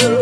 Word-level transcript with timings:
you. 0.00 0.21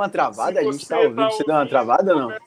Uma 0.00 0.08
travada? 0.08 0.60
A 0.60 0.62
gente 0.64 0.86
tá 0.86 0.96
você 0.96 1.06
ouvindo. 1.06 1.30
Você 1.30 1.44
deu 1.44 1.54
uma 1.54 1.60
ouvindo, 1.60 1.70
travada 1.70 2.14
ou 2.14 2.20
não? 2.20 2.38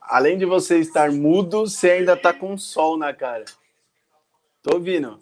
Além 0.00 0.36
de 0.38 0.44
você 0.44 0.78
estar 0.78 1.10
mudo, 1.10 1.66
você 1.66 1.92
ainda 1.92 2.16
tá 2.16 2.32
com 2.32 2.56
sol 2.58 2.96
na 2.96 3.14
cara. 3.14 3.44
Tô 4.62 4.74
ouvindo. 4.74 5.18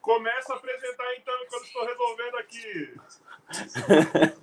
Começa 0.00 0.52
a 0.52 0.56
apresentar 0.56 1.14
então 1.16 1.34
enquanto 1.44 1.64
estou 1.64 1.86
resolvendo 1.86 2.36
aqui. 2.36 2.94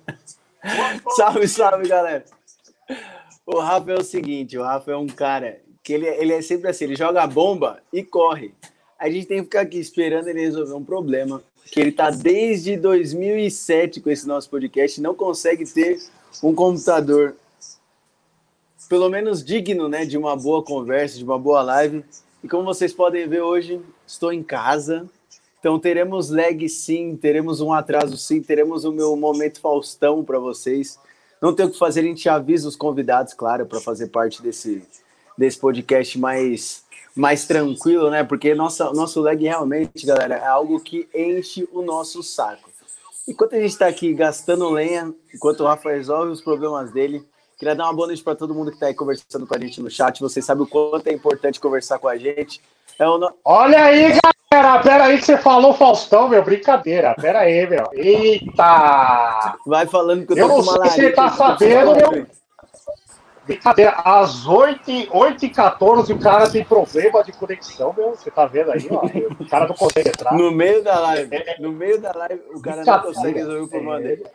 Salve, 1.16 1.48
salve, 1.48 1.88
galera. 1.88 2.24
O 3.46 3.58
Rafa 3.58 3.92
é 3.92 3.94
o 3.94 4.04
seguinte, 4.04 4.58
o 4.58 4.62
Rafa 4.62 4.92
é 4.92 4.96
um 4.96 5.06
cara 5.06 5.62
que 5.82 5.92
ele, 5.92 6.06
ele 6.06 6.32
é 6.32 6.42
sempre 6.42 6.68
assim, 6.68 6.84
ele 6.84 6.96
joga 6.96 7.22
a 7.22 7.26
bomba 7.26 7.82
e 7.92 8.04
corre. 8.04 8.54
A 9.00 9.08
gente 9.08 9.26
tem 9.26 9.38
que 9.38 9.44
ficar 9.44 9.62
aqui 9.62 9.78
esperando 9.78 10.28
ele 10.28 10.40
resolver 10.40 10.74
um 10.74 10.84
problema, 10.84 11.42
que 11.72 11.80
ele 11.80 11.90
tá 11.90 12.10
desde 12.10 12.76
2007 12.76 14.00
com 14.00 14.10
esse 14.10 14.28
nosso 14.28 14.50
podcast 14.50 15.00
não 15.00 15.14
consegue 15.14 15.64
ter 15.64 15.98
um 16.42 16.54
computador 16.54 17.34
pelo 18.90 19.08
menos 19.08 19.44
digno, 19.44 19.88
né, 19.88 20.04
de 20.04 20.18
uma 20.18 20.36
boa 20.36 20.64
conversa, 20.64 21.16
de 21.16 21.22
uma 21.22 21.38
boa 21.38 21.62
live. 21.62 22.04
E 22.42 22.48
como 22.48 22.64
vocês 22.64 22.92
podem 22.92 23.28
ver 23.28 23.40
hoje, 23.40 23.80
estou 24.04 24.32
em 24.32 24.42
casa. 24.42 25.08
Então 25.60 25.78
teremos 25.78 26.28
lag 26.28 26.68
sim, 26.68 27.16
teremos 27.16 27.60
um 27.60 27.72
atraso 27.72 28.16
sim, 28.16 28.42
teremos 28.42 28.84
o 28.84 28.90
meu 28.90 29.14
momento 29.14 29.60
Faustão 29.60 30.24
para 30.24 30.40
vocês. 30.40 30.98
Não 31.40 31.54
tem 31.54 31.66
o 31.66 31.70
que 31.70 31.78
fazer, 31.78 32.00
a 32.00 32.02
gente 32.02 32.28
avisa 32.28 32.68
os 32.68 32.74
convidados, 32.74 33.32
claro, 33.32 33.64
para 33.64 33.80
fazer 33.80 34.08
parte 34.08 34.42
desse, 34.42 34.82
desse 35.38 35.58
podcast 35.58 36.18
mais, 36.18 36.82
mais 37.14 37.46
tranquilo, 37.46 38.10
né? 38.10 38.24
Porque 38.24 38.54
nossa, 38.54 38.92
nosso 38.92 39.20
lag 39.20 39.42
realmente, 39.42 40.06
galera, 40.06 40.36
é 40.36 40.46
algo 40.46 40.80
que 40.80 41.08
enche 41.14 41.68
o 41.72 41.82
nosso 41.82 42.22
saco. 42.22 42.70
Enquanto 43.28 43.54
a 43.54 43.60
gente 43.60 43.70
está 43.70 43.86
aqui 43.86 44.12
gastando 44.12 44.68
lenha, 44.70 45.12
enquanto 45.32 45.60
o 45.60 45.66
Rafa 45.66 45.90
resolve 45.90 46.32
os 46.32 46.40
problemas 46.40 46.90
dele, 46.90 47.24
queria 47.58 47.74
dar 47.74 47.84
uma 47.84 47.92
boa 47.94 48.08
noite 48.08 48.22
para 48.22 48.34
todo 48.34 48.54
mundo 48.54 48.70
que 48.70 48.76
está 48.76 48.86
aí 48.86 48.94
conversando 48.94 49.46
com 49.46 49.54
a 49.54 49.58
gente 49.60 49.80
no 49.80 49.90
chat. 49.90 50.20
Vocês 50.20 50.44
sabem 50.44 50.64
o 50.64 50.66
quanto 50.66 51.06
é 51.06 51.12
importante 51.12 51.60
conversar 51.60 51.98
com 51.98 52.08
a 52.08 52.16
gente. 52.16 52.60
É 52.98 53.08
o 53.08 53.18
no... 53.18 53.32
Olha 53.44 53.84
aí, 53.84 54.18
galera. 54.52 54.82
Pera 54.82 55.04
aí 55.04 55.18
que 55.18 55.24
você 55.24 55.38
falou 55.38 55.74
Faustão, 55.74 56.28
meu. 56.28 56.42
Brincadeira. 56.42 57.14
Pera 57.14 57.40
aí, 57.40 57.68
meu. 57.68 57.88
Eita! 57.92 59.56
Vai 59.64 59.86
falando 59.86 60.26
que 60.26 60.32
eu 60.32 60.36
tô 60.36 60.42
Eu 60.42 60.48
não 60.48 60.56
com 60.56 60.62
sei 60.64 60.74
uma 60.74 60.88
se 60.88 60.96
você 60.96 61.10
tá 61.12 61.30
sabendo, 61.30 61.94
meu. 61.94 62.26
Brincadeira. 63.50 63.90
Às 64.04 64.46
8, 64.46 65.08
8 65.10 65.44
e 65.44 65.48
14 65.50 66.12
o 66.12 66.18
cara 66.20 66.48
tem 66.48 66.64
problema 66.64 67.24
de 67.24 67.32
conexão, 67.32 67.92
meu. 67.96 68.10
Você 68.10 68.30
tá 68.30 68.46
vendo 68.46 68.70
aí, 68.70 68.86
ó. 68.90 69.04
O 69.42 69.48
cara 69.48 69.66
não 69.66 69.74
consegue 69.74 70.08
entrar. 70.08 70.32
No 70.34 70.52
meio 70.52 70.84
da 70.84 71.00
live, 71.00 71.44
no 71.58 71.72
meio 71.72 72.00
da 72.00 72.12
live, 72.14 72.40
o 72.54 72.60
cara 72.62 72.84
não 72.84 73.00
consegue 73.02 73.38
resolver 73.40 73.60
o 73.62 73.68
problema 73.68 73.98
É. 73.98 74.02
dele. 74.02 74.26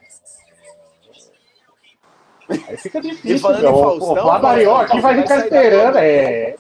Aí 2.67 2.77
fica 2.77 3.00
E 3.00 3.01
difícil, 3.01 3.39
falando 3.39 3.62
meu. 3.62 3.69
em 3.72 3.81
Faustão, 3.81 4.12
o 4.13 4.15
Flamarion 4.22 4.75
aqui 4.75 5.00
vai 5.00 5.22
ficar 5.22 5.38
esperando, 5.38 5.98
é. 5.98 6.55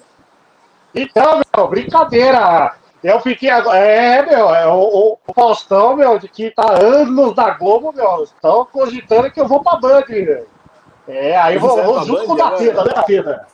Então, 0.95 1.41
meu, 1.55 1.67
brincadeira. 1.67 2.73
Eu 3.03 3.19
fiquei 3.19 3.49
agora. 3.51 3.77
É, 3.77 4.25
meu, 4.25 4.55
é, 4.55 4.65
o, 4.67 5.17
o 5.27 5.33
Faustão, 5.33 5.95
meu, 5.95 6.17
de 6.17 6.27
que 6.27 6.49
tá 6.49 6.71
anos 6.81 7.35
da 7.35 7.51
Globo, 7.51 7.93
meu, 7.93 8.23
estão 8.23 8.65
cogitando 8.65 9.29
que 9.29 9.39
eu 9.39 9.47
vou 9.47 9.61
pra 9.61 9.75
Band, 9.75 10.05
meu. 10.09 10.47
É, 11.07 11.37
aí 11.37 11.59
pra 11.59 12.03
junto 12.03 12.25
com 12.25 12.33
o 12.33 12.35
Datena, 12.35 12.71
agora? 12.71 12.87
né, 12.87 12.93
Datena? 12.93 13.47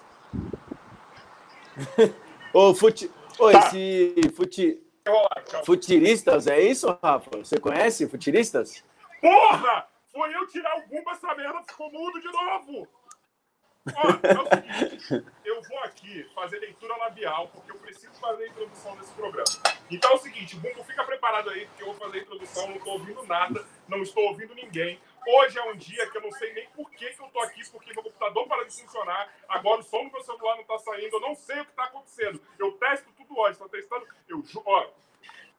Ô, 2.53 2.73
fute... 2.73 3.11
Ô, 3.39 3.51
Tá. 3.51 3.59
esse 3.59 4.15
fute... 4.35 4.81
Futiristas, 5.65 6.47
é 6.47 6.61
isso, 6.61 6.87
Rafa? 7.03 7.37
Você 7.37 7.59
conhece 7.59 8.07
futiristas? 8.07 8.83
Porra! 9.19 9.87
Foi 10.11 10.33
eu 10.35 10.45
tirar 10.47 10.77
o 10.77 10.87
bumbo, 10.87 11.09
essa 11.09 11.33
merda 11.33 11.61
ficou 11.67 11.91
mudo 11.91 12.19
de 12.19 12.27
novo! 12.27 12.87
Ó, 13.95 14.09
é 14.09 14.39
o 14.39 14.47
seguinte, 14.47 15.25
eu 15.43 15.61
vou 15.63 15.79
aqui 15.79 16.23
fazer 16.35 16.59
leitura 16.59 16.95
labial, 16.97 17.47
porque 17.47 17.71
eu 17.71 17.77
preciso 17.77 18.13
fazer 18.19 18.43
a 18.43 18.47
introdução 18.47 18.95
desse 18.97 19.11
programa. 19.13 19.47
Então 19.89 20.11
é 20.11 20.13
o 20.13 20.17
seguinte, 20.19 20.55
Bumbo, 20.55 20.83
fica 20.83 21.03
preparado 21.03 21.49
aí, 21.49 21.65
porque 21.65 21.81
eu 21.81 21.87
vou 21.87 21.95
fazer 21.95 22.19
a 22.19 22.21
introdução, 22.21 22.67
não 22.67 22.75
estou 22.75 22.93
ouvindo 22.93 23.23
nada, 23.23 23.65
não 23.87 24.03
estou 24.03 24.23
ouvindo 24.25 24.53
ninguém. 24.53 24.99
Hoje 25.27 25.59
é 25.59 25.63
um 25.71 25.75
dia 25.75 26.09
que 26.09 26.17
eu 26.17 26.21
não 26.21 26.31
sei 26.31 26.51
nem 26.53 26.67
por 26.69 26.89
que, 26.91 27.09
que 27.13 27.21
eu 27.21 27.27
tô 27.27 27.39
aqui, 27.41 27.61
porque 27.71 27.93
meu 27.93 28.03
computador 28.03 28.47
para 28.47 28.65
de 28.65 28.81
funcionar, 28.81 29.31
agora 29.47 29.79
o 29.81 29.83
som 29.83 30.05
do 30.05 30.11
meu 30.11 30.21
celular 30.23 30.57
não 30.57 30.63
tá 30.63 30.77
saindo, 30.79 31.15
eu 31.15 31.19
não 31.19 31.35
sei 31.35 31.59
o 31.59 31.65
que 31.65 31.71
tá 31.73 31.83
acontecendo. 31.85 32.41
Eu 32.57 32.71
testo 32.73 33.07
tudo 33.15 33.37
hoje, 33.39 33.57
tô 33.57 33.69
testando, 33.69 34.05
eu 34.27 34.41
ju- 34.43 34.63
ó, 34.65 34.87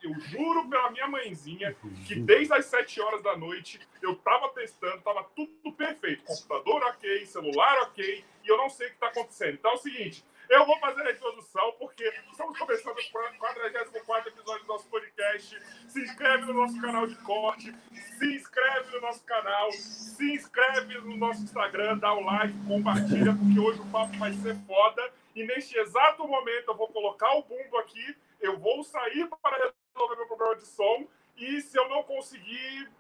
eu 0.03 0.19
juro 0.19 0.69
pela 0.69 0.91
minha 0.91 1.07
mãezinha 1.07 1.77
que 2.09 2.17
desde 2.17 2.53
as 2.55 2.67
7 2.67 3.01
horas 3.01 3.23
da 3.23 3.37
noite 3.37 3.81
eu 4.03 4.17
tava 4.17 4.49
testando, 4.49 5.01
tava 5.03 5.23
tudo 5.37 5.73
perfeito. 5.73 6.25
Computador 6.25 6.83
ok, 6.83 7.25
celular 7.27 7.83
ok, 7.83 8.25
e 8.45 8.49
eu 8.49 8.57
não 8.57 8.69
sei 8.69 8.89
o 8.89 8.91
que 8.91 8.97
tá 8.99 9.07
acontecendo. 9.07 9.55
Então 9.55 9.71
é 9.71 9.75
o 9.75 9.79
seguinte, 9.79 10.25
eu 10.49 10.67
vou 10.67 10.79
fazer 10.79 11.03
a 11.03 11.13
introdução 11.13 11.73
porque 11.79 12.05
estamos 12.31 12.59
começando 12.59 12.97
o 12.99 13.39
44 13.39 14.29
episódio 14.31 14.63
do 14.65 14.69
nosso 14.69 14.89
podcast. 14.89 15.59
Se 15.89 16.03
inscreve 16.03 16.45
no 16.47 16.55
nosso 16.55 16.81
canal 16.81 17.07
de 17.07 17.15
corte, 17.17 17.75
se 18.19 18.37
inscreve 18.37 18.91
no 18.93 19.01
nosso 19.01 19.25
canal, 19.25 19.73
se 19.73 20.35
inscreve 20.35 20.99
no 20.99 21.17
nosso 21.17 21.43
Instagram, 21.43 21.99
dá 21.99 22.13
o 22.13 22.21
like, 22.25 22.55
compartilha, 22.67 23.35
porque 23.35 23.59
hoje 23.59 23.81
o 23.81 23.91
papo 23.91 24.17
vai 24.19 24.33
ser 24.33 24.57
foda. 24.67 25.13
E 25.35 25.45
neste 25.45 25.79
exato 25.79 26.27
momento 26.27 26.69
eu 26.69 26.77
vou 26.77 26.89
colocar 26.89 27.33
o 27.37 27.43
bumbo 27.43 27.79
aqui, 27.79 28.17
eu 28.41 28.59
vou 28.59 28.85
sair 28.85 29.29
para 29.43 29.73
resolver 29.95 30.17
meu 30.17 30.27
problema 30.27 30.57
de 30.57 30.67
som. 30.67 31.07
E 31.37 31.61
se 31.63 31.79
eu 31.79 31.89
não 31.89 32.03
conseguir, 32.03 32.91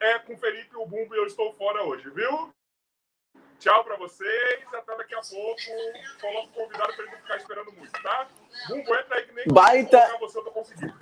é 0.00 0.18
com 0.20 0.34
o 0.34 0.38
Felipe 0.38 0.76
o 0.76 0.86
Bumbo 0.86 1.14
e 1.14 1.18
eu 1.18 1.26
estou 1.26 1.52
fora 1.54 1.82
hoje, 1.82 2.08
viu? 2.10 2.54
Tchau 3.60 3.84
pra 3.84 3.96
vocês, 3.96 4.60
até 4.72 4.96
daqui 4.96 5.14
a 5.14 5.20
pouco. 5.20 5.60
Coloco 6.20 6.48
o 6.48 6.64
convidado 6.64 6.92
pra 6.94 7.02
ele 7.04 7.12
não 7.12 7.18
ficar 7.18 7.36
esperando 7.36 7.72
muito, 7.72 8.02
tá? 8.02 8.28
Bumbo, 8.68 8.94
entra 8.94 9.16
aí 9.16 9.24
que 9.26 9.32
nem 9.34 9.44
Baita- 9.48 10.16
você, 10.20 10.38
eu 10.38 10.44
tô 10.44 10.50
conseguindo. 10.50 10.94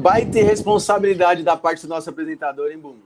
Vai 0.00 0.24
ter 0.26 0.42
responsabilidade 0.42 1.42
da 1.42 1.56
parte 1.56 1.82
do 1.82 1.88
nosso 1.88 2.08
apresentador, 2.08 2.70
hein, 2.70 2.78
Bum? 2.78 2.98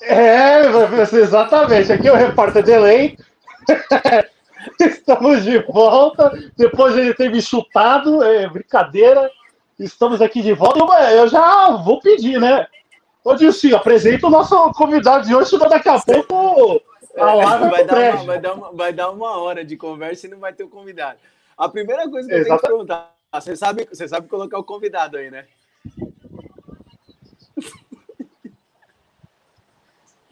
É, 0.00 0.62
exatamente. 1.16 1.92
Aqui 1.92 2.08
é 2.08 2.12
o 2.12 2.16
repórter 2.16 2.62
Delay. 2.62 3.16
Estamos 4.80 5.44
de 5.44 5.58
volta. 5.60 6.32
Depois 6.56 6.96
ele 6.96 7.14
ter 7.14 7.30
me 7.30 7.40
chutado, 7.40 8.22
é 8.22 8.48
brincadeira. 8.48 9.30
Estamos 9.82 10.22
aqui 10.22 10.42
de 10.42 10.52
volta. 10.52 10.78
Eu, 11.10 11.28
já 11.28 11.70
vou 11.76 12.00
pedir, 12.00 12.40
né? 12.40 12.66
Ô, 13.24 13.34
Dilcinho, 13.34 13.76
apresenta 13.76 14.26
o 14.26 14.30
nosso 14.30 14.72
convidado 14.72 15.26
de 15.26 15.34
hoje, 15.34 15.50
senão 15.50 15.68
daqui 15.68 15.88
a 15.88 16.00
pouco 16.00 16.80
a 17.16 17.34
live 17.34 17.64
É, 17.64 17.68
vai, 17.68 17.84
vai 17.84 17.84
dar 17.84 17.94
uma, 17.94 18.24
vai, 18.24 18.40
dar 18.40 18.54
uma, 18.54 18.72
vai 18.72 18.92
dar 18.92 19.10
uma 19.10 19.38
hora 19.38 19.64
de 19.64 19.76
conversa 19.76 20.26
e 20.26 20.30
não 20.30 20.38
vai 20.38 20.52
ter 20.52 20.64
o 20.64 20.68
convidado. 20.68 21.18
A 21.56 21.68
primeira 21.68 22.08
coisa 22.08 22.28
que 22.28 22.34
eu 22.34 22.44
tenho 22.44 22.58
que 22.58 22.66
perguntar, 22.66 23.14
você 23.32 23.56
sabe, 23.56 23.86
você 23.90 24.08
sabe 24.08 24.28
colocar 24.28 24.58
o 24.58 24.64
convidado 24.64 25.16
aí, 25.16 25.30
né? 25.30 25.46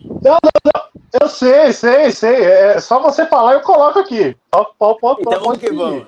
Não, 0.00 0.38
não, 0.42 0.73
não. 0.75 0.90
Eu 1.21 1.28
sei, 1.28 1.73
sei, 1.73 2.11
sei. 2.12 2.45
É 2.45 2.80
só 2.80 3.00
você 3.00 3.26
falar 3.26 3.52
e 3.52 3.57
eu 3.57 3.62
coloco 3.62 3.99
aqui. 3.99 4.37
Pode, 4.50 4.71
pode, 4.78 5.00
pode, 5.00 5.21
Então 5.21 5.33
vamos 5.33 5.47
pode 5.47 5.61
que 5.61 5.73
vamos. 5.73 6.07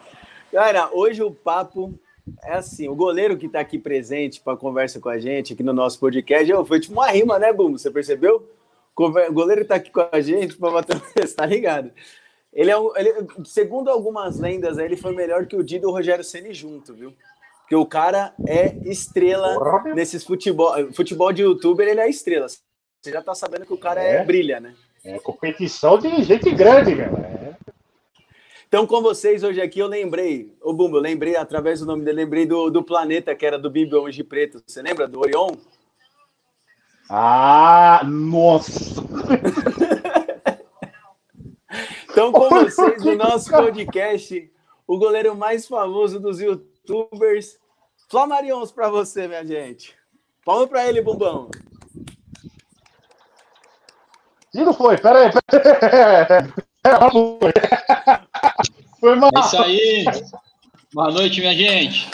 Galera, 0.53 0.91
hoje 0.93 1.23
o 1.23 1.33
papo 1.33 1.99
é 2.45 2.55
assim, 2.55 2.89
o 2.89 2.95
goleiro 2.95 3.37
que 3.37 3.47
está 3.47 3.61
aqui 3.61 3.79
presente 3.79 4.41
para 4.41 4.57
conversa 4.57 5.01
com 5.01 5.09
a 5.09 5.19
gente 5.19 5.53
aqui 5.53 5.63
no 5.63 5.73
nosso 5.73 5.99
podcast, 5.99 6.53
foi 6.67 6.81
tipo 6.81 6.95
uma 6.95 7.11
rima, 7.11 7.39
né, 7.39 7.53
Bum? 7.53 7.73
Você 7.73 7.91
percebeu? 7.91 8.49
O 8.95 9.33
goleiro 9.33 9.63
está 9.63 9.77
aqui 9.77 9.91
com 9.91 10.07
a 10.11 10.21
gente 10.21 10.57
para 10.57 10.71
bater, 10.71 10.97
você 10.99 11.27
tá 11.35 11.47
ligado? 11.47 11.91
Ele 12.53 12.71
é 12.71 12.79
um, 12.79 12.95
ele, 12.97 13.15
segundo 13.45 13.89
algumas 13.89 14.39
lendas, 14.39 14.77
ele 14.77 14.97
foi 14.97 15.15
melhor 15.15 15.47
que 15.47 15.57
o 15.57 15.63
Dido 15.65 15.87
e 15.87 15.89
o 15.89 15.93
Rogério 15.93 16.23
Ceni 16.23 16.53
junto, 16.53 16.93
viu? 16.93 17.13
Porque 17.61 17.75
o 17.75 17.87
cara 17.87 18.35
é 18.47 18.77
estrela 18.85 19.55
Porra, 19.55 19.95
nesses 19.95 20.23
futebol, 20.23 20.75
futebol 20.93 21.33
de 21.33 21.43
youtuber, 21.43 21.89
ele 21.89 22.01
é 22.01 22.11
estrela. 22.11 22.47
Você 22.49 23.11
já 23.11 23.23
tá 23.23 23.35
sabendo 23.35 23.65
que 23.65 23.73
o 23.73 23.79
cara 23.79 24.03
é, 24.03 24.17
É. 24.17 24.25
brilha, 24.25 24.61
né? 24.61 24.75
É 25.05 25.19
competição 25.19 25.99
de 25.99 26.23
gente 26.23 26.51
grande, 26.51 26.95
meu. 26.95 27.07
É. 27.07 27.42
Então, 28.73 28.87
com 28.87 29.03
vocês 29.03 29.45
hoje 29.45 29.61
aqui, 29.61 29.81
eu 29.81 29.87
lembrei, 29.87 30.57
ô 30.59 30.73
Bumbo, 30.73 30.97
eu 30.97 31.03
lembrei 31.03 31.37
através 31.37 31.81
do 31.81 31.85
nome 31.85 32.07
dele, 32.07 32.25
lembrei 32.25 32.47
do, 32.47 32.71
do 32.71 32.83
planeta 32.83 33.35
que 33.35 33.45
era 33.45 33.59
do 33.59 33.69
Bibi 33.69 33.95
Hoje 33.95 34.25
Preto. 34.25 34.63
Você 34.67 34.81
lembra 34.81 35.07
do 35.07 35.21
Orion? 35.21 35.51
Ah, 37.11 38.01
nossa. 38.03 38.73
Então, 42.11 42.33
com 42.33 42.49
vocês, 42.65 43.05
no 43.05 43.15
nosso 43.15 43.51
podcast, 43.51 44.51
o 44.87 44.99
goleiro 44.99 45.37
mais 45.37 45.69
famoso 45.69 46.19
dos 46.19 46.41
youtubers. 46.41 47.59
Flamarions 48.09 48.73
para 48.73 48.89
você, 48.89 49.29
minha 49.29 49.45
gente. 49.45 49.95
Palma 50.47 50.67
para 50.67 50.89
ele, 50.89 51.03
Bumbão. 51.03 51.51
E 54.55 54.65
não 54.65 54.73
foi, 54.73 54.97
peraí, 54.97 55.31
peraí. 55.31 56.53
Foi 58.99 59.15
mal. 59.15 59.31
É 59.35 59.41
isso 59.41 59.57
aí. 59.57 60.05
Boa 60.93 61.13
noite, 61.13 61.41
minha 61.41 61.55
gente. 61.55 62.11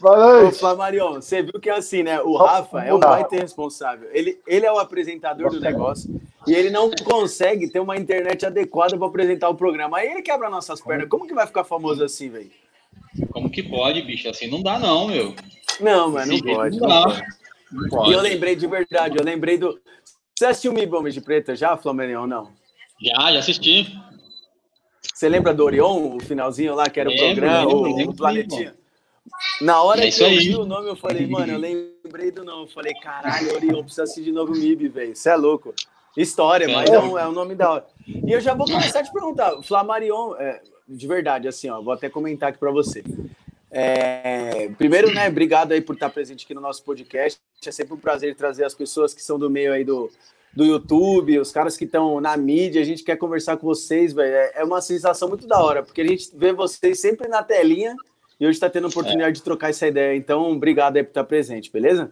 Boa 0.00 0.18
noite. 0.18 0.54
Ô, 0.54 0.58
Flamarion, 0.58 1.14
você 1.14 1.42
viu 1.42 1.58
que 1.58 1.70
é 1.70 1.74
assim, 1.74 2.02
né? 2.02 2.20
O 2.20 2.36
Rafa 2.36 2.82
é 2.82 2.92
o 2.92 2.98
baita 2.98 3.36
responsável. 3.36 4.10
Ele, 4.12 4.38
ele 4.46 4.66
é 4.66 4.72
o 4.72 4.78
apresentador 4.78 5.50
do 5.50 5.60
negócio 5.60 6.20
e 6.46 6.52
ele 6.52 6.68
não 6.68 6.90
consegue 6.90 7.70
ter 7.70 7.80
uma 7.80 7.96
internet 7.96 8.44
adequada 8.44 8.94
para 8.96 9.06
apresentar 9.06 9.48
o 9.48 9.54
programa. 9.54 9.96
Aí 9.98 10.08
ele 10.08 10.20
quebra 10.22 10.50
nossas 10.50 10.82
pernas. 10.82 11.08
Como 11.08 11.26
que 11.26 11.34
vai 11.34 11.46
ficar 11.46 11.64
famoso 11.64 12.04
assim, 12.04 12.28
velho? 12.28 12.50
Como 13.30 13.50
que 13.50 13.62
pode, 13.62 14.02
bicho? 14.02 14.28
Assim 14.28 14.50
não 14.50 14.62
dá, 14.62 14.78
não, 14.78 15.08
meu. 15.08 15.34
Não, 15.80 16.10
mas 16.10 16.28
não 16.28 16.38
pode. 16.40 16.78
Não, 16.78 16.88
não, 16.88 17.04
pode. 17.04 17.22
não 17.72 17.88
pode. 17.88 18.10
E 18.10 18.12
eu 18.12 18.20
lembrei 18.20 18.54
de 18.54 18.66
verdade, 18.66 19.16
eu 19.16 19.24
lembrei 19.24 19.56
do. 19.56 19.80
Você 20.36 20.44
assistiu 20.46 20.74
Mi 20.74 20.84
Bomba 20.84 21.10
de 21.10 21.22
Preta 21.22 21.56
já, 21.56 21.74
Flamengo, 21.76 22.26
não? 22.26 22.61
Já, 23.02 23.32
já 23.32 23.38
assisti. 23.40 23.98
Você 25.12 25.28
lembra 25.28 25.52
do 25.52 25.64
Orion, 25.64 26.16
o 26.16 26.20
finalzinho 26.20 26.74
lá, 26.74 26.88
que 26.88 27.00
era 27.00 27.10
o 27.10 27.16
programa, 27.16 27.64
lembro, 27.82 28.10
o, 28.10 28.16
Planetinha? 28.16 28.74
Na 29.60 29.82
hora 29.82 30.06
é 30.06 30.10
que 30.10 30.22
eu 30.22 30.28
vi 30.28 30.56
o 30.56 30.64
nome, 30.64 30.88
eu 30.88 30.96
falei, 30.96 31.26
mano, 31.26 31.52
eu 31.52 31.58
lembrei 31.58 32.30
do 32.30 32.44
nome. 32.44 32.62
Eu 32.62 32.68
falei, 32.68 32.94
caralho, 32.94 33.54
Orion, 33.54 33.82
precisa 33.82 34.04
assistir 34.04 34.24
de 34.24 34.32
novo 34.32 34.52
o 34.52 34.56
MIB, 34.56 34.88
velho. 34.88 35.16
Você 35.16 35.30
é 35.30 35.36
louco. 35.36 35.74
História, 36.16 36.66
é. 36.66 36.72
mas 36.72 36.90
é 36.90 36.98
um, 36.98 37.18
é 37.18 37.26
um 37.26 37.32
nome 37.32 37.54
da 37.54 37.70
hora. 37.70 37.86
E 38.06 38.32
eu 38.32 38.40
já 38.40 38.54
vou 38.54 38.66
começar 38.66 39.00
a 39.00 39.02
te 39.02 39.12
perguntar, 39.12 39.62
Flamarion, 39.62 40.34
é, 40.36 40.60
de 40.88 41.06
verdade, 41.06 41.48
assim, 41.48 41.68
ó, 41.70 41.80
vou 41.80 41.92
até 41.92 42.08
comentar 42.08 42.50
aqui 42.50 42.58
para 42.58 42.70
você. 42.70 43.02
É, 43.70 44.68
primeiro, 44.76 45.12
né, 45.14 45.28
obrigado 45.28 45.72
aí 45.72 45.80
por 45.80 45.94
estar 45.94 46.10
presente 46.10 46.44
aqui 46.44 46.54
no 46.54 46.60
nosso 46.60 46.84
podcast. 46.84 47.40
É 47.64 47.70
sempre 47.70 47.94
um 47.94 47.98
prazer 47.98 48.36
trazer 48.36 48.64
as 48.64 48.74
pessoas 48.74 49.14
que 49.14 49.22
são 49.22 49.38
do 49.38 49.48
meio 49.48 49.72
aí 49.72 49.84
do, 49.84 50.10
do 50.54 50.64
YouTube, 50.64 51.38
os 51.38 51.50
caras 51.50 51.76
que 51.76 51.84
estão 51.84 52.20
na 52.20 52.36
mídia, 52.36 52.82
a 52.82 52.84
gente 52.84 53.02
quer 53.02 53.16
conversar 53.16 53.56
com 53.56 53.66
vocês, 53.66 54.12
velho. 54.12 54.34
É, 54.34 54.52
é 54.56 54.64
uma 54.64 54.80
sensação 54.80 55.28
muito 55.28 55.46
da 55.46 55.62
hora, 55.62 55.82
porque 55.82 56.02
a 56.02 56.06
gente 56.06 56.28
vê 56.34 56.52
vocês 56.52 57.00
sempre 57.00 57.28
na 57.28 57.42
telinha 57.42 57.96
e 58.38 58.46
hoje 58.46 58.56
está 58.56 58.68
tendo 58.68 58.84
a 58.84 58.88
oportunidade 58.88 59.30
é. 59.30 59.32
de 59.32 59.42
trocar 59.42 59.70
essa 59.70 59.86
ideia. 59.86 60.16
Então, 60.16 60.52
obrigado 60.52 60.96
aí 60.96 61.02
por 61.02 61.10
estar 61.10 61.24
presente, 61.24 61.70
beleza? 61.70 62.10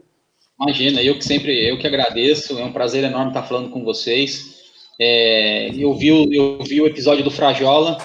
Imagina, 0.60 1.02
eu 1.02 1.16
que 1.16 1.24
sempre, 1.24 1.68
eu 1.68 1.78
que 1.78 1.86
agradeço, 1.86 2.58
é 2.58 2.64
um 2.64 2.72
prazer 2.72 3.04
enorme 3.04 3.28
estar 3.28 3.42
falando 3.42 3.70
com 3.70 3.82
vocês. 3.82 4.60
É, 4.98 5.70
eu, 5.74 5.94
vi, 5.94 6.08
eu 6.08 6.62
vi 6.62 6.80
o 6.80 6.86
episódio 6.86 7.24
do 7.24 7.30
Frajola, 7.30 7.96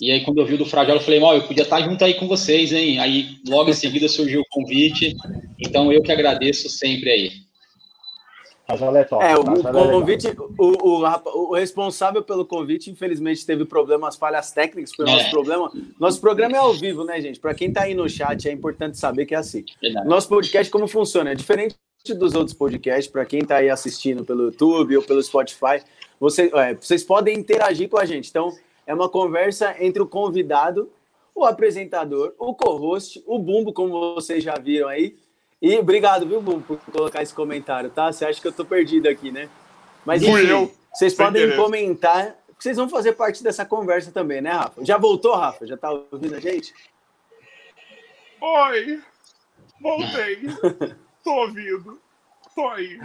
e 0.00 0.10
aí 0.10 0.24
quando 0.24 0.38
eu 0.38 0.46
vi 0.46 0.54
o 0.54 0.58
do 0.58 0.66
Frajola, 0.66 0.98
eu 0.98 1.04
falei, 1.04 1.20
mal, 1.20 1.34
eu 1.34 1.42
podia 1.42 1.62
estar 1.62 1.82
junto 1.82 2.02
aí 2.04 2.14
com 2.14 2.26
vocês, 2.26 2.72
hein? 2.72 2.98
Aí 2.98 3.36
logo 3.46 3.68
em 3.70 3.74
seguida 3.74 4.08
surgiu 4.08 4.40
o 4.40 4.48
convite, 4.50 5.14
então 5.60 5.92
eu 5.92 6.02
que 6.02 6.10
agradeço 6.10 6.68
sempre 6.68 7.10
aí. 7.10 7.47
É, 8.70 9.04
top, 9.04 9.24
é, 9.24 9.34
o, 9.34 9.40
o 9.40 9.90
convite, 9.90 10.28
o, 10.58 11.00
o, 11.00 11.50
o, 11.50 11.54
responsável 11.54 12.22
pelo 12.22 12.44
convite, 12.44 12.90
infelizmente, 12.90 13.46
teve 13.46 13.64
problemas, 13.64 14.16
falhas 14.16 14.52
técnicas, 14.52 14.94
foi 14.94 15.06
o 15.06 15.08
nosso 15.08 15.26
é. 15.26 15.30
problema. 15.30 15.72
Nosso 15.98 16.20
programa 16.20 16.54
é 16.54 16.58
ao 16.58 16.74
vivo, 16.74 17.02
né, 17.02 17.18
gente? 17.18 17.40
Para 17.40 17.54
quem 17.54 17.68
está 17.68 17.84
aí 17.84 17.94
no 17.94 18.06
chat, 18.06 18.46
é 18.46 18.52
importante 18.52 18.98
saber 18.98 19.24
que 19.24 19.34
é 19.34 19.38
assim. 19.38 19.64
Verdade. 19.80 20.06
Nosso 20.06 20.28
podcast, 20.28 20.70
como 20.70 20.86
funciona? 20.86 21.30
É 21.30 21.34
diferente 21.34 21.76
dos 22.14 22.34
outros 22.34 22.54
podcasts, 22.54 23.10
para 23.10 23.24
quem 23.24 23.40
está 23.40 23.56
aí 23.56 23.70
assistindo 23.70 24.22
pelo 24.22 24.44
YouTube 24.44 24.98
ou 24.98 25.02
pelo 25.02 25.22
Spotify, 25.22 25.82
você, 26.20 26.50
é, 26.54 26.74
vocês 26.74 27.02
podem 27.02 27.38
interagir 27.38 27.88
com 27.88 27.98
a 27.98 28.04
gente. 28.04 28.28
Então, 28.28 28.54
é 28.86 28.92
uma 28.92 29.08
conversa 29.08 29.74
entre 29.80 30.02
o 30.02 30.06
convidado, 30.06 30.90
o 31.34 31.44
apresentador, 31.44 32.34
o 32.38 32.54
co-host, 32.54 33.22
o 33.26 33.38
Bumbo, 33.38 33.72
como 33.72 34.14
vocês 34.14 34.44
já 34.44 34.54
viram 34.54 34.88
aí, 34.88 35.16
e 35.60 35.76
obrigado, 35.78 36.26
viu, 36.26 36.40
Bum, 36.40 36.60
por 36.60 36.78
colocar 36.92 37.22
esse 37.22 37.34
comentário, 37.34 37.90
tá? 37.90 38.12
Você 38.12 38.24
acha 38.24 38.40
que 38.40 38.46
eu 38.46 38.52
tô 38.52 38.64
perdido 38.64 39.08
aqui, 39.08 39.30
né? 39.30 39.48
Mas 40.04 40.22
enfim, 40.22 40.46
eu, 40.46 40.72
vocês 40.92 41.14
podem 41.14 41.42
querer. 41.42 41.56
comentar, 41.56 42.36
vocês 42.58 42.76
vão 42.76 42.88
fazer 42.88 43.12
parte 43.12 43.42
dessa 43.42 43.64
conversa 43.64 44.10
também, 44.10 44.40
né, 44.40 44.50
Rafa? 44.50 44.84
Já 44.84 44.96
voltou, 44.96 45.34
Rafa? 45.34 45.66
Já 45.66 45.76
tá 45.76 45.90
ouvindo 45.90 46.34
a 46.34 46.40
gente? 46.40 46.72
Oi, 48.40 49.00
voltei. 49.80 50.42
tô 51.24 51.32
ouvindo. 51.32 52.00
Tô 52.54 52.68
aí. 52.68 52.98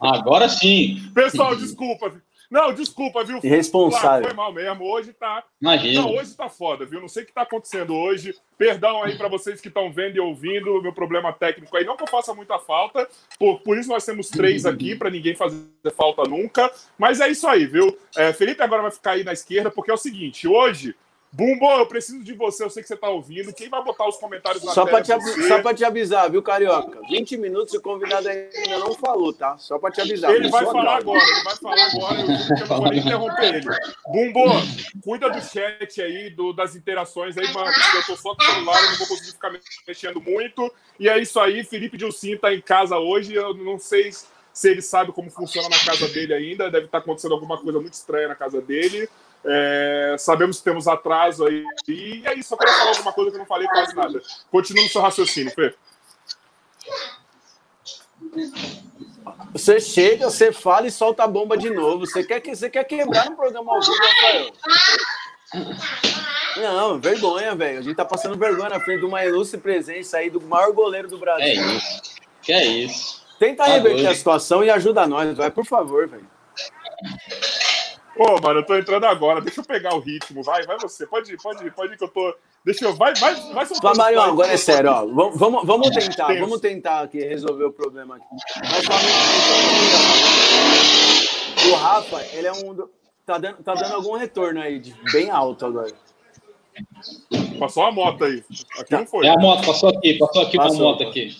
Agora 0.00 0.48
sim. 0.48 1.10
Pessoal, 1.14 1.56
desculpa. 1.56 2.20
Não, 2.50 2.74
desculpa, 2.74 3.22
viu? 3.22 3.38
Irresponsável. 3.44 4.24
Foi 4.24 4.34
mal 4.34 4.52
mesmo. 4.52 4.84
Hoje 4.84 5.12
tá. 5.12 5.44
Imagina. 5.62 6.02
Não, 6.02 6.14
hoje 6.16 6.34
tá 6.34 6.48
foda, 6.48 6.84
viu? 6.84 7.00
Não 7.00 7.08
sei 7.08 7.22
o 7.22 7.26
que 7.26 7.32
tá 7.32 7.42
acontecendo 7.42 7.94
hoje. 7.94 8.34
Perdão 8.58 9.04
aí 9.04 9.16
para 9.16 9.28
vocês 9.28 9.60
que 9.60 9.68
estão 9.68 9.92
vendo 9.92 10.16
e 10.16 10.20
ouvindo. 10.20 10.82
Meu 10.82 10.92
problema 10.92 11.32
técnico 11.32 11.76
aí. 11.76 11.84
Não 11.84 11.96
que 11.96 12.02
eu 12.02 12.08
faça 12.08 12.34
muita 12.34 12.58
falta. 12.58 13.08
Por, 13.38 13.60
por 13.60 13.78
isso 13.78 13.88
nós 13.88 14.04
temos 14.04 14.28
três 14.28 14.66
aqui, 14.66 14.96
para 14.96 15.10
ninguém 15.10 15.36
fazer 15.36 15.64
falta 15.96 16.24
nunca. 16.24 16.72
Mas 16.98 17.20
é 17.20 17.28
isso 17.28 17.46
aí, 17.46 17.66
viu? 17.66 17.96
É, 18.16 18.32
Felipe 18.32 18.62
agora 18.62 18.82
vai 18.82 18.90
ficar 18.90 19.12
aí 19.12 19.22
na 19.22 19.32
esquerda, 19.32 19.70
porque 19.70 19.92
é 19.92 19.94
o 19.94 19.98
seguinte: 19.98 20.48
hoje 20.48 20.96
Bumbo, 21.32 21.70
eu 21.78 21.86
preciso 21.86 22.24
de 22.24 22.32
você, 22.32 22.64
eu 22.64 22.70
sei 22.70 22.82
que 22.82 22.88
você 22.88 22.94
está 22.94 23.08
ouvindo. 23.08 23.52
Quem 23.52 23.68
vai 23.68 23.82
botar 23.84 24.08
os 24.08 24.16
comentários 24.16 24.64
na 24.64 24.72
só 24.72 24.84
tela? 24.84 25.00
Pra 25.00 25.18
te, 25.18 25.48
só 25.48 25.62
para 25.62 25.76
te 25.76 25.84
avisar, 25.84 26.28
viu, 26.28 26.42
Carioca? 26.42 27.00
20 27.08 27.36
minutos 27.36 27.72
e 27.72 27.76
o 27.76 27.80
convidado 27.80 28.28
ainda 28.28 28.78
não 28.78 28.94
falou, 28.94 29.32
tá? 29.32 29.56
Só 29.56 29.78
para 29.78 29.92
te 29.92 30.00
avisar. 30.00 30.34
Ele 30.34 30.48
vai 30.48 30.64
falar 30.64 30.96
agora, 30.96 31.22
ele 31.22 31.44
vai 31.44 31.56
falar 31.56 31.86
agora, 31.86 32.20
eu, 32.20 32.26
eu 32.26 32.66
não 32.66 32.76
vou 32.78 32.90
nem 32.90 32.98
interromper 32.98 33.54
ele. 33.54 33.68
Bumbo, 34.08 34.42
cuida 35.04 35.30
do 35.30 35.40
chat 35.40 36.02
aí, 36.02 36.30
do, 36.30 36.52
das 36.52 36.74
interações 36.74 37.38
aí, 37.38 37.52
mano, 37.52 37.70
porque 37.72 37.96
eu 37.96 38.06
tô 38.06 38.16
só 38.16 38.34
com 38.34 38.42
o 38.42 38.46
celular, 38.46 38.82
eu 38.82 38.90
não 38.90 38.98
vou 38.98 39.06
conseguir 39.06 39.30
ficar 39.30 39.52
mexendo 39.86 40.20
muito. 40.20 40.72
E 40.98 41.08
é 41.08 41.16
isso 41.16 41.38
aí, 41.38 41.62
Felipe 41.62 41.96
Dilcim 41.96 42.36
tá 42.38 42.52
em 42.52 42.60
casa 42.60 42.98
hoje, 42.98 43.34
eu 43.34 43.54
não 43.54 43.78
sei 43.78 44.10
se 44.52 44.68
ele 44.68 44.82
sabe 44.82 45.12
como 45.12 45.30
funciona 45.30 45.68
na 45.68 45.78
casa 45.78 46.08
dele 46.08 46.34
ainda, 46.34 46.70
deve 46.70 46.86
estar 46.86 46.98
tá 46.98 47.04
acontecendo 47.04 47.34
alguma 47.34 47.56
coisa 47.56 47.78
muito 47.78 47.94
estranha 47.94 48.26
na 48.26 48.34
casa 48.34 48.60
dele. 48.60 49.08
É, 49.44 50.16
sabemos 50.18 50.58
que 50.58 50.64
temos 50.64 50.86
atraso 50.86 51.46
aí. 51.46 51.64
E 51.88 52.22
é 52.24 52.34
isso, 52.34 52.50
só 52.50 52.56
queria 52.56 52.74
falar 52.74 52.90
alguma 52.90 53.12
coisa 53.12 53.30
que 53.30 53.36
eu 53.36 53.40
não 53.40 53.46
falei 53.46 53.68
quase 53.68 53.94
nada. 53.94 54.22
Continua 54.50 54.84
no 54.84 54.90
seu 54.90 55.00
raciocínio, 55.00 55.52
Fê. 55.52 55.74
Você 59.52 59.80
chega, 59.80 60.30
você 60.30 60.52
fala 60.52 60.86
e 60.86 60.90
solta 60.90 61.24
a 61.24 61.28
bomba 61.28 61.56
de 61.56 61.70
novo. 61.70 62.06
Você 62.06 62.22
quer, 62.22 62.42
você 62.42 62.68
quer 62.70 62.84
quebrar 62.84 63.30
no 63.30 63.36
programa 63.36 63.74
ao 63.74 63.80
vivo, 63.80 63.96
Rafael? 63.96 64.52
Não, 66.56 67.00
vergonha, 67.00 67.54
velho. 67.54 67.78
A 67.78 67.82
gente 67.82 67.96
tá 67.96 68.04
passando 68.04 68.38
vergonha 68.38 68.70
na 68.70 68.80
frente 68.80 69.00
de 69.00 69.06
uma 69.06 69.24
ilustre 69.24 69.58
presença 69.58 70.18
aí 70.18 70.30
do 70.30 70.40
maior 70.40 70.72
goleiro 70.72 71.08
do 71.08 71.18
Brasil. 71.18 71.46
É 71.46 71.54
isso. 71.54 72.14
Que 72.42 72.52
é 72.52 72.64
isso. 72.64 73.20
Tenta 73.38 73.64
reverter 73.64 74.06
a 74.06 74.14
situação 74.14 74.62
e 74.62 74.70
ajuda 74.70 75.06
nós, 75.06 75.34
vai, 75.36 75.50
por 75.50 75.64
favor, 75.64 76.06
velho. 76.06 76.28
Pô, 78.20 78.38
mano, 78.38 78.60
eu 78.60 78.66
tô 78.66 78.76
entrando 78.76 79.06
agora. 79.06 79.40
Deixa 79.40 79.62
eu 79.62 79.64
pegar 79.64 79.94
o 79.94 79.98
ritmo. 79.98 80.42
Vai, 80.42 80.62
vai 80.66 80.76
você. 80.78 81.06
Pode 81.06 81.32
ir, 81.32 81.40
pode 81.40 81.66
ir, 81.66 81.72
pode 81.72 81.94
ir 81.94 81.96
que 81.96 82.04
eu 82.04 82.08
tô. 82.08 82.36
Deixa 82.62 82.84
eu. 82.84 82.94
Vai, 82.94 83.14
vai, 83.14 83.34
vai 83.34 83.64
soltando. 83.64 83.94
Flamengo, 83.94 84.20
agora 84.20 84.52
é 84.52 84.58
sério, 84.58 84.90
ó. 84.90 85.06
Vamos, 85.06 85.66
vamos 85.66 85.88
tentar, 85.88 86.26
Tenso. 86.26 86.40
vamos 86.40 86.60
tentar 86.60 87.00
aqui 87.00 87.18
resolver 87.18 87.64
o 87.64 87.72
problema 87.72 88.16
aqui. 88.16 88.26
Mas 88.60 88.86
o 91.66 91.74
Rafa, 91.76 92.22
ele 92.34 92.46
é 92.46 92.52
um. 92.52 92.86
Tá 93.24 93.38
dando, 93.38 93.62
tá 93.62 93.72
dando 93.72 93.94
algum 93.94 94.18
retorno 94.18 94.60
aí, 94.60 94.78
de 94.78 94.94
bem 95.10 95.30
alto 95.30 95.64
agora. 95.64 95.90
Passou 97.58 97.86
a 97.86 97.90
moto 97.90 98.22
aí. 98.22 98.44
Aqui 98.78 98.92
não 98.92 99.06
foi. 99.06 99.26
É 99.28 99.30
a 99.30 99.38
moto, 99.38 99.64
passou 99.64 99.88
aqui, 99.88 100.18
passou 100.18 100.42
aqui 100.42 100.58
passou, 100.58 100.76
uma 100.76 100.90
moto 100.90 101.04
aqui. 101.04 101.34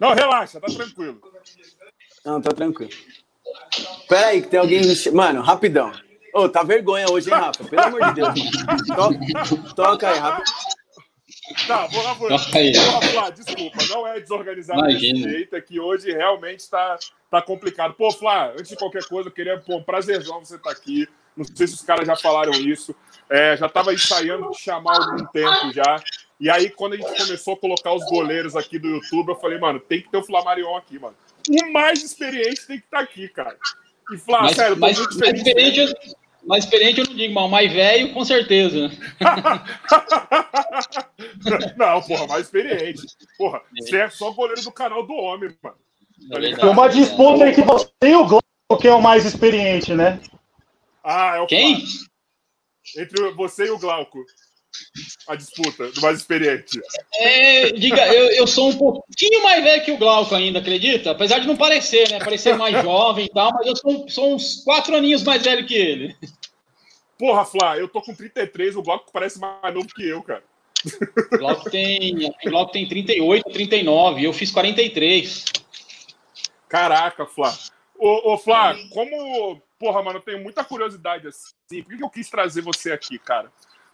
Não, 0.00 0.14
relaxa, 0.14 0.58
tá 0.58 0.68
tranquilo. 0.68 1.20
Não, 2.24 2.40
tá 2.40 2.50
tranquilo. 2.52 2.92
Pera 4.08 4.28
aí, 4.28 4.42
que 4.42 4.48
tem 4.48 4.60
alguém. 4.60 4.82
Mano, 5.12 5.42
rapidão. 5.42 5.92
Ô, 6.34 6.42
oh, 6.42 6.48
tá 6.48 6.62
vergonha 6.62 7.10
hoje, 7.10 7.30
hein, 7.30 7.36
Rafa? 7.36 7.64
Pelo 7.64 7.82
amor 7.82 8.04
de 8.06 8.14
Deus. 8.14 8.34
Toca, 8.86 9.74
toca 9.74 10.10
aí, 10.10 10.18
rápido. 10.18 10.50
Tá, 11.66 11.86
vou 11.86 12.02
lá, 12.02 12.12
vou, 12.12 12.28
vou 12.28 13.14
lá, 13.14 13.30
desculpa, 13.30 13.78
não 13.88 14.06
é 14.06 14.20
desorganizado 14.20 14.80
Imagina. 14.80 15.14
desse 15.14 15.30
jeito, 15.30 15.56
é 15.56 15.60
que 15.60 15.80
hoje 15.80 16.12
realmente 16.12 16.60
está 16.60 16.98
tá 17.30 17.40
complicado. 17.40 17.94
Pô, 17.94 18.10
Flá, 18.10 18.50
antes 18.50 18.68
de 18.68 18.76
qualquer 18.76 19.04
coisa, 19.04 19.28
eu 19.28 19.32
queria, 19.32 19.58
pô, 19.58 19.76
um 19.76 19.82
prazerzão 19.82 20.44
você 20.44 20.56
estar 20.56 20.70
tá 20.70 20.76
aqui. 20.76 21.08
Não 21.34 21.44
sei 21.44 21.66
se 21.66 21.74
os 21.74 21.82
caras 21.82 22.06
já 22.06 22.16
falaram 22.16 22.52
isso. 22.52 22.94
É, 23.30 23.56
já 23.56 23.66
estava 23.66 23.94
ensaiando 23.94 24.50
te 24.50 24.60
chamar 24.60 24.96
há 24.96 25.04
algum 25.04 25.26
tempo 25.26 25.72
já. 25.72 26.02
E 26.38 26.50
aí, 26.50 26.68
quando 26.70 26.94
a 26.94 26.96
gente 26.96 27.16
começou 27.16 27.54
a 27.54 27.56
colocar 27.56 27.92
os 27.94 28.04
goleiros 28.04 28.54
aqui 28.54 28.78
do 28.78 28.88
YouTube, 28.88 29.30
eu 29.30 29.36
falei, 29.36 29.58
mano, 29.58 29.80
tem 29.80 30.02
que 30.02 30.10
ter 30.10 30.18
o 30.18 30.24
Flamarion 30.24 30.76
aqui, 30.76 30.98
mano 30.98 31.16
o 31.50 31.72
mais 31.72 32.02
experiente 32.02 32.66
tem 32.66 32.78
que 32.78 32.84
estar 32.84 32.98
tá 32.98 33.02
aqui, 33.02 33.28
cara. 33.28 33.56
E 34.12 34.18
Flá, 34.18 34.42
mas, 34.42 34.56
sério, 34.56 34.76
mais, 34.76 34.98
muito 34.98 35.18
mais 35.18 35.34
experiente, 35.34 35.80
eu, 35.80 35.88
mais 36.46 36.64
experiente 36.64 37.00
eu 37.00 37.06
não 37.06 37.14
digo, 37.14 37.34
mas 37.34 37.50
mais 37.50 37.72
velho, 37.72 38.14
com 38.14 38.24
certeza. 38.24 38.90
não, 41.76 42.02
porra, 42.02 42.26
mais 42.26 42.46
experiente. 42.46 43.02
Porra, 43.36 43.58
é. 43.58 43.82
você 43.82 43.96
é 43.98 44.10
só 44.10 44.32
goleiro 44.32 44.62
do 44.62 44.72
canal 44.72 45.06
do 45.06 45.12
homem, 45.12 45.54
mano. 45.62 45.76
Tá 46.30 46.40
Tem 46.40 46.68
uma 46.68 46.88
disputa 46.88 47.48
entre 47.48 47.62
você 47.62 47.88
e 48.02 48.14
o 48.14 48.26
Glauco, 48.26 48.44
que 48.80 48.88
é 48.88 48.92
o 48.92 49.00
mais 49.00 49.24
experiente, 49.24 49.94
né? 49.94 50.20
Ah, 51.04 51.36
é 51.36 51.40
o 51.40 51.46
Quem? 51.46 51.80
Flá. 51.80 53.02
Entre 53.02 53.30
você 53.32 53.66
e 53.66 53.70
o 53.70 53.78
Glauco. 53.78 54.24
A 55.26 55.34
disputa 55.34 55.90
do 55.90 56.00
mais 56.00 56.18
experiente? 56.18 56.80
É, 57.14 57.70
diga, 57.72 58.06
eu, 58.12 58.30
eu 58.32 58.46
sou 58.46 58.70
um 58.70 58.76
pouquinho 58.76 59.42
mais 59.42 59.62
velho 59.62 59.84
que 59.84 59.92
o 59.92 59.98
Glauco 59.98 60.34
ainda, 60.34 60.58
acredita? 60.58 61.10
Apesar 61.10 61.38
de 61.38 61.46
não 61.46 61.56
parecer, 61.56 62.10
né? 62.10 62.18
Parecer 62.18 62.56
mais 62.56 62.74
jovem 62.82 63.26
e 63.26 63.30
tal, 63.30 63.52
mas 63.52 63.66
eu 63.66 63.76
sou, 63.76 64.08
sou 64.08 64.34
uns 64.34 64.62
quatro 64.64 64.94
aninhos 64.96 65.22
mais 65.22 65.42
velho 65.42 65.66
que 65.66 65.74
ele. 65.74 66.16
Porra, 67.18 67.44
Flá, 67.44 67.76
eu 67.76 67.88
tô 67.88 68.00
com 68.00 68.14
33, 68.14 68.76
o 68.76 68.82
Glauco 68.82 69.10
parece 69.12 69.40
mais 69.40 69.74
novo 69.74 69.88
que 69.88 70.06
eu, 70.06 70.22
cara. 70.22 70.44
O 71.32 71.38
Glauco 71.38 71.68
tem, 71.68 72.26
o 72.26 72.50
Glauco 72.50 72.72
tem 72.72 72.86
38, 72.86 73.50
39, 73.50 74.24
eu 74.24 74.32
fiz 74.32 74.50
43. 74.52 75.44
Caraca, 76.68 77.26
Flá. 77.26 77.56
Ô, 77.98 78.34
ô 78.34 78.38
Flá, 78.38 78.76
como. 78.92 79.60
Porra, 79.78 80.02
mano, 80.02 80.18
eu 80.18 80.22
tenho 80.22 80.42
muita 80.42 80.64
curiosidade 80.64 81.28
assim. 81.28 81.82
Por 81.82 81.96
que 81.96 82.02
eu 82.02 82.10
quis 82.10 82.28
trazer 82.28 82.62
você 82.62 82.92
aqui, 82.92 83.18
cara? 83.18 83.50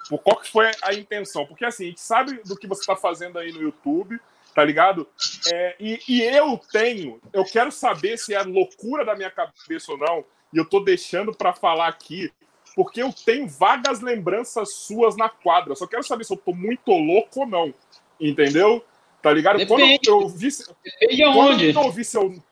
Por 0.08 0.18
qual 0.18 0.36
que 0.36 0.50
foi 0.50 0.70
a 0.82 0.94
intenção? 0.94 1.46
Porque 1.46 1.64
assim, 1.64 1.84
a 1.84 1.88
gente 1.88 2.00
sabe 2.00 2.40
do 2.44 2.56
que 2.56 2.66
você 2.66 2.84
tá 2.84 2.96
fazendo 2.96 3.38
aí 3.38 3.52
no 3.52 3.62
YouTube, 3.62 4.20
tá 4.54 4.64
ligado? 4.64 5.06
É, 5.52 5.76
e, 5.80 6.00
e 6.08 6.22
eu 6.22 6.60
tenho, 6.70 7.20
eu 7.32 7.44
quero 7.44 7.72
saber 7.72 8.18
se 8.18 8.34
é 8.34 8.42
loucura 8.42 9.04
da 9.04 9.14
minha 9.14 9.30
cabeça 9.30 9.92
ou 9.92 9.98
não, 9.98 10.24
e 10.52 10.58
eu 10.58 10.64
tô 10.64 10.80
deixando 10.80 11.34
para 11.34 11.52
falar 11.52 11.88
aqui, 11.88 12.32
porque 12.74 13.02
eu 13.02 13.12
tenho 13.12 13.48
vagas 13.48 14.00
lembranças 14.00 14.74
suas 14.74 15.16
na 15.16 15.28
quadra. 15.28 15.74
Só 15.74 15.86
quero 15.86 16.02
saber 16.02 16.24
se 16.24 16.32
eu 16.32 16.36
tô 16.36 16.52
muito 16.52 16.90
louco 16.90 17.40
ou 17.40 17.46
não. 17.46 17.74
Entendeu? 18.20 18.84
Tá 19.22 19.32
ligado? 19.32 19.58
Depende. 19.58 19.98
Quando 20.04 20.08
eu 20.08 20.18
ouvi. 20.18 20.48
Depende 20.84 21.22
Quando 21.32 21.62
eu 21.62 21.80
ouvi 21.80 22.04
seu. 22.04 22.42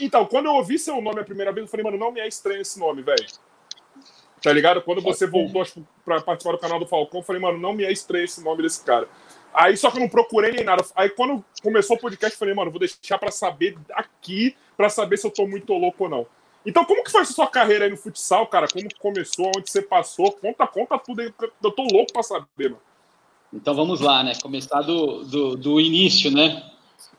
Então, 0.00 0.26
quando 0.26 0.46
eu 0.46 0.52
ouvi 0.52 0.78
seu 0.78 1.00
nome 1.00 1.20
a 1.20 1.24
primeira 1.24 1.52
vez, 1.52 1.64
eu 1.64 1.70
falei, 1.70 1.84
mano, 1.84 1.98
não 1.98 2.12
me 2.12 2.20
é 2.20 2.28
estranho 2.28 2.60
esse 2.60 2.78
nome, 2.78 3.02
velho. 3.02 3.26
Tá 4.42 4.52
ligado? 4.52 4.82
Quando 4.82 5.00
você 5.00 5.26
voltou 5.26 5.62
acho, 5.62 5.84
pra 6.04 6.20
participar 6.20 6.52
do 6.52 6.58
canal 6.58 6.78
do 6.78 6.86
Falcão, 6.86 7.20
eu 7.20 7.24
falei, 7.24 7.40
mano, 7.40 7.58
não 7.58 7.72
me 7.72 7.84
é 7.84 7.92
estranho 7.92 8.24
esse 8.24 8.42
nome 8.42 8.62
desse 8.62 8.84
cara. 8.84 9.08
Aí 9.52 9.76
só 9.76 9.90
que 9.90 9.96
eu 9.96 10.02
não 10.02 10.08
procurei 10.08 10.52
nem 10.52 10.64
nada. 10.64 10.84
Aí 10.94 11.08
quando 11.08 11.42
começou 11.62 11.96
o 11.96 12.00
podcast, 12.00 12.34
eu 12.34 12.38
falei, 12.38 12.54
mano, 12.54 12.70
vou 12.70 12.80
deixar 12.80 13.18
pra 13.18 13.30
saber 13.30 13.76
aqui, 13.92 14.54
pra 14.76 14.88
saber 14.88 15.16
se 15.16 15.26
eu 15.26 15.30
tô 15.30 15.46
muito 15.46 15.72
louco 15.72 16.04
ou 16.04 16.10
não. 16.10 16.26
Então, 16.66 16.84
como 16.84 17.04
que 17.04 17.12
foi 17.12 17.22
essa 17.22 17.32
sua 17.32 17.46
carreira 17.46 17.84
aí 17.84 17.90
no 17.90 17.96
futsal, 17.96 18.44
cara? 18.48 18.66
Como 18.66 18.88
começou? 18.98 19.52
Onde 19.56 19.70
você 19.70 19.80
passou? 19.80 20.32
Conta, 20.32 20.66
conta 20.66 20.98
tudo 20.98 21.20
aí. 21.22 21.32
Eu 21.62 21.70
tô 21.70 21.84
louco 21.84 22.12
pra 22.12 22.24
saber, 22.24 22.70
mano. 22.70 22.80
Então 23.52 23.74
vamos 23.74 24.00
lá, 24.00 24.24
né? 24.24 24.32
Começar 24.42 24.82
do, 24.82 25.24
do, 25.24 25.56
do 25.56 25.80
início, 25.80 26.30
né? 26.30 26.62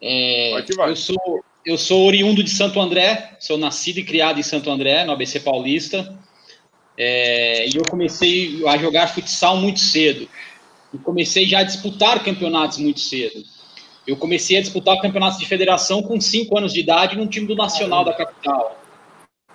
É, 0.01 0.51
Vai 0.51 0.63
que 0.63 0.75
vai. 0.75 0.89
Eu, 0.91 0.95
sou, 0.97 1.43
eu 1.65 1.77
sou 1.77 2.05
oriundo 2.05 2.43
de 2.43 2.49
Santo 2.49 2.79
André, 2.79 3.37
sou 3.39 3.57
nascido 3.57 3.99
e 3.99 4.03
criado 4.03 4.37
em 4.37 4.43
Santo 4.43 4.69
André, 4.69 5.05
no 5.05 5.13
ABC 5.13 5.39
Paulista. 5.39 6.17
É, 6.97 7.67
e 7.67 7.75
eu 7.75 7.83
comecei 7.87 8.65
a 8.67 8.77
jogar 8.77 9.07
futsal 9.07 9.57
muito 9.57 9.79
cedo. 9.79 10.27
E 10.93 10.97
comecei 10.97 11.45
já 11.45 11.59
a 11.59 11.63
disputar 11.63 12.23
campeonatos 12.23 12.79
muito 12.79 12.99
cedo. 12.99 13.43
Eu 14.07 14.15
comecei 14.15 14.57
a 14.57 14.61
disputar 14.61 14.99
campeonatos 15.01 15.37
de 15.37 15.45
federação 15.45 16.01
com 16.01 16.19
5 16.19 16.57
anos 16.57 16.73
de 16.73 16.79
idade 16.79 17.17
num 17.17 17.27
time 17.27 17.45
do 17.45 17.55
Nacional 17.55 18.05
da 18.05 18.13
capital. 18.13 18.81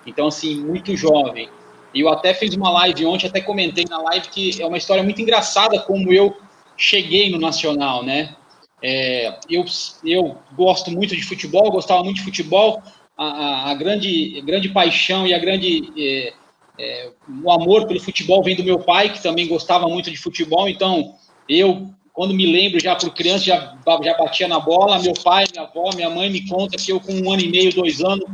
Então, 0.05 0.27
assim, 0.27 0.55
muito 0.55 0.95
jovem. 0.95 1.49
E 1.93 2.01
eu 2.01 2.09
até 2.09 2.33
fiz 2.33 2.55
uma 2.55 2.69
live 2.71 3.05
ontem, 3.05 3.27
até 3.27 3.41
comentei 3.41 3.85
na 3.89 4.01
live 4.01 4.27
que 4.29 4.61
é 4.61 4.65
uma 4.65 4.77
história 4.77 5.03
muito 5.03 5.21
engraçada 5.21 5.79
como 5.79 6.13
eu 6.13 6.35
cheguei 6.77 7.29
no 7.29 7.39
Nacional, 7.39 8.03
né? 8.03 8.35
É, 8.81 9.39
eu, 9.49 9.63
eu 10.03 10.37
gosto 10.55 10.91
muito 10.91 11.15
de 11.15 11.23
futebol, 11.23 11.71
gostava 11.71 12.03
muito 12.03 12.17
de 12.17 12.23
futebol. 12.23 12.81
A, 13.17 13.25
a, 13.25 13.71
a 13.71 13.73
grande, 13.75 14.41
grande 14.41 14.69
paixão 14.69 15.25
e 15.25 15.33
a 15.33 15.39
grande 15.39 15.93
é, 15.97 16.33
é, 16.79 17.11
o 17.43 17.51
amor 17.51 17.87
pelo 17.87 17.99
futebol 17.99 18.43
vem 18.43 18.55
do 18.55 18.63
meu 18.63 18.79
pai, 18.79 19.11
que 19.13 19.21
também 19.21 19.47
gostava 19.47 19.87
muito 19.87 20.09
de 20.09 20.17
futebol. 20.17 20.67
Então, 20.67 21.15
eu, 21.47 21.89
quando 22.11 22.33
me 22.33 22.45
lembro, 22.45 22.79
já 22.79 22.95
por 22.95 23.13
criança, 23.13 23.45
já, 23.45 23.77
já 24.03 24.17
batia 24.17 24.47
na 24.47 24.59
bola. 24.59 24.99
Meu 24.99 25.13
pai, 25.13 25.45
minha 25.51 25.65
avó, 25.65 25.89
minha 25.93 26.09
mãe 26.09 26.29
me 26.29 26.47
conta 26.47 26.77
que 26.77 26.91
eu, 26.91 26.99
com 26.99 27.13
um 27.13 27.31
ano 27.31 27.41
e 27.41 27.49
meio, 27.49 27.73
dois 27.73 28.01
anos, 28.01 28.25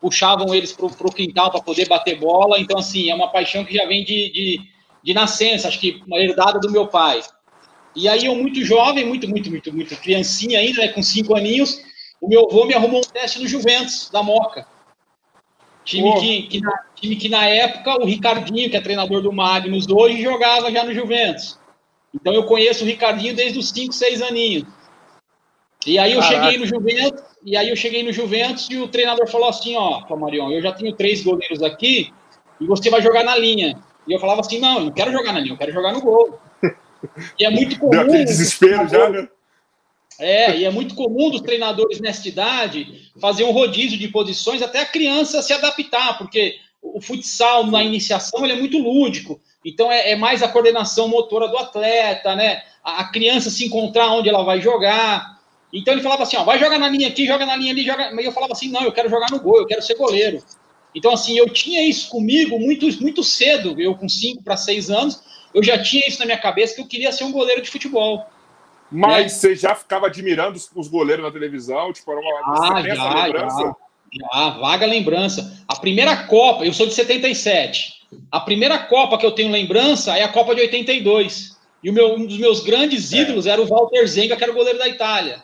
puxavam 0.00 0.54
eles 0.54 0.72
para 0.72 0.86
o 0.86 1.12
quintal 1.12 1.50
para 1.50 1.62
poder 1.62 1.88
bater 1.88 2.18
bola. 2.18 2.58
Então, 2.58 2.78
assim, 2.78 3.10
é 3.10 3.14
uma 3.14 3.28
paixão 3.28 3.64
que 3.64 3.74
já 3.74 3.86
vem 3.86 4.04
de, 4.04 4.30
de, 4.32 4.60
de 5.02 5.14
nascença, 5.14 5.68
acho 5.68 5.78
que 5.78 6.02
uma 6.06 6.18
herdada 6.18 6.58
do 6.58 6.70
meu 6.70 6.88
pai. 6.88 7.20
E 7.94 8.08
aí, 8.08 8.24
eu, 8.24 8.34
muito 8.34 8.64
jovem, 8.64 9.06
muito, 9.06 9.28
muito, 9.28 9.48
muito, 9.48 9.72
muito 9.72 9.96
criancinha 9.96 10.58
ainda, 10.58 10.82
né, 10.82 10.88
com 10.88 11.02
cinco 11.02 11.36
aninhos, 11.36 11.80
o 12.20 12.28
meu 12.28 12.46
avô 12.50 12.64
me 12.64 12.74
arrumou 12.74 13.00
um 13.00 13.04
teste 13.12 13.38
no 13.38 13.46
Juventus, 13.46 14.10
da 14.10 14.20
Moca. 14.20 14.66
Time 15.84 16.18
que, 16.18 16.42
que, 16.44 16.60
na, 16.60 16.84
time 16.94 17.16
que, 17.16 17.28
na, 17.28 17.44
época, 17.46 18.02
o 18.02 18.06
Ricardinho, 18.06 18.70
que 18.70 18.76
é 18.76 18.80
treinador 18.80 19.20
do 19.20 19.32
Magnus 19.32 19.86
hoje, 19.88 20.22
jogava 20.22 20.70
já 20.70 20.82
no 20.84 20.94
Juventus. 20.94 21.58
Então, 22.14 22.32
eu 22.32 22.44
conheço 22.44 22.84
o 22.84 22.86
Ricardinho 22.86 23.34
desde 23.34 23.58
os 23.58 23.70
5, 23.70 23.92
6 23.92 24.22
aninhos. 24.22 24.64
E 25.86 25.98
aí, 25.98 26.12
eu 26.12 26.20
Caraca. 26.20 26.44
cheguei 26.44 26.58
no 26.58 26.66
Juventus, 26.66 27.22
e 27.44 27.56
aí 27.58 27.68
eu 27.68 27.76
cheguei 27.76 28.02
no 28.02 28.12
Juventus 28.12 28.68
e 28.70 28.78
o 28.78 28.88
treinador 28.88 29.26
falou 29.28 29.48
assim, 29.48 29.76
ó, 29.76 30.02
Marion, 30.16 30.50
eu 30.50 30.62
já 30.62 30.72
tenho 30.72 30.94
três 30.94 31.22
goleiros 31.22 31.62
aqui 31.62 32.10
e 32.58 32.66
você 32.66 32.88
vai 32.88 33.02
jogar 33.02 33.22
na 33.22 33.36
linha. 33.36 33.78
E 34.06 34.14
eu 34.14 34.18
falava 34.18 34.40
assim, 34.40 34.58
não, 34.58 34.78
eu 34.78 34.84
não 34.86 34.92
quero 34.92 35.12
jogar 35.12 35.34
na 35.34 35.40
linha, 35.40 35.52
eu 35.52 35.58
quero 35.58 35.72
jogar 35.72 35.92
no 35.92 36.00
gol. 36.00 36.38
E 37.38 37.44
é 37.44 37.50
muito 37.50 37.78
comum... 37.78 37.90
Deu 37.92 38.00
aquele 38.00 38.24
desespero 38.24 38.88
já, 38.88 39.10
né? 39.10 39.28
É, 40.18 40.56
e 40.56 40.64
é 40.64 40.70
muito 40.70 40.94
comum 40.94 41.30
dos 41.30 41.40
treinadores 41.40 42.00
nesta 42.00 42.28
idade 42.28 43.10
fazer 43.20 43.44
um 43.44 43.50
rodízio 43.50 43.98
de 43.98 44.08
posições 44.08 44.62
até 44.62 44.80
a 44.80 44.86
criança 44.86 45.42
se 45.42 45.52
adaptar, 45.52 46.18
porque 46.18 46.56
o 46.80 47.00
futsal 47.00 47.66
na 47.66 47.82
iniciação 47.82 48.44
ele 48.44 48.52
é 48.52 48.56
muito 48.56 48.78
lúdico, 48.78 49.40
então 49.64 49.90
é, 49.90 50.10
é 50.10 50.16
mais 50.16 50.42
a 50.42 50.48
coordenação 50.48 51.08
motora 51.08 51.48
do 51.48 51.56
atleta, 51.56 52.36
né? 52.36 52.62
A, 52.82 53.00
a, 53.00 53.04
criança 53.10 53.48
se 53.48 53.64
encontrar 53.64 54.12
onde 54.12 54.28
ela 54.28 54.44
vai 54.44 54.60
jogar. 54.60 55.40
Então 55.72 55.94
ele 55.94 56.02
falava 56.02 56.22
assim, 56.22 56.36
ó, 56.36 56.44
vai 56.44 56.58
jogar 56.58 56.78
na 56.78 56.88
linha 56.88 57.08
aqui, 57.08 57.26
joga 57.26 57.46
na 57.46 57.56
linha 57.56 57.72
ali, 57.72 57.84
joga. 57.84 58.12
Mas 58.14 58.26
eu 58.26 58.32
falava 58.32 58.52
assim, 58.52 58.70
não, 58.70 58.82
eu 58.82 58.92
quero 58.92 59.08
jogar 59.08 59.30
no 59.30 59.40
gol, 59.40 59.58
eu 59.58 59.66
quero 59.66 59.80
ser 59.80 59.96
goleiro. 59.96 60.44
Então 60.94 61.12
assim, 61.12 61.36
eu 61.36 61.48
tinha 61.48 61.82
isso 61.82 62.10
comigo 62.10 62.58
muito 62.58 62.86
muito 63.00 63.24
cedo, 63.24 63.80
eu 63.80 63.94
com 63.94 64.08
5 64.08 64.42
para 64.42 64.56
6 64.56 64.90
anos, 64.90 65.22
eu 65.54 65.62
já 65.62 65.82
tinha 65.82 66.06
isso 66.06 66.18
na 66.18 66.26
minha 66.26 66.38
cabeça 66.38 66.74
que 66.74 66.82
eu 66.82 66.86
queria 66.86 67.10
ser 67.10 67.24
um 67.24 67.32
goleiro 67.32 67.62
de 67.62 67.70
futebol. 67.70 68.26
Mas 68.90 69.24
né? 69.24 69.28
você 69.28 69.56
já 69.56 69.74
ficava 69.74 70.06
admirando 70.06 70.56
os, 70.56 70.70
os, 70.74 70.88
goleiros 70.88 71.24
na 71.24 71.30
televisão? 71.30 71.92
Tipo, 71.92 72.12
era 72.12 72.20
uma, 72.20 72.78
ah, 72.78 72.82
já, 72.82 72.94
já, 72.94 73.76
já, 74.12 74.50
vaga 74.50 74.86
lembrança. 74.86 75.64
A 75.66 75.76
primeira 75.76 76.16
Copa, 76.26 76.64
eu 76.64 76.72
sou 76.72 76.86
de 76.86 76.94
77. 76.94 78.06
A 78.30 78.40
primeira 78.40 78.78
Copa 78.78 79.18
que 79.18 79.26
eu 79.26 79.32
tenho 79.32 79.50
lembrança 79.50 80.16
é 80.16 80.22
a 80.22 80.28
Copa 80.28 80.54
de 80.54 80.60
82. 80.60 81.56
E 81.82 81.90
o 81.90 81.92
meu, 81.92 82.14
um 82.14 82.26
dos 82.26 82.38
meus 82.38 82.60
grandes 82.60 83.12
ídolos 83.12 83.46
é. 83.46 83.50
era 83.50 83.60
o 83.60 83.66
Walter 83.66 84.06
Zenga, 84.06 84.36
que 84.36 84.42
era 84.42 84.52
o 84.52 84.56
goleiro 84.56 84.78
da 84.78 84.88
Itália. 84.88 85.42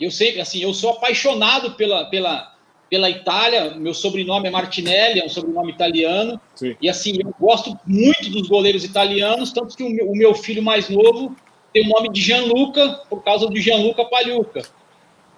Eu 0.00 0.10
sempre, 0.10 0.40
assim, 0.40 0.60
eu 0.62 0.72
sou 0.72 0.90
apaixonado 0.90 1.72
pela, 1.72 2.06
pela, 2.06 2.54
pela 2.88 3.10
Itália. 3.10 3.74
Meu 3.74 3.92
sobrenome 3.92 4.48
é 4.48 4.50
Martinelli, 4.50 5.20
é 5.20 5.24
um 5.24 5.28
sobrenome 5.28 5.72
italiano. 5.72 6.40
Sim. 6.54 6.76
E 6.80 6.88
assim, 6.88 7.18
eu 7.22 7.34
gosto 7.38 7.78
muito 7.86 8.30
dos 8.30 8.48
goleiros 8.48 8.84
italianos, 8.84 9.52
tanto 9.52 9.76
que 9.76 9.82
o 9.82 9.90
meu, 9.90 10.10
o 10.10 10.16
meu 10.16 10.34
filho 10.34 10.62
mais 10.62 10.88
novo 10.88 11.36
tem 11.72 11.84
o 11.84 11.88
nome 11.88 12.10
de 12.10 12.20
Gianluca 12.20 13.00
por 13.08 13.22
causa 13.22 13.46
do 13.46 13.56
Gianluca 13.56 14.04
Pagliuca. 14.04 14.62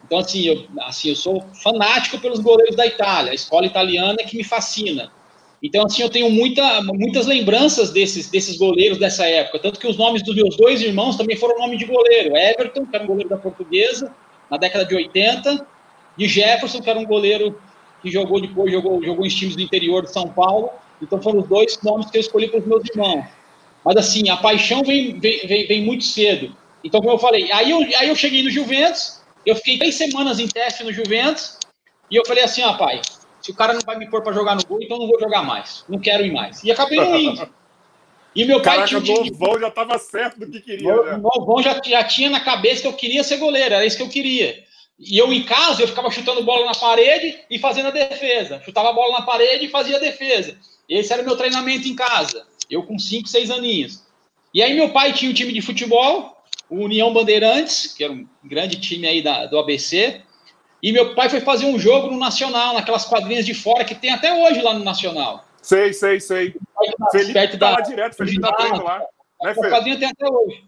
Então, 0.04 0.18
assim 0.18 0.46
eu, 0.46 0.66
assim, 0.80 1.10
eu 1.10 1.16
sou 1.16 1.42
fanático 1.62 2.18
pelos 2.18 2.40
goleiros 2.40 2.76
da 2.76 2.86
Itália, 2.86 3.32
a 3.32 3.34
escola 3.34 3.66
italiana 3.66 4.16
é 4.20 4.24
que 4.24 4.36
me 4.36 4.44
fascina. 4.44 5.10
Então, 5.62 5.86
assim, 5.86 6.02
eu 6.02 6.10
tenho 6.10 6.28
muita, 6.28 6.82
muitas 6.82 7.26
lembranças 7.26 7.90
desses, 7.90 8.28
desses 8.28 8.58
goleiros 8.58 8.98
dessa 8.98 9.24
época, 9.24 9.60
tanto 9.60 9.78
que 9.78 9.86
os 9.86 9.96
nomes 9.96 10.22
dos 10.22 10.34
meus 10.34 10.56
dois 10.56 10.82
irmãos 10.82 11.16
também 11.16 11.36
foram 11.36 11.56
nome 11.58 11.76
de 11.76 11.84
goleiro. 11.84 12.36
Everton, 12.36 12.84
que 12.84 12.96
era 12.96 13.04
um 13.04 13.06
goleiro 13.06 13.30
da 13.30 13.36
Portuguesa, 13.36 14.12
na 14.50 14.56
década 14.56 14.84
de 14.84 14.94
80, 14.96 15.64
e 16.18 16.26
Jefferson, 16.26 16.80
que 16.82 16.90
era 16.90 16.98
um 16.98 17.06
goleiro 17.06 17.56
que 18.02 18.10
jogou 18.10 18.40
depois, 18.40 18.72
jogou, 18.72 19.02
jogou 19.02 19.24
em 19.24 19.28
times 19.28 19.54
do 19.54 19.62
interior 19.62 20.02
de 20.02 20.10
São 20.10 20.26
Paulo. 20.26 20.70
Então, 21.00 21.22
foram 21.22 21.40
os 21.40 21.48
dois 21.48 21.78
nomes 21.80 22.10
que 22.10 22.18
eu 22.18 22.20
escolhi 22.20 22.48
para 22.48 22.58
os 22.58 22.66
meus 22.66 22.82
irmãos. 22.90 23.24
Mas 23.84 23.96
assim, 23.96 24.28
a 24.28 24.36
paixão 24.36 24.82
vem, 24.82 25.18
vem, 25.18 25.46
vem, 25.46 25.66
vem, 25.66 25.82
muito 25.82 26.04
cedo. 26.04 26.54
Então, 26.84 27.00
como 27.00 27.14
eu 27.14 27.18
falei, 27.18 27.50
aí 27.52 27.70
eu, 27.70 27.78
aí 27.98 28.08
eu 28.08 28.14
cheguei 28.14 28.42
no 28.42 28.50
Juventus, 28.50 29.20
eu 29.44 29.56
fiquei 29.56 29.78
três 29.78 29.94
semanas 29.94 30.38
em 30.38 30.48
teste 30.48 30.84
no 30.84 30.92
Juventus, 30.92 31.58
e 32.10 32.16
eu 32.16 32.24
falei 32.26 32.44
assim, 32.44 32.62
ó, 32.62 32.74
pai, 32.74 33.00
se 33.40 33.50
o 33.50 33.54
cara 33.54 33.72
não 33.72 33.80
vai 33.84 33.98
me 33.98 34.08
pôr 34.08 34.22
para 34.22 34.32
jogar 34.32 34.54
no 34.54 34.64
gol, 34.64 34.78
então 34.80 34.96
eu 34.96 35.02
não 35.02 35.08
vou 35.08 35.18
jogar 35.18 35.42
mais. 35.42 35.84
Não 35.88 35.98
quero 35.98 36.24
ir 36.24 36.32
mais. 36.32 36.62
E 36.62 36.70
acabei 36.70 36.98
não 36.98 37.18
indo. 37.18 37.48
E 38.34 38.46
meu 38.46 38.62
pai 38.62 38.76
Caraca, 38.76 39.00
tinha. 39.02 39.20
O 39.20 39.24
Novão 39.26 39.60
já 39.60 39.68
estava 39.68 39.98
certo 39.98 40.40
do 40.40 40.50
que 40.50 40.60
queria. 40.60 40.94
O 40.94 41.04
né? 41.04 41.18
Novão 41.18 41.62
já, 41.62 41.78
já 41.84 42.02
tinha 42.02 42.30
na 42.30 42.40
cabeça 42.40 42.80
que 42.80 42.88
eu 42.88 42.94
queria 42.94 43.22
ser 43.22 43.36
goleiro, 43.36 43.74
era 43.74 43.84
isso 43.84 43.98
que 43.98 44.02
eu 44.02 44.08
queria. 44.08 44.64
E 44.98 45.18
eu, 45.18 45.32
em 45.32 45.42
casa, 45.42 45.82
eu 45.82 45.88
ficava 45.88 46.10
chutando 46.10 46.42
bola 46.42 46.64
na 46.64 46.74
parede 46.74 47.38
e 47.50 47.58
fazendo 47.58 47.88
a 47.88 47.90
defesa. 47.90 48.62
Chutava 48.64 48.90
a 48.90 48.92
bola 48.92 49.18
na 49.18 49.26
parede 49.26 49.66
e 49.66 49.68
fazia 49.68 49.96
a 49.96 50.00
defesa. 50.00 50.56
Esse 50.88 51.12
era 51.12 51.22
o 51.22 51.24
meu 51.24 51.36
treinamento 51.36 51.88
em 51.88 51.94
casa. 51.94 52.46
Eu 52.72 52.82
com 52.82 52.98
5, 52.98 53.28
6 53.28 53.50
aninhos. 53.50 54.02
E 54.54 54.62
aí 54.62 54.74
meu 54.74 54.88
pai 54.88 55.12
tinha 55.12 55.30
um 55.30 55.34
time 55.34 55.52
de 55.52 55.60
futebol, 55.60 56.42
o 56.70 56.76
União 56.76 57.12
Bandeirantes, 57.12 57.92
que 57.92 58.02
era 58.02 58.12
um 58.12 58.26
grande 58.42 58.80
time 58.80 59.06
aí 59.06 59.22
da, 59.22 59.44
do 59.44 59.58
ABC. 59.58 60.22
E 60.82 60.90
meu 60.90 61.14
pai 61.14 61.28
foi 61.28 61.40
fazer 61.42 61.66
um 61.66 61.78
jogo 61.78 62.10
no 62.10 62.18
Nacional, 62.18 62.72
naquelas 62.72 63.04
quadrinhas 63.04 63.44
de 63.44 63.52
fora 63.52 63.84
que 63.84 63.94
tem 63.94 64.10
até 64.10 64.34
hoje 64.34 64.62
lá 64.62 64.72
no 64.72 64.82
Nacional. 64.82 65.44
Sei, 65.60 65.92
sei, 65.92 66.18
sei. 66.18 66.54
Felipe 67.12 67.34
perto 67.34 67.58
tá 67.58 67.70
da, 67.70 67.76
lá 67.76 67.80
direto, 67.82 68.16
Felipe 68.16 68.40
tá 68.40 68.82
lá. 68.82 69.02
Né, 69.42 69.54
Fê? 69.54 69.68
quadrinho 69.68 69.98
tem 69.98 70.08
até 70.08 70.26
hoje. 70.26 70.64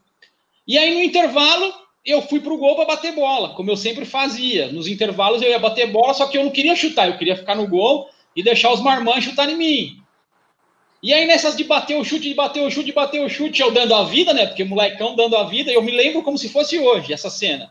E 0.68 0.76
aí, 0.76 0.94
no 0.94 1.02
intervalo, 1.02 1.72
eu 2.04 2.20
fui 2.20 2.38
pro 2.38 2.58
gol 2.58 2.76
para 2.76 2.84
bater 2.84 3.14
bola, 3.14 3.54
como 3.54 3.70
eu 3.70 3.76
sempre 3.76 4.04
fazia. 4.04 4.70
Nos 4.70 4.86
intervalos 4.86 5.40
eu 5.40 5.48
ia 5.48 5.58
bater 5.58 5.90
bola, 5.90 6.12
só 6.12 6.26
que 6.26 6.36
eu 6.36 6.44
não 6.44 6.50
queria 6.50 6.76
chutar, 6.76 7.08
eu 7.08 7.16
queria 7.16 7.36
ficar 7.36 7.54
no 7.54 7.66
gol 7.66 8.10
e 8.36 8.42
deixar 8.42 8.72
os 8.72 8.80
marmanjos 8.80 9.24
chutarem 9.24 9.54
em 9.54 9.58
mim. 9.58 10.03
E 11.04 11.12
aí, 11.12 11.26
nessas 11.26 11.54
de 11.54 11.64
bater 11.64 11.98
o 11.98 12.02
chute, 12.02 12.30
de 12.30 12.34
bater 12.34 12.62
o 12.62 12.70
chute, 12.70 12.86
de 12.86 12.92
bater 12.92 13.22
o 13.22 13.28
chute, 13.28 13.60
eu 13.60 13.70
dando 13.70 13.94
a 13.94 14.04
vida, 14.04 14.32
né? 14.32 14.46
Porque 14.46 14.64
molecão 14.64 15.14
dando 15.14 15.36
a 15.36 15.44
vida, 15.44 15.70
eu 15.70 15.82
me 15.82 15.92
lembro 15.92 16.22
como 16.22 16.38
se 16.38 16.48
fosse 16.48 16.78
hoje, 16.78 17.12
essa 17.12 17.28
cena. 17.28 17.70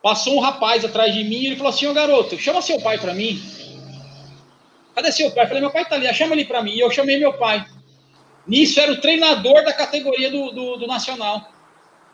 Passou 0.00 0.36
um 0.36 0.38
rapaz 0.38 0.84
atrás 0.84 1.12
de 1.12 1.24
mim 1.24 1.38
e 1.38 1.46
ele 1.46 1.56
falou 1.56 1.70
assim: 1.70 1.88
Ô 1.88 1.92
garoto, 1.92 2.38
chama 2.38 2.62
seu 2.62 2.80
pai 2.80 2.96
para 2.96 3.12
mim. 3.12 3.42
Cadê 4.94 5.10
seu 5.10 5.32
pai? 5.32 5.42
Eu 5.42 5.48
falei: 5.48 5.62
Meu 5.62 5.72
pai 5.72 5.84
tá 5.84 5.96
ali, 5.96 6.14
chama 6.14 6.34
ele 6.34 6.44
para 6.44 6.62
mim. 6.62 6.70
E 6.70 6.78
eu 6.78 6.92
chamei 6.92 7.18
meu 7.18 7.32
pai. 7.32 7.66
Nisso 8.46 8.78
era 8.78 8.92
o 8.92 9.00
treinador 9.00 9.64
da 9.64 9.72
categoria 9.72 10.30
do, 10.30 10.52
do, 10.52 10.76
do 10.76 10.86
Nacional. 10.86 11.50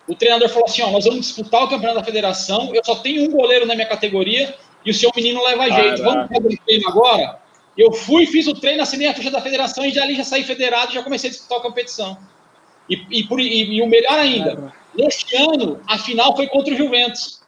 O 0.09 0.14
treinador 0.14 0.49
falou 0.49 0.64
assim: 0.64 0.81
Ó, 0.81 0.90
nós 0.90 1.05
vamos 1.05 1.27
disputar 1.27 1.64
o 1.64 1.68
campeonato 1.68 1.99
da 1.99 2.05
federação. 2.05 2.75
Eu 2.75 2.83
só 2.83 2.94
tenho 2.94 3.25
um 3.25 3.31
goleiro 3.31 3.66
na 3.66 3.75
minha 3.75 3.87
categoria 3.87 4.55
e 4.87 4.90
o 4.90 4.94
seu 4.94 5.11
menino 5.14 5.44
leva 5.44 5.68
jeito. 5.68 6.03
Caraca. 6.03 6.03
Vamos 6.03 6.29
fazer 6.29 6.55
o 6.55 6.64
treino 6.64 6.88
agora? 6.88 7.47
Eu 7.79 7.93
fui, 7.93 8.27
fiz 8.27 8.49
o 8.49 8.55
treino, 8.55 8.83
assinei 8.83 9.07
a 9.07 9.14
ficha 9.14 9.31
da 9.31 9.41
federação 9.41 9.87
e 9.87 9.91
já 9.93 10.03
ali 10.03 10.17
já 10.17 10.25
saí 10.25 10.43
federado 10.43 10.91
e 10.91 10.95
já 10.97 11.03
comecei 11.05 11.31
a 11.31 11.33
disputar 11.33 11.59
a 11.59 11.62
competição. 11.62 12.19
E, 12.91 13.01
e, 13.11 13.23
por- 13.25 13.38
e- 13.38 13.75
e 13.77 13.81
o 13.81 13.87
melhor 13.87 14.19
ainda, 14.19 14.75
neste 14.95 15.37
ano, 15.37 15.81
a 15.87 15.97
final 15.97 16.35
foi 16.35 16.49
contra 16.49 16.75
o 16.75 16.77
Juventus. 16.77 17.41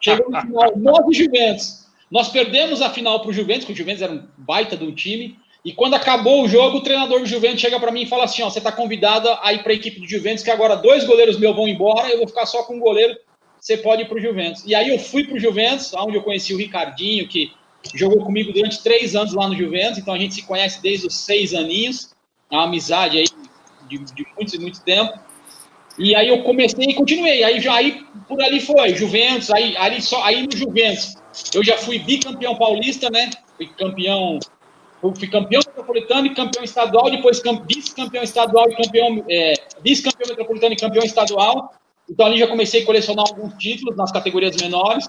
Chegou 0.00 0.28
no 0.30 0.40
final, 0.40 0.72
nós 0.76 1.06
e 1.10 1.14
Juventus. 1.14 1.86
Nós 2.10 2.28
perdemos 2.28 2.82
a 2.82 2.90
final 2.90 3.20
para 3.20 3.30
o 3.30 3.32
Juventus, 3.32 3.64
porque 3.64 3.72
o 3.74 3.76
Juventus 3.76 4.02
era 4.02 4.12
um 4.12 4.26
baita 4.36 4.76
de 4.76 4.84
um 4.84 4.94
time. 4.94 5.38
E 5.64 5.72
quando 5.72 5.94
acabou 5.94 6.44
o 6.44 6.48
jogo, 6.48 6.78
o 6.78 6.80
treinador 6.82 7.20
do 7.20 7.26
Juventus 7.26 7.60
chega 7.60 7.78
para 7.80 7.90
mim 7.90 8.02
e 8.02 8.06
fala 8.06 8.24
assim: 8.24 8.42
ó, 8.42 8.50
você 8.50 8.58
está 8.58 8.70
convidado 8.70 9.28
a 9.42 9.52
ir 9.52 9.62
para 9.62 9.72
a 9.72 9.74
equipe 9.74 10.00
do 10.00 10.08
Juventus, 10.08 10.44
que 10.44 10.50
agora 10.50 10.76
dois 10.76 11.04
goleiros 11.04 11.38
meus 11.38 11.54
vão 11.56 11.66
embora, 11.68 12.08
eu 12.08 12.18
vou 12.18 12.28
ficar 12.28 12.46
só 12.46 12.62
com 12.62 12.76
um 12.76 12.80
goleiro, 12.80 13.16
você 13.60 13.76
pode 13.76 14.02
ir 14.02 14.04
para 14.08 14.16
o 14.18 14.20
Juventus. 14.20 14.62
E 14.64 14.74
aí 14.74 14.88
eu 14.90 14.98
fui 14.98 15.24
para 15.24 15.36
o 15.36 15.40
Juventus, 15.40 15.92
onde 15.94 16.16
eu 16.16 16.22
conheci 16.22 16.54
o 16.54 16.58
Ricardinho, 16.58 17.26
que 17.26 17.52
jogou 17.94 18.24
comigo 18.24 18.52
durante 18.52 18.82
três 18.82 19.14
anos 19.14 19.34
lá 19.34 19.48
no 19.48 19.56
Juventus, 19.56 19.98
então 19.98 20.14
a 20.14 20.18
gente 20.18 20.34
se 20.34 20.42
conhece 20.42 20.80
desde 20.82 21.06
os 21.06 21.14
seis 21.14 21.54
aninhos, 21.54 22.10
é 22.50 22.54
uma 22.54 22.64
amizade 22.64 23.18
aí 23.18 23.26
de, 23.88 23.98
de 23.98 24.26
muito 24.36 24.56
e 24.56 24.58
muito 24.58 24.80
tempo. 24.82 25.18
E 25.98 26.14
aí 26.14 26.28
eu 26.28 26.42
comecei 26.42 26.84
e 26.84 26.94
continuei. 26.94 27.42
Aí 27.42 27.60
já 27.60 27.74
aí 27.74 28.04
por 28.28 28.40
ali 28.42 28.60
foi, 28.60 28.94
Juventus, 28.94 29.50
aí, 29.50 29.76
aí 29.76 30.00
só 30.02 30.22
aí 30.22 30.46
no 30.46 30.56
Juventus. 30.56 31.14
Eu 31.54 31.64
já 31.64 31.76
fui 31.78 31.98
bicampeão 31.98 32.56
paulista, 32.56 33.08
né? 33.10 33.30
Fui 33.56 33.66
campeão, 33.66 34.38
fui 35.00 35.26
campeão 35.26 35.62
metropolitano 35.66 36.26
e 36.26 36.34
campeão 36.34 36.62
estadual, 36.64 37.10
depois 37.10 37.40
cam- 37.40 37.62
vice-campeão 37.66 38.22
estadual 38.22 38.70
e 38.70 38.76
campeão 38.76 39.24
é, 39.28 39.54
vice-campeão 39.82 40.28
metropolitano 40.28 40.74
e 40.74 40.76
campeão 40.76 41.04
estadual. 41.04 41.72
Então 42.08 42.26
ali 42.26 42.38
já 42.38 42.46
comecei 42.46 42.82
a 42.82 42.86
colecionar 42.86 43.24
alguns 43.28 43.54
títulos 43.54 43.96
nas 43.96 44.12
categorias 44.12 44.56
menores. 44.56 45.08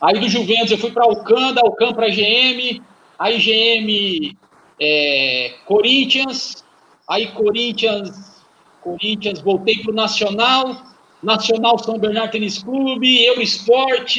Aí 0.00 0.18
do 0.20 0.28
Juventus 0.28 0.70
eu 0.72 0.78
fui 0.78 0.90
para 0.90 1.04
Alcan, 1.04 1.52
da 1.54 1.62
Alcan 1.62 1.92
para 1.94 2.08
GM, 2.08 2.82
aí 3.18 3.38
GM 3.38 4.36
é, 4.80 5.54
Corinthians, 5.64 6.64
aí 7.08 7.32
Corinthians, 7.32 8.44
Corinthians 8.82 9.40
voltei 9.40 9.82
para 9.82 9.92
o 9.92 9.94
Nacional, 9.94 10.76
Nacional 11.22 11.78
São 11.78 11.98
Bernardo 11.98 12.32
Tênis 12.32 12.62
Clube, 12.62 13.24
Eurosport, 13.24 14.16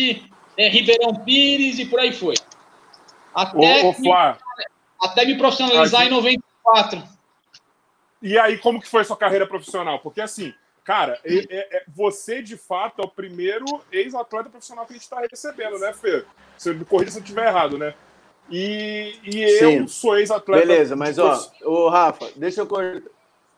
é, 0.57 0.69
Ribeirão 0.69 1.13
Pires 1.23 1.77
e 1.79 1.85
por 1.85 1.99
aí 1.99 2.11
foi. 2.11 2.35
Até, 3.33 3.83
Ô, 3.83 3.89
ô 3.89 3.93
Flá, 3.93 4.37
até 4.99 5.25
me 5.25 5.37
profissionalizar 5.37 6.07
em 6.07 6.09
94. 6.09 7.03
e 8.21 8.37
aí 8.37 8.57
como 8.57 8.81
que 8.81 8.89
foi 8.89 9.01
a 9.01 9.05
sua 9.05 9.15
carreira 9.15 9.45
profissional? 9.45 9.99
Porque 9.99 10.21
assim, 10.21 10.53
cara, 10.87 11.19
é- 11.25 11.77
é- 11.79 11.83
você 11.85 12.41
de 12.41 12.55
fato 12.55 13.01
é 13.01 13.05
o 13.05 13.09
primeiro 13.09 13.65
ex-atleta 13.91 14.49
profissional 14.49 14.85
que 14.85 14.93
a 14.93 14.95
gente 14.95 15.03
está 15.03 15.19
recebendo, 15.19 15.77
né, 15.77 15.91
Fê? 15.91 16.23
Você 16.57 16.73
me 16.73 16.85
corrija 16.85 17.11
se 17.11 17.17
eu 17.17 17.23
estiver 17.23 17.47
errado, 17.47 17.77
né? 17.77 17.93
E, 18.49 19.19
e 19.21 19.41
eu 19.61 19.81
Sim. 19.81 19.87
sou 19.87 20.17
ex-atleta. 20.17 20.65
Beleza, 20.65 20.95
mas 20.95 21.19
ó, 21.19 21.37
ô 21.65 21.89
Rafa, 21.89 22.31
deixa 22.37 22.61
eu 22.61 22.67
cortar. 22.67 23.01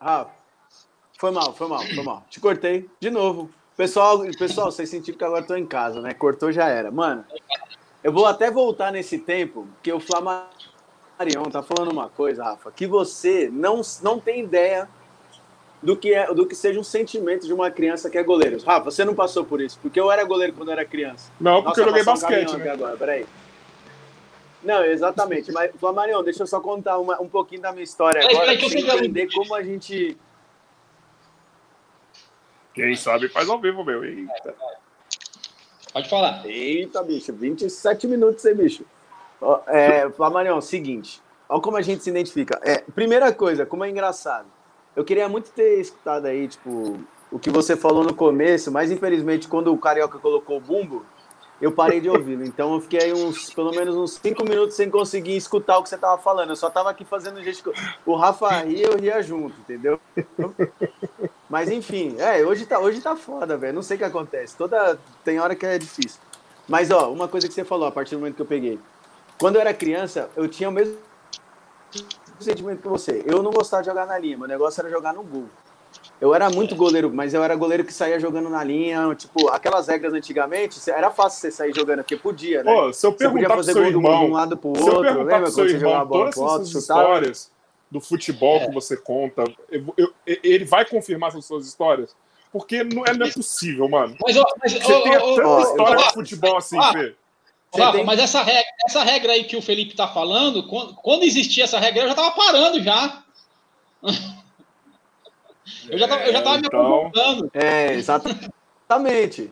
Rafa, 0.00 0.32
foi 1.20 1.30
mal, 1.30 1.54
foi 1.54 1.68
mal, 1.68 1.78
foi 1.78 2.02
mal. 2.02 2.26
Te 2.28 2.40
cortei 2.40 2.90
de 2.98 3.10
novo. 3.10 3.48
Pessoal, 3.76 4.18
pessoal, 4.36 4.72
vocês 4.72 4.90
sentiram 4.90 5.16
que 5.16 5.24
agora 5.24 5.44
tô 5.44 5.54
em 5.54 5.64
casa, 5.64 6.02
né? 6.02 6.12
Cortou 6.12 6.50
já 6.50 6.66
era. 6.68 6.90
Mano, 6.90 7.24
eu 8.02 8.12
vou 8.12 8.26
até 8.26 8.50
voltar 8.50 8.90
nesse 8.90 9.18
tempo, 9.18 9.68
porque 9.74 9.92
o 9.92 10.00
Flamarion 10.00 11.44
tá 11.52 11.62
falando 11.62 11.92
uma 11.92 12.08
coisa, 12.08 12.42
Rafa, 12.42 12.72
que 12.72 12.88
você 12.88 13.48
não, 13.48 13.82
não 14.02 14.18
tem 14.18 14.42
ideia 14.42 14.88
do 15.82 15.96
que, 15.96 16.12
é, 16.14 16.32
do 16.32 16.46
que 16.46 16.54
seja 16.54 16.78
um 16.78 16.84
sentimento 16.84 17.46
de 17.46 17.52
uma 17.52 17.70
criança 17.70 18.10
que 18.10 18.18
é 18.18 18.22
goleiro. 18.22 18.62
Rafa, 18.62 18.90
você 18.90 19.04
não 19.04 19.14
passou 19.14 19.44
por 19.44 19.60
isso, 19.60 19.78
porque 19.80 19.98
eu 19.98 20.10
era 20.10 20.24
goleiro 20.24 20.52
quando 20.52 20.68
eu 20.68 20.72
era 20.72 20.84
criança. 20.84 21.30
Não, 21.40 21.62
porque 21.62 21.80
eu 21.80 21.84
joguei 21.86 22.02
um 22.02 22.04
basquete, 22.04 22.56
né? 22.56 22.70
agora, 22.70 22.96
peraí. 22.96 23.26
Não, 24.62 24.84
exatamente. 24.84 25.50
Mas, 25.52 25.70
Flamarion, 25.80 26.22
deixa 26.22 26.42
eu 26.42 26.46
só 26.46 26.60
contar 26.60 26.98
uma- 26.98 27.20
um 27.20 27.28
pouquinho 27.28 27.62
da 27.62 27.72
minha 27.72 27.82
história 27.84 28.20
agora, 28.22 28.56
pra 28.58 28.68
você 28.68 28.78
entender 28.78 29.32
como 29.32 29.54
a 29.54 29.62
gente... 29.62 30.16
Quem 32.74 32.94
sabe 32.94 33.28
faz 33.28 33.48
ao 33.48 33.58
vivo, 33.58 33.82
meu. 33.84 34.04
Eita. 34.04 34.54
Pode 35.92 36.08
falar. 36.08 36.46
Eita, 36.46 37.02
bicho, 37.02 37.32
27 37.32 38.06
minutos 38.06 38.44
aí, 38.46 38.54
bicho. 38.54 38.84
É, 39.66 40.08
Flamarion, 40.10 40.60
seguinte. 40.60 41.20
Olha 41.48 41.60
como 41.62 41.76
a 41.78 41.82
gente 41.82 42.04
se 42.04 42.10
identifica. 42.10 42.60
É, 42.62 42.78
primeira 42.94 43.32
coisa, 43.32 43.64
como 43.66 43.84
é 43.84 43.90
engraçado. 43.90 44.46
Eu 44.94 45.04
queria 45.04 45.28
muito 45.28 45.50
ter 45.50 45.80
escutado 45.80 46.26
aí, 46.26 46.48
tipo, 46.48 46.98
o 47.30 47.38
que 47.38 47.50
você 47.50 47.76
falou 47.76 48.02
no 48.02 48.14
começo, 48.14 48.72
mas 48.72 48.90
infelizmente, 48.90 49.48
quando 49.48 49.72
o 49.72 49.78
Carioca 49.78 50.18
colocou 50.18 50.56
o 50.56 50.60
bumbo, 50.60 51.04
eu 51.60 51.70
parei 51.70 52.00
de 52.00 52.08
ouvi-lo. 52.08 52.44
Então 52.44 52.74
eu 52.74 52.80
fiquei 52.80 53.12
uns, 53.12 53.52
pelo 53.52 53.70
menos 53.70 53.94
uns 53.94 54.14
5 54.14 54.42
minutos 54.44 54.74
sem 54.76 54.90
conseguir 54.90 55.36
escutar 55.36 55.78
o 55.78 55.82
que 55.82 55.90
você 55.90 55.98
tava 55.98 56.20
falando. 56.20 56.50
Eu 56.50 56.56
só 56.56 56.70
tava 56.70 56.90
aqui 56.90 57.04
fazendo 57.04 57.42
gesto. 57.42 57.72
O 58.04 58.16
Rafa 58.16 58.48
ria, 58.62 58.86
eu 58.86 58.98
ria 58.98 59.22
junto, 59.22 59.54
entendeu? 59.60 60.00
Mas 61.48 61.70
enfim, 61.70 62.16
é, 62.18 62.44
hoje 62.44 62.64
tá, 62.64 62.78
hoje 62.78 63.00
tá 63.00 63.14
foda, 63.14 63.56
velho. 63.56 63.74
Não 63.74 63.82
sei 63.82 63.96
o 63.96 63.98
que 63.98 64.04
acontece. 64.04 64.56
Toda. 64.56 64.98
Tem 65.22 65.38
hora 65.38 65.54
que 65.54 65.66
é 65.66 65.78
difícil. 65.78 66.20
Mas, 66.66 66.90
ó, 66.90 67.12
uma 67.12 67.28
coisa 67.28 67.48
que 67.48 67.54
você 67.54 67.64
falou 67.64 67.88
a 67.88 67.92
partir 67.92 68.14
do 68.14 68.20
momento 68.20 68.36
que 68.36 68.42
eu 68.42 68.46
peguei. 68.46 68.78
Quando 69.38 69.56
eu 69.56 69.60
era 69.60 69.74
criança, 69.74 70.30
eu 70.36 70.48
tinha 70.48 70.68
o 70.68 70.72
mesmo 70.72 70.96
sentimento 72.44 72.80
que 72.82 72.88
você. 72.88 73.22
Eu 73.26 73.42
não 73.42 73.50
gostava 73.50 73.82
de 73.82 73.88
jogar 73.88 74.06
na 74.06 74.18
linha, 74.18 74.36
meu 74.38 74.48
negócio 74.48 74.80
era 74.80 74.90
jogar 74.90 75.12
no 75.12 75.22
gol. 75.22 75.46
Eu 76.20 76.34
era 76.34 76.50
muito 76.50 76.76
goleiro, 76.76 77.10
mas 77.12 77.32
eu 77.34 77.42
era 77.42 77.54
goleiro 77.56 77.82
que 77.84 77.92
saía 77.92 78.20
jogando 78.20 78.48
na 78.50 78.62
linha, 78.62 79.14
tipo, 79.14 79.48
aquelas 79.48 79.88
regras 79.88 80.12
antigamente, 80.12 80.78
era 80.90 81.10
fácil 81.10 81.40
você 81.40 81.50
sair 81.50 81.74
jogando, 81.74 81.98
porque 81.98 82.16
podia, 82.16 82.62
né? 82.62 82.72
Pô, 82.72 82.92
se 82.92 83.06
eu 83.06 83.10
você 83.12 83.24
podia 83.28 83.48
perguntar 83.48 83.48
pro 83.48 83.56
fazer 83.56 83.72
seu 83.72 83.82
gol 83.82 83.90
de 83.90 83.96
um- 83.96 84.00
de 84.02 84.06
um 84.06 84.12
irmão, 84.12 84.30
lado 84.30 84.56
pro 84.56 84.74
se 84.76 84.80
eu 84.82 84.86
outro, 84.86 85.02
perguntar 85.02 85.24
lembra 85.24 85.42
pro 85.50 85.52
quando 85.54 85.68
você 85.70 85.78
jogava 85.78 85.90
a 85.90 85.98
irmão 85.98 86.06
bola 86.08 86.30
pro 86.30 86.66
chutava? 86.66 87.00
histórias 87.00 87.52
do 87.90 88.00
futebol 88.00 88.56
É. 88.56 88.66
que 88.66 88.72
você 88.74 88.96
conta, 88.96 89.44
eu- 89.70 89.94
eu- 89.96 90.12
ele 90.26 90.64
vai 90.64 90.84
confirmar 90.84 91.30
essas 91.30 91.44
suas 91.44 91.66
histórias? 91.66 92.14
Porque 92.52 92.84
não 92.84 93.04
é, 93.06 93.14
não 93.14 93.26
é 93.26 93.30
possível, 93.32 93.88
mano. 93.88 94.16
Mas, 94.22 94.36
ó, 94.36 94.44
mas, 94.62 94.72
Você 94.74 94.92
ó, 94.92 95.02
tem 95.02 95.16
ó, 95.16 95.20
tanta 95.36 95.48
ó, 95.48 95.60
história 95.62 95.98
ó, 95.98 96.02
de 96.08 96.12
futebol 96.14 96.56
assim, 96.56 96.78
Fê. 96.92 97.14
Rafa, 97.78 97.92
tem- 97.92 98.04
mas 98.04 98.18
essa 98.18 98.42
regra, 98.42 98.70
essa 98.86 99.02
regra 99.04 99.32
aí 99.32 99.44
que 99.44 99.56
o 99.56 99.62
Felipe 99.62 99.94
tá 99.94 100.08
falando, 100.08 100.66
quando, 100.66 100.94
quando 100.94 101.22
existia 101.22 101.64
essa 101.64 101.78
regra, 101.78 102.02
eu 102.02 102.08
já 102.08 102.14
tava 102.14 102.30
parando 102.32 102.82
já. 102.82 103.22
Eu 105.88 105.98
já 105.98 106.08
tava, 106.08 106.22
eu 106.24 106.32
já 106.32 106.42
tava 106.42 106.58
me 106.58 106.66
aposentando. 106.66 107.50
É, 107.54 107.92
exatamente. 107.94 109.50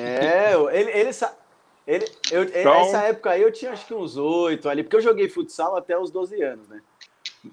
É, 0.00 0.52
ele, 0.72 0.90
ele, 0.92 1.12
sa- 1.12 1.34
ele 1.86 2.06
eu, 2.30 2.44
Então- 2.44 2.74
Essa 2.74 3.02
época 3.02 3.30
aí 3.30 3.42
eu 3.42 3.52
tinha 3.52 3.72
acho 3.72 3.86
que 3.86 3.92
uns 3.92 4.16
oito 4.16 4.68
ali, 4.68 4.82
porque 4.82 4.96
eu 4.96 5.00
joguei 5.02 5.28
futsal 5.28 5.76
até 5.76 5.98
os 5.98 6.10
12 6.10 6.40
anos, 6.42 6.66
né? 6.68 6.80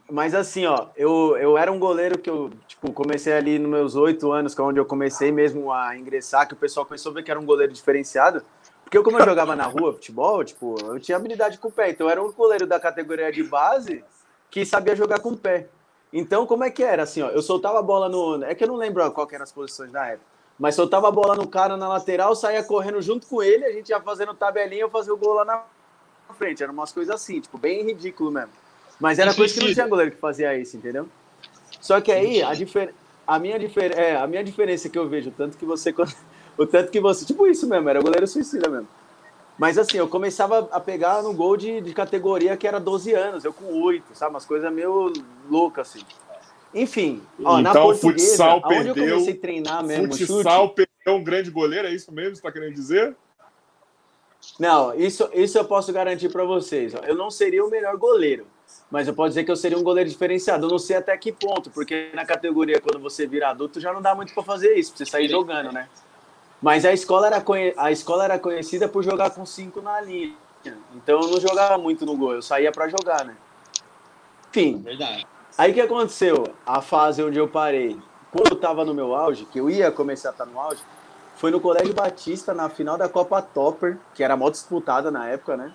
Mas 0.10 0.34
assim, 0.34 0.65
ó, 0.65 0.88
eu, 0.96 1.36
eu 1.38 1.58
era 1.58 1.72
um 1.72 1.78
goleiro 1.78 2.17
que 2.17 2.30
eu, 2.30 2.52
tipo, 2.67 2.91
comecei 2.93 3.34
ali 3.34 3.60
nos 3.60 3.69
meus 3.69 3.96
oito 3.96 4.32
anos, 4.32 4.56
que 4.56 4.62
é 4.62 4.63
onde 4.63 4.80
eu 4.80 4.86
comecei 4.86 5.32
mesmo 5.32 5.72
a 5.72 5.98
ingressar, 5.98 6.48
que 6.48 6.54
o 6.54 6.58
pessoal 6.58 6.86
começou 6.86 7.12
a 7.12 7.15
ver 7.15 7.24
que 7.24 7.32
era 7.32 7.39
um 7.39 7.46
goleiro 7.46 7.74
diferenciado. 7.74 8.43
Porque 8.93 8.99
eu, 8.99 9.03
como 9.03 9.17
eu 9.17 9.25
jogava 9.25 9.56
na 9.56 9.65
rua 9.65 9.93
futebol, 9.93 10.43
tipo, 10.43 10.75
eu 10.86 10.99
tinha 10.99 11.17
habilidade 11.17 11.58
com 11.58 11.67
o 11.67 11.71
pé. 11.71 11.89
Então 11.89 12.06
eu 12.06 12.12
era 12.12 12.23
um 12.23 12.32
goleiro 12.32 12.67
da 12.67 12.79
categoria 12.79 13.32
de 13.32 13.41
base 13.41 14.03
que 14.51 14.63
sabia 14.63 14.95
jogar 14.95 15.19
com 15.19 15.29
o 15.29 15.38
pé. 15.38 15.67
Então, 16.12 16.45
como 16.45 16.63
é 16.63 16.69
que 16.69 16.84
era? 16.84 17.01
Assim, 17.01 17.23
ó, 17.23 17.29
eu 17.29 17.41
soltava 17.41 17.79
a 17.79 17.82
bola 17.82 18.08
no. 18.08 18.43
É 18.43 18.53
que 18.53 18.63
eu 18.63 18.67
não 18.67 18.75
lembro 18.75 19.10
qual 19.12 19.25
que 19.25 19.34
eram 19.34 19.41
as 19.41 19.51
posições 19.51 19.91
da 19.91 20.06
época. 20.06 20.27
Mas 20.60 20.75
soltava 20.75 21.08
a 21.08 21.12
bola 21.12 21.36
no 21.36 21.47
cara 21.47 21.75
na 21.75 21.89
lateral, 21.89 22.36
saía 22.36 22.63
correndo 22.63 23.01
junto 23.01 23.25
com 23.25 23.41
ele, 23.41 23.65
a 23.65 23.71
gente 23.71 23.89
ia 23.89 23.99
fazendo 23.99 24.32
tabelinha, 24.36 24.82
eu 24.82 24.91
fazia 24.91 25.12
o 25.12 25.17
gol 25.17 25.34
lá 25.34 25.43
na 25.43 25.63
frente. 26.38 26.62
Eram 26.62 26.73
umas 26.73 26.91
coisas 26.91 27.15
assim, 27.15 27.41
tipo, 27.41 27.58
bem 27.58 27.84
ridículo 27.84 28.29
mesmo. 28.29 28.51
Mas 28.99 29.17
era 29.17 29.34
coisa 29.34 29.51
que 29.51 29.65
não 29.65 29.73
tinha 29.73 29.88
goleiro 29.88 30.12
que 30.12 30.17
fazia 30.17 30.56
isso, 30.56 30.77
entendeu? 30.77 31.10
Só 31.82 31.99
que 31.99 32.12
aí, 32.12 32.43
a, 32.43 32.53
difer... 32.53 32.93
a, 33.25 33.39
minha 33.39 33.58
difer... 33.58 33.97
é, 33.97 34.15
a 34.17 34.27
minha 34.27 34.43
diferença 34.43 34.88
que 34.88 34.99
eu 34.99 35.10
vejo, 35.10 35.32
tanto 35.32 35.58
que 35.58 35.65
você. 35.65 35.91
O 36.58 36.66
tanto 36.66 36.92
que 36.92 37.00
você. 37.00 37.26
Tipo 37.26 37.48
isso 37.48 37.68
mesmo, 37.68 37.89
era 37.89 38.02
goleiro 38.02 38.28
suicida 38.28 38.70
mesmo. 38.70 38.88
Mas 39.58 39.78
assim, 39.78 39.98
eu 39.98 40.08
começava 40.08 40.68
a 40.72 40.80
pegar 40.80 41.22
no 41.22 41.34
gol 41.34 41.56
de, 41.56 41.80
de 41.82 41.94
categoria 41.94 42.58
que 42.58 42.68
era 42.68 42.80
12 42.80 43.13
anos, 43.13 43.46
eu 43.46 43.54
com 43.54 43.82
8, 43.84 44.04
sabe? 44.13 44.32
Umas 44.32 44.46
coisas 44.46 44.72
meio 44.74 45.13
loucas, 45.50 45.89
assim. 45.89 46.04
Enfim, 46.74 47.22
ó, 47.44 47.62
na 47.62 47.70
Então, 47.70 47.84
portuguesa, 47.84 48.28
futsal 48.30 48.62
aonde 48.63 48.88
eu 48.88 48.94
perdeu, 48.96 49.13
comecei 49.13 49.34
a 49.36 49.39
treinar 49.39 49.84
mesmo, 49.86 50.18
Futsal 50.18 50.68
chute, 50.68 50.76
perdeu 50.76 51.22
um 51.22 51.24
grande 51.24 51.52
goleiro, 51.52 51.88
é 51.88 51.94
isso 51.94 52.12
mesmo 52.12 52.32
que 52.32 52.38
você 52.38 52.48
está 52.48 52.52
querendo 52.52 52.74
dizer? 52.74 53.16
Não, 54.60 54.94
isso, 54.96 55.30
isso 55.34 55.58
eu 55.58 55.66
posso 55.66 55.94
garantir 55.94 56.30
para 56.30 56.44
vocês. 56.44 56.96
ó. 56.96 57.00
Eu 57.06 57.16
não 57.16 57.30
seria 57.30 57.63
o 57.63 57.70
melhor 57.70 57.96
goleiro, 57.98 58.48
mas 58.89 59.08
eu 59.08 59.13
posso 59.13 59.30
dizer 59.30 59.44
que 59.44 59.52
eu 59.52 59.56
seria 59.56 59.78
um 59.78 59.84
goleiro 59.84 60.10
diferenciado. 60.10 60.66
Eu 60.66 60.70
não 60.72 60.80
sei 60.80 60.98
até 60.98 61.16
que 61.16 61.32
ponto, 61.32 61.70
porque 61.70 62.10
na 62.13 62.26
categoria, 62.26 62.82
quando 62.82 63.00
você 63.00 63.28
vira 63.28 63.50
adulto, 63.50 63.80
já 63.80 63.94
não 63.94 64.02
dá 64.02 64.16
muito 64.16 64.34
para 64.34 64.44
fazer 64.44 64.74
isso, 64.74 64.92
pra 64.94 64.98
você 65.06 65.12
sair 65.12 65.30
jogando, 65.30 65.72
né? 65.72 65.88
Mas 66.63 66.86
a 66.86 66.93
escola, 66.93 67.28
era 67.28 67.43
a 67.76 67.91
escola 67.91 68.23
era 68.23 68.39
conhecida 68.39 68.88
por 68.88 69.04
jogar 69.04 69.32
com 69.32 69.45
cinco 69.45 69.82
na 69.82 69.99
linha. 69.99 70.34
Então 70.95 71.21
eu 71.21 71.28
não 71.28 71.39
jogava 71.41 71.78
muito 71.78 72.06
no 72.06 72.15
gol, 72.15 72.36
eu 72.36 72.41
saía 72.41 72.71
para 72.71 72.88
jogar, 72.88 73.26
né? 73.26 73.36
Enfim, 74.49 74.82
Verdade. 74.82 75.28
Aí 75.58 75.71
o 75.71 75.73
que 75.73 75.82
aconteceu? 75.82 76.45
A 76.65 76.82
fase 76.82 77.21
onde 77.21 77.38
eu 77.38 77.49
parei, 77.49 77.99
quando 78.32 78.52
eu 78.52 78.56
tava 78.56 78.86
no 78.86 78.93
meu 78.93 79.13
auge, 79.13 79.45
que 79.45 79.60
eu 79.60 79.69
ia 79.69 79.91
começar 79.91 80.30
a 80.30 80.32
estar 80.32 80.45
no 80.45 80.58
auge, 80.58 80.82
foi 81.36 81.52
no 81.52 81.60
Colégio 81.60 81.93
Batista, 81.93 82.54
na 82.54 82.69
final 82.69 82.97
da 82.97 83.10
Copa 83.10 83.41
Topper, 83.41 83.99
que 84.15 84.23
era 84.23 84.38
mó 84.38 84.49
disputada 84.49 85.12
na 85.12 85.28
época, 85.28 85.58
né? 85.58 85.73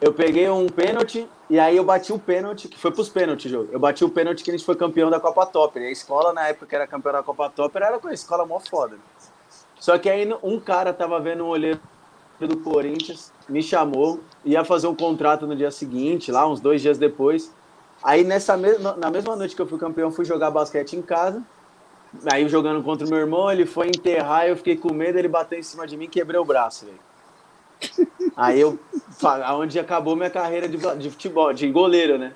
Eu 0.00 0.14
peguei 0.14 0.48
um 0.48 0.66
pênalti 0.66 1.28
e 1.50 1.60
aí 1.60 1.76
eu 1.76 1.84
bati 1.84 2.10
o 2.10 2.18
pênalti, 2.18 2.68
que 2.68 2.78
foi 2.78 2.90
pros 2.90 3.10
pênaltis, 3.10 3.50
jogo. 3.50 3.68
Eu 3.70 3.78
bati 3.78 4.02
o 4.02 4.08
pênalti 4.08 4.42
que 4.42 4.50
a 4.50 4.54
gente 4.54 4.64
foi 4.64 4.76
campeão 4.76 5.10
da 5.10 5.20
Copa 5.20 5.44
Topper. 5.44 5.82
E 5.82 5.88
a 5.88 5.90
escola, 5.90 6.32
na 6.32 6.48
época 6.48 6.64
que 6.64 6.74
era 6.74 6.86
campeão 6.86 7.12
da 7.12 7.22
Copa 7.22 7.50
Topper, 7.50 7.82
era 7.82 7.98
com 7.98 8.08
a 8.08 8.14
escola 8.14 8.46
mó 8.46 8.58
foda. 8.58 8.96
Só 9.80 9.98
que 9.98 10.08
aí 10.08 10.28
um 10.42 10.60
cara 10.60 10.92
tava 10.92 11.18
vendo 11.18 11.42
um 11.44 11.48
olheiro 11.48 11.80
do 12.38 12.56
Corinthians, 12.58 13.32
me 13.48 13.62
chamou, 13.62 14.20
ia 14.44 14.64
fazer 14.64 14.86
um 14.86 14.94
contrato 14.94 15.46
no 15.46 15.56
dia 15.56 15.70
seguinte, 15.70 16.30
lá 16.30 16.46
uns 16.46 16.60
dois 16.60 16.80
dias 16.80 16.98
depois. 16.98 17.52
Aí 18.02 18.22
nessa 18.22 18.56
mesma, 18.56 18.94
na 18.96 19.10
mesma 19.10 19.34
noite 19.34 19.56
que 19.56 19.60
eu 19.60 19.66
fui 19.66 19.78
campeão, 19.78 20.12
fui 20.12 20.24
jogar 20.24 20.50
basquete 20.50 20.94
em 20.94 21.02
casa. 21.02 21.42
Aí 22.30 22.48
jogando 22.48 22.82
contra 22.82 23.06
o 23.06 23.10
meu 23.10 23.18
irmão, 23.18 23.50
ele 23.50 23.64
foi 23.64 23.88
enterrar, 23.88 24.46
eu 24.46 24.56
fiquei 24.56 24.76
com 24.76 24.92
medo, 24.92 25.18
ele 25.18 25.28
bateu 25.28 25.58
em 25.58 25.62
cima 25.62 25.86
de 25.86 25.96
mim 25.96 26.04
e 26.04 26.08
quebrei 26.08 26.40
o 26.40 26.44
braço, 26.44 26.86
velho. 26.86 26.98
Aí 28.36 28.60
eu, 28.60 28.78
fa- 29.18 29.54
onde 29.54 29.78
acabou 29.78 30.16
minha 30.16 30.30
carreira 30.30 30.68
de, 30.68 30.76
de 30.76 31.10
futebol, 31.10 31.52
de 31.52 31.70
goleiro, 31.70 32.18
né? 32.18 32.32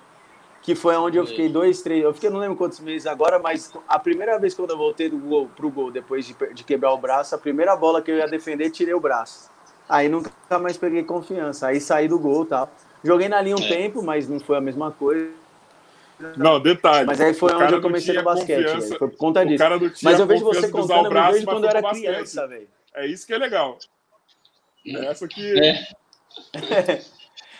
Que 0.65 0.75
foi 0.75 0.97
onde 0.97 1.19
eu 1.19 1.27
fiquei 1.27 1.47
dois, 1.47 1.83
três, 1.83 2.03
eu 2.03 2.15
fiquei, 2.15 2.31
não 2.31 2.41
lembro 2.41 2.57
quantos 2.57 2.81
meses 2.81 3.07
agora, 3.07 3.39
mas 3.39 3.71
a 3.87 3.99
primeira 3.99 4.39
vez 4.39 4.55
quando 4.55 4.71
eu 4.71 4.79
voltei 4.79 5.11
do 5.11 5.19
gol 5.19 5.47
pro 5.55 5.71
gol, 5.71 5.91
depois 5.91 6.25
de, 6.27 6.35
de 6.55 6.65
quebrar 6.65 6.91
o 6.93 6.97
braço, 6.97 7.35
a 7.35 7.39
primeira 7.39 7.77
bola 7.77 8.01
que 8.01 8.11
eu 8.11 8.17
ia 8.17 8.27
defender, 8.27 8.71
tirei 8.71 8.95
o 8.95 8.99
braço. 8.99 9.51
Aí 9.87 10.09
nunca 10.09 10.31
mais 10.59 10.79
peguei 10.79 11.05
confiança, 11.05 11.67
aí 11.67 11.79
saí 11.83 12.09
do 12.09 12.19
gol 12.19 12.45
e 12.45 12.47
tal. 12.47 12.73
Joguei 13.05 13.29
na 13.29 13.43
linha 13.43 13.57
um 13.57 13.63
É. 13.63 13.69
tempo, 13.69 14.03
mas 14.03 14.27
não 14.27 14.41
foi 14.41 14.57
a 14.57 14.61
mesma 14.63 14.91
coisa. 14.91 15.31
Não, 16.39 16.59
detalhe. 16.59 17.07
Mas 17.07 17.21
aí 17.21 17.35
foi 17.35 17.53
onde 17.53 17.75
eu 17.75 17.83
comecei 17.83 18.15
no 18.15 18.23
basquete, 18.23 18.65
velho. 18.65 18.83
Foi 18.99 19.09
por 19.11 19.17
conta 19.19 19.43
O 19.43 19.47
disso. 19.47 19.59
cara 19.59 19.79
não 19.79 19.91
tinha 19.91 20.11
Mas 20.11 20.19
eu 20.19 20.27
vejo 20.27 20.45
você 20.47 20.69
contando, 20.71 21.05
eu 21.05 21.11
braço, 21.11 21.33
vejo 21.35 21.45
quando 21.45 21.65
eu 21.65 21.71
era 21.71 21.83
criança, 21.83 22.47
velho. 22.49 22.69
É 22.95 23.07
isso 23.07 23.27
que 23.27 23.35
é 23.35 23.39
legal. 23.39 23.77
Essa 24.87 25.29
que. 25.29 25.61
É, 25.61 25.85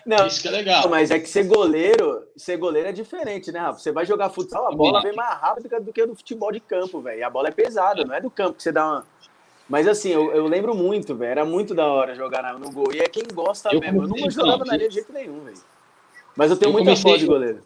Não, 0.07 0.27
isso 0.27 0.43
que 0.43 0.49
é 0.49 0.51
legal. 0.51 0.89
mas 0.89 1.11
é 1.11 1.19
que 1.19 1.29
ser 1.29 1.45
goleiro, 1.45 2.25
ser 2.37 2.57
goleiro 2.59 2.89
é 2.89 2.93
diferente, 2.93 3.51
né, 3.51 3.59
Rafa? 3.61 3.79
Você 3.79 3.91
vai 3.93 4.05
jogar 4.05 4.29
futsal, 4.31 4.67
a 4.71 4.75
bola 4.77 5.01
vem 5.01 5.15
mais 5.15 5.39
rápida 5.41 5.81
do 5.81 5.93
que 5.93 6.05
do 6.07 6.15
futebol 6.15 6.53
de 6.53 6.61
campo, 6.61 7.01
velho. 7.01 7.21
E 7.21 7.23
A 7.23 7.31
bola 7.31 7.49
é 7.49 7.51
pesada, 7.53 8.05
não 8.05 8.15
é 8.15 8.21
do 8.21 8.31
campo 8.31 8.55
que 8.55 8.63
você 8.63 8.71
dá 8.73 8.85
uma. 8.87 9.07
Mas 9.69 9.89
assim, 9.89 10.11
eu, 10.11 10.31
eu 10.33 10.47
lembro 10.47 10.75
muito, 10.75 11.15
velho. 11.15 11.31
Era 11.31 11.45
muito 11.45 11.75
da 11.75 11.87
hora 11.87 12.15
jogar 12.15 12.59
no 12.59 12.71
gol. 12.71 12.93
E 12.93 12.99
é 13.01 13.09
quem 13.09 13.23
gosta 13.33 13.71
Eu 13.73 13.81
mesmo. 13.81 14.03
Eu 14.03 14.09
não 14.09 14.17
comecei, 14.17 14.31
jogava 14.31 14.57
então, 14.57 14.67
na 14.67 14.77
linha 14.77 14.89
de 14.91 14.95
jeito 14.95 15.13
nenhum, 15.13 15.41
velho. 15.43 15.57
Mas 16.37 16.51
eu 16.51 16.57
tenho 16.59 16.69
Eu 16.69 16.73
muita 16.75 16.85
comecei- 16.91 17.11
foto 17.11 17.21
de 17.21 17.27
goleiro. 17.27 17.63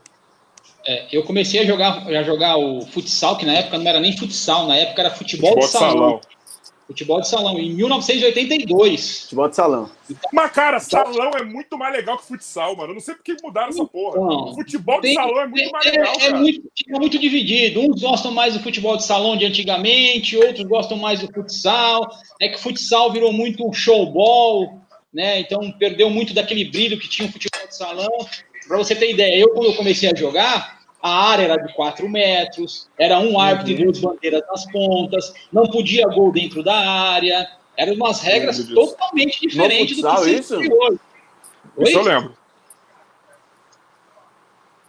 É, 0.87 1.09
eu 1.11 1.24
comecei 1.24 1.61
a 1.61 1.64
jogar, 1.64 2.07
a 2.07 2.22
jogar 2.22 2.57
o 2.57 2.83
futsal, 2.87 3.37
que 3.37 3.44
na 3.44 3.53
época 3.55 3.79
não 3.79 3.87
era 3.88 3.98
nem 4.01 4.16
futsal, 4.16 4.68
na 4.68 4.77
época 4.77 5.03
era 5.03 5.11
futebol, 5.11 5.51
Futebol 5.61 5.66
de 5.66 5.72
de 5.72 5.79
salão. 5.79 5.98
salão. 5.98 6.20
Futebol 6.88 7.20
de 7.20 7.29
salão, 7.29 7.59
em 7.59 7.70
1982. 7.74 9.20
Futebol 9.24 9.48
de 9.48 9.57
salão. 9.57 9.90
Mas, 10.33 10.51
cara, 10.53 10.81
salão 10.81 11.31
é 11.37 11.44
muito 11.44 11.77
mais 11.77 11.92
legal 11.94 12.16
que 12.16 12.27
futsal, 12.27 12.74
mano. 12.74 12.90
Eu 12.90 12.94
não 12.94 13.01
sei 13.01 13.14
por 13.14 13.22
que 13.22 13.37
mudaram 13.42 13.68
essa 13.68 13.85
porra. 13.85 14.16
Não. 14.18 14.55
Futebol 14.55 14.96
de 14.96 15.03
Tem- 15.09 15.14
salão 15.14 15.38
é 15.40 15.46
muito 15.46 15.70
mais 15.70 15.85
É, 15.87 15.90
legal, 15.90 16.14
é 16.14 16.18
cara. 16.18 16.37
muito, 16.38 16.62
é 16.88 16.98
muito 16.98 17.18
dividido. 17.18 17.81
Uns 17.81 18.01
gostam 18.01 18.33
mais 18.33 18.55
do 18.55 18.61
futebol 18.61 18.96
de 18.96 19.05
salão 19.05 19.37
de 19.37 19.44
antigamente, 19.44 20.35
outros 20.37 20.64
gostam 20.66 20.96
mais 20.96 21.20
do 21.20 21.31
futsal. 21.33 22.09
É 22.40 22.48
que 22.48 22.57
o 22.57 22.59
futsal 22.59 23.12
virou 23.12 23.33
muito 23.35 23.68
um 23.68 23.72
showball, 23.72 24.81
né? 25.12 25.40
Então 25.40 25.70
perdeu 25.72 26.09
muito 26.09 26.33
daquele 26.33 26.64
brilho 26.64 26.98
que 26.98 27.07
tinha 27.09 27.29
o 27.29 27.33
futebol 27.33 27.66
de 27.68 27.77
salão. 27.77 28.27
Para 28.66 28.79
você 28.79 28.94
ter 28.94 29.11
ideia, 29.11 29.38
eu 29.38 29.51
quando 29.51 29.66
eu 29.66 29.74
comecei 29.77 30.11
a 30.11 30.14
jogar, 30.16 30.78
a 31.02 31.30
área 31.30 31.44
era 31.44 31.56
de 31.56 31.72
4 31.74 32.08
metros, 32.08 32.88
era 32.98 33.18
um 33.18 33.38
árbitro 33.38 33.72
e 33.72 33.84
duas 33.84 34.00
bandeiras 34.00 34.42
nas 34.48 34.70
pontas, 34.70 35.32
não 35.52 35.64
podia 35.66 36.06
gol 36.08 36.32
dentro 36.32 36.62
da 36.62 36.76
área. 36.76 37.48
Eram 37.76 37.94
umas 37.94 38.20
regras 38.20 38.66
totalmente 38.66 39.40
diferentes 39.40 39.96
do 39.96 40.02
futsal, 40.02 40.24
que 40.24 40.30
se 40.30 40.38
isso? 40.40 40.56
hoje. 40.56 40.98
Isso 41.78 41.98
eu 41.98 42.02
lembro. 42.02 42.37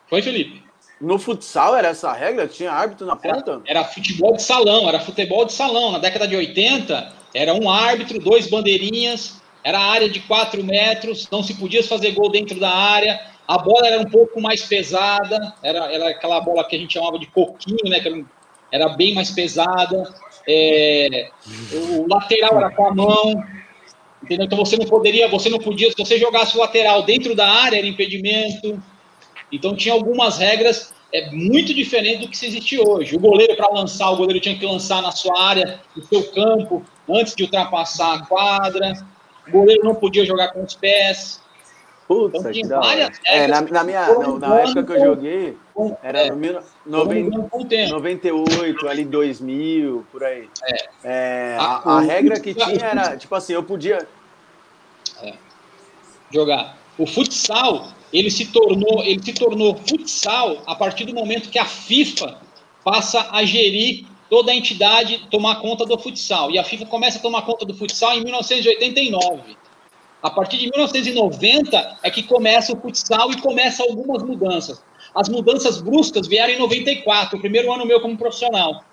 Foi, 0.10 0.22
Felipe? 0.24 0.64
No 1.00 1.20
futsal 1.20 1.76
era 1.78 1.90
essa 1.90 2.12
regra? 2.12 2.48
Tinha 2.48 2.72
árbitro 2.72 3.06
na 3.06 3.16
ponta? 3.16 3.62
Era 3.66 3.86
futebol 3.86 4.36
de 4.36 4.42
salão, 4.42 4.90
era 4.90 5.00
futebol 5.00 5.46
de 5.46 5.54
salão. 5.54 5.92
Na 5.92 6.00
década 6.00 6.28
de 6.28 6.36
80, 6.36 7.14
era 7.34 7.54
um 7.54 7.70
árbitro, 7.70 8.20
dois 8.20 8.50
bandeirinhas, 8.50 9.40
era 9.64 9.80
área 9.80 10.10
de 10.10 10.20
4 10.22 10.64
metros, 10.64 11.30
não 11.32 11.44
se 11.44 11.54
podia 11.54 11.84
fazer 11.84 12.12
gol 12.12 12.30
dentro 12.32 12.60
da 12.60 12.70
área. 12.70 13.22
A 13.50 13.58
bola 13.58 13.88
era 13.88 14.00
um 14.00 14.06
pouco 14.06 14.40
mais 14.40 14.64
pesada, 14.64 15.56
era, 15.64 15.92
era 15.92 16.10
aquela 16.10 16.40
bola 16.40 16.64
que 16.64 16.76
a 16.76 16.80
gente 16.80 16.94
chamava 16.94 17.18
de 17.18 17.26
coquinho, 17.26 17.90
né? 17.90 18.00
Que 18.00 18.08
era, 18.08 18.26
era 18.72 18.90
bem 18.90 19.16
mais 19.16 19.32
pesada. 19.32 20.04
É, 20.48 21.32
o 21.74 22.06
lateral 22.08 22.58
era 22.58 22.70
com 22.70 22.86
a 22.86 22.94
mão, 22.94 23.44
entendeu? 24.22 24.46
Então 24.46 24.56
você 24.56 24.78
não 24.78 24.86
poderia, 24.86 25.28
você 25.28 25.50
não 25.50 25.58
podia, 25.58 25.90
se 25.90 25.98
você 25.98 26.20
jogasse 26.20 26.56
o 26.56 26.60
lateral 26.60 27.02
dentro 27.02 27.36
da 27.36 27.50
área, 27.50 27.80
era 27.80 27.88
impedimento. 27.88 28.80
Então 29.52 29.76
tinha 29.76 29.96
algumas 29.96 30.38
regras 30.38 30.94
é 31.12 31.32
muito 31.32 31.74
diferente 31.74 32.22
do 32.22 32.30
que 32.30 32.38
se 32.38 32.46
existe 32.46 32.80
hoje. 32.80 33.16
O 33.16 33.20
goleiro 33.20 33.56
para 33.56 33.74
lançar, 33.74 34.12
o 34.12 34.18
goleiro 34.18 34.40
tinha 34.40 34.56
que 34.56 34.64
lançar 34.64 35.02
na 35.02 35.12
sua 35.12 35.42
área, 35.42 35.82
no 35.96 36.04
seu 36.04 36.32
campo, 36.32 36.86
antes 37.10 37.34
de 37.34 37.46
ultrapassar 37.46 38.14
a 38.14 38.26
quadra. 38.28 38.94
O 39.48 39.52
goleiro 39.52 39.84
não 39.84 39.96
podia 39.96 40.24
jogar 40.24 40.50
com 40.50 40.64
os 40.64 40.76
pés. 40.76 41.42
Puta, 42.10 42.40
Então, 42.40 42.52
que 42.52 42.64
da 42.66 42.80
hora. 42.80 43.12
É, 43.24 43.46
na, 43.46 43.62
na 43.62 43.84
minha, 43.84 44.04
foram 44.08 44.40
na, 44.40 44.62
época 44.62 44.84
que 44.84 44.92
eu 44.94 45.00
joguei, 45.00 45.58
era 46.02 46.26
é, 46.26 46.32
no 46.32 47.06
tempo. 47.68 47.92
98, 47.94 48.88
ali 48.90 49.06
2000, 49.06 50.08
por 50.12 50.24
aí. 50.24 50.50
É, 51.04 51.56
a, 51.60 51.64
A- 51.64 51.98
a 51.98 52.00
regra 52.02 52.40
que 52.40 52.56
tinha 52.56 52.84
era, 52.84 53.16
tipo 53.16 53.36
assim, 53.36 53.54
eu 53.54 53.62
podia. 53.62 54.08
jogar. 56.34 56.80
O 56.98 57.06
futsal, 57.06 57.90
ele 58.12 58.32
se 58.32 58.48
tornou, 58.48 59.04
ele 59.04 59.24
se 59.24 59.34
tornou 59.34 59.76
futsal 59.76 60.64
a 60.66 60.74
partir 60.74 61.06
do 61.06 61.14
momento 61.14 61.52
que 61.52 61.60
a 61.60 61.66
FIFA 61.66 62.40
passa 62.84 63.28
a 63.30 63.46
gerir 63.46 64.08
toda 64.32 64.52
a 64.52 64.56
entidade, 64.56 65.28
tomar 65.30 65.62
conta 65.62 65.86
do 65.86 65.98
futsal. 66.00 66.50
E 66.50 66.58
a 66.58 66.64
FIFA 66.64 66.88
começa 66.88 67.20
a 67.20 67.22
tomar 67.22 67.44
conta 67.44 67.66
do 67.66 67.76
futsal 67.76 68.14
em 68.14 68.24
1989. 68.24 69.59
A 70.22 70.30
partir 70.30 70.58
de 70.58 70.70
1990 70.70 71.98
é 72.04 72.12
que 72.12 72.24
começa 72.24 72.74
o 72.74 72.80
futsal 72.80 73.32
e 73.32 73.42
começa 73.42 73.84
algumas 73.84 74.22
mudanças. 74.22 74.84
As 75.16 75.30
mudanças 75.30 75.82
bruscas 75.82 76.28
vieram 76.28 76.54
em 76.54 76.60
94, 76.60 77.38
o 77.38 77.42
primeiro 77.42 77.72
ano 77.72 77.86
meu 77.86 78.02
como 78.02 78.18
profissional. 78.18 78.84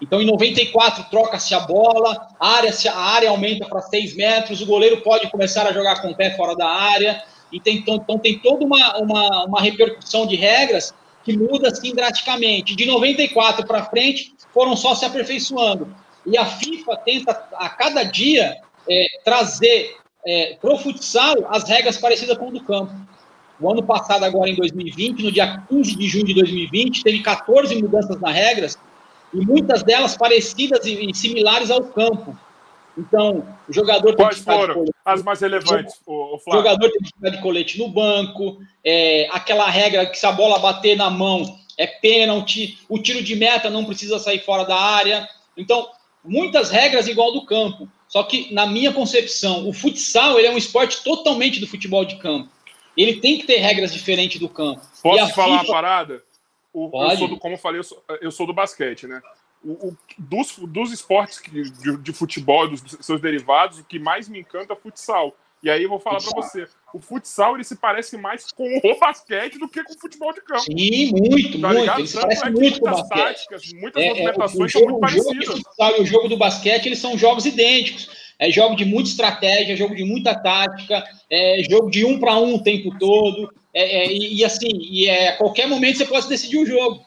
Então, 0.00 0.22
em 0.22 0.26
94, 0.26 1.04
troca-se 1.10 1.54
a 1.54 1.60
bola, 1.60 2.28
a 2.40 2.56
área, 2.56 2.72
a 2.90 2.98
área 2.98 3.30
aumenta 3.30 3.66
para 3.66 3.82
6 3.82 4.16
metros, 4.16 4.62
o 4.62 4.66
goleiro 4.66 5.02
pode 5.02 5.30
começar 5.30 5.66
a 5.66 5.72
jogar 5.72 6.00
com 6.00 6.08
o 6.08 6.14
pé 6.14 6.34
fora 6.34 6.56
da 6.56 6.66
área. 6.66 7.22
E 7.52 7.60
tem, 7.60 7.76
então, 7.76 7.96
então 7.96 8.18
tem 8.18 8.38
toda 8.38 8.64
uma, 8.64 8.96
uma, 8.96 9.44
uma 9.44 9.60
repercussão 9.60 10.26
de 10.26 10.36
regras 10.36 10.94
que 11.22 11.36
muda 11.36 11.68
assim 11.68 11.94
drasticamente. 11.94 12.74
De 12.74 12.86
94 12.86 13.66
para 13.66 13.84
frente, 13.84 14.32
foram 14.54 14.74
só 14.74 14.94
se 14.94 15.04
aperfeiçoando. 15.04 15.94
E 16.24 16.38
a 16.38 16.46
FIFA 16.46 16.96
tenta, 16.98 17.48
a 17.52 17.68
cada 17.68 18.02
dia, 18.02 18.56
é, 18.88 19.06
trazer 19.22 19.99
é, 20.26 20.56
para 20.60 20.72
o 20.72 20.78
futsal 20.78 21.36
as 21.48 21.64
regras 21.68 21.96
parecidas 21.96 22.36
com 22.36 22.48
o 22.48 22.52
do 22.52 22.62
campo. 22.64 22.92
O 23.60 23.70
ano 23.70 23.82
passado, 23.82 24.24
agora 24.24 24.48
em 24.48 24.54
2020, 24.54 25.22
no 25.22 25.32
dia 25.32 25.62
15 25.68 25.94
de 25.94 26.08
junho 26.08 26.24
de 26.24 26.34
2020, 26.34 27.02
teve 27.02 27.20
14 27.20 27.74
mudanças 27.82 28.18
nas 28.20 28.34
regras, 28.34 28.78
e 29.34 29.44
muitas 29.44 29.82
delas 29.82 30.16
parecidas 30.16 30.86
e, 30.86 31.10
e 31.10 31.14
similares 31.14 31.70
ao 31.70 31.84
campo. 31.84 32.36
Então, 32.96 33.46
o 33.68 33.72
jogador 33.72 34.14
tem 34.14 34.16
que 34.16 34.22
Quais 34.22 34.38
ficar 34.38 34.52
de 34.52 34.60
foram 34.60 34.74
colete, 34.74 34.94
as 35.04 35.22
mais 35.22 35.40
relevantes, 35.40 36.00
o, 36.06 36.34
o 36.34 36.38
Flávio? 36.38 36.62
jogador 36.62 36.90
tem 36.90 37.00
que 37.00 37.10
ficar 37.14 37.30
de 37.30 37.42
colete 37.42 37.78
no 37.78 37.88
banco, 37.88 38.58
é, 38.84 39.28
aquela 39.30 39.68
regra 39.68 40.06
que 40.06 40.18
se 40.18 40.26
a 40.26 40.32
bola 40.32 40.58
bater 40.58 40.96
na 40.96 41.08
mão 41.08 41.58
é 41.78 41.86
pênalti, 41.86 42.78
o 42.88 42.98
tiro 42.98 43.22
de 43.22 43.34
meta 43.36 43.70
não 43.70 43.84
precisa 43.84 44.18
sair 44.18 44.40
fora 44.40 44.64
da 44.64 44.76
área. 44.76 45.28
Então, 45.56 45.88
muitas 46.24 46.70
regras 46.70 47.08
igual 47.08 47.32
do 47.32 47.46
campo. 47.46 47.88
Só 48.10 48.24
que, 48.24 48.52
na 48.52 48.66
minha 48.66 48.92
concepção, 48.92 49.66
o 49.68 49.72
futsal 49.72 50.36
ele 50.36 50.48
é 50.48 50.50
um 50.50 50.58
esporte 50.58 51.02
totalmente 51.04 51.60
do 51.60 51.66
futebol 51.66 52.04
de 52.04 52.16
campo. 52.16 52.50
Ele 52.96 53.20
tem 53.20 53.38
que 53.38 53.46
ter 53.46 53.58
regras 53.58 53.92
diferentes 53.92 54.40
do 54.40 54.48
campo. 54.48 54.82
Posso 55.00 55.24
E 55.24 55.26
te 55.28 55.32
falar 55.34 55.52
uma 55.52 55.60
FIFA 55.60 55.72
parada? 55.72 56.22
O, 56.72 56.90
Pode. 56.90 57.12
eu 57.12 57.18
sou 57.18 57.28
do, 57.28 57.38
como 57.38 57.54
eu 57.54 57.58
falei, 57.58 57.78
eu 57.78 57.84
sou, 57.84 58.04
eu 58.20 58.30
sou 58.32 58.46
do 58.48 58.52
basquete, 58.52 59.06
né? 59.06 59.22
O, 59.64 59.88
o- 59.88 59.96
dos, 60.18 60.56
dos 60.58 60.90
esportes 60.92 61.38
que- 61.38 61.50
de, 61.70 61.96
de 61.98 62.12
futebol 62.12 62.66
e 62.66 62.70
dos 62.70 62.96
seus 63.00 63.20
derivados, 63.20 63.78
o 63.78 63.84
que 63.84 63.98
mais 64.00 64.28
me 64.28 64.40
encanta 64.40 64.72
é 64.72 64.76
o 64.76 64.80
futsal. 64.80 65.36
E 65.62 65.70
aí 65.70 65.82
eu 65.84 65.88
vou 65.88 66.00
falar 66.00 66.18
pra 66.20 66.32
você, 66.34 66.66
o 66.94 67.00
futsal 67.00 67.54
ele 67.54 67.64
se 67.64 67.76
parece 67.76 68.16
mais 68.16 68.50
com 68.52 68.64
o 68.64 68.98
basquete 68.98 69.58
do 69.58 69.68
que 69.68 69.82
com 69.84 69.92
o 69.94 69.98
futebol 69.98 70.32
de 70.32 70.40
campo. 70.42 70.60
Sim, 70.62 71.12
muito, 71.12 71.60
Tá 71.60 71.68
muito. 71.68 71.80
ligado? 71.80 71.98
Ele 72.00 72.08
se 72.08 72.20
parece 72.20 72.46
é 72.46 72.50
muito 72.50 72.80
com 72.80 72.86
o 72.86 72.90
muitas 72.90 73.08
basquete. 73.08 73.24
táticas, 73.48 73.72
muitas 73.74 74.02
É, 74.02 74.06
é, 74.06 74.10
o, 74.10 74.12
o 74.12 74.16
movimentações 74.18 74.72
são 74.72 74.80
jogo, 74.80 74.92
muito 74.92 75.04
o 75.04 75.08
jogo 75.10 75.24
parecidas. 75.34 75.58
futsal 75.62 75.96
e 75.96 76.00
o 76.00 76.06
jogo 76.06 76.28
do 76.28 76.36
basquete, 76.36 76.86
eles 76.86 76.98
são 76.98 77.16
jogos 77.18 77.46
idênticos. 77.46 78.30
É 78.38 78.50
jogo 78.50 78.74
de 78.74 78.84
muita 78.86 79.10
estratégia, 79.10 79.76
jogo 79.76 79.94
de 79.94 80.02
muita 80.04 80.34
tática, 80.34 81.04
é 81.28 81.62
jogo 81.68 81.90
de 81.90 82.06
um 82.06 82.18
para 82.18 82.36
um 82.38 82.54
o 82.54 82.62
tempo 82.62 82.98
todo. 82.98 83.52
É, 83.74 84.04
é, 84.04 84.12
e, 84.12 84.36
e 84.38 84.44
assim, 84.44 84.68
e 84.72 85.06
é, 85.08 85.28
a 85.28 85.36
qualquer 85.36 85.68
momento 85.68 85.98
você 85.98 86.06
pode 86.06 86.26
decidir 86.28 86.56
o 86.58 86.64
jogo. 86.66 87.04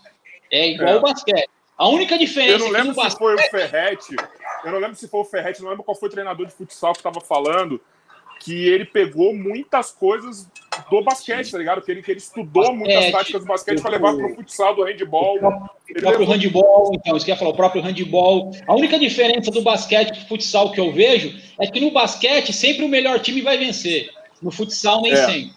É 0.52 0.70
igual 0.70 0.90
É. 0.90 0.96
o 0.98 1.02
basquete. 1.02 1.50
A 1.76 1.90
única 1.90 2.18
diferença 2.20 2.52
Eu 2.54 2.60
não 2.60 2.66
é 2.68 2.70
que 2.70 2.76
lembro 2.78 2.94
se 2.94 2.98
basquete. 3.02 3.18
foi 3.20 3.34
o 3.36 3.38
Ferretti. 3.50 4.16
Eu 4.64 4.72
não 4.72 4.80
lembro 4.80 4.96
se 4.96 5.08
foi 5.08 5.20
o 5.22 5.26
Ferretti, 5.26 5.62
não 5.64 5.70
lembro 5.72 5.84
qual 5.84 5.96
foi 5.98 6.08
o 6.08 6.12
treinador 6.12 6.46
de 6.46 6.54
futsal 6.54 6.94
que 6.94 7.00
estava 7.00 7.20
falando. 7.20 7.82
Que 8.44 8.68
ele 8.68 8.84
pegou 8.84 9.34
muitas 9.34 9.92
coisas 9.92 10.50
do 10.92 11.02
basquete, 11.02 11.50
tá 11.50 11.58
ligado? 11.58 11.82
Que 11.82 11.92
ele, 11.92 12.02
que 12.02 12.12
ele 12.12 12.18
estudou 12.20 12.74
muitas 12.76 12.96
Basquete, 12.96 13.12
táticas 13.14 13.42
do 13.42 13.48
basquete 13.48 13.82
para 13.82 13.90
o- 13.90 13.94
levar 13.94 14.16
pro 14.16 14.36
futsal, 14.36 14.76
do 14.76 14.84
handball. 14.84 15.36
O 15.38 15.70
Ele 15.88 16.02
próprio 16.02 16.20
levou- 16.20 16.36
handball, 16.36 16.92
então, 16.94 17.16
isso 17.16 17.26
que 17.26 17.32
eu 17.32 17.36
ia 17.36 17.40
falar, 17.40 17.52
o 17.52 17.56
próprio 17.56 17.82
handball. 17.82 18.52
A 18.68 18.76
única 18.76 19.00
diferença 19.00 19.50
do 19.50 19.62
basquete 19.62 20.10
pro 20.18 20.28
futsal 20.28 20.72
que 20.72 20.80
eu 20.82 20.92
vejo 20.92 21.40
é 21.60 21.68
que 21.68 21.80
no 21.80 21.92
basquete 21.92 22.52
sempre 22.52 22.84
o 22.84 22.90
melhor 22.90 23.20
time 23.20 23.42
vai 23.42 23.58
vencer. 23.58 24.10
No 24.42 24.52
futsal, 24.52 25.02
nem 25.02 25.14
É. 25.14 25.26
sempre. 25.26 25.54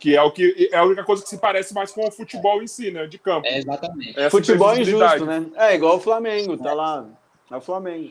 Que 0.00 0.16
é, 0.16 0.22
o 0.22 0.30
que 0.32 0.68
é 0.72 0.76
a 0.76 0.84
única 0.84 1.04
coisa 1.04 1.22
que 1.22 1.28
se 1.28 1.38
parece 1.38 1.74
mais 1.74 1.90
com 1.92 2.06
o 2.06 2.10
futebol 2.10 2.62
em 2.62 2.66
si, 2.66 2.90
né? 2.90 3.06
De 3.06 3.18
campo. 3.18 3.46
É, 3.46 3.58
exatamente. 3.58 4.18
Essa 4.18 4.30
Futebol 4.30 4.68
imprevisibilidade. 4.70 5.22
injusto, 5.22 5.40
né? 5.56 5.68
É 5.70 5.74
igual 5.74 5.96
o 5.96 6.00
Flamengo, 6.00 6.56
tá 6.56 6.72
lá. 6.72 7.06
É 7.50 7.56
o 7.56 7.60
Flamengo. 7.60 8.10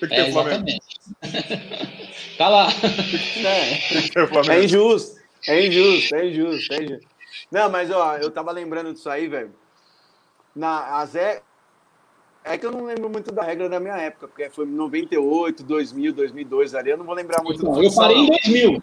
Tem 0.00 0.08
que 0.08 0.14
É, 0.14 0.32
Flamengo. 0.32 0.64
exatamente. 0.68 2.36
tá 2.36 2.48
lá. 2.48 2.68
É. 3.44 4.52
É 4.52 4.64
injusto, 4.64 5.20
é 5.48 5.66
injusto, 5.66 6.14
é 6.14 6.26
injusto, 6.26 6.74
é 6.74 6.82
injusto. 6.84 7.08
Não, 7.50 7.70
mas 7.70 7.90
ó, 7.90 8.16
eu 8.16 8.30
tava 8.30 8.50
lembrando 8.52 8.92
disso 8.92 9.08
aí, 9.08 9.28
velho. 9.28 9.54
Na 10.54 10.98
a 10.98 11.06
Zé. 11.06 11.42
É 12.44 12.56
que 12.56 12.64
eu 12.64 12.70
não 12.70 12.84
lembro 12.84 13.10
muito 13.10 13.32
da 13.32 13.42
regra 13.42 13.68
da 13.68 13.80
minha 13.80 13.96
época, 13.96 14.28
porque 14.28 14.48
foi 14.48 14.66
98, 14.66 15.64
2000, 15.64 16.12
2002 16.12 16.74
ali. 16.76 16.90
Eu 16.90 16.96
não 16.96 17.04
vou 17.04 17.14
lembrar 17.14 17.42
muito 17.42 17.58
do 17.58 17.82
eu 17.82 17.92
parei 17.92 18.16
em 18.16 18.30
não. 18.30 18.38
2000. 18.44 18.82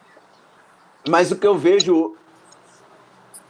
Mas 1.08 1.32
o 1.32 1.38
que 1.38 1.48
eu 1.48 1.58
vejo. 1.58 2.18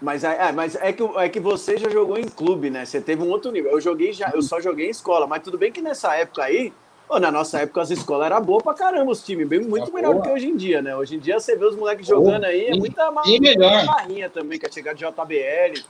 Mas, 0.01 0.23
é, 0.23 0.49
é, 0.49 0.51
mas 0.51 0.75
é, 0.75 0.91
que, 0.91 1.01
é 1.01 1.29
que 1.29 1.39
você 1.39 1.77
já 1.77 1.89
jogou 1.89 2.17
em 2.17 2.27
clube, 2.27 2.69
né? 2.69 2.85
Você 2.85 2.99
teve 3.01 3.23
um 3.23 3.29
outro 3.29 3.51
nível. 3.51 3.71
Eu 3.71 3.81
joguei 3.81 4.11
já, 4.13 4.29
eu 4.33 4.41
só 4.41 4.59
joguei 4.59 4.87
em 4.87 4.91
escola, 4.91 5.25
mas 5.25 5.41
tudo 5.41 5.57
bem 5.57 5.71
que 5.71 5.81
nessa 5.81 6.13
época 6.15 6.43
aí, 6.43 6.73
pô, 7.07 7.19
na 7.19 7.31
nossa 7.31 7.59
época 7.61 7.81
as 7.81 7.91
escolas 7.91 8.25
eram 8.25 8.41
boas 8.41 8.63
pra 8.63 8.73
caramba, 8.73 9.11
os 9.11 9.23
times, 9.23 9.47
bem, 9.47 9.59
muito 9.61 9.93
melhor 9.93 10.15
do 10.15 10.21
que 10.21 10.29
hoje 10.29 10.47
em 10.47 10.55
dia, 10.55 10.81
né? 10.81 10.95
Hoje 10.95 11.15
em 11.15 11.19
dia 11.19 11.39
você 11.39 11.55
vê 11.55 11.65
os 11.65 11.75
moleques 11.75 12.07
jogando 12.07 12.45
aí, 12.45 12.65
é 12.67 12.75
muita 12.75 13.11
ma- 13.11 13.21
bem 13.23 13.39
melhor. 13.39 13.85
barrinha 13.85 14.29
também, 14.29 14.57
que 14.59 14.65
é 14.65 14.71
chegar 14.71 14.93
de 14.93 14.99
JBL. 15.05 15.83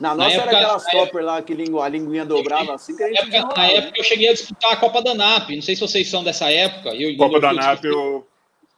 Na 0.00 0.10
Na 0.10 0.14
nossa 0.24 0.36
época- 0.36 0.50
era 0.50 0.58
aquelas 0.66 0.84
na 0.84 0.90
topper 0.92 1.24
lá 1.24 1.42
que 1.42 1.52
língua, 1.54 1.84
a 1.84 1.88
linguinha 1.88 2.24
dobrava 2.24 2.74
assim 2.74 2.96
que 2.96 3.02
a 3.02 3.08
Na 3.08 3.14
gente 3.14 3.18
época, 3.22 3.38
na 3.38 3.42
desenrolava, 3.48 3.72
né? 3.72 3.78
época 3.86 3.98
eu 4.00 4.04
cheguei 4.04 4.28
a 4.28 4.32
disputar 4.32 4.72
a 4.72 4.76
Copa 4.76 5.02
da 5.02 5.14
NAP. 5.14 5.50
Não 5.56 5.62
sei 5.62 5.74
se 5.74 5.80
vocês 5.80 6.08
são 6.08 6.22
dessa 6.22 6.48
época. 6.48 6.90
Eu, 6.94 7.16
Copa 7.16 7.36
eu, 7.36 7.40
da 7.40 7.48
eu 7.50 7.54
NAP, 7.56 7.84
eu. 7.84 8.26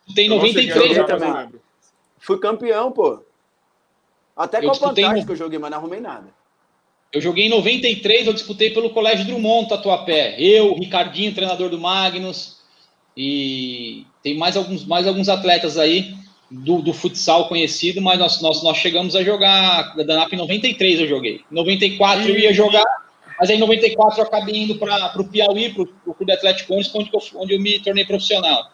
disputei 0.07 0.25
em 0.25 0.29
eu 0.31 0.37
não 0.37 0.47
cheguei 0.47 0.71
a 0.71 0.75
93. 0.75 0.97
jogar, 0.97 1.09
mas 1.13 1.21
também. 1.21 1.29
eu 1.29 1.37
lembro. 1.45 1.61
Fui 2.19 2.39
campeão, 2.39 2.91
pô. 2.93 3.21
Até 4.35 4.59
Eu 4.59 4.63
Copa 4.63 4.73
disputei 4.73 5.05
no- 5.05 5.11
Antártica 5.11 5.33
eu 5.33 5.37
joguei, 5.37 5.59
mas 5.59 5.71
não 5.71 5.77
arrumei 5.79 6.01
nada. 6.01 6.29
Eu 7.13 7.21
joguei 7.21 7.47
em 7.47 7.51
93, 7.51 8.27
eu 8.27 8.33
disputei 8.33 8.71
pelo 8.71 8.91
Colégio 8.91 9.27
Drummond, 9.27 9.69
Tatuapé. 9.69 10.37
Eu, 10.39 10.75
Ricardinho, 10.75 11.35
treinador 11.35 11.69
do 11.69 11.79
Magnus. 11.79 12.59
E 13.17 14.07
tem 14.23 14.37
mais 14.39 14.57
alguns, 14.57 14.85
mais 14.87 15.07
alguns 15.07 15.29
atletas 15.29 15.77
aí 15.77 16.15
do, 16.51 16.81
do 16.81 16.93
futsal 16.93 17.49
conhecido, 17.49 18.01
mas 18.01 18.19
nós, 18.19 18.41
nós, 18.41 18.63
nós 18.63 18.77
chegamos 18.77 19.17
a 19.17 19.25
jogar. 19.25 19.97
Da 19.97 20.17
NAP 20.17 20.33
em 20.35 20.37
93 20.37 21.01
eu 21.01 21.09
joguei. 21.09 21.41
Em 21.51 21.55
94 21.55 22.29
eu 22.29 22.39
ia 22.39 22.53
jogar, 22.53 22.85
mas 23.39 23.51
aí 23.51 23.57
em 23.57 23.61
94 23.61 24.21
eu 24.21 24.25
acabei 24.25 24.57
indo 24.57 24.77
para 24.79 25.21
o 25.21 25.29
Piauí, 25.29 25.73
para 25.75 25.83
o 25.83 26.15
Clube 26.15 26.33
Atlético 26.33 26.75
Onde, 26.75 26.91
onde, 26.95 27.11
eu, 27.13 27.21
onde 27.41 27.55
eu 27.55 27.61
me 27.61 27.81
tornei 27.81 28.05
profissional. 28.05 28.71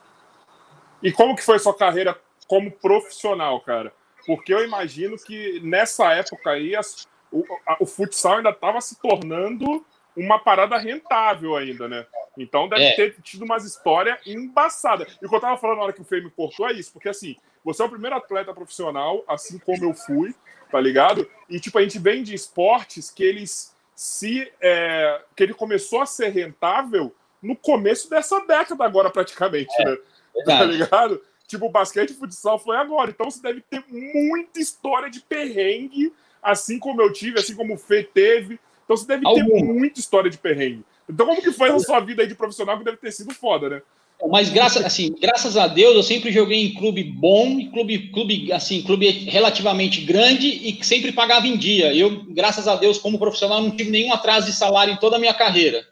E 1.03 1.11
como 1.11 1.35
que 1.35 1.43
foi 1.43 1.59
sua 1.59 1.75
carreira 1.75 2.19
como 2.47 2.71
profissional, 2.71 3.61
cara? 3.61 3.93
Porque 4.27 4.53
eu 4.53 4.65
imagino 4.65 5.17
que 5.17 5.61
nessa 5.63 6.13
época 6.13 6.51
aí 6.51 6.77
as- 6.77 7.07
o, 7.33 7.45
a- 7.67 7.77
o 7.81 7.87
futsal 7.87 8.37
ainda 8.39 8.51
estava 8.51 8.81
se 8.81 9.01
tornando 9.01 9.85
uma 10.17 10.39
parada 10.39 10.79
rentável 10.79 11.57
ainda, 11.57 11.87
né? 11.89 12.07
Então 12.39 12.69
deve 12.69 12.83
É. 12.85 12.97
ter 12.97 13.17
tido 13.23 13.45
umas 13.45 13.65
histórias 13.65 14.19
embaçadas. 14.27 15.17
E 15.21 15.27
o 15.27 15.29
que 15.29 15.35
eu 15.35 15.41
tava 15.41 15.59
falando 15.59 15.79
na 15.79 15.85
hora 15.85 15.93
que 15.93 16.01
o 16.01 16.05
Fê 16.05 16.21
me 16.21 16.31
cortou 16.31 16.69
é 16.69 16.73
isso, 16.73 16.93
porque 16.93 17.09
assim, 17.09 17.37
você 17.65 17.83
é 17.83 17.85
o 17.85 17.89
primeiro 17.91 18.17
atleta 18.17 18.53
profissional, 18.55 19.23
assim 19.29 19.59
como 19.59 19.85
eu 19.85 19.93
fui, 19.95 20.35
tá 20.71 20.81
ligado? 20.81 21.29
E 21.49 21.61
tipo, 21.61 21.79
a 21.79 21.83
gente 21.83 21.99
vem 21.99 22.23
de 22.23 22.35
esportes 22.35 23.11
que 23.11 23.23
eles 23.23 23.75
se. 23.95 24.51
é, 24.61 25.21
que 25.35 25.43
ele 25.43 25.55
começou 25.55 26.01
a 26.01 26.07
ser 26.07 26.29
rentável 26.29 27.15
no 27.43 27.55
começo 27.57 28.09
dessa 28.11 28.41
década 28.47 28.85
agora, 28.85 29.11
praticamente, 29.11 29.73
né? 29.85 29.97
Tá 30.45 30.65
ligado? 30.65 31.23
Tipo, 31.47 31.67
o 31.67 31.71
basquete 31.71 32.11
e 32.11 32.15
futsal 32.15 32.59
foi 32.59 32.77
agora. 32.77 33.11
Então 33.11 33.31
você 33.31 33.41
deve 33.41 33.61
ter 33.61 33.85
muita 33.89 34.59
história 34.61 35.09
de 35.09 35.21
perrengue, 35.21 36.13
assim 36.47 36.79
como 36.79 37.03
eu 37.03 37.13
tive, 37.13 37.41
assim 37.41 37.55
como 37.55 37.75
o 37.75 37.79
Fê 37.79 38.03
teve. 38.03 38.59
Então 38.85 38.97
você 38.97 39.07
deve 39.07 39.23
ter 39.23 39.41
Alguma. 39.41 39.75
muita 39.75 39.99
história 39.99 40.31
de 40.31 40.39
perrengue. 40.39 40.85
Então, 41.09 41.27
como 41.27 41.43
que 41.43 41.53
foi 41.53 41.71
a 41.71 41.79
sua 41.79 42.01
vida 42.01 42.23
aí 42.23 42.29
de 42.29 42.35
profissional 42.35 42.79
que 42.79 42.85
deve 42.85 42.97
ter 42.97 43.13
sido 43.13 43.33
foda, 43.35 43.69
né? 43.69 43.83
Mas 44.29 44.49
graças, 44.49 44.83
assim, 44.85 45.15
graças 45.21 45.59
a 45.59 45.67
Deus 45.67 45.95
eu 45.95 46.03
sempre 46.03 46.33
joguei 46.33 46.65
em 46.65 46.75
clube 46.75 47.05
bom, 47.05 47.71
clube, 47.71 48.11
clube, 48.11 48.51
assim, 48.51 48.83
clube 48.83 49.11
relativamente 49.11 50.01
grande 50.01 50.49
e 50.49 50.73
que 50.73 50.87
sempre 50.87 51.13
pagava 51.13 51.47
em 51.47 51.57
dia. 51.57 51.95
Eu, 51.95 52.25
graças 52.29 52.67
a 52.67 52.77
Deus, 52.77 52.97
como 52.97 53.19
profissional, 53.19 53.61
não 53.61 53.71
tive 53.71 53.91
nenhum 53.91 54.13
atraso 54.13 54.47
de 54.47 54.55
salário 54.55 54.95
em 54.95 54.97
toda 54.97 55.17
a 55.17 55.19
minha 55.19 55.35
carreira. 55.35 55.87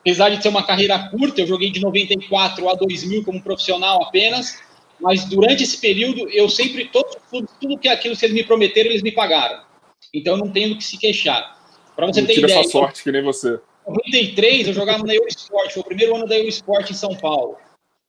Apesar 0.00 0.30
de 0.30 0.42
ter 0.42 0.48
uma 0.48 0.64
carreira 0.64 0.98
curta, 1.10 1.40
eu 1.40 1.46
joguei 1.46 1.70
de 1.70 1.80
94 1.80 2.68
a 2.68 2.74
2000 2.74 3.24
como 3.24 3.40
profissional 3.40 4.02
apenas, 4.02 4.58
mas 5.00 5.24
durante 5.24 5.62
esse 5.62 5.78
período 5.78 6.28
eu 6.30 6.48
sempre, 6.48 6.86
todos, 6.86 7.16
tudo, 7.30 7.48
tudo 7.60 7.78
que 7.78 7.88
aquilo 7.88 8.16
que 8.16 8.24
eles 8.26 8.34
me 8.34 8.44
prometeram, 8.44 8.90
eles 8.90 9.02
me 9.02 9.12
pagaram. 9.12 9.60
Então 10.14 10.34
eu 10.34 10.38
não 10.38 10.50
tenho 10.50 10.70
do 10.70 10.78
que 10.78 10.84
se 10.84 10.96
queixar. 10.96 11.58
Para 11.96 12.06
você 12.06 12.20
Não 12.20 12.28
ter 12.28 12.34
tive 12.34 12.46
ideia, 12.46 12.60
essa 12.60 12.70
sorte 12.70 13.02
que 13.02 13.10
nem 13.10 13.22
você. 13.22 13.60
em 13.86 13.92
93, 13.92 14.68
eu 14.68 14.74
jogava 14.74 15.04
na 15.04 15.14
Eurosport, 15.14 15.72
foi 15.72 15.82
o 15.82 15.84
primeiro 15.84 16.14
ano 16.14 16.26
da 16.26 16.36
Eurosport 16.36 16.88
em 16.90 16.94
São 16.94 17.14
Paulo. 17.16 17.56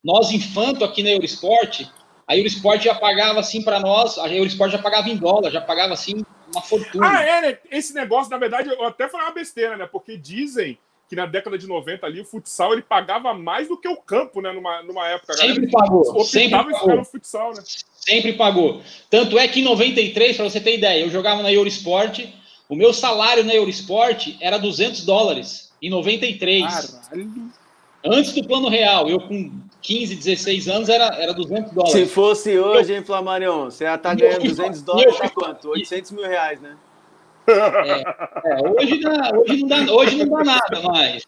Nós, 0.03 0.31
infanto, 0.31 0.85
aqui 0.85 1.01
na 1.01 1.09
Eurosport, 1.09 1.87
a 2.27 2.37
Eurosport 2.37 2.81
já 2.81 2.93
pagava 2.93 3.39
assim 3.39 3.63
para 3.63 3.79
nós, 3.79 4.17
a 4.19 4.27
Eurosport 4.31 4.71
já 4.71 4.77
pagava 4.77 5.09
em 5.09 5.17
dólar, 5.17 5.49
já 5.51 5.61
pagava 5.61 5.93
assim 5.93 6.23
uma 6.51 6.61
fortuna. 6.61 7.07
Ah, 7.07 7.23
é, 7.23 7.41
né? 7.41 7.57
Esse 7.71 7.93
negócio, 7.93 8.31
na 8.31 8.37
verdade, 8.37 8.69
eu 8.69 8.83
até 8.83 9.09
falei 9.09 9.27
uma 9.27 9.33
besteira, 9.33 9.75
né? 9.75 9.87
Porque 9.91 10.15
dizem 10.15 10.77
que 11.07 11.15
na 11.15 11.25
década 11.25 11.57
de 11.57 11.67
90 11.67 12.05
ali, 12.05 12.21
o 12.21 12.25
futsal 12.25 12.73
ele 12.73 12.81
pagava 12.81 13.33
mais 13.33 13.67
do 13.67 13.79
que 13.79 13.87
o 13.87 13.97
campo, 13.97 14.41
né? 14.41 14.51
Numa, 14.51 14.81
numa 14.83 15.07
época. 15.07 15.33
A 15.33 15.35
galera 15.35 15.53
sempre 15.53 15.71
pagou, 15.71 16.01
optava 16.01 16.25
sempre 16.25 16.53
em 16.55 16.65
ficar 16.65 16.79
pagou, 16.79 16.95
no 16.95 17.05
futsal, 17.05 17.53
né? 17.53 17.63
Sempre 18.05 18.33
pagou. 18.33 18.81
Tanto 19.09 19.37
é 19.39 19.47
que 19.47 19.59
em 19.59 19.63
93, 19.63 20.35
para 20.35 20.45
você 20.45 20.59
ter 20.61 20.75
ideia, 20.75 21.01
eu 21.01 21.09
jogava 21.09 21.41
na 21.41 21.51
Eurosport, 21.51 22.23
o 22.69 22.75
meu 22.75 22.93
salário 22.93 23.43
na 23.43 23.53
Eurosport 23.53 24.35
era 24.39 24.57
200 24.57 25.03
dólares, 25.05 25.71
em 25.81 25.89
93. 25.89 26.63
Caralho. 26.63 27.51
Antes 28.07 28.33
do 28.33 28.47
plano 28.47 28.69
real, 28.69 29.09
eu 29.09 29.19
com 29.19 29.51
15, 29.81 30.15
16 30.15 30.67
anos 30.67 30.89
era, 30.89 31.05
era 31.19 31.33
200 31.33 31.71
dólares. 31.71 31.91
Se 31.93 32.05
fosse 32.05 32.57
hoje, 32.57 32.93
hein, 32.93 33.03
Flamarion, 33.03 33.65
você 33.65 33.85
já 33.85 33.97
tá 33.97 34.13
ganhando 34.13 34.41
fui- 34.41 34.49
200 34.49 34.79
eu 34.79 34.85
dólares, 34.85 35.17
tá 35.17 35.29
quanto? 35.29 35.69
800 35.69 36.11
mil 36.11 36.23
reais, 36.27 36.61
né? 36.61 36.75
É, 37.47 38.69
hoje, 38.69 38.99
dá, 38.99 39.31
hoje, 39.35 39.61
não 39.61 39.67
dá, 39.67 39.93
hoje 39.93 40.15
não 40.17 40.29
dá 40.29 40.43
nada 40.43 40.81
mais. 40.81 41.23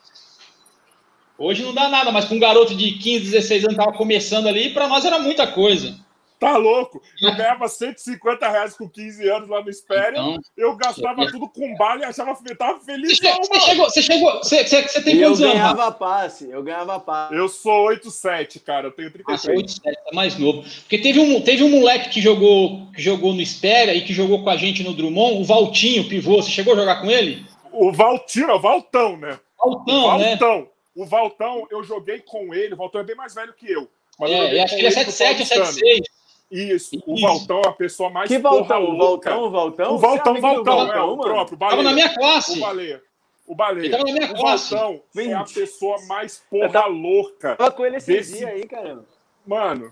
Hoje 1.38 1.64
não 1.64 1.74
dá 1.74 1.88
nada, 1.90 2.12
mas 2.12 2.26
com 2.26 2.36
um 2.36 2.40
garoto 2.40 2.74
de 2.76 2.92
15, 2.94 3.26
16 3.32 3.64
anos 3.64 3.76
que 3.76 3.82
estava 3.82 3.96
começando 3.98 4.48
ali, 4.48 4.72
para 4.72 4.88
nós 4.88 5.06
era 5.06 5.20
muita 5.20 5.46
coisa. 5.48 5.96
Tá 6.40 6.56
louco? 6.56 7.02
Eu 7.20 7.36
ganhava 7.36 7.68
150 7.68 8.48
reais 8.48 8.78
com 8.78 8.88
15 8.88 9.28
anos 9.28 9.50
lá 9.50 9.62
no 9.64 9.70
Espéria. 9.70 10.20
Então, 10.20 10.38
Eu 10.56 10.76
gastava 10.76 11.24
É. 11.24 11.32
tudo 11.32 11.50
com 11.50 11.76
bala 11.76 12.02
e 12.02 12.06
achava 12.06 12.36
que 12.36 12.56
tava 12.56 12.80
feliz. 12.80 13.18
você, 13.18 13.34
você 13.34 13.60
chegou, 13.60 13.86
você 13.90 14.02
chegou, 14.02 14.32
você, 14.38 14.68
você, 14.68 14.82
você 14.88 15.02
tem 15.02 15.16
eu 15.18 15.30
quantos 15.30 15.42
anos? 15.42 15.56
Rafa? 15.56 15.74
ganhava 15.74 15.92
passe, 15.92 16.50
eu 16.50 16.62
ganhava 16.62 17.00
passe. 17.00 17.34
Eu 17.36 17.50
sou 17.50 17.88
8,7, 17.88 18.60
cara. 18.64 18.88
Eu 18.88 18.92
tenho 18.92 19.10
Ah, 19.28 19.36
você 19.38 19.50
é 19.52 19.56
33. 19.56 19.58
8, 19.58 19.72
7, 19.72 19.98
é 20.12 20.16
mais 20.16 20.38
novo. 20.38 20.62
Porque 20.82 21.00
teve 21.00 21.20
um, 21.20 21.42
teve 21.42 21.64
um 21.64 21.70
moleque 21.70 22.10
que 22.10 22.22
jogou, 22.22 22.86
que 22.94 23.02
jogou 23.02 23.34
no 23.34 23.42
Espera 23.42 23.94
e 23.96 24.02
que 24.04 24.14
jogou 24.14 24.44
com 24.44 24.50
a 24.52 24.58
gente 24.58 24.84
no 24.84 24.94
Drummond, 24.94 25.42
o 25.42 25.44
Valtinho, 25.44 26.08
pivô. 26.08 26.36
Você 26.42 26.52
chegou 26.52 26.74
a 26.74 26.78
jogar 26.78 27.02
com 27.02 27.10
ele? 27.10 27.44
O 27.72 27.92
Valtino, 27.92 28.54
o 28.54 28.60
Valtão, 28.60 29.18
né? 29.18 29.40
Valtão, 29.58 30.06
o 30.06 30.18
né? 30.18 30.30
Valtão. 30.38 30.70
O 30.96 31.06
Valtão, 31.06 31.68
eu 31.72 31.84
joguei 31.84 32.20
com 32.20 32.54
ele. 32.54 32.74
O 32.74 32.78
Valtão 32.78 33.02
é 33.02 33.04
bem 33.04 33.16
mais 33.16 33.34
velho 33.34 33.54
que 33.54 33.72
eu. 33.72 33.88
Mas 34.20 34.32
eu 34.32 34.38
É, 34.38 34.58
eu 34.60 34.64
acho 34.64 34.76
que 34.76 34.82
ele 34.82 34.88
é 34.88 34.90
no 34.90 35.12
77 35.12 35.30
ou 35.30 35.48
Paulistano. 35.48 35.66
76. 35.66 36.17
Isso, 36.50 37.02
o. 37.06 37.20
Valtão 37.20 37.62
é 37.66 37.68
a 37.68 37.74
pessoa 37.74 38.10
mais 38.10 38.30
Que 38.30 38.40
porra 38.40 38.56
Valtão? 38.60 38.84
O 38.86 38.92
louca. 38.92 39.30
Valtão, 39.32 39.48
o 39.48 39.52
Valtão? 39.52 39.96
O 39.96 39.98
Valtão, 39.98 40.32
é 40.34 40.36
do 40.36 40.42
Valtão, 40.42 40.94
é 40.94 41.02
o 41.02 41.18
próprio, 41.18 41.56
o 41.56 41.60
Tava 41.60 41.76
na 41.78 41.84
Baleia. 41.84 41.94
minha 41.96 42.14
classe. 42.16 42.58
O 42.58 42.62
Baleia. 42.62 43.04
O 43.46 43.56
Baleia. 43.56 43.92
Tava 43.92 44.04
na 44.06 44.12
minha 44.14 44.32
O 44.32 44.36
classe. 44.36 44.74
Valtão 44.74 45.02
é 45.18 45.34
a 45.34 45.44
pessoa 45.44 45.98
mais 46.08 46.42
porra 46.50 46.66
Eu 46.66 46.72
tava- 46.72 46.88
louca. 46.88 47.56
Tava 47.58 47.72
com 47.72 47.86
ele 47.86 47.98
esse 47.98 48.08
Desse- 48.12 48.38
dia 48.38 48.48
aí, 48.50 48.66
caramba. 48.66 49.06
Mano, 49.46 49.90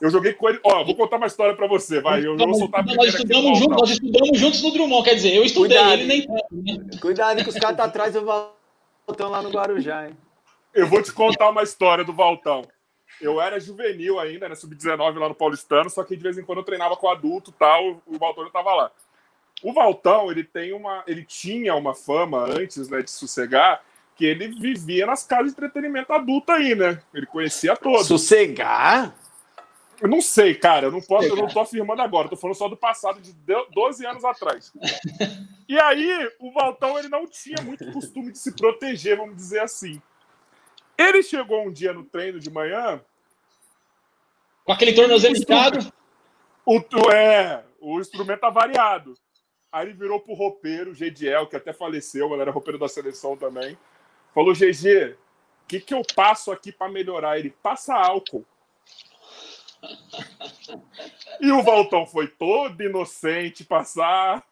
eu 0.00 0.10
joguei 0.10 0.32
com 0.34 0.48
ele. 0.48 0.60
Ó, 0.64 0.84
vou 0.84 0.94
contar 0.94 1.16
uma 1.16 1.26
história 1.26 1.54
pra 1.54 1.66
você, 1.66 2.00
vai. 2.00 2.20
Eu, 2.20 2.32
eu 2.32 2.36
vou 2.36 2.46
Nós, 2.48 2.58
soltar 2.58 2.80
a 2.80 2.94
nós 2.94 3.06
estudamos 3.14 3.42
juntos, 3.58 3.58
Valtão. 3.60 3.78
nós 3.78 3.90
estudamos 3.90 4.38
juntos 4.38 4.62
no 4.62 4.70
Drummond, 4.72 5.04
quer 5.04 5.14
dizer, 5.14 5.34
eu 5.34 5.44
estudei, 5.44 5.76
Cuidado, 5.78 5.92
ele 5.94 6.04
nem 6.06 6.26
tanto, 6.26 6.46
né? 6.52 6.98
Cuidado 7.00 7.42
que 7.42 7.48
os 7.48 7.56
caras 7.58 7.76
tá 7.76 7.84
atrás 7.84 8.12
do 8.14 8.24
Valtão 8.24 9.30
lá 9.30 9.42
no 9.42 9.50
Guarujá, 9.50 10.08
hein? 10.08 10.16
Eu 10.74 10.86
vou 10.86 11.02
te 11.02 11.12
contar 11.12 11.50
uma 11.50 11.62
história 11.62 12.04
do 12.04 12.12
Valtão. 12.12 12.62
Eu 13.20 13.40
era 13.40 13.60
juvenil 13.60 14.18
ainda, 14.18 14.48
né? 14.48 14.54
Sub-19 14.54 15.18
lá 15.18 15.28
no 15.28 15.34
Paulistano, 15.34 15.90
só 15.90 16.02
que 16.04 16.16
de 16.16 16.22
vez 16.22 16.38
em 16.38 16.42
quando 16.42 16.58
eu 16.58 16.64
treinava 16.64 16.96
com 16.96 17.08
adulto 17.08 17.50
e 17.50 17.54
tal, 17.54 18.02
o 18.06 18.18
Valtão 18.18 18.44
já 18.44 18.50
tava 18.50 18.74
lá. 18.74 18.90
O 19.62 19.72
Valtão, 19.72 20.30
ele 20.30 20.42
tem 20.42 20.72
uma. 20.72 21.04
Ele 21.06 21.22
tinha 21.24 21.74
uma 21.74 21.94
fama 21.94 22.44
antes 22.44 22.88
né, 22.88 23.02
de 23.02 23.10
sossegar, 23.10 23.82
que 24.16 24.24
ele 24.24 24.48
vivia 24.48 25.04
nas 25.06 25.22
casas 25.26 25.46
de 25.46 25.52
entretenimento 25.52 26.12
adulto 26.12 26.50
aí, 26.52 26.74
né? 26.74 27.02
Ele 27.12 27.26
conhecia 27.26 27.76
todos. 27.76 28.06
Sossegar? 28.06 29.14
Eu 30.00 30.08
não 30.08 30.22
sei, 30.22 30.54
cara, 30.54 30.86
eu 30.86 30.90
não 30.90 31.02
posso, 31.02 31.28
eu 31.28 31.36
não 31.36 31.46
tô 31.46 31.60
afirmando 31.60 32.00
agora, 32.00 32.26
tô 32.26 32.34
falando 32.36 32.56
só 32.56 32.68
do 32.68 32.76
passado 32.76 33.20
de 33.20 33.34
de- 33.34 33.66
12 33.74 34.06
anos 34.06 34.24
atrás. 34.24 34.72
E 35.68 35.78
aí, 35.78 36.30
o 36.40 36.50
Valtão 36.52 36.98
ele 36.98 37.08
não 37.08 37.26
tinha 37.26 37.60
muito 37.62 37.84
costume 37.92 38.32
de 38.32 38.38
se 38.38 38.56
proteger, 38.56 39.18
vamos 39.18 39.36
dizer 39.36 39.60
assim. 39.60 40.00
Ele 40.96 41.22
chegou 41.22 41.66
um 41.66 41.70
dia 41.70 41.92
no 41.92 42.02
treino 42.02 42.40
de 42.40 42.48
manhã, 42.50 43.02
Com 44.64 44.72
aquele 44.72 44.92
tornozelo 44.92 45.34
esticado. 45.34 45.78
o, 46.64 46.78
o- 46.78 47.10
é, 47.12 47.64
o 47.80 48.00
instrumento 48.00 48.40
tá 48.40 48.50
variado. 48.50 49.14
Aí 49.72 49.86
ele 49.86 49.94
virou 49.94 50.20
pro 50.20 50.34
roupeiro, 50.34 50.94
Gediel, 50.94 51.46
que 51.46 51.56
até 51.56 51.72
faleceu, 51.72 52.32
ele 52.32 52.42
era 52.42 52.50
roupeiro 52.50 52.78
da 52.78 52.88
seleção 52.88 53.36
também. 53.36 53.78
Falou, 54.34 54.52
GG, 54.52 55.14
o 55.64 55.66
que, 55.68 55.80
que 55.80 55.94
eu 55.94 56.02
passo 56.14 56.50
aqui 56.50 56.72
pra 56.72 56.88
melhorar? 56.88 57.38
Ele 57.38 57.50
passa 57.62 57.94
álcool. 57.94 58.44
E 61.40 61.50
o 61.52 61.62
Valtão 61.62 62.06
foi 62.06 62.28
todo 62.28 62.82
inocente 62.82 63.64
passar. 63.64 64.44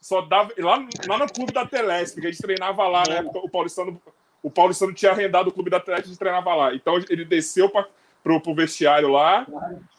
Só 0.00 0.20
dava. 0.20 0.52
Lá, 0.58 0.86
lá 1.08 1.18
no 1.18 1.32
clube 1.32 1.52
da 1.52 1.66
Telesp, 1.66 2.20
que 2.20 2.26
a 2.26 2.30
gente 2.30 2.42
treinava 2.42 2.86
lá, 2.86 3.02
né? 3.08 3.28
O 3.34 3.48
Paulistano, 3.48 4.00
o 4.42 4.50
Paulistano 4.50 4.92
tinha 4.92 5.12
arrendado 5.12 5.48
o 5.48 5.52
clube 5.52 5.70
da 5.70 5.80
Telesp 5.80 6.04
a 6.04 6.08
gente 6.08 6.18
treinava 6.18 6.54
lá. 6.54 6.74
Então 6.74 6.96
ele 7.08 7.24
desceu 7.24 7.68
pra, 7.70 7.88
pro, 8.26 8.40
pro 8.40 8.54
vestiário 8.56 9.08
lá. 9.08 9.46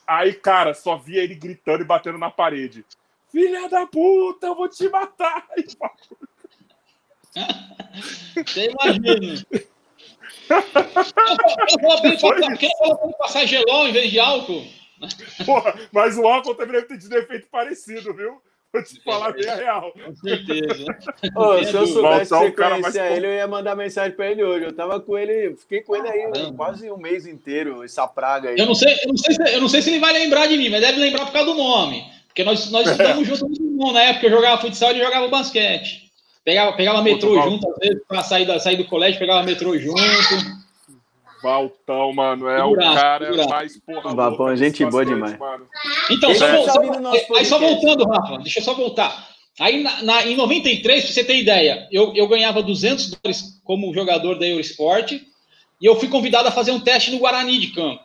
Aí, 0.05 0.33
cara, 0.33 0.73
só 0.73 0.97
via 0.97 1.23
ele 1.23 1.33
gritando 1.33 1.81
e 1.81 1.85
batendo 1.87 2.17
na 2.17 2.29
parede. 2.29 2.85
Filha 3.31 3.69
da 3.69 3.87
puta, 3.87 4.47
eu 4.47 4.55
vou 4.55 4.67
te 4.67 4.89
matar! 4.89 5.47
Você 8.35 8.69
imagina. 8.69 9.45
Eu 10.49 11.81
vou 11.81 11.91
abrir 11.93 12.19
Foi 12.19 12.35
pra- 12.35 12.53
eu 12.89 12.95
vou 12.97 13.13
passar 13.17 13.45
gelol 13.45 13.87
em 13.87 13.93
vez 13.93 14.11
de 14.11 14.19
álcool? 14.19 14.65
Porra, 15.45 15.73
mas 15.93 16.17
o 16.17 16.27
álcool 16.27 16.55
também 16.55 16.73
deve 16.73 16.87
ter 16.87 16.99
tido 16.99 17.15
efeito 17.15 17.47
parecido, 17.47 18.13
viu? 18.13 18.41
Vou 18.73 18.83
te 18.83 19.01
falar 19.01 19.31
bem 19.31 19.47
a 19.47 19.55
real. 19.55 19.93
Com 19.93 20.15
certeza. 20.15 20.85
Ô, 21.35 21.63
se 21.63 21.73
eu 21.73 21.87
soubesse 21.87 22.33
que 22.33 22.39
você 22.39 22.47
o 22.47 22.53
cara 22.53 22.79
mais 22.79 22.93
conhecia 22.93 23.15
ele, 23.15 23.27
eu 23.27 23.33
ia 23.33 23.47
mandar 23.47 23.75
mensagem 23.75 24.11
pra 24.11 24.29
ele 24.29 24.43
hoje. 24.43 24.65
Eu 24.65 24.73
tava 24.73 24.99
com 24.99 25.17
ele, 25.17 25.55
fiquei 25.55 25.81
com 25.81 25.95
ele 25.95 26.07
aí 26.07 26.31
Caramba. 26.31 26.53
quase 26.53 26.91
um 26.91 26.97
mês 26.97 27.25
inteiro, 27.25 27.83
essa 27.83 28.07
praga 28.07 28.49
aí. 28.49 28.57
Eu 28.57 28.65
não, 28.65 28.75
sei, 28.75 28.93
eu, 29.03 29.09
não 29.09 29.17
sei 29.17 29.35
se, 29.35 29.55
eu 29.55 29.61
não 29.61 29.69
sei 29.69 29.81
se 29.81 29.89
ele 29.89 29.99
vai 29.99 30.13
lembrar 30.13 30.47
de 30.47 30.57
mim, 30.57 30.69
mas 30.69 30.81
deve 30.81 30.99
lembrar 30.99 31.25
por 31.25 31.33
causa 31.33 31.51
do 31.51 31.57
nome. 31.57 32.03
Porque 32.27 32.43
nós, 32.43 32.69
nós 32.69 32.85
estudamos 32.91 33.27
juntos 33.27 33.41
no 33.41 33.49
Drummond. 33.49 33.93
Na 33.93 34.03
época 34.03 34.19
que 34.19 34.25
eu 34.27 34.31
jogava 34.31 34.61
futsal, 34.61 34.89
ele 34.91 35.03
jogava 35.03 35.27
basquete. 35.27 36.11
Pegava, 36.43 36.73
pegava 36.73 37.01
metrô 37.01 37.41
junto, 37.41 37.69
às 37.69 37.77
vezes, 37.77 38.03
pra 38.07 38.21
sair, 38.21 38.45
da, 38.45 38.59
sair 38.59 38.77
do 38.77 38.85
colégio, 38.85 39.19
pegava 39.19 39.43
metrô 39.43 39.77
junto. 39.77 39.99
Valtão, 41.51 42.13
mano, 42.13 42.47
é 42.49 42.63
o 42.63 42.75
cara 42.75 43.25
figuraça. 43.25 43.49
mais 43.49 43.79
porra. 43.79 44.13
Valtão, 44.13 44.45
louca 44.45 44.57
gente 44.57 44.85
boa 44.85 45.05
demais. 45.05 45.39
Mano. 45.39 45.65
Então, 46.09 46.35
só, 46.35 46.63
saber 46.65 46.87
só- 47.27 47.35
aí 47.35 47.45
só 47.45 47.57
voltando, 47.59 48.03
Rafa, 48.05 48.37
deixa 48.39 48.59
eu 48.59 48.63
só 48.63 48.73
voltar. 48.73 49.29
Aí 49.59 49.81
na, 49.81 50.03
na- 50.03 50.25
em 50.25 50.35
93, 50.35 51.03
pra 51.05 51.13
você 51.13 51.23
ter 51.23 51.37
ideia, 51.37 51.87
eu, 51.91 52.13
eu 52.15 52.27
ganhava 52.27 52.61
200 52.61 53.09
dólares 53.11 53.59
como 53.63 53.93
jogador 53.93 54.37
da 54.37 54.45
Eurosport 54.45 55.13
e 55.13 55.23
eu 55.81 55.95
fui 55.99 56.09
convidado 56.09 56.47
a 56.47 56.51
fazer 56.51 56.71
um 56.71 56.79
teste 56.79 57.11
no 57.11 57.19
Guarani 57.19 57.57
de 57.57 57.67
campo. 57.67 58.01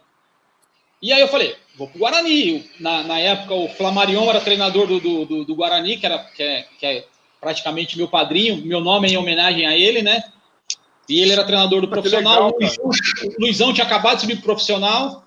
E 1.03 1.12
aí 1.12 1.20
eu 1.20 1.28
falei, 1.28 1.55
vou 1.76 1.88
pro 1.88 1.99
Guarani. 1.99 2.64
Na, 2.78 3.03
na 3.03 3.18
época, 3.18 3.55
o 3.55 3.68
Flamarion 3.68 4.28
era 4.30 4.40
treinador 4.40 4.86
do, 4.86 5.01
do, 5.01 5.24
do- 5.26 5.45
do 5.45 5.55
Guarani, 5.55 5.97
que, 5.97 6.07
era, 6.07 6.18
que, 6.18 6.43
é, 6.43 6.64
que 6.78 6.86
é 6.86 7.05
praticamente 7.40 7.99
meu 7.99 8.07
padrinho. 8.09 8.64
Meu 8.64 8.80
nome 8.80 9.09
é 9.09 9.12
em 9.12 9.16
homenagem 9.16 9.66
a 9.66 9.76
ele, 9.76 10.01
né? 10.01 10.22
E 11.09 11.20
ele 11.20 11.32
era 11.32 11.44
treinador 11.44 11.80
do 11.80 11.86
Que 11.86 11.92
profissional. 11.92 12.34
legal, 12.34 12.50
o, 12.50 12.59
Luizão, 12.59 12.90
Luizão 13.38 13.72
tinha 13.72 13.86
acabado 13.86 14.16
de 14.16 14.20
subir 14.22 14.36
pro 14.36 14.44
profissional. 14.44 15.24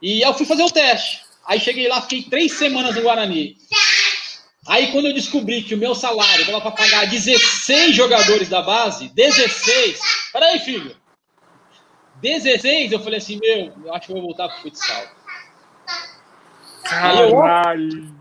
E 0.00 0.20
eu 0.20 0.34
fui 0.34 0.46
fazer 0.46 0.62
o 0.62 0.70
teste. 0.70 1.20
Aí 1.46 1.60
cheguei 1.60 1.88
lá, 1.88 2.02
fiquei 2.02 2.22
três 2.22 2.52
semanas 2.52 2.94
no 2.94 3.02
Guarani. 3.02 3.56
Aí 4.68 4.90
quando 4.90 5.06
eu 5.06 5.14
descobri 5.14 5.62
que 5.62 5.74
o 5.74 5.78
meu 5.78 5.94
salário 5.94 6.44
dava 6.44 6.60
para 6.60 6.72
pagar 6.72 7.06
16 7.06 7.94
jogadores 7.94 8.48
da 8.48 8.62
base, 8.62 9.08
16. 9.08 10.00
Peraí, 10.32 10.58
filho. 10.58 10.96
16, 12.20 12.92
eu 12.92 13.00
falei 13.00 13.18
assim, 13.18 13.38
meu, 13.38 13.72
eu 13.84 13.94
acho 13.94 14.06
que 14.06 14.12
eu 14.12 14.16
vou 14.16 14.24
voltar 14.24 14.48
pro 14.48 14.62
futsal. 14.62 15.04
Caralho. 16.82 18.14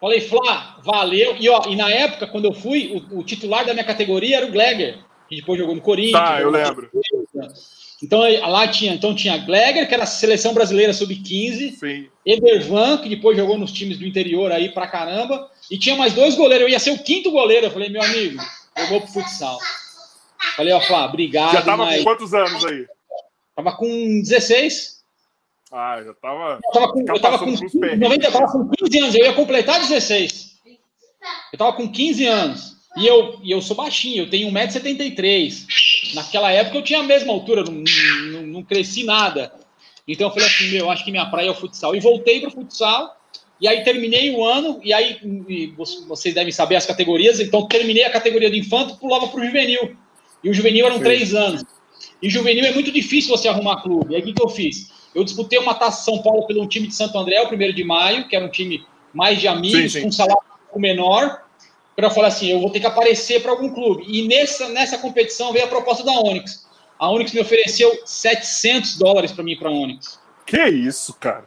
Falei, 0.00 0.20
Flá, 0.20 0.78
valeu. 0.84 1.36
E, 1.38 1.48
ó, 1.48 1.62
e 1.68 1.76
na 1.76 1.90
época, 1.90 2.26
quando 2.26 2.44
eu 2.46 2.52
fui, 2.52 3.06
o, 3.10 3.20
o 3.20 3.24
titular 3.24 3.64
da 3.64 3.72
minha 3.72 3.84
categoria 3.84 4.38
era 4.38 4.46
o 4.46 4.52
Gleger, 4.52 4.98
que 5.28 5.36
depois 5.36 5.58
jogou 5.58 5.74
no 5.74 5.80
Corinthians. 5.80 6.12
Tá, 6.22 6.40
eu 6.40 6.50
lembro. 6.50 6.90
Então 8.02 8.20
lá 8.50 8.68
tinha, 8.68 8.92
então 8.92 9.14
tinha 9.14 9.38
Gleger, 9.38 9.88
que 9.88 9.94
era 9.94 10.02
a 10.02 10.06
seleção 10.06 10.52
brasileira 10.52 10.92
sub-15, 10.92 11.78
Sim. 11.78 12.08
Edervan, 12.24 12.98
que 12.98 13.08
depois 13.08 13.36
jogou 13.36 13.56
nos 13.56 13.72
times 13.72 13.98
do 13.98 14.06
interior 14.06 14.52
aí 14.52 14.68
pra 14.68 14.86
caramba, 14.86 15.50
e 15.70 15.78
tinha 15.78 15.96
mais 15.96 16.12
dois 16.12 16.34
goleiros. 16.34 16.66
Eu 16.66 16.70
ia 16.70 16.78
ser 16.78 16.90
o 16.90 17.02
quinto 17.02 17.30
goleiro. 17.30 17.66
Eu 17.66 17.70
falei, 17.70 17.88
meu 17.88 18.02
amigo, 18.02 18.38
eu 18.76 18.86
vou 18.88 19.00
pro 19.00 19.10
futsal. 19.10 19.58
Falei, 20.56 20.72
ó, 20.74 20.80
Flá, 20.80 21.06
obrigado, 21.06 21.52
Já 21.52 21.62
tava 21.62 21.84
mas 21.86 21.98
com 21.98 22.04
quantos 22.04 22.34
anos 22.34 22.64
aí? 22.66 22.86
tava 23.54 23.72
com 23.76 24.20
16. 24.20 24.96
Ah, 25.72 26.02
já 26.04 26.14
tava. 26.14 26.60
Eu 26.62 26.72
tava 26.72 26.92
com, 26.92 27.00
eu 27.00 27.20
tava 27.20 27.38
com, 27.38 27.44
Passando 27.46 27.58
pros 27.58 27.72
perrengues. 27.72 28.00
90, 28.00 28.26
eu 28.26 28.32
tava 28.32 28.52
com 28.52 28.68
15 28.68 28.98
anos, 28.98 29.14
eu 29.14 29.24
ia 29.24 29.32
completar 29.32 29.80
16. 29.80 30.56
Eu 31.52 31.58
tava 31.58 31.72
com 31.72 31.90
15 31.90 32.26
anos. 32.26 32.75
E 32.96 33.06
eu, 33.06 33.38
e 33.42 33.50
eu 33.50 33.60
sou 33.60 33.76
baixinho, 33.76 34.22
eu 34.22 34.30
tenho 34.30 34.50
1,73m. 34.50 36.14
Naquela 36.14 36.50
época 36.50 36.78
eu 36.78 36.82
tinha 36.82 37.00
a 37.00 37.02
mesma 37.02 37.32
altura, 37.32 37.62
não, 37.62 37.84
não, 38.32 38.42
não 38.46 38.62
cresci 38.62 39.04
nada. 39.04 39.52
Então 40.08 40.28
eu 40.28 40.32
falei 40.32 40.48
assim, 40.48 40.70
meu, 40.70 40.90
acho 40.90 41.04
que 41.04 41.10
minha 41.10 41.26
praia 41.26 41.48
é 41.48 41.50
o 41.50 41.54
futsal. 41.54 41.94
E 41.94 42.00
voltei 42.00 42.40
pro 42.40 42.50
futsal, 42.50 43.16
e 43.60 43.66
aí 43.66 43.82
terminei 43.82 44.30
o 44.34 44.44
ano, 44.44 44.80
e 44.82 44.92
aí 44.92 45.18
e 45.48 45.74
vocês 46.06 46.34
devem 46.34 46.52
saber 46.52 46.76
as 46.76 46.86
categorias, 46.86 47.40
então 47.40 47.66
terminei 47.66 48.04
a 48.04 48.10
categoria 48.10 48.48
do 48.48 48.56
infanto, 48.56 48.96
pulava 48.96 49.28
pro 49.28 49.44
juvenil. 49.44 49.96
E 50.42 50.48
o 50.48 50.54
juvenil 50.54 50.86
eram 50.86 50.98
Sim. 50.98 51.04
três 51.04 51.34
anos. 51.34 51.64
E 52.22 52.30
juvenil 52.30 52.64
é 52.64 52.72
muito 52.72 52.90
difícil 52.92 53.36
você 53.36 53.48
arrumar 53.48 53.82
clube. 53.82 54.12
E 54.12 54.16
aí 54.16 54.22
o 54.22 54.24
que, 54.24 54.32
que 54.32 54.42
eu 54.42 54.48
fiz? 54.48 54.90
Eu 55.14 55.24
disputei 55.24 55.58
uma 55.58 55.74
taça 55.74 56.04
São 56.04 56.22
Paulo 56.22 56.46
pelo 56.46 56.66
time 56.66 56.86
de 56.86 56.94
Santo 56.94 57.18
André, 57.18 57.40
o 57.42 57.48
primeiro 57.48 57.74
de 57.74 57.84
maio, 57.84 58.28
que 58.28 58.36
era 58.36 58.44
um 58.44 58.50
time 58.50 58.84
mais 59.12 59.40
de 59.40 59.48
amigos, 59.48 59.80
Sim, 59.80 59.88
sim. 59.88 60.02
com 60.02 60.08
um 60.08 60.12
salário 60.12 60.42
um 60.42 60.58
pouco 60.64 60.80
menor. 60.80 61.45
Para 61.96 62.10
falar 62.10 62.28
assim, 62.28 62.48
eu 62.50 62.60
vou 62.60 62.70
ter 62.70 62.78
que 62.80 62.86
aparecer 62.86 63.40
para 63.42 63.50
algum 63.50 63.72
clube. 63.72 64.04
E 64.06 64.28
nessa, 64.28 64.68
nessa 64.68 64.98
competição 64.98 65.52
veio 65.52 65.64
a 65.64 65.68
proposta 65.68 66.04
da 66.04 66.12
Onyx. 66.12 66.66
A 66.98 67.10
Onyx 67.10 67.32
me 67.32 67.40
ofereceu 67.40 67.90
700 68.04 68.98
dólares 68.98 69.32
para 69.32 69.42
mim 69.42 69.52
ir 69.52 69.56
para 69.58 69.70
a 69.70 69.72
Onyx. 69.72 70.20
Que 70.46 70.62
isso, 70.66 71.14
cara? 71.14 71.44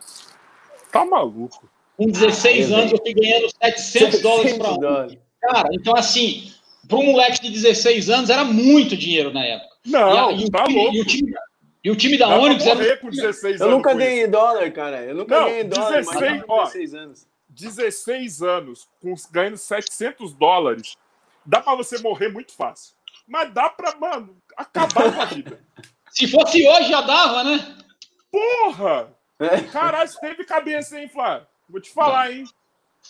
Tá 0.92 1.06
maluco. 1.06 1.70
Com 1.96 2.08
16 2.08 2.72
Ah, 2.72 2.78
anos, 2.78 2.92
eu 2.92 2.98
fui 2.98 3.14
ganhando 3.14 3.48
700 3.62 4.22
dólares 4.22 4.54
para 4.54 4.68
a 4.70 4.74
700 4.74 5.00
Onyx. 5.12 5.22
Cara, 5.42 5.70
então 5.74 5.96
assim, 5.96 6.52
para 6.88 6.98
um 6.98 7.04
moleque 7.06 7.42
de 7.42 7.50
16 7.52 8.10
anos, 8.10 8.30
era 8.30 8.44
muito 8.44 8.98
dinheiro 8.98 9.32
na 9.32 9.46
época. 9.46 9.70
Não, 9.86 10.14
e, 10.14 10.18
a- 10.18 10.32
e 10.42 10.46
o 10.46 10.50
tá 10.52 10.64
time, 10.64 10.80
louco. 10.82 10.96
E 10.96 11.02
o 11.02 11.06
time, 11.06 11.34
e 11.84 11.92
o 11.92 11.96
time 11.96 12.18
da 12.18 12.28
Dá 12.28 12.40
Onyx 12.40 12.66
era 12.66 13.00
16 13.04 13.60
Eu 13.62 13.68
anos. 13.68 13.78
nunca 13.78 13.92
com 13.92 13.98
ganhei 13.98 14.28
dólar, 14.28 14.72
cara. 14.72 15.02
Eu 15.04 15.16
nunca 15.16 15.40
Não, 15.40 15.46
ganhei 15.46 15.64
dólar, 15.64 15.92
16, 16.02 16.22
mas 16.22 16.44
ó. 16.50 16.64
16 16.64 16.94
anos. 16.96 17.28
Isso. 17.50 17.76
16 17.78 18.42
anos, 18.42 18.90
com, 19.02 19.14
ganhando 19.32 19.58
700 19.58 20.34
dólares, 20.34 20.96
dá 21.46 21.62
pra 21.62 21.76
você 21.76 21.98
morrer 22.00 22.30
muito 22.30 22.54
fácil. 22.54 22.96
Mas 23.28 23.54
dá 23.54 23.70
pra, 23.70 23.96
mano, 23.96 24.38
acabar 24.56 25.14
com 25.14 25.22
a 25.22 25.26
vida. 25.26 25.60
Se 26.12 26.28
fosse 26.28 26.68
hoje, 26.68 26.90
já 26.90 27.02
dava, 27.02 27.44
né? 27.44 27.78
Porra! 28.32 29.16
É. 29.40 29.62
Caralho, 29.62 30.10
teve 30.20 30.44
cabeça, 30.44 31.00
hein, 31.00 31.08
Flávio? 31.08 31.48
Vou 31.70 31.80
te 31.80 31.92
falar, 31.92 32.32
hein? 32.32 32.46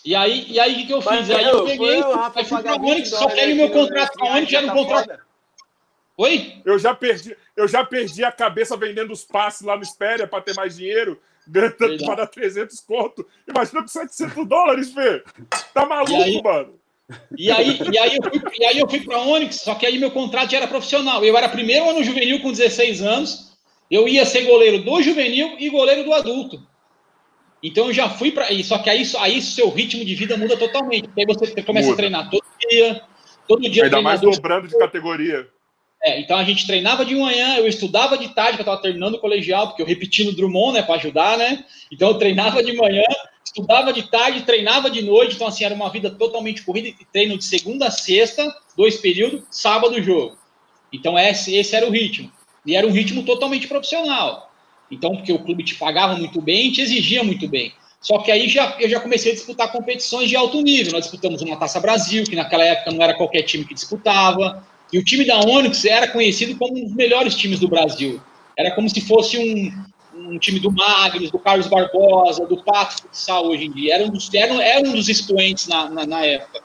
E 0.04 0.14
aí, 0.14 0.50
e 0.50 0.60
aí 0.60 0.84
o 0.84 0.86
que, 0.86 0.92
eu 0.92 1.02
Mas 1.02 1.26
fiz? 1.26 1.30
Aí 1.30 1.44
eu 1.44 1.58
eu, 1.58 1.64
peguei, 1.64 2.02
foi 2.02 2.12
o 2.12 2.16
Rafa 2.16 2.40
aí 2.40 2.44
fui 2.44 2.62
20 2.62 3.06
só 3.08 3.28
que 3.28 3.40
aí 3.40 3.52
o 3.52 3.56
meu 3.56 3.70
contrato 3.70 4.12
com 4.12 4.26
a 4.26 4.30
Brasil, 4.30 4.38
Onyx 4.38 4.52
era 4.52 4.64
um 4.64 4.68
tá 4.68 4.74
contrato. 4.74 5.06
foda. 5.06 5.20
Oi? 6.16 6.62
Eu 6.64 6.78
já 6.78 6.94
perdi, 6.94 7.36
eu 7.56 7.66
já 7.66 7.84
perdi 7.84 8.24
a 8.24 8.30
cabeça 8.30 8.76
vendendo 8.76 9.12
os 9.12 9.24
passes 9.24 9.62
lá 9.62 9.76
no 9.76 9.82
Espéria 9.82 10.26
pra 10.26 10.40
ter 10.40 10.54
mais 10.54 10.76
dinheiro. 10.76 11.20
Ganha 11.50 11.70
tanto 11.70 12.04
para 12.04 12.14
dar 12.16 12.26
300 12.26 12.80
conto. 12.80 13.26
Imagina 13.48 13.82
com 13.82 13.88
700 13.88 14.46
dólares, 14.46 14.92
Fê. 14.92 15.22
Tá 15.74 15.84
maluco, 15.86 16.14
aí, 16.14 16.42
mano. 16.42 16.80
E 17.36 17.50
aí, 17.50 17.78
e, 17.92 17.98
aí 17.98 18.16
eu 18.16 18.22
fui, 18.22 18.40
e 18.58 18.64
aí 18.64 18.78
eu 18.78 18.88
fui 18.88 19.00
pra 19.00 19.18
Onyx, 19.18 19.56
só 19.56 19.74
que 19.74 19.84
aí 19.84 19.98
meu 19.98 20.12
contrato 20.12 20.52
já 20.52 20.58
era 20.58 20.68
profissional. 20.68 21.24
Eu 21.24 21.36
era 21.36 21.48
primeiro 21.48 21.90
ano 21.90 22.04
juvenil 22.04 22.40
com 22.40 22.52
16 22.52 23.02
anos, 23.02 23.58
eu 23.90 24.06
ia 24.06 24.24
ser 24.24 24.44
goleiro 24.44 24.78
do 24.84 25.02
juvenil 25.02 25.56
e 25.58 25.68
goleiro 25.68 26.04
do 26.04 26.14
adulto. 26.14 26.62
Então 27.62 27.88
eu 27.88 27.92
já 27.92 28.08
fui 28.08 28.30
para. 28.30 28.46
Só 28.62 28.78
que 28.78 28.88
aí, 28.88 29.02
aí 29.18 29.42
seu 29.42 29.68
ritmo 29.70 30.04
de 30.04 30.14
vida 30.14 30.36
muda 30.36 30.56
totalmente. 30.56 31.08
Aí 31.18 31.26
você 31.26 31.62
começa 31.62 31.88
muda. 31.88 31.94
a 31.94 31.96
treinar 31.96 32.30
todo 32.30 32.44
dia, 32.68 33.02
todo 33.46 33.68
dia. 33.68 33.84
Ainda 33.84 34.00
mais 34.00 34.20
dobrando 34.20 34.68
de 34.68 34.78
categoria. 34.78 35.48
É, 36.02 36.18
então 36.18 36.36
a 36.38 36.44
gente 36.44 36.66
treinava 36.66 37.04
de 37.04 37.14
manhã, 37.14 37.56
eu 37.56 37.66
estudava 37.66 38.16
de 38.16 38.28
tarde, 38.28 38.54
que 38.54 38.60
eu 38.60 38.64
estava 38.64 38.80
terminando 38.80 39.14
o 39.14 39.18
colegial, 39.18 39.68
porque 39.68 39.82
eu 39.82 39.86
repeti 39.86 40.24
no 40.24 40.32
Drummond, 40.32 40.74
né, 40.74 40.82
para 40.82 40.94
ajudar, 40.94 41.36
né? 41.36 41.64
Então 41.92 42.08
eu 42.08 42.14
treinava 42.14 42.62
de 42.62 42.72
manhã, 42.72 43.04
estudava 43.44 43.92
de 43.92 44.04
tarde, 44.04 44.42
treinava 44.42 44.90
de 44.90 45.02
noite, 45.02 45.34
então 45.34 45.46
assim, 45.46 45.64
era 45.64 45.74
uma 45.74 45.90
vida 45.90 46.10
totalmente 46.10 46.62
corrida, 46.62 46.90
treino 47.12 47.36
de 47.36 47.44
segunda 47.44 47.88
a 47.88 47.90
sexta, 47.90 48.50
dois 48.76 48.96
períodos, 48.96 49.42
sábado 49.50 50.02
jogo. 50.02 50.38
Então 50.90 51.18
esse, 51.18 51.54
esse 51.54 51.76
era 51.76 51.86
o 51.86 51.90
ritmo. 51.90 52.32
E 52.64 52.74
era 52.74 52.86
um 52.86 52.92
ritmo 52.92 53.22
totalmente 53.22 53.68
profissional. 53.68 54.50
Então, 54.90 55.14
porque 55.16 55.32
o 55.32 55.38
clube 55.38 55.62
te 55.62 55.76
pagava 55.76 56.16
muito 56.16 56.40
bem, 56.40 56.72
te 56.72 56.80
exigia 56.80 57.22
muito 57.22 57.46
bem. 57.48 57.72
Só 58.00 58.18
que 58.18 58.30
aí 58.32 58.48
já, 58.48 58.76
eu 58.80 58.88
já 58.88 58.98
comecei 58.98 59.32
a 59.32 59.34
disputar 59.34 59.70
competições 59.70 60.28
de 60.28 60.34
alto 60.34 60.60
nível. 60.62 60.92
Nós 60.92 61.02
disputamos 61.02 61.42
uma 61.42 61.56
Taça 61.56 61.78
Brasil, 61.80 62.24
que 62.24 62.34
naquela 62.34 62.64
época 62.64 62.90
não 62.90 63.02
era 63.02 63.14
qualquer 63.14 63.42
time 63.42 63.64
que 63.64 63.74
disputava. 63.74 64.66
E 64.92 64.98
o 64.98 65.04
time 65.04 65.24
da 65.24 65.38
Onyx 65.38 65.84
era 65.84 66.08
conhecido 66.08 66.56
como 66.58 66.76
um 66.76 66.84
dos 66.84 66.94
melhores 66.94 67.34
times 67.34 67.60
do 67.60 67.68
Brasil. 67.68 68.20
Era 68.56 68.72
como 68.72 68.88
se 68.88 69.00
fosse 69.00 69.38
um, 69.38 70.30
um 70.32 70.38
time 70.38 70.58
do 70.58 70.70
Magnus, 70.70 71.30
do 71.30 71.38
Carlos 71.38 71.68
Barbosa, 71.68 72.46
do 72.46 72.62
Pato 72.62 73.02
Futsal 73.02 73.46
hoje 73.46 73.66
em 73.66 73.72
dia. 73.72 73.94
Era 73.94 74.04
um 74.04 74.10
dos, 74.10 74.32
era, 74.34 74.62
era 74.62 74.88
um 74.88 74.92
dos 74.92 75.08
expoentes 75.08 75.68
na, 75.68 75.88
na, 75.88 76.06
na 76.06 76.24
época. 76.24 76.60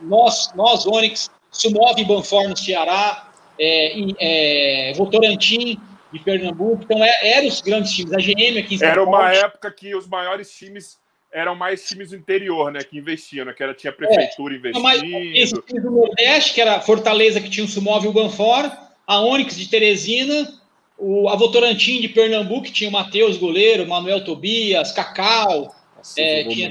Nós, 0.00 0.52
nós 0.54 0.86
Onyx, 0.86 1.30
Sumov 1.50 1.98
e 1.98 2.04
Banfor 2.04 2.48
no 2.48 2.56
Ceará, 2.56 3.30
é, 3.58 3.94
é, 4.20 4.92
Votorantim 4.94 5.78
de 6.12 6.18
Pernambuco. 6.18 6.82
Então, 6.84 7.02
é, 7.02 7.10
eram 7.22 7.48
os 7.48 7.60
grandes 7.60 7.92
times. 7.92 8.12
A 8.12 8.18
GM 8.18 8.58
aqui 8.58 8.74
em 8.74 8.78
São 8.78 8.88
Era 8.88 9.02
uma 9.02 9.32
época 9.32 9.70
que 9.70 9.94
os 9.94 10.06
maiores 10.06 10.50
times 10.50 10.98
eram 11.32 11.54
mais 11.54 11.88
times 11.88 12.10
do 12.10 12.16
interior, 12.16 12.70
né? 12.70 12.80
Que 12.84 12.98
investiam, 12.98 13.46
né? 13.46 13.52
Que 13.52 13.62
era, 13.62 13.74
tinha 13.74 13.92
prefeitura 13.92 14.54
é, 14.54 14.58
investindo. 14.58 14.82
Mas, 14.82 15.02
esse 15.02 15.62
time 15.62 15.80
do 15.80 15.90
Nordeste, 15.90 16.54
que 16.54 16.60
era 16.60 16.80
Fortaleza, 16.80 17.40
que 17.40 17.48
tinha 17.48 17.64
o 17.64 17.68
Sumov 17.68 18.04
e 18.04 18.08
o 18.08 18.12
Banfor, 18.12 18.70
a 19.06 19.20
Onyx 19.20 19.56
de 19.56 19.68
Teresina, 19.68 20.52
o, 20.98 21.28
a 21.28 21.34
Votorantim 21.34 22.00
de 22.00 22.08
Pernambuco, 22.08 22.64
que 22.64 22.72
tinha 22.72 22.90
o 22.90 22.92
Matheus, 22.92 23.38
goleiro, 23.38 23.88
Manuel 23.88 24.24
Tobias, 24.24 24.92
Cacau, 24.92 25.74
Nossa, 25.96 26.20
é, 26.20 26.44
tinha 26.44 26.70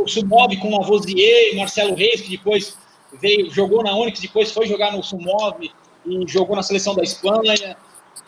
o 0.00 0.08
Sumov 0.08 0.54
com 0.56 0.70
o 0.70 0.82
Avozier, 0.82 1.54
Marcelo 1.56 1.94
Reis, 1.94 2.20
que 2.20 2.30
depois 2.30 2.76
veio, 3.20 3.50
jogou 3.50 3.82
na 3.82 3.96
Onyx, 3.96 4.20
depois 4.20 4.50
foi 4.50 4.66
jogar 4.66 4.92
no 4.92 5.02
Sumov 5.02 5.58
e 5.62 6.28
jogou 6.28 6.56
na 6.56 6.62
seleção 6.62 6.94
da 6.94 7.02
Espanha. 7.02 7.76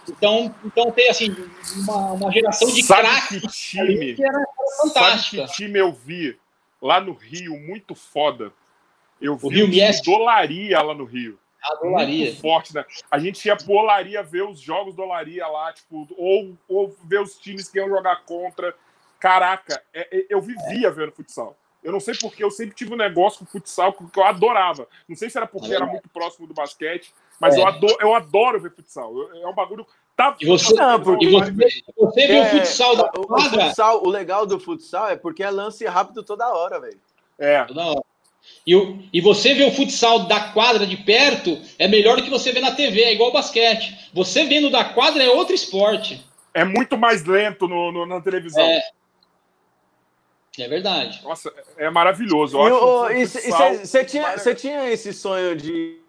Então, 0.09 0.55
então 0.64 0.91
tem 0.91 1.09
assim 1.09 1.34
uma, 1.76 2.12
uma 2.12 2.32
geração 2.32 2.68
de 2.72 2.86
craques 2.86 3.41
que 3.41 3.49
time 3.49 4.14
que 4.14 4.24
era 4.24 4.45
fantástica. 4.80 5.47
Sabe 5.47 5.49
que 5.49 5.57
time 5.57 5.78
eu 5.78 5.93
vi 5.93 6.39
lá 6.80 7.01
no 7.01 7.12
Rio 7.12 7.59
muito 7.59 7.95
foda. 7.95 8.53
Eu 9.20 9.36
vi 9.36 9.47
o 9.47 9.66
Rio 9.66 9.66
um 9.66 10.03
dolaria 10.05 10.80
lá 10.80 10.95
no 10.95 11.05
Rio. 11.05 11.39
A 11.62 11.74
dolaria. 11.74 12.26
Muito 12.26 12.41
forte, 12.41 12.74
né? 12.74 12.84
A 13.11 13.18
gente 13.18 13.45
ia 13.45 13.57
pro 13.57 13.72
Olaria 13.72 14.22
ver 14.22 14.43
os 14.43 14.61
jogos 14.61 14.95
do 14.95 15.03
Olaria 15.03 15.47
lá, 15.47 15.72
tipo, 15.72 16.07
ou, 16.16 16.57
ou 16.68 16.97
ver 17.05 17.20
os 17.20 17.36
times 17.36 17.68
que 17.68 17.78
iam 17.78 17.89
jogar 17.89 18.24
contra. 18.24 18.74
Caraca, 19.18 19.82
é, 19.93 20.16
é, 20.16 20.26
eu 20.28 20.41
vivia 20.41 20.89
é. 20.89 20.91
vendo 20.91 21.12
futsal. 21.12 21.57
Eu 21.82 21.93
não 21.93 22.01
sei 22.01 22.14
porque 22.14 22.43
eu 22.43 22.51
sempre 22.51 22.74
tive 22.74 22.93
um 22.93 22.97
negócio 22.97 23.41
com 23.41 23.47
futsal 23.47 23.93
que 23.93 24.18
eu 24.18 24.24
adorava. 24.24 24.86
Não 25.09 25.16
sei 25.16 25.30
se 25.30 25.36
era 25.36 25.47
porque 25.47 25.72
era 25.72 25.86
muito 25.86 26.09
próximo 26.09 26.47
do 26.47 26.55
basquete, 26.55 27.12
mas 27.41 27.57
é. 27.57 27.61
eu, 27.61 27.66
adoro, 27.66 27.97
eu 28.01 28.14
adoro 28.14 28.61
ver 28.61 28.72
futsal. 28.72 29.12
É 29.34 29.47
um 29.47 29.55
bagulho. 29.55 29.86
Tá, 30.16 30.36
e 30.41 30.47
você, 30.47 30.74
não, 30.74 31.01
porque 31.01 31.26
e 31.26 31.30
você, 31.30 31.53
você 31.97 32.26
viu 32.26 32.36
é, 32.36 32.43
o 32.43 32.51
futsal 32.51 32.97
da 32.97 33.05
o, 33.16 33.32
o, 33.32 33.51
futsal, 33.51 34.05
o 34.05 34.09
legal 34.09 34.45
do 34.45 34.59
futsal 34.59 35.09
é 35.09 35.16
porque 35.16 35.45
é 35.45 35.51
lance 35.51 35.86
rápido 35.86 36.24
toda 36.24 36.53
hora, 36.53 36.80
velho. 36.80 36.99
É. 37.39 37.64
Toda 37.64 37.84
hora. 37.84 38.03
E, 38.66 38.74
e 39.12 39.20
você 39.20 39.55
ver 39.55 39.68
o 39.68 39.72
futsal 39.72 40.26
da 40.26 40.53
quadra 40.53 40.86
de 40.86 40.97
perto 40.97 41.61
é 41.78 41.86
melhor 41.86 42.16
do 42.16 42.22
que 42.22 42.30
você 42.30 42.51
ver 42.51 42.61
na 42.61 42.72
TV, 42.72 43.03
é 43.03 43.12
igual 43.12 43.32
basquete. 43.32 44.11
Você 44.12 44.45
vendo 44.45 44.70
da 44.70 44.84
quadra 44.84 45.22
é 45.22 45.28
outro 45.28 45.55
esporte. 45.55 46.24
É 46.53 46.64
muito 46.64 46.99
mais 46.99 47.24
lento 47.24 47.68
no, 47.68 47.93
no 47.93 48.05
na 48.05 48.20
televisão. 48.20 48.64
É. 48.64 48.82
É 50.59 50.66
verdade. 50.66 51.22
Nossa, 51.22 51.53
é 51.76 51.89
maravilhoso. 51.89 52.59
E 53.11 53.26
você 53.26 54.05
tinha, 54.05 54.36
tinha 54.57 54.91
esse 54.91 55.12
sonho 55.12 55.55
de 55.55 56.01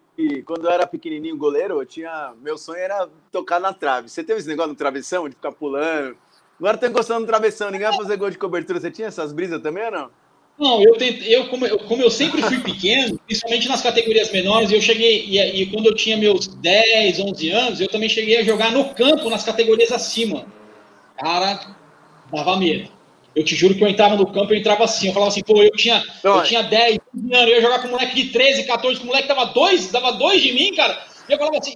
quando 0.44 0.66
eu 0.66 0.70
era 0.70 0.86
pequenininho 0.86 1.36
goleiro, 1.36 1.80
eu 1.80 1.86
tinha. 1.86 2.32
Meu 2.40 2.56
sonho 2.56 2.78
era 2.78 3.08
tocar 3.30 3.60
na 3.60 3.72
trave. 3.72 4.08
Você 4.08 4.22
teve 4.24 4.40
esse 4.40 4.48
negócio 4.48 4.70
no 4.70 4.76
travessão, 4.76 5.28
de 5.28 5.34
ficar 5.34 5.52
pulando? 5.52 6.16
Agora 6.58 6.76
tô 6.76 6.86
encostando 6.86 7.20
no 7.20 7.26
travessão, 7.26 7.70
ninguém 7.70 7.88
vai 7.88 7.96
fazer 7.96 8.16
gol 8.16 8.30
de 8.30 8.38
cobertura. 8.38 8.78
Você 8.78 8.90
tinha 8.90 9.08
essas 9.08 9.32
brisas 9.32 9.62
também 9.62 9.84
ou 9.84 9.90
não? 9.90 10.10
Não, 10.58 10.82
eu, 10.82 10.92
tentei, 10.92 11.34
eu, 11.34 11.48
como, 11.48 11.66
eu 11.66 11.78
como 11.78 12.02
eu 12.02 12.10
sempre 12.10 12.42
fui 12.42 12.60
pequeno, 12.60 13.18
principalmente 13.26 13.66
nas 13.66 13.80
categorias 13.80 14.30
menores, 14.30 14.70
eu 14.70 14.82
cheguei, 14.82 15.24
e, 15.24 15.62
e, 15.62 15.66
quando 15.70 15.86
eu 15.86 15.94
tinha 15.94 16.18
meus 16.18 16.48
10, 16.48 17.18
11 17.18 17.50
anos, 17.50 17.80
eu 17.80 17.88
também 17.88 18.10
cheguei 18.10 18.36
a 18.36 18.42
jogar 18.42 18.70
no 18.70 18.94
campo, 18.94 19.30
nas 19.30 19.42
categorias 19.42 19.90
acima. 19.90 20.44
Cara, 21.16 21.74
dava 22.30 22.58
medo. 22.58 22.90
Eu 23.34 23.44
te 23.44 23.54
juro 23.54 23.74
que 23.74 23.84
eu 23.84 23.88
entrava 23.88 24.16
no 24.16 24.26
campo, 24.26 24.52
eu 24.52 24.58
entrava 24.58 24.84
assim, 24.84 25.06
eu 25.06 25.12
falava 25.12 25.30
assim, 25.30 25.42
pô, 25.42 25.62
eu 25.62 25.70
tinha, 25.72 26.02
eu 26.24 26.42
tinha 26.42 26.62
10 26.62 26.98
anos, 27.32 27.48
eu 27.48 27.48
ia 27.48 27.60
jogar 27.62 27.80
com 27.80 27.88
um 27.88 27.92
moleque 27.92 28.14
de 28.14 28.30
13, 28.30 28.64
14, 28.64 28.98
com 28.98 29.04
um 29.04 29.06
moleque 29.08 29.28
dava 29.28 29.46
dois, 29.46 29.90
dava 29.90 30.12
dois 30.12 30.42
de 30.42 30.52
mim, 30.52 30.74
cara. 30.74 31.00
E 31.28 31.32
eu 31.32 31.38
falava 31.38 31.58
assim, 31.58 31.74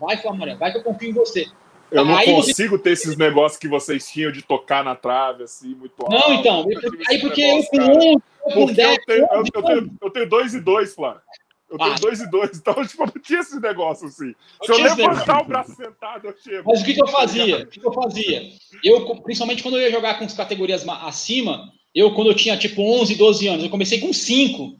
vai, 0.00 0.16
Flamengo, 0.16 0.58
vai 0.58 0.72
que 0.72 0.78
eu 0.78 0.82
confio 0.82 1.10
em 1.10 1.12
você. 1.12 1.46
Eu 1.90 2.04
não 2.04 2.16
aí 2.16 2.26
consigo 2.34 2.76
você... 2.76 2.82
ter 2.82 2.90
esses 2.90 3.16
negócios 3.16 3.58
que 3.58 3.68
vocês 3.68 4.10
tinham 4.10 4.30
de 4.30 4.42
tocar 4.42 4.84
na 4.84 4.94
trave, 4.94 5.44
assim, 5.44 5.74
muito 5.74 5.94
alto. 6.00 6.12
Não, 6.12 6.34
então, 6.34 6.66
aí 7.08 7.18
porque 7.20 7.40
eu 7.40 7.64
com 7.64 7.78
um, 7.78 8.20
com 8.52 8.72
10, 8.72 8.98
eu 8.98 9.04
tenho, 9.06 9.26
eu, 9.30 9.44
eu, 9.54 9.62
tenho, 9.62 9.90
eu 10.02 10.10
tenho 10.10 10.28
dois 10.28 10.54
e 10.54 10.60
dois, 10.60 10.94
Flávio. 10.94 11.22
Eu 11.70 11.76
tenho 11.76 11.92
ah. 11.92 11.96
dois 12.00 12.20
e 12.20 12.30
dois, 12.30 12.56
então 12.56 12.74
tipo, 12.86 13.02
eu 13.02 13.12
não 13.14 13.22
tinha 13.22 13.40
esse 13.40 13.60
negócio 13.60 14.06
assim. 14.06 14.34
Se 14.64 14.72
eu 14.72 14.78
levantar 14.78 15.42
o 15.42 15.44
braço 15.44 15.74
sentado, 15.74 16.28
eu 16.28 16.34
chego. 16.42 16.70
Mas 16.70 16.80
o 16.80 16.84
que, 16.84 16.94
que 16.94 17.02
eu 17.02 17.08
fazia? 17.08 17.58
O 17.58 17.66
que, 17.66 17.80
que, 17.80 17.86
eu 17.86 17.92
fazia? 17.92 18.50
Eu, 18.82 19.16
principalmente 19.16 19.62
quando 19.62 19.76
eu 19.76 19.82
ia 19.82 19.90
jogar 19.90 20.18
com 20.18 20.24
as 20.24 20.32
categorias 20.32 20.88
acima, 20.88 21.72
eu, 21.94 22.14
quando 22.14 22.28
eu 22.28 22.34
tinha 22.34 22.56
tipo 22.56 22.82
11, 22.82 23.14
12 23.16 23.48
anos, 23.48 23.64
eu 23.64 23.70
comecei 23.70 24.00
com 24.00 24.12
5. 24.12 24.76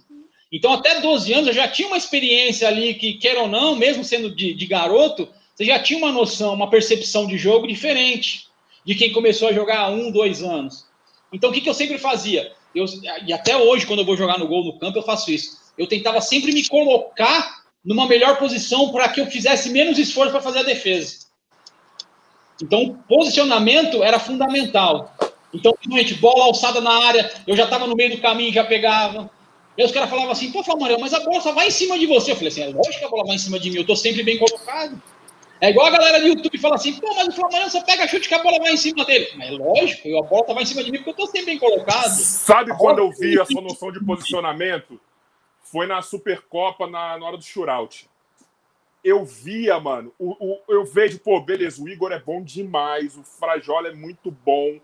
Então, 0.51 0.73
até 0.73 1.01
12 1.01 1.33
anos, 1.35 1.49
eu 1.49 1.53
já 1.53 1.69
tinha 1.69 1.89
uma 1.89 1.99
experiência 1.99 2.67
ali 2.67 2.95
que, 2.95 3.15
quer 3.15 3.37
ou 3.37 3.49
não, 3.49 3.77
mesmo 3.77 4.03
sendo 4.03 4.35
de, 4.35 4.55
de 4.55 4.67
garoto, 4.67 5.29
você 5.55 5.67
já 5.67 5.79
tinha 5.79 5.99
uma 5.99 6.11
noção, 6.11 6.55
uma 6.55 6.71
percepção 6.71 7.27
de 7.27 7.37
jogo 7.37 7.67
diferente 7.67 8.47
de 8.83 8.95
quem 8.95 9.13
começou 9.13 9.49
a 9.49 9.53
jogar 9.53 9.81
há 9.81 9.89
um, 9.91 10.11
dois 10.11 10.43
anos. 10.43 10.87
Então, 11.31 11.51
o 11.51 11.53
que, 11.53 11.61
que 11.61 11.69
eu 11.69 11.75
sempre 11.75 11.99
fazia? 11.99 12.51
Eu, 12.75 12.87
e 13.27 13.33
até 13.33 13.55
hoje, 13.55 13.85
quando 13.85 13.99
eu 13.99 14.07
vou 14.07 14.17
jogar 14.17 14.39
no 14.39 14.49
gol 14.49 14.65
no 14.65 14.79
campo, 14.79 14.99
eu 14.99 15.03
faço 15.03 15.31
isso 15.31 15.58
eu 15.79 15.87
tentava 15.87 16.21
sempre 16.21 16.53
me 16.53 16.67
colocar 16.67 17.63
numa 17.85 18.07
melhor 18.07 18.37
posição 18.39 18.91
para 18.91 19.09
que 19.09 19.21
eu 19.21 19.27
fizesse 19.27 19.71
menos 19.71 19.99
esforço 19.99 20.33
para 20.33 20.43
fazer 20.43 20.59
a 20.59 20.65
defesa. 20.65 21.29
Então, 22.63 22.99
posicionamento 23.09 24.03
era 24.03 24.19
fundamental. 24.19 25.15
Então, 25.55 25.73
gente, 25.91 26.15
bola 26.15 26.45
alçada 26.45 26.81
na 26.81 27.07
área, 27.07 27.33
eu 27.47 27.57
já 27.57 27.65
estava 27.65 27.87
no 27.87 27.95
meio 27.95 28.11
do 28.11 28.21
caminho, 28.21 28.53
já 28.53 28.65
pegava. 28.65 29.31
E 29.77 29.85
os 29.85 29.93
caras 29.93 30.11
falavam 30.11 30.33
assim, 30.33 30.51
pô, 30.51 30.63
Flamengo, 30.65 31.01
mas 31.01 31.15
a 31.15 31.21
bola 31.21 31.41
só 31.41 31.53
vai 31.53 31.69
em 31.69 31.71
cima 31.71 31.97
de 31.97 32.07
você. 32.07 32.33
Eu 32.33 32.37
falei 32.37 32.49
assim, 32.49 32.63
é 32.63 32.67
lógico 32.67 32.99
que 32.99 33.05
a 33.05 33.09
bola 33.09 33.25
vai 33.25 33.37
em 33.37 33.39
cima 33.39 33.61
de 33.61 33.71
mim, 33.71 33.77
eu 33.77 33.83
estou 33.83 33.97
sempre 33.97 34.25
bem 34.25 34.37
colocado. 34.37 35.01
É 35.61 35.71
igual 35.71 35.87
a 35.87 35.91
galera 35.91 36.21
do 36.21 36.29
YouTube 36.29 36.59
fala 36.59 36.75
assim, 36.75 36.95
pô, 36.95 37.13
mas 37.15 37.29
o 37.29 37.33
Flamengo 37.33 37.71
só 37.71 37.81
pega 37.83 38.07
chute 38.07 38.29
que 38.29 38.35
a 38.35 38.43
bola 38.43 38.59
vai 38.59 38.73
em 38.73 38.77
cima 38.77 39.05
dele. 39.05 39.29
Mas 39.37 39.49
é 39.49 39.51
lógico, 39.53 40.19
a 40.19 40.23
bola 40.23 40.55
vai 40.55 40.63
em 40.65 40.67
cima 40.67 40.85
de 40.85 40.91
mim 40.91 40.99
porque 40.99 41.11
eu 41.11 41.25
estou 41.25 41.27
sempre 41.27 41.47
bem 41.47 41.59
colocado. 41.59 42.11
Sabe 42.11 42.77
quando 42.77 42.99
eu 42.99 43.11
vi 43.11 43.41
a 43.41 43.45
sua 43.45 43.63
noção 43.63 43.91
de 43.91 44.05
posicionamento? 44.05 45.01
Foi 45.71 45.87
na 45.87 46.03
Supercopa 46.03 46.87
na, 46.87 47.19
na 47.19 47.27
hora 47.27 47.37
do 47.37 47.45
shootout. 47.45 48.09
Eu 49.05 49.25
via, 49.25 49.79
mano, 49.79 50.13
o, 50.19 50.33
o, 50.33 50.61
eu 50.69 50.85
vejo, 50.85 51.19
pô, 51.21 51.41
beleza, 51.41 51.83
o 51.83 51.89
Igor 51.89 52.13
é 52.13 52.19
bom 52.19 52.43
demais, 52.43 53.17
o 53.17 53.23
Frajola 53.23 53.89
é 53.89 53.95
muito 53.95 54.31
bom, 54.31 54.81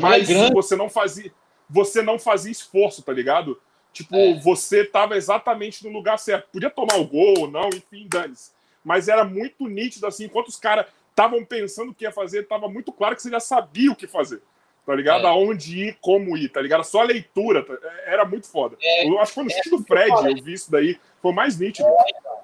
mas 0.00 0.28
é 0.28 0.50
você 0.50 0.76
não 0.76 0.90
fazia 0.90 1.32
você 1.68 2.00
não 2.00 2.16
fazia 2.16 2.52
esforço, 2.52 3.02
tá 3.02 3.12
ligado? 3.12 3.60
Tipo, 3.92 4.14
é. 4.14 4.38
você 4.38 4.84
tava 4.84 5.16
exatamente 5.16 5.84
no 5.84 5.90
lugar 5.90 6.16
certo. 6.16 6.48
Podia 6.52 6.70
tomar 6.70 6.96
o 6.96 7.06
gol 7.06 7.34
ou 7.40 7.50
não, 7.50 7.68
enfim, 7.70 8.06
dane-se. 8.08 8.52
Mas 8.84 9.08
era 9.08 9.24
muito 9.24 9.66
nítido, 9.66 10.06
assim, 10.06 10.26
enquanto 10.26 10.46
os 10.46 10.56
caras 10.56 10.86
estavam 11.10 11.44
pensando 11.44 11.90
o 11.90 11.94
que 11.94 12.04
ia 12.04 12.12
fazer, 12.12 12.46
tava 12.46 12.68
muito 12.68 12.92
claro 12.92 13.16
que 13.16 13.22
você 13.22 13.30
já 13.30 13.40
sabia 13.40 13.90
o 13.90 13.96
que 13.96 14.06
fazer 14.06 14.40
tá 14.86 14.94
ligado? 14.94 15.26
É. 15.26 15.28
Aonde 15.28 15.88
ir, 15.88 15.98
como 16.00 16.36
ir, 16.36 16.48
tá 16.48 16.62
ligado? 16.62 16.84
Só 16.84 17.00
a 17.00 17.04
leitura 17.04 17.64
tá? 17.64 17.74
É, 18.06 18.14
era 18.14 18.24
muito 18.24 18.48
foda. 18.48 18.76
É, 18.80 19.08
eu 19.08 19.18
acho 19.18 19.32
que 19.32 19.34
foi 19.34 19.44
no 19.44 19.50
é, 19.50 19.70
do 19.70 19.84
Fred, 19.84 20.38
eu 20.38 20.44
vi 20.44 20.52
isso 20.52 20.70
daí, 20.70 20.96
foi 21.20 21.32
mais 21.32 21.58
nítido. 21.58 21.88
É, 21.88 21.92
então. 22.08 22.36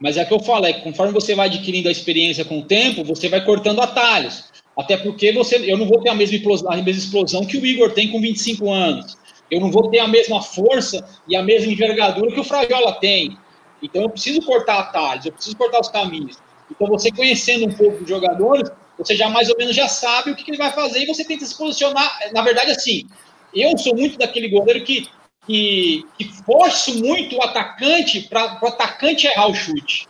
Mas 0.00 0.16
é 0.16 0.24
que 0.24 0.34
eu 0.34 0.40
falo, 0.40 0.66
é 0.66 0.72
que 0.72 0.82
conforme 0.82 1.12
você 1.12 1.34
vai 1.34 1.46
adquirindo 1.46 1.88
a 1.88 1.92
experiência 1.92 2.44
com 2.44 2.58
o 2.58 2.64
tempo, 2.64 3.04
você 3.04 3.28
vai 3.28 3.44
cortando 3.44 3.80
atalhos. 3.80 4.52
Até 4.76 4.96
porque 4.96 5.32
você, 5.32 5.56
eu 5.70 5.76
não 5.76 5.86
vou 5.86 6.00
ter 6.00 6.08
a 6.08 6.14
mesma, 6.14 6.36
explosão, 6.36 6.70
a 6.70 6.76
mesma 6.76 6.90
explosão 6.90 7.44
que 7.44 7.56
o 7.56 7.66
Igor 7.66 7.92
tem 7.92 8.10
com 8.10 8.20
25 8.20 8.70
anos. 8.70 9.18
Eu 9.50 9.60
não 9.60 9.70
vou 9.70 9.90
ter 9.90 9.98
a 9.98 10.06
mesma 10.06 10.42
força 10.42 11.04
e 11.26 11.34
a 11.34 11.42
mesma 11.42 11.72
envergadura 11.72 12.30
que 12.30 12.38
o 12.38 12.44
Frajola 12.44 12.92
tem. 13.00 13.36
Então 13.82 14.02
eu 14.02 14.10
preciso 14.10 14.42
cortar 14.42 14.78
atalhos, 14.78 15.26
eu 15.26 15.32
preciso 15.32 15.56
cortar 15.56 15.80
os 15.80 15.88
caminhos. 15.88 16.38
Então 16.70 16.86
você 16.86 17.10
conhecendo 17.10 17.66
um 17.66 17.72
pouco 17.72 17.98
dos 17.98 18.08
jogadores, 18.08 18.70
você 18.98 19.14
já 19.14 19.28
mais 19.28 19.48
ou 19.48 19.56
menos 19.56 19.74
já 19.74 19.88
sabe 19.88 20.32
o 20.32 20.36
que, 20.36 20.42
que 20.42 20.50
ele 20.50 20.58
vai 20.58 20.72
fazer 20.72 21.00
e 21.00 21.06
você 21.06 21.24
tenta 21.24 21.46
se 21.46 21.56
posicionar. 21.56 22.18
Na 22.32 22.42
verdade, 22.42 22.72
assim, 22.72 23.06
eu 23.54 23.76
sou 23.78 23.94
muito 23.94 24.18
daquele 24.18 24.48
goleiro 24.48 24.84
que, 24.84 25.08
que, 25.46 26.04
que 26.18 26.24
forço 26.44 26.98
muito 26.98 27.36
o 27.36 27.42
atacante 27.42 28.22
para 28.22 28.58
o 28.62 28.66
atacante 28.66 29.26
errar 29.26 29.48
o 29.48 29.54
chute. 29.54 30.06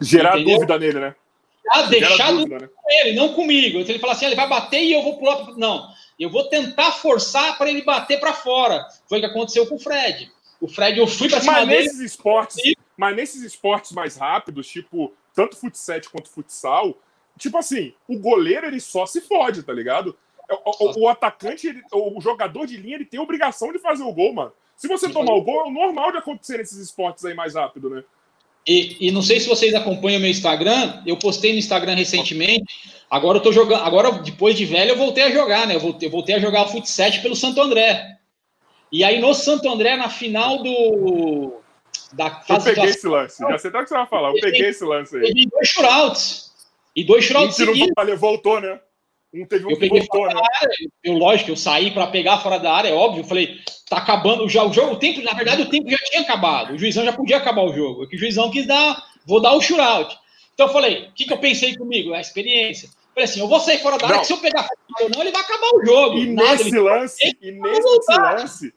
Gerar 0.00 0.34
Entendeu? 0.36 0.56
dúvida 0.56 0.78
nele, 0.78 1.00
né? 1.00 1.14
Ah, 1.70 1.82
deixar 1.82 2.32
dúvida, 2.32 2.58
né? 2.58 2.68
com 2.68 2.90
ele, 2.90 3.16
não 3.16 3.32
comigo. 3.32 3.78
Então 3.78 3.90
ele 3.90 4.00
fala 4.00 4.12
assim, 4.12 4.26
ah, 4.26 4.28
ele 4.28 4.36
vai 4.36 4.48
bater 4.48 4.82
e 4.82 4.92
eu 4.92 5.02
vou 5.02 5.16
pular. 5.16 5.56
Não, 5.56 5.88
eu 6.18 6.28
vou 6.28 6.44
tentar 6.48 6.92
forçar 6.92 7.56
para 7.56 7.70
ele 7.70 7.82
bater 7.82 8.20
para 8.20 8.32
fora. 8.32 8.86
Foi 9.08 9.18
o 9.18 9.20
que 9.20 9.26
aconteceu 9.26 9.66
com 9.66 9.76
o 9.76 9.78
Fred. 9.78 10.30
O 10.60 10.68
Fred, 10.68 10.98
eu 10.98 11.06
fui 11.06 11.28
para 11.28 11.40
cima 11.40 11.52
mas 11.52 11.68
dele. 11.68 11.82
Nesses 11.84 12.00
esportes, 12.00 12.56
e... 12.64 12.76
Mas 12.96 13.16
nesses 13.16 13.42
esportes 13.42 13.92
mais 13.92 14.16
rápidos, 14.16 14.68
tipo, 14.68 15.12
tanto 15.34 15.56
futsal 15.56 16.00
quanto 16.12 16.30
futsal, 16.30 16.96
tipo 17.38 17.58
assim, 17.58 17.92
o 18.08 18.18
goleiro 18.18 18.66
ele 18.66 18.80
só 18.80 19.06
se 19.06 19.20
fode, 19.20 19.62
tá 19.62 19.72
ligado? 19.72 20.16
O, 20.50 20.84
o, 20.84 21.04
o 21.04 21.08
atacante, 21.08 21.66
ele, 21.66 21.82
o 21.92 22.20
jogador 22.20 22.66
de 22.66 22.76
linha, 22.76 22.96
ele 22.96 23.04
tem 23.04 23.18
obrigação 23.18 23.72
de 23.72 23.78
fazer 23.78 24.02
o 24.02 24.12
gol, 24.12 24.32
mano. 24.32 24.52
Se 24.76 24.88
você 24.88 25.08
tomar 25.08 25.32
o 25.34 25.42
gol, 25.42 25.60
é 25.60 25.68
o 25.68 25.70
normal 25.70 26.12
de 26.12 26.18
acontecer 26.18 26.58
nesses 26.58 26.78
esportes 26.78 27.24
aí 27.24 27.34
mais 27.34 27.54
rápido, 27.54 27.88
né? 27.88 28.04
E, 28.66 29.08
e, 29.08 29.10
não 29.10 29.20
sei 29.20 29.40
se 29.40 29.48
vocês 29.48 29.74
acompanham 29.74 30.20
meu 30.20 30.30
Instagram, 30.30 31.02
eu 31.06 31.18
postei 31.18 31.52
no 31.52 31.58
Instagram 31.58 31.94
recentemente. 31.94 33.04
Agora 33.10 33.38
eu 33.38 33.42
tô 33.42 33.52
jogando. 33.52 33.82
Agora, 33.82 34.10
depois 34.12 34.56
de 34.56 34.64
velho, 34.64 34.92
eu 34.92 34.96
voltei 34.96 35.24
a 35.24 35.30
jogar, 35.30 35.66
né? 35.66 35.74
Eu 35.74 35.80
voltei, 35.80 36.08
eu 36.08 36.12
voltei 36.12 36.34
a 36.34 36.38
jogar 36.38 36.66
futsal 36.68 37.10
pelo 37.22 37.36
Santo 37.36 37.60
André. 37.60 38.16
E 38.90 39.04
aí, 39.04 39.20
no 39.20 39.34
Santo 39.34 39.68
André, 39.68 39.96
na 39.96 40.08
final 40.08 40.62
do. 40.62 41.60
Da 42.14 42.30
fase 42.42 42.70
eu 42.70 42.74
peguei 42.74 42.90
esse 42.90 43.06
lance, 43.06 43.42
já 43.42 43.58
sei 43.58 43.68
até 43.68 43.80
o 43.80 43.82
que 43.82 43.88
você 43.88 43.94
vai 43.94 44.06
falar. 44.06 44.30
Eu 44.30 44.40
peguei 44.40 44.68
esse 44.68 44.84
lance 44.84 45.16
aí. 45.16 45.32
E 45.34 45.46
dois 45.46 45.68
shootouts. 45.68 46.43
E 46.94 47.04
dois 47.04 47.24
shootouts. 47.24 47.58
Um 47.60 48.04
não 48.06 48.16
voltou, 48.16 48.60
né? 48.60 48.80
Um 49.32 49.44
teve 49.44 49.66
um 49.66 49.70
eu 49.70 49.76
que 49.76 49.88
voltou, 49.88 50.26
né? 50.28 50.34
Área, 50.34 50.76
eu, 51.02 51.14
lógico, 51.14 51.50
eu 51.50 51.56
saí 51.56 51.90
para 51.90 52.06
pegar 52.06 52.38
fora 52.38 52.58
da 52.58 52.72
área, 52.72 52.88
é 52.90 52.94
óbvio. 52.94 53.22
Eu 53.22 53.26
falei, 53.26 53.58
tá 53.88 53.96
acabando 53.96 54.48
já 54.48 54.62
o 54.62 54.72
jogo. 54.72 54.92
O 54.92 54.98
tempo, 54.98 55.20
na 55.22 55.32
verdade, 55.32 55.62
o 55.62 55.68
tempo 55.68 55.90
já 55.90 55.96
tinha 55.98 56.22
acabado. 56.22 56.74
O 56.74 56.78
juizão 56.78 57.04
já 57.04 57.12
podia 57.12 57.38
acabar 57.38 57.62
o 57.62 57.72
jogo. 57.72 58.06
Que 58.06 58.14
o 58.14 58.18
juizão 58.18 58.50
quis 58.50 58.66
dar, 58.66 58.96
vou 59.26 59.40
dar 59.40 59.54
o 59.54 59.60
shootout. 59.60 60.16
Então 60.54 60.68
eu 60.68 60.72
falei, 60.72 61.08
o 61.08 61.12
que, 61.12 61.24
que 61.24 61.32
eu 61.32 61.38
pensei 61.38 61.76
comigo? 61.76 62.14
A 62.14 62.20
experiência. 62.20 62.86
Eu 62.86 63.14
falei 63.14 63.24
assim, 63.24 63.40
eu 63.40 63.48
vou 63.48 63.58
sair 63.58 63.78
fora 63.78 63.98
da 63.98 64.06
área, 64.06 64.20
que 64.20 64.26
se 64.26 64.32
eu 64.32 64.38
pegar 64.38 64.68
ou 65.00 65.10
não, 65.10 65.20
ele 65.20 65.32
vai 65.32 65.42
acabar 65.42 65.70
o 65.74 65.84
jogo. 65.84 66.18
E 66.18 66.26
Nada, 66.32 66.50
nesse 66.64 66.78
lance, 66.78 67.36
e 67.40 67.50
nesse 67.50 68.18
lance, 68.18 68.74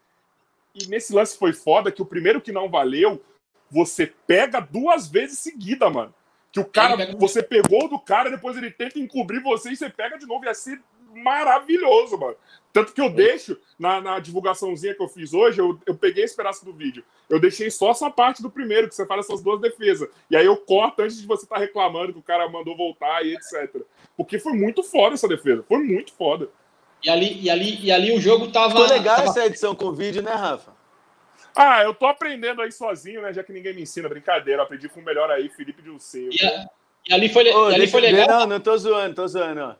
e 0.74 0.88
nesse 0.88 1.14
lance 1.14 1.38
foi 1.38 1.54
foda 1.54 1.92
que 1.92 2.02
o 2.02 2.06
primeiro 2.06 2.42
que 2.42 2.52
não 2.52 2.68
valeu, 2.70 3.24
você 3.70 4.12
pega 4.26 4.60
duas 4.60 5.08
vezes 5.08 5.38
seguida, 5.40 5.90
mano. 5.90 6.14
Que 6.52 6.60
o 6.60 6.66
cara, 6.66 6.96
você 7.18 7.44
pegou 7.44 7.90
do 7.90 8.00
cara, 8.00 8.30
depois 8.30 8.58
ele 8.58 8.72
tenta 8.72 9.00
encobrir 9.00 9.42
você 9.42 9.72
e 9.72 9.76
você 9.76 9.90
pega 9.90 10.18
de 10.18 10.26
novo. 10.26 10.46
Ia 10.46 10.54
ser 10.54 10.82
maravilhoso, 11.14 12.18
mano. 12.18 12.36
Tanto 12.72 12.94
que 12.94 13.02
eu 13.02 13.10
deixo, 13.10 13.58
na, 13.78 14.00
na 14.00 14.20
divulgaçãozinha 14.20 14.94
que 14.94 15.02
eu 15.02 15.08
fiz 15.08 15.34
hoje, 15.34 15.60
eu, 15.60 15.80
eu 15.86 15.96
peguei 15.96 16.24
esse 16.24 16.36
pedaço 16.36 16.64
do 16.64 16.72
vídeo. 16.72 17.04
Eu 17.28 17.40
deixei 17.40 17.72
só 17.72 17.92
essa 17.92 18.10
parte 18.10 18.42
do 18.42 18.52
primeiro, 18.52 18.88
que 18.88 18.94
você 18.94 19.06
faz 19.06 19.26
essas 19.26 19.42
duas 19.42 19.60
defesas. 19.60 20.08
E 20.30 20.38
aí 20.38 20.46
eu 20.46 20.56
corto 20.58 21.02
antes 21.02 21.20
de 21.20 21.26
você 21.26 21.46
estar 21.46 21.56
tá 21.56 21.62
reclamando 21.62 22.14
que 22.14 22.20
o 22.20 22.24
cara 22.24 22.48
mandou 22.48 22.78
voltar 22.78 23.26
e 23.26 23.34
etc. 23.34 23.82
Porque 24.16 24.38
foi 24.38 24.54
muito 24.54 24.84
foda 24.84 25.16
essa 25.16 25.28
defesa. 25.28 25.64
Foi 25.68 25.80
muito 25.80 26.14
foda. 26.14 26.50
E 27.04 27.10
ali, 27.10 27.42
e 27.42 27.50
ali, 27.50 27.80
e 27.84 27.92
ali 27.92 28.16
o 28.16 28.22
jogo 28.22 28.52
tava. 28.52 28.70
Ficou 28.70 28.88
legal 28.88 29.18
tava... 29.18 29.30
essa 29.30 29.46
edição 29.46 29.76
com 29.76 29.92
vídeo, 29.92 30.22
né, 30.22 30.34
Rafa? 30.34 30.77
Ah, 31.60 31.82
eu 31.82 31.92
tô 31.92 32.06
aprendendo 32.06 32.62
aí 32.62 32.72
sozinho, 32.72 33.24
né? 33.24 33.34
Já 33.34 33.44
que 33.44 33.52
ninguém 33.52 33.74
me 33.74 33.82
ensina. 33.82 34.08
Brincadeira, 34.08 34.60
eu 34.60 34.64
aprendi 34.64 34.88
com 34.88 35.00
o 35.00 35.04
melhor 35.04 35.32
aí, 35.32 35.50
Felipe 35.50 35.82
Dilcinho. 35.82 36.30
E, 36.32 36.46
a, 36.46 36.70
e 37.10 37.14
ali 37.16 37.30
foi, 37.30 37.52
Ô, 37.52 37.72
e 37.72 37.74
ali 37.74 37.88
foi 37.88 38.00
legal. 38.00 38.28
Não, 38.28 38.46
não 38.46 38.60
tô 38.60 38.78
zoando, 38.78 39.16
tô 39.16 39.28
zoando. 39.28 39.76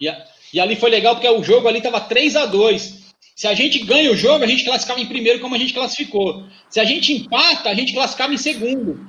E, 0.00 0.08
a, 0.08 0.26
e 0.52 0.58
ali 0.58 0.74
foi 0.74 0.90
legal 0.90 1.14
porque 1.14 1.28
o 1.28 1.44
jogo 1.44 1.68
ali 1.68 1.80
tava 1.80 2.00
3 2.00 2.34
a 2.34 2.46
2 2.46 3.14
Se 3.36 3.46
a 3.46 3.54
gente 3.54 3.84
ganha 3.84 4.10
o 4.10 4.16
jogo, 4.16 4.42
a 4.42 4.46
gente 4.48 4.64
classificava 4.64 5.00
em 5.00 5.06
primeiro 5.06 5.38
como 5.38 5.54
a 5.54 5.58
gente 5.58 5.72
classificou. 5.72 6.44
Se 6.68 6.80
a 6.80 6.84
gente 6.84 7.12
empata, 7.12 7.70
a 7.70 7.74
gente 7.74 7.94
classificava 7.94 8.34
em 8.34 8.38
segundo. 8.38 9.08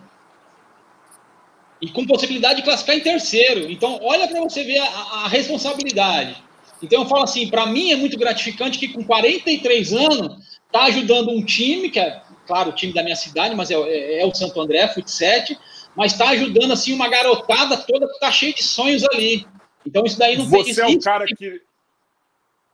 E 1.82 1.90
com 1.90 2.06
possibilidade 2.06 2.58
de 2.58 2.66
classificar 2.66 2.98
em 2.98 3.02
terceiro. 3.02 3.72
Então, 3.72 4.00
olha 4.04 4.28
para 4.28 4.42
você 4.42 4.64
ver 4.64 4.78
a, 4.78 4.86
a 4.86 5.28
responsabilidade. 5.28 6.36
Então, 6.84 7.02
eu 7.02 7.10
falo 7.10 7.24
assim: 7.24 7.50
para 7.50 7.66
mim 7.66 7.92
é 7.92 7.96
muito 7.96 8.16
gratificante 8.16 8.78
que 8.78 8.90
com 8.90 9.04
43 9.04 9.94
anos 9.94 10.57
Está 10.78 10.86
ajudando 10.90 11.32
um 11.32 11.44
time, 11.44 11.90
que 11.90 12.00
é, 12.00 12.22
claro, 12.46 12.70
o 12.70 12.74
time 12.74 12.94
da 12.94 13.02
minha 13.02 13.16
cidade, 13.16 13.56
mas 13.56 13.72
é, 13.72 13.76
é, 13.76 14.22
é 14.22 14.26
o 14.26 14.34
Santo 14.34 14.62
André, 14.62 14.88
Fut7, 14.94 15.58
mas 15.96 16.12
está 16.12 16.30
ajudando, 16.30 16.72
assim, 16.72 16.94
uma 16.94 17.10
garotada 17.10 17.76
toda 17.78 18.06
que 18.06 18.14
está 18.14 18.32
cheia 18.32 18.54
de 18.54 18.62
sonhos 18.62 19.04
ali. 19.06 19.48
Então 19.84 20.06
isso 20.06 20.20
daí 20.20 20.38
não 20.38 20.46
Você 20.46 20.76
tem, 20.80 20.94
é 20.94 20.98
o 20.98 21.02
cara 21.02 21.26
que 21.26 21.62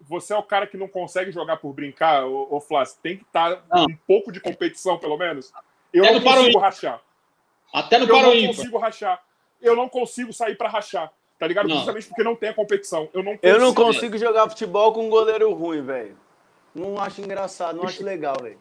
você 0.01 0.33
é 0.33 0.37
o 0.37 0.43
cara 0.43 0.67
que 0.67 0.75
não 0.75 0.89
consegue 0.89 1.31
jogar 1.31 1.57
por 1.57 1.71
brincar, 1.71 2.25
ô, 2.25 2.49
ô 2.51 2.59
Flávio, 2.59 2.93
tem 3.01 3.17
que 3.17 3.23
estar 3.23 3.55
tá 3.55 3.83
um 3.83 3.95
pouco 4.05 4.33
de 4.33 4.41
competição, 4.41 4.97
pelo 4.97 5.17
menos. 5.17 5.53
Eu 5.93 6.03
Até 6.03 6.13
não 6.13 6.21
consigo 6.21 6.59
rachar. 6.59 7.01
Até 7.73 7.99
no 7.99 8.05
Eu 8.05 8.21
não 8.21 8.47
consigo 8.47 8.77
rachar. 8.77 9.23
Eu 9.61 9.75
não 9.77 9.87
consigo 9.87 10.33
sair 10.33 10.57
para 10.57 10.67
rachar. 10.67 11.09
Tá 11.39 11.47
ligado? 11.47 11.69
Não. 11.69 11.77
Justamente 11.77 12.07
porque 12.07 12.23
não 12.23 12.35
tem 12.35 12.49
a 12.49 12.53
competição. 12.53 13.09
Eu 13.13 13.23
não 13.23 13.37
consigo, 13.37 13.47
eu 13.47 13.59
não 13.59 13.73
consigo 13.73 14.17
jogar 14.17 14.49
futebol 14.49 14.91
com 14.91 15.07
um 15.07 15.09
goleiro 15.09 15.53
ruim, 15.53 15.81
velho. 15.81 16.17
Não 16.73 16.99
acho 16.99 17.21
engraçado, 17.21 17.77
não 17.77 17.83
acho 17.83 18.03
legal, 18.03 18.35
velho. 18.41 18.57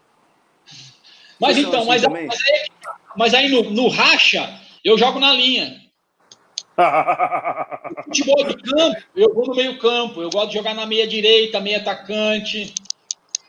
Mas 1.41 1.59
então, 1.59 1.81
assim 1.81 1.89
mas, 1.89 2.03
mas, 2.07 2.41
aí, 2.49 2.67
mas 3.17 3.35
aí 3.35 3.49
no, 3.49 3.71
no 3.71 3.89
racha, 3.89 4.61
eu 4.85 4.97
jogo 4.99 5.19
na 5.19 5.33
linha. 5.33 5.81
futebol 8.05 8.45
de 8.45 8.57
campo, 8.57 9.03
eu 9.15 9.35
vou 9.35 9.47
no 9.47 9.55
meio 9.55 9.79
campo. 9.79 10.23
Eu 10.23 10.31
gosto 10.31 10.49
de 10.49 10.55
jogar 10.55 10.75
na 10.75 10.87
meia 10.87 11.07
direita, 11.07 11.61
meia 11.61 11.79
atacante. 11.79 12.75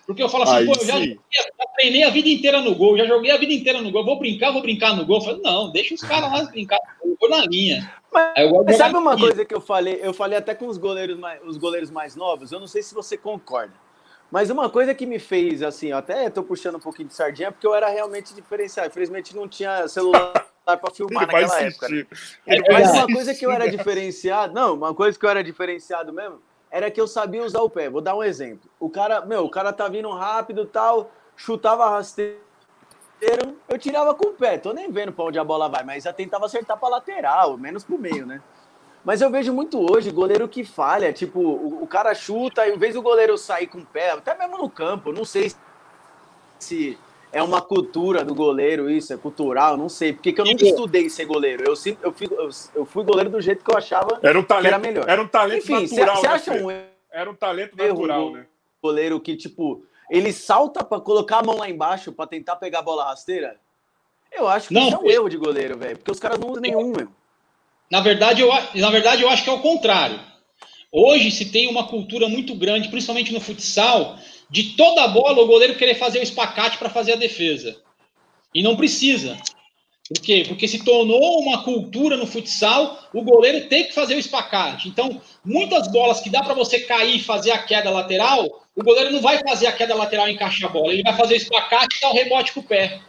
Porque 0.05 0.21
eu 0.21 0.27
falo 0.27 0.43
assim, 0.43 0.55
Aí, 0.55 0.65
pô, 0.65 0.73
eu 0.73 0.85
já, 0.85 0.99
já, 0.99 1.65
treinei 1.75 2.03
a 2.03 2.09
vida 2.09 2.27
inteira 2.27 2.61
no 2.61 2.75
gol, 2.75 2.97
já 2.97 3.05
joguei 3.05 3.31
a 3.31 3.37
vida 3.37 3.53
inteira 3.53 3.81
no 3.81 3.89
gol, 3.89 4.03
vou 4.03 4.19
brincar, 4.19 4.51
vou 4.51 4.61
brincar 4.61 4.95
no 4.95 5.05
gol. 5.05 5.17
Eu 5.17 5.21
falo, 5.21 5.41
não, 5.41 5.71
deixa 5.71 5.95
os 5.95 6.01
caras 6.01 6.31
lá 6.31 6.43
brincar, 6.43 6.79
eu 7.03 7.15
vou 7.19 7.29
na 7.29 7.45
linha. 7.45 7.89
Mas, 8.11 8.77
sabe 8.77 8.97
uma 8.97 9.17
coisa 9.17 9.45
que 9.45 9.55
eu 9.55 9.61
falei? 9.61 9.99
Eu 10.01 10.13
falei 10.13 10.37
até 10.37 10.53
com 10.53 10.67
os 10.67 10.77
goleiros 10.77 11.17
mais, 11.17 11.41
os 11.45 11.57
goleiros 11.57 11.89
mais 11.89 12.15
novos, 12.15 12.51
eu 12.51 12.59
não 12.59 12.67
sei 12.67 12.83
se 12.83 12.93
você 12.93 13.17
concorda. 13.17 13.82
Mas 14.33 14.49
uma 14.49 14.67
coisa 14.67 14.95
que 14.95 15.05
me 15.05 15.19
fez, 15.19 15.61
assim, 15.61 15.91
até 15.91 16.27
tô 16.27 16.41
puxando 16.41 16.77
um 16.77 16.79
pouquinho 16.79 17.07
de 17.07 17.13
sardinha, 17.13 17.51
porque 17.51 17.67
eu 17.67 17.75
era 17.75 17.87
realmente 17.87 18.33
diferenciado. 18.33 18.89
Infelizmente 18.89 19.35
não 19.35 19.47
tinha 19.47 19.87
celular 19.87 20.47
para 20.65 20.91
filmar 20.91 21.27
naquela 21.27 21.61
época. 21.61 21.87
Né? 21.87 22.07
Mas 22.67 22.89
uma 22.93 23.05
coisa 23.05 23.35
que 23.35 23.45
eu 23.45 23.51
era 23.51 23.69
diferenciado, 23.69 24.51
não, 24.51 24.73
uma 24.73 24.91
coisa 24.91 25.19
que 25.19 25.23
eu 25.23 25.29
era 25.29 25.43
diferenciado 25.43 26.11
mesmo, 26.11 26.41
era 26.71 26.89
que 26.89 26.99
eu 26.99 27.07
sabia 27.07 27.43
usar 27.43 27.61
o 27.61 27.69
pé. 27.69 27.91
Vou 27.91 28.01
dar 28.01 28.15
um 28.15 28.23
exemplo. 28.23 28.67
O 28.79 28.89
cara, 28.89 29.23
meu, 29.23 29.45
o 29.45 29.51
cara 29.51 29.71
tá 29.71 29.87
vindo 29.87 30.09
rápido 30.09 30.65
tal, 30.65 31.11
chutava 31.37 31.87
rasteiro, 31.91 32.39
eu 33.69 33.77
tirava 33.77 34.15
com 34.15 34.29
o 34.29 34.33
pé. 34.33 34.57
Tô 34.57 34.73
nem 34.73 34.91
vendo 34.91 35.13
para 35.13 35.25
onde 35.25 35.37
a 35.37 35.43
bola 35.43 35.69
vai, 35.69 35.83
mas 35.83 36.05
já 36.05 36.11
tentava 36.11 36.47
acertar 36.47 36.79
para 36.79 36.89
lateral, 36.89 37.55
menos 37.55 37.83
pro 37.83 37.99
meio, 37.99 38.25
né? 38.25 38.41
Mas 39.03 39.21
eu 39.21 39.29
vejo 39.29 39.53
muito 39.53 39.79
hoje 39.79 40.11
goleiro 40.11 40.47
que 40.47 40.63
falha. 40.63 41.11
Tipo, 41.11 41.39
o, 41.39 41.83
o 41.83 41.87
cara 41.87 42.15
chuta, 42.15 42.65
e 42.67 42.73
em 42.73 42.77
vez 42.77 42.93
do 42.93 43.01
goleiro 43.01 43.37
sair 43.37 43.67
com 43.67 43.79
o 43.79 43.85
pé, 43.85 44.11
até 44.11 44.37
mesmo 44.37 44.57
no 44.57 44.69
campo, 44.69 45.11
não 45.11 45.25
sei 45.25 45.51
se 46.59 46.97
é 47.31 47.43
uma 47.43 47.61
cultura 47.61 48.23
do 48.23 48.33
goleiro 48.33 48.89
isso, 48.89 49.11
é 49.11 49.17
cultural, 49.17 49.75
não 49.75 49.89
sei. 49.89 50.13
Porque 50.13 50.39
eu 50.39 50.45
nunca 50.45 50.63
estudei 50.63 51.09
ser 51.09 51.25
goleiro. 51.25 51.63
Eu, 51.63 51.73
eu, 52.01 52.13
fui, 52.13 52.27
eu, 52.31 52.49
eu 52.75 52.85
fui 52.85 53.03
goleiro 53.03 53.29
do 53.29 53.41
jeito 53.41 53.63
que 53.63 53.71
eu 53.71 53.77
achava 53.77 54.19
era 54.21 54.39
um 54.39 54.43
talento, 54.43 54.69
que 54.69 54.75
era 54.75 54.79
melhor. 54.79 55.09
Era 55.09 55.21
um 55.21 55.27
talento 55.27 55.63
Enfim, 55.63 55.95
natural. 55.95 56.15
Você 56.17 56.27
acha 56.27 56.53
né, 56.53 56.63
um 56.63 56.71
Era 57.11 57.29
um 57.29 57.35
talento 57.35 57.75
natural, 57.75 58.31
né? 58.31 58.45
Goleiro 58.81 59.19
que, 59.19 59.35
tipo, 59.35 59.83
ele 60.09 60.31
salta 60.31 60.83
para 60.83 61.01
colocar 61.01 61.39
a 61.39 61.43
mão 61.43 61.57
lá 61.57 61.69
embaixo 61.69 62.11
para 62.13 62.27
tentar 62.27 62.55
pegar 62.55 62.79
a 62.79 62.83
bola 62.83 63.05
rasteira? 63.05 63.57
Eu 64.31 64.47
acho 64.47 64.69
que 64.69 64.73
não, 64.73 64.87
isso 64.87 64.95
é 64.95 64.99
um 64.99 65.09
erro 65.09 65.29
de 65.29 65.37
goleiro, 65.37 65.77
velho. 65.77 65.97
Porque 65.97 66.11
os 66.11 66.19
caras 66.19 66.39
não 66.39 66.49
usam 66.49 66.61
nenhum, 66.61 66.91
meu. 66.91 67.07
Na 67.93 67.99
verdade, 67.99 68.41
eu, 68.41 68.49
na 68.73 68.89
verdade, 68.89 69.21
eu 69.21 69.29
acho 69.29 69.43
que 69.43 69.49
é 69.51 69.53
o 69.53 69.59
contrário. 69.59 70.19
Hoje 70.91 71.29
se 71.29 71.45
tem 71.45 71.67
uma 71.67 71.83
cultura 71.83 72.27
muito 72.27 72.55
grande, 72.55 72.89
principalmente 72.89 73.31
no 73.31 73.39
futsal, 73.39 74.17
de 74.49 74.75
toda 74.75 75.03
a 75.03 75.07
bola 75.07 75.43
o 75.43 75.45
goleiro 75.45 75.75
querer 75.75 75.93
fazer 75.93 76.17
o 76.17 76.23
espacate 76.23 76.79
para 76.79 76.89
fazer 76.89 77.13
a 77.13 77.17
defesa. 77.17 77.79
E 78.51 78.63
não 78.63 78.75
precisa. 78.75 79.37
Por 80.09 80.19
quê? 80.23 80.43
Porque 80.47 80.67
se 80.67 80.83
tornou 80.83 81.39
uma 81.39 81.63
cultura 81.63 82.17
no 82.17 82.25
futsal, 82.25 82.97
o 83.13 83.21
goleiro 83.21 83.69
tem 83.69 83.83
que 83.83 83.93
fazer 83.93 84.15
o 84.15 84.19
espacate. 84.19 84.89
Então, 84.89 85.21
muitas 85.45 85.87
bolas 85.87 86.19
que 86.19 86.31
dá 86.31 86.41
para 86.41 86.55
você 86.55 86.79
cair 86.79 87.17
e 87.17 87.23
fazer 87.23 87.51
a 87.51 87.61
queda 87.61 87.91
lateral, 87.91 88.65
o 88.75 88.83
goleiro 88.83 89.11
não 89.11 89.21
vai 89.21 89.37
fazer 89.47 89.67
a 89.67 89.71
queda 89.71 89.93
lateral 89.93 90.27
e 90.27 90.31
encaixar 90.31 90.67
a 90.67 90.73
bola, 90.73 90.91
ele 90.91 91.03
vai 91.03 91.15
fazer 91.15 91.35
o 91.35 91.37
espacate 91.37 91.95
e 91.97 92.01
dar 92.01 92.09
o 92.09 92.15
rebote 92.15 92.53
com 92.53 92.61
o 92.61 92.63
pé. 92.63 92.99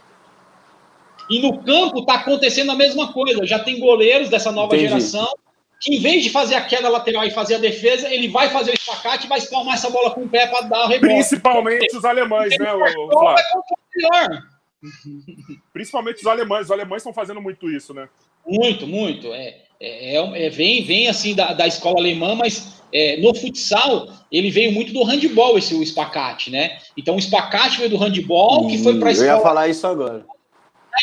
E 1.29 1.41
no 1.41 1.63
campo 1.63 1.99
está 1.99 2.15
acontecendo 2.15 2.71
a 2.71 2.75
mesma 2.75 3.11
coisa. 3.11 3.45
Já 3.45 3.59
tem 3.59 3.79
goleiros 3.79 4.29
dessa 4.29 4.51
nova 4.51 4.75
Entendi. 4.75 4.89
geração 4.89 5.27
que 5.79 5.95
em 5.95 5.99
vez 5.99 6.23
de 6.23 6.29
fazer 6.29 6.55
a 6.55 6.61
queda 6.61 6.89
lateral 6.89 7.25
e 7.25 7.31
fazer 7.31 7.55
a 7.55 7.59
defesa, 7.59 8.11
ele 8.11 8.27
vai 8.27 8.49
fazer 8.49 8.71
o 8.71 8.73
espacate 8.73 9.25
e 9.25 9.29
vai 9.29 9.37
espalmar 9.37 9.75
essa 9.75 9.89
bola 9.89 10.11
com 10.11 10.21
o 10.21 10.29
pé 10.29 10.47
para 10.47 10.61
dar 10.61 10.85
o 10.85 10.87
rebote. 10.87 11.13
Principalmente 11.13 11.95
os 11.95 12.05
alemães, 12.05 12.57
né, 12.57 12.73
o, 12.73 13.07
o 13.07 13.09
Flávio? 13.11 13.43
Melhor. 13.95 14.43
Principalmente 15.73 16.17
os 16.21 16.27
alemães. 16.27 16.65
Os 16.65 16.71
alemães 16.71 17.01
estão 17.01 17.13
fazendo 17.13 17.41
muito 17.41 17.69
isso, 17.69 17.93
né? 17.93 18.07
Muito, 18.47 18.87
muito. 18.87 19.33
É, 19.33 19.57
é, 19.79 20.15
é, 20.15 20.45
é 20.45 20.49
vem, 20.49 20.83
vem 20.83 21.07
assim 21.07 21.35
da, 21.35 21.53
da 21.53 21.67
escola 21.67 21.99
alemã, 21.99 22.35
mas 22.35 22.81
é, 22.93 23.17
no 23.17 23.33
futsal 23.35 24.07
ele 24.31 24.49
veio 24.49 24.71
muito 24.71 24.93
do 24.93 25.03
handball, 25.03 25.57
esse 25.57 25.75
o 25.75 25.83
espacate, 25.83 26.49
né? 26.49 26.77
Então 26.95 27.15
o 27.15 27.19
espacate 27.19 27.77
veio 27.77 27.89
do 27.89 27.97
handball, 27.97 28.67
que 28.67 28.77
foi 28.77 28.97
para 28.97 29.09
a 29.09 29.11
escola. 29.11 29.31
Eu 29.31 29.37
ia 29.37 29.41
falar 29.43 29.67
isso 29.67 29.85
agora. 29.85 30.25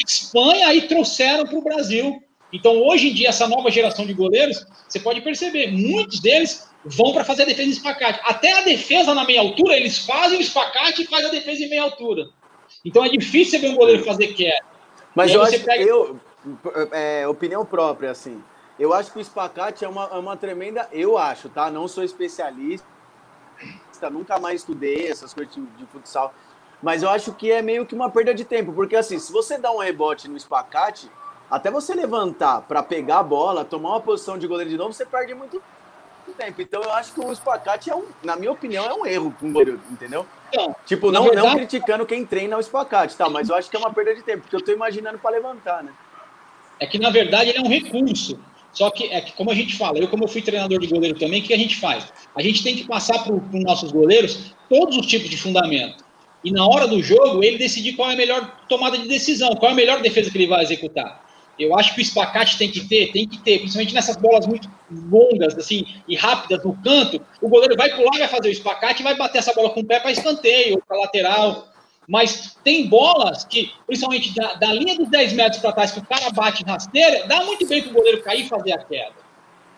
Espanha, 0.06 0.68
aí 0.68 0.82
trouxeram 0.82 1.46
para 1.46 1.58
o 1.58 1.62
Brasil. 1.62 2.22
Então, 2.52 2.76
hoje 2.82 3.08
em 3.08 3.14
dia, 3.14 3.28
essa 3.28 3.48
nova 3.48 3.70
geração 3.70 4.06
de 4.06 4.12
goleiros, 4.12 4.66
você 4.86 5.00
pode 5.00 5.20
perceber, 5.22 5.72
muitos 5.72 6.20
deles 6.20 6.68
vão 6.84 7.12
para 7.12 7.24
fazer 7.24 7.42
a 7.42 7.46
defesa 7.46 7.68
em 7.68 7.72
espacate. 7.72 8.20
Até 8.24 8.52
a 8.52 8.62
defesa 8.62 9.14
na 9.14 9.24
meia 9.24 9.40
altura, 9.40 9.76
eles 9.76 9.98
fazem 9.98 10.38
o 10.38 10.42
espacate 10.42 11.02
e 11.02 11.06
fazem 11.06 11.28
a 11.28 11.30
defesa 11.30 11.64
em 11.64 11.70
meia 11.70 11.82
altura. 11.82 12.28
Então, 12.84 13.04
é 13.04 13.08
difícil 13.08 13.60
ver 13.60 13.70
um 13.70 13.76
goleiro 13.76 14.04
fazer 14.04 14.28
queda. 14.34 14.64
Mas 15.14 15.32
eu 15.32 15.42
acho 15.42 15.60
pega... 15.60 15.82
eu, 15.82 16.20
é, 16.92 17.26
opinião 17.28 17.64
própria, 17.64 18.10
assim. 18.10 18.42
Eu 18.78 18.92
acho 18.92 19.12
que 19.12 19.18
o 19.18 19.20
espacate 19.20 19.84
é 19.84 19.88
uma, 19.88 20.04
é 20.06 20.16
uma 20.16 20.36
tremenda. 20.36 20.88
Eu 20.92 21.16
acho, 21.16 21.48
tá? 21.48 21.70
Não 21.70 21.86
sou 21.86 22.02
especialista, 22.02 22.86
nunca 24.10 24.38
mais 24.38 24.60
estudei 24.60 25.08
essas 25.08 25.32
coisas 25.32 25.54
de, 25.54 25.60
de 25.60 25.86
futsal. 25.86 26.34
Mas 26.82 27.02
eu 27.02 27.08
acho 27.08 27.32
que 27.32 27.50
é 27.50 27.62
meio 27.62 27.86
que 27.86 27.94
uma 27.94 28.10
perda 28.10 28.34
de 28.34 28.44
tempo, 28.44 28.72
porque 28.72 28.96
assim, 28.96 29.18
se 29.18 29.32
você 29.32 29.56
dá 29.56 29.70
um 29.70 29.78
rebote 29.78 30.28
no 30.28 30.36
espacate, 30.36 31.08
até 31.50 31.70
você 31.70 31.94
levantar 31.94 32.62
para 32.62 32.82
pegar 32.82 33.18
a 33.18 33.22
bola, 33.22 33.64
tomar 33.64 33.90
uma 33.90 34.00
posição 34.00 34.36
de 34.36 34.46
goleiro 34.46 34.70
de 34.70 34.76
novo, 34.76 34.92
você 34.92 35.06
perde 35.06 35.34
muito 35.34 35.62
tempo. 36.36 36.62
Então 36.62 36.82
eu 36.82 36.90
acho 36.92 37.12
que 37.12 37.20
o 37.20 37.30
espacate 37.30 37.90
é 37.90 37.94
um, 37.94 38.04
na 38.24 38.36
minha 38.36 38.50
opinião, 38.50 38.84
é 38.86 38.94
um 38.94 39.06
erro 39.06 39.34
com 39.38 39.48
o 39.48 39.52
goleiro, 39.52 39.80
entendeu? 39.90 40.26
Então, 40.48 40.74
tipo, 40.86 41.12
não, 41.12 41.24
verdade... 41.24 41.46
não 41.46 41.54
criticando 41.54 42.06
quem 42.06 42.24
treina 42.24 42.56
o 42.56 42.60
espacate, 42.60 43.16
tá? 43.16 43.28
Mas 43.28 43.48
eu 43.48 43.54
acho 43.54 43.70
que 43.70 43.76
é 43.76 43.78
uma 43.78 43.92
perda 43.92 44.14
de 44.14 44.22
tempo, 44.22 44.42
porque 44.42 44.56
eu 44.56 44.64
tô 44.64 44.72
imaginando 44.72 45.18
para 45.18 45.30
levantar, 45.30 45.82
né? 45.82 45.92
É 46.80 46.86
que 46.86 46.98
na 46.98 47.10
verdade 47.10 47.50
ele 47.50 47.58
é 47.58 47.62
um 47.62 47.68
recurso. 47.68 48.38
Só 48.72 48.90
que 48.90 49.04
é 49.08 49.20
que, 49.20 49.32
como 49.32 49.50
a 49.50 49.54
gente 49.54 49.76
fala, 49.76 49.98
eu 49.98 50.08
como 50.08 50.24
eu 50.24 50.28
fui 50.28 50.40
treinador 50.40 50.80
de 50.80 50.86
goleiro 50.86 51.18
também, 51.18 51.42
o 51.42 51.44
que 51.44 51.52
a 51.52 51.58
gente 51.58 51.78
faz? 51.78 52.10
A 52.34 52.42
gente 52.42 52.62
tem 52.62 52.74
que 52.74 52.84
passar 52.86 53.22
para 53.22 53.34
os 53.34 53.62
nossos 53.62 53.92
goleiros 53.92 54.54
todos 54.68 54.96
os 54.96 55.06
tipos 55.06 55.28
de 55.28 55.36
fundamento. 55.36 56.01
E 56.44 56.50
na 56.50 56.66
hora 56.66 56.86
do 56.86 57.02
jogo, 57.02 57.42
ele 57.42 57.58
decidir 57.58 57.94
qual 57.94 58.10
é 58.10 58.14
a 58.14 58.16
melhor 58.16 58.64
tomada 58.68 58.98
de 58.98 59.06
decisão, 59.06 59.54
qual 59.56 59.70
é 59.70 59.72
a 59.72 59.76
melhor 59.76 60.00
defesa 60.00 60.30
que 60.30 60.38
ele 60.38 60.46
vai 60.46 60.62
executar. 60.62 61.22
Eu 61.58 61.78
acho 61.78 61.94
que 61.94 62.00
o 62.00 62.02
espacate 62.02 62.58
tem 62.58 62.70
que 62.70 62.88
ter, 62.88 63.12
tem 63.12 63.28
que 63.28 63.38
ter, 63.38 63.58
principalmente 63.58 63.94
nessas 63.94 64.16
bolas 64.16 64.46
muito 64.46 64.68
longas, 64.90 65.56
assim, 65.56 65.86
e 66.08 66.16
rápidas 66.16 66.64
no 66.64 66.74
canto, 66.82 67.20
o 67.40 67.48
goleiro 67.48 67.76
vai 67.76 67.94
pular, 67.94 68.18
vai 68.18 68.28
fazer 68.28 68.48
o 68.48 68.52
espacate 68.52 69.02
e 69.02 69.04
vai 69.04 69.14
bater 69.14 69.38
essa 69.38 69.52
bola 69.52 69.70
com 69.70 69.80
o 69.80 69.84
pé 69.84 70.00
para 70.00 70.10
escanteio, 70.10 70.76
ou 70.76 70.82
para 70.82 70.98
lateral. 70.98 71.68
Mas 72.08 72.56
tem 72.64 72.88
bolas 72.88 73.44
que, 73.44 73.70
principalmente 73.86 74.34
da, 74.34 74.54
da 74.54 74.72
linha 74.72 74.96
dos 74.96 75.08
10 75.08 75.34
metros 75.34 75.60
para 75.60 75.72
trás, 75.72 75.92
que 75.92 76.00
o 76.00 76.06
cara 76.06 76.30
bate 76.30 76.64
rasteira, 76.64 77.26
dá 77.28 77.44
muito 77.44 77.66
bem 77.66 77.82
para 77.82 77.90
o 77.90 77.94
goleiro 77.94 78.22
cair 78.22 78.46
e 78.46 78.48
fazer 78.48 78.72
a 78.72 78.78
queda. 78.78 79.22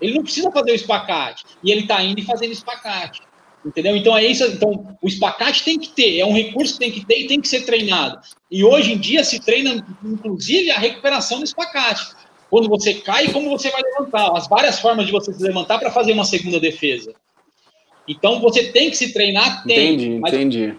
Ele 0.01 0.15
não 0.15 0.23
precisa 0.23 0.51
fazer 0.51 0.73
o 0.73 0.75
espacate. 0.75 1.45
E 1.63 1.71
ele 1.71 1.83
está 1.83 2.03
indo 2.03 2.21
e 2.21 2.25
fazendo 2.25 2.53
espacate. 2.53 3.21
Entendeu? 3.65 3.97
Então 3.97 4.17
é 4.17 4.25
isso. 4.25 4.45
Então, 4.45 4.97
o 5.01 5.09
espacate 5.09 5.65
tem 5.65 5.79
que 5.79 5.89
ter, 5.89 6.19
é 6.19 6.27
um 6.27 6.35
recurso 6.35 6.75
que 6.75 6.81
tem 6.81 6.93
que 6.93 7.05
ter 7.05 7.21
e 7.21 7.27
tem 7.27 7.41
que 7.41 7.49
ser 7.49 7.65
treinado. 7.65 8.21
E 8.51 8.63
hoje 8.63 8.93
em 8.93 8.99
dia 8.99 9.25
se 9.25 9.41
treina, 9.41 9.85
inclusive, 10.05 10.71
a 10.71 10.79
recuperação 10.79 11.39
do 11.39 11.45
espacate. 11.45 12.13
Quando 12.51 12.69
você 12.69 12.95
cai, 12.95 13.33
como 13.33 13.49
você 13.49 13.71
vai 13.71 13.83
levantar, 13.83 14.37
as 14.37 14.47
várias 14.47 14.79
formas 14.79 15.07
de 15.07 15.13
você 15.13 15.33
se 15.33 15.43
levantar 15.43 15.79
para 15.79 15.91
fazer 15.91 16.13
uma 16.13 16.25
segunda 16.25 16.61
defesa. 16.61 17.15
Então 18.07 18.41
você 18.41 18.71
tem 18.71 18.91
que 18.91 18.97
se 18.97 19.13
treinar, 19.13 19.65
tem. 19.65 19.95
Entendi, 19.95 20.11
entendi. 20.17 20.79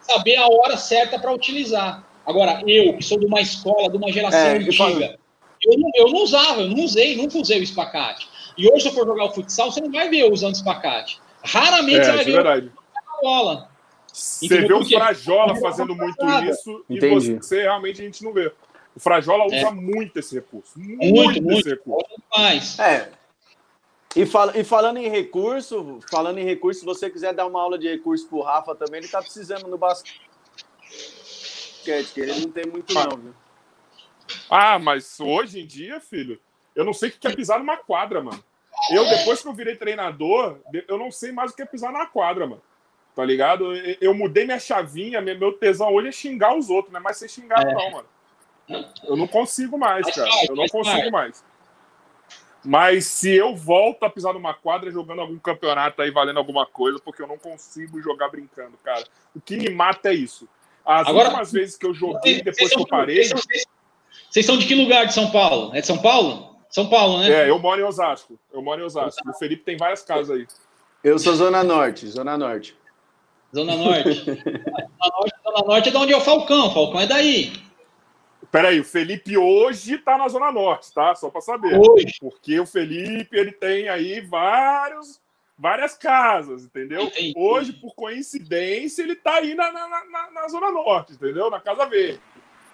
Saber 0.00 0.36
a 0.36 0.46
hora 0.46 0.76
certa 0.76 1.18
para 1.18 1.32
utilizar. 1.32 2.06
Agora, 2.24 2.62
eu, 2.66 2.96
que 2.96 3.04
sou 3.04 3.18
de 3.18 3.26
uma 3.26 3.40
escola, 3.40 3.90
de 3.90 3.96
uma 3.96 4.12
geração 4.12 4.38
é, 4.38 4.56
antiga, 4.56 5.18
eu 5.60 5.78
não, 5.78 5.90
eu 5.96 6.08
não 6.08 6.22
usava, 6.22 6.62
eu 6.62 6.68
não 6.68 6.84
usei, 6.84 7.16
nunca 7.16 7.38
usei 7.38 7.60
o 7.60 7.62
espacate. 7.62 8.28
E 8.56 8.70
hoje, 8.70 8.82
se 8.82 8.88
eu 8.88 8.92
for 8.92 9.06
jogar 9.06 9.24
o 9.24 9.32
futsal, 9.32 9.70
você 9.70 9.80
não 9.80 9.90
vai 9.90 10.08
ver 10.08 10.20
eu 10.20 10.32
usando 10.32 10.54
espacate. 10.54 11.20
Raramente 11.44 12.00
é, 12.00 12.04
você 12.04 12.10
vai 12.10 12.20
é 12.20 12.24
ver 12.24 12.32
verdade. 12.32 12.72
Você 14.12 14.66
vê 14.66 14.72
o 14.72 14.84
Frajola 14.84 15.56
fazendo 15.56 15.94
muito 15.94 16.24
isso 16.44 16.84
Entendi. 16.88 17.32
e 17.32 17.36
você 17.36 17.62
realmente 17.62 18.00
a 18.00 18.04
gente 18.04 18.22
não 18.22 18.32
vê. 18.32 18.52
O 18.94 19.00
Frajola 19.00 19.46
usa 19.46 19.56
é. 19.56 19.70
muito 19.70 20.18
esse 20.18 20.34
recurso. 20.34 20.78
Muito, 20.78 21.04
muito, 21.04 21.42
muito 21.42 21.60
esse 21.60 21.70
recurso. 21.70 22.10
Mais. 22.34 22.78
É. 22.78 23.10
E, 24.14 24.26
fal 24.26 24.50
e 24.54 24.62
falando 24.62 24.98
em 24.98 25.08
recurso, 25.08 25.98
falando 26.10 26.38
em 26.38 26.44
recurso, 26.44 26.80
se 26.80 26.86
você 26.86 27.08
quiser 27.08 27.32
dar 27.32 27.46
uma 27.46 27.60
aula 27.60 27.78
de 27.78 27.88
recurso 27.88 28.28
pro 28.28 28.42
Rafa 28.42 28.74
também, 28.74 29.00
ele 29.00 29.08
tá 29.08 29.22
precisando 29.22 29.66
no 29.66 29.78
basquete, 29.78 30.20
que 31.82 32.20
ele 32.20 32.40
não 32.40 32.50
tem 32.50 32.66
muito 32.66 32.92
não, 32.92 33.16
viu? 33.16 33.34
Ah, 34.50 34.78
mas 34.78 35.18
hoje 35.18 35.60
em 35.60 35.66
dia, 35.66 35.98
filho, 35.98 36.38
eu 36.76 36.84
não 36.84 36.92
sei 36.92 37.08
o 37.08 37.12
que 37.12 37.26
é 37.26 37.34
pisar 37.34 37.58
numa 37.58 37.78
quadra, 37.78 38.22
mano. 38.22 38.42
Eu, 38.90 39.08
depois 39.08 39.40
que 39.40 39.48
eu 39.48 39.52
virei 39.52 39.76
treinador, 39.76 40.58
eu 40.88 40.98
não 40.98 41.10
sei 41.10 41.32
mais 41.32 41.52
o 41.52 41.56
que 41.56 41.62
é 41.62 41.66
pisar 41.66 41.92
na 41.92 42.06
quadra, 42.06 42.46
mano. 42.46 42.62
Tá 43.14 43.24
ligado? 43.24 43.74
Eu 44.00 44.14
mudei 44.14 44.44
minha 44.44 44.58
chavinha, 44.58 45.20
meu 45.20 45.52
tesão 45.52 45.92
hoje 45.92 46.08
é 46.08 46.12
xingar 46.12 46.56
os 46.56 46.70
outros, 46.70 46.92
não 46.92 47.00
é 47.00 47.02
mais 47.02 47.18
ser 47.18 47.28
xingado, 47.28 47.68
é. 47.68 47.74
não, 47.74 47.90
mano. 47.90 48.08
Eu 49.04 49.16
não 49.16 49.26
consigo 49.26 49.78
mais, 49.78 50.06
cara. 50.14 50.30
Eu 50.48 50.56
não 50.56 50.66
consigo 50.66 51.10
mais. 51.10 51.44
Mas 52.64 53.06
se 53.06 53.34
eu 53.34 53.56
volto 53.56 54.04
a 54.04 54.10
pisar 54.10 54.32
numa 54.32 54.54
quadra 54.54 54.90
jogando 54.90 55.20
algum 55.20 55.38
campeonato 55.38 56.00
aí 56.00 56.10
valendo 56.10 56.38
alguma 56.38 56.64
coisa, 56.64 56.98
porque 57.04 57.20
eu 57.20 57.26
não 57.26 57.36
consigo 57.36 58.00
jogar 58.00 58.28
brincando, 58.28 58.78
cara. 58.84 59.04
O 59.34 59.40
que 59.40 59.56
me 59.56 59.68
mata 59.68 60.10
é 60.10 60.14
isso. 60.14 60.48
As 60.84 61.08
Agora, 61.08 61.28
últimas 61.28 61.52
vezes 61.52 61.76
que 61.76 61.86
eu 61.86 61.92
joguei, 61.92 62.40
depois 62.42 62.72
que 62.72 62.78
eu 62.78 62.86
parei. 62.86 63.28
Vocês 64.30 64.46
são 64.46 64.56
de 64.56 64.66
que 64.66 64.74
lugar 64.74 65.06
de 65.06 65.14
São 65.14 65.30
Paulo? 65.30 65.74
É 65.74 65.80
de 65.80 65.86
São 65.86 65.98
Paulo? 65.98 66.51
São 66.72 66.88
Paulo, 66.88 67.18
né? 67.18 67.30
É, 67.30 67.50
eu 67.50 67.58
moro 67.58 67.78
em 67.78 67.84
Osasco. 67.84 68.38
Eu 68.50 68.62
moro 68.62 68.80
em 68.80 68.84
Osasco. 68.84 69.28
O 69.28 69.34
Felipe 69.34 69.62
tem 69.62 69.76
várias 69.76 70.02
casas 70.02 70.34
aí. 70.34 70.46
Eu 71.04 71.18
sou 71.18 71.34
Zona 71.34 71.62
Norte, 71.62 72.06
Zona 72.08 72.38
Norte. 72.38 72.74
Zona 73.54 73.76
Norte. 73.76 74.24
Zona 74.24 74.38
Norte, 74.98 75.34
Zona 75.44 75.66
Norte 75.66 75.88
é 75.90 75.92
de 75.92 75.98
onde 75.98 76.12
é 76.14 76.16
o 76.16 76.20
Falcão. 76.22 76.68
O 76.68 76.72
Falcão 76.72 77.00
é 77.02 77.06
daí. 77.06 77.52
Peraí, 78.50 78.80
o 78.80 78.84
Felipe 78.84 79.36
hoje 79.36 79.98
tá 79.98 80.16
na 80.16 80.26
Zona 80.28 80.50
Norte, 80.50 80.94
tá? 80.94 81.14
Só 81.14 81.28
para 81.28 81.42
saber. 81.42 81.78
Hoje. 81.78 82.14
Porque 82.18 82.58
o 82.58 82.64
Felipe, 82.64 83.36
ele 83.36 83.52
tem 83.52 83.90
aí 83.90 84.22
vários, 84.22 85.20
várias 85.58 85.94
casas, 85.94 86.64
entendeu? 86.64 87.02
Entendi. 87.02 87.34
Hoje, 87.36 87.74
por 87.74 87.94
coincidência, 87.94 89.02
ele 89.02 89.14
tá 89.14 89.34
aí 89.34 89.54
na, 89.54 89.70
na, 89.70 89.88
na, 89.88 90.30
na 90.30 90.48
Zona 90.48 90.70
Norte, 90.70 91.12
entendeu? 91.12 91.50
Na 91.50 91.60
Casa 91.60 91.84
Verde. 91.84 92.20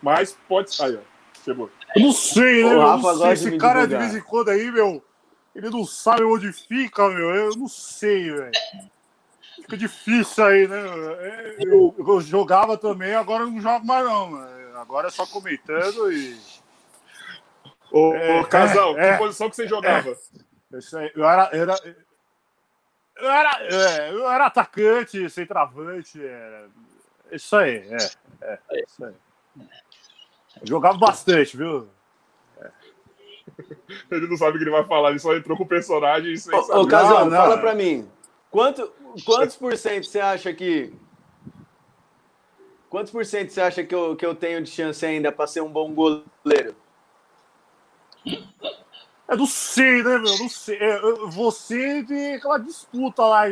Mas 0.01 0.39
pode... 0.49 0.71
Aí, 0.81 0.95
ó. 0.95 1.18
Chegou. 1.49 1.71
Eu 1.97 2.03
não 2.03 2.13
sei, 2.13 2.65
né? 2.65 2.73
Eu 2.75 2.83
não 2.83 3.17
sei. 3.17 3.33
Esse 3.33 3.59
cara 3.59 3.87
de 3.87 3.97
vez 3.97 4.15
em 4.15 4.21
quando 4.21 4.51
aí, 4.51 4.71
meu, 4.71 5.03
ele 5.55 5.71
não 5.71 5.85
sabe 5.85 6.23
onde 6.25 6.53
fica, 6.53 7.09
meu. 7.09 7.35
Eu 7.35 7.57
não 7.57 7.69
sei, 7.69 8.31
velho. 8.31 8.53
Fica 9.57 9.77
difícil 9.77 10.45
aí, 10.45 10.69
né? 10.69 10.79
É, 10.79 11.57
eu, 11.61 11.95
eu, 11.99 12.21
jogava 12.21 12.77
também, 12.77 13.15
agora 13.15 13.47
não 13.47 13.61
jogo 13.61 13.87
mais, 13.87 14.05
não. 14.05 14.59
Agora 14.77 15.09
é 15.09 15.11
só 15.11 15.27
comentando 15.27 16.13
e. 16.13 16.39
Ô, 17.91 18.15
é, 18.15 18.45
Casal, 18.45 18.91
é, 18.91 18.95
que 18.95 19.01
é, 19.01 19.17
posição 19.17 19.49
que 19.49 19.57
você 19.57 19.67
jogava? 19.67 20.11
É, 20.11 21.13
eu 21.15 21.25
era. 21.25 21.51
era 21.53 21.75
eu 23.17 23.29
era, 23.29 23.63
é, 23.63 24.13
eu 24.13 24.31
era 24.31 24.47
atacante, 24.47 25.29
centroavante. 25.29 26.25
É, 26.25 26.67
isso 27.33 27.57
aí, 27.57 27.79
é, 27.91 28.59
é, 28.71 28.85
isso 28.85 29.05
aí. 29.05 29.15
Jogava 30.63 30.99
bastante, 30.99 31.57
viu? 31.57 31.89
É. 32.61 32.71
Ele 34.11 34.29
não 34.29 34.37
sabe 34.37 34.57
o 34.57 34.59
que 34.59 34.65
ele 34.65 34.71
vai 34.71 34.85
falar, 34.85 35.11
ele 35.11 35.19
só 35.19 35.35
entrou 35.35 35.57
com 35.57 35.65
o 35.65 35.69
personagem 35.69 36.37
sem 36.37 36.55
ô, 36.55 36.63
saber. 36.63 36.79
Ô, 36.81 36.87
Casal, 36.87 37.25
não, 37.27 37.37
fala 37.37 37.59
pra 37.59 37.75
mim. 37.75 38.09
Quanto, 38.51 38.93
quantos 39.25 39.57
por 39.57 39.77
cento 39.77 40.07
você 40.07 40.21
acha 40.21 40.53
que. 40.53 40.93
Quantos 42.89 43.13
por 43.13 43.25
cento 43.25 43.51
você 43.51 43.61
acha 43.61 43.85
que 43.85 43.95
eu, 43.95 44.17
que 44.17 44.25
eu 44.25 44.35
tenho 44.35 44.63
de 44.63 44.71
chance 44.71 45.05
ainda 45.05 45.31
para 45.31 45.47
ser 45.47 45.61
um 45.61 45.71
bom 45.71 45.93
goleiro? 45.93 46.75
Eu 49.29 49.37
não 49.37 49.47
sei, 49.47 50.03
né, 50.03 50.19
meu? 50.19 50.39
Não 50.39 50.49
sei. 50.49 50.79
É, 50.79 51.01
você 51.27 52.03
tem 52.05 52.35
aquela 52.35 52.59
disputa 52.59 53.23
lá 53.23 53.49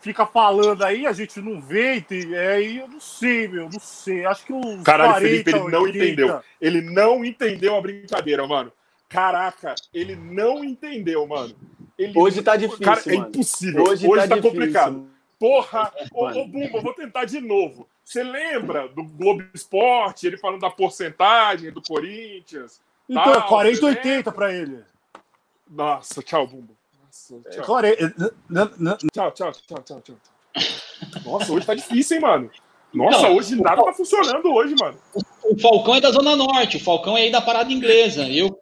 fica 0.00 0.26
falando 0.26 0.82
aí, 0.84 1.06
a 1.06 1.12
gente 1.12 1.40
não 1.40 1.60
vê, 1.60 2.04
e 2.10 2.36
aí 2.36 2.78
eu 2.78 2.88
não 2.88 3.00
sei, 3.00 3.48
meu, 3.48 3.68
não 3.68 3.80
sei. 3.80 4.24
Acho 4.24 4.44
que 4.44 4.52
o 4.52 4.82
Caralho, 4.82 5.12
40, 5.12 5.20
Felipe, 5.20 5.50
ele 5.50 5.70
não 5.70 5.82
80... 5.82 6.04
entendeu. 6.04 6.40
Ele 6.60 6.80
não 6.80 7.24
entendeu 7.24 7.76
a 7.76 7.80
brincadeira, 7.80 8.46
mano. 8.46 8.72
Caraca, 9.08 9.74
ele 9.92 10.14
não 10.14 10.64
entendeu, 10.64 11.26
mano. 11.26 11.54
Ele... 11.98 12.12
Hoje 12.16 12.42
tá 12.42 12.56
difícil. 12.56 12.84
Cara, 12.84 13.02
é 13.06 13.14
impossível. 13.14 13.84
Hoje, 13.84 14.06
Hoje 14.06 14.28
tá, 14.28 14.36
tá 14.36 14.42
complicado. 14.42 15.08
Porra, 15.38 15.92
ô, 16.12 16.26
ô 16.26 16.46
Bumba, 16.46 16.80
vou 16.80 16.92
tentar 16.92 17.24
de 17.24 17.40
novo. 17.40 17.88
Você 18.04 18.22
lembra 18.22 18.88
do 18.88 19.04
Globo 19.04 19.44
Esporte, 19.54 20.26
ele 20.26 20.36
falando 20.36 20.60
da 20.60 20.70
porcentagem 20.70 21.70
do 21.70 21.82
Corinthians? 21.82 22.80
Então, 23.08 23.32
tal, 23.32 23.48
40 23.48 23.86
80 23.86 24.32
para 24.32 24.52
ele. 24.52 24.82
Nossa, 25.70 26.22
tchau, 26.22 26.46
Bumbo. 26.46 26.76
Nossa, 27.30 27.56
é- 27.56 27.62
Tchau, 29.12 29.32
tchau, 29.32 29.52
tchau, 29.52 29.82
tchau, 29.84 30.00
tchau. 30.02 30.16
Nossa, 31.24 31.52
hoje 31.52 31.66
tá 31.66 31.74
difícil, 31.74 32.16
hein, 32.16 32.22
mano? 32.22 32.50
Nossa, 32.92 33.22
Não, 33.22 33.36
hoje 33.36 33.54
nada 33.56 33.84
tá 33.84 33.92
funcionando 33.92 34.50
hoje, 34.52 34.74
mano. 34.78 34.98
O 35.44 35.58
Falcão 35.60 35.94
é 35.94 36.00
da 36.00 36.10
Zona 36.10 36.34
Norte, 36.36 36.78
o 36.78 36.80
Falcão 36.80 37.16
é 37.16 37.22
aí 37.22 37.30
da 37.30 37.40
parada 37.40 37.72
inglesa. 37.72 38.26
Eu, 38.28 38.58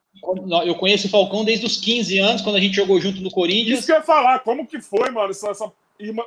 eu 0.64 0.74
conheço 0.74 1.06
o 1.06 1.10
Falcão 1.10 1.44
desde 1.44 1.64
os 1.64 1.76
15 1.76 2.18
anos, 2.18 2.42
quando 2.42 2.56
a 2.56 2.60
gente 2.60 2.74
jogou 2.74 3.00
junto 3.00 3.20
no 3.20 3.30
Corinthians. 3.30 3.78
Isso 3.78 3.86
que 3.86 3.92
eu 3.92 3.96
ia 3.96 4.02
falar, 4.02 4.40
como 4.40 4.66
que 4.66 4.80
foi, 4.80 5.10
mano? 5.10 5.30
Essa, 5.30 5.50
essa... 5.50 5.72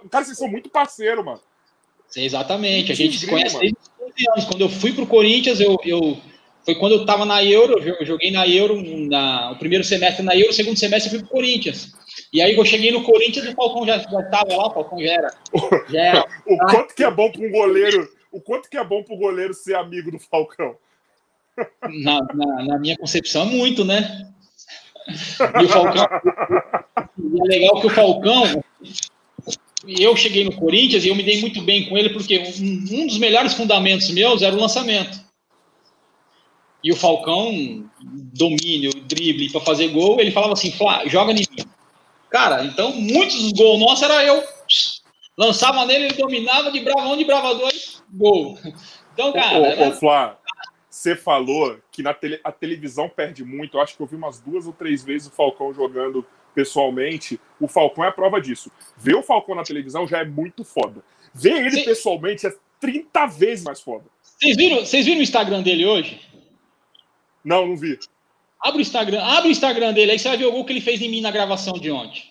Cara, 0.10 0.26
vocês 0.26 0.38
são 0.38 0.48
muito 0.48 0.70
parceiros, 0.70 1.24
mano. 1.24 1.42
Exatamente, 2.16 2.92
a 2.92 2.96
gente 2.96 3.20
se 3.20 3.28
conhece 3.28 3.56
mano. 3.56 3.70
desde 3.70 3.78
os 3.80 4.14
15 4.16 4.30
anos. 4.32 4.46
Quando 4.46 4.62
eu 4.62 4.70
fui 4.70 4.94
pro 4.94 5.06
Corinthians, 5.06 5.60
eu, 5.60 5.78
eu 5.84 6.18
foi 6.64 6.76
quando 6.76 6.94
eu 6.94 7.06
tava 7.06 7.26
na 7.26 7.44
Euro, 7.44 7.80
eu 7.80 8.06
joguei 8.06 8.32
na 8.32 8.48
Euro, 8.48 8.82
na, 9.08 9.52
o 9.52 9.56
primeiro 9.56 9.84
semestre 9.84 10.24
na 10.24 10.36
Euro, 10.36 10.52
o 10.52 10.54
segundo 10.54 10.78
semestre 10.78 11.12
eu 11.12 11.20
fui 11.20 11.28
pro 11.28 11.38
Corinthians. 11.38 11.94
E 12.34 12.42
aí 12.42 12.56
eu 12.56 12.66
cheguei 12.66 12.92
no 12.92 13.04
Corinthians, 13.04 13.48
o 13.48 13.56
Falcão 13.56 13.86
já, 13.86 13.98
já 13.98 14.24
tava 14.24 14.56
lá, 14.56 14.68
o 14.68 14.74
Falcão 14.74 15.00
já 15.00 15.12
era. 15.12 15.34
Já 15.90 16.02
era 16.02 16.26
O 16.46 16.58
quanto 16.58 16.96
que 16.96 17.04
é 17.04 17.12
bom 17.12 17.32
pra 17.32 17.42
um 17.42 17.52
goleiro. 17.52 18.10
O 18.32 18.40
quanto 18.40 18.70
que 18.70 18.78
é 18.78 18.84
bom 18.84 19.04
pro 19.04 19.18
goleiro 19.18 19.54
ser 19.54 19.76
amigo 19.76 20.12
do 20.12 20.20
Falcão. 20.20 20.76
na, 21.84 22.22
na, 22.34 22.64
na 22.64 22.80
minha 22.80 22.98
concepção, 22.98 23.44
é 23.44 23.46
muito, 23.46 23.84
né? 23.84 24.30
E 25.60 25.66
o 25.66 25.70
Falcão. 25.70 26.06
e 27.18 27.42
é 27.42 27.44
legal 27.44 27.82
que 27.82 27.88
o 27.88 27.90
Falcão. 27.90 28.64
Eu 29.88 30.16
cheguei 30.16 30.44
no 30.44 30.56
Corinthians 30.56 31.06
e 31.06 31.08
eu 31.08 31.16
me 31.16 31.24
dei 31.24 31.40
muito 31.40 31.62
bem 31.62 31.88
com 31.88 31.98
ele, 31.98 32.10
porque 32.10 32.38
um, 32.38 33.02
um 33.02 33.08
dos 33.08 33.18
melhores 33.18 33.54
fundamentos 33.54 34.12
meus 34.12 34.42
era 34.42 34.56
o 34.56 34.60
lançamento. 34.60 35.20
E 36.84 36.92
o 36.92 36.96
Falcão, 36.96 37.90
domínio, 38.02 38.92
drible 39.06 39.52
para 39.52 39.62
fazer 39.62 39.90
gol, 39.90 40.20
ele 40.20 40.32
falava 40.32 40.54
assim: 40.54 40.72
Flá, 40.72 41.06
joga 41.08 41.32
em 41.32 41.36
mim. 41.36 41.66
Cara, 42.30 42.64
então 42.64 42.92
muitos 42.94 43.36
dos 43.42 43.52
gols 43.54 43.80
nossos 43.80 44.04
era 44.04 44.24
eu. 44.24 44.44
Lançava 45.38 45.86
nele, 45.86 46.06
ele 46.06 46.14
dominava 46.16 46.72
de 46.72 46.80
bravão, 46.82 47.16
de 47.18 47.24
bravadores, 47.26 48.04
gol. 48.12 48.58
Então, 49.14 49.32
cara. 49.34 49.58
ô, 49.60 49.66
era- 49.66 49.90
ô, 49.90 49.92
Flá, 49.94 50.38
você 50.90 51.16
falou 51.16 51.78
que 51.92 52.04
na 52.04 52.14
tele- 52.14 52.40
a 52.44 52.52
televisão 52.52 53.08
perde 53.10 53.44
muito. 53.44 53.78
Eu 53.78 53.82
acho 53.82 53.96
que 53.96 54.02
eu 54.02 54.06
vi 54.08 54.16
umas 54.16 54.40
duas 54.40 54.68
ou 54.68 54.74
três 54.74 55.04
vezes 55.04 55.28
o 55.28 55.32
Falcão 55.32 55.74
jogando 55.74 56.26
pessoalmente. 56.54 57.40
O 57.60 57.68
Falcão 57.68 58.04
é 58.04 58.10
a 58.10 58.12
prova 58.12 58.42
disso. 58.42 58.70
Ver 58.98 59.16
o 59.16 59.24
Falcão 59.24 59.56
na 59.56 59.64
televisão 59.64 60.06
já 60.08 60.20
é 60.20 60.26
muito 60.26 60.64
foda. 60.66 61.02
Ver 61.34 61.58
ele 61.66 61.72
Sim. 61.72 61.86
pessoalmente 61.86 62.46
é 62.46 62.54
30 62.80 63.26
vezes 63.28 63.64
mais 63.64 63.80
foda. 63.82 64.06
Vocês 64.22 64.56
viram, 64.58 64.80
vocês 64.86 65.06
viram 65.06 65.20
o 65.20 65.24
Instagram 65.24 65.62
dele 65.62 65.86
hoje? 65.86 66.22
Não, 67.44 67.66
não 67.66 67.78
vi. 67.78 67.98
Abre 68.62 68.80
o 68.80 68.82
Instagram, 68.82 69.24
abre 69.24 69.50
o 69.50 69.52
Instagram 69.52 69.94
dele, 69.94 70.12
aí 70.12 70.20
você 70.20 70.28
vai 70.28 70.38
ver 70.38 70.46
o 70.46 70.52
gol 70.52 70.66
que 70.66 70.74
ele 70.74 70.82
fez 70.82 71.02
em 71.02 71.10
mim 71.10 71.22
na 71.22 71.32
gravação 71.32 71.74
de 71.74 71.90
ontem. 71.92 72.24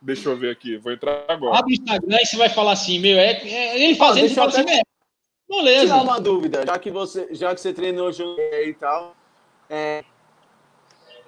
Deixa 0.00 0.28
eu 0.28 0.36
ver 0.36 0.50
aqui. 0.50 0.76
Vou 0.78 0.92
entrar 0.92 1.24
agora. 1.28 1.58
Abre 1.58 1.72
o 1.72 1.74
Instagram 1.74 2.18
e 2.20 2.26
você 2.26 2.36
vai 2.36 2.48
falar 2.48 2.72
assim, 2.72 2.98
meu, 2.98 3.16
é, 3.18 3.32
é- 3.44 3.80
ele 3.84 3.94
fazendo, 3.94 4.28
você 4.28 4.34
deixa 4.34 4.40
eu 4.40 4.50
fala 4.50 4.64
assim, 4.64 4.78
é, 4.78 4.82
beleza. 5.48 5.86
Tirar 5.86 6.02
uma 6.02 6.20
dúvida, 6.20 6.64
já 6.66 6.78
que 6.78 6.90
você, 6.90 7.28
já 7.32 7.54
que 7.54 7.60
você 7.60 7.72
treinou 7.72 8.10
junto 8.12 8.40
aí 8.40 8.70
e 8.70 8.74
tal, 8.74 9.14
é, 9.70 10.02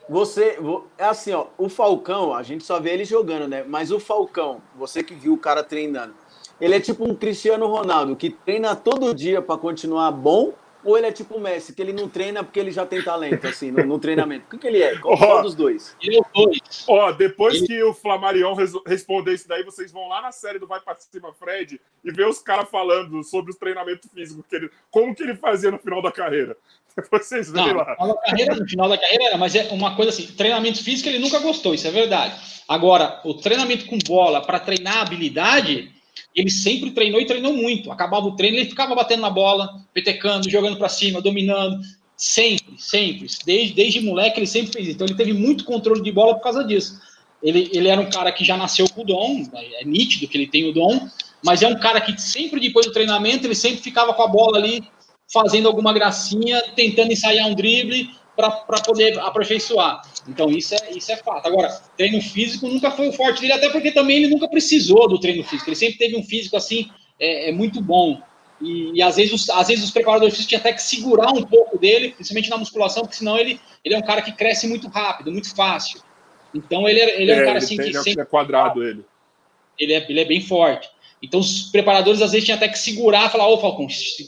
você, 0.08 0.56
vo- 0.60 0.86
é 0.98 1.04
assim, 1.04 1.32
ó, 1.32 1.46
o 1.56 1.68
Falcão, 1.68 2.34
a 2.34 2.42
gente 2.42 2.64
só 2.64 2.78
vê 2.80 2.90
ele 2.92 3.04
jogando, 3.04 3.48
né? 3.48 3.64
Mas 3.66 3.90
o 3.90 3.98
Falcão, 4.00 4.60
você 4.74 5.02
que 5.02 5.14
viu 5.14 5.34
o 5.34 5.38
cara 5.38 5.62
treinando, 5.62 6.14
ele 6.60 6.74
é 6.74 6.80
tipo 6.80 7.08
um 7.08 7.14
Cristiano 7.14 7.66
Ronaldo 7.68 8.14
que 8.16 8.30
treina 8.30 8.74
todo 8.76 9.14
dia 9.14 9.40
para 9.40 9.56
continuar 9.56 10.10
bom, 10.10 10.52
ou 10.84 10.96
ele 10.98 11.06
é 11.06 11.12
tipo 11.12 11.34
o 11.36 11.40
Messi 11.40 11.74
que 11.74 11.80
ele 11.82 11.92
não 11.92 12.08
treina 12.08 12.44
porque 12.44 12.60
ele 12.60 12.70
já 12.70 12.84
tem 12.86 13.02
talento 13.02 13.46
assim 13.46 13.70
no, 13.70 13.84
no 13.84 13.98
treinamento? 13.98 14.46
O 14.46 14.50
que, 14.50 14.58
que 14.58 14.66
ele 14.66 14.82
é? 14.82 14.96
Qual, 14.98 15.16
qual 15.16 15.42
dos 15.42 15.54
dois? 15.54 15.96
Ele 16.02 16.18
é 16.18 16.20
dois. 16.34 16.58
Ó, 16.86 17.12
depois 17.12 17.54
Ele- 17.56 17.66
que 17.66 17.82
o 17.82 17.94
Flamarion 17.94 18.54
responder 18.86 19.34
isso 19.34 19.48
daí, 19.48 19.62
vocês 19.62 19.90
vão 19.90 20.08
lá 20.08 20.20
na 20.22 20.32
série 20.32 20.58
do 20.58 20.66
Vai 20.66 20.80
Pra 20.80 20.94
Cima 20.96 21.32
Fred 21.32 21.80
e 22.04 22.10
ver 22.12 22.26
os 22.28 22.38
caras 22.38 22.68
falando 22.70 23.22
sobre 23.24 23.50
os 23.50 23.56
treinamentos 23.56 24.10
físicos, 24.12 24.44
que 24.48 24.56
ele, 24.56 24.70
como 24.90 25.14
que 25.14 25.22
ele 25.22 25.34
fazia 25.36 25.70
no 25.70 25.78
final 25.78 26.02
da 26.02 26.12
carreira. 26.12 26.56
Depois 26.96 27.24
vocês 27.26 27.50
Não, 27.52 27.64
veem 27.64 27.74
no 27.74 27.80
lá. 27.80 27.94
final, 27.96 28.08
da 28.14 28.20
carreira, 28.22 28.54
no 28.56 28.68
final 28.68 28.88
da 28.88 28.98
carreira 28.98 29.24
era, 29.24 29.38
mas 29.38 29.54
é 29.54 29.68
uma 29.72 29.96
coisa 29.96 30.10
assim, 30.10 30.26
treinamento 30.34 30.82
físico 30.82 31.08
ele 31.08 31.18
nunca 31.18 31.38
gostou, 31.40 31.74
isso 31.74 31.86
é 31.86 31.90
verdade. 31.90 32.34
Agora, 32.68 33.20
o 33.24 33.34
treinamento 33.34 33.86
com 33.86 33.98
bola 33.98 34.40
para 34.40 34.58
treinar 34.60 34.98
a 34.98 35.02
habilidade, 35.02 35.93
ele 36.34 36.50
sempre 36.50 36.90
treinou 36.90 37.20
e 37.20 37.26
treinou 37.26 37.52
muito. 37.52 37.90
Acabava 37.92 38.26
o 38.26 38.36
treino, 38.36 38.56
ele 38.56 38.68
ficava 38.68 38.94
batendo 38.94 39.20
na 39.20 39.30
bola, 39.30 39.80
petecando, 39.92 40.50
jogando 40.50 40.76
para 40.76 40.88
cima, 40.88 41.20
dominando, 41.20 41.80
sempre, 42.16 42.74
sempre. 42.78 43.26
Desde, 43.44 43.74
desde 43.74 44.00
moleque 44.00 44.40
ele 44.40 44.46
sempre 44.46 44.72
fez. 44.72 44.88
Então 44.88 45.06
ele 45.06 45.16
teve 45.16 45.32
muito 45.32 45.64
controle 45.64 46.02
de 46.02 46.12
bola 46.12 46.34
por 46.34 46.42
causa 46.42 46.64
disso. 46.64 47.00
Ele, 47.42 47.68
ele 47.72 47.88
era 47.88 48.00
um 48.00 48.08
cara 48.08 48.32
que 48.32 48.44
já 48.44 48.56
nasceu 48.56 48.88
com 48.88 49.02
o 49.02 49.04
dom, 49.04 49.44
é 49.54 49.84
nítido 49.84 50.26
que 50.26 50.36
ele 50.36 50.46
tem 50.46 50.68
o 50.68 50.72
dom, 50.72 51.08
mas 51.44 51.62
é 51.62 51.68
um 51.68 51.78
cara 51.78 52.00
que 52.00 52.18
sempre 52.20 52.58
depois 52.58 52.86
do 52.86 52.92
treinamento 52.92 53.46
ele 53.46 53.54
sempre 53.54 53.82
ficava 53.82 54.14
com 54.14 54.22
a 54.22 54.26
bola 54.26 54.56
ali 54.56 54.82
fazendo 55.30 55.68
alguma 55.68 55.92
gracinha, 55.92 56.62
tentando 56.74 57.12
ensaiar 57.12 57.46
um 57.46 57.54
drible 57.54 58.10
para 58.36 58.50
poder 58.84 59.18
aperfeiçoar. 59.20 60.02
Então, 60.28 60.50
isso 60.50 60.74
é, 60.74 60.90
isso 60.92 61.12
é 61.12 61.16
fato. 61.16 61.46
Agora, 61.46 61.68
treino 61.96 62.20
físico 62.20 62.66
nunca 62.68 62.90
foi 62.90 63.08
o 63.08 63.12
forte 63.12 63.40
dele, 63.40 63.52
até 63.52 63.70
porque 63.70 63.90
também 63.92 64.16
ele 64.18 64.28
nunca 64.28 64.48
precisou 64.48 65.08
do 65.08 65.18
treino 65.20 65.44
físico. 65.44 65.68
Ele 65.70 65.76
sempre 65.76 65.98
teve 65.98 66.16
um 66.16 66.22
físico 66.24 66.56
assim, 66.56 66.90
é, 67.18 67.50
é 67.50 67.52
muito 67.52 67.80
bom. 67.80 68.20
E, 68.60 68.92
e 68.94 69.02
às, 69.02 69.16
vezes 69.16 69.32
os, 69.32 69.50
às 69.50 69.68
vezes 69.68 69.84
os 69.84 69.90
preparadores 69.90 70.34
físicos 70.34 70.48
tinham 70.48 70.60
até 70.60 70.72
que 70.72 70.82
segurar 70.82 71.30
um 71.32 71.42
pouco 71.42 71.78
dele, 71.78 72.10
principalmente 72.10 72.50
na 72.50 72.56
musculação, 72.56 73.02
porque 73.02 73.16
senão 73.16 73.38
ele, 73.38 73.60
ele 73.84 73.94
é 73.94 73.98
um 73.98 74.02
cara 74.02 74.22
que 74.22 74.32
cresce 74.32 74.66
muito 74.66 74.88
rápido, 74.88 75.30
muito 75.30 75.54
fácil. 75.54 76.00
Então, 76.54 76.88
ele 76.88 77.00
é, 77.00 77.20
ele 77.20 77.30
é 77.32 77.34
um 77.36 77.40
É, 77.40 77.44
cara 77.44 77.58
ele 77.58 77.64
assim 77.64 77.76
tem- 77.76 77.84
que 77.86 77.90
ele 77.90 77.98
é- 77.98 78.02
sempre 78.02 78.22
é 78.22 78.26
quadrado 78.26 78.82
ele. 78.84 79.04
ele 79.78 79.92
é, 79.92 80.06
ele 80.08 80.20
é 80.20 80.24
bem 80.24 80.40
forte. 80.40 80.88
Então, 81.22 81.40
os 81.40 81.62
preparadores 81.70 82.20
às 82.22 82.32
vezes 82.32 82.44
tinham 82.44 82.56
até 82.56 82.68
que 82.68 82.78
segurar, 82.78 83.30
falar, 83.30 83.48
ô 83.48 83.58
Falcão, 83.58 83.86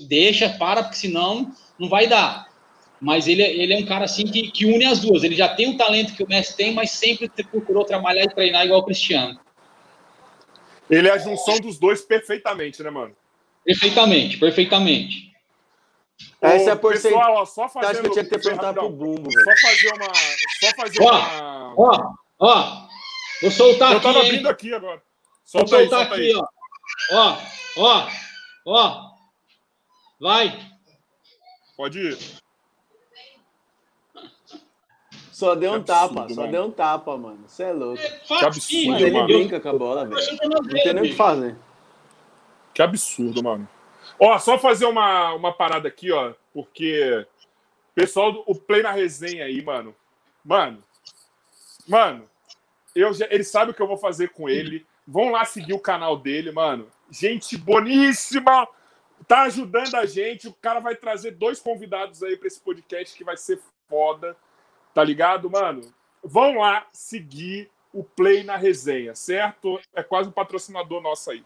deixa, 0.08 0.48
para, 0.50 0.82
porque 0.82 0.96
senão 0.96 1.52
não 1.78 1.88
vai 1.88 2.06
dar. 2.06 2.46
Mas 3.00 3.28
ele, 3.28 3.42
é- 3.42 3.54
ele 3.54 3.74
é 3.74 3.78
um 3.78 3.86
cara 3.86 4.04
assim 4.04 4.24
que, 4.26 4.50
que 4.50 4.64
une 4.66 4.84
as 4.86 5.00
duas. 5.00 5.22
Ele 5.22 5.34
já 5.36 5.48
tem 5.54 5.68
o 5.70 5.76
talento 5.76 6.14
que 6.14 6.22
o 6.22 6.28
Messi 6.28 6.56
tem, 6.56 6.72
mas 6.72 6.90
sempre 6.90 7.28
procurou 7.28 7.84
trabalhar 7.84 8.24
e 8.24 8.34
treinar 8.34 8.64
igual 8.64 8.80
o 8.80 8.84
Cristiano. 8.84 9.38
Ele 10.88 11.08
é 11.08 11.12
a 11.12 11.18
junção 11.18 11.58
dos 11.58 11.78
dois 11.78 12.00
perfeitamente, 12.02 12.82
né, 12.82 12.90
mano? 12.90 13.14
Perfeitamente, 13.64 14.38
perfeitamente. 14.38 15.32
Essa 16.40 16.70
é 16.70 16.72
a 16.72 16.76
porcentagem 16.76 17.18
Pessoal, 17.18 17.42
ó, 17.42 17.44
só 17.44 17.66
que 17.66 17.72
fazendo... 17.74 18.06
eu 18.06 18.12
tinha 18.12 18.24
que 18.24 18.30
ter 18.30 18.40
perguntado 18.40 18.78
pro 18.80 18.88
Bumbo, 18.90 19.28
velho. 19.30 19.44
Só 19.44 19.68
fazer 19.68 19.92
uma... 19.92 20.14
Só 20.60 20.76
fazer 20.76 21.02
Ó, 21.02 21.10
uma... 21.10 21.74
Ó, 21.76 22.14
ó, 22.38 22.88
vou 23.42 23.50
soltar 23.50 23.90
Eu 23.92 23.96
aqui, 23.98 24.06
tava 24.06 24.24
hein? 24.24 24.30
vindo 24.30 24.48
aqui 24.48 24.72
agora. 24.72 24.96
Vou 24.98 25.02
Solta 25.44 25.76
aí, 25.76 25.88
soltar 25.88 26.06
solta 26.06 26.14
aqui, 26.14 26.30
aí. 26.30 26.36
ó. 26.36 26.46
Ó, 27.12 27.38
ó, 27.76 28.08
ó. 28.66 29.10
Vai. 30.20 30.70
Pode 31.76 31.98
ir. 31.98 32.18
Só 35.36 35.54
deu 35.54 35.72
um 35.74 35.82
Que 35.82 35.92
absurdo, 35.92 36.14
tapa, 36.14 36.28
só 36.32 36.40
mano. 36.40 36.52
deu 36.52 36.64
um 36.64 36.70
tapa, 36.70 37.18
mano. 37.18 37.44
Você 37.46 37.64
é 37.64 37.72
louco. 37.72 38.02
Facinho, 38.26 38.46
absurdo, 38.46 38.88
Mano, 38.92 39.06
ele 39.06 39.10
mano. 39.12 39.26
brinca 39.26 39.60
com 39.60 39.68
a 39.68 39.72
bola, 39.74 40.06
velho. 40.06 40.38
Não 40.48 40.62
tem 40.62 40.94
nem 40.94 41.02
o 41.04 41.06
que 41.08 41.14
fazer. 41.14 41.54
Que 42.72 42.80
absurdo, 42.80 43.42
mano. 43.42 43.68
Ó, 44.18 44.38
só 44.38 44.58
fazer 44.58 44.86
uma, 44.86 45.34
uma 45.34 45.52
parada 45.52 45.88
aqui, 45.88 46.10
ó, 46.10 46.32
porque 46.54 47.26
pessoal 47.94 48.32
do 48.32 48.44
o 48.46 48.54
Play 48.54 48.82
na 48.82 48.92
resenha 48.92 49.44
aí, 49.44 49.62
mano. 49.62 49.94
Mano, 50.42 50.82
mano, 51.86 52.24
eu 52.94 53.12
já, 53.12 53.26
ele 53.28 53.44
sabe 53.44 53.72
o 53.72 53.74
que 53.74 53.82
eu 53.82 53.86
vou 53.86 53.98
fazer 53.98 54.30
com 54.30 54.48
ele. 54.48 54.86
Vão 55.06 55.30
lá 55.32 55.44
seguir 55.44 55.74
o 55.74 55.78
canal 55.78 56.16
dele, 56.16 56.50
mano. 56.50 56.88
Gente 57.10 57.58
boníssima, 57.58 58.66
tá 59.28 59.42
ajudando 59.42 59.96
a 59.96 60.06
gente. 60.06 60.48
O 60.48 60.52
cara 60.54 60.80
vai 60.80 60.96
trazer 60.96 61.32
dois 61.32 61.60
convidados 61.60 62.22
aí 62.22 62.38
pra 62.38 62.46
esse 62.46 62.58
podcast 62.62 63.14
que 63.14 63.22
vai 63.22 63.36
ser 63.36 63.60
foda, 63.86 64.34
tá 64.96 65.04
ligado, 65.04 65.50
mano? 65.50 65.82
Vão 66.24 66.54
lá 66.56 66.86
seguir 66.90 67.70
o 67.92 68.02
Play 68.02 68.42
na 68.42 68.56
resenha, 68.56 69.14
certo? 69.14 69.78
É 69.94 70.02
quase 70.02 70.30
um 70.30 70.32
patrocinador 70.32 71.02
nosso 71.02 71.30
aí. 71.30 71.44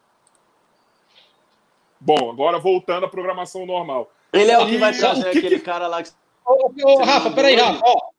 Bom, 1.99 2.31
agora 2.31 2.61
voltando 2.61 3.07
à 3.07 3.09
programação 3.09 3.67
normal. 3.67 4.09
Ele 4.33 4.53
é 4.53 4.59
o 4.61 4.67
que 4.67 4.75
E 4.75 4.79
vai 4.79 4.97
trazer 4.97 5.33
que 5.33 5.39
aquele 5.39 5.59
que- 5.59 5.65
cara 5.65 5.89
lá 5.89 6.01
que. 6.01 6.11
Ô, 6.47 6.73
ô, 6.85 7.03
Rafa, 7.03 7.33
peraí, 7.33 7.57
Rafa, 7.57 7.83
ó. 7.85 8.11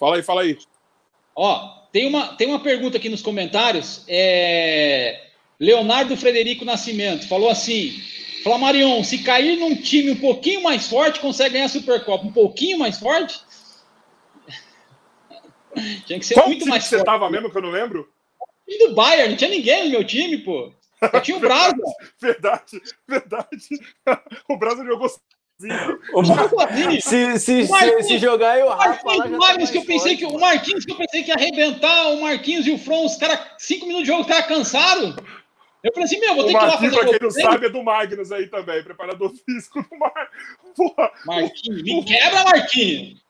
Fala 0.00 0.16
aí, 0.16 0.22
fala 0.22 0.40
aí. 0.40 0.58
Ó, 1.34 1.68
tem 1.92 2.06
uma, 2.06 2.34
tem 2.36 2.48
uma 2.48 2.60
pergunta 2.60 2.96
aqui 2.96 3.10
nos 3.10 3.20
comentários. 3.20 4.04
É... 4.08 5.22
Leonardo 5.60 6.16
Frederico 6.16 6.64
Nascimento 6.64 7.28
falou 7.28 7.50
assim: 7.50 7.92
Flamarion, 8.46 9.02
se 9.02 9.18
cair 9.24 9.58
num 9.58 9.74
time 9.74 10.12
um 10.12 10.20
pouquinho 10.20 10.62
mais 10.62 10.88
forte, 10.88 11.18
consegue 11.18 11.54
ganhar 11.54 11.64
a 11.64 11.68
Supercopa. 11.68 12.24
Um 12.24 12.32
pouquinho 12.32 12.78
mais 12.78 12.96
forte? 12.96 13.40
Tinha 16.06 16.20
que 16.20 16.24
ser 16.24 16.34
Qual 16.34 16.46
muito 16.46 16.60
time 16.60 16.70
mais 16.70 16.84
que 16.84 16.90
você 16.90 16.98
forte. 16.98 17.06
tava 17.06 17.28
mesmo 17.28 17.50
que 17.50 17.58
eu 17.58 17.62
não 17.62 17.70
lembro? 17.70 18.08
E 18.68 18.86
do 18.86 18.94
Bayern, 18.94 19.30
não 19.30 19.36
tinha 19.36 19.50
ninguém 19.50 19.84
no 19.86 19.90
meu 19.90 20.04
time, 20.06 20.38
pô. 20.38 20.72
Só 21.10 21.18
tinha 21.18 21.36
o 21.36 21.40
Brasa. 21.42 21.76
Verdade, 22.20 22.80
verdade. 23.08 23.68
O 24.48 24.56
Brasil 24.56 24.86
jogou 24.86 25.08
se, 25.08 25.18
se, 27.00 27.38
se, 27.38 28.02
se, 28.02 28.18
jogar 28.18 28.58
eu 28.60 28.68
Rafa 28.68 29.08
lá, 29.08 29.26
o 29.26 29.38
Marquinhos, 29.38 29.70
que 29.70 29.78
eu 29.78 29.84
pensei 29.86 30.16
que 30.16 30.26
o 30.26 30.38
Marquinhos 30.38 30.84
que 30.84 30.92
eu 30.92 30.96
pensei 30.96 31.22
que 31.22 31.30
ia 31.30 31.34
arrebentar, 31.34 32.10
o 32.10 32.20
Marquinhos 32.20 32.66
e 32.66 32.72
o 32.72 32.78
Fron, 32.78 33.06
os 33.06 33.16
caras, 33.16 33.40
cinco 33.58 33.86
minutos 33.86 34.04
de 34.04 34.12
jogo, 34.12 34.20
os 34.20 34.26
caras 34.28 34.46
cansaram. 34.46 35.16
Eu 35.86 35.92
falei 35.92 36.04
assim, 36.04 36.18
meu, 36.18 36.34
vou 36.34 36.44
ter 36.44 36.50
que 36.50 36.56
ir 36.56 36.66
lá 36.66 36.72
fazer. 36.72 36.90
Pra 36.90 37.08
quem 37.08 37.18
não 37.22 37.30
sabe, 37.30 37.66
é 37.66 37.68
do 37.68 37.82
Magnus 37.82 38.32
aí 38.32 38.48
também, 38.48 38.82
preparador 38.82 39.32
físico 39.46 39.82
do 39.82 39.98
Mar... 39.98 40.30
Marquinhos, 41.24 41.82
me 41.82 42.04
quebra, 42.04 42.44
Marquinhos. 42.44 43.24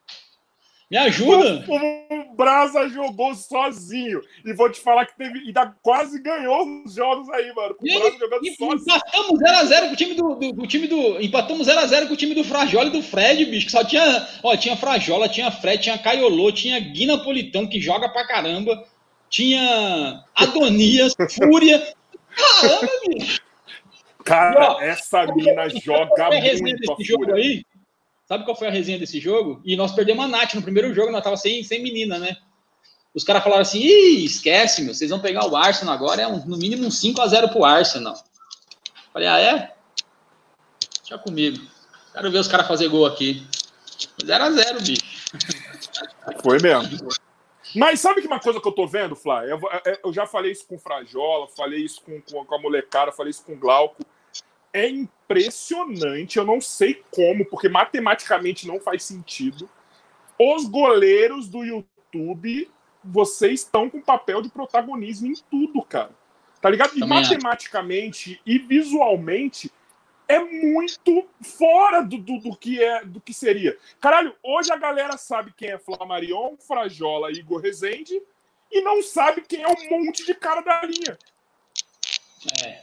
Me 0.88 0.96
ajuda! 0.98 1.64
O, 1.66 2.32
o 2.32 2.36
Brasa 2.36 2.88
jogou 2.88 3.34
sozinho. 3.34 4.22
E 4.44 4.52
vou 4.52 4.70
te 4.70 4.80
falar 4.80 5.04
que 5.04 5.16
teve. 5.16 5.40
Ainda 5.40 5.74
quase 5.82 6.22
ganhou 6.22 6.64
os 6.84 6.94
jogos 6.94 7.28
aí, 7.30 7.52
mano. 7.52 7.74
O 7.78 7.84
Brasa 7.84 8.18
jogando 8.18 8.46
e, 8.46 8.54
sozinho. 8.54 8.96
Empatamos 8.96 9.40
0x0 9.40 9.86
com 9.88 9.92
o 9.92 9.96
time 9.96 10.14
do, 10.14 10.34
do, 10.36 10.52
do, 10.52 10.66
time 10.66 10.86
do. 10.86 11.20
Empatamos 11.20 11.66
0x0 11.66 12.06
com 12.06 12.14
o 12.14 12.16
time 12.16 12.34
do 12.34 12.44
Frajola 12.44 12.86
e 12.86 12.92
do 12.92 13.02
Fred, 13.02 13.44
bicho. 13.46 13.66
Que 13.66 13.72
só 13.72 13.84
tinha. 13.84 14.28
Ó, 14.44 14.56
tinha 14.56 14.76
Frajola, 14.76 15.28
tinha 15.28 15.50
Fred, 15.50 15.82
tinha 15.82 15.98
Caiolô, 15.98 16.52
tinha 16.52 16.78
Gui 16.78 17.04
Napolitano, 17.04 17.68
que 17.68 17.80
joga 17.80 18.08
pra 18.08 18.26
caramba. 18.26 18.84
Tinha 19.28 20.22
Adonias, 20.36 21.14
Fúria. 21.34 21.82
Caramba, 22.36 22.92
bicho! 23.08 23.40
Cara, 24.24 24.72
ó, 24.72 24.80
essa 24.80 25.26
mina 25.26 25.68
joga 25.68 26.30
muito. 26.30 26.92
Esse 26.92 27.04
jogo 27.04 27.32
aí? 27.32 27.64
Sabe 28.26 28.44
qual 28.44 28.56
foi 28.56 28.66
a 28.66 28.72
resenha 28.72 28.98
desse 28.98 29.20
jogo? 29.20 29.60
E 29.64 29.76
nós 29.76 29.92
perdemos 29.92 30.24
a 30.24 30.28
Nath 30.28 30.54
no 30.54 30.62
primeiro 30.62 30.92
jogo, 30.92 31.12
nós 31.12 31.22
tava 31.22 31.36
sem, 31.36 31.62
sem 31.62 31.80
menina, 31.80 32.18
né? 32.18 32.36
Os 33.14 33.22
caras 33.22 33.42
falaram 33.42 33.62
assim: 33.62 33.78
Ih, 33.78 34.24
esquece, 34.24 34.82
meu, 34.82 34.92
vocês 34.92 35.10
vão 35.10 35.20
pegar 35.20 35.46
o 35.46 35.56
Arsenal 35.56 35.94
agora, 35.94 36.22
é 36.22 36.26
um, 36.26 36.44
no 36.44 36.58
mínimo 36.58 36.84
um 36.84 36.90
5x0 36.90 37.52
pro 37.52 37.64
Arsenal. 37.64 38.14
Falei, 39.12 39.28
ah, 39.28 39.40
é? 39.40 39.74
Deixa 41.00 41.16
comigo. 41.22 41.64
Quero 42.12 42.30
ver 42.30 42.38
os 42.38 42.48
caras 42.48 42.66
fazer 42.66 42.88
gol 42.88 43.06
aqui. 43.06 43.46
0x0, 44.22 44.84
bicho. 44.84 45.02
Foi 46.42 46.58
mesmo. 46.60 47.08
Mas 47.76 48.00
sabe 48.00 48.20
que 48.20 48.26
uma 48.26 48.40
coisa 48.40 48.60
que 48.60 48.66
eu 48.66 48.72
tô 48.72 48.86
vendo, 48.86 49.14
Flá? 49.14 49.44
Eu, 49.44 49.60
eu, 50.04 50.12
já 50.12 50.26
falei 50.26 50.52
isso 50.52 50.66
com 50.66 50.76
o 50.76 50.78
Frajola, 50.78 51.46
falei 51.48 51.84
isso 51.84 52.02
com, 52.02 52.20
com, 52.20 52.44
com 52.44 52.54
a 52.54 52.58
molecada, 52.60 53.12
falei 53.12 53.30
isso 53.30 53.44
com 53.44 53.52
o 53.52 53.58
Glauco 53.58 54.04
é 54.76 54.88
impressionante. 54.88 56.36
Eu 56.36 56.44
não 56.44 56.60
sei 56.60 57.02
como, 57.10 57.46
porque 57.46 57.66
matematicamente 57.66 58.68
não 58.68 58.78
faz 58.78 59.04
sentido. 59.04 59.68
Os 60.38 60.66
goleiros 60.66 61.48
do 61.48 61.64
YouTube, 61.64 62.70
vocês 63.02 63.60
estão 63.60 63.88
com 63.88 64.02
papel 64.02 64.42
de 64.42 64.50
protagonismo 64.50 65.28
em 65.28 65.34
tudo, 65.50 65.82
cara. 65.82 66.10
Tá 66.60 66.68
ligado? 66.68 66.94
E 66.94 67.00
Também 67.00 67.22
matematicamente 67.22 68.40
e 68.44 68.58
visualmente 68.58 69.72
é 70.28 70.40
muito 70.40 71.26
fora 71.40 72.02
do, 72.02 72.18
do, 72.18 72.38
do, 72.38 72.56
que 72.56 72.82
é 72.82 73.04
do 73.04 73.20
que 73.20 73.32
seria. 73.32 73.76
Caralho, 74.00 74.34
hoje 74.42 74.72
a 74.72 74.76
galera 74.76 75.16
sabe 75.16 75.52
quem 75.56 75.70
é 75.70 75.78
Flamarion, 75.78 76.56
Frajola 76.58 77.30
e 77.30 77.36
Igor 77.36 77.60
Rezende 77.60 78.20
e 78.70 78.80
não 78.80 79.02
sabe 79.02 79.42
quem 79.42 79.62
é 79.62 79.68
um 79.68 80.04
monte 80.04 80.24
de 80.26 80.34
cara 80.34 80.60
da 80.60 80.82
linha. 80.82 81.16
É. 82.64 82.80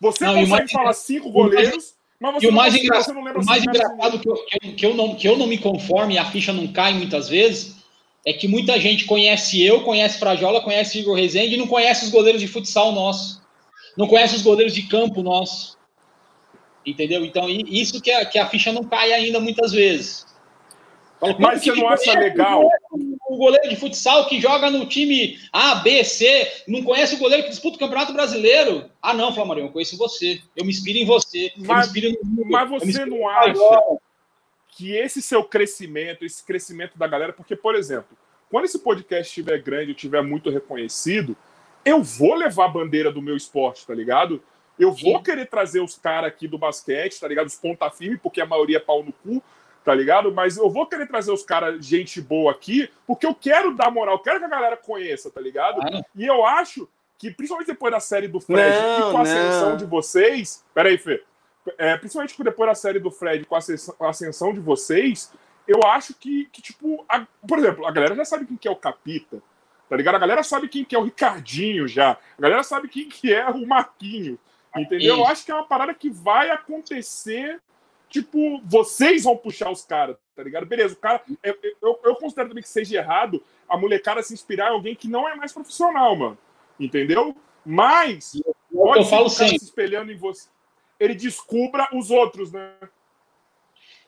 Você 0.00 0.24
não, 0.24 0.34
consegue 0.34 0.50
mais, 0.50 0.72
falar 0.72 0.92
cinco 0.92 1.30
goleiros, 1.30 1.94
mas 2.20 2.34
você, 2.34 2.46
e 2.46 2.48
o 2.48 2.52
mais 2.52 2.74
não, 2.74 2.80
engra... 2.80 3.02
você 3.02 3.12
não 3.12 3.24
lembra 3.24 3.42
O 3.42 3.44
mais 3.44 3.62
engraçado 3.62 4.20
que 4.20 4.28
eu, 4.28 4.74
que, 4.76 4.86
eu 4.86 4.94
não, 4.94 5.14
que 5.14 5.28
eu 5.28 5.36
não 5.36 5.46
me 5.46 5.58
conforme 5.58 6.14
e 6.14 6.18
a 6.18 6.30
ficha 6.30 6.52
não 6.52 6.72
cai 6.72 6.94
muitas 6.94 7.28
vezes 7.28 7.78
é 8.26 8.32
que 8.32 8.46
muita 8.46 8.78
gente 8.78 9.06
conhece 9.06 9.62
eu, 9.62 9.82
conhece 9.82 10.18
Frajola, 10.18 10.60
conhece 10.60 10.98
Igor 10.98 11.16
Rezende 11.16 11.54
e 11.54 11.56
não 11.56 11.66
conhece 11.66 12.04
os 12.04 12.10
goleiros 12.10 12.42
de 12.42 12.46
futsal 12.46 12.92
nosso. 12.92 13.40
Não 13.96 14.06
conhece 14.06 14.36
os 14.36 14.42
goleiros 14.42 14.74
de 14.74 14.82
campo 14.82 15.22
nosso. 15.22 15.77
Entendeu? 16.84 17.24
Então, 17.24 17.48
isso 17.48 18.00
que 18.00 18.10
a, 18.10 18.24
que 18.24 18.38
a 18.38 18.48
ficha 18.48 18.72
não 18.72 18.84
cai 18.84 19.12
ainda 19.12 19.40
muitas 19.40 19.72
vezes. 19.72 20.26
Falo, 21.20 21.36
Mas 21.38 21.62
você 21.62 21.72
não 21.72 21.88
acha 21.88 22.18
legal? 22.18 22.68
O 23.28 23.36
goleiro 23.36 23.68
de 23.68 23.76
futsal 23.76 24.26
que 24.26 24.40
joga 24.40 24.70
no 24.70 24.86
time 24.86 25.38
A, 25.52 25.76
B, 25.76 26.02
C, 26.04 26.50
não 26.66 26.82
conhece 26.82 27.16
o 27.16 27.18
goleiro 27.18 27.42
que 27.42 27.50
disputa 27.50 27.76
o 27.76 27.78
Campeonato 27.78 28.12
Brasileiro. 28.12 28.88
Ah, 29.02 29.12
não, 29.12 29.34
Flamengo, 29.34 29.68
eu 29.68 29.72
conheço 29.72 29.98
você. 29.98 30.40
Eu 30.56 30.64
me 30.64 30.70
inspiro 30.70 30.98
em 30.98 31.04
você. 31.04 31.52
Mas, 31.56 31.92
no... 31.92 32.46
mas 32.46 32.70
você 32.70 33.04
não 33.04 33.28
acha 33.28 33.98
que 34.70 34.92
esse 34.92 35.20
seu 35.20 35.42
crescimento, 35.42 36.24
esse 36.24 36.44
crescimento 36.44 36.96
da 36.96 37.06
galera, 37.08 37.32
porque, 37.32 37.56
por 37.56 37.74
exemplo, 37.74 38.16
quando 38.48 38.64
esse 38.64 38.78
podcast 38.78 39.28
estiver 39.28 39.60
grande, 39.60 39.90
estiver 39.90 40.22
muito 40.22 40.50
reconhecido, 40.50 41.36
eu 41.84 42.02
vou 42.02 42.34
levar 42.34 42.66
a 42.66 42.68
bandeira 42.68 43.10
do 43.10 43.20
meu 43.20 43.36
esporte, 43.36 43.86
tá 43.86 43.94
ligado? 43.94 44.42
Eu 44.78 44.92
vou 44.92 45.22
querer 45.22 45.46
trazer 45.46 45.80
os 45.80 45.96
caras 45.96 46.28
aqui 46.28 46.46
do 46.46 46.58
basquete, 46.58 47.18
tá 47.18 47.26
ligado? 47.26 47.46
Os 47.46 47.56
ponta 47.56 47.90
firme, 47.90 48.16
porque 48.16 48.40
a 48.40 48.46
maioria 48.46 48.76
é 48.76 48.80
pau 48.80 49.02
no 49.02 49.12
cu 49.12 49.42
tá 49.88 49.94
ligado? 49.94 50.30
Mas 50.30 50.58
eu 50.58 50.68
vou 50.68 50.86
querer 50.86 51.06
trazer 51.06 51.32
os 51.32 51.42
caras, 51.42 51.82
gente 51.82 52.20
boa 52.20 52.52
aqui, 52.52 52.90
porque 53.06 53.26
eu 53.26 53.34
quero 53.34 53.74
dar 53.74 53.90
moral, 53.90 54.18
quero 54.18 54.38
que 54.38 54.44
a 54.44 54.48
galera 54.48 54.76
conheça, 54.76 55.30
tá 55.30 55.40
ligado? 55.40 55.80
Ah, 55.80 56.02
e 56.14 56.26
eu 56.26 56.44
acho 56.44 56.86
que, 57.16 57.30
principalmente 57.30 57.68
depois 57.68 57.90
da 57.90 57.98
série 57.98 58.28
do 58.28 58.38
Fred 58.38 58.76
não, 58.76 59.08
e 59.08 59.12
com 59.12 59.16
a 59.16 59.22
ascensão 59.22 59.76
de 59.78 59.86
vocês. 59.86 60.62
Peraí, 60.74 60.98
Fê. 60.98 61.24
É, 61.78 61.96
principalmente 61.96 62.36
depois 62.42 62.68
da 62.68 62.74
série 62.74 62.98
do 62.98 63.10
Fred 63.10 63.46
com 63.46 63.54
a 63.54 64.08
ascensão 64.10 64.52
de 64.52 64.60
vocês, 64.60 65.32
eu 65.66 65.82
acho 65.82 66.12
que, 66.14 66.46
que 66.52 66.60
tipo, 66.60 67.04
a, 67.08 67.26
por 67.46 67.58
exemplo, 67.58 67.86
a 67.86 67.90
galera 67.90 68.14
já 68.14 68.26
sabe 68.26 68.44
quem 68.44 68.58
que 68.58 68.68
é 68.68 68.70
o 68.70 68.76
Capita, 68.76 69.42
tá 69.88 69.96
ligado? 69.96 70.16
A 70.16 70.18
galera 70.18 70.42
sabe 70.42 70.68
quem 70.68 70.84
que 70.84 70.94
é 70.94 70.98
o 70.98 71.04
Ricardinho 71.04 71.88
já. 71.88 72.10
A 72.10 72.42
galera 72.42 72.62
sabe 72.62 72.88
quem 72.88 73.08
que 73.08 73.32
é 73.32 73.48
o 73.48 73.66
Marquinho. 73.66 74.38
Entendeu? 74.80 75.16
Eu 75.16 75.26
acho 75.26 75.44
que 75.44 75.50
é 75.50 75.54
uma 75.54 75.66
parada 75.66 75.94
que 75.94 76.10
vai 76.10 76.50
acontecer 76.50 77.60
tipo, 78.08 78.60
vocês 78.64 79.24
vão 79.24 79.36
puxar 79.36 79.70
os 79.70 79.84
caras, 79.84 80.16
tá 80.34 80.42
ligado? 80.42 80.66
Beleza, 80.66 80.94
o 80.94 80.96
cara. 80.96 81.22
Eu, 81.42 81.58
eu, 81.82 82.00
eu, 82.04 82.16
considero 82.16 82.48
também 82.48 82.62
que 82.62 82.68
seja 82.68 82.96
errado 82.96 83.42
a 83.68 83.76
molecada 83.76 84.22
se 84.22 84.32
inspirar 84.32 84.70
em 84.70 84.74
alguém 84.74 84.94
que 84.94 85.08
não 85.08 85.28
é 85.28 85.34
mais 85.34 85.52
profissional, 85.52 86.16
mano. 86.16 86.38
Entendeu? 86.80 87.36
Mas 87.64 88.40
pode 88.72 88.98
eu 88.98 89.04
falo 89.04 89.28
se 89.28 89.44
espelhando 89.56 90.10
em 90.10 90.16
você. 90.16 90.48
Ele 90.98 91.14
descubra 91.14 91.88
os 91.92 92.10
outros, 92.10 92.50
né? 92.50 92.72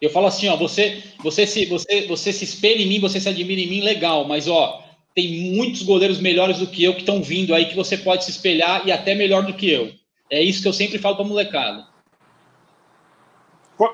Eu 0.00 0.08
falo 0.08 0.26
assim, 0.26 0.48
ó, 0.48 0.56
você, 0.56 1.02
você 1.22 1.46
se, 1.46 1.66
você, 1.66 2.06
você 2.06 2.32
se 2.32 2.44
espelha 2.44 2.82
em 2.82 2.88
mim, 2.88 3.00
você 3.00 3.20
se 3.20 3.28
admira 3.28 3.60
em 3.60 3.68
mim, 3.68 3.82
legal, 3.82 4.24
mas 4.26 4.48
ó, 4.48 4.82
tem 5.14 5.52
muitos 5.52 5.82
goleiros 5.82 6.18
melhores 6.18 6.58
do 6.58 6.66
que 6.66 6.82
eu 6.82 6.94
que 6.94 7.00
estão 7.00 7.22
vindo 7.22 7.54
aí 7.54 7.66
que 7.66 7.76
você 7.76 7.98
pode 7.98 8.24
se 8.24 8.30
espelhar 8.30 8.86
e 8.86 8.92
até 8.92 9.14
melhor 9.14 9.44
do 9.44 9.52
que 9.52 9.70
eu. 9.70 9.92
É 10.30 10.42
isso 10.42 10.62
que 10.62 10.68
eu 10.68 10.72
sempre 10.72 10.98
falo 10.98 11.16
pra 11.16 11.24
molecada. 11.24 11.86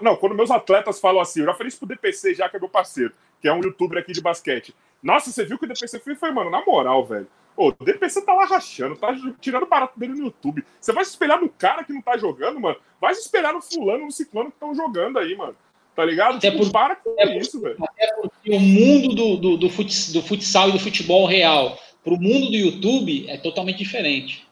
Não, 0.00 0.16
quando 0.16 0.34
meus 0.34 0.50
atletas 0.50 1.00
falam 1.00 1.20
assim, 1.20 1.40
eu 1.40 1.46
já 1.46 1.54
falei 1.54 1.68
isso 1.68 1.78
pro 1.78 1.88
DPC, 1.88 2.34
já 2.34 2.48
que 2.48 2.56
é 2.56 2.60
meu 2.60 2.68
parceiro, 2.68 3.14
que 3.40 3.48
é 3.48 3.52
um 3.52 3.62
youtuber 3.62 3.98
aqui 3.98 4.12
de 4.12 4.20
basquete. 4.20 4.74
Nossa, 5.02 5.30
você 5.30 5.44
viu 5.44 5.58
que 5.58 5.64
o 5.64 5.68
DPC 5.68 6.00
fez? 6.00 6.18
Foi, 6.18 6.32
mano, 6.32 6.50
na 6.50 6.64
moral, 6.64 7.06
velho. 7.06 7.28
Ô, 7.56 7.68
o 7.68 7.84
DPC 7.84 8.22
tá 8.22 8.34
lá 8.34 8.44
rachando, 8.44 8.96
tá 8.96 9.16
tirando 9.40 9.66
barato 9.66 9.98
dele 9.98 10.14
no 10.14 10.24
YouTube. 10.26 10.64
Você 10.78 10.92
vai 10.92 11.04
se 11.04 11.12
espelhar 11.12 11.40
no 11.40 11.48
cara 11.48 11.84
que 11.84 11.92
não 11.92 12.02
tá 12.02 12.16
jogando, 12.18 12.60
mano? 12.60 12.76
Vai 13.00 13.14
se 13.14 13.22
espelhar 13.22 13.54
no 13.54 13.62
fulano, 13.62 14.04
no 14.04 14.12
ciclano 14.12 14.50
que 14.50 14.56
estão 14.56 14.74
jogando 14.74 15.18
aí, 15.18 15.34
mano. 15.34 15.56
Tá 15.94 16.04
ligado? 16.04 16.36
Até 16.36 16.50
tipo, 16.50 16.64
por, 16.64 16.72
para 16.72 16.96
com 16.96 17.14
isso, 17.40 17.58
velho. 17.60 17.76
Até 17.82 18.12
porque 18.20 18.50
o 18.50 18.60
mundo 18.60 19.14
do, 19.14 19.36
do, 19.36 19.56
do, 19.56 19.70
futsal 19.70 20.68
e 20.68 20.72
do 20.72 20.78
futebol 20.78 21.26
real 21.26 21.78
pro 22.04 22.20
mundo 22.20 22.50
do 22.50 22.56
YouTube 22.56 23.26
é 23.28 23.38
totalmente 23.38 23.78
diferente. 23.78 24.46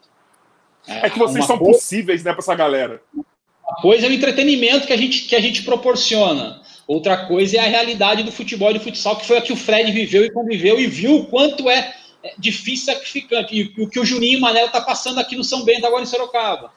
É, 0.87 1.07
é 1.07 1.09
que 1.09 1.19
vocês 1.19 1.45
são 1.45 1.57
possíveis, 1.57 2.23
né, 2.23 2.31
pra 2.31 2.39
essa 2.39 2.55
galera. 2.55 3.01
Uma 3.13 3.75
coisa 3.81 4.05
é 4.05 4.09
o 4.09 4.13
entretenimento 4.13 4.85
que 4.85 4.93
a 4.93 4.97
gente, 4.97 5.21
que 5.21 5.35
a 5.35 5.41
gente 5.41 5.63
proporciona. 5.63 6.61
Outra 6.87 7.25
coisa 7.25 7.57
é 7.57 7.59
a 7.59 7.67
realidade 7.67 8.23
do 8.23 8.31
futebol 8.31 8.69
e 8.69 8.75
do 8.75 8.79
futsal, 8.79 9.17
que 9.17 9.25
foi 9.25 9.37
a 9.37 9.41
que 9.41 9.51
o 9.51 9.57
Fred 9.57 9.91
viveu 9.91 10.23
e 10.23 10.31
conviveu 10.31 10.79
e 10.79 10.85
viu 10.85 11.15
o 11.17 11.25
quanto 11.25 11.69
é 11.69 11.95
difícil 12.37 12.93
e 12.93 12.95
sacrificante. 12.95 13.55
E 13.55 13.83
o 13.83 13.89
que 13.89 13.99
o 13.99 14.05
Juninho 14.05 14.33
e 14.33 14.37
o 14.37 14.41
Manela 14.41 14.69
tá 14.69 14.81
passando 14.81 15.19
aqui 15.19 15.35
no 15.35 15.43
São 15.43 15.65
Bento, 15.65 15.85
agora 15.85 16.03
em 16.03 16.05
Sorocaba. 16.05 16.71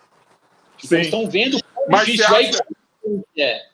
Então, 0.82 0.98
estão 0.98 1.28
vendo 1.28 1.58
o 1.58 1.90
Mas 1.90 2.06
difícil 2.06 2.36
acha... 2.36 2.66
é. 3.36 3.66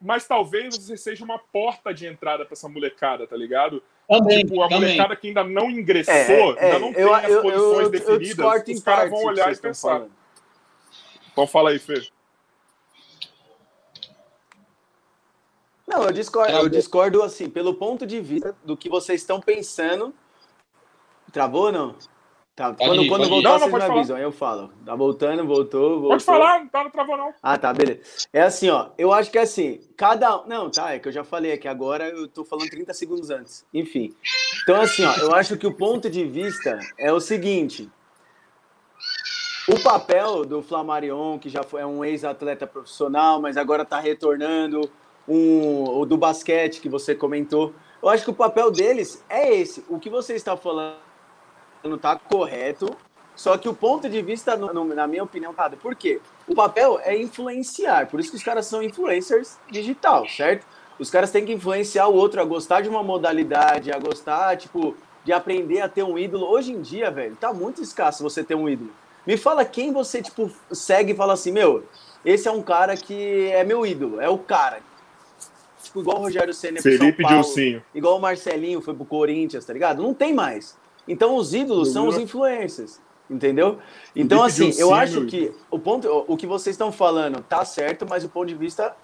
Mas 0.00 0.26
talvez 0.26 0.76
você 0.76 0.96
seja 0.96 1.24
uma 1.24 1.38
porta 1.38 1.92
de 1.92 2.06
entrada 2.06 2.44
para 2.44 2.54
essa 2.54 2.68
molecada, 2.68 3.26
tá 3.26 3.36
ligado? 3.36 3.82
Também, 4.08 4.38
tipo, 4.38 4.62
a 4.62 4.68
também. 4.68 4.88
molecada 4.88 5.14
que 5.14 5.28
ainda 5.28 5.44
não 5.44 5.70
ingressou, 5.70 6.14
é, 6.14 6.56
é, 6.56 6.64
ainda 6.64 6.78
não 6.78 6.94
tem 6.94 7.04
as 7.04 7.20
posições 7.26 7.54
eu, 7.54 7.82
eu, 7.82 7.90
definidas, 7.90 8.68
os 8.68 8.82
caras 8.82 9.10
vão 9.10 9.22
olhar 9.24 9.52
e 9.52 9.56
pensar. 9.56 9.88
Falando. 9.88 10.12
Então 11.30 11.46
fala 11.46 11.70
aí, 11.70 11.78
Fê. 11.78 12.08
Não, 15.86 16.04
eu 16.04 16.12
discordo, 16.12 16.52
eu 16.52 16.68
discordo 16.68 17.22
assim, 17.22 17.50
pelo 17.50 17.74
ponto 17.74 18.06
de 18.06 18.20
vista 18.20 18.56
do 18.64 18.76
que 18.76 18.88
vocês 18.88 19.20
estão 19.20 19.40
pensando. 19.40 20.14
Travou 21.30 21.66
ou 21.66 21.72
não? 21.72 21.96
Tá. 22.58 22.74
Pode 22.74 22.90
quando 22.90 23.02
ir, 23.04 23.08
quando 23.08 23.28
voltar, 23.28 23.50
não, 23.50 23.70
vocês 23.70 23.72
me 23.72 23.82
avisam, 23.82 24.16
aí 24.16 24.22
eu 24.24 24.32
falo. 24.32 24.72
Tá 24.84 24.96
voltando, 24.96 25.46
voltou, 25.46 25.90
voltou. 25.90 26.08
Pode 26.08 26.24
falar, 26.24 26.58
não 26.58 26.66
tá, 26.66 26.82
não 26.82 26.90
travou, 26.90 27.16
não. 27.16 27.32
Ah, 27.40 27.56
tá, 27.56 27.72
beleza. 27.72 28.00
É 28.32 28.42
assim, 28.42 28.68
ó. 28.68 28.88
Eu 28.98 29.12
acho 29.12 29.30
que 29.30 29.38
é 29.38 29.42
assim, 29.42 29.78
cada. 29.96 30.42
Não, 30.44 30.68
tá, 30.68 30.92
é 30.92 30.98
que 30.98 31.06
eu 31.06 31.12
já 31.12 31.22
falei 31.22 31.52
aqui 31.52 31.68
agora, 31.68 32.08
eu 32.08 32.26
tô 32.26 32.44
falando 32.44 32.68
30 32.68 32.92
segundos 32.94 33.30
antes. 33.30 33.64
Enfim. 33.72 34.12
Então, 34.64 34.80
assim, 34.80 35.04
ó, 35.04 35.14
eu 35.18 35.32
acho 35.36 35.56
que 35.56 35.68
o 35.68 35.72
ponto 35.72 36.10
de 36.10 36.24
vista 36.24 36.80
é 36.98 37.12
o 37.12 37.20
seguinte: 37.20 37.88
O 39.68 39.78
papel 39.80 40.44
do 40.44 40.60
Flamarion, 40.60 41.38
que 41.38 41.48
já 41.48 41.62
foi 41.62 41.84
um 41.84 42.04
ex-atleta 42.04 42.66
profissional, 42.66 43.40
mas 43.40 43.56
agora 43.56 43.84
está 43.84 44.00
retornando, 44.00 44.90
um, 45.28 45.84
o 45.84 46.04
do 46.04 46.16
basquete 46.16 46.80
que 46.80 46.88
você 46.88 47.14
comentou, 47.14 47.72
eu 48.02 48.08
acho 48.08 48.24
que 48.24 48.30
o 48.30 48.34
papel 48.34 48.72
deles 48.72 49.24
é 49.28 49.54
esse. 49.54 49.84
O 49.88 50.00
que 50.00 50.10
você 50.10 50.34
está 50.34 50.56
falando 50.56 51.06
está 51.84 52.16
correto, 52.16 52.96
só 53.34 53.56
que 53.56 53.68
o 53.68 53.74
ponto 53.74 54.08
de 54.08 54.20
vista, 54.20 54.56
no, 54.56 54.72
no, 54.72 54.84
na 54.94 55.06
minha 55.06 55.22
opinião, 55.22 55.54
tá. 55.54 55.70
Por 55.70 55.94
quê? 55.94 56.20
O 56.46 56.54
papel 56.54 57.00
é 57.02 57.16
influenciar, 57.16 58.08
por 58.08 58.18
isso 58.18 58.30
que 58.30 58.36
os 58.36 58.42
caras 58.42 58.66
são 58.66 58.82
influencers 58.82 59.56
digital, 59.70 60.28
certo? 60.28 60.66
Os 60.98 61.10
caras 61.10 61.30
têm 61.30 61.44
que 61.44 61.52
influenciar 61.52 62.08
o 62.08 62.14
outro 62.14 62.40
a 62.40 62.44
gostar 62.44 62.80
de 62.80 62.88
uma 62.88 63.02
modalidade, 63.02 63.92
a 63.92 63.98
gostar, 63.98 64.56
tipo, 64.56 64.96
de 65.24 65.32
aprender 65.32 65.80
a 65.80 65.88
ter 65.88 66.02
um 66.02 66.18
ídolo. 66.18 66.46
Hoje 66.46 66.72
em 66.72 66.80
dia, 66.80 67.10
velho, 67.10 67.36
tá 67.36 67.52
muito 67.52 67.82
escasso 67.82 68.22
você 68.22 68.42
ter 68.42 68.54
um 68.54 68.68
ídolo. 68.68 68.90
Me 69.26 69.36
fala 69.36 69.64
quem 69.64 69.92
você, 69.92 70.22
tipo, 70.22 70.50
segue 70.72 71.12
e 71.12 71.14
fala 71.14 71.34
assim, 71.34 71.52
meu, 71.52 71.84
esse 72.24 72.48
é 72.48 72.50
um 72.50 72.62
cara 72.62 72.96
que 72.96 73.50
é 73.52 73.62
meu 73.62 73.84
ídolo, 73.84 74.20
é 74.20 74.28
o 74.28 74.38
cara. 74.38 74.80
Tipo, 75.82 76.00
igual 76.00 76.16
o 76.16 76.20
Rogério 76.22 76.54
Senna 76.54 76.80
Felipe 76.80 77.22
Paulo, 77.22 77.42
Dilcinho. 77.42 77.82
igual 77.94 78.16
o 78.16 78.20
Marcelinho 78.20 78.80
foi 78.80 78.94
pro 78.94 79.04
Corinthians, 79.04 79.64
tá 79.64 79.72
ligado? 79.72 80.02
Não 80.02 80.12
tem 80.14 80.32
mais. 80.32 80.76
Então 81.08 81.34
os 81.34 81.54
ídolos 81.54 81.92
são 81.92 82.06
os 82.06 82.18
influencers, 82.18 83.00
entendeu? 83.28 83.78
Então, 84.14 84.42
assim, 84.42 84.70
eu 84.78 84.94
acho 84.94 85.24
que 85.26 85.52
o 85.70 85.78
ponto, 85.78 86.24
o 86.28 86.36
que 86.36 86.46
vocês 86.46 86.74
estão 86.74 86.92
falando 86.92 87.42
tá 87.42 87.64
certo, 87.64 88.06
mas 88.08 88.22
o 88.22 88.28
ponto 88.28 88.46
de 88.46 88.54
vista 88.54 88.94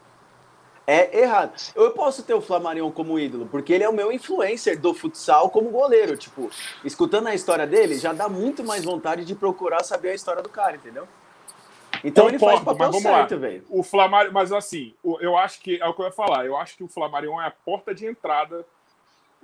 é 0.87 1.23
errado. 1.23 1.53
Eu 1.75 1.93
posso 1.93 2.23
ter 2.23 2.35
o 2.35 2.41
Flamarion 2.41 2.91
como 2.91 3.19
ídolo, 3.19 3.47
porque 3.51 3.73
ele 3.73 3.85
é 3.85 3.89
o 3.89 3.93
meu 3.93 4.13
influencer 4.13 4.79
do 4.79 4.93
futsal 4.93 5.49
como 5.49 5.71
goleiro. 5.71 6.17
Tipo, 6.17 6.51
escutando 6.85 7.29
a 7.29 7.35
história 7.35 7.67
dele, 7.67 7.97
já 7.99 8.13
dá 8.13 8.29
muito 8.29 8.63
mais 8.63 8.85
vontade 8.85 9.25
de 9.25 9.35
procurar 9.35 9.83
saber 9.83 10.11
a 10.11 10.15
história 10.15 10.43
do 10.43 10.49
cara, 10.49 10.77
entendeu? 10.77 11.09
Então 12.05 12.25
Concordo, 12.25 12.31
ele 12.31 12.39
faz 12.39 12.61
o 12.61 12.65
papel 12.65 12.87
mas 12.87 12.89
vamos 12.89 13.03
certo, 13.03 13.39
velho. 13.39 13.65
O 13.71 13.83
Flamarion, 13.83 14.31
mas 14.31 14.53
assim, 14.53 14.93
eu 15.03 15.39
acho 15.39 15.61
que 15.61 15.81
é 15.81 15.87
o 15.87 15.95
que 15.95 16.03
eu 16.03 16.07
ia 16.07 16.13
falar. 16.13 16.45
Eu 16.45 16.57
acho 16.57 16.77
que 16.77 16.85
o 16.85 16.89
Flamarion 16.89 17.41
é 17.41 17.47
a 17.47 17.51
porta 17.51 17.95
de 17.95 18.07
entrada. 18.07 18.67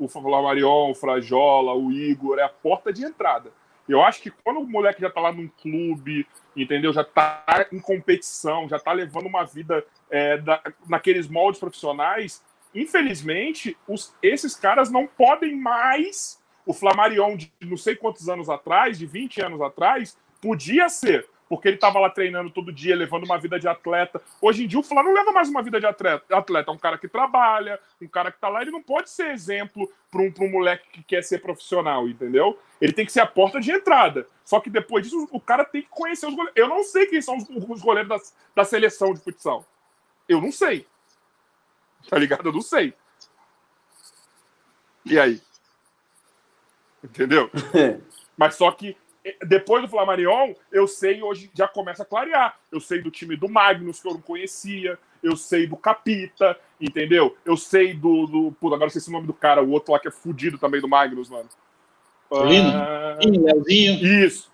O 0.01 0.09
Flamarion, 0.09 0.91
o 0.91 0.95
Frajola, 0.95 1.75
o 1.75 1.93
Igor 1.93 2.39
é 2.39 2.43
a 2.43 2.49
porta 2.49 2.91
de 2.91 3.05
entrada. 3.05 3.53
Eu 3.87 4.03
acho 4.03 4.23
que 4.23 4.31
quando 4.31 4.61
o 4.61 4.67
moleque 4.67 5.03
já 5.03 5.11
tá 5.11 5.21
lá 5.21 5.31
num 5.31 5.47
clube, 5.47 6.27
entendeu? 6.57 6.91
Já 6.91 7.05
tá 7.05 7.67
em 7.71 7.79
competição, 7.79 8.67
já 8.67 8.79
tá 8.79 8.93
levando 8.93 9.27
uma 9.27 9.45
vida 9.45 9.85
é, 10.09 10.39
da, 10.39 10.63
naqueles 10.89 11.29
moldes 11.29 11.61
profissionais, 11.61 12.43
infelizmente, 12.75 13.77
os, 13.87 14.15
esses 14.23 14.55
caras 14.55 14.91
não 14.91 15.07
podem 15.07 15.55
mais. 15.55 16.41
O 16.65 16.73
Flamarion, 16.73 17.37
de 17.37 17.53
não 17.61 17.77
sei 17.77 17.95
quantos 17.95 18.27
anos 18.29 18.49
atrás, 18.49 18.99
de 18.99 19.05
20 19.05 19.43
anos 19.43 19.61
atrás, 19.61 20.17
podia 20.41 20.89
ser 20.89 21.29
porque 21.51 21.67
ele 21.67 21.75
estava 21.75 21.99
lá 21.99 22.09
treinando 22.09 22.49
todo 22.49 22.73
dia, 22.73 22.95
levando 22.95 23.25
uma 23.25 23.37
vida 23.37 23.59
de 23.59 23.67
atleta. 23.67 24.23
Hoje 24.41 24.63
em 24.63 24.69
dia, 24.69 24.79
o 24.79 24.85
Flá 24.85 25.03
não 25.03 25.13
leva 25.13 25.33
mais 25.33 25.49
uma 25.49 25.61
vida 25.65 25.81
de 25.81 25.85
atleta. 25.85 26.25
atleta. 26.33 26.71
É 26.71 26.73
um 26.73 26.79
cara 26.79 26.97
que 26.97 27.09
trabalha, 27.09 27.81
um 28.01 28.07
cara 28.07 28.31
que 28.31 28.37
está 28.37 28.49
lá. 28.49 28.63
Ele 28.63 28.71
não 28.71 28.81
pode 28.81 29.11
ser 29.11 29.33
exemplo 29.33 29.93
para 30.13 30.23
um, 30.23 30.33
um 30.43 30.49
moleque 30.49 30.89
que 30.93 31.03
quer 31.03 31.25
ser 31.25 31.43
profissional, 31.43 32.09
entendeu? 32.09 32.57
Ele 32.81 32.93
tem 32.93 33.05
que 33.05 33.11
ser 33.11 33.19
a 33.19 33.27
porta 33.27 33.59
de 33.59 33.73
entrada. 33.73 34.29
Só 34.45 34.61
que 34.61 34.71
depois 34.71 35.03
disso, 35.03 35.29
o 35.33 35.41
cara 35.41 35.65
tem 35.65 35.83
que 35.83 35.89
conhecer 35.89 36.29
os 36.29 36.37
goleiros. 36.37 36.57
Eu 36.57 36.69
não 36.69 36.85
sei 36.85 37.07
quem 37.07 37.21
são 37.21 37.37
os, 37.37 37.45
os 37.49 37.83
goleiros 37.83 38.09
da, 38.09 38.19
da 38.55 38.65
seleção 38.65 39.13
de 39.13 39.21
futsal. 39.21 39.67
Eu 40.29 40.41
não 40.41 40.53
sei. 40.53 40.87
Tá 42.09 42.17
ligado? 42.17 42.49
Eu 42.49 42.53
não 42.53 42.63
sei. 42.63 42.95
E 45.05 45.19
aí? 45.19 45.43
Entendeu? 47.03 47.51
Mas 48.39 48.55
só 48.55 48.71
que 48.71 48.97
depois 49.47 49.83
do 49.83 49.89
Flamarion, 49.89 50.55
eu 50.73 50.87
sei, 50.87 51.23
hoje 51.23 51.51
já 51.55 51.69
começa 51.69 52.03
a 52.03 52.07
clarear. 52.07 52.59
Eu 52.71 52.81
sei 52.81 53.01
do 53.01 53.11
time 53.11 53.37
do 53.37 53.49
Magnus, 53.49 54.01
que 54.01 54.09
eu 54.09 54.15
não 54.15 54.21
conhecia. 54.21 54.99
Eu 55.23 55.37
sei 55.37 55.67
do 55.67 55.77
Capita, 55.77 56.57
entendeu? 56.81 57.37
Eu 57.45 57.57
sei 57.57 57.93
do. 57.93 58.27
do 58.27 58.57
agora 58.75 58.87
eu 58.87 58.91
sei 58.91 59.03
o 59.09 59.13
nome 59.13 59.27
do 59.27 59.35
cara, 59.35 59.63
o 59.63 59.71
outro 59.71 59.93
lá 59.93 59.99
que 59.99 60.09
é 60.09 60.11
fudido 60.11 60.59
também 60.59 60.81
do 60.81 60.89
Magnus, 60.89 61.29
mano. 61.29 61.49
Lino? 62.33 62.71
Ah, 62.71 63.19
Leozinho. 63.21 64.25
Isso. 64.25 64.51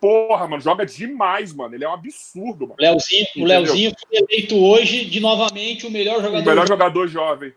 Porra, 0.00 0.48
mano, 0.48 0.62
joga 0.62 0.86
demais, 0.86 1.52
mano. 1.52 1.74
Ele 1.74 1.84
é 1.84 1.88
um 1.88 1.92
absurdo, 1.92 2.68
mano. 2.68 2.76
Leozinho, 2.78 3.26
o 3.36 3.44
Leozinho 3.44 3.92
foi 4.00 4.18
eleito 4.18 4.56
hoje 4.56 5.04
de 5.04 5.20
novamente 5.20 5.86
o 5.86 5.90
melhor 5.90 6.22
jogador. 6.22 6.42
O 6.42 6.46
melhor 6.46 6.66
jogador 6.66 7.08
jovem. 7.08 7.52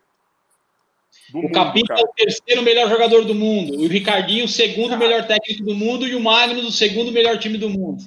Do 1.30 1.40
o 1.40 1.42
mundo, 1.44 1.54
Capita 1.54 1.94
é 1.94 2.04
o 2.04 2.08
terceiro 2.08 2.62
melhor 2.62 2.88
jogador 2.90 3.26
do 3.26 3.34
mundo. 3.34 3.80
O 3.80 3.88
Ricardinho, 3.88 4.46
o 4.46 4.48
segundo 4.48 4.90
cara. 4.90 5.00
melhor 5.00 5.28
técnico 5.28 5.64
do 5.64 5.74
mundo. 5.74 6.08
E 6.08 6.16
o 6.16 6.20
Magnus, 6.20 6.66
o 6.66 6.72
segundo 6.72 7.12
melhor 7.12 7.38
time 7.40 7.58
do 7.58 7.70
mundo. 7.70 8.04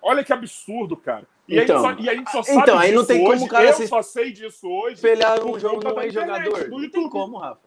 Olha 0.00 0.22
que 0.22 0.32
absurdo, 0.32 0.96
cara. 0.96 1.26
E, 1.48 1.58
então, 1.58 1.78
a, 1.78 1.94
só, 1.94 2.00
e 2.00 2.08
a 2.08 2.14
gente 2.14 2.30
só 2.30 2.42
sabe 2.42 2.58
então, 2.58 2.78
aí 2.78 2.92
não 2.92 3.04
tem 3.04 3.26
hoje. 3.26 3.38
como, 3.38 3.50
cara, 3.50 3.66
eu 3.66 3.88
só 3.88 4.02
sei 4.02 4.32
disso 4.32 4.68
hoje. 4.68 4.94
Espelhar 4.94 5.44
um 5.44 5.58
jogo 5.58 5.82
no 5.82 5.94
meio 5.94 6.10
jogador. 6.10 6.68
Não 6.68 6.90
tem 6.90 7.08
como, 7.08 7.38
Rafa. 7.38 7.60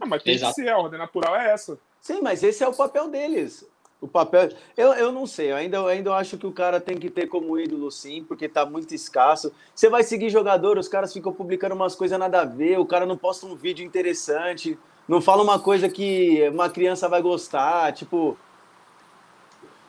Ah, 0.00 0.06
mas 0.06 0.22
tem 0.22 0.34
Exato. 0.34 0.54
que 0.54 0.62
ser, 0.62 0.68
a 0.68 0.78
ordem 0.78 0.98
natural 0.98 1.36
é 1.36 1.50
essa. 1.50 1.78
Sim, 2.00 2.20
mas 2.22 2.42
esse 2.42 2.62
é 2.62 2.68
o 2.68 2.74
papel 2.74 3.08
deles. 3.08 3.66
O 4.00 4.06
papel. 4.06 4.50
Eu, 4.76 4.92
eu 4.94 5.10
não 5.10 5.26
sei, 5.26 5.50
eu 5.50 5.56
ainda, 5.56 5.76
eu 5.78 5.86
ainda 5.88 6.14
acho 6.14 6.38
que 6.38 6.46
o 6.46 6.52
cara 6.52 6.80
tem 6.80 6.96
que 6.96 7.10
ter 7.10 7.26
como 7.26 7.58
ídolo, 7.58 7.90
sim, 7.90 8.22
porque 8.22 8.48
tá 8.48 8.64
muito 8.64 8.94
escasso. 8.94 9.52
Você 9.74 9.88
vai 9.88 10.04
seguir 10.04 10.30
jogador, 10.30 10.78
os 10.78 10.86
caras 10.86 11.12
ficam 11.12 11.32
publicando 11.32 11.74
umas 11.74 11.96
coisas 11.96 12.16
nada 12.18 12.42
a 12.42 12.44
ver, 12.44 12.78
o 12.78 12.86
cara 12.86 13.04
não 13.04 13.16
posta 13.16 13.44
um 13.44 13.56
vídeo 13.56 13.84
interessante, 13.84 14.78
não 15.08 15.20
fala 15.20 15.42
uma 15.42 15.58
coisa 15.58 15.88
que 15.88 16.48
uma 16.48 16.70
criança 16.70 17.08
vai 17.08 17.20
gostar, 17.20 17.92
tipo. 17.92 18.38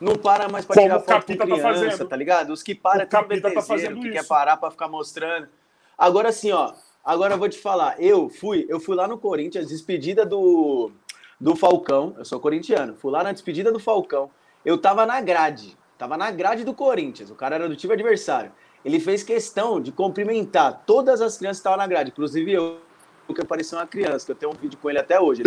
Não 0.01 0.15
para 0.15 0.47
mais 0.47 0.65
pra 0.65 0.81
tirar 0.81 0.99
foto 1.01 1.25
com 1.27 1.35
tá 1.35 1.45
criança, 1.45 1.97
tá, 1.97 2.05
tá, 2.05 2.15
ligado? 2.15 2.53
Os 2.53 2.63
que 2.63 2.73
param 2.73 3.01
é 3.01 3.05
tudo 3.05 3.27
BTZ, 3.27 3.53
tá 3.53 3.61
fazendo 3.61 3.99
que 3.99 4.07
isso. 4.07 4.13
quer 4.13 4.25
parar 4.25 4.55
pra 4.55 4.71
ficar 4.71 4.87
mostrando. 4.87 5.49
Agora 5.97 6.31
sim, 6.31 6.51
ó. 6.51 6.73
Agora 7.03 7.33
eu 7.33 7.37
vou 7.37 7.49
te 7.49 7.59
falar, 7.59 8.01
eu 8.01 8.29
fui, 8.29 8.65
eu 8.69 8.79
fui 8.79 8.95
lá 8.95 9.07
no 9.07 9.17
Corinthians, 9.17 9.67
despedida 9.67 10.25
do 10.25 10.91
do 11.39 11.55
Falcão. 11.55 12.15
Eu 12.17 12.25
sou 12.25 12.39
corintiano. 12.39 12.95
Fui 12.95 13.11
lá 13.11 13.23
na 13.23 13.31
despedida 13.31 13.71
do 13.71 13.79
Falcão. 13.79 14.29
Eu 14.65 14.77
tava 14.77 15.05
na 15.05 15.21
grade. 15.21 15.77
Tava 15.97 16.17
na 16.17 16.31
grade 16.31 16.63
do 16.63 16.73
Corinthians. 16.73 17.29
O 17.29 17.35
cara 17.35 17.55
era 17.55 17.69
do 17.69 17.75
time 17.75 17.93
adversário. 17.93 18.51
Ele 18.83 18.99
fez 18.99 19.23
questão 19.23 19.81
de 19.81 19.91
cumprimentar 19.91 20.83
todas 20.85 21.21
as 21.21 21.37
crianças 21.37 21.57
que 21.57 21.61
estavam 21.61 21.77
na 21.77 21.87
grade, 21.87 22.11
inclusive 22.11 22.53
eu, 22.53 22.79
que 23.27 23.45
parecia 23.45 23.77
uma 23.77 23.85
criança, 23.85 24.25
que 24.25 24.31
eu 24.31 24.35
tenho 24.35 24.51
um 24.53 24.55
vídeo 24.55 24.79
com 24.81 24.89
ele 24.89 24.99
até 24.99 25.19
hoje. 25.19 25.43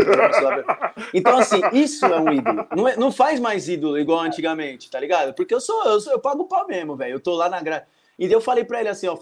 Então, 1.14 1.39
assim, 1.39 1.60
isso 1.73 2.05
é 2.05 2.20
um 2.20 2.31
ídolo. 2.31 2.66
Não, 2.77 2.89
é, 2.89 2.97
não 2.97 3.10
faz 3.10 3.40
mais 3.40 3.69
ídolo 3.69 3.98
igual 3.98 4.20
antigamente, 4.20 4.90
tá 4.90 5.01
ligado? 5.01 5.35
Porque 5.35 5.55
eu 5.55 5.60
sou, 5.60 5.82
eu, 5.85 6.01
sou, 6.01 6.12
eu 6.12 6.19
pago 6.19 6.43
o 6.43 6.47
pau 6.47 6.66
mesmo, 6.66 6.94
velho. 6.94 7.14
Eu 7.14 7.20
tô 7.20 7.35
lá 7.35 7.48
na 7.48 7.60
grade. 7.62 7.86
E 8.19 8.31
eu 8.31 8.40
falei 8.40 8.64
pra 8.64 8.81
ele 8.81 8.90
assim, 8.90 9.09
ó, 9.09 9.19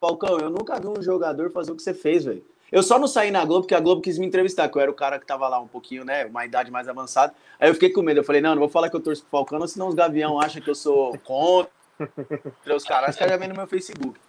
Falcão, 0.00 0.38
eu 0.38 0.48
nunca 0.48 0.80
vi 0.80 0.86
um 0.86 1.02
jogador 1.02 1.50
fazer 1.50 1.72
o 1.72 1.76
que 1.76 1.82
você 1.82 1.92
fez, 1.92 2.24
velho. 2.24 2.44
Eu 2.72 2.82
só 2.82 2.98
não 2.98 3.08
saí 3.08 3.30
na 3.30 3.44
Globo 3.44 3.62
porque 3.62 3.74
a 3.74 3.80
Globo 3.80 4.00
quis 4.00 4.18
me 4.18 4.26
entrevistar, 4.26 4.68
que 4.68 4.76
eu 4.76 4.82
era 4.82 4.90
o 4.90 4.94
cara 4.94 5.18
que 5.18 5.26
tava 5.26 5.48
lá 5.48 5.58
um 5.58 5.66
pouquinho, 5.66 6.04
né? 6.04 6.24
Uma 6.26 6.44
idade 6.44 6.70
mais 6.70 6.88
avançada. 6.88 7.34
Aí 7.58 7.68
eu 7.68 7.74
fiquei 7.74 7.90
com 7.90 8.02
medo. 8.02 8.20
Eu 8.20 8.24
falei, 8.24 8.40
não, 8.40 8.50
não 8.50 8.60
vou 8.60 8.68
falar 8.68 8.88
que 8.88 8.96
eu 8.96 9.00
torço 9.00 9.22
pro 9.22 9.30
Falcão, 9.30 9.66
senão 9.66 9.88
os 9.88 9.94
Gavião 9.94 10.40
acham 10.40 10.62
que 10.62 10.70
eu 10.70 10.74
sou 10.74 11.18
contra 11.18 11.70
os 12.74 12.84
caras. 12.84 13.16
Os 13.16 13.20
já 13.20 13.36
vêm 13.36 13.48
no 13.48 13.54
meu 13.56 13.66
Facebook. 13.66 14.20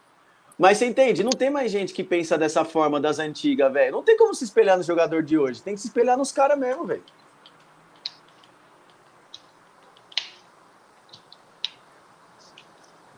Mas 0.58 0.78
você 0.78 0.86
entende? 0.86 1.24
Não 1.24 1.32
tem 1.32 1.50
mais 1.50 1.72
gente 1.72 1.94
que 1.94 2.04
pensa 2.04 2.38
dessa 2.38 2.66
forma 2.66 3.00
das 3.00 3.20
antigas, 3.20 3.72
velho. 3.72 3.92
Não 3.92 4.04
tem 4.04 4.18
como 4.18 4.34
se 4.34 4.44
espelhar 4.44 4.78
no 4.78 4.84
jogador 4.84 5.24
de 5.24 5.38
hoje. 5.38 5.62
Tem 5.62 5.74
que 5.74 5.82
se 5.82 5.88
espelhar 5.88 6.18
nos 6.18 6.32
caras 6.32 6.58
mesmo, 6.58 6.86
velho. 6.86 7.04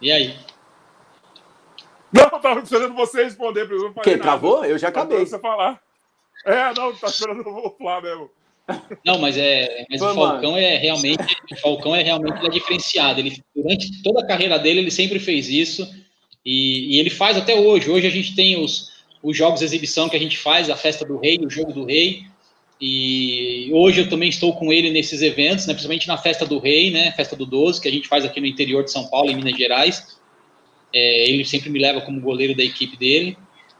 E 0.01 0.11
aí? 0.11 0.37
Não, 2.13 2.39
tava 2.39 2.59
esperando 2.59 2.93
você 2.93 3.23
responder. 3.23 3.67
Não 3.67 3.93
Quem, 3.95 4.17
travou? 4.17 4.63
Eu 4.63 4.77
já 4.77 4.89
acabei. 4.89 5.25
Você 5.25 5.39
falar. 5.39 5.81
É, 6.45 6.73
não, 6.73 6.93
tá 6.95 7.07
esperando 7.07 7.47
o 7.47 7.69
Flá 7.71 8.01
mesmo. 8.01 8.29
Não, 9.05 9.19
mas 9.19 9.37
é, 9.37 9.85
mas 9.89 10.01
o 10.01 10.13
Falcão 10.13 10.51
mano. 10.51 10.57
é 10.57 10.77
realmente, 10.77 11.35
o 11.51 11.55
Falcão 11.57 11.95
é 11.95 12.01
realmente 12.01 12.45
é 12.45 12.49
diferenciado. 12.49 13.19
Ele 13.19 13.43
durante 13.53 14.01
toda 14.01 14.21
a 14.21 14.27
carreira 14.27 14.57
dele 14.57 14.79
ele 14.79 14.91
sempre 14.91 15.19
fez 15.19 15.49
isso 15.49 15.85
e, 16.45 16.95
e, 16.95 16.99
ele 16.99 17.09
faz 17.09 17.37
até 17.37 17.55
hoje. 17.59 17.89
Hoje 17.89 18.07
a 18.07 18.09
gente 18.09 18.35
tem 18.35 18.57
os, 18.63 18.91
os 19.21 19.35
jogos 19.35 19.59
de 19.59 19.65
exibição 19.65 20.07
que 20.07 20.15
a 20.15 20.19
gente 20.19 20.37
faz, 20.37 20.69
a 20.69 20.77
festa 20.77 21.05
do 21.05 21.17
rei, 21.17 21.37
o 21.43 21.49
jogo 21.49 21.73
do 21.73 21.83
rei. 21.83 22.23
E 22.79 23.69
hoje 23.73 24.01
eu 24.01 24.09
também 24.09 24.29
estou 24.29 24.53
com 24.55 24.71
ele 24.71 24.91
nesses 24.91 25.21
eventos, 25.21 25.65
né, 25.65 25.73
principalmente 25.73 26.07
na 26.07 26.17
festa 26.17 26.45
do 26.45 26.59
rei, 26.59 26.91
né, 26.91 27.11
festa 27.13 27.35
do 27.35 27.45
12, 27.45 27.79
que 27.81 27.87
a 27.87 27.91
gente 27.91 28.07
faz 28.07 28.25
aqui 28.25 28.41
no 28.41 28.47
interior 28.47 28.83
de 28.83 28.91
São 28.91 29.07
Paulo, 29.07 29.31
em 29.31 29.35
Minas 29.35 29.57
Gerais. 29.57 30.17
É, 30.93 31.29
ele 31.29 31.43
sempre 31.43 31.69
me 31.69 31.79
leva 31.79 32.01
como 32.01 32.21
goleiro 32.21 32.55
da 32.55 32.63
equipe 32.63 32.95
dele. 32.97 33.37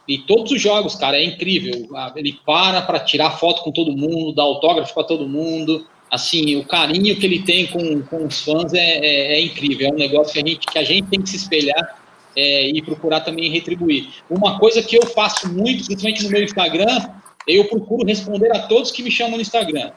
E 0.07 0.17
todos 0.17 0.51
os 0.51 0.61
jogos, 0.61 0.95
cara, 0.95 1.17
é 1.17 1.23
incrível. 1.23 1.87
Ele 2.15 2.37
para 2.45 2.81
para 2.81 2.99
tirar 2.99 3.31
foto 3.31 3.61
com 3.63 3.71
todo 3.71 3.95
mundo, 3.95 4.33
dar 4.33 4.43
autógrafo 4.43 4.93
para 4.93 5.03
todo 5.03 5.27
mundo. 5.27 5.85
Assim, 6.11 6.55
o 6.57 6.65
carinho 6.65 7.15
que 7.15 7.25
ele 7.25 7.41
tem 7.41 7.67
com, 7.67 8.01
com 8.03 8.25
os 8.25 8.41
fãs 8.41 8.73
é, 8.73 8.79
é, 8.79 9.33
é, 9.33 9.41
incrível. 9.41 9.87
É 9.87 9.91
um 9.91 9.97
negócio 9.97 10.33
que 10.33 10.39
a 10.39 10.47
gente, 10.47 10.67
que 10.67 10.77
a 10.77 10.83
gente 10.83 11.07
tem 11.07 11.21
que 11.21 11.29
se 11.29 11.37
espelhar 11.37 12.03
é, 12.35 12.67
e 12.67 12.81
procurar 12.81 13.21
também 13.21 13.49
retribuir. 13.49 14.09
Uma 14.29 14.59
coisa 14.59 14.83
que 14.83 14.95
eu 14.95 15.05
faço 15.07 15.51
muito, 15.51 15.85
principalmente 15.85 16.23
no 16.23 16.29
meu 16.29 16.43
Instagram, 16.43 17.09
eu 17.47 17.65
procuro 17.65 18.05
responder 18.05 18.55
a 18.55 18.67
todos 18.67 18.91
que 18.91 19.01
me 19.01 19.09
chamam 19.09 19.37
no 19.37 19.41
Instagram. 19.41 19.91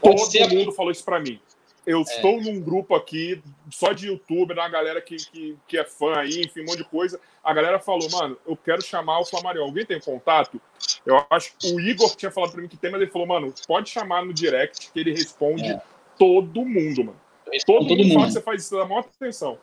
Pode 0.00 0.16
Todo 0.16 0.30
ser 0.30 0.48
mundo 0.52 0.72
falou 0.72 0.90
isso 0.90 1.04
para 1.04 1.20
mim. 1.20 1.38
Eu 1.86 2.02
estou 2.02 2.40
num 2.40 2.60
grupo 2.60 2.94
aqui 2.94 3.42
só 3.70 3.92
de 3.92 4.06
youtuber, 4.06 4.56
da 4.56 4.68
galera 4.68 5.00
que, 5.00 5.16
que, 5.16 5.56
que 5.68 5.78
é 5.78 5.84
fã 5.84 6.16
aí, 6.16 6.42
enfim, 6.42 6.60
um 6.62 6.64
monte 6.64 6.78
de 6.78 6.84
coisa. 6.84 7.20
A 7.42 7.52
galera 7.52 7.78
falou, 7.78 8.08
mano, 8.10 8.38
eu 8.46 8.56
quero 8.56 8.82
chamar 8.82 9.20
o 9.20 9.24
Flamarion. 9.24 9.64
Alguém 9.64 9.84
tem 9.84 10.00
contato? 10.00 10.60
Eu 11.04 11.24
acho 11.30 11.52
que 11.58 11.72
o 11.72 11.80
Igor 11.80 12.14
tinha 12.16 12.30
falado 12.30 12.52
pra 12.52 12.62
mim 12.62 12.68
que 12.68 12.76
tem, 12.76 12.90
mas 12.90 13.00
ele 13.02 13.10
falou, 13.10 13.26
mano, 13.26 13.52
pode 13.66 13.90
chamar 13.90 14.24
no 14.24 14.32
direct 14.32 14.90
que 14.92 15.00
ele 15.00 15.12
responde 15.12 15.66
É. 15.66 15.80
todo 16.18 16.64
mundo, 16.64 17.04
mano. 17.04 17.20
Todo, 17.66 17.86
todo 17.86 17.98
mundo, 17.98 18.18
mundo. 18.18 18.32
você 18.32 18.40
faz 18.40 18.64
isso 18.64 18.76
da 18.76 18.86
maior 18.86 19.00
atenção. 19.00 19.58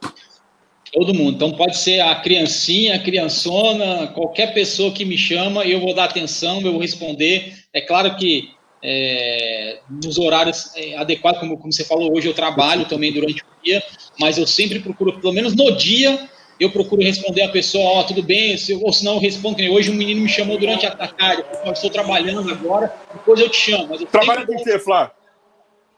Todo 0.93 1.13
mundo. 1.13 1.35
Então 1.35 1.53
pode 1.53 1.77
ser 1.77 2.01
a 2.01 2.15
criancinha, 2.15 2.95
a 2.95 2.99
criançona, 2.99 4.07
qualquer 4.07 4.53
pessoa 4.53 4.91
que 4.93 5.05
me 5.05 5.17
chama, 5.17 5.65
eu 5.65 5.79
vou 5.79 5.93
dar 5.93 6.05
atenção, 6.05 6.61
eu 6.61 6.71
vou 6.73 6.81
responder. 6.81 7.65
É 7.73 7.81
claro 7.81 8.15
que 8.15 8.53
é, 8.83 9.79
nos 9.89 10.17
horários 10.17 10.71
é, 10.75 10.95
adequados, 10.97 11.39
como, 11.39 11.57
como 11.57 11.71
você 11.71 11.83
falou, 11.83 12.15
hoje 12.15 12.27
eu 12.27 12.33
trabalho 12.33 12.85
também 12.85 13.11
durante 13.11 13.41
o 13.41 13.45
dia, 13.63 13.81
mas 14.19 14.37
eu 14.37 14.47
sempre 14.47 14.79
procuro, 14.79 15.19
pelo 15.19 15.33
menos 15.33 15.55
no 15.55 15.71
dia, 15.75 16.27
eu 16.59 16.69
procuro 16.71 17.01
responder 17.01 17.41
a 17.43 17.49
pessoa, 17.49 17.83
ó, 17.99 18.03
tudo 18.03 18.21
bem, 18.21 18.57
se, 18.57 18.71
eu- 18.71 18.81
ou 18.83 18.91
senão 18.93 19.13
eu 19.15 19.19
respondo, 19.19 19.55
que 19.55 19.61
nem 19.63 19.71
hoje 19.71 19.89
um 19.91 19.95
menino 19.95 20.21
me 20.21 20.29
chamou 20.29 20.57
durante 20.57 20.85
a 20.85 20.91
tarde, 21.07 21.43
eu 21.65 21.71
estou 21.73 21.89
trabalhando 21.89 22.49
agora, 22.51 22.93
depois 23.13 23.39
eu 23.39 23.49
te 23.49 23.57
chamo. 23.57 23.87
Mas 23.89 24.01
eu 24.01 24.07
Trabalha 24.07 24.45
com 24.45 24.55
o 24.55 24.63
quê, 24.63 24.77
Flá? 24.79 25.11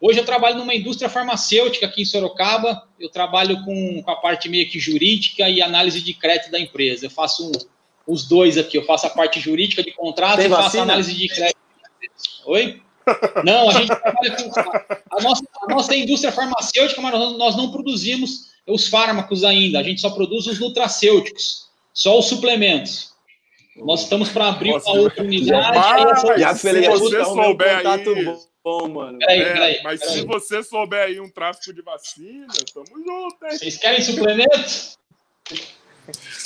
Hoje 0.00 0.18
eu 0.20 0.24
trabalho 0.24 0.58
numa 0.58 0.74
indústria 0.74 1.08
farmacêutica 1.08 1.86
aqui 1.86 2.02
em 2.02 2.04
Sorocaba. 2.04 2.82
Eu 3.00 3.08
trabalho 3.08 3.64
com, 3.64 4.02
com 4.02 4.10
a 4.10 4.16
parte 4.16 4.50
meio 4.50 4.68
que 4.68 4.78
jurídica 4.78 5.48
e 5.48 5.62
análise 5.62 6.02
de 6.02 6.12
crédito 6.12 6.50
da 6.50 6.60
empresa. 6.60 7.06
Eu 7.06 7.10
faço 7.10 7.48
um- 7.48 7.52
os 8.06 8.28
dois 8.28 8.58
aqui. 8.58 8.76
Eu 8.76 8.84
faço 8.84 9.06
a 9.06 9.10
parte 9.10 9.40
jurídica 9.40 9.82
de 9.82 9.92
contrato 9.92 10.36
Tem 10.36 10.46
e 10.46 10.50
faço 10.50 10.78
a 10.78 10.82
análise 10.82 11.14
de 11.14 11.26
crédito. 11.28 11.56
Oi? 12.46 12.80
Não, 13.44 13.68
a 13.68 13.72
gente 13.72 13.88
trabalha 13.88 14.36
com 14.36 15.18
a 15.18 15.22
nossa, 15.22 15.44
a 15.62 15.74
nossa 15.74 15.94
indústria 15.94 16.32
farmacêutica, 16.32 17.00
mas 17.02 17.12
nós, 17.12 17.36
nós 17.38 17.56
não 17.56 17.70
produzimos 17.70 18.52
os 18.66 18.88
fármacos 18.88 19.44
ainda. 19.44 19.78
A 19.78 19.82
gente 19.82 20.00
só 20.00 20.10
produz 20.10 20.46
os 20.46 20.58
nutracêuticos, 20.58 21.68
só 21.92 22.18
os 22.18 22.26
suplementos. 22.26 23.12
Nós 23.76 24.02
estamos 24.04 24.30
para 24.30 24.48
abrir 24.48 24.70
Nossa, 24.70 24.88
uma 24.90 25.00
outra 25.00 25.22
unidade. 25.22 25.76
Mas, 25.78 26.24
aí- 26.24 26.38
Já 26.38 26.54
se 26.54 26.72
você 26.88 27.24
souber 27.24 27.86
aí- 27.86 28.04
bom, 28.04 28.38
bom, 28.64 28.88
mano. 28.88 29.18
Peraí, 29.18 29.40
É, 29.42 29.52
peraí, 29.52 29.80
mas 29.82 30.00
peraí. 30.00 30.14
se 30.14 30.24
você 30.26 30.62
souber 30.62 31.02
aí 31.04 31.20
um 31.20 31.28
tráfico 31.28 31.74
de 31.74 31.82
vacina, 31.82 32.46
tamo 32.72 32.86
junto, 32.86 33.44
hein? 33.44 33.58
Vocês 33.58 33.76
querem 33.76 34.00
suplemento? 34.00 34.94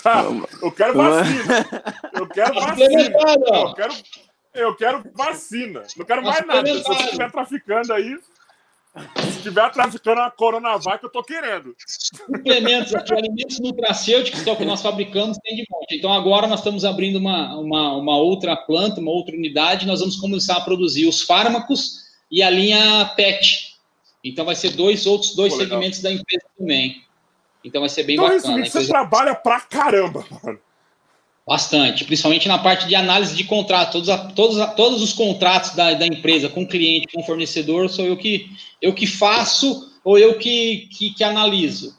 Ah, 0.04 0.22
eu 0.62 0.72
quero 0.72 0.94
vacina. 0.94 1.66
Eu 2.14 2.26
quero 2.28 2.54
vacina. 2.54 2.74
Suplementado, 2.88 3.44
ó. 3.50 3.68
Eu 3.68 3.74
quero, 3.74 3.94
eu 4.54 4.74
quero 4.74 5.02
vacina. 5.14 5.82
Não 5.96 6.04
quero 6.04 6.22
mais 6.22 6.46
nada. 6.46 6.66
Se 6.74 6.82
você 6.82 7.04
estiver 7.04 7.30
traficando 7.30 7.92
aí, 7.92 8.18
se 9.22 9.28
estiver 9.36 9.70
traficando 9.70 10.20
a 10.20 10.30
Coronavac, 10.30 11.02
eu 11.04 11.10
tô 11.10 11.22
querendo. 11.22 11.74
suplementos 11.86 12.92
alimentos 12.94 13.60
nutracêuticos, 13.60 14.42
que 14.42 14.48
é 14.50 14.52
o 14.52 14.56
que 14.56 14.64
nós 14.64 14.82
fabricamos, 14.82 15.38
tem 15.38 15.56
de 15.56 15.66
monte. 15.70 15.96
Então, 15.96 16.12
agora 16.12 16.46
nós 16.46 16.60
estamos 16.60 16.84
abrindo 16.84 17.16
uma, 17.16 17.56
uma, 17.56 17.96
uma 17.96 18.16
outra 18.16 18.56
planta, 18.56 19.00
uma 19.00 19.10
outra 19.12 19.34
unidade, 19.36 19.86
nós 19.86 20.00
vamos 20.00 20.16
começar 20.16 20.56
a 20.56 20.60
produzir 20.62 21.06
os 21.06 21.22
fármacos 21.22 22.08
e 22.30 22.42
a 22.42 22.50
linha 22.50 23.04
PET. 23.16 23.76
Então, 24.24 24.44
vai 24.44 24.54
ser 24.56 24.70
dois 24.70 25.06
outros 25.06 25.34
dois 25.36 25.52
Pô, 25.52 25.60
legal. 25.60 25.78
segmentos 25.78 26.02
da 26.02 26.10
empresa 26.10 26.44
também. 26.58 27.04
Então, 27.62 27.80
vai 27.80 27.88
ser 27.88 28.02
bem 28.02 28.16
Então, 28.16 28.26
bacana. 28.28 28.54
A 28.54 28.56
você 28.64 28.68
empresa- 28.68 28.88
trabalha 28.88 29.34
pra 29.34 29.60
caramba, 29.60 30.24
mano. 30.42 30.58
Bastante, 31.48 32.04
principalmente 32.04 32.46
na 32.46 32.58
parte 32.58 32.86
de 32.86 32.94
análise 32.94 33.34
de 33.34 33.42
contrato. 33.42 33.92
Todos, 33.92 34.10
a- 34.10 34.18
todos, 34.18 34.60
a- 34.60 34.66
todos 34.66 35.00
os 35.02 35.14
contratos 35.14 35.74
da, 35.74 35.94
da 35.94 36.06
empresa 36.06 36.46
com 36.50 36.66
cliente, 36.66 37.06
com 37.10 37.22
fornecedor, 37.22 37.88
sou 37.88 38.04
eu 38.04 38.18
que, 38.18 38.50
eu 38.82 38.92
que 38.92 39.06
faço 39.06 39.90
ou 40.04 40.18
eu 40.18 40.36
que, 40.38 40.88
que, 40.92 41.10
que 41.14 41.24
analiso. 41.24 41.96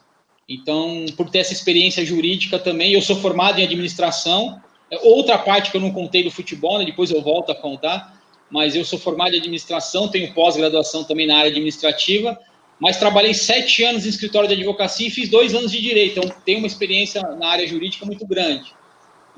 Então, 0.48 1.04
por 1.16 1.28
ter 1.30 1.40
essa 1.40 1.52
experiência 1.52 2.04
jurídica 2.06 2.60
também, 2.60 2.92
eu 2.92 3.02
sou 3.02 3.16
formado 3.16 3.58
em 3.58 3.64
administração. 3.64 4.60
É 4.88 4.96
Outra 5.02 5.36
parte 5.36 5.72
que 5.72 5.76
eu 5.76 5.80
não 5.80 5.90
contei 5.90 6.22
do 6.22 6.30
futebol, 6.30 6.78
né, 6.78 6.84
depois 6.84 7.10
eu 7.10 7.20
volto 7.20 7.50
a 7.50 7.54
contar, 7.54 8.22
mas 8.52 8.76
eu 8.76 8.84
sou 8.84 9.00
formado 9.00 9.34
em 9.34 9.38
administração, 9.40 10.06
tenho 10.06 10.32
pós-graduação 10.32 11.02
também 11.02 11.26
na 11.26 11.38
área 11.38 11.50
administrativa, 11.50 12.38
mas 12.78 12.98
trabalhei 12.98 13.34
sete 13.34 13.82
anos 13.82 14.06
em 14.06 14.10
escritório 14.10 14.48
de 14.48 14.54
advocacia 14.54 15.08
e 15.08 15.10
fiz 15.10 15.28
dois 15.28 15.56
anos 15.56 15.72
de 15.72 15.80
direito, 15.80 16.20
então 16.20 16.36
tenho 16.46 16.58
uma 16.58 16.68
experiência 16.68 17.20
na 17.20 17.48
área 17.48 17.66
jurídica 17.66 18.06
muito 18.06 18.24
grande. 18.24 18.78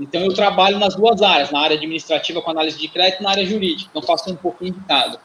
Então, 0.03 0.23
eu 0.23 0.35
trabalho 0.35 0.79
nas 0.79 0.97
duas 0.97 1.23
áreas, 1.23 1.53
na 1.53 1.61
área 1.61 1.77
administrativa 1.77 2.43
com 2.43 2.51
análise 2.51 2.77
de 2.77 2.89
crédito 2.89 3.21
e 3.21 3.23
na 3.23 3.31
área 3.31 3.47
jurídica. 3.47 3.89
Então, 3.91 4.03
faço 4.03 4.31
um 4.31 4.37
pouquinho 4.37 4.73
de 4.73 4.81
cada. 4.81 5.21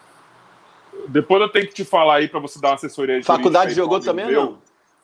Depois 1.08 1.42
eu 1.42 1.50
tenho 1.50 1.68
que 1.68 1.74
te 1.74 1.84
falar 1.84 2.18
aí 2.18 2.28
pra 2.28 2.40
você 2.40 2.60
dar 2.62 2.70
uma 2.70 2.76
assessoria 2.76 3.22
Faculdade 3.24 3.74
jogou 3.74 4.00
também 4.00 4.26
ou 4.26 4.32
meu, 4.32 4.46
não? 4.46 4.58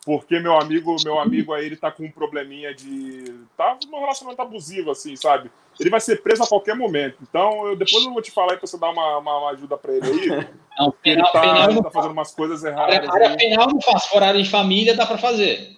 Porque 0.05 0.37
meu 0.39 0.59
amigo, 0.59 0.95
meu 1.03 1.17
amigo 1.17 1.53
aí, 1.53 1.65
ele 1.65 1.77
tá 1.77 1.89
com 1.89 2.03
um 2.03 2.11
probleminha 2.11 2.73
de. 2.73 3.33
Tá 3.55 3.77
num 3.89 3.99
relacionamento 3.99 4.41
abusivo, 4.41 4.91
assim, 4.91 5.15
sabe? 5.15 5.49
Ele 5.79 5.89
vai 5.89 6.01
ser 6.01 6.21
preso 6.21 6.43
a 6.43 6.47
qualquer 6.47 6.75
momento. 6.75 7.17
Então, 7.21 7.67
eu, 7.67 7.75
depois 7.75 8.03
eu 8.03 8.11
vou 8.11 8.21
te 8.21 8.29
falar 8.29 8.51
aí 8.51 8.57
pra 8.57 8.67
você 8.67 8.77
dar 8.77 8.89
uma, 8.89 9.17
uma, 9.17 9.37
uma 9.39 9.51
ajuda 9.51 9.77
pra 9.77 9.93
ele 9.93 10.05
aí. 10.05 10.29
Não, 10.77 10.91
porque 10.91 11.09
ele 11.09 11.23
penal, 11.23 11.31
tá, 11.31 11.41
penal 11.41 11.63
ele 11.65 11.73
não 11.75 11.83
tá 11.83 11.91
fazendo 11.91 12.11
umas 12.11 12.33
coisas 12.33 12.63
erradas. 12.63 12.95
Área, 12.95 13.11
área 13.11 13.29
aí. 13.29 13.37
penal 13.37 13.67
eu 13.67 13.73
não 13.75 13.81
faço. 13.81 14.09
For 14.09 14.23
área 14.23 14.41
de 14.41 14.49
família, 14.49 14.95
dá 14.95 15.05
para 15.05 15.19
fazer. 15.19 15.77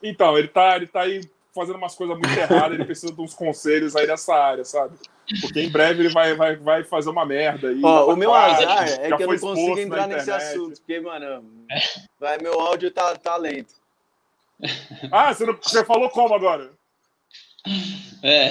Então, 0.00 0.38
ele 0.38 0.46
tá, 0.46 0.76
ele 0.76 0.86
tá 0.86 1.00
aí 1.00 1.20
fazendo 1.54 1.76
umas 1.76 1.94
coisas 1.94 2.18
muito 2.18 2.36
erradas, 2.38 2.72
ele 2.74 2.84
precisa 2.84 3.12
de 3.12 3.20
uns 3.20 3.32
conselhos 3.32 3.94
aí 3.94 4.06
nessa 4.06 4.34
área, 4.34 4.64
sabe? 4.64 4.96
Porque 5.40 5.60
em 5.60 5.70
breve 5.70 6.02
ele 6.02 6.12
vai, 6.12 6.34
vai, 6.34 6.56
vai 6.56 6.84
fazer 6.84 7.08
uma 7.10 7.24
merda 7.24 7.68
aí. 7.68 7.80
Ó, 7.82 8.12
o 8.12 8.16
meu 8.16 8.34
azar 8.34 8.88
é 8.88 9.16
que 9.16 9.22
eu 9.22 9.28
não 9.28 9.38
consigo 9.38 9.78
entrar 9.78 10.06
nesse 10.08 10.30
assunto, 10.30 10.80
porque, 10.80 11.00
mano, 11.00 11.44
vai, 12.18 12.38
meu 12.38 12.60
áudio 12.60 12.90
tá, 12.90 13.14
tá 13.16 13.36
lento. 13.36 13.72
Ah, 15.10 15.32
você, 15.32 15.46
não- 15.46 15.58
você 15.60 15.84
falou 15.84 16.10
como 16.10 16.34
agora? 16.34 16.72
É. 18.22 18.50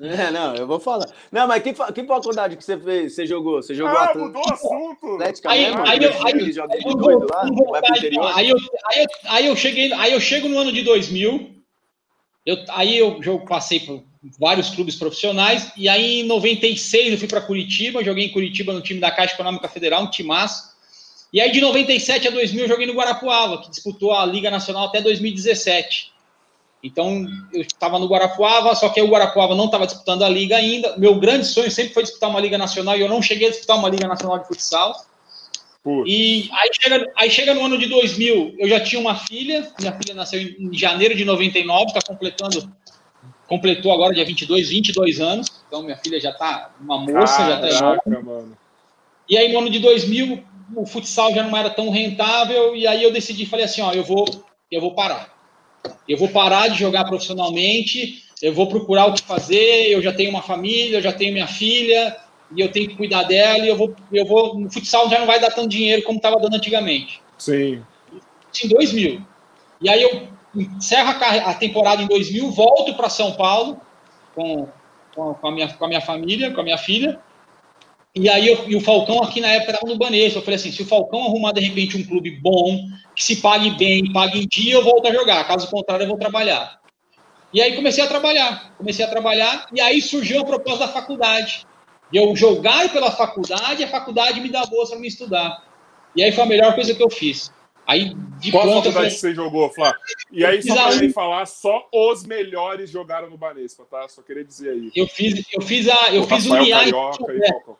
É, 0.00 0.30
não, 0.30 0.54
eu 0.54 0.64
vou 0.66 0.78
falar. 0.78 1.06
Não, 1.30 1.48
mas 1.48 1.60
que, 1.62 1.72
que 1.72 2.04
faculdade 2.04 2.56
que 2.56 2.64
você 2.64 2.78
fez? 2.78 3.14
Você 3.16 3.26
jogou? 3.26 3.60
Você 3.60 3.74
jogou 3.74 3.98
Ah, 3.98 4.12
mudou 4.14 4.42
o 4.46 4.52
assunto. 4.52 5.14
Atlética 5.14 5.50
Aí, 5.50 5.64
mesmo? 5.66 5.84
aí, 5.84 5.98
eu, 6.04 6.12
aí, 6.24 6.44
eu, 6.44 8.20
aí, 8.34 8.48
eu, 8.50 8.56
aí 9.28 9.46
eu 9.46 9.56
cheguei, 9.56 9.92
aí 9.94 10.12
eu 10.12 10.20
chego 10.20 10.48
no 10.48 10.56
ano 10.58 10.72
de 10.72 10.82
2000. 10.82 11.57
Eu, 12.48 12.64
aí 12.70 12.96
eu, 12.96 13.20
eu 13.22 13.40
passei 13.40 13.78
por 13.80 14.02
vários 14.40 14.70
clubes 14.70 14.96
profissionais 14.96 15.70
e 15.76 15.86
aí 15.86 16.20
em 16.20 16.22
96 16.22 17.12
eu 17.12 17.18
fui 17.18 17.28
para 17.28 17.42
Curitiba, 17.42 18.02
joguei 18.02 18.24
em 18.24 18.32
Curitiba 18.32 18.72
no 18.72 18.80
time 18.80 18.98
da 18.98 19.10
Caixa 19.10 19.34
Econômica 19.34 19.68
Federal, 19.68 20.04
um 20.04 20.10
timaço. 20.10 20.70
E 21.30 21.42
aí 21.42 21.52
de 21.52 21.60
97 21.60 22.26
a 22.26 22.30
2000 22.30 22.62
eu 22.62 22.68
joguei 22.68 22.86
no 22.86 22.94
Guarapuava, 22.94 23.60
que 23.60 23.68
disputou 23.68 24.14
a 24.14 24.24
Liga 24.24 24.50
Nacional 24.50 24.86
até 24.86 25.02
2017. 25.02 26.10
Então 26.82 27.26
eu 27.52 27.60
estava 27.60 27.98
no 27.98 28.08
Guarapuava, 28.08 28.74
só 28.74 28.88
que 28.88 29.02
o 29.02 29.08
Guarapuava 29.08 29.54
não 29.54 29.66
estava 29.66 29.84
disputando 29.84 30.22
a 30.22 30.28
liga 30.30 30.56
ainda. 30.56 30.96
Meu 30.96 31.20
grande 31.20 31.44
sonho 31.44 31.70
sempre 31.70 31.92
foi 31.92 32.02
disputar 32.02 32.30
uma 32.30 32.40
Liga 32.40 32.56
Nacional 32.56 32.96
e 32.96 33.02
eu 33.02 33.10
não 33.10 33.20
cheguei 33.20 33.48
a 33.48 33.50
disputar 33.50 33.76
uma 33.76 33.90
Liga 33.90 34.08
Nacional 34.08 34.38
de 34.38 34.48
futsal. 34.48 34.96
E 36.06 36.48
aí 36.52 36.70
chega, 36.72 37.12
aí 37.16 37.30
chega 37.30 37.54
no 37.54 37.64
ano 37.64 37.78
de 37.78 37.86
2000, 37.86 38.56
eu 38.58 38.68
já 38.68 38.80
tinha 38.80 39.00
uma 39.00 39.14
filha, 39.14 39.70
minha 39.78 39.92
filha 39.92 40.14
nasceu 40.14 40.40
em 40.40 40.70
janeiro 40.72 41.14
de 41.14 41.24
99, 41.24 41.86
está 41.86 42.00
completando, 42.00 42.72
completou 43.46 43.92
agora 43.92 44.14
dia 44.14 44.24
22, 44.24 44.70
22 44.70 45.20
anos, 45.20 45.48
então 45.66 45.82
minha 45.82 45.96
filha 45.96 46.20
já 46.20 46.30
está 46.30 46.74
uma 46.80 46.98
moça, 46.98 47.46
já 47.46 47.54
está 47.54 47.68
enorme. 47.68 48.00
Caraca, 48.04 48.22
mano. 48.22 48.58
E 49.28 49.36
aí 49.36 49.52
no 49.52 49.58
ano 49.58 49.70
de 49.70 49.78
2000, 49.78 50.42
o 50.74 50.86
futsal 50.86 51.34
já 51.34 51.42
não 51.42 51.56
era 51.56 51.70
tão 51.70 51.90
rentável, 51.90 52.74
e 52.74 52.86
aí 52.86 53.02
eu 53.02 53.12
decidi, 53.12 53.46
falei 53.46 53.64
assim, 53.64 53.80
ó, 53.80 53.92
eu 53.92 54.04
vou, 54.04 54.24
eu 54.70 54.80
vou 54.80 54.94
parar. 54.94 55.36
Eu 56.08 56.16
vou 56.18 56.28
parar 56.28 56.68
de 56.68 56.78
jogar 56.78 57.04
profissionalmente, 57.04 58.24
eu 58.42 58.52
vou 58.52 58.68
procurar 58.68 59.06
o 59.06 59.14
que 59.14 59.22
fazer, 59.22 59.90
eu 59.90 60.02
já 60.02 60.12
tenho 60.12 60.30
uma 60.30 60.42
família, 60.42 60.98
eu 60.98 61.02
já 61.02 61.12
tenho 61.12 61.32
minha 61.32 61.46
filha, 61.46 62.16
e 62.54 62.60
eu 62.60 62.70
tenho 62.70 62.88
que 62.88 62.96
cuidar 62.96 63.24
dela, 63.24 63.64
e 63.64 63.68
eu 63.68 63.76
vou, 63.76 63.94
eu 64.12 64.24
vou, 64.24 64.58
no 64.58 64.70
futsal 64.70 65.08
já 65.10 65.18
não 65.18 65.26
vai 65.26 65.38
dar 65.38 65.50
tanto 65.50 65.68
dinheiro 65.68 66.02
como 66.02 66.16
estava 66.18 66.38
dando 66.38 66.56
antigamente. 66.56 67.20
Sim. 67.36 67.82
Em 68.64 68.68
2000. 68.68 69.22
E 69.80 69.88
aí 69.88 70.02
eu 70.02 70.28
encerro 70.54 71.10
a, 71.10 71.54
temporada 71.54 72.02
em 72.02 72.06
2000, 72.06 72.50
volto 72.50 72.94
para 72.94 73.08
São 73.08 73.32
Paulo 73.32 73.80
com, 74.34 74.66
com, 75.14 75.48
a 75.48 75.52
minha, 75.52 75.72
com 75.72 75.84
a 75.84 75.88
minha 75.88 76.00
família, 76.00 76.50
com 76.52 76.60
a 76.60 76.64
minha 76.64 76.78
filha. 76.78 77.20
E 78.14 78.28
aí 78.28 78.48
eu, 78.48 78.68
e 78.68 78.74
o 78.74 78.80
Falcão 78.80 79.22
aqui 79.22 79.40
na 79.40 79.48
época 79.48 79.72
estava 79.72 79.92
no 79.92 79.98
Banespa. 79.98 80.38
Eu 80.38 80.42
falei 80.42 80.56
assim, 80.56 80.72
se 80.72 80.82
o 80.82 80.86
Falcão 80.86 81.24
arrumar 81.24 81.52
de 81.52 81.60
repente 81.60 81.96
um 81.96 82.04
clube 82.04 82.30
bom, 82.40 82.80
que 83.14 83.22
se 83.22 83.36
pague 83.36 83.70
bem, 83.72 84.12
pague 84.12 84.40
em 84.40 84.48
dia, 84.48 84.74
eu 84.74 84.82
volto 84.82 85.06
a 85.06 85.12
jogar. 85.12 85.46
Caso 85.46 85.70
contrário, 85.70 86.04
eu 86.04 86.08
vou 86.08 86.18
trabalhar. 86.18 86.80
E 87.52 87.62
aí 87.62 87.76
comecei 87.76 88.02
a 88.02 88.08
trabalhar, 88.08 88.74
comecei 88.76 89.04
a 89.04 89.08
trabalhar, 89.08 89.66
e 89.72 89.80
aí 89.80 90.02
surgiu 90.02 90.40
a 90.40 90.44
proposta 90.44 90.86
da 90.86 90.92
faculdade. 90.92 91.66
De 92.10 92.18
eu 92.18 92.34
jogar 92.34 92.90
pela 92.92 93.10
faculdade, 93.10 93.84
a 93.84 93.88
faculdade 93.88 94.40
me 94.40 94.50
dá 94.50 94.64
bolsa 94.66 94.92
para 94.92 95.00
me 95.00 95.08
estudar. 95.08 95.64
E 96.16 96.22
aí 96.22 96.32
foi 96.32 96.44
a 96.44 96.46
melhor 96.46 96.74
coisa 96.74 96.94
que 96.94 97.02
eu 97.02 97.10
fiz. 97.10 97.52
Aí, 97.86 98.14
de 98.38 98.50
Qual 98.50 98.64
planta, 98.64 98.76
faculdade 98.76 98.94
falei, 98.94 99.10
que 99.10 99.16
você 99.16 99.34
jogou, 99.34 99.70
Flá? 99.70 99.94
E 100.30 100.44
aí, 100.44 100.62
só 100.62 100.74
Exato. 100.74 100.94
ele 100.96 101.10
falar, 101.10 101.46
só 101.46 101.88
os 101.90 102.24
melhores 102.24 102.90
jogaram 102.90 103.30
no 103.30 103.38
Banespa, 103.38 103.86
tá? 103.90 104.06
Só 104.08 104.20
queria 104.20 104.44
dizer 104.44 104.70
aí. 104.70 104.92
eu 104.94 105.06
fiz, 105.06 105.42
eu 105.52 105.62
fiz 105.62 105.88
a, 105.88 106.14
eu 106.14 106.22
O 106.22 106.26
fiz 106.26 106.44
Rafael 106.44 106.62
Uniá 106.62 106.76
em 106.82 106.90
Carioca 106.90 107.32
José. 107.32 107.48
Falcão. 107.48 107.76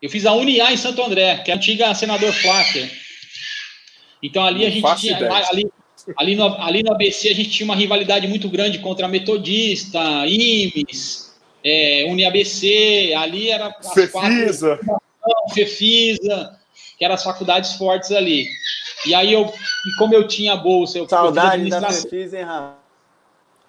Eu 0.00 0.10
fiz 0.10 0.26
a 0.26 0.32
Unia 0.32 0.70
em 0.70 0.76
Santo 0.76 1.02
André, 1.02 1.38
que 1.38 1.50
é 1.50 1.54
a 1.54 1.56
antiga 1.56 1.94
senador 1.94 2.32
Flávia. 2.32 2.90
Então 4.22 4.44
ali 4.44 4.60
Não 4.60 4.66
a 4.66 4.70
gente 4.70 5.00
tinha. 5.00 5.16
Ali, 5.48 5.70
ali, 6.16 6.36
no, 6.36 6.44
ali 6.62 6.82
no 6.82 6.92
ABC 6.92 7.28
a 7.28 7.34
gente 7.34 7.50
tinha 7.50 7.64
uma 7.64 7.74
rivalidade 7.74 8.28
muito 8.28 8.48
grande 8.48 8.78
contra 8.78 9.06
a 9.06 9.08
Metodista, 9.08 9.98
IMES, 10.26 11.25
é, 11.68 12.04
UniABC, 12.08 13.12
ali 13.16 13.50
era 13.50 13.68
as 13.78 13.92
Fefisa. 13.92 14.76
quatro- 14.78 15.00
Fefisa, 15.52 16.58
que 16.98 17.04
eram 17.04 17.14
as 17.14 17.24
faculdades 17.24 17.72
fortes 17.74 18.12
ali. 18.12 18.46
E 19.04 19.14
aí 19.14 19.32
eu, 19.32 19.42
e 19.46 19.98
como 19.98 20.14
eu 20.14 20.26
tinha 20.28 20.56
bolsa, 20.56 20.98
eu 20.98 21.08
Saudade 21.08 21.34
da 21.48 21.54
administração- 21.54 22.10
Fefis, 22.10 22.32
hein, 22.34 22.42
Rafa? 22.42 22.76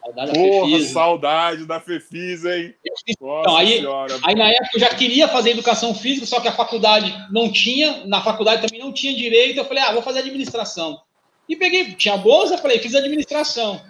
Saudade 0.06 0.32
da 0.32 0.38
Porra, 0.40 0.70
Fefisa. 0.70 0.94
saudade 0.94 1.66
da 1.66 1.80
Fefisa, 1.82 2.58
hein? 2.58 2.74
Então, 3.08 3.58
aí- 3.58 3.78
senhora. 3.78 4.20
Aí 4.24 4.36
na 4.36 4.50
época 4.50 4.70
eu 4.76 4.80
já 4.80 4.90
queria 4.90 5.28
fazer 5.28 5.50
educação 5.52 5.94
física, 5.94 6.26
só 6.26 6.40
que 6.40 6.48
a 6.48 6.52
faculdade 6.54 7.14
não 7.32 7.52
tinha, 7.52 8.06
na 8.06 8.22
faculdade 8.22 8.62
também 8.66 8.80
não 8.80 8.94
tinha 8.94 9.14
direito. 9.16 9.58
Eu 9.58 9.66
falei, 9.66 9.84
ah, 9.84 9.92
vou 9.92 10.02
fazer 10.02 10.20
administração. 10.20 11.02
E 11.50 11.56
peguei, 11.56 11.94
tinha 11.94 12.16
bolsa, 12.18 12.58
falei, 12.58 12.80
fiz 12.80 12.94
administração. 12.96 13.82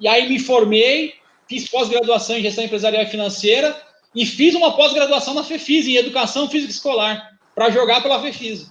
E 0.00 0.08
aí 0.08 0.28
me 0.28 0.38
formei, 0.38 1.14
fiz 1.52 1.68
pós-graduação 1.68 2.38
em 2.38 2.42
gestão 2.42 2.64
empresarial 2.64 3.02
e 3.02 3.06
financeira 3.06 3.76
e 4.14 4.24
fiz 4.24 4.54
uma 4.54 4.74
pós-graduação 4.74 5.34
na 5.34 5.44
FEFIS, 5.44 5.86
em 5.86 5.96
educação 5.96 6.48
física 6.48 6.72
escolar, 6.72 7.30
para 7.54 7.68
jogar 7.70 8.02
pela 8.02 8.20
FEFIS. 8.22 8.70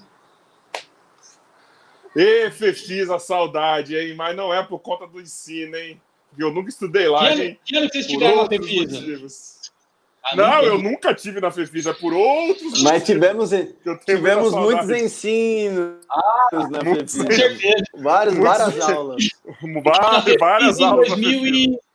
Ê, 2.16 2.50
Fefisa, 2.52 3.20
saudade, 3.20 3.96
hein? 3.96 4.16
Mas 4.16 4.36
não 4.36 4.54
é 4.54 4.62
por 4.64 4.80
conta 4.80 5.08
do 5.08 5.22
ensino, 5.22 5.76
hein? 5.78 6.02
Eu 6.38 6.52
nunca 6.52 6.70
estudei 6.70 7.08
lá, 7.08 7.20
Que 7.28 7.34
ano, 7.34 7.44
hein? 7.44 7.60
que 7.64 7.78
ano 7.78 7.88
que 7.88 7.94
vocês 7.94 8.08
tiveram 8.08 8.38
na 8.44 8.50
FEFIS? 8.50 9.72
Ah, 10.24 10.36
Não, 10.36 10.46
nunca. 10.56 10.66
eu 10.66 10.78
nunca 10.78 11.14
tive 11.16 11.40
na 11.42 11.50
Fefisa, 11.50 11.90
é 11.90 11.94
por 11.94 12.14
outros 12.14 12.84
Mas 12.84 13.04
tivemos, 13.04 13.50
tivemos 14.06 14.54
muitos 14.54 14.90
ensinos 14.92 15.96
na 16.70 16.84
muitos 16.84 17.16
Fefis. 17.16 17.28
Com 17.28 17.34
certeza. 17.34 17.84
Vários, 17.98 18.36
muitos- 18.36 18.58
várias 18.58 18.80
aulas. 18.90 19.24
Várias, 19.84 20.38
várias 20.40 20.80
em 20.80 20.84
aulas. 20.84 21.10
na 21.10 21.16
2000 21.16 21.40
Fefisa. 21.42 21.58
e... 21.72 21.91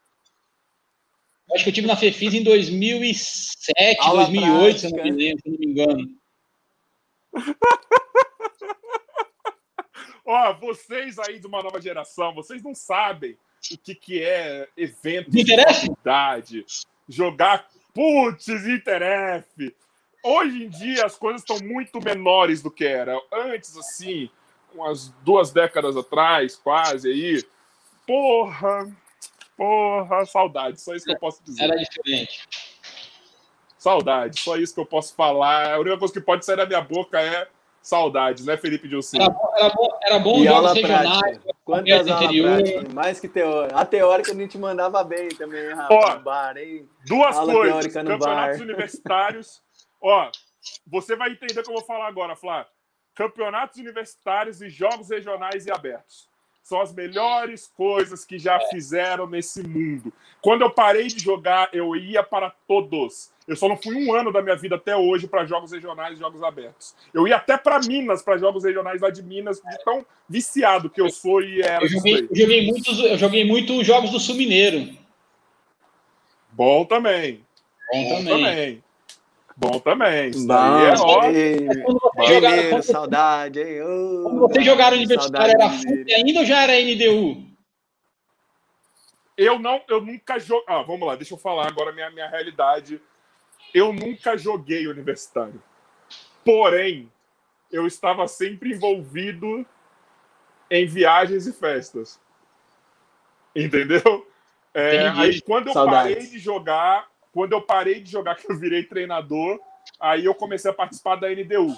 Acho 1.55 1.64
que 1.64 1.70
eu 1.70 1.74
tive 1.74 1.86
na 1.86 1.97
FEFIS 1.97 2.35
em 2.35 2.43
2007, 2.43 4.01
Aula 4.01 4.24
2008, 4.24 4.78
se 4.78 4.86
eu 4.86 4.90
não 4.90 4.97
prática. 4.97 5.16
me 5.16 5.24
lembro, 5.24 5.43
se 5.43 5.48
não 5.48 5.59
me 5.59 5.66
engano. 5.66 6.10
Ó, 10.27 10.55
vocês 10.55 11.18
aí 11.20 11.39
de 11.39 11.47
uma 11.47 11.62
nova 11.62 11.81
geração, 11.81 12.35
vocês 12.35 12.60
não 12.62 12.74
sabem 12.74 13.39
o 13.73 13.78
que, 13.78 13.94
que 13.94 14.20
é 14.23 14.68
evento 14.77 15.31
de 15.31 15.47
faculdade, 15.56 16.66
jogar 17.09 17.68
putz, 17.94 18.48
Interf. 18.48 19.74
Hoje 20.23 20.64
em 20.64 20.68
dia 20.68 21.06
as 21.06 21.16
coisas 21.16 21.40
estão 21.40 21.59
muito 21.66 22.01
menores 22.02 22.60
do 22.60 22.70
que 22.70 22.85
era. 22.85 23.16
Antes, 23.32 23.77
assim, 23.77 24.28
umas 24.74 25.09
duas 25.23 25.51
décadas 25.52 25.97
atrás, 25.97 26.56
quase 26.56 27.09
aí. 27.09 27.44
Porra, 28.06 28.93
porra, 29.56 30.24
saudade. 30.26 30.80
Só 30.80 30.94
isso 30.94 31.04
que 31.06 31.12
eu 31.12 31.18
posso 31.18 31.42
dizer. 31.42 31.64
Era 31.64 31.76
diferente. 31.76 32.46
Saudade, 33.78 34.40
só 34.40 34.56
isso 34.56 34.74
que 34.74 34.80
eu 34.80 34.86
posso 34.86 35.14
falar. 35.14 35.74
A 35.74 35.78
única 35.78 35.96
coisa 35.98 36.12
que 36.12 36.20
pode 36.20 36.44
sair 36.44 36.56
da 36.56 36.66
minha 36.66 36.80
boca 36.80 37.20
é 37.20 37.46
saudades, 37.80 38.44
né, 38.44 38.56
Felipe 38.56 38.88
Dilcinho? 38.88 39.22
Era 39.22 39.30
bom, 39.30 39.52
era 39.54 39.68
bom, 39.70 39.98
era 40.02 40.18
bom 40.18 40.38
E 40.42 40.48
aula 40.48 40.72
regionais. 40.74 41.20
prática. 41.20 41.54
Quantas 41.64 42.06
interior. 42.08 42.62
práticas? 42.62 42.92
Mais 42.94 43.20
que 43.20 43.28
teórica. 43.28 43.76
A 43.78 43.84
teórica 43.86 44.32
a 44.32 44.34
gente 44.34 44.58
mandava 44.58 45.04
bem 45.04 45.28
também, 45.28 45.72
Rafa. 45.72 45.94
Ó, 45.94 46.14
no 46.14 46.20
bar, 46.20 46.56
hein? 46.56 46.88
Duas 47.06 47.36
Aula 47.36 47.52
coisas. 47.52 47.92
Campeonatos 47.92 48.58
bar. 48.58 48.62
universitários. 48.64 49.62
Ó, 50.00 50.30
você 50.86 51.14
vai 51.14 51.30
entender 51.30 51.60
o 51.60 51.62
que 51.62 51.70
eu 51.70 51.74
vou 51.74 51.84
falar 51.84 52.08
agora, 52.08 52.34
Flávio. 52.34 52.66
Campeonatos 53.14 53.78
universitários 53.78 54.60
e 54.60 54.68
jogos 54.68 55.10
regionais 55.10 55.64
e 55.66 55.70
abertos. 55.70 56.28
São 56.66 56.80
as 56.80 56.93
melhores 56.93 57.70
coisas 57.76 58.24
que 58.24 58.40
já 58.40 58.59
fizeram 58.59 59.28
nesse 59.28 59.62
mundo. 59.62 60.12
Quando 60.43 60.62
eu 60.62 60.70
parei 60.70 61.06
de 61.06 61.22
jogar, 61.22 61.68
eu 61.72 61.94
ia 61.94 62.24
para 62.24 62.51
todos. 62.66 63.30
Eu 63.47 63.55
só 63.55 63.68
não 63.68 63.76
fui 63.76 63.94
um 63.94 64.12
ano 64.12 64.32
da 64.32 64.43
minha 64.43 64.56
vida 64.56 64.74
até 64.74 64.97
hoje 64.97 65.28
para 65.28 65.47
jogos 65.47 65.70
regionais 65.70 66.16
e 66.16 66.20
jogos 66.20 66.43
abertos. 66.43 66.93
Eu 67.14 67.28
ia 67.28 67.36
até 67.36 67.56
para 67.56 67.78
Minas, 67.78 68.20
para 68.20 68.36
jogos 68.36 68.64
regionais 68.64 69.01
lá 69.01 69.10
de 69.10 69.22
Minas, 69.22 69.59
de 69.59 69.84
tão 69.84 70.05
viciado 70.28 70.90
que 70.90 71.01
eu 71.01 71.09
sou 71.09 71.40
e 71.40 71.62
era 71.62 71.84
Eu 71.84 71.88
joguei, 71.88 72.26
eu 72.28 72.36
joguei 72.36 72.66
muitos, 72.66 72.98
eu 72.98 73.16
joguei 73.16 73.44
muito 73.44 73.84
jogos 73.84 74.10
do 74.10 74.18
Sul 74.18 74.34
Mineiro. 74.34 74.93
Bom 76.51 76.84
também. 76.84 77.47
Bom, 77.93 78.02
Bom 78.02 78.24
também. 78.24 78.44
também. 78.44 78.84
Bom 79.56 79.80
também. 79.80 80.28
Isso 80.28 80.46
Bom, 80.46 80.54
é 80.54 80.94
quando, 82.70 82.82
saudade, 82.82 83.60
hein? 83.60 83.82
Ô, 83.82 84.22
quando 84.24 84.38
vocês 84.40 84.66
jogaram 84.66 84.98
universitário, 84.98 85.54
era 85.54 85.70
FUP 85.70 86.12
ainda 86.12 86.40
ou 86.40 86.46
já 86.46 86.62
era 86.62 86.74
NDU? 86.74 87.46
Eu 89.36 89.58
não, 89.58 89.80
eu 89.88 90.02
nunca 90.02 90.38
joguei. 90.38 90.64
Ah, 90.68 90.82
vamos 90.82 91.06
lá, 91.06 91.16
deixa 91.16 91.32
eu 91.32 91.38
falar 91.38 91.68
agora 91.68 91.90
a 91.90 91.94
minha, 91.94 92.10
minha 92.10 92.28
realidade. 92.28 93.00
Eu 93.72 93.92
nunca 93.92 94.36
joguei 94.36 94.86
universitário. 94.86 95.62
Porém, 96.44 97.10
eu 97.72 97.86
estava 97.86 98.28
sempre 98.28 98.72
envolvido 98.72 99.66
em 100.70 100.86
viagens 100.86 101.46
e 101.46 101.52
festas. 101.52 102.20
Entendeu? 103.54 104.26
É, 104.74 105.08
aí 105.08 105.40
quando 105.40 105.68
eu 105.68 105.72
Saudades. 105.72 106.14
parei 106.14 106.30
de 106.30 106.38
jogar, 106.38 107.08
quando 107.36 107.52
eu 107.52 107.60
parei 107.60 108.00
de 108.00 108.10
jogar, 108.10 108.34
que 108.40 108.50
eu 108.50 108.56
virei 108.56 108.82
treinador, 108.82 109.60
aí 110.00 110.24
eu 110.24 110.34
comecei 110.34 110.70
a 110.70 110.74
participar 110.74 111.16
da 111.16 111.28
NDU. 111.28 111.76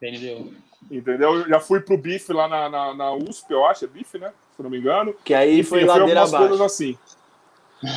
NDU. 0.00 0.54
Entendeu? 0.88 1.34
Eu 1.40 1.48
já 1.48 1.58
fui 1.58 1.80
pro 1.80 1.98
BIF 1.98 2.32
lá 2.32 2.46
na, 2.46 2.68
na, 2.68 2.94
na 2.94 3.12
USP, 3.12 3.50
eu 3.50 3.66
acho, 3.66 3.84
é 3.84 3.88
BIF, 3.88 4.16
né? 4.18 4.28
Se 4.54 4.60
eu 4.60 4.64
não 4.64 4.70
me 4.70 4.78
engano. 4.78 5.12
Que 5.24 5.34
aí 5.34 5.58
Enfim, 5.60 5.68
foi 5.70 5.82
eu 5.82 5.88
fui 5.90 5.98
ladeira 5.98 6.20
algumas 6.20 6.38
coisas 6.40 6.56
abaixo. 6.60 6.74
assim. 6.74 6.98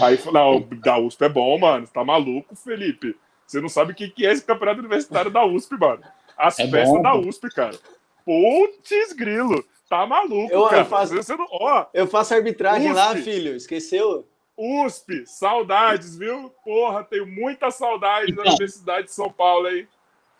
Aí 0.03 0.17
falou, 0.17 0.59
não, 0.61 0.79
da 0.79 0.97
USP 0.97 1.23
é 1.25 1.29
bom, 1.29 1.57
mano. 1.59 1.87
Tá 1.87 2.03
maluco, 2.03 2.55
Felipe? 2.55 3.15
Você 3.45 3.61
não 3.61 3.69
sabe 3.69 3.91
o 3.91 3.95
que 3.95 4.09
que 4.09 4.25
é 4.25 4.31
esse 4.31 4.43
campeonato 4.43 4.79
universitário 4.79 5.29
da 5.29 5.45
USP, 5.45 5.77
mano. 5.77 6.01
As 6.37 6.57
É 6.59 6.67
festas 6.67 6.89
bom, 6.89 7.01
da. 7.01 7.15
USP, 7.15 7.49
cara. 7.53 7.77
Putz, 8.25 9.13
grilo. 9.13 9.63
Tá 9.89 10.05
maluco, 10.05 10.51
Eu- 10.53 10.61
eu 10.63 10.67
cara. 10.69 10.85
faço- 10.85 11.15
Você 11.15 11.35
não... 11.35 11.47
Ó, 11.49 11.85
Eu 11.93 12.07
faço 12.07 12.33
arbitragem 12.33 12.91
lá, 12.93 13.09
USP. 13.11 13.23
filho. 13.23 13.55
Esqueceu? 13.55 14.27
USP, 14.59 15.25
saudades, 15.25 16.17
viu? 16.17 16.51
Porra, 16.63 17.03
tenho 17.03 17.25
muita 17.25 17.71
saudade 17.71 18.27
da 18.27 18.41
Então. 18.41 18.45
Universidade 18.45 19.07
de 19.07 19.13
São 19.13 19.31
Paulo 19.31 19.67
aí. 19.67 19.87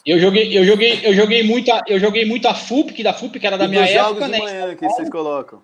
Eu 0.06 0.20
joguei, 0.20 0.58
eu 0.58 0.64
joguei, 0.64 1.02
eu 1.04 1.14
joguei 1.14 1.44
muito, 1.44 1.72
a, 1.72 1.82
eu 1.88 2.00
joguei 2.00 2.26
muito 2.26 2.48
a 2.48 2.54
FUP, 2.54 2.94
que 2.94 3.04
da 3.04 3.14
FUP, 3.14 3.40
que 3.40 3.48
era 3.48 3.58
da 3.58 3.66
E 3.66 3.68
minha 3.68 3.82
dos 3.82 3.92
época, 3.92 4.10
jogos 4.10 4.30
né? 4.30 4.38
de 4.38 4.44
manhã 4.44 4.76
que 4.76 4.88
vocês 4.88 5.10
colocam. 5.10 5.62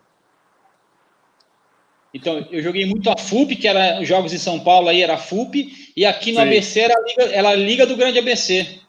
Então, 2.14 2.48
eu 2.50 2.62
joguei 2.62 2.86
muito 2.86 3.10
a 3.10 3.18
FUP, 3.18 3.56
que 3.58 3.68
era 3.68 4.00
os 4.02 4.08
jogos 4.08 4.34
em 4.34 4.38
São 4.38 4.60
Paulo 4.60 4.88
aí, 4.88 5.02
era 5.02 5.16
a 5.16 5.18
FUP, 5.18 5.92
e 5.96 6.06
aqui 6.06 6.32
no 6.32 6.38
Sim. 6.40 6.48
ABC 6.48 6.80
era 6.80 6.94
a 6.96 7.02
Liga, 7.02 7.24
era 7.36 7.50
a 7.50 7.56
Liga 7.56 7.86
do 7.86 7.98
Grande 7.98 8.20
ABC. 8.20 8.80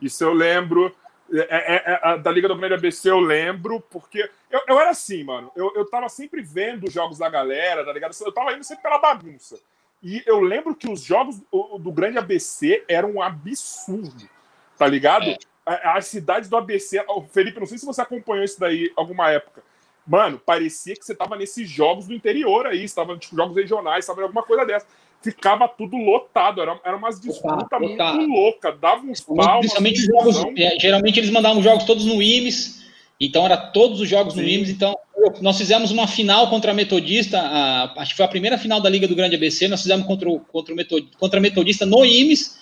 Isso 0.00 0.24
eu 0.24 0.32
lembro. 0.32 0.94
É, 1.32 1.38
é, 1.38 2.00
é, 2.02 2.18
da 2.18 2.30
Liga 2.30 2.48
do 2.48 2.56
Grande 2.56 2.74
ABC 2.74 3.10
eu 3.10 3.18
lembro, 3.18 3.80
porque 3.80 4.30
eu, 4.50 4.60
eu 4.68 4.78
era 4.78 4.90
assim, 4.90 5.24
mano. 5.24 5.50
Eu, 5.56 5.72
eu 5.74 5.88
tava 5.88 6.08
sempre 6.08 6.42
vendo 6.42 6.84
os 6.84 6.92
jogos 6.92 7.18
da 7.18 7.28
galera, 7.28 7.84
tá 7.84 7.92
ligado? 7.92 8.14
Eu 8.20 8.32
tava 8.32 8.52
indo 8.52 8.64
sempre 8.64 8.82
pela 8.82 8.98
bagunça. 8.98 9.58
E 10.02 10.22
eu 10.26 10.40
lembro 10.40 10.74
que 10.74 10.90
os 10.90 11.00
jogos 11.00 11.40
do, 11.50 11.78
do 11.78 11.90
Grande 11.90 12.18
ABC 12.18 12.84
eram 12.86 13.12
um 13.12 13.22
absurdo, 13.22 14.28
tá 14.76 14.86
ligado? 14.86 15.24
É. 15.24 15.38
As 15.64 16.06
cidades 16.06 16.50
do 16.50 16.58
ABC. 16.58 17.02
Felipe, 17.32 17.58
não 17.58 17.66
sei 17.66 17.78
se 17.78 17.86
você 17.86 18.02
acompanhou 18.02 18.44
isso 18.44 18.60
daí 18.60 18.92
alguma 18.94 19.30
época. 19.30 19.62
Mano, 20.06 20.38
parecia 20.38 20.94
que 20.94 21.04
você 21.04 21.14
tava 21.14 21.36
nesses 21.36 21.68
jogos 21.68 22.06
do 22.06 22.12
interior 22.12 22.66
aí, 22.66 22.84
estava 22.84 23.16
tipo 23.16 23.34
jogos 23.34 23.56
regionais, 23.56 24.04
estava 24.04 24.22
alguma 24.22 24.42
coisa 24.42 24.66
dessa. 24.66 24.86
Ficava 25.24 25.66
tudo 25.66 25.96
lotado, 25.96 26.60
era, 26.60 26.78
era 26.84 26.96
umas 26.96 27.18
disputas 27.18 27.80
muito 27.80 28.26
loucas, 28.30 28.78
dava 28.78 29.02
uns 29.06 29.20
palmas. 29.22 29.58
Principalmente 29.60 30.00
os 30.00 30.06
jogos, 30.06 30.44
é, 30.58 30.78
geralmente 30.78 31.18
eles 31.18 31.30
mandavam 31.30 31.58
os 31.58 31.64
jogos 31.64 31.84
todos 31.84 32.04
no 32.04 32.22
IMES, 32.22 32.84
então 33.18 33.44
era 33.46 33.56
todos 33.56 34.00
os 34.00 34.08
jogos 34.08 34.34
no 34.34 34.42
Sim. 34.42 34.48
IMES, 34.50 34.68
então 34.68 34.94
nós 35.40 35.56
fizemos 35.56 35.90
uma 35.90 36.06
final 36.06 36.50
contra 36.50 36.72
a 36.72 36.74
Metodista, 36.74 37.40
a- 37.40 37.94
acho 38.02 38.10
que 38.10 38.16
foi 38.18 38.26
a 38.26 38.28
primeira 38.28 38.58
final 38.58 38.80
da 38.82 38.90
Liga 38.90 39.08
do 39.08 39.16
Grande 39.16 39.34
ABC, 39.36 39.66
nós 39.66 39.80
fizemos 39.80 40.06
contra, 40.06 40.28
o, 40.28 40.38
contra, 40.40 40.74
o 40.74 40.76
Metod- 40.76 41.10
contra 41.18 41.38
a 41.38 41.42
Metodista 41.42 41.86
no 41.86 42.04
IMES, 42.04 42.58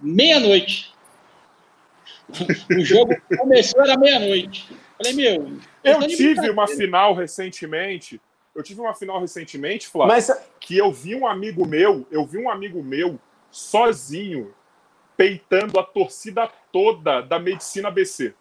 meia-noite. 0.00 0.92
O 2.70 2.80
jogo 2.84 3.12
começou, 3.38 3.82
era 3.82 3.98
meia-noite. 3.98 4.66
Falei, 4.96 5.12
meu... 5.14 5.58
Eu 5.82 6.06
tive 6.06 6.50
uma 6.50 6.68
final 6.68 7.14
recentemente. 7.14 8.20
Eu 8.58 8.62
tive 8.64 8.80
uma 8.80 8.92
final 8.92 9.20
recentemente, 9.20 9.86
Flávio, 9.86 10.12
Mas 10.12 10.30
que 10.58 10.76
eu 10.76 10.90
vi 10.90 11.14
um 11.14 11.28
amigo 11.28 11.64
meu, 11.64 12.04
eu 12.10 12.26
vi 12.26 12.38
um 12.38 12.50
amigo 12.50 12.82
meu 12.82 13.16
sozinho 13.52 14.52
peitando 15.16 15.78
a 15.78 15.84
torcida 15.84 16.50
toda 16.72 17.20
da 17.20 17.38
medicina 17.38 17.86
ABC. 17.86 18.34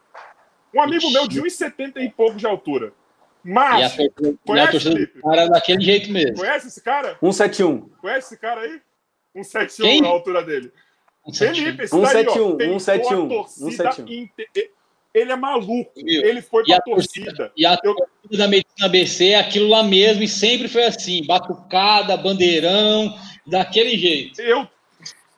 Um 0.73 0.81
amigo 0.81 1.03
Ixi. 1.03 1.13
meu 1.13 1.27
de 1.27 1.39
1,70 1.39 1.97
e 1.97 2.09
pouco 2.09 2.35
de 2.35 2.47
altura. 2.47 2.93
E 3.45 3.51
a 3.51 3.53
Mas, 3.53 3.95
e 3.95 4.01
a 4.01 4.33
Conhece, 4.43 4.71
do 4.73 4.79
Felipe? 4.79 5.21
cara 5.21 5.47
daquele 5.49 5.81
jeito 5.83 6.11
mesmo. 6.11 6.35
conhece 6.37 6.67
esse 6.67 6.81
cara? 6.81 7.09
171. 7.19 7.89
Conhece 8.01 8.27
esse 8.33 8.37
cara 8.37 8.61
aí? 8.61 8.81
Um 9.35 9.41
1,71 9.41 9.81
Quem? 9.83 10.01
na 10.01 10.07
altura 10.07 10.41
dele. 10.43 10.73
Felipe, 11.31 11.83
esse 11.83 11.93
171, 11.93 12.57
daí, 12.57 12.69
ó, 12.69 12.79
171, 12.79 13.21
tentou 13.21 13.39
a 13.39 13.43
torcida 13.43 13.91
171. 13.91 14.07
inte- 14.23 14.71
Ele 15.13 15.31
é 15.31 15.35
maluco. 15.35 15.91
Viu? 15.95 16.23
Ele 16.23 16.41
foi 16.41 16.63
pra 16.63 16.77
a 16.77 16.81
torcida. 16.81 17.51
E 17.55 17.65
a 17.65 17.77
Eu- 17.83 17.95
torcida 17.95 18.37
da 18.37 18.47
medicina 18.47 18.85
ABC 18.85 19.29
é 19.29 19.39
aquilo 19.39 19.67
lá 19.67 19.83
mesmo, 19.83 20.23
e 20.23 20.27
sempre 20.27 20.67
foi 20.67 20.85
assim: 20.85 21.25
batucada, 21.25 22.15
bandeirão, 22.17 23.17
daquele 23.45 23.97
jeito. 23.97 24.39
Eu 24.41 24.67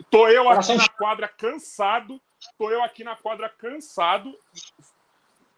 tô 0.09 0.27
eu 0.27 0.49
aqui 0.49 0.73
na 0.73 0.87
quadra 0.87 1.27
cansado, 1.27 2.19
tô 2.57 2.69
eu 2.69 2.83
aqui 2.83 3.03
na 3.03 3.15
quadra 3.15 3.47
cansado, 3.49 4.35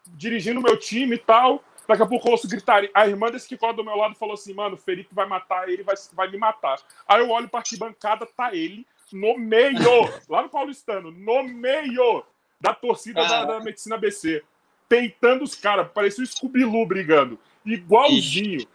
dirigindo 0.07 0.61
meu 0.61 0.77
time 0.77 1.15
e 1.15 1.19
tal. 1.19 1.63
Daqui 1.88 2.03
a 2.03 2.05
pouco 2.05 2.27
eu 2.27 2.33
ouço 2.33 2.47
gritar. 2.47 2.83
A 2.93 3.07
irmã 3.07 3.31
desse 3.31 3.47
que 3.47 3.57
cola 3.57 3.73
do 3.73 3.83
meu 3.83 3.95
lado 3.95 4.15
falou 4.15 4.35
assim: 4.35 4.53
mano, 4.53 4.75
o 4.75 4.79
Felipe 4.79 5.13
vai 5.13 5.25
matar 5.25 5.67
ele, 5.67 5.83
vai, 5.83 5.95
vai 6.13 6.29
me 6.29 6.38
matar. 6.38 6.79
Aí 7.07 7.19
eu 7.19 7.29
olho 7.29 7.49
pra 7.49 7.59
arquibancada, 7.59 8.25
tá 8.25 8.53
ele 8.53 8.85
no 9.11 9.38
meio, 9.38 9.77
lá 10.29 10.41
no 10.41 10.49
Paulistano, 10.49 11.11
no 11.11 11.43
meio 11.43 12.23
da 12.61 12.73
torcida 12.73 13.25
da, 13.27 13.43
da 13.43 13.59
Medicina 13.59 13.97
BC. 13.97 14.43
Peitando 14.88 15.43
os 15.43 15.55
caras, 15.55 15.89
parecia 15.91 16.23
o 16.23 16.27
Scooby-Loo 16.27 16.85
brigando. 16.85 17.39
Igualzinho. 17.65 18.67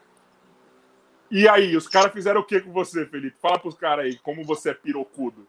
E 1.30 1.48
aí, 1.48 1.76
os 1.76 1.88
caras 1.88 2.12
fizeram 2.12 2.40
o 2.40 2.44
que 2.44 2.60
com 2.60 2.72
você, 2.72 3.06
Felipe? 3.06 3.36
Fala 3.40 3.58
pros 3.58 3.76
caras 3.76 4.06
aí, 4.06 4.16
como 4.18 4.44
você 4.44 4.70
é 4.70 4.74
pirocudo. 4.74 5.46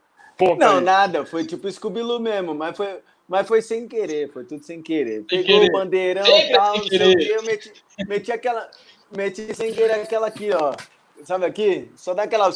Não, 0.60 0.78
aí. 0.78 0.84
nada, 0.84 1.26
foi 1.26 1.46
tipo 1.46 1.70
Scooby-Doo 1.70 2.20
mesmo, 2.20 2.54
mas 2.54 2.78
foi, 2.78 3.00
mas 3.28 3.48
foi 3.48 3.62
sem 3.62 3.88
querer, 3.88 4.32
foi 4.32 4.44
tudo 4.44 4.64
sem 4.64 4.82
querer. 4.82 5.24
Pegou 5.24 5.46
querer. 5.46 5.70
o 5.70 5.72
bandeirão 5.72 6.26
e 6.26 6.52
tal, 6.52 6.74
sem 6.74 6.82
não 6.82 6.88
sei 6.88 6.98
o 6.98 7.00
querer. 7.00 7.26
quê, 7.26 7.36
eu 7.36 7.44
meti, 7.44 7.74
meti 8.08 8.32
aquela, 8.32 8.72
meti 9.16 9.56
sem 9.56 9.74
querer 9.74 9.94
aquela 9.94 10.28
aqui, 10.28 10.50
ó. 10.52 10.76
Sabe 11.24 11.46
aqui? 11.46 11.92
Só 11.96 12.14
dá 12.14 12.24
aquela... 12.24 12.52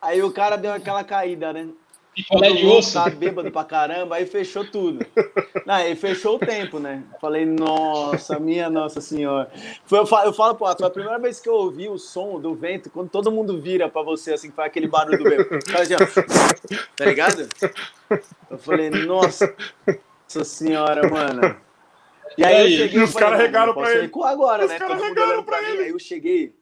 Aí 0.00 0.22
o 0.22 0.32
cara 0.32 0.56
deu 0.56 0.72
aquela 0.72 1.04
caída, 1.04 1.52
né? 1.52 1.68
Picolé 2.14 2.52
de 2.52 2.66
osso. 2.66 2.94
Tá 2.94 3.08
bêbado 3.08 3.50
pra 3.52 3.64
caramba, 3.64 4.16
aí 4.16 4.26
fechou 4.26 4.64
tudo. 4.64 5.04
Não, 5.64 5.74
aí 5.74 5.94
fechou 5.94 6.36
o 6.36 6.38
tempo, 6.38 6.78
né? 6.78 7.04
Falei, 7.20 7.46
nossa, 7.46 8.38
minha 8.38 8.68
Nossa 8.68 9.00
Senhora. 9.00 9.50
Foi, 9.84 9.98
eu, 10.00 10.06
falo, 10.06 10.26
eu 10.28 10.32
falo, 10.32 10.54
pô, 10.56 10.66
foi 10.76 10.86
a 10.86 10.90
primeira 10.90 11.18
vez 11.18 11.40
que 11.40 11.48
eu 11.48 11.54
ouvi 11.54 11.88
o 11.88 11.98
som 11.98 12.40
do 12.40 12.54
vento, 12.54 12.90
quando 12.90 13.08
todo 13.10 13.30
mundo 13.30 13.60
vira 13.60 13.88
pra 13.88 14.02
você, 14.02 14.32
assim, 14.32 14.50
faz 14.50 14.66
aquele 14.68 14.88
barulho 14.88 15.18
do 15.18 15.24
vento. 15.24 15.70
Faz 15.70 15.90
assim, 15.90 15.94
ó, 15.94 16.76
tá 16.96 17.04
ligado? 17.04 17.48
Eu 18.50 18.58
falei, 18.58 18.90
nossa, 18.90 19.54
nossa 19.86 20.44
Senhora, 20.44 21.08
mano. 21.08 21.56
E 22.36 22.44
aí, 22.44 22.52
E 22.52 22.56
aí? 22.56 22.72
eu 22.72 22.78
cheguei 22.78 22.98
E 22.98 23.00
e 23.00 23.04
os 23.04 23.14
caras 23.14 23.38
regaram 23.40 23.72
pra 23.74 23.92
ele. 23.94 24.10
agora, 24.24 24.64
Os 24.64 24.70
né? 24.70 24.78
caras 24.78 24.96
Todo 24.96 25.04
mundo 25.06 25.08
regaram 25.14 25.30
olhando 25.30 25.44
pra 25.44 25.62
mim. 25.62 25.68
ele. 25.68 25.82
Aí 25.84 25.88
eu 25.90 25.98
cheguei, 25.98 26.54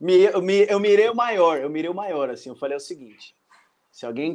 me, 0.00 0.16
eu, 0.24 0.42
me, 0.42 0.66
eu 0.68 0.80
mirei 0.80 1.08
o 1.08 1.14
maior, 1.14 1.58
eu 1.58 1.70
mirei 1.70 1.90
o 1.90 1.94
maior, 1.94 2.30
assim, 2.30 2.48
eu 2.48 2.56
falei 2.56 2.76
o 2.76 2.80
seguinte, 2.80 3.34
se 3.90 4.04
alguém 4.04 4.34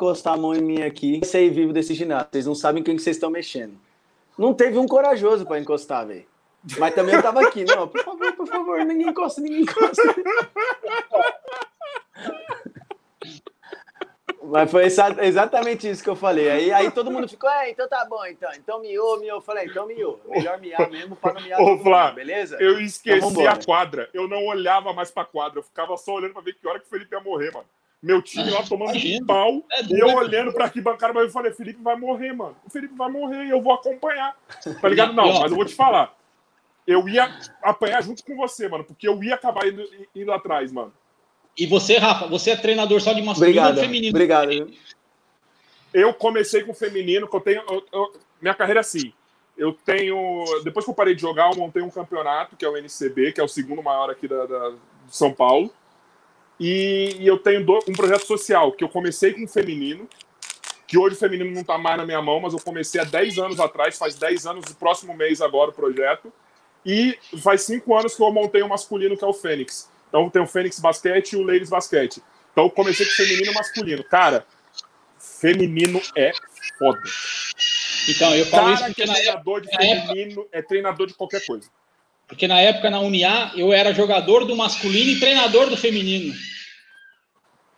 encostar 0.00 0.32
a 0.34 0.36
mão 0.38 0.54
em 0.54 0.62
mim 0.62 0.82
aqui, 0.82 1.20
sair 1.24 1.50
vivo 1.50 1.72
desse 1.74 1.92
ginásio. 1.92 2.28
Vocês 2.32 2.46
não 2.46 2.54
sabem 2.54 2.82
quem 2.82 2.96
que 2.96 3.02
vocês 3.02 3.16
estão 3.16 3.28
mexendo. 3.30 3.74
Não 4.38 4.54
teve 4.54 4.78
um 4.78 4.86
corajoso 4.88 5.44
pra 5.44 5.58
encostar, 5.60 6.06
velho. 6.06 6.24
Mas 6.78 6.94
também 6.94 7.14
eu 7.14 7.22
tava 7.22 7.42
aqui, 7.46 7.64
não, 7.64 7.86
por 7.86 8.02
favor, 8.02 8.32
por 8.34 8.46
favor, 8.46 8.78
ninguém 8.84 9.08
encosta, 9.08 9.40
ninguém 9.40 9.62
encosta. 9.62 10.02
Mas 14.42 14.70
foi 14.70 14.84
exa- 14.86 15.16
exatamente 15.24 15.88
isso 15.88 16.02
que 16.02 16.08
eu 16.10 16.16
falei. 16.16 16.50
Aí, 16.50 16.72
aí 16.72 16.90
todo 16.90 17.10
mundo 17.10 17.28
ficou, 17.28 17.48
é, 17.48 17.70
então 17.70 17.86
tá 17.88 18.04
bom, 18.04 18.24
então. 18.26 18.50
Então 18.56 18.80
miou, 18.80 19.20
miou. 19.20 19.36
Eu 19.38 19.42
falei, 19.42 19.66
então 19.66 19.86
miou. 19.86 20.20
Melhor 20.26 20.58
miar 20.58 20.90
mesmo 20.90 21.14
pra 21.14 21.34
não 21.34 21.40
miar 21.42 21.60
Ô, 21.60 21.78
Flávio, 21.78 22.16
beleza? 22.16 22.56
Eu 22.58 22.80
esqueci 22.80 23.24
Então, 23.26 23.46
a 23.48 23.62
quadra. 23.62 24.08
Eu 24.12 24.26
não 24.26 24.44
olhava 24.46 24.92
mais 24.92 25.10
pra 25.10 25.24
quadra. 25.24 25.58
Eu 25.58 25.62
ficava 25.62 25.96
só 25.96 26.14
olhando 26.14 26.32
pra 26.32 26.42
ver 26.42 26.54
que 26.54 26.66
hora 26.66 26.80
que 26.80 26.86
o 26.86 26.88
Felipe 26.88 27.14
ia 27.14 27.20
morrer, 27.20 27.52
mano. 27.52 27.66
Meu 28.02 28.22
time 28.22 28.48
lá 28.50 28.62
tomando 28.62 28.90
Imagina. 28.92 29.22
um 29.22 29.26
pau. 29.26 29.64
É 29.72 29.82
E 29.84 29.98
eu 30.00 30.14
olhando 30.14 30.52
pra 30.52 30.64
arquibancada, 30.64 31.12
mas 31.12 31.24
eu 31.24 31.30
falei, 31.30 31.52
Felipe 31.52 31.82
vai 31.82 31.96
morrer, 31.96 32.32
mano. 32.32 32.56
O 32.64 32.70
Felipe 32.70 32.94
vai 32.94 33.10
morrer 33.10 33.44
e 33.44 33.50
eu 33.50 33.60
vou 33.60 33.74
acompanhar. 33.74 34.34
Tá 34.80 34.88
ligado? 34.88 35.12
Não, 35.12 35.40
mas 35.40 35.50
eu 35.50 35.56
vou 35.56 35.64
te 35.66 35.74
falar. 35.74 36.16
Eu 36.86 37.06
ia 37.08 37.30
apanhar 37.62 38.02
junto 38.02 38.24
com 38.24 38.34
você, 38.36 38.68
mano, 38.68 38.84
porque 38.84 39.06
eu 39.06 39.22
ia 39.22 39.34
acabar 39.34 39.66
indo, 39.68 39.86
indo 40.16 40.32
atrás, 40.32 40.72
mano. 40.72 40.92
E 41.58 41.66
você, 41.66 41.98
Rafa, 41.98 42.26
você 42.26 42.52
é 42.52 42.56
treinador 42.56 43.00
só 43.02 43.12
de 43.12 43.20
masculino 43.20 43.58
Obrigado, 43.60 43.76
ou 43.76 43.82
feminino? 43.84 44.10
obrigado. 44.16 44.48
viu? 44.48 44.70
Eu 45.92 46.14
comecei 46.14 46.62
com 46.62 46.72
o 46.72 46.74
feminino, 46.74 47.28
que 47.28 47.36
eu 47.36 47.40
tenho. 47.40 47.62
eu- 47.68 47.84
eu- 47.92 48.12
minha 48.40 48.54
carreira 48.54 48.80
é 48.80 48.82
assim. 48.82 49.12
Eu 49.58 49.72
tenho. 49.74 50.44
Depois 50.64 50.84
que 50.86 50.90
eu 50.90 50.94
parei 50.94 51.14
de 51.14 51.20
jogar, 51.20 51.50
eu 51.52 51.58
montei 51.58 51.82
um 51.82 51.90
campeonato, 51.90 52.56
que 52.56 52.64
é 52.64 52.68
o 52.68 52.76
NCB, 52.78 53.32
que 53.32 53.40
é 53.40 53.44
o 53.44 53.48
segundo 53.48 53.82
maior 53.82 54.08
aqui 54.08 54.26
da, 54.26 54.46
da- 54.46 54.70
de 54.70 54.76
São 55.16 55.32
Paulo. 55.34 55.70
E, 56.60 57.16
e 57.18 57.26
eu 57.26 57.38
tenho 57.38 57.64
do- 57.64 57.80
um 57.88 57.92
projeto 57.94 58.26
social, 58.26 58.70
que 58.72 58.84
eu 58.84 58.88
comecei 58.88 59.32
com 59.32 59.44
o 59.44 59.48
feminino, 59.48 60.06
que 60.86 60.98
hoje 60.98 61.16
o 61.16 61.18
feminino 61.18 61.50
não 61.50 61.64
tá 61.64 61.78
mais 61.78 61.96
na 61.96 62.04
minha 62.04 62.20
mão, 62.20 62.38
mas 62.40 62.52
eu 62.52 62.60
comecei 62.60 63.00
há 63.00 63.04
10 63.04 63.38
anos 63.38 63.58
atrás, 63.58 63.96
faz 63.96 64.14
10 64.16 64.46
anos, 64.46 64.64
no 64.68 64.74
próximo 64.74 65.14
mês 65.16 65.40
agora 65.40 65.70
o 65.70 65.72
projeto. 65.72 66.30
E 66.84 67.16
faz 67.42 67.62
5 67.62 67.96
anos 67.96 68.14
que 68.14 68.22
eu 68.22 68.30
montei 68.32 68.62
o 68.62 68.68
masculino, 68.68 69.16
que 69.16 69.24
é 69.24 69.26
o 69.26 69.32
Fênix. 69.32 69.88
Então 70.08 70.28
tem 70.28 70.42
o 70.42 70.46
Fênix 70.46 70.78
Basquete 70.78 71.32
e 71.32 71.36
o 71.36 71.42
Ladies 71.42 71.70
Basquete. 71.70 72.22
Então 72.52 72.64
eu 72.64 72.70
comecei 72.70 73.06
com 73.06 73.12
feminino 73.12 73.52
e 73.52 73.54
masculino. 73.54 74.04
Cara, 74.04 74.44
feminino 75.18 76.00
é 76.16 76.32
foda. 76.78 77.00
Então, 78.08 78.34
eu 78.34 78.46
falo 78.46 78.70
isso 78.72 78.80
Cara 78.82 78.94
porque 78.94 79.02
é 79.02 79.04
época, 79.04 79.14
treinador 79.20 79.60
de 79.60 79.68
feminino 79.76 80.48
é 80.50 80.62
treinador 80.62 81.06
de 81.06 81.14
qualquer 81.14 81.44
coisa. 81.46 81.68
Porque 82.30 82.46
na 82.46 82.60
época 82.60 82.88
na 82.88 83.00
Uniá 83.00 83.50
eu 83.56 83.72
era 83.72 83.92
jogador 83.92 84.44
do 84.44 84.54
masculino 84.54 85.10
e 85.10 85.18
treinador 85.18 85.68
do 85.68 85.76
feminino. 85.76 86.32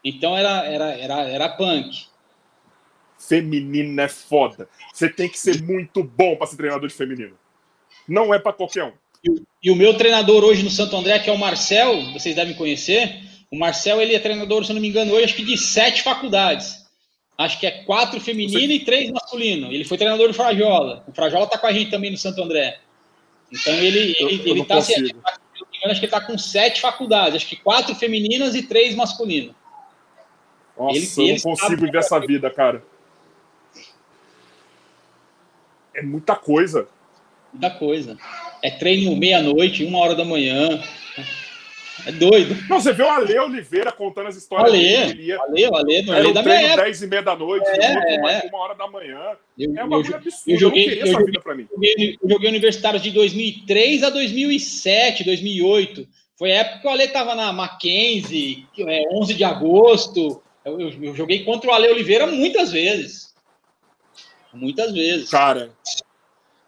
Então 0.04 0.36
era, 0.36 0.66
era, 0.66 0.92
era, 0.92 1.20
era 1.22 1.48
punk. 1.48 2.04
Feminino 3.18 3.98
é 3.98 4.08
foda. 4.08 4.68
Você 4.92 5.08
tem 5.08 5.26
que 5.26 5.38
ser 5.38 5.62
muito 5.62 6.04
bom 6.04 6.36
pra 6.36 6.46
ser 6.46 6.58
treinador 6.58 6.86
de 6.86 6.94
feminino. 6.94 7.38
Não 8.06 8.34
é 8.34 8.38
pra 8.38 8.52
qualquer 8.52 8.84
um. 8.84 8.92
E 9.62 9.70
o 9.70 9.76
meu 9.76 9.94
treinador 9.94 10.44
hoje 10.44 10.62
no 10.62 10.70
Santo 10.70 10.96
André, 10.96 11.18
que 11.20 11.30
é 11.30 11.32
o 11.32 11.38
Marcel, 11.38 12.12
vocês 12.12 12.34
devem 12.34 12.54
conhecer. 12.54 13.22
O 13.50 13.58
Marcel, 13.58 14.02
ele 14.02 14.14
é 14.14 14.18
treinador, 14.18 14.66
se 14.66 14.72
eu 14.72 14.74
não 14.74 14.82
me 14.82 14.88
engano, 14.88 15.14
hoje, 15.14 15.24
acho 15.24 15.36
que 15.36 15.44
de 15.44 15.56
sete 15.56 16.02
faculdades. 16.02 16.84
Acho 17.38 17.58
que 17.58 17.66
é 17.66 17.70
quatro 17.84 18.20
feminino 18.20 18.70
e 18.72 18.80
três 18.80 19.10
masculino. 19.10 19.72
Ele 19.72 19.84
foi 19.84 19.96
treinador 19.96 20.28
do 20.28 20.34
Frajola. 20.34 21.04
O 21.08 21.12
Frajola 21.14 21.46
tá 21.46 21.56
com 21.56 21.66
a 21.66 21.72
gente 21.72 21.90
também 21.90 22.10
no 22.10 22.18
Santo 22.18 22.42
André. 22.42 22.78
Então 23.52 23.74
ele, 23.74 23.98
ele, 23.98 24.16
eu 24.18 24.28
ele 24.56 24.64
tá, 24.64 24.80
se- 24.80 24.94
engano, 24.98 25.22
acho 25.90 26.00
que 26.00 26.06
ele 26.06 26.10
tá 26.12 26.20
com 26.20 26.38
sete 26.38 26.80
faculdades. 26.80 27.36
Acho 27.36 27.46
que 27.46 27.56
quatro 27.56 27.94
femininas 27.94 28.54
e 28.54 28.62
três 28.62 28.94
masculinos. 28.94 29.54
Nossa, 30.78 30.96
Ele- 30.96 31.30
eu 31.30 31.34
não 31.34 31.42
consigo 31.42 31.80
viver 31.82 31.98
essa 31.98 32.18
vida, 32.18 32.50
cara. 32.50 32.82
É 35.94 36.02
muita 36.02 36.34
coisa. 36.34 36.88
Muita 37.52 37.70
coisa. 37.70 38.16
É 38.62 38.70
treino 38.70 39.14
meia-noite, 39.14 39.84
uma 39.84 39.98
hora 39.98 40.14
da 40.14 40.24
manhã. 40.24 40.82
É 42.06 42.10
doido. 42.12 42.56
Não, 42.68 42.80
você 42.80 42.92
vê 42.92 43.02
o 43.02 43.08
Ale 43.08 43.38
Oliveira 43.38 43.92
contando 43.92 44.26
as 44.28 44.36
histórias 44.36 44.68
Ale, 44.72 44.82
dele. 44.82 45.36
Valeu, 45.36 45.70
valeu. 45.70 46.02
Não 46.04 46.30
um 46.30 46.32
da 46.32 46.42
minha 46.42 46.42
treino 46.42 46.66
época. 46.68 46.82
10 46.84 47.02
e 47.02 47.06
meia 47.06 47.22
da 47.22 47.36
noite, 47.36 47.66
É, 47.68 47.70
outro, 47.94 48.14
uma, 48.18 48.32
é. 48.32 48.42
uma 48.48 48.58
hora 48.58 48.74
da 48.74 48.86
manhã. 48.88 49.20
Eu, 49.58 49.70
É 49.76 49.80
um 49.80 49.84
eu, 49.84 49.88
bagulho 49.88 50.14
absurdo. 50.16 50.50
eu 50.50 50.58
joguei- 50.58 50.82
eu 50.82 50.86
não 50.86 50.94
queria 50.94 51.00
eu 51.00 51.02
essa 51.04 51.12
joguei- 51.12 51.26
vida 51.26 51.40
pra 51.40 51.54
mim. 51.54 51.68
joguei, 51.70 52.18
eu 52.22 52.28
joguei 52.30 52.48
universitário 52.48 52.98
de 52.98 53.10
2003 53.10 54.02
a 54.02 54.10
2007, 54.10 55.22
2008. 55.24 56.08
Foi 56.38 56.50
a 56.52 56.56
época 56.60 56.78
que 56.80 56.86
o 56.86 56.90
Ale 56.90 57.04
estava 57.04 57.34
na 57.34 57.52
Mackenzie, 57.52 58.66
que 58.72 58.82
é 58.82 59.02
11 59.12 59.34
de 59.34 59.44
agosto. 59.44 60.42
Eu, 60.64 60.80
eu- 60.80 61.14
joguei 61.14 61.44
contra 61.44 61.70
o 61.70 61.74
Ale 61.74 61.88
Oliveira 61.88 62.26
muitas 62.26 62.72
vezes. 62.72 63.32
Muitas 64.52 64.92
vezes. 64.92 65.30
Cara. 65.30 65.70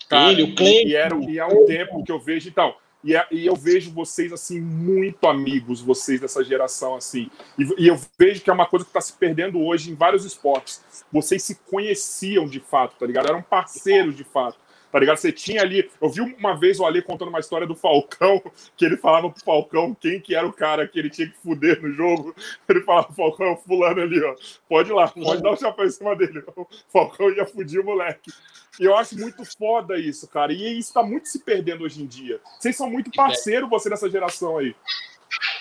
cara 0.08 0.32
Ele, 0.32 0.42
o 0.44 0.54
Cleiton. 0.54 0.88
e, 0.88 0.94
era, 0.94 1.16
e 1.30 1.38
é 1.38 1.44
um 1.46 1.66
tempo 1.66 2.04
que 2.04 2.12
eu 2.12 2.20
vejo, 2.20 2.48
então. 2.48 2.74
E, 2.74 2.83
e 3.30 3.46
eu 3.46 3.54
vejo 3.54 3.90
vocês, 3.90 4.32
assim, 4.32 4.58
muito 4.60 5.26
amigos, 5.26 5.82
vocês 5.82 6.20
dessa 6.20 6.42
geração, 6.42 6.96
assim. 6.96 7.30
E, 7.58 7.84
e 7.84 7.88
eu 7.88 8.00
vejo 8.18 8.40
que 8.40 8.48
é 8.48 8.52
uma 8.52 8.66
coisa 8.66 8.84
que 8.84 8.90
está 8.90 9.00
se 9.00 9.12
perdendo 9.12 9.60
hoje 9.60 9.90
em 9.90 9.94
vários 9.94 10.24
esportes. 10.24 10.82
Vocês 11.12 11.42
se 11.42 11.56
conheciam 11.70 12.46
de 12.46 12.60
fato, 12.60 12.96
tá 12.98 13.06
ligado? 13.06 13.28
Eram 13.28 13.42
parceiros 13.42 14.16
de 14.16 14.24
fato. 14.24 14.58
Tá 14.94 15.00
ligado? 15.00 15.16
Você 15.16 15.32
tinha 15.32 15.60
ali. 15.60 15.90
Eu 16.00 16.08
vi 16.08 16.20
uma 16.20 16.56
vez 16.56 16.78
o 16.78 16.86
Ale 16.86 17.02
contando 17.02 17.26
uma 17.26 17.40
história 17.40 17.66
do 17.66 17.74
Falcão, 17.74 18.40
que 18.78 18.84
ele 18.84 18.96
falava 18.96 19.28
pro 19.28 19.42
Falcão 19.42 19.92
quem 19.92 20.20
que 20.20 20.36
era 20.36 20.46
o 20.46 20.52
cara 20.52 20.86
que 20.86 20.96
ele 20.96 21.10
tinha 21.10 21.28
que 21.28 21.36
fuder 21.38 21.82
no 21.82 21.90
jogo. 21.90 22.32
Ele 22.68 22.80
falava, 22.82 23.12
Falcão, 23.12 23.46
é 23.46 23.52
o 23.54 23.56
fulano 23.56 24.02
ali, 24.02 24.22
ó. 24.22 24.36
Pode 24.68 24.90
ir 24.90 24.92
lá, 24.92 25.08
pode 25.08 25.42
dar 25.42 25.50
o 25.50 25.56
chapéu 25.56 25.84
em 25.84 25.90
cima 25.90 26.14
dele. 26.14 26.44
O 26.56 26.66
Falcão 26.88 27.28
ia 27.30 27.44
fudir 27.44 27.80
o 27.80 27.84
moleque. 27.84 28.30
E 28.78 28.84
eu 28.84 28.96
acho 28.96 29.18
muito 29.18 29.44
foda 29.44 29.98
isso, 29.98 30.28
cara. 30.28 30.52
E 30.52 30.78
isso 30.78 30.94
tá 30.94 31.02
muito 31.02 31.28
se 31.28 31.40
perdendo 31.40 31.82
hoje 31.82 32.00
em 32.00 32.06
dia. 32.06 32.40
Vocês 32.60 32.76
são 32.76 32.88
muito 32.88 33.10
parceiro, 33.10 33.68
você 33.68 33.90
dessa 33.90 34.08
geração 34.08 34.58
aí. 34.58 34.76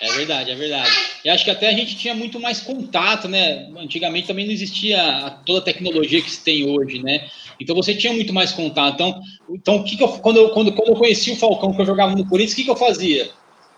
É 0.01 0.11
verdade, 0.11 0.51
é 0.51 0.55
verdade. 0.55 0.91
E 1.23 1.29
acho 1.29 1.45
que 1.45 1.51
até 1.51 1.69
a 1.69 1.73
gente 1.73 1.95
tinha 1.95 2.13
muito 2.13 2.39
mais 2.39 2.59
contato, 2.59 3.27
né? 3.27 3.69
Antigamente 3.77 4.27
também 4.27 4.45
não 4.45 4.53
existia 4.53 5.37
toda 5.45 5.59
a 5.59 5.63
tecnologia 5.63 6.21
que 6.21 6.29
se 6.29 6.43
tem 6.43 6.69
hoje, 6.69 7.01
né? 7.01 7.29
Então 7.59 7.75
você 7.75 7.95
tinha 7.95 8.11
muito 8.11 8.33
mais 8.33 8.51
contato. 8.51 8.95
Então, 8.95 9.21
então 9.49 9.83
que, 9.83 9.95
que 9.95 10.03
eu, 10.03 10.09
quando, 10.09 10.37
eu, 10.37 10.49
quando, 10.49 10.73
quando 10.73 10.89
eu 10.89 10.95
conheci 10.95 11.31
o 11.31 11.35
Falcão, 11.35 11.73
que 11.73 11.81
eu 11.81 11.85
jogava 11.85 12.15
no 12.15 12.27
Corinthians, 12.27 12.53
o 12.53 12.55
que, 12.57 12.63
que 12.65 12.71
eu 12.71 12.75
fazia? 12.75 13.29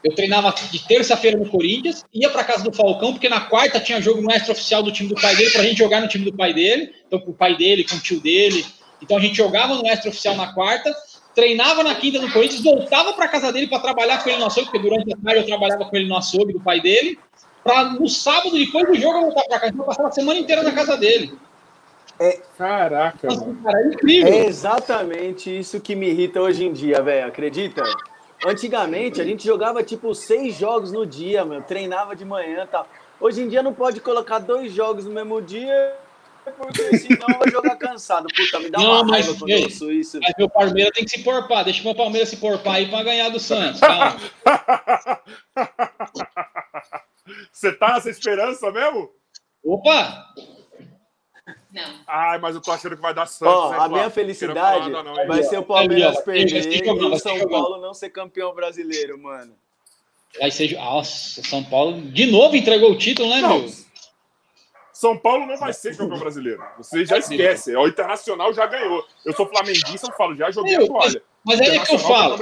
Eu 0.04 0.14
treinava 0.14 0.54
de 0.72 0.80
terça-feira 0.88 1.38
no 1.38 1.50
Corinthians, 1.50 2.04
ia 2.14 2.30
para 2.30 2.44
casa 2.44 2.64
do 2.64 2.72
Falcão, 2.72 3.14
porque 3.14 3.28
na 3.28 3.42
quarta 3.42 3.80
tinha 3.80 4.00
jogo 4.00 4.22
no 4.22 4.32
extra 4.32 4.52
oficial 4.52 4.84
do 4.84 4.92
time 4.92 5.10
do 5.10 5.16
pai 5.16 5.36
dele, 5.36 5.50
para 5.50 5.62
a 5.62 5.66
gente 5.66 5.78
jogar 5.80 6.02
no 6.02 6.08
time 6.08 6.26
do 6.26 6.34
pai 6.36 6.54
dele, 6.54 6.94
então 7.08 7.20
com 7.20 7.32
o 7.32 7.34
pai 7.34 7.58
dele, 7.58 7.84
com 7.84 7.96
o 7.96 8.00
tio 8.00 8.20
dele. 8.20 8.64
Então 9.02 9.18
a 9.18 9.20
gente 9.20 9.36
jogava 9.36 9.74
no 9.76 9.86
extra 9.88 10.10
oficial 10.10 10.36
na 10.36 10.54
quarta, 10.54 10.96
treinava 11.36 11.84
na 11.84 11.94
quinta 11.94 12.20
no 12.20 12.32
Corinthians, 12.32 12.64
voltava 12.64 13.14
para 13.14 13.28
casa 13.28 13.52
dele 13.52 13.68
para 13.68 13.80
trabalhar 13.80 14.24
com 14.24 14.30
ele 14.30 14.40
no 14.40 14.46
açougue, 14.46 14.72
porque 14.72 14.88
durante 14.88 15.14
a 15.14 15.18
tarde 15.18 15.42
eu 15.42 15.46
trabalhava 15.46 15.86
com 15.86 15.96
ele 15.96 16.08
no 16.08 16.18
açougue 16.18 16.54
do 16.54 16.60
pai 16.62 16.80
dele, 16.80 17.20
para 17.64 17.84
no 17.94 18.08
sábado, 18.08 18.52
depois 18.52 18.88
do 18.88 18.96
jogo, 18.96 19.18
eu 19.18 19.22
voltar 19.24 19.44
para 19.50 19.60
casa. 19.60 19.74
Eu 19.78 19.84
passava 19.84 20.08
a 20.08 20.12
semana 20.12 20.40
inteira 20.40 20.64
na 20.64 20.72
casa 20.72 20.96
dele. 20.96 21.38
É, 22.20 22.40
Caraca, 22.58 23.28
mano. 23.28 23.58
Cara, 23.64 23.82
é 23.82 23.88
incrível. 23.88 24.34
É 24.34 24.46
exatamente 24.46 25.60
isso 25.60 25.82
que 25.82 25.96
me 25.96 26.08
irrita 26.08 26.40
hoje 26.40 26.64
em 26.64 26.72
dia, 26.72 27.02
velho. 27.02 27.28
Acredita? 27.28 27.84
Antigamente, 28.46 29.20
a 29.20 29.26
gente 29.26 29.46
jogava 29.46 29.84
tipo 29.84 30.14
seis 30.14 30.56
jogos 30.56 30.92
no 30.92 31.06
dia, 31.06 31.44
meu. 31.44 31.62
Treinava 31.62 32.16
de 32.16 32.24
manhã 32.24 32.64
e 32.64 32.68
tal. 32.68 32.88
Hoje 33.20 33.42
em 33.42 33.48
dia 33.50 33.64
não 33.64 33.74
pode 33.74 34.00
colocar 34.00 34.40
dois 34.40 34.72
jogos 34.72 35.06
no 35.06 35.12
mesmo 35.12 35.42
dia, 35.42 35.96
porque 36.52 36.98
senão 36.98 37.40
vai 37.40 37.50
jogar 37.52 37.76
cansado. 37.76 38.28
Puta, 38.36 38.60
me 38.60 38.70
dá 38.70 38.80
não, 38.80 38.92
uma 38.92 39.04
mas, 39.04 39.26
raiva 39.26 39.40
quando 39.40 39.50
eu 39.52 39.64
ouço 39.64 39.92
isso. 39.92 40.20
Mas 40.22 40.34
meu 40.38 40.50
Palmeiras 40.50 40.94
tem 40.94 41.04
que 41.06 41.12
se 41.12 41.24
porpar. 41.24 41.64
Deixa 41.64 41.82
o 41.82 41.86
meu 41.86 41.96
Palmeiras 41.96 42.30
se 42.30 42.38
porpar 42.38 42.76
aí 42.76 42.88
pra 42.90 43.04
ganhar 43.04 43.30
do 43.30 43.40
Santos. 43.40 43.80
Calma. 43.80 44.20
Você 47.52 47.72
tá 47.74 47.94
nessa 47.94 48.10
esperança 48.10 48.72
mesmo? 48.72 49.10
Opa! 49.64 50.26
Não. 51.72 52.00
Ai, 52.08 52.38
mas 52.40 52.56
eu 52.56 52.62
tô 52.62 52.72
achando 52.72 52.96
que 52.96 53.02
vai 53.02 53.14
dar 53.14 53.26
Santos. 53.26 53.54
Ó, 53.54 53.74
a 53.74 53.90
minha 53.90 54.10
felicidade 54.10 54.90
nada, 54.90 55.04
não, 55.04 55.28
vai 55.28 55.44
ser 55.44 55.58
o 55.58 55.64
Palmeiras 55.64 56.22
perder 56.22 56.86
e 56.86 56.90
o 56.90 57.20
São 57.20 57.48
Paulo 57.50 57.82
não 57.82 57.94
ser 57.94 58.10
campeão 58.10 58.54
brasileiro, 58.54 59.18
mano. 59.18 59.54
Vai 60.40 60.52
ser. 60.52 60.74
Nossa, 60.74 61.44
São 61.44 61.64
Paulo 61.64 62.02
de 62.02 62.26
novo 62.28 62.56
entregou 62.56 62.92
o 62.92 62.98
título, 62.98 63.30
né, 63.30 63.42
não. 63.42 63.60
meu? 63.60 63.70
São 64.96 65.18
Paulo 65.18 65.46
não 65.46 65.58
vai 65.58 65.74
ser 65.74 65.98
campeão 65.98 66.18
brasileiro. 66.18 66.64
Você 66.78 67.06
já 67.06 67.18
esquece. 67.18 67.76
O 67.76 67.86
Internacional 67.86 68.54
já 68.54 68.66
ganhou. 68.66 69.06
Eu 69.26 69.34
sou 69.34 69.46
flamenguista, 69.46 70.08
eu 70.08 70.14
falo, 70.14 70.38
já 70.38 70.50
joguei 70.50 70.78
a 70.78 70.88
toalha. 70.88 71.22
Mas 71.44 71.60
aí 71.60 71.76
é 71.76 71.80
que 71.80 71.94
eu 71.94 72.00
falo. 72.00 72.38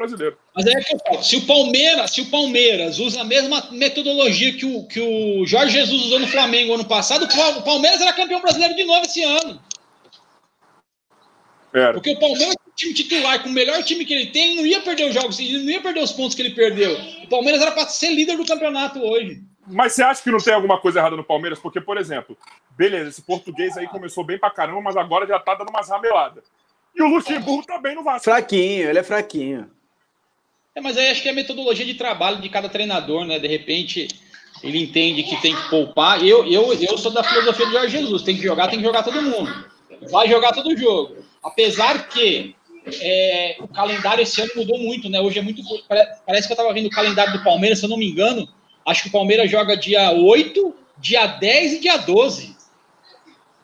Mas 0.55 0.67
aí 0.67 0.73
é 0.73 0.83
que 0.83 0.93
eu 0.93 0.99
falo. 0.99 1.23
Se 1.23 1.35
o 1.35 1.47
Palmeiras, 1.47 2.11
se 2.11 2.21
o 2.21 2.29
Palmeiras 2.29 2.99
usa 2.99 3.21
a 3.21 3.23
mesma 3.23 3.69
metodologia 3.71 4.53
que 4.53 4.67
o, 4.67 4.83
que 4.83 5.01
o 5.01 5.47
Jorge 5.47 5.79
Jesus 5.79 6.03
usou 6.03 6.19
no 6.19 6.27
Flamengo 6.27 6.75
ano 6.75 6.85
passado, 6.85 7.25
o 7.25 7.63
Palmeiras 7.63 7.99
era 7.99 8.13
campeão 8.13 8.39
brasileiro 8.39 8.75
de 8.75 8.83
novo 8.83 9.03
esse 9.03 9.23
ano. 9.23 9.59
Era. 11.73 11.93
Porque 11.93 12.11
o 12.11 12.19
Palmeiras, 12.19 12.53
o 12.53 12.71
time 12.75 12.93
titular, 12.93 13.41
com 13.41 13.49
o 13.49 13.51
melhor 13.51 13.81
time 13.81 14.05
que 14.05 14.13
ele 14.13 14.27
tem, 14.27 14.57
não 14.57 14.65
ia 14.65 14.79
perder 14.79 15.07
os 15.07 15.13
jogos, 15.15 15.39
ele 15.39 15.63
não 15.63 15.71
ia 15.71 15.81
perder 15.81 16.03
os 16.03 16.11
pontos 16.11 16.35
que 16.35 16.43
ele 16.43 16.53
perdeu. 16.53 16.95
O 17.23 17.27
Palmeiras 17.29 17.63
era 17.63 17.71
para 17.71 17.87
ser 17.87 18.11
líder 18.11 18.37
do 18.37 18.45
campeonato 18.45 18.99
hoje. 18.99 19.41
Mas 19.67 19.93
você 19.93 20.03
acha 20.03 20.21
que 20.21 20.31
não 20.31 20.39
tem 20.39 20.53
alguma 20.53 20.79
coisa 20.79 20.99
errada 20.99 21.15
no 21.15 21.23
Palmeiras? 21.23 21.59
Porque, 21.59 21.79
por 21.79 21.97
exemplo, 21.97 22.37
beleza, 22.71 23.09
esse 23.09 23.21
português 23.21 23.77
aí 23.77 23.87
começou 23.87 24.23
bem 24.23 24.37
pra 24.37 24.51
caramba, 24.51 24.81
mas 24.81 24.97
agora 24.97 25.25
já 25.25 25.39
tá 25.39 25.55
dando 25.55 25.69
umas 25.69 25.89
rameladas. 25.89 26.43
E 26.95 27.01
o 27.01 27.07
Luxemburgo 27.07 27.65
também 27.65 27.95
no 27.95 28.03
Vasco. 28.03 28.25
Fraquinho, 28.25 28.89
ele 28.89 28.99
é 28.99 29.03
fraquinho. 29.03 29.69
É, 30.75 30.81
mas 30.81 30.97
aí 30.97 31.09
acho 31.09 31.21
que 31.21 31.29
é 31.29 31.31
a 31.31 31.35
metodologia 31.35 31.85
de 31.85 31.93
trabalho 31.93 32.41
de 32.41 32.49
cada 32.49 32.67
treinador, 32.67 33.25
né? 33.25 33.39
De 33.39 33.47
repente 33.47 34.07
ele 34.63 34.81
entende 34.81 35.23
que 35.23 35.39
tem 35.41 35.55
que 35.55 35.69
poupar. 35.69 36.23
Eu, 36.25 36.45
eu, 36.45 36.73
eu 36.73 36.97
sou 36.97 37.11
da 37.11 37.23
filosofia 37.23 37.65
do 37.65 37.71
Jorge 37.71 37.97
Jesus: 37.97 38.23
tem 38.23 38.35
que 38.35 38.43
jogar, 38.43 38.67
tem 38.67 38.79
que 38.79 38.85
jogar 38.85 39.03
todo 39.03 39.21
mundo. 39.21 39.51
Vai 40.11 40.27
jogar 40.27 40.51
todo 40.51 40.75
jogo. 40.77 41.17
Apesar 41.43 42.07
que 42.07 42.55
é, 43.01 43.57
o 43.59 43.67
calendário 43.67 44.21
esse 44.21 44.41
ano 44.41 44.51
mudou 44.55 44.77
muito, 44.79 45.09
né? 45.09 45.19
Hoje 45.19 45.39
é 45.39 45.41
muito. 45.41 45.61
Parece 46.25 46.47
que 46.47 46.53
eu 46.53 46.55
estava 46.55 46.73
vendo 46.73 46.87
o 46.87 46.91
calendário 46.91 47.33
do 47.33 47.43
Palmeiras, 47.43 47.79
se 47.79 47.85
eu 47.85 47.89
não 47.89 47.97
me 47.97 48.09
engano. 48.09 48.47
Acho 48.85 49.03
que 49.03 49.09
o 49.09 49.11
Palmeiras 49.11 49.49
joga 49.49 49.77
dia 49.77 50.11
8, 50.11 50.75
dia 50.97 51.25
10 51.27 51.73
e 51.73 51.79
dia 51.79 51.97
12. 51.97 52.55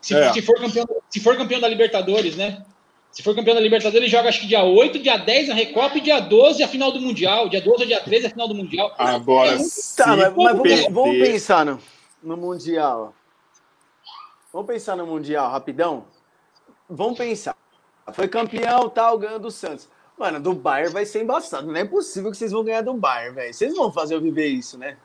Se, 0.01 0.15
é. 0.15 0.31
se, 0.31 0.41
for, 0.41 0.59
campeão, 0.59 0.85
se 1.09 1.19
for 1.19 1.37
campeão 1.37 1.59
da 1.59 1.67
Libertadores, 1.67 2.35
né? 2.35 2.63
Se 3.11 3.23
for 3.23 3.35
campeão 3.35 3.55
da 3.55 3.61
Libertadores, 3.61 4.03
ele 4.03 4.09
joga 4.09 4.29
acho 4.29 4.41
que 4.41 4.47
dia 4.47 4.63
8, 4.63 4.99
dia 4.99 5.17
10 5.17 5.49
a 5.49 5.53
Recopa 5.53 5.97
e 5.97 6.01
dia 6.01 6.19
12 6.19 6.63
a 6.63 6.67
final 6.67 6.91
do 6.91 7.01
Mundial. 7.01 7.49
Dia 7.49 7.61
12 7.61 7.81
ou 7.81 7.87
dia 7.87 7.99
13 7.99 8.27
a 8.27 8.29
final 8.29 8.47
do 8.47 8.55
Mundial. 8.55 8.93
Agora, 8.97 9.51
é 9.51 9.57
tá, 9.97 10.15
mas, 10.15 10.33
mas 10.35 10.57
vamos, 10.57 10.87
vamos, 10.91 11.17
pensar 11.17 11.65
no, 11.65 11.79
no 12.21 12.37
Mundial. 12.37 13.13
Vamos 14.53 14.67
pensar 14.67 14.95
no 14.95 15.05
Mundial 15.05 15.49
rapidão? 15.49 16.05
Vamos 16.89 17.17
pensar. 17.17 17.55
Foi 18.13 18.27
campeão, 18.27 18.89
tal, 18.89 19.17
ganhando 19.17 19.43
do 19.43 19.51
Santos. 19.51 19.87
Mano, 20.17 20.39
do 20.39 20.53
Bayern 20.53 20.91
vai 20.91 21.05
ser 21.05 21.23
embaçado. 21.23 21.67
Não 21.67 21.75
é 21.75 21.85
possível 21.85 22.29
que 22.31 22.37
vocês 22.37 22.51
vão 22.51 22.63
ganhar 22.63 22.81
do 22.81 22.93
Bayern, 22.93 23.35
velho. 23.35 23.53
Vocês 23.53 23.75
vão 23.75 23.91
fazer 23.91 24.15
eu 24.15 24.21
viver 24.21 24.47
isso, 24.47 24.77
né? 24.77 24.97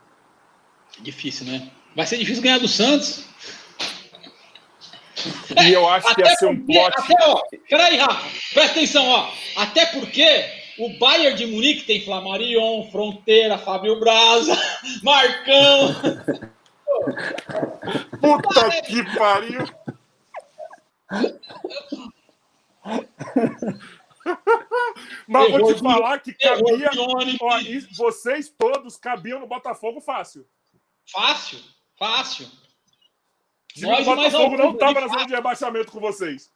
Difícil, 0.99 1.45
né? 1.45 1.69
Vai 1.95 2.05
ser 2.05 2.17
difícil 2.17 2.43
ganhar 2.43 2.59
do 2.59 2.67
Santos. 2.67 3.25
E 5.61 5.71
eu 5.71 5.87
acho 5.87 6.13
que 6.13 6.21
ia 6.21 6.35
ser 6.35 6.47
um 6.47 6.65
plot. 6.65 6.93
Até, 6.97 7.15
ó, 7.21 7.41
peraí, 7.69 7.97
Rafa, 7.97 8.29
presta 8.53 8.71
atenção, 8.71 9.05
ó. 9.05 9.31
Até 9.55 9.85
porque 9.87 10.45
o 10.77 10.89
Bayern 10.99 11.37
de 11.37 11.45
Munique 11.47 11.85
tem 11.85 12.03
Flamarion, 12.03 12.89
Fronteira, 12.91 13.57
Fábio 13.57 13.99
Braza, 13.99 14.55
Marcão. 15.01 15.95
Puta 18.19 18.81
que 18.81 19.03
pariu! 19.15 19.65
Mas 25.27 25.51
vou 25.51 25.73
te 25.73 25.81
falar 25.81 26.19
que 26.19 26.33
cabia. 26.33 26.89
Ó, 27.41 27.59
vocês 27.97 28.49
todos 28.49 28.97
cabiam 28.97 29.39
no 29.39 29.47
Botafogo 29.47 30.01
fácil. 30.01 30.45
Fácil, 31.11 31.59
fácil. 31.97 32.47
O 33.83 34.05
Botafogo 34.05 34.57
não 34.57 34.71
estava 34.71 35.01
na 35.01 35.07
zona 35.07 35.25
de 35.25 35.35
rebaixamento 35.35 35.91
com 35.91 35.99
vocês. 35.99 36.49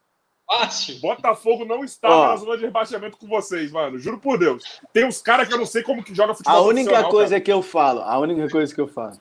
Fácil. 0.47 0.99
Botafogo 0.99 1.65
não 1.65 1.83
estava 1.83 2.29
na 2.29 2.35
zona 2.37 2.57
de 2.57 2.65
rebaixamento 2.65 3.17
com 3.17 3.27
vocês, 3.27 3.71
mano. 3.71 3.99
Juro 3.99 4.19
por 4.19 4.39
Deus. 4.39 4.63
Tem 4.91 5.05
uns 5.05 5.21
caras 5.21 5.47
que 5.47 5.53
eu 5.53 5.57
não 5.59 5.65
sei 5.65 5.83
como 5.83 6.03
que 6.03 6.15
joga 6.15 6.33
futebol. 6.33 6.57
A 6.57 6.61
única 6.61 7.03
coisa 7.03 7.35
cara. 7.35 7.41
que 7.41 7.51
eu 7.51 7.61
falo, 7.61 8.01
a 8.01 8.17
única 8.17 8.49
coisa 8.49 8.73
que 8.73 8.81
eu 8.81 8.87
falo. 8.87 9.19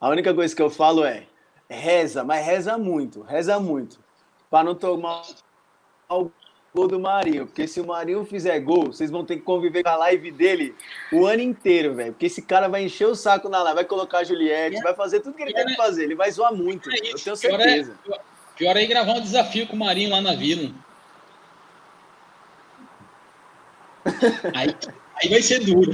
A 0.00 0.08
única 0.08 0.34
coisa 0.34 0.56
que 0.56 0.62
eu 0.62 0.70
falo 0.70 1.04
é 1.04 1.26
reza, 1.68 2.24
mas 2.24 2.44
reza 2.44 2.76
muito, 2.76 3.22
reza 3.22 3.60
muito. 3.60 4.02
Para 4.50 4.64
não 4.64 4.74
tomar 4.74 5.22
o 6.08 6.30
gol 6.74 6.88
do 6.88 7.00
Marinho. 7.00 7.46
Porque 7.46 7.66
se 7.66 7.80
o 7.80 7.86
Marinho 7.86 8.24
fizer 8.24 8.58
gol, 8.60 8.86
vocês 8.86 9.10
vão 9.10 9.24
ter 9.24 9.36
que 9.36 9.42
conviver 9.42 9.82
com 9.82 9.88
a 9.88 9.96
live 9.96 10.30
dele 10.30 10.74
o 11.12 11.26
ano 11.26 11.42
inteiro, 11.42 11.94
velho. 11.94 12.12
Porque 12.12 12.26
esse 12.26 12.42
cara 12.42 12.68
vai 12.68 12.84
encher 12.84 13.06
o 13.06 13.14
saco 13.14 13.48
na 13.48 13.62
live, 13.62 13.76
vai 13.76 13.84
colocar 13.84 14.18
a 14.18 14.24
Juliette, 14.24 14.76
é. 14.76 14.82
vai 14.82 14.94
fazer 14.94 15.20
tudo 15.20 15.34
que 15.34 15.42
ele 15.42 15.52
tem 15.52 15.66
que 15.66 15.76
fazer. 15.76 16.04
Ele 16.04 16.14
vai 16.14 16.30
zoar 16.30 16.54
muito, 16.54 16.90
é 16.90 16.94
eu 16.94 17.16
tenho 17.16 17.36
certeza. 17.36 17.98
Pior 18.02 18.16
é, 18.16 18.20
pior 18.56 18.76
é 18.76 18.86
gravar 18.86 19.12
um 19.12 19.20
desafio 19.20 19.66
com 19.66 19.76
o 19.76 19.78
Marinho 19.78 20.10
lá 20.10 20.20
na 20.20 20.34
vila. 20.34 20.70
Aí, 24.54 24.74
aí 25.22 25.28
vai 25.28 25.42
ser 25.42 25.60
duro. 25.60 25.92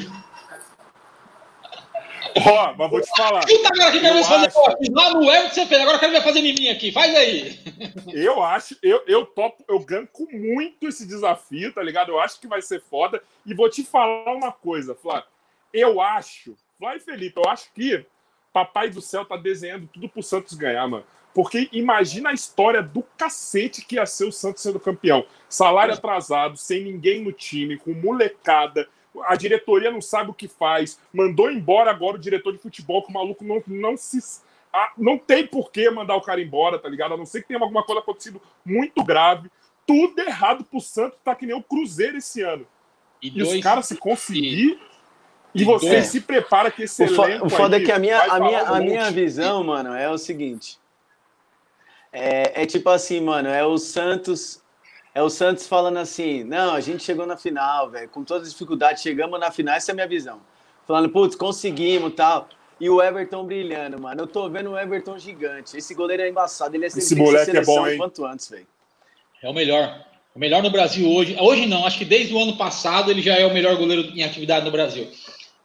Ó, 2.45 2.75
mas 2.77 2.91
vou 2.91 3.01
te 3.01 3.09
falar. 3.17 3.49
Chuta 3.49 3.69
agora 3.69 3.93
que 3.93 4.01
quero 4.01 4.25
fazer 4.25 4.47
acho... 4.47 4.93
lá 4.93 5.15
no 5.15 5.25
Everton 5.25 5.55
você 5.55 5.67
fez, 5.67 5.81
agora 5.81 5.97
eu 5.97 6.01
quero 6.01 6.13
ver 6.13 6.23
fazer 6.23 6.43
miminha 6.43 6.73
aqui. 6.73 6.93
Faz 6.93 7.15
aí. 7.15 7.59
Eu 8.13 8.43
acho, 8.43 8.77
eu, 8.83 9.03
eu 9.07 9.25
topo, 9.25 9.65
eu 9.69 9.79
ganco 9.81 10.27
muito 10.31 10.87
esse 10.87 11.07
desafio, 11.07 11.73
tá 11.73 11.83
ligado? 11.83 12.11
Eu 12.11 12.21
acho 12.21 12.41
que 12.41 12.47
vai 12.47 12.61
ser 12.61 12.83
foda. 12.83 13.23
E 13.45 13.55
vou 13.55 13.71
te 13.71 13.85
falar 13.85 14.35
uma 14.35 14.53
coisa, 14.53 14.95
Flávio. 14.95 15.29
Eu 15.73 16.01
acho, 16.01 16.57
Flávio 16.79 17.01
Felipe, 17.01 17.39
eu 17.39 17.49
acho 17.49 17.73
que 17.73 18.05
Papai 18.53 18.91
do 18.91 19.01
Céu 19.03 19.25
tá 19.25 19.37
desenhando 19.37 19.89
tudo 19.93 20.09
pro 20.09 20.23
Santos 20.23 20.55
ganhar, 20.55 20.87
mano. 20.89 21.05
Porque 21.35 21.69
imagina 21.71 22.31
a 22.31 22.33
história 22.33 22.83
do 22.83 23.03
cacete 23.03 23.85
que 23.85 23.97
ia 23.97 24.07
ser 24.07 24.25
o 24.25 24.33
Santos 24.33 24.63
sendo 24.63 24.81
campeão. 24.81 25.27
Salário 25.49 25.93
atrasado, 25.93 26.57
sem 26.57 26.83
ninguém 26.83 27.23
no 27.23 27.31
time, 27.31 27.77
com 27.77 27.93
molecada, 27.93 28.89
a 29.25 29.37
diretoria 29.37 29.91
não 29.91 30.01
sabe 30.01 30.31
o 30.31 30.35
que 30.35 30.49
faz, 30.49 30.99
mandou 31.13 31.51
embora 31.51 31.91
agora 31.91 32.17
o 32.17 32.21
diretor 32.21 32.53
de 32.53 32.59
futebol, 32.59 33.03
que 33.03 33.11
o 33.11 33.15
maluco 33.15 33.45
não, 33.45 33.63
não 33.67 33.97
se. 33.97 34.19
não 34.97 35.19
tem 35.19 35.47
por 35.47 35.71
que 35.71 35.89
mandar 35.91 36.17
o 36.17 36.21
cara 36.21 36.41
embora, 36.41 36.79
tá 36.79 36.89
ligado? 36.89 37.15
A 37.15 37.17
não 37.17 37.27
ser 37.27 37.43
que 37.43 37.49
tenha 37.49 37.61
alguma 37.61 37.83
coisa 37.83 38.01
acontecido 38.01 38.41
muito 38.65 39.03
grave. 39.05 39.51
Tudo 39.87 40.19
errado 40.21 40.65
pro 40.65 40.81
Santos, 40.81 41.19
tá 41.25 41.35
que 41.35 41.47
nem 41.47 41.57
o 41.57 41.63
Cruzeiro 41.63 42.19
esse 42.19 42.43
ano. 42.43 42.67
E, 43.23 43.29
e 43.29 43.31
dois... 43.31 43.55
os 43.55 43.61
caras 43.61 43.87
se 43.87 43.97
conseguir. 43.97 44.81
E, 45.55 45.63
e 45.63 45.65
você 45.65 45.91
dois... 45.91 46.07
se 46.07 46.21
prepara 46.21 46.71
que 46.71 46.83
esse 46.83 47.03
o 47.03 47.25
elenco. 47.25 47.47
O 47.47 47.51
foda 47.51 47.77
é 47.77 47.81
que 47.81 47.93
a 47.93 47.99
minha, 47.99 48.21
a 48.21 48.41
minha, 48.41 48.63
a 48.63 48.81
minha 48.81 49.11
visão, 49.11 49.63
mano, 49.63 49.95
é 49.95 50.11
o 50.11 50.19
seguinte. 50.19 50.79
É, 52.13 52.63
é 52.63 52.67
tipo 52.67 52.89
assim, 52.89 53.21
mano, 53.21 53.49
é 53.49 53.65
o 53.65 53.79
Santos 53.79 54.63
é 55.17 55.23
o 55.23 55.31
Santos 55.31 55.67
falando 55.67 55.97
assim: 55.97 56.45
não, 56.45 56.75
a 56.75 56.81
gente 56.83 57.03
chegou 57.03 57.25
na 57.25 57.39
final, 57.39 57.89
velho, 57.89 58.07
com 58.11 58.23
todas 58.23 58.49
as 58.49 58.53
dificuldades, 58.53 59.03
chegamos 59.03 59.41
na 59.41 59.51
final, 59.51 59.75
essa 59.75 59.91
é 59.91 59.93
a 59.93 59.95
minha 59.95 60.07
visão. 60.07 60.39
Falando, 60.87 61.09
putz, 61.09 61.35
conseguimos 61.35 62.13
tal. 62.15 62.51
E 62.79 62.91
o 62.91 63.03
Everton 63.03 63.43
brilhando, 63.47 63.99
mano. 63.99 64.21
Eu 64.21 64.27
tô 64.27 64.47
vendo 64.51 64.73
o 64.73 64.79
Everton 64.79 65.19
gigante. 65.19 65.75
Esse 65.75 65.95
goleiro 65.95 66.23
é 66.23 66.29
embaçado, 66.29 66.77
ele 66.77 66.85
é 66.85 66.89
Esse 66.89 67.15
moleque 67.15 67.57
é 67.57 67.65
bom, 67.65 67.89
hein? 67.89 67.97
quanto 67.97 68.27
antes, 68.27 68.51
velho. 68.51 68.67
É 69.43 69.49
o 69.49 69.55
melhor. 69.55 70.05
O 70.35 70.39
melhor 70.39 70.63
no 70.63 70.69
Brasil 70.69 71.11
hoje. 71.11 71.35
Hoje 71.41 71.65
não, 71.65 71.87
acho 71.87 71.97
que 71.97 72.05
desde 72.05 72.35
o 72.35 72.39
ano 72.39 72.59
passado 72.59 73.11
ele 73.11 73.23
já 73.23 73.37
é 73.37 73.47
o 73.47 73.55
melhor 73.55 73.75
goleiro 73.77 74.03
em 74.15 74.23
atividade 74.23 74.67
no 74.67 74.71
Brasil. 74.71 75.11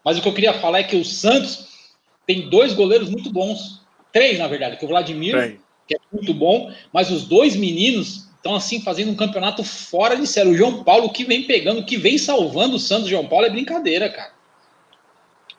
Mas 0.06 0.18
o 0.18 0.22
que 0.22 0.30
eu 0.30 0.34
queria 0.34 0.54
falar 0.62 0.80
é 0.80 0.84
que 0.84 0.96
o 0.96 1.04
Santos 1.04 1.90
tem 2.26 2.50
dois 2.50 2.74
goleiros 2.74 3.10
muito 3.10 3.30
bons. 3.30 3.82
Três, 4.14 4.40
na 4.40 4.48
verdade, 4.48 4.78
que 4.78 4.86
o 4.86 4.88
Vladimir, 4.88 5.38
Tem. 5.38 5.60
que 5.90 5.96
é 5.96 6.00
muito 6.14 6.34
bom, 6.34 6.74
mas 6.94 7.12
os 7.12 7.26
dois 7.26 7.58
meninos 7.58 8.31
estão 8.42 8.56
assim 8.56 8.82
fazendo 8.82 9.12
um 9.12 9.16
campeonato 9.16 9.64
fora 9.64 10.16
de 10.16 10.26
sério. 10.26 10.52
O 10.52 10.58
João 10.58 10.84
Paulo 10.84 11.12
que 11.12 11.24
vem 11.24 11.44
pegando, 11.44 11.86
que 11.86 11.96
vem 11.96 12.18
salvando 12.18 12.76
o 12.76 12.80
Santos, 12.80 13.08
João 13.08 13.28
Paulo 13.28 13.46
é 13.46 13.50
brincadeira, 13.50 14.10
cara. 14.10 14.34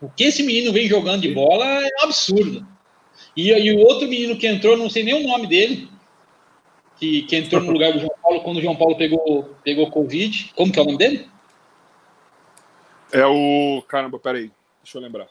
O 0.01 0.11
que 0.11 0.25
esse 0.25 0.43
menino 0.43 0.73
vem 0.73 0.89
jogando 0.89 1.23
de 1.23 1.33
bola 1.33 1.65
é 1.65 1.89
um 2.01 2.05
absurdo. 2.05 2.67
E, 3.37 3.51
e 3.53 3.73
o 3.73 3.79
outro 3.79 4.09
menino 4.09 4.37
que 4.37 4.49
entrou, 4.49 4.77
não 4.77 4.91
sei 4.91 5.05
nem 5.05 5.15
o 5.15 5.29
nome 5.29 5.47
dele, 5.47 5.89
que, 6.97 7.23
que 7.23 7.37
entrou 7.37 7.63
no 7.63 7.71
lugar 7.71 7.93
do 7.93 8.01
João 8.01 8.15
Paulo 8.21 8.41
quando 8.43 8.57
o 8.57 8.61
João 8.61 8.77
Paulo 8.77 8.97
pegou, 8.97 9.55
pegou 9.63 9.91
Covid. 9.91 10.53
Como 10.57 10.73
que 10.73 10.79
é 10.79 10.83
o 10.83 10.85
nome 10.85 10.99
dele? 10.99 11.29
É 13.13 13.25
o. 13.25 13.83
Caramba, 13.87 14.19
peraí. 14.19 14.51
Deixa 14.83 14.99
eu 14.99 15.03
lembrar. 15.03 15.29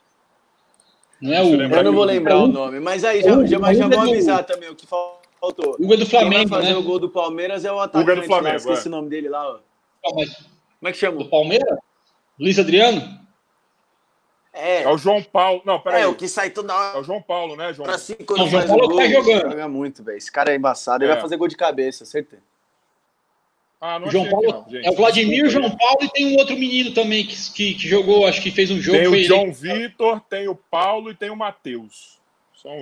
Não 1.19 1.33
é 1.33 1.43
o. 1.43 1.61
Eu 1.61 1.83
não 1.83 1.93
vou 1.93 2.05
lembrar 2.05 2.37
o 2.37 2.47
nome, 2.47 2.79
mas 2.79 3.03
aí 3.03 3.21
já, 3.21 3.45
já, 3.45 3.59
mas 3.59 3.77
já 3.77 3.87
vou 3.89 3.99
avisar 3.99 4.45
também 4.45 4.69
o 4.69 4.75
que 4.75 4.87
faltou. 5.41 5.75
Hugo 5.79 5.93
é 5.93 5.97
do 5.97 6.05
Quem 6.05 6.19
vai 6.19 6.21
Flamengo, 6.21 6.49
fazer 6.49 6.69
né? 6.69 6.75
o 6.75 6.83
gol 6.83 6.99
do 6.99 7.09
Palmeiras 7.09 7.65
é 7.65 7.71
o 7.71 7.73
Hugo 7.75 7.81
é 7.81 7.85
atacante 7.85 8.21
do 8.21 8.27
Flamengo, 8.27 8.49
lá, 8.49 8.55
esqueci 8.73 8.87
é. 8.87 8.89
o 8.89 8.91
nome 8.91 9.09
dele 9.09 9.27
lá, 9.29 9.49
ó. 9.49 9.59
Mas 10.15 10.33
Como 10.35 10.89
é 10.89 10.91
que 10.91 10.97
chama? 10.97 11.17
Do 11.17 11.29
Palmeiras? 11.29 11.77
Luiz 12.39 12.57
Adriano? 12.59 13.19
É, 14.53 14.83
É 14.83 14.87
o 14.89 14.97
João 14.97 15.23
Paulo. 15.23 15.61
Não, 15.65 15.79
peraí. 15.79 16.01
é 16.03 16.07
o 16.07 16.13
que 16.15 16.27
sai 16.27 16.49
toda 16.49 16.73
É 16.73 16.75
hora 16.75 16.99
o 16.99 17.03
João 17.03 17.21
Paulo, 17.21 17.55
né, 17.55 17.73
João? 17.73 17.85
pra 17.87 17.97
cima 17.97 18.19
Não, 18.29 18.45
o 18.45 18.49
João 18.49 18.63
o 18.63 18.67
Paulo 18.67 18.87
gol. 18.89 18.97
tá 18.97 19.07
jogando. 19.07 19.41
Joga 19.49 19.67
muito, 19.67 20.03
velho. 20.03 20.17
Esse 20.17 20.31
cara 20.31 20.51
é 20.51 20.55
embaçado. 20.55 21.03
Ele 21.03 21.11
É. 21.11 21.13
vai 21.15 21.21
fazer 21.21 21.37
gol 21.37 21.47
de 21.47 21.55
cabeça, 21.57 22.05
certeza. 22.05 22.41
Ah, 23.79 23.97
não 23.97 24.09
O 24.09 24.11
João 24.11 24.29
Paulo 24.29 24.51
não, 24.51 24.69
gente. 24.69 24.85
é 24.85 24.91
o 24.91 24.95
Vladimir, 24.95 25.41
o 25.43 25.47
Desculpa. 25.47 25.67
João 25.69 25.77
Paulo 25.77 25.97
e 26.03 26.09
tem 26.11 26.35
um 26.35 26.37
outro 26.37 26.55
menino 26.55 26.93
também 26.93 27.25
que, 27.25 27.35
que, 27.51 27.73
que 27.73 27.87
jogou, 27.87 28.27
acho 28.27 28.39
que 28.41 28.51
fez 28.51 28.69
um 28.69 28.79
jogo. 28.79 28.97
Tem 28.97 29.07
o 29.07 29.15
ele. 29.15 29.23
João 29.23 29.51
Vitor, 29.51 30.19
tem 30.29 30.47
o 30.47 30.55
Paulo 30.55 31.09
e 31.09 31.15
tem 31.15 31.31
o 31.31 31.35
Matheus. 31.35 32.19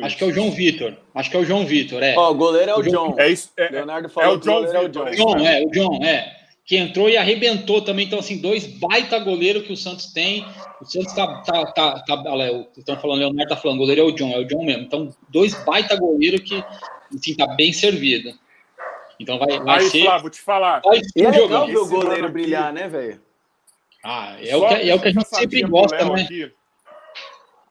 Acho 0.03 0.18
que 0.18 0.23
é 0.23 0.27
o 0.27 0.34
João 0.34 0.51
Vitor. 0.51 0.93
Acho 1.15 1.30
que 1.31 1.38
é 1.38 1.39
o 1.39 1.45
João 1.45 1.65
Vitor, 1.65 2.03
é. 2.03 2.15
Ó, 2.18 2.31
o 2.31 2.35
goleiro 2.35 2.72
é 2.72 2.76
o 2.76 2.80
O 2.80 2.84
João- 2.84 3.10
John. 3.11 3.19
É 3.19 3.30
isso. 3.30 3.49
É, 3.57 3.69
Leonardo 3.69 4.10
falou 4.10 4.31
é 4.31 4.34
o 4.35 4.39
que 4.39 4.45
John 4.45 4.53
goleiro 4.56 4.77
é 4.77 4.81
o 4.81 4.89
John. 4.89 5.07
é 5.07 5.11
O 5.11 5.15
João, 5.15 5.34
mesmo. 5.35 5.47
é, 5.47 5.64
o 5.65 5.73
João, 5.73 6.03
é. 6.03 6.35
Que 6.65 6.77
entrou 6.77 7.10
e 7.10 7.18
arrebentou 7.18 7.81
também. 7.81 8.06
Então, 8.06 8.19
assim, 8.19 8.38
dois 8.39 8.68
baita 8.68 9.18
goleiro 9.19 9.64
que 9.64 9.72
o 9.73 9.77
Santos 9.77 10.14
tem. 10.14 10.45
O 10.81 10.85
Santos 10.85 11.14
tá. 11.14 11.26
tá, 11.41 11.65
tá, 11.72 11.99
tá 12.03 12.23
olha, 12.27 12.68
estão 12.77 12.95
falando, 12.99 13.18
o 13.18 13.22
Leonardo 13.22 13.49
tá 13.49 13.56
falando, 13.60 13.77
o 13.77 13.80
goleiro 13.81 14.01
é 14.01 14.03
o 14.03 14.11
John, 14.11 14.31
é 14.34 14.38
o 14.39 14.45
John 14.45 14.64
mesmo. 14.64 14.84
Então, 14.84 15.15
dois 15.30 15.53
baita 15.64 15.95
goleiro 15.95 16.39
que, 16.41 16.64
assim, 17.15 17.35
tá 17.35 17.47
bem 17.56 17.73
servido. 17.73 18.31
Então, 19.19 19.39
vai, 19.39 19.60
vai 19.60 19.80
Aí, 19.80 19.89
ser. 19.89 20.03
Flávio, 20.03 20.22
vou 20.22 20.30
te 20.30 20.41
falar. 20.41 20.81
Vai 20.84 20.99
E 20.99 21.03
ser 21.10 21.26
é 21.26 21.31
legal 21.31 21.65
ver 21.68 21.77
o 21.77 21.88
goleiro 21.88 22.23
aqui- 22.26 22.34
brilhar, 22.34 22.72
né, 22.72 22.88
velho? 22.88 23.19
Ah, 24.03 24.35
é 24.41 24.56
o 24.56 24.68
que, 24.68 24.73
é 24.89 24.95
o 24.95 24.99
que 25.01 25.07
a 25.07 25.11
gente 25.11 25.27
sempre 25.27 25.61
gosta, 25.64 26.06
né? 26.06 26.22
aqui. 26.22 26.51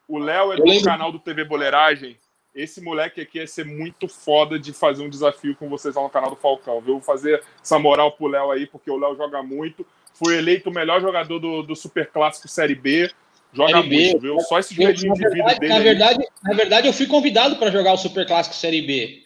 O 0.09 0.17
Léo 0.17 0.51
é 0.51 0.55
do 0.57 0.63
lembro- 0.63 0.83
canal 0.85 1.11
do 1.11 1.19
TV 1.19 1.45
Boleiragem. 1.45 2.17
Esse 2.53 2.81
moleque 2.81 3.21
aqui 3.21 3.37
ia 3.37 3.45
ser 3.47 3.63
muito 3.63 4.07
foda 4.07 4.57
de 4.57 4.73
fazer 4.73 5.03
um 5.03 5.09
desafio 5.09 5.55
com 5.55 5.69
vocês 5.69 5.93
lá 5.95 6.01
no 6.01 6.09
canal 6.09 6.31
do 6.31 6.35
Falcão. 6.35 6.81
Viu? 6.81 6.95
Vou 6.95 7.01
fazer 7.01 7.41
essa 7.63 7.77
moral 7.77 8.11
pro 8.13 8.25
Léo 8.27 8.49
aí, 8.51 8.65
porque 8.65 8.89
o 8.89 8.97
Léo 8.97 9.15
joga 9.15 9.43
muito. 9.43 9.85
Foi 10.15 10.35
eleito 10.37 10.69
o 10.69 10.73
melhor 10.73 10.99
jogador 10.99 11.39
do, 11.39 11.61
do 11.61 11.75
Super 11.75 12.07
Clássico 12.07 12.47
Série 12.47 12.73
B. 12.75 13.09
Joga 13.53 13.73
Série 13.73 13.87
B. 13.89 13.95
muito, 13.95 14.19
viu? 14.19 14.39
Só 14.41 14.57
esse 14.59 14.77
na, 14.83 14.91
de 14.91 15.07
vida 15.13 15.29
dele. 15.29 15.67
na, 15.69 15.75
aí. 15.75 15.83
verdade, 15.83 16.27
na 16.43 16.53
verdade, 16.55 16.87
eu 16.87 16.93
fui 16.93 17.05
convidado 17.05 17.55
para 17.57 17.69
jogar 17.71 17.93
o 17.93 17.97
Super 17.97 18.25
Clássico 18.25 18.55
Série 18.55 18.81
B. 18.81 19.23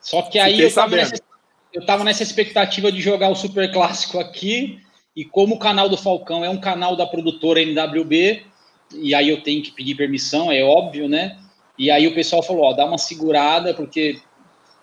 Só 0.00 0.22
que 0.22 0.38
aí 0.38 0.52
Fiquei 0.52 0.66
eu 0.66 0.74
tava, 0.74 0.96
nessa, 0.96 1.14
eu 1.74 1.84
tava 1.84 2.04
nessa 2.04 2.22
expectativa 2.22 2.92
de 2.92 3.00
jogar 3.00 3.28
o 3.28 3.34
Super 3.34 3.72
Clássico 3.72 4.20
aqui. 4.20 4.80
E 5.16 5.24
como 5.24 5.56
o 5.56 5.58
canal 5.58 5.88
do 5.88 5.96
Falcão 5.96 6.44
é 6.44 6.48
um 6.48 6.60
canal 6.60 6.94
da 6.94 7.06
produtora 7.06 7.60
NWB, 7.60 8.46
e 8.94 9.14
aí 9.14 9.28
eu 9.28 9.42
tenho 9.42 9.62
que 9.62 9.72
pedir 9.72 9.94
permissão, 9.94 10.50
é 10.50 10.62
óbvio, 10.62 11.08
né? 11.08 11.38
E 11.78 11.90
aí 11.90 12.06
o 12.06 12.14
pessoal 12.14 12.42
falou: 12.42 12.64
ó, 12.64 12.72
dá 12.72 12.84
uma 12.84 12.98
segurada, 12.98 13.74
porque 13.74 14.20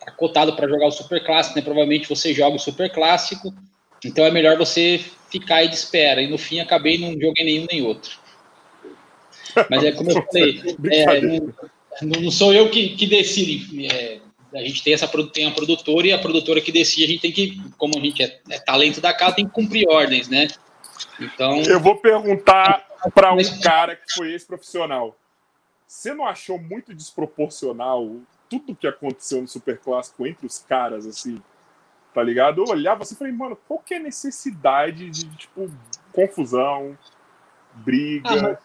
tá 0.03 0.11
cotado 0.11 0.55
para 0.55 0.67
jogar 0.67 0.87
o 0.87 0.91
Super 0.91 1.23
Clássico, 1.23 1.55
né? 1.55 1.61
Provavelmente 1.61 2.09
você 2.09 2.33
joga 2.33 2.55
o 2.55 2.59
Super 2.59 2.91
Clássico, 2.91 3.53
então 4.03 4.25
é 4.25 4.31
melhor 4.31 4.57
você 4.57 5.03
ficar 5.31 5.57
aí 5.57 5.67
de 5.67 5.75
espera. 5.75 6.21
E 6.21 6.27
no 6.27 6.37
fim 6.37 6.59
acabei 6.59 6.97
não 6.97 7.11
joguei 7.19 7.45
nenhum 7.45 7.67
nem 7.71 7.81
outro. 7.81 8.19
Mas 9.69 9.83
é 9.83 9.91
como 9.91 10.11
eu 10.11 10.23
falei, 10.23 10.61
é, 10.91 11.21
não, 12.01 12.21
não 12.21 12.31
sou 12.31 12.53
eu 12.53 12.69
que, 12.69 12.89
que 12.89 13.07
decide. 13.07 13.87
é, 13.87 14.19
a 14.53 14.59
gente 14.59 14.83
tem 14.83 14.93
essa 14.93 15.07
tem 15.07 15.47
a 15.47 15.51
produtora 15.51 16.07
e 16.07 16.13
a 16.13 16.19
produtora 16.19 16.61
que 16.61 16.71
decide, 16.71 17.03
a 17.03 17.07
gente 17.07 17.21
tem 17.21 17.31
que, 17.31 17.59
como 17.77 17.97
a 17.97 17.99
gente 17.99 18.21
é, 18.21 18.39
é 18.51 18.59
talento 18.59 19.01
da 19.01 19.11
casa, 19.11 19.35
tem 19.35 19.47
que 19.47 19.51
cumprir 19.51 19.87
ordens, 19.89 20.29
né? 20.29 20.47
Então, 21.19 21.61
Eu 21.61 21.79
vou 21.79 21.95
perguntar 21.95 22.85
para 23.11 23.33
um 23.33 23.59
cara 23.61 23.95
que 23.95 24.13
foi 24.13 24.31
ex-profissional. 24.31 25.15
Você 25.87 26.13
não 26.13 26.25
achou 26.25 26.57
muito 26.59 26.93
desproporcional 26.93 28.09
tudo 28.49 28.75
que 28.75 28.87
aconteceu 28.87 29.41
no 29.41 29.47
Super 29.47 29.77
Clássico 29.79 30.25
entre 30.27 30.45
os 30.45 30.59
caras, 30.59 31.05
assim? 31.05 31.41
Tá 32.13 32.21
ligado? 32.21 32.61
Eu 32.63 32.67
olhava 32.71 33.01
assim 33.03 33.15
e 33.15 33.17
falei, 33.17 33.33
mano, 33.33 33.57
qual 33.67 33.79
que 33.79 33.93
é 33.93 33.97
a 33.97 34.01
necessidade 34.01 35.09
de, 35.09 35.27
tipo, 35.35 35.71
confusão, 36.11 36.97
briga? 37.73 38.29
é 38.29 38.31
tá 38.55 38.59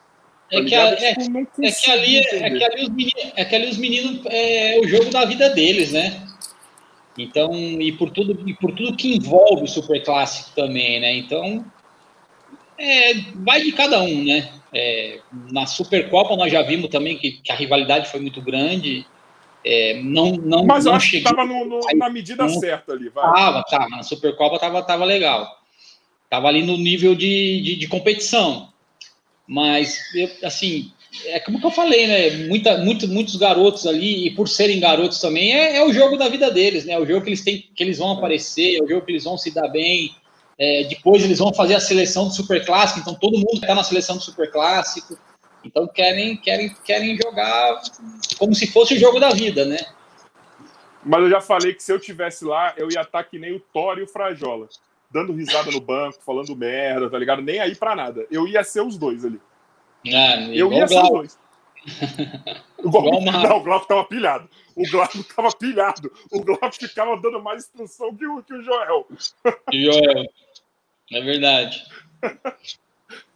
que, 0.48 0.56
a- 0.56 0.60
ligado? 0.60 0.92
é, 0.94 1.14
Tipo, 1.14 1.38
é 1.62 1.70
que 1.72 1.90
ali, 1.90 2.16
é 2.16 2.20
entender. 2.20 2.58
que 2.58 2.64
ali 2.64 2.82
os 2.82 2.88
meninos, 2.90 3.32
é 3.36 3.44
que 3.44 3.54
ali 3.56 3.70
os 3.70 3.76
meninos 3.78 4.26
é 4.26 4.78
o 4.80 4.86
jogo 4.88 5.10
da 5.10 5.24
vida 5.24 5.50
deles, 5.50 5.92
né? 5.92 6.26
Então, 7.16 7.52
e 7.54 7.90
por 7.92 8.10
tudo, 8.10 8.48
e 8.48 8.54
por 8.54 8.72
tudo 8.74 8.96
que 8.96 9.16
envolve 9.16 9.64
o 9.64 9.68
Super 9.68 10.04
Clássico 10.04 10.54
também, 10.54 11.00
né? 11.00 11.14
Então, 11.16 11.64
é, 12.78 13.14
vai 13.34 13.62
de 13.62 13.72
cada 13.72 14.00
um, 14.02 14.24
né? 14.24 14.48
É, 14.72 15.20
na 15.50 15.66
Supercopa 15.66 16.36
nós 16.36 16.52
já 16.52 16.62
vimos 16.62 16.90
também 16.90 17.16
que, 17.16 17.32
que 17.32 17.50
a 17.50 17.54
rivalidade 17.54 18.10
foi 18.10 18.20
muito 18.20 18.40
grande. 18.40 19.06
É, 19.64 20.00
não, 20.02 20.32
não, 20.36 20.64
Mas 20.64 20.86
eu 20.86 20.90
não 20.92 20.96
acho 20.96 21.10
que 21.10 21.18
chegou- 21.18 21.34
tava 21.34 21.46
no- 21.46 21.64
no- 21.64 21.80
na 21.96 22.08
medida 22.08 22.44
Não. 22.44 22.60
certa 22.60 22.92
ali, 22.92 23.08
vai. 23.08 23.24
Tava, 23.34 23.64
tava. 23.64 23.88
Na 23.88 24.02
Supercopa 24.02 24.58
tava, 24.58 24.82
tava 24.82 25.04
legal. 25.04 25.48
Tava 26.30 26.48
ali 26.48 26.62
no 26.62 26.76
nível 26.76 27.14
de, 27.14 27.60
de, 27.62 27.76
de 27.76 27.88
competição. 27.88 28.68
Mas, 29.46 29.98
eu, 30.14 30.30
assim, 30.44 30.92
é 31.26 31.40
como 31.40 31.58
que 31.58 31.66
eu 31.66 31.70
falei, 31.70 32.06
né? 32.06 32.30
Muita, 32.48 32.78
muito, 32.78 33.08
muitos 33.08 33.34
garotos 33.36 33.86
ali, 33.86 34.26
e 34.26 34.30
por 34.34 34.46
serem 34.46 34.78
garotos 34.78 35.20
também, 35.20 35.54
é, 35.54 35.78
é 35.78 35.84
o 35.84 35.92
jogo 35.92 36.16
da 36.16 36.28
vida 36.28 36.50
deles, 36.50 36.84
né? 36.84 36.92
É 36.92 36.98
o 36.98 37.06
jogo 37.06 37.22
que 37.22 37.30
eles 37.30 37.42
têm, 37.42 37.64
que 37.74 37.82
eles 37.82 37.98
vão 37.98 38.12
aparecer, 38.12 38.76
é 38.78 38.82
o 38.82 38.86
jogo 38.88 39.06
que 39.06 39.12
eles 39.12 39.24
vão 39.24 39.38
se 39.38 39.50
dar 39.50 39.68
bem. 39.68 40.14
É, 40.58 40.84
depois 40.84 41.22
eles 41.22 41.38
vão 41.38 41.54
fazer 41.54 41.74
a 41.74 41.80
seleção 41.80 42.26
do 42.26 42.34
Super 42.34 42.64
Clássico, 42.66 43.00
então 43.00 43.14
todo 43.14 43.38
mundo 43.38 43.54
está 43.54 43.74
na 43.74 43.84
seleção 43.84 44.16
do 44.16 44.22
Super 44.22 44.50
Clássico. 44.50 45.16
Então 45.64 45.86
querem, 45.86 46.36
querem, 46.36 46.74
querem 46.84 47.16
jogar 47.16 47.80
como 48.38 48.54
se 48.54 48.66
fosse 48.66 48.94
o 48.94 48.98
jogo 48.98 49.20
da 49.20 49.30
vida, 49.30 49.64
né? 49.64 49.78
Mas 51.04 51.22
eu 51.22 51.30
já 51.30 51.40
falei 51.40 51.74
que 51.74 51.82
se 51.82 51.92
eu 51.92 52.00
tivesse 52.00 52.44
lá, 52.44 52.74
eu 52.76 52.90
ia 52.90 53.02
estar 53.02 53.22
que 53.24 53.38
nem 53.38 53.54
o 53.54 53.60
Thor 53.60 53.98
e 53.98 54.02
o 54.02 54.08
Frajola. 54.08 54.68
Dando 55.10 55.32
risada 55.32 55.70
no 55.70 55.80
banco, 55.80 56.18
falando 56.24 56.54
merda, 56.54 57.08
tá 57.08 57.18
ligado? 57.18 57.40
Nem 57.40 57.60
aí 57.60 57.74
pra 57.74 57.94
nada. 57.94 58.26
Eu 58.30 58.46
ia 58.46 58.62
ser 58.62 58.82
os 58.82 58.98
dois 58.98 59.24
ali. 59.24 59.40
É, 60.06 60.48
Eu 60.54 60.72
ia 60.72 60.86
ser 60.86 61.00
os 61.00 61.08
dois. 61.08 61.38
O 62.78 62.90
Glauco, 62.90 63.24
não, 63.24 63.56
o 63.56 63.62
Glauco 63.62 63.88
tava 63.88 64.04
pilhado. 64.04 64.48
O 64.76 64.88
Glauco 64.90 65.22
tava 65.24 65.50
pilhado. 65.52 66.12
O 66.30 66.40
Glauco 66.42 66.72
ficava 66.72 67.16
dando 67.16 67.42
mais 67.42 67.64
instrução 67.64 68.14
que 68.14 68.26
o, 68.26 68.42
que 68.42 68.54
o 68.54 68.62
Joel. 68.62 69.06
Joel. 69.72 70.26
É 71.12 71.20
verdade. 71.20 71.84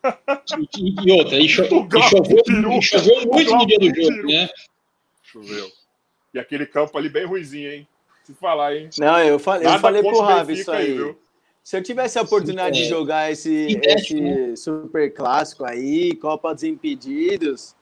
E, 0.04 0.80
e- 0.82 0.94
e 1.06 1.12
outra, 1.12 1.38
e, 1.38 1.48
cho- 1.48 1.62
e 1.62 2.02
choveu, 2.02 2.42
e 2.76 2.82
choveu 2.82 3.24
muito 3.26 3.54
no 3.54 3.64
dia 3.66 3.78
do 3.78 3.86
jogo, 3.94 4.26
né? 4.26 4.48
Choveu. 5.22 5.68
E 6.34 6.40
aquele 6.40 6.66
campo 6.66 6.98
ali 6.98 7.08
bem 7.08 7.24
ruizinho, 7.24 7.70
hein? 7.70 7.88
Se 8.24 8.34
falar, 8.34 8.74
hein? 8.76 8.90
Não, 8.98 9.20
eu 9.20 9.38
falei, 9.38 9.68
eu 9.68 9.78
falei 9.78 10.02
pro 10.02 10.20
Benfica 10.26 10.52
isso 10.52 10.72
aí. 10.72 10.92
viu? 10.94 11.18
Se 11.62 11.76
eu 11.76 11.82
tivesse 11.84 12.18
a 12.18 12.22
oportunidade 12.22 12.78
de 12.78 12.84
É. 12.84 12.88
jogar 12.88 13.30
esse, 13.30 13.78
esse 13.84 14.56
super 14.56 15.14
clássico 15.14 15.64
aí, 15.64 16.16
Copa 16.16 16.52
dos 16.52 16.64
Impedidos, 16.64 17.76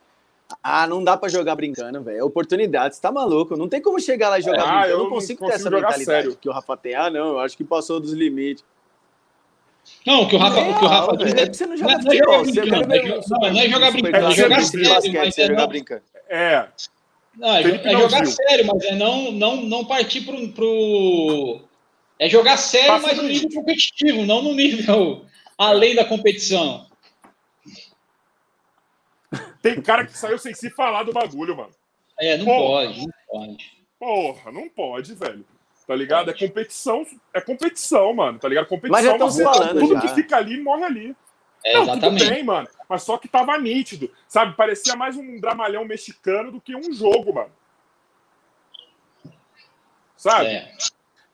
ah, 0.62 0.86
não 0.86 1.02
dá 1.02 1.16
pra 1.16 1.30
jogar 1.30 1.54
brincando, 1.54 2.02
velho. 2.02 2.18
É 2.18 2.22
oportunidade, 2.24 2.96
você 2.96 3.00
tá 3.00 3.10
maluco. 3.10 3.56
Não 3.56 3.66
tem 3.68 3.80
como 3.80 3.98
chegar 3.98 4.28
lá 4.28 4.38
e 4.38 4.42
jogar 4.42 4.60
Ah, 4.62 4.66
brincando. 4.66 4.84
Eu 4.88 4.90
eu 4.90 4.98
não 4.98 5.04
não 5.04 5.10
consigo 5.10 5.38
ter 5.40 5.46
consigo 5.46 5.54
essa 5.54 5.70
jogar 5.70 5.88
mentalidade 5.88 6.22
sério. 6.24 6.36
que 6.38 6.48
o 6.50 6.52
Rafa 6.52 6.76
tem. 6.76 6.94
Ah, 6.94 7.08
não, 7.08 7.28
eu 7.30 7.38
acho 7.40 7.56
que 7.56 7.64
passou 7.64 7.98
dos 7.98 8.12
limites. 8.12 8.62
Não, 10.06 10.22
o 10.22 10.28
que 10.28 10.34
o 10.34 10.38
Rafa, 10.38 10.60
o 10.60 10.78
que 10.78 10.84
o 10.84 10.88
Rafa 10.88 11.16
diz 11.18 11.32
velho, 11.32 11.38
é, 11.38 11.42
é 11.42 11.46
porque 11.46 11.56
você 11.56 11.66
não 11.66 11.76
não 11.76 11.78
joga 11.78 11.92
é- 11.92 11.96
não 11.98 12.00
é 12.00 12.16
futebol. 12.16 12.44
Você 12.44 12.52
brincando, 12.60 12.94
é 12.94 12.98
não, 13.28 13.52
não 13.52 13.60
é 13.60 13.68
jogar 13.68 13.90
brincando, 13.90 14.16
é 14.26 14.30
jogar 14.32 14.62
sério, 14.62 14.88
basquete, 14.88 15.12
mas 15.14 15.38
é 15.38 15.46
jogar 15.46 15.60
não- 15.60 15.68
brincando. 15.68 16.02
É, 16.28 16.68
não, 17.36 17.54
é, 17.56 17.60
é 17.62 17.92
não 17.92 18.00
jogar 18.00 18.26
sério, 18.26 18.66
mas 18.66 18.84
é 18.84 18.94
não, 18.94 19.32
não, 19.32 19.56
não 19.56 19.84
partir 19.84 20.22
pro, 20.22 20.48
pro. 20.52 21.60
É 22.18 22.28
jogar 22.28 22.56
sério, 22.56 22.88
Passa 22.88 23.06
mas 23.08 23.16
no 23.18 23.22
nível 23.24 23.50
competitivo, 23.54 24.24
não 24.26 24.42
no 24.42 24.54
nível 24.54 25.24
além 25.58 25.94
da 25.94 26.04
competição. 26.04 26.86
tem 29.62 29.80
cara 29.80 30.06
que 30.06 30.16
saiu 30.16 30.38
sem 30.38 30.54
se 30.54 30.70
falar 30.70 31.02
do 31.02 31.12
bagulho, 31.12 31.56
mano. 31.56 31.70
É, 32.18 32.36
não 32.36 32.44
Pô. 32.46 32.56
pode, 32.56 32.98
não 33.00 33.12
pode. 33.28 33.80
Porra, 33.98 34.52
não 34.52 34.68
pode, 34.68 35.14
velho. 35.14 35.44
Tá 35.90 35.96
ligado? 35.96 36.30
É 36.30 36.32
competição, 36.32 37.04
é 37.34 37.40
competição, 37.40 38.14
mano. 38.14 38.38
Tá 38.38 38.48
ligado? 38.48 38.68
Competição, 38.68 38.92
Mas 38.92 39.04
já 39.04 39.18
falando 39.52 39.80
tudo 39.80 39.94
já. 39.94 40.00
que 40.02 40.08
fica 40.14 40.36
ali 40.36 40.62
morre 40.62 40.84
ali. 40.84 41.16
É, 41.64 41.74
Não, 41.74 41.80
tudo 41.80 41.96
exatamente. 41.96 42.28
bem, 42.30 42.44
mano. 42.44 42.68
Mas 42.88 43.02
só 43.02 43.18
que 43.18 43.26
tava 43.26 43.58
nítido. 43.58 44.08
Sabe? 44.28 44.54
Parecia 44.54 44.94
mais 44.94 45.16
um 45.16 45.40
dramalhão 45.40 45.84
mexicano 45.84 46.52
do 46.52 46.60
que 46.60 46.76
um 46.76 46.92
jogo, 46.92 47.34
mano. 47.34 47.50
Sabe? 50.16 50.46
É. 50.46 50.72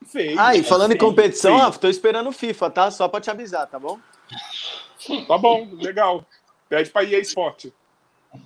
Feio. 0.07 0.39
Ah, 0.39 0.55
e 0.55 0.63
falando 0.63 0.93
em 0.93 0.97
feio, 0.97 1.07
competição, 1.07 1.51
feio. 1.51 1.63
Rafa, 1.63 1.77
tô 1.77 1.87
esperando 1.87 2.29
o 2.29 2.33
FIFA, 2.33 2.69
tá? 2.71 2.89
Só 2.89 3.07
pra 3.07 3.21
te 3.21 3.29
avisar, 3.29 3.67
tá 3.67 3.77
bom? 3.77 3.99
Tá 5.27 5.37
bom, 5.37 5.69
legal. 5.73 6.25
Pede 6.67 6.89
pra 6.89 7.03
EA 7.03 7.19
Sport. 7.19 7.65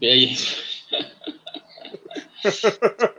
Aí? 0.01 0.35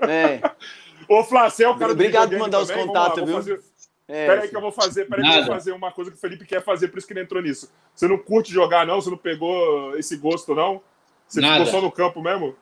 É. 0.06 0.40
Ô, 1.12 1.24
Flá, 1.24 1.50
você 1.50 1.64
é 1.64 1.68
o 1.68 1.76
cara 1.76 1.88
do 1.88 1.92
Obrigado 1.92 2.30
por 2.30 2.38
mandar 2.38 2.60
os 2.60 2.68
também? 2.68 2.82
Lá, 2.84 2.88
contatos, 2.88 3.16
vou 3.18 3.26
viu? 3.26 3.36
fazer- 3.36 3.60
é 4.08 4.26
Peraí 4.26 4.48
que 4.48 4.56
eu 4.56 4.60
vou 4.60 4.72
fazer, 4.72 5.04
peraí 5.08 5.24
que 5.24 5.30
eu 5.38 5.44
vou 5.44 5.54
fazer 5.54 5.72
uma 5.72 5.92
coisa 5.92 6.10
que 6.10 6.16
o 6.16 6.20
Felipe 6.20 6.44
quer 6.44 6.62
fazer, 6.62 6.88
por 6.88 6.98
isso 6.98 7.06
que 7.06 7.12
ele 7.12 7.20
entrou 7.22 7.42
nisso. 7.42 7.70
Você 7.94 8.06
não 8.08 8.18
curte 8.18 8.52
jogar, 8.52 8.86
não? 8.86 9.00
Você 9.00 9.10
não 9.10 9.16
pegou 9.16 9.96
esse 9.98 10.16
gosto, 10.16 10.54
não? 10.54 10.80
Você 11.28 11.40
Nada. 11.40 11.64
ficou 11.64 11.80
só 11.80 11.84
no 11.86 11.90
campo 11.92 12.20
mesmo? 12.20 12.54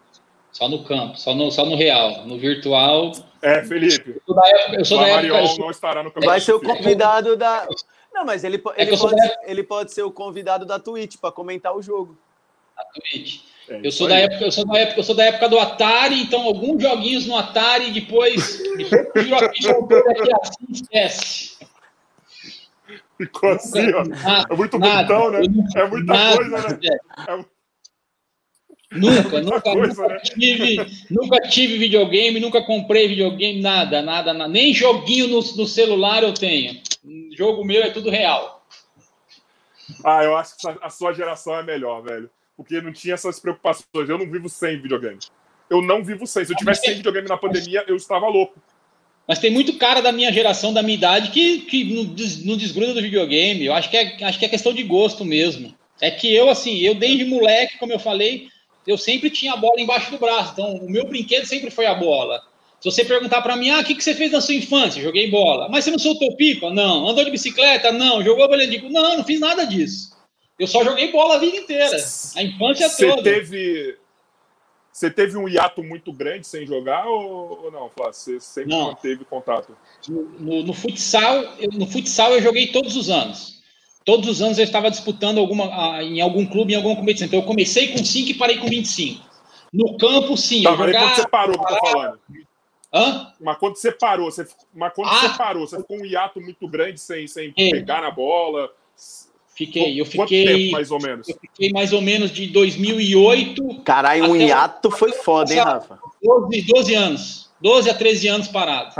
Só 0.53 0.69
no 0.69 0.85
campo, 0.85 1.17
só 1.17 1.35
no, 1.35 1.51
só 1.51 1.65
no 1.65 1.77
real. 1.77 2.27
No 2.27 2.39
virtual. 2.39 3.13
É, 3.41 3.63
Felipe. 3.65 4.11
Eu 4.17 4.23
sou 4.27 4.35
da 4.35 4.49
época. 4.49 4.77
Eu 4.81 4.85
sou 4.85 4.99
da 4.99 5.05
época 5.09 5.17
Lamarion 5.23 5.41
eu 5.43 5.47
sou- 5.47 5.59
não 5.61 5.71
estará 5.71 6.03
no 6.03 6.11
campo. 6.11 6.27
Vai 6.27 6.41
ser 6.41 6.53
o 6.53 6.61
convidado 6.61 7.37
da. 7.37 7.69
Não, 8.13 8.25
mas 8.25 8.43
ele, 8.43 8.61
É 8.77 8.83
ele, 8.83 8.97
sou 8.97 9.09
pode, 9.11 9.21
da- 9.21 9.37
ele 9.45 9.63
pode 9.63 9.93
ser 9.93 10.03
o 10.03 10.11
convidado 10.11 10.67
da 10.67 10.79
Twitch 10.81 11.17
pra 11.21 11.31
comentar 11.31 11.75
o 11.77 11.81
jogo. 11.81 12.19
Twitch. 12.85 13.41
É, 13.69 13.81
Eu 13.85 13.93
sou 13.93 14.09
da 14.09 14.17
época, 14.19 14.45
eu 14.45 14.51
sou 14.53 14.67
da 14.67 14.79
época, 14.79 15.01
eu 15.01 15.05
sou 15.05 15.15
da 15.15 15.25
época 15.25 15.49
do 15.49 15.59
Atari, 15.59 16.23
então 16.23 16.43
alguns 16.43 16.83
joguinhos 16.83 17.27
no 17.27 17.37
Atari, 17.37 17.91
depois, 17.93 18.61
aqui, 19.43 19.67
assim, 19.71 20.67
esquece. 20.73 21.59
Ficou 23.17 23.51
assim, 23.51 23.93
ó. 23.93 24.05
Nada, 24.05 24.47
É 24.53 24.57
muito 24.57 24.79
nada. 24.79 25.15
bonitão, 25.15 25.31
né? 25.31 25.41
Nunca- 25.49 25.79
É 25.81 25.89
muita 25.89 26.13
nada, 26.13 26.37
coisa, 26.37 26.69
né? 26.69 26.79
é. 26.85 27.41
É 28.93 28.97
Nunca, 28.99 29.23
muita 29.23 29.41
nunca, 29.43 29.61
coisa, 29.61 30.03
nunca 30.03 30.15
né? 30.15 30.21
tive, 30.21 30.77
nunca 31.09 31.41
tive 31.49 31.79
videogame, 31.79 32.41
nunca 32.41 32.61
comprei 32.61 33.07
videogame, 33.07 33.61
nada, 33.61 34.03
nada, 34.03 34.35
nada. 34.35 34.51
Nem 34.53 34.75
joguinho 34.75 35.29
no, 35.29 35.37
no 35.39 35.65
celular 35.65 36.25
eu 36.25 36.35
tenho. 36.35 36.81
Jogo 37.37 37.65
meu 37.65 37.85
é 37.85 37.91
tudo 37.91 38.11
real. 38.11 38.67
Ah, 40.05 40.25
eu 40.25 40.37
acho 40.37 40.57
que 40.57 40.67
a 40.83 40.91
sua 40.91 41.13
geração 41.13 41.55
é 41.57 41.63
melhor, 41.63 42.03
velho. 42.03 42.29
Porque 42.63 42.81
não 42.81 42.93
tinha 42.93 43.15
essas 43.15 43.41
preocupações. 43.41 43.87
Eu 43.95 44.19
não 44.19 44.31
vivo 44.31 44.49
sem 44.49 44.81
videogame. 44.81 45.19
Eu 45.71 45.81
não 45.81 46.05
vivo 46.05 46.27
sem. 46.27 46.45
Se 46.45 46.53
eu 46.53 46.57
tivesse 46.57 46.83
sem 46.83 46.95
videogame 46.97 47.29
na 47.29 47.37
pandemia, 47.37 47.85
eu 47.89 47.97
estava 47.97 48.29
louco. 48.29 48.61
Mas 49.27 49.39
tem 49.39 49.51
muito 49.51 49.79
cara 49.79 50.01
da 50.03 50.11
minha 50.11 50.33
geração, 50.33 50.73
da 50.73 50.83
minha 50.83 50.97
idade, 50.97 51.31
que, 51.31 51.59
que 51.61 51.85
não, 51.85 52.05
des- 52.05 52.45
não 52.45 52.57
desgruda 52.57 52.93
do 52.93 53.01
videogame. 53.01 53.65
Eu 53.65 53.73
acho 53.73 53.89
que, 53.89 53.97
é, 53.97 54.25
acho 54.25 54.39
que 54.39 54.45
é 54.45 54.49
questão 54.49 54.75
de 54.75 54.83
gosto 54.83 55.25
mesmo. 55.25 55.75
É 56.01 56.11
que 56.11 56.35
eu, 56.35 56.51
assim, 56.51 56.79
eu 56.79 56.95
desde 56.95 57.25
moleque, 57.25 57.79
como 57.79 57.93
eu 57.93 57.99
falei, 57.99 58.49
eu 58.87 58.99
sempre 58.99 59.31
tinha 59.31 59.53
a 59.53 59.57
bola 59.57 59.81
embaixo 59.81 60.11
do 60.11 60.19
braço. 60.19 60.53
Então, 60.53 60.75
o 60.75 60.91
meu 60.91 61.07
brinquedo 61.07 61.45
sempre 61.47 61.71
foi 61.71 61.87
a 61.87 61.95
bola. 61.95 62.43
Se 62.81 62.91
você 62.91 63.05
perguntar 63.05 63.43
pra 63.43 63.57
mim, 63.57 63.71
ah, 63.71 63.81
o 63.81 63.85
que, 63.85 63.95
que 63.95 64.03
você 64.03 64.15
fez 64.15 64.33
na 64.33 64.41
sua 64.41 64.55
infância? 64.55 65.03
Joguei 65.03 65.31
bola. 65.31 65.69
Mas 65.69 65.85
você 65.85 65.91
não 65.91 65.99
soltou 65.99 66.35
pipa? 66.37 66.71
Não. 66.71 67.07
Andou 67.09 67.25
de 67.25 67.31
bicicleta? 67.31 67.93
Não. 67.93 68.25
Jogou 68.25 68.49
bola 68.49 68.67
de... 68.67 68.81
Não, 68.91 69.19
não 69.19 69.25
fiz 69.25 69.39
nada 69.39 69.65
disso. 69.65 70.10
Eu 70.61 70.67
só 70.67 70.85
joguei 70.85 71.11
bola 71.11 71.37
a 71.37 71.39
vida 71.39 71.57
inteira. 71.57 71.97
A 72.37 72.43
infância 72.43 72.89
Você 72.89 73.09
toda. 73.09 73.23
teve. 73.23 73.97
Você 74.93 75.11
teve 75.11 75.37
um 75.39 75.49
hiato 75.49 75.83
muito 75.83 76.13
grande 76.13 76.47
sem 76.47 76.67
jogar 76.67 77.07
ou, 77.07 77.65
ou 77.65 77.71
não, 77.73 77.89
Flávio? 77.89 78.13
Você 78.13 78.39
sempre 78.39 78.71
Não. 78.71 78.89
manteve 78.89 79.25
contato? 79.25 79.75
No, 80.09 80.23
no- 80.39 80.63
no 80.65 80.73
futsal, 80.75 81.37
eu, 81.59 81.71
no 81.73 81.87
futsal 81.87 82.33
eu 82.33 82.43
joguei 82.43 82.67
todos 82.67 82.95
os 82.97 83.09
anos. 83.09 83.61
Todos 84.05 84.29
os 84.29 84.43
anos 84.43 84.59
eu 84.59 84.65
estava 84.65 84.91
disputando 84.91 85.39
alguma, 85.39 86.03
em 86.03 86.21
algum 86.21 86.45
clube, 86.45 86.73
em 86.75 86.77
alguma 86.77 86.97
competição. 86.97 87.27
Então 87.27 87.39
eu 87.41 87.47
comecei 87.47 87.93
com 87.93 88.05
5 88.05 88.31
e 88.31 88.35
parei 88.35 88.59
com 88.59 88.67
25. 88.69 89.25
No 89.73 89.97
campo, 89.97 90.37
sim. 90.37 90.65
Tá, 90.65 90.71
eu 90.73 90.77
mas 90.77 90.93
quando 90.93 91.15
você 91.15 91.29
parou, 91.29 91.59
que 91.65 91.73
eu 91.73 91.79
tô 91.79 91.87
falando. 91.87 92.21
Hã? 92.93 93.33
Mas 93.41 93.59
quando 93.59 93.77
você 93.77 93.93
parou, 93.93 94.31
você, 94.31 94.47
mas 94.75 94.93
quando 94.93 95.09
Ah. 95.09 95.21
você 95.21 95.39
parou, 95.39 95.67
você 95.67 95.77
ficou 95.79 95.97
um 95.99 96.05
hiato 96.05 96.41
muito 96.41 96.67
grande 96.69 97.01
sem, 97.01 97.27
sem 97.29 97.55
É. 97.57 97.71
pegar 97.71 98.03
na 98.03 98.11
bola. 98.11 98.71
Fiquei, 99.67 100.01
eu 100.01 100.07
fiquei, 100.07 100.47
tempo, 100.47 100.73
mais 100.73 100.91
ou 100.91 100.99
menos? 100.99 101.29
eu 101.29 101.37
fiquei 101.39 101.71
mais 101.71 101.93
ou 101.93 102.01
menos 102.01 102.31
de 102.31 102.47
2008, 102.47 103.83
Caralho, 103.85 104.31
um 104.31 104.35
hiato 104.35 104.91
foi 104.91 105.13
foda, 105.13 105.53
hein, 105.53 105.61
Rafa? 105.61 105.99
12, 106.23 106.63
12 106.63 106.95
anos. 106.95 107.51
12 107.61 107.91
a 107.91 107.95
13 107.95 108.29
anos 108.29 108.49
parado. 108.49 108.95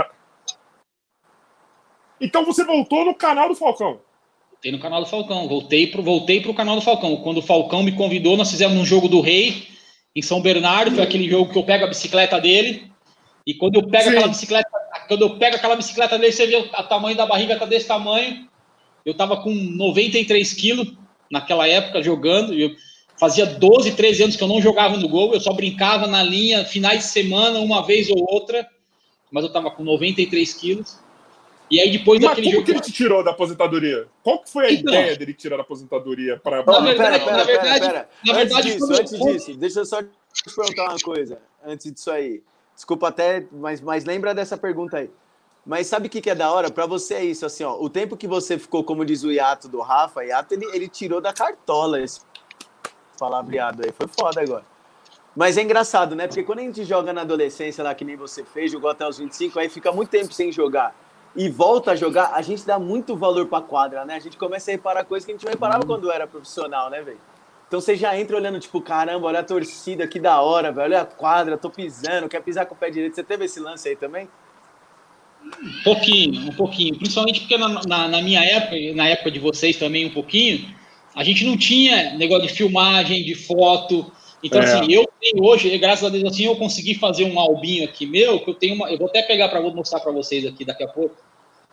Então 2.19 2.45
você 2.45 2.63
voltou 2.63 3.03
no 3.03 3.15
canal 3.15 3.49
do 3.49 3.55
Falcão. 3.55 4.01
Voltei 4.51 4.71
no 4.71 4.79
canal 4.79 5.01
do 5.01 5.09
Falcão. 5.09 5.47
Voltei 5.47 5.87
pro, 5.87 6.03
voltei 6.03 6.41
pro 6.41 6.53
canal 6.53 6.75
do 6.75 6.81
Falcão. 6.83 7.17
Quando 7.17 7.39
o 7.39 7.41
Falcão 7.41 7.81
me 7.81 7.93
convidou, 7.93 8.37
nós 8.37 8.51
fizemos 8.51 8.77
um 8.77 8.85
jogo 8.85 9.07
do 9.07 9.19
Rei 9.19 9.67
em 10.15 10.21
São 10.21 10.43
Bernardo. 10.43 10.93
Foi 10.93 11.03
aquele 11.03 11.27
jogo 11.27 11.51
que 11.51 11.57
eu 11.57 11.63
pego 11.63 11.85
a 11.85 11.87
bicicleta 11.87 12.39
dele. 12.39 12.91
E 13.47 13.55
quando 13.55 13.77
eu 13.77 13.87
pego 13.87 14.03
Sim. 14.03 14.09
aquela 14.09 14.27
bicicleta, 14.27 14.69
quando 15.07 15.21
eu 15.23 15.39
pego 15.39 15.55
aquela 15.55 15.75
bicicleta 15.75 16.19
dele, 16.19 16.31
você 16.31 16.45
vê 16.45 16.57
o 16.57 16.69
a 16.73 16.83
tamanho 16.83 17.17
da 17.17 17.25
barriga 17.25 17.57
tá 17.57 17.65
desse 17.65 17.87
tamanho. 17.87 18.47
Eu 19.05 19.13
tava 19.13 19.37
com 19.41 19.53
93 19.53 20.53
quilos 20.53 20.93
naquela 21.31 21.67
época 21.67 22.01
jogando. 22.03 22.53
Eu 22.53 22.71
fazia 23.19 23.45
12, 23.45 23.91
13 23.95 24.23
anos 24.23 24.35
que 24.35 24.43
eu 24.43 24.47
não 24.47 24.61
jogava 24.61 24.97
no 24.97 25.07
gol. 25.09 25.33
Eu 25.33 25.39
só 25.39 25.53
brincava 25.53 26.07
na 26.07 26.21
linha 26.23 26.65
finais 26.65 26.99
de 26.99 27.05
semana, 27.05 27.59
uma 27.59 27.85
vez 27.85 28.09
ou 28.09 28.25
outra. 28.31 28.67
Mas 29.31 29.43
eu 29.43 29.51
tava 29.51 29.71
com 29.71 29.83
93 29.83 30.53
quilos. 30.53 30.99
E 31.69 31.79
aí 31.79 31.89
depois 31.89 32.19
Mas 32.19 32.29
daquele 32.31 32.47
como 32.47 32.55
jogo. 32.57 32.65
que 32.65 32.71
ele 32.71 32.79
te 32.81 32.91
tirou 32.91 33.23
da 33.23 33.31
aposentadoria? 33.31 34.05
Qual 34.21 34.39
que 34.39 34.49
foi 34.51 34.65
a 34.65 34.71
Então. 34.73 34.93
ideia 34.93 35.15
dele 35.15 35.33
tirar 35.33 35.55
da 35.55 35.61
aposentadoria 35.61 36.35
para 36.37 36.57
Na 36.65 36.79
verdade- 36.81 36.97
pera, 36.97 37.09
na 37.11 37.19
pera, 37.19 37.43
verdade- 37.45 37.79
pera, 37.79 37.79
pera. 37.79 38.09
na 38.25 38.33
antes 38.33 38.43
verdade, 38.53 38.67
disso, 38.67 38.79
quando- 38.79 38.99
antes 38.99 39.19
disso, 39.19 39.57
deixa 39.57 39.79
eu 39.79 39.85
só 39.85 40.03
te 40.03 40.09
perguntar 40.53 40.89
uma 40.89 40.99
coisa. 40.99 41.39
Antes 41.65 41.93
disso 41.93 42.11
aí. 42.11 42.43
Desculpa 42.75 43.07
até, 43.07 43.45
mas, 43.53 43.79
mas 43.79 44.03
lembra 44.03 44.35
dessa 44.35 44.57
pergunta 44.57 44.97
aí. 44.97 45.09
Mas 45.65 45.87
sabe 45.87 46.07
o 46.07 46.09
que, 46.09 46.21
que 46.21 46.29
é 46.29 46.35
da 46.35 46.51
hora? 46.51 46.71
Pra 46.71 46.85
você 46.85 47.13
é 47.15 47.23
isso, 47.23 47.45
assim, 47.45 47.63
ó. 47.63 47.77
O 47.79 47.89
tempo 47.89 48.17
que 48.17 48.27
você 48.27 48.57
ficou, 48.57 48.83
como 48.83 49.05
diz 49.05 49.23
o 49.23 49.31
hiato 49.31 49.67
do 49.67 49.79
Rafa, 49.79 50.25
hiato 50.25 50.53
ele, 50.53 50.65
ele 50.73 50.87
tirou 50.87 51.21
da 51.21 51.31
cartola 51.31 52.01
esse 52.01 52.21
palavreado 53.19 53.83
aí. 53.83 53.91
Foi 53.91 54.07
foda 54.07 54.41
agora. 54.41 54.65
Mas 55.35 55.57
é 55.57 55.61
engraçado, 55.61 56.15
né? 56.15 56.27
Porque 56.27 56.43
quando 56.43 56.59
a 56.59 56.63
gente 56.63 56.83
joga 56.83 57.13
na 57.13 57.21
adolescência 57.21 57.83
lá, 57.83 57.93
que 57.93 58.03
nem 58.03 58.15
você 58.15 58.43
fez, 58.43 58.71
jogou 58.71 58.89
até 58.89 59.07
os 59.07 59.19
25, 59.19 59.59
aí 59.59 59.69
fica 59.69 59.91
muito 59.91 60.09
tempo 60.09 60.33
sem 60.33 60.51
jogar. 60.51 60.95
E 61.35 61.47
volta 61.47 61.91
a 61.91 61.95
jogar, 61.95 62.33
a 62.33 62.41
gente 62.41 62.65
dá 62.65 62.77
muito 62.77 63.15
valor 63.15 63.45
pra 63.47 63.61
quadra, 63.61 64.03
né? 64.03 64.15
A 64.15 64.19
gente 64.19 64.37
começa 64.37 64.71
a 64.71 64.73
reparar 64.73 65.05
coisas 65.05 65.25
que 65.25 65.31
a 65.31 65.35
gente 65.35 65.45
não 65.45 65.51
reparava 65.51 65.85
quando 65.85 66.11
era 66.11 66.27
profissional, 66.27 66.89
né, 66.89 67.01
velho? 67.01 67.21
Então 67.67 67.79
você 67.79 67.95
já 67.95 68.17
entra 68.17 68.35
olhando, 68.35 68.59
tipo, 68.59 68.81
caramba, 68.81 69.27
olha 69.27 69.39
a 69.39 69.43
torcida, 69.43 70.05
que 70.05 70.19
da 70.19 70.41
hora, 70.41 70.73
velho. 70.73 70.87
Olha 70.87 71.01
a 71.03 71.05
quadra, 71.05 71.57
tô 71.57 71.69
pisando, 71.69 72.27
quer 72.27 72.41
pisar 72.41 72.65
com 72.65 72.75
o 72.75 72.77
pé 72.77 72.89
direito. 72.89 73.15
Você 73.15 73.23
teve 73.23 73.45
esse 73.45 73.61
lance 73.61 73.87
aí 73.87 73.95
também? 73.95 74.27
Um 75.63 75.83
pouquinho, 75.83 76.41
um 76.49 76.53
pouquinho. 76.53 76.95
Principalmente 76.97 77.41
porque 77.41 77.57
na, 77.57 77.67
na- 77.85 78.07
na 78.07 78.21
minha 78.21 78.43
época, 78.43 78.77
e 78.77 78.93
na 78.93 79.07
época 79.07 79.29
de 79.31 79.39
vocês 79.39 79.75
também 79.77 80.05
um 80.05 80.09
pouquinho, 80.11 80.65
a 81.15 81.23
gente 81.23 81.43
não 81.45 81.57
tinha 81.57 82.13
negócio 82.15 82.47
de 82.47 82.53
filmagem, 82.53 83.23
de 83.23 83.35
foto. 83.35 84.11
Então, 84.43 84.59
É. 84.61 84.63
assim, 84.63 84.91
eu 84.91 85.07
tenho 85.19 85.43
hoje, 85.43 85.77
graças 85.77 86.03
a 86.03 86.09
Deus, 86.09 86.23
assim, 86.23 86.45
eu 86.45 86.55
consegui 86.55 86.95
fazer 86.95 87.25
um 87.25 87.39
albinho 87.39 87.83
aqui 87.83 88.05
meu, 88.05 88.39
que 88.39 88.49
eu 88.49 88.55
tenho 88.55 88.75
uma. 88.75 88.89
Eu 88.89 88.97
vou 88.97 89.07
até 89.07 89.21
pegar 89.21 89.49
para 89.49 89.61
mostrar 89.61 89.99
para 89.99 90.11
vocês 90.11 90.45
aqui 90.45 90.65
daqui 90.65 90.83
a 90.83 90.87
pouco. 90.87 91.15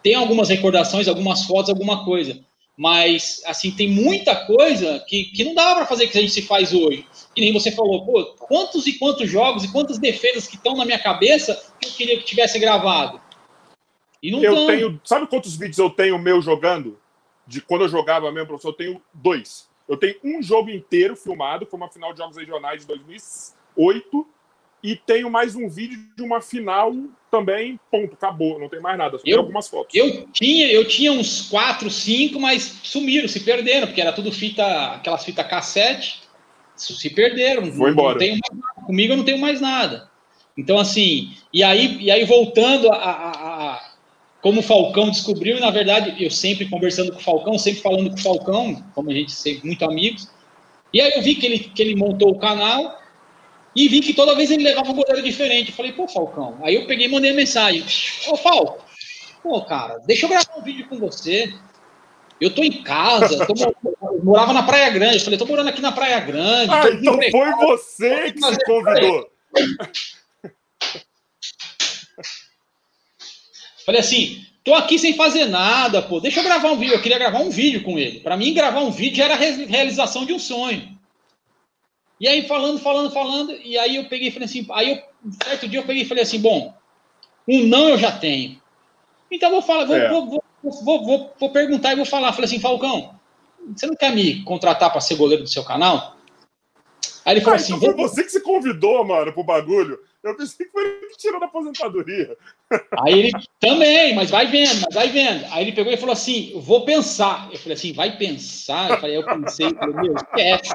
Tem 0.02 0.14
algumas 0.14 0.48
recordações, 0.48 1.08
algumas 1.08 1.44
fotos, 1.44 1.70
alguma 1.70 2.04
coisa. 2.04 2.38
Mas, 2.76 3.42
assim, 3.44 3.72
tem 3.72 3.88
muita 3.88 4.36
coisa 4.36 5.02
que, 5.08 5.24
que 5.24 5.42
não 5.44 5.52
dava 5.54 5.76
para 5.76 5.86
fazer 5.86 6.06
que 6.06 6.16
a 6.16 6.20
gente 6.20 6.32
se 6.32 6.42
faz 6.42 6.72
hoje. 6.72 7.04
Que 7.34 7.40
nem 7.40 7.52
você 7.52 7.72
falou, 7.72 8.04
pô, 8.04 8.24
quantos 8.38 8.86
e 8.86 8.92
quantos 8.92 9.28
jogos 9.28 9.64
e 9.64 9.72
quantas 9.72 9.98
defesas 9.98 10.46
que 10.46 10.54
estão 10.54 10.76
na 10.76 10.84
minha 10.84 10.98
cabeça 10.98 11.60
que 11.80 11.88
eu 11.88 11.92
queria 11.92 12.16
que 12.18 12.24
tivesse 12.24 12.56
gravado. 12.58 13.20
E 14.22 14.30
não 14.30 14.42
Eu 14.42 14.54
tão. 14.54 14.66
tenho. 14.66 15.00
Sabe 15.04 15.26
quantos 15.26 15.56
vídeos 15.56 15.78
eu 15.78 15.90
tenho 15.90 16.18
meu 16.18 16.40
jogando? 16.42 16.98
De 17.46 17.60
quando 17.60 17.82
eu 17.82 17.88
jogava 17.88 18.30
mesmo, 18.32 18.48
professor? 18.48 18.70
Eu 18.70 18.74
tenho 18.74 19.02
dois. 19.14 19.68
Eu 19.88 19.96
tenho 19.96 20.16
um 20.24 20.42
jogo 20.42 20.68
inteiro 20.70 21.16
filmado, 21.16 21.64
foi 21.66 21.78
uma 21.78 21.88
final 21.88 22.12
de 22.12 22.18
Jogos 22.18 22.36
Regionais 22.36 22.82
de 22.82 22.86
2008. 22.86 24.26
E 24.82 24.94
tenho 24.94 25.28
mais 25.28 25.56
um 25.56 25.68
vídeo 25.68 25.98
de 26.16 26.22
uma 26.22 26.40
final 26.40 26.92
também, 27.30 27.80
ponto, 27.90 28.14
acabou, 28.14 28.60
não 28.60 28.68
tem 28.68 28.80
mais 28.80 28.96
nada. 28.96 29.18
Só 29.18 29.24
Eu- 29.26 29.40
algumas 29.40 29.66
fotos. 29.66 29.92
Eu 29.94 30.28
tinha, 30.32 30.70
eu 30.70 30.86
tinha 30.86 31.10
uns 31.10 31.42
4, 31.48 31.90
5, 31.90 32.38
mas 32.38 32.62
sumiram, 32.84 33.26
se 33.26 33.40
perderam, 33.40 33.88
porque 33.88 34.00
era 34.00 34.12
tudo 34.12 34.30
fita, 34.30 34.64
aquelas 34.94 35.24
fitas 35.24 35.48
cassete, 35.48 36.22
se 36.76 37.10
perderam. 37.10 37.72
Foi 37.72 37.90
embora. 37.90 38.20
Comigo 38.86 39.14
eu 39.14 39.16
não 39.16 39.24
tenho 39.24 39.38
mais 39.40 39.60
nada. 39.60 40.08
Então, 40.56 40.78
assim, 40.78 41.36
e 41.52 41.62
aí, 41.62 41.98
e 42.00 42.10
aí 42.10 42.24
voltando 42.24 42.90
a- 42.92 42.96
a- 42.96 43.30
a- 43.30 43.57
como 44.40 44.60
o 44.60 44.62
Falcão 44.62 45.10
descobriu, 45.10 45.56
e 45.56 45.60
na 45.60 45.70
verdade, 45.70 46.14
eu 46.22 46.30
sempre 46.30 46.68
conversando 46.68 47.12
com 47.12 47.18
o 47.18 47.22
Falcão, 47.22 47.58
sempre 47.58 47.80
falando 47.80 48.10
com 48.10 48.16
o 48.16 48.22
Falcão, 48.22 48.84
como 48.94 49.10
a 49.10 49.14
gente 49.14 49.32
sempre 49.32 49.66
muito 49.66 49.84
amigos. 49.84 50.28
E 50.92 51.00
aí 51.00 51.12
eu 51.16 51.22
vi 51.22 51.34
que 51.34 51.46
ele, 51.46 51.58
que 51.58 51.82
ele 51.82 51.96
montou 51.96 52.30
o 52.30 52.38
canal 52.38 52.98
e 53.74 53.88
vi 53.88 54.00
que 54.00 54.14
toda 54.14 54.34
vez 54.34 54.50
ele 54.50 54.64
levava 54.64 54.90
um 54.90 54.94
goleiro 54.94 55.22
diferente. 55.22 55.70
Eu 55.70 55.76
falei, 55.76 55.92
pô, 55.92 56.08
Falcão. 56.08 56.56
Aí 56.62 56.74
eu 56.74 56.86
peguei 56.86 57.06
e 57.06 57.10
mandei 57.10 57.32
a 57.32 57.34
mensagem: 57.34 57.84
Ô, 58.28 58.36
Falco, 58.36 58.82
Pô, 59.42 59.62
cara, 59.62 59.98
deixa 60.06 60.26
eu 60.26 60.30
gravar 60.30 60.58
um 60.58 60.62
vídeo 60.62 60.86
com 60.88 60.98
você. 60.98 61.52
Eu 62.40 62.54
tô 62.54 62.62
em 62.62 62.82
casa, 62.82 63.46
tô, 63.46 63.54
eu 63.54 64.24
morava 64.24 64.52
na 64.52 64.62
Praia 64.62 64.90
Grande. 64.90 65.16
Eu 65.16 65.24
falei, 65.24 65.38
tô 65.38 65.46
morando 65.46 65.68
aqui 65.68 65.80
na 65.80 65.92
Praia 65.92 66.20
Grande. 66.20 66.72
Ah, 66.72 66.88
então 66.90 67.18
foi 67.30 67.50
você 67.52 68.32
que 68.32 68.40
se 68.40 68.64
convidou. 68.64 69.30
Falei 73.88 74.02
assim, 74.02 74.44
tô 74.62 74.74
aqui 74.74 74.98
sem 74.98 75.14
fazer 75.14 75.46
nada, 75.46 76.02
pô. 76.02 76.20
Deixa 76.20 76.40
eu 76.40 76.44
gravar 76.44 76.70
um 76.72 76.76
vídeo. 76.76 76.92
Eu 76.92 77.00
queria 77.00 77.18
gravar 77.18 77.38
um 77.38 77.48
vídeo 77.48 77.82
com 77.82 77.98
ele. 77.98 78.20
Para 78.20 78.36
mim, 78.36 78.52
gravar 78.52 78.80
um 78.80 78.90
vídeo 78.90 79.24
era 79.24 79.32
a 79.32 79.36
realização 79.38 80.26
de 80.26 80.34
um 80.34 80.38
sonho. 80.38 80.94
E 82.20 82.28
aí, 82.28 82.46
falando, 82.46 82.78
falando, 82.78 83.10
falando, 83.10 83.50
e 83.64 83.78
aí 83.78 83.96
eu 83.96 84.04
peguei 84.04 84.28
e 84.28 84.30
falei 84.30 84.44
assim, 84.44 84.66
aí 84.72 84.90
eu, 84.90 85.02
certo 85.42 85.66
dia 85.66 85.80
eu 85.80 85.86
peguei 85.86 86.02
e 86.02 86.06
falei 86.06 86.22
assim, 86.22 86.38
bom, 86.38 86.74
um 87.48 87.64
não 87.64 87.88
eu 87.88 87.96
já 87.96 88.12
tenho. 88.12 88.60
Então 89.30 89.48
eu 89.48 89.54
vou 89.54 89.62
falar, 89.62 89.86
vou, 89.86 89.96
é. 89.96 90.10
vou, 90.10 90.26
vou, 90.26 90.42
vou, 90.62 91.06
vou, 91.06 91.34
vou 91.40 91.50
perguntar 91.50 91.92
e 91.92 91.96
vou 91.96 92.04
falar. 92.04 92.34
Falei 92.34 92.44
assim, 92.44 92.60
Falcão, 92.60 93.18
você 93.74 93.86
não 93.86 93.96
quer 93.96 94.14
me 94.14 94.42
contratar 94.42 94.90
para 94.90 95.00
ser 95.00 95.14
goleiro 95.14 95.44
do 95.44 95.48
seu 95.48 95.64
canal? 95.64 96.14
Aí 97.24 97.32
ele 97.32 97.40
falou 97.40 97.54
ah, 97.54 97.56
assim. 97.56 97.72
Então 97.72 97.88
foi 97.88 98.06
você 98.06 98.22
que 98.22 98.32
se 98.32 98.42
convidou, 98.42 99.02
mano, 99.02 99.32
pro 99.32 99.42
bagulho. 99.42 99.98
Eu 100.22 100.36
pensei 100.36 100.66
que 100.66 100.72
foi 100.72 100.84
ele 100.84 101.06
que 101.06 101.16
tirou 101.16 101.38
da 101.38 101.46
aposentadoria. 101.46 102.36
Aí 102.98 103.18
ele 103.18 103.32
também, 103.60 104.14
mas 104.14 104.30
vai 104.30 104.46
vendo, 104.46 104.80
mas 104.82 104.94
vai 104.94 105.08
vendo. 105.08 105.46
Aí 105.50 105.64
ele 105.64 105.72
pegou 105.72 105.92
e 105.92 105.96
falou 105.96 106.12
assim: 106.12 106.52
vou 106.56 106.84
pensar. 106.84 107.48
Eu 107.52 107.58
falei 107.58 107.74
assim: 107.74 107.92
vai 107.92 108.16
pensar? 108.16 108.90
Eu 108.90 108.98
falei, 108.98 109.16
eu 109.16 109.24
pensei, 109.24 109.72
falei, 109.74 109.94
meu, 109.94 110.14
esquece. 110.14 110.74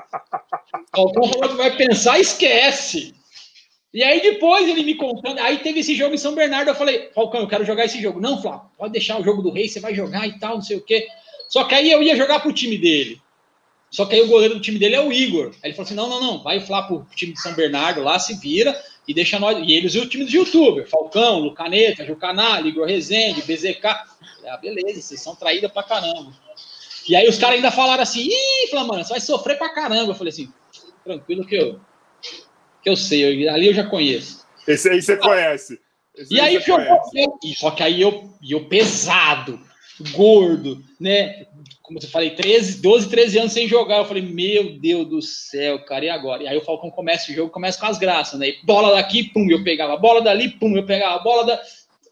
Falcão 0.95 1.27
falou 1.27 1.49
que 1.49 1.55
vai 1.55 1.75
pensar, 1.75 2.19
esquece. 2.19 3.13
E 3.93 4.01
aí 4.03 4.21
depois 4.21 4.67
ele 4.67 4.83
me 4.83 4.95
contando, 4.95 5.39
aí 5.39 5.59
teve 5.59 5.81
esse 5.81 5.93
jogo 5.93 6.15
em 6.15 6.17
São 6.17 6.33
Bernardo, 6.33 6.69
eu 6.69 6.75
falei, 6.75 7.11
Falcão, 7.13 7.41
eu 7.41 7.47
quero 7.47 7.63
jogar 7.63 7.85
esse 7.85 8.01
jogo. 8.01 8.19
Não, 8.19 8.41
Flávio, 8.41 8.71
pode 8.75 8.93
deixar 8.93 9.19
o 9.19 9.23
jogo 9.23 9.43
do 9.43 9.51
rei, 9.51 9.67
você 9.67 9.79
vai 9.79 9.93
jogar 9.93 10.25
e 10.25 10.39
tal, 10.39 10.55
não 10.55 10.61
sei 10.63 10.77
o 10.77 10.81
quê. 10.81 11.07
Só 11.47 11.65
que 11.65 11.75
aí 11.75 11.91
eu 11.91 12.01
ia 12.01 12.15
jogar 12.15 12.39
pro 12.39 12.51
time 12.51 12.75
dele. 12.77 13.21
Só 13.93 14.07
que 14.07 14.15
aí 14.15 14.21
o 14.23 14.27
goleiro 14.27 14.55
do 14.55 14.59
time 14.59 14.79
dele 14.79 14.95
é 14.95 15.01
o 15.01 15.13
Igor. 15.13 15.51
Aí 15.61 15.69
ele 15.69 15.73
falou 15.73 15.85
assim: 15.85 15.93
não, 15.93 16.09
não, 16.09 16.19
não, 16.19 16.43
vai 16.43 16.59
falar 16.59 16.83
pro 16.83 17.05
time 17.15 17.33
de 17.33 17.39
São 17.39 17.53
Bernardo 17.53 18.01
lá, 18.01 18.17
se 18.17 18.33
vira 18.39 18.75
e 19.07 19.13
deixa 19.13 19.37
nós. 19.39 19.55
E 19.59 19.71
eles 19.71 19.93
e 19.93 19.99
o 19.99 20.09
time 20.09 20.23
dos 20.23 20.33
youtubers: 20.33 20.89
Falcão, 20.89 21.39
Lucaneta, 21.39 22.03
Jucanal, 22.03 22.65
Igor 22.65 22.87
Rezende, 22.87 23.43
BZK. 23.43 23.85
Ah, 23.85 24.57
beleza, 24.57 24.99
vocês 24.99 25.21
são 25.21 25.35
traídas 25.35 25.71
pra 25.71 25.83
caramba. 25.83 26.33
E 27.07 27.15
aí 27.15 27.29
os 27.29 27.37
caras 27.37 27.57
ainda 27.57 27.69
falaram 27.69 28.01
assim: 28.01 28.27
ih, 28.27 28.67
Flamana, 28.71 29.03
você 29.03 29.11
vai 29.11 29.21
sofrer 29.21 29.59
pra 29.59 29.69
caramba. 29.69 30.11
Eu 30.11 30.15
falei 30.15 30.33
assim: 30.33 30.51
tranquilo 31.05 31.45
que 31.45 31.55
eu 31.55 31.79
que 32.81 32.89
eu 32.89 32.97
sei, 32.97 33.47
eu, 33.47 33.53
ali 33.53 33.67
eu 33.67 33.73
já 33.75 33.85
conheço. 33.85 34.45
Esse 34.67 34.89
aí 34.89 35.01
você 35.01 35.15
conhece. 35.15 35.79
Esse 36.15 36.33
e 36.33 36.39
aí, 36.39 36.55
eu, 36.55 36.61
eu, 36.61 37.55
só 37.55 37.71
que 37.71 37.81
aí 37.81 38.01
eu, 38.01 38.29
eu 38.47 38.67
pesado, 38.67 39.59
gordo, 40.11 40.83
né? 40.99 41.45
Como 41.93 42.03
eu 42.03 42.09
falei, 42.09 42.31
13, 42.31 42.81
12, 42.81 43.09
13 43.09 43.39
anos 43.39 43.53
sem 43.53 43.67
jogar. 43.67 43.97
Eu 43.97 44.05
falei, 44.05 44.23
meu 44.23 44.79
Deus 44.79 45.07
do 45.07 45.21
céu, 45.21 45.79
cara, 45.85 46.05
e 46.05 46.09
agora? 46.09 46.43
E 46.43 46.47
aí 46.47 46.57
o 46.57 46.61
Falcão 46.61 46.89
começa 46.89 47.31
o 47.31 47.35
jogo, 47.35 47.51
começa 47.51 47.79
com 47.79 47.85
as 47.85 47.97
graças, 47.97 48.39
né? 48.39 48.49
E 48.49 48.57
bola 48.63 48.95
daqui, 48.95 49.23
pum, 49.23 49.47
eu 49.49 49.63
pegava, 49.63 49.95
bola 49.97 50.21
dali, 50.21 50.49
pum, 50.49 50.75
eu 50.75 50.85
pegava, 50.85 51.19
bola 51.23 51.45
da. 51.45 51.61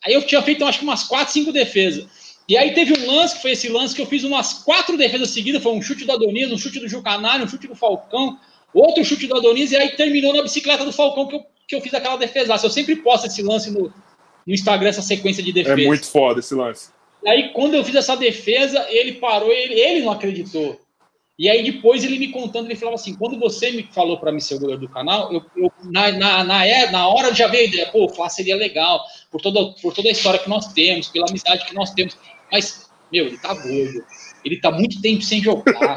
Aí 0.03 0.13
eu 0.13 0.21
tinha 0.25 0.41
feito, 0.41 0.63
acho 0.65 0.79
que 0.79 0.85
umas 0.85 1.03
4, 1.03 1.33
5 1.33 1.51
defesas. 1.51 2.07
E 2.47 2.57
aí 2.57 2.73
teve 2.73 2.93
um 2.93 3.07
lance, 3.07 3.35
que 3.35 3.41
foi 3.41 3.51
esse 3.51 3.69
lance 3.69 3.95
que 3.95 4.01
eu 4.01 4.05
fiz 4.05 4.23
umas 4.23 4.53
quatro 4.53 4.97
defesas 4.97 5.29
seguidas, 5.29 5.63
foi 5.63 5.71
um 5.71 5.81
chute 5.81 6.05
do 6.05 6.11
Adonis, 6.11 6.51
um 6.51 6.57
chute 6.57 6.79
do 6.79 6.87
Jucanari, 6.87 7.43
um 7.43 7.47
chute 7.47 7.67
do 7.67 7.75
Falcão, 7.75 8.37
Outro 8.73 9.03
chute 9.03 9.27
do 9.27 9.37
Adonis 9.37 9.71
e 9.71 9.75
aí 9.75 9.89
terminou 9.95 10.33
na 10.33 10.43
bicicleta 10.43 10.85
do 10.85 10.93
Falcão 10.93 11.27
que 11.27 11.35
eu, 11.35 11.43
que 11.67 11.75
eu 11.75 11.81
fiz 11.81 11.93
aquela 11.93 12.15
defesa. 12.15 12.53
Eu 12.53 12.69
sempre 12.69 12.95
posto 12.95 13.27
esse 13.27 13.41
lance 13.41 13.69
no, 13.69 13.93
no 14.47 14.53
Instagram, 14.53 14.89
essa 14.89 15.01
sequência 15.01 15.43
de 15.43 15.51
defesa. 15.51 15.81
É 15.81 15.85
muito 15.85 16.05
foda 16.05 16.39
esse 16.39 16.55
lance. 16.55 16.89
E 17.23 17.29
aí, 17.29 17.49
quando 17.49 17.75
eu 17.75 17.83
fiz 17.83 17.95
essa 17.95 18.15
defesa, 18.15 18.85
ele 18.89 19.13
parou, 19.13 19.51
ele, 19.51 19.73
ele 19.73 20.01
não 20.01 20.11
acreditou. 20.11 20.79
E 21.37 21.49
aí, 21.49 21.63
depois, 21.63 22.03
ele 22.03 22.19
me 22.19 22.27
contando, 22.27 22.67
ele 22.67 22.75
falava 22.75 22.95
assim: 22.95 23.15
quando 23.15 23.39
você 23.39 23.71
me 23.71 23.83
falou 23.91 24.19
para 24.19 24.31
mim 24.31 24.39
ser 24.39 24.55
o 24.55 24.59
goleiro 24.59 24.81
do 24.81 24.89
canal, 24.89 25.31
eu, 25.33 25.43
eu 25.55 25.71
na, 25.85 26.11
na, 26.11 26.43
na, 26.43 26.65
é, 26.65 26.91
na 26.91 27.07
hora 27.07 27.33
já 27.33 27.47
veio 27.47 27.63
a 27.63 27.67
ideia, 27.67 27.91
pô, 27.91 28.07
falar 28.09 28.29
seria 28.29 28.55
legal, 28.55 29.01
por 29.31 29.41
toda, 29.41 29.73
por 29.81 29.93
toda 29.93 30.09
a 30.09 30.11
história 30.11 30.39
que 30.39 30.49
nós 30.49 30.71
temos, 30.73 31.07
pela 31.07 31.27
amizade 31.27 31.65
que 31.65 31.73
nós 31.73 31.91
temos. 31.91 32.17
Mas, 32.51 32.89
meu, 33.11 33.25
ele 33.25 33.37
tá 33.37 33.53
gordo. 33.53 34.03
Ele 34.43 34.59
tá 34.59 34.71
muito 34.71 35.01
tempo 35.01 35.21
sem 35.21 35.41
jogar. 35.41 35.95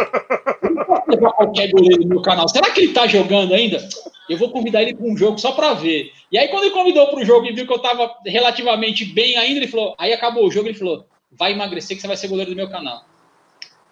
Levar 1.09 1.33
qualquer 1.33 1.71
goleiro 1.71 2.07
no 2.07 2.23
canal. 2.23 2.49
Será 2.49 2.71
que 2.71 2.81
ele 2.81 2.93
tá 2.93 3.07
jogando 3.07 3.55
ainda? 3.55 3.87
Eu 4.29 4.39
vou 4.39 4.51
convidar 4.51 4.83
ele 4.83 4.95
para 4.95 5.07
um 5.07 5.17
jogo 5.17 5.39
só 5.39 5.53
para 5.53 5.75
ver. 5.75 6.11
E 6.33 6.39
aí, 6.39 6.49
quando 6.49 6.65
ele 6.65 6.75
convidou 6.75 7.09
para 7.09 7.21
o 7.21 7.25
jogo 7.25 7.47
e 7.47 7.53
viu 7.53 7.67
que 7.67 7.73
eu 7.73 7.79
tava 7.79 8.15
relativamente 8.27 9.05
bem 9.05 9.37
ainda, 9.37 9.59
ele 9.59 9.69
falou. 9.69 9.95
Aí 9.99 10.13
acabou 10.13 10.47
o 10.47 10.51
jogo, 10.51 10.69
ele 10.69 10.79
falou: 10.79 11.05
vai 11.39 11.53
emagrecer 11.53 11.97
que 11.97 12.01
você 12.01 12.07
vai 12.07 12.17
ser 12.17 12.29
goleiro 12.29 12.51
do 12.51 12.57
meu 12.57 12.69
canal. 12.69 13.05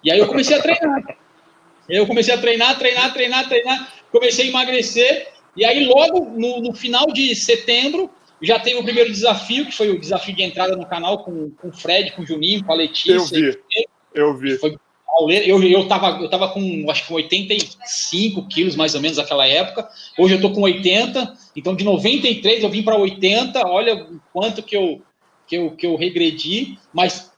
E 0.03 0.11
aí 0.11 0.19
eu 0.19 0.27
comecei 0.27 0.57
a 0.57 0.61
treinar. 0.61 1.17
Eu 1.89 2.07
comecei 2.07 2.33
a 2.33 2.37
treinar, 2.37 2.77
treinar, 2.77 3.13
treinar, 3.13 3.47
treinar. 3.47 3.93
Comecei 4.11 4.45
a 4.45 4.49
emagrecer. 4.49 5.27
E 5.55 5.65
aí, 5.65 5.85
logo 5.85 6.21
no, 6.37 6.61
no 6.61 6.73
final 6.73 7.07
de 7.07 7.35
setembro, 7.35 8.09
já 8.41 8.59
teve 8.59 8.77
o 8.77 8.83
primeiro 8.83 9.11
desafio, 9.11 9.65
que 9.65 9.71
foi 9.71 9.89
o 9.89 9.99
desafio 9.99 10.35
de 10.35 10.43
entrada 10.43 10.75
no 10.75 10.85
canal 10.85 11.23
com, 11.23 11.51
com 11.51 11.69
o 11.69 11.73
Fred, 11.73 12.11
com 12.11 12.23
o 12.23 12.25
Juninho, 12.25 12.63
com 12.63 12.71
a 12.71 12.75
Letícia. 12.75 13.13
Eu 13.13 13.25
vi. 13.25 13.57
Eu 14.13 14.37
vi. 14.37 14.57
Foi 14.57 14.77
eu, 15.29 15.61
eu, 15.63 15.87
tava, 15.87 16.21
eu 16.21 16.29
tava 16.29 16.49
com, 16.49 16.89
acho 16.89 17.05
que 17.05 17.13
85 17.13 18.47
quilos 18.47 18.75
mais 18.75 18.95
ou 18.95 19.01
menos 19.01 19.17
naquela 19.17 19.47
época. 19.47 19.87
Hoje 20.17 20.35
eu 20.35 20.41
tô 20.41 20.51
com 20.51 20.61
80. 20.61 21.37
Então, 21.55 21.75
de 21.75 21.83
93 21.83 22.63
eu 22.63 22.69
vim 22.69 22.81
para 22.81 22.97
80. 22.97 23.61
Olha 23.67 23.95
o 23.95 24.19
quanto 24.33 24.63
que 24.63 24.75
eu, 24.75 25.01
que, 25.47 25.55
eu, 25.55 25.71
que 25.71 25.85
eu 25.85 25.95
regredi. 25.95 26.79
Mas 26.91 27.31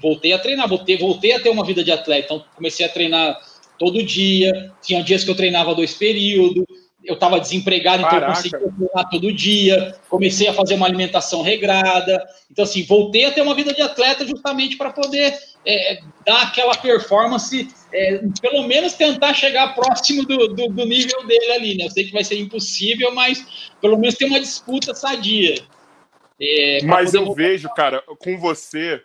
voltei 0.00 0.32
a 0.32 0.38
treinar, 0.38 0.68
voltei, 0.68 0.96
voltei 0.96 1.32
a 1.32 1.40
ter 1.40 1.50
uma 1.50 1.64
vida 1.64 1.82
de 1.82 1.92
atleta. 1.92 2.34
Então, 2.34 2.44
comecei 2.54 2.84
a 2.84 2.88
treinar 2.88 3.38
todo 3.78 4.02
dia. 4.02 4.72
Tinha 4.82 5.02
dias 5.02 5.24
que 5.24 5.30
eu 5.30 5.34
treinava 5.34 5.74
dois 5.74 5.94
períodos. 5.94 6.64
Eu 7.04 7.14
estava 7.14 7.40
desempregado, 7.40 8.04
então 8.04 8.16
eu 8.16 8.26
conseguia 8.26 8.58
treinar 8.60 9.10
todo 9.10 9.32
dia. 9.32 9.96
Comecei 10.08 10.46
a 10.46 10.54
fazer 10.54 10.74
uma 10.74 10.86
alimentação 10.86 11.42
regrada. 11.42 12.24
Então, 12.50 12.64
assim, 12.64 12.84
voltei 12.84 13.24
a 13.24 13.32
ter 13.32 13.42
uma 13.42 13.54
vida 13.54 13.74
de 13.74 13.82
atleta 13.82 14.24
justamente 14.24 14.76
para 14.76 14.92
poder 14.92 15.36
é, 15.66 16.00
dar 16.26 16.42
aquela 16.42 16.76
performance, 16.76 17.68
é, 17.92 18.20
pelo 18.40 18.66
menos 18.66 18.94
tentar 18.94 19.34
chegar 19.34 19.74
próximo 19.74 20.24
do, 20.24 20.48
do, 20.48 20.68
do, 20.68 20.84
nível 20.86 21.26
dele 21.26 21.52
ali, 21.52 21.76
né? 21.76 21.86
Eu 21.86 21.90
sei 21.90 22.04
que 22.04 22.12
vai 22.12 22.24
ser 22.24 22.38
impossível, 22.38 23.12
mas 23.14 23.72
pelo 23.80 23.96
menos 23.98 24.14
ter 24.14 24.24
uma 24.26 24.40
disputa 24.40 24.94
sadia. 24.94 25.54
É, 26.40 26.82
mas 26.84 27.14
eu 27.14 27.32
vejo, 27.34 27.68
cara, 27.74 28.02
com 28.18 28.38
você, 28.38 29.00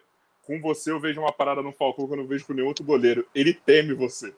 com 0.47 0.61
você 0.61 0.91
eu 0.91 0.99
vejo 0.99 1.19
uma 1.19 1.31
parada 1.31 1.61
no 1.61 1.73
Falcão 1.73 2.07
que 2.07 2.13
eu 2.13 2.17
não 2.17 2.25
vejo 2.25 2.45
com 2.45 2.53
nenhum 2.53 2.67
outro 2.67 2.85
goleiro. 2.85 3.27
Ele 3.35 3.53
teme 3.53 3.93
você. 3.93 4.33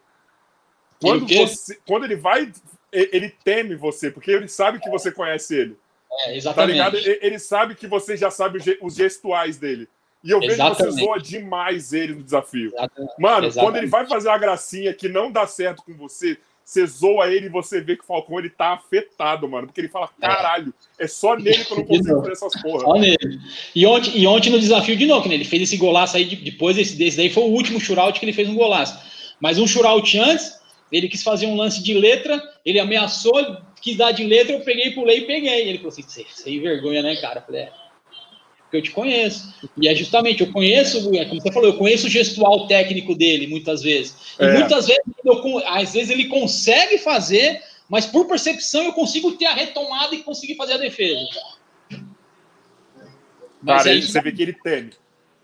Quando, 1.00 1.26
você, 1.28 1.80
quando 1.88 2.04
ele 2.04 2.16
vai, 2.16 2.52
ele 2.92 3.30
teme 3.44 3.76
você, 3.76 4.12
porque 4.12 4.32
ele 4.32 4.50
sabe 4.50 4.80
que 4.80 4.90
você 4.90 5.12
conhece 5.12 5.56
ele. 5.56 5.78
É, 6.26 6.36
exatamente. 6.36 6.78
Tá 6.78 6.90
ligado? 6.90 6.98
Ele 7.22 7.40
sabe 7.40 7.76
que 7.76 7.88
você 7.88 8.18
já 8.18 8.32
sabe 8.32 8.60
os 8.82 8.96
gestuais 8.96 9.58
dele. 9.58 9.88
E 10.22 10.32
eu 10.32 10.40
vejo 10.40 10.58
que 10.58 10.84
você 10.84 10.92
zoa 10.92 11.20
demais 11.20 11.94
ele 11.94 12.16
no 12.16 12.24
desafio. 12.24 12.72
Exatamente. 12.74 13.14
Mano, 13.18 13.48
Exatamente. 13.48 13.54
quando 13.56 13.76
ele 13.78 13.88
vai 13.88 14.06
fazer 14.08 14.28
uma 14.28 14.38
gracinha 14.38 14.94
que 14.94 15.08
não 15.08 15.32
dá 15.32 15.48
certo 15.48 15.84
com 15.84 15.94
você, 15.94 16.38
você 16.70 16.86
zoa 16.86 17.34
ele 17.34 17.48
e 17.48 17.50
você 17.50 17.82
vê 17.82 17.96
que 17.96 18.04
o 18.04 18.06
Falcão 18.06 18.38
ele 18.38 18.52
tá 18.52 18.74
afetado, 18.74 19.50
mano. 19.50 19.66
Porque 19.66 19.82
ele 19.82 19.88
fala, 19.88 20.08
é. 20.22 20.28
caralho, 20.28 20.72
é, 21.00 21.06
é 21.06 21.08
só 21.08 21.36
nele 21.36 21.66
que 21.66 21.74
eu 21.74 21.78
não 21.78 21.86
consigo 21.86 22.20
fazer 22.20 22.32
essas 22.32 22.62
porra. 22.62 22.82
Só 22.82 22.94
nele. 22.94 23.40
E 23.74 23.88
ontem, 23.88 24.20
e 24.20 24.28
ontem 24.28 24.52
no 24.52 24.60
desafio 24.60 24.96
de 24.96 25.08
novo, 25.08 25.28
né? 25.28 25.34
Ele 25.34 25.46
fez 25.46 25.64
esse 25.64 25.78
golaço 25.78 26.16
aí, 26.16 26.26
depois 26.26 26.76
desse, 26.76 26.96
desse 26.96 27.18
daí 27.18 27.32
foi 27.32 27.42
o 27.42 27.48
último 27.48 27.80
shootout 27.80 28.20
que 28.20 28.26
ele 28.26 28.34
fez 28.34 28.48
um 28.48 28.54
golaço. 28.54 29.00
Mas 29.42 29.58
um 29.58 29.66
shootout 29.66 30.20
antes, 30.20 30.60
ele 30.92 31.10
quis 31.10 31.24
fazer 31.24 31.48
um 31.48 31.56
lance 31.56 31.82
de 31.82 31.96
letra, 31.96 32.40
ele 32.64 32.80
ameaçou, 32.80 33.58
quis 33.82 33.98
dar 33.98 34.12
de 34.12 34.24
letra, 34.24 34.54
eu 34.54 34.62
peguei, 34.62 34.92
pulei 34.92 35.20
e 35.20 35.26
peguei. 35.26 35.70
Ele 35.70 35.80
falou 35.80 35.90
assim, 35.90 36.04
sem 36.28 36.62
vergonha, 36.62 37.02
né, 37.02 37.16
cara? 37.16 37.40
Eu 37.40 37.46
falei, 37.46 37.62
é 37.62 37.72
porque 38.70 38.78
eu 38.78 38.82
te 38.84 38.92
conheço. 38.92 39.52
E 39.82 39.88
é 39.88 39.96
justamente, 39.96 40.42
eu 40.42 40.52
conheço, 40.52 40.98
é 41.16 41.26
como 41.26 41.42
você 41.42 41.52
falou, 41.52 41.70
eu 41.70 41.78
conheço 41.78 42.06
o 42.06 42.10
gestual 42.10 42.68
técnico 42.68 43.16
dele, 43.16 43.48
muitas 43.48 43.82
vezes. 43.82 44.36
E 44.40 44.46
é. 44.46 44.54
muitas 44.54 44.86
vezes, 44.86 45.04
eu, 45.26 45.68
às 45.68 45.94
vezes 45.94 46.12
ele 46.12 46.26
consegue 46.26 47.00
fazer, 47.00 47.62
mas 47.90 48.06
por 48.06 48.28
percepção 48.28 48.84
eu 48.84 48.94
consigo 48.94 49.32
ter 49.32 49.48
a 49.48 49.56
retomada 49.56 50.14
e 50.14 50.22
conseguir 50.22 50.56
fazer 50.56 50.74
a 50.74 50.78
defesa. 50.78 51.20
Mas 53.62 53.84
Cara, 53.84 53.98
é 53.98 54.02
você 54.02 54.22
vê 54.22 54.32
que 54.32 54.44
ele 54.44 54.54
teme. 54.54 54.92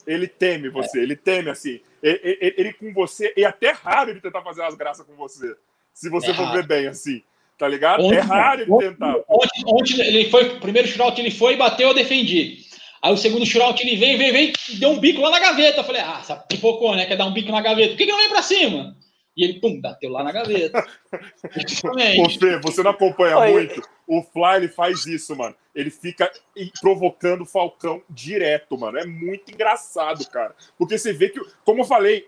Ele 0.05 0.27
teme 0.27 0.69
você, 0.69 0.99
é. 0.99 1.01
ele 1.01 1.15
teme 1.15 1.49
assim. 1.49 1.81
Ele, 2.03 2.19
ele, 2.23 2.55
ele, 2.57 2.73
com 2.73 2.93
você, 2.93 3.33
e 3.35 3.43
é 3.43 3.47
até 3.47 3.71
raro 3.71 4.11
ele 4.11 4.21
tentar 4.21 4.43
fazer 4.43 4.61
as 4.61 4.75
graças 4.75 5.03
com 5.03 5.15
você. 5.15 5.55
Se 5.91 6.09
você 6.11 6.29
é 6.29 6.33
for 6.35 6.51
ver 6.51 6.67
bem 6.67 6.85
assim 6.85 7.23
tá 7.57 7.67
ligado? 7.67 8.03
Ontem, 8.03 8.17
é 8.17 8.21
raro 8.21 8.61
ele 8.61 8.77
tentar. 8.77 9.15
Ontem, 9.27 9.63
ontem, 9.65 10.01
ele 10.01 10.29
foi, 10.29 10.57
o 10.57 10.59
primeiro 10.59 10.87
shootout 10.87 11.15
que 11.15 11.21
ele 11.21 11.31
foi, 11.31 11.55
bateu, 11.55 11.89
eu 11.89 11.93
defendi. 11.93 12.64
Aí 13.01 13.13
o 13.13 13.17
segundo 13.17 13.45
shootout 13.45 13.81
ele 13.81 13.97
vem, 13.97 14.17
vem, 14.17 14.31
vem, 14.31 14.53
deu 14.79 14.89
um 14.89 14.99
bico 14.99 15.21
lá 15.21 15.29
na 15.29 15.39
gaveta. 15.39 15.79
Eu 15.79 15.83
falei, 15.83 16.01
ah, 16.01 16.21
pipocou, 16.47 16.95
né? 16.95 17.05
Quer 17.05 17.17
dar 17.17 17.25
um 17.25 17.33
bico 17.33 17.51
na 17.51 17.61
gaveta. 17.61 17.89
Por 17.89 17.97
que, 17.97 18.05
que 18.05 18.11
não 18.11 18.19
vem 18.19 18.29
pra 18.29 18.41
cima? 18.41 18.95
E 19.37 19.43
ele, 19.43 19.59
pum, 19.59 19.81
bateu 19.81 20.09
lá 20.09 20.23
na 20.23 20.31
gaveta. 20.31 20.85
Ô, 22.23 22.29
Fê, 22.29 22.57
você 22.59 22.81
não 22.81 22.91
acompanha 22.91 23.37
Oi. 23.37 23.51
muito, 23.51 23.81
O 24.07 24.21
Fly 24.21 24.55
ele 24.55 24.67
faz 24.69 25.05
isso, 25.05 25.35
mano. 25.35 25.53
Ele 25.73 25.89
fica 25.89 26.31
provocando 26.79 27.41
o 27.41 27.45
Falcão 27.45 28.01
direto, 28.09 28.77
mano. 28.77 28.97
É 28.97 29.05
muito 29.05 29.51
engraçado, 29.51 30.25
cara. 30.29 30.55
Porque 30.77 30.97
você 30.97 31.11
vê 31.11 31.29
que, 31.29 31.41
como 31.65 31.81
eu 31.81 31.85
falei, 31.85 32.25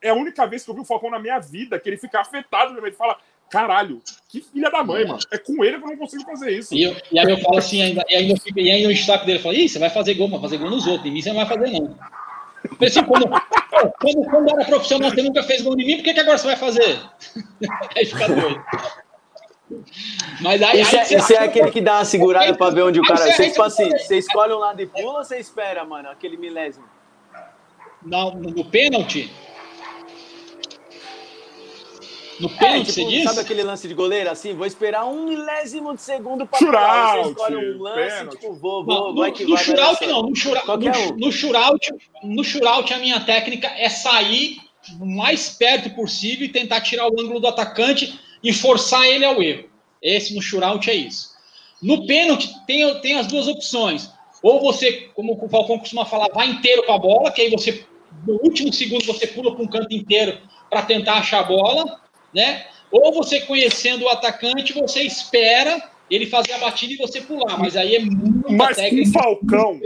é 0.00 0.10
a 0.10 0.14
única 0.14 0.46
vez 0.46 0.64
que 0.64 0.70
eu 0.70 0.74
vi 0.74 0.80
o 0.80 0.84
Falcão 0.84 1.10
na 1.10 1.18
minha 1.18 1.40
vida 1.40 1.78
que 1.80 1.88
ele 1.88 1.96
fica 1.96 2.20
afetado. 2.20 2.78
Ele 2.78 2.92
fala: 2.92 3.18
caralho, 3.50 4.02
que 4.28 4.40
filha 4.40 4.70
da 4.70 4.82
mãe, 4.82 5.06
mano. 5.06 5.20
É 5.30 5.38
com 5.38 5.64
ele 5.64 5.78
que 5.78 5.84
eu 5.84 5.88
não 5.88 5.96
consigo 5.96 6.24
fazer 6.24 6.58
isso. 6.58 6.74
E, 6.74 6.82
eu, 6.82 6.96
e 7.12 7.18
aí 7.18 7.30
eu 7.30 7.38
falo 7.38 7.58
assim, 7.58 7.82
ainda, 7.82 8.04
e, 8.08 8.14
ainda, 8.14 8.34
e 8.56 8.70
ainda 8.70 8.88
o 8.88 8.94
destaque 8.94 9.26
dele 9.26 9.38
fala: 9.38 9.54
ih, 9.54 9.68
você 9.68 9.78
vai 9.78 9.90
fazer 9.90 10.14
gol, 10.14 10.28
mas 10.28 10.40
fazer 10.40 10.58
gol 10.58 10.70
nos 10.70 10.86
outros. 10.86 11.06
Em 11.06 11.12
mim 11.12 11.22
você 11.22 11.28
não 11.28 11.36
vai 11.36 11.46
fazer, 11.46 11.70
não. 11.70 11.96
Assim, 12.84 13.04
quando, 13.04 13.28
quando, 14.00 14.30
quando, 14.30 14.50
era 14.50 14.64
profissional, 14.64 15.10
você 15.10 15.22
nunca 15.22 15.42
fez 15.42 15.62
gol 15.62 15.78
em 15.78 15.86
mim, 15.86 15.96
por 15.96 16.04
que, 16.04 16.14
que 16.14 16.20
agora 16.20 16.38
você 16.38 16.46
vai 16.46 16.56
fazer? 16.56 16.98
aí 17.94 18.06
fica 18.06 18.26
doido. 18.26 18.64
Mas 20.40 20.62
aí, 20.62 20.80
isso, 20.80 20.96
aí, 20.96 21.00
é, 21.00 21.16
isso 21.16 21.32
é 21.32 21.38
aquele 21.38 21.70
que 21.70 21.80
dá 21.80 21.98
uma 21.98 22.04
segurada 22.04 22.54
para 22.54 22.74
ver 22.74 22.82
onde 22.82 23.00
o 23.00 23.02
cara. 23.02 23.18
Você, 23.18 23.48
tipo 23.50 23.62
assim, 23.62 23.90
você 23.90 24.18
escolhe 24.18 24.52
um 24.52 24.58
lado 24.58 24.80
e 24.80 24.86
pula 24.86 25.18
ou 25.18 25.24
você 25.24 25.38
espera, 25.38 25.84
mano? 25.84 26.10
Aquele 26.10 26.36
milésimo. 26.36 26.86
No, 28.02 28.32
no 28.32 28.64
pênalti? 28.64 29.30
No 32.40 32.48
é, 32.48 32.58
pênalti, 32.58 32.90
é, 32.90 32.92
tipo, 32.92 33.10
você? 33.10 33.22
Sabe 33.22 33.40
aquele 33.40 33.62
lance 33.62 33.86
de 33.86 33.94
goleiro 33.94 34.30
assim? 34.30 34.54
Vou 34.54 34.66
esperar 34.66 35.06
um 35.06 35.26
milésimo 35.26 35.94
de 35.94 36.02
segundo 36.02 36.46
para 36.46 36.58
pular. 36.58 37.16
Você 37.18 37.30
escolhe 37.30 37.56
um 37.56 37.82
lance, 37.82 38.16
pênalti. 38.16 38.40
tipo, 38.40 38.54
vou, 38.54 38.84
vou, 38.84 39.08
não, 39.08 39.14
vai 39.14 39.32
que 39.32 39.44
no 39.44 39.54
vai. 39.54 39.64
Shootout, 39.64 40.06
não. 40.06 40.22
No, 40.22 40.36
shootout, 40.36 40.84
no, 40.84 41.16
no, 41.16 41.32
shootout, 41.32 41.94
no 42.22 42.44
shootout, 42.44 42.92
a 42.92 42.98
minha 42.98 43.20
técnica 43.20 43.68
é 43.68 43.88
sair 43.88 44.58
o 45.00 45.06
mais 45.06 45.50
perto 45.50 45.90
possível 45.90 46.46
e 46.46 46.48
tentar 46.48 46.80
tirar 46.80 47.06
o 47.06 47.20
ângulo 47.20 47.40
do 47.40 47.46
atacante 47.46 48.18
e 48.42 48.52
forçar 48.52 49.04
ele 49.06 49.24
ao 49.24 49.42
erro. 49.42 49.68
Esse 50.02 50.34
no 50.34 50.42
shootout 50.42 50.90
é 50.90 50.94
isso. 50.94 51.34
No 51.80 52.06
pênalti, 52.06 52.48
tem, 52.66 53.00
tem 53.00 53.16
as 53.16 53.26
duas 53.26 53.46
opções. 53.46 54.10
Ou 54.42 54.60
você, 54.60 55.08
como 55.14 55.38
o 55.40 55.48
Falcão 55.48 55.78
costuma 55.78 56.04
falar, 56.04 56.28
vai 56.34 56.48
inteiro 56.48 56.82
com 56.84 56.92
a 56.92 56.98
bola, 56.98 57.30
que 57.30 57.40
aí 57.40 57.50
você, 57.50 57.84
no 58.26 58.34
último 58.42 58.72
segundo, 58.72 59.04
você 59.06 59.26
pula 59.26 59.54
para 59.54 59.64
um 59.64 59.66
canto 59.66 59.94
inteiro 59.94 60.38
para 60.68 60.82
tentar 60.82 61.14
achar 61.14 61.40
a 61.40 61.44
bola 61.44 62.03
né? 62.34 62.66
Ou 62.90 63.12
você 63.12 63.40
conhecendo 63.40 64.04
o 64.04 64.08
atacante, 64.08 64.72
você 64.72 65.02
espera 65.02 65.90
ele 66.10 66.26
fazer 66.26 66.52
a 66.52 66.58
batida 66.58 66.92
e 66.92 66.96
você 66.96 67.20
pular, 67.20 67.58
mas 67.58 67.76
aí 67.76 67.96
é 67.96 68.00
muito 68.00 68.52
Mas 68.52 68.76
técnica. 68.76 69.12
com 69.12 69.22
Falcão. 69.22 69.80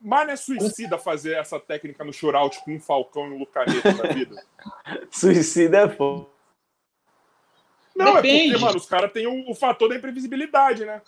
Mas 0.00 0.26
não 0.26 0.32
é 0.32 0.36
suicida 0.36 0.96
fazer 0.96 1.34
essa 1.34 1.60
técnica 1.60 2.04
no 2.04 2.12
shootout 2.12 2.60
com 2.64 2.74
um 2.74 2.80
Falcão 2.80 3.26
e 3.26 3.30
um 3.30 3.38
Lucaneta 3.38 3.92
da 3.92 4.08
vida? 4.14 4.42
suicida 5.10 5.78
é 5.78 5.88
foda. 5.88 6.26
Não, 7.94 8.14
Depende. 8.14 8.38
é 8.38 8.48
porque, 8.52 8.64
mano, 8.64 8.76
os 8.78 8.86
caras 8.86 9.12
têm 9.12 9.26
o, 9.26 9.50
o 9.50 9.54
fator 9.54 9.88
da 9.90 9.96
imprevisibilidade, 9.96 10.86
né? 10.86 11.02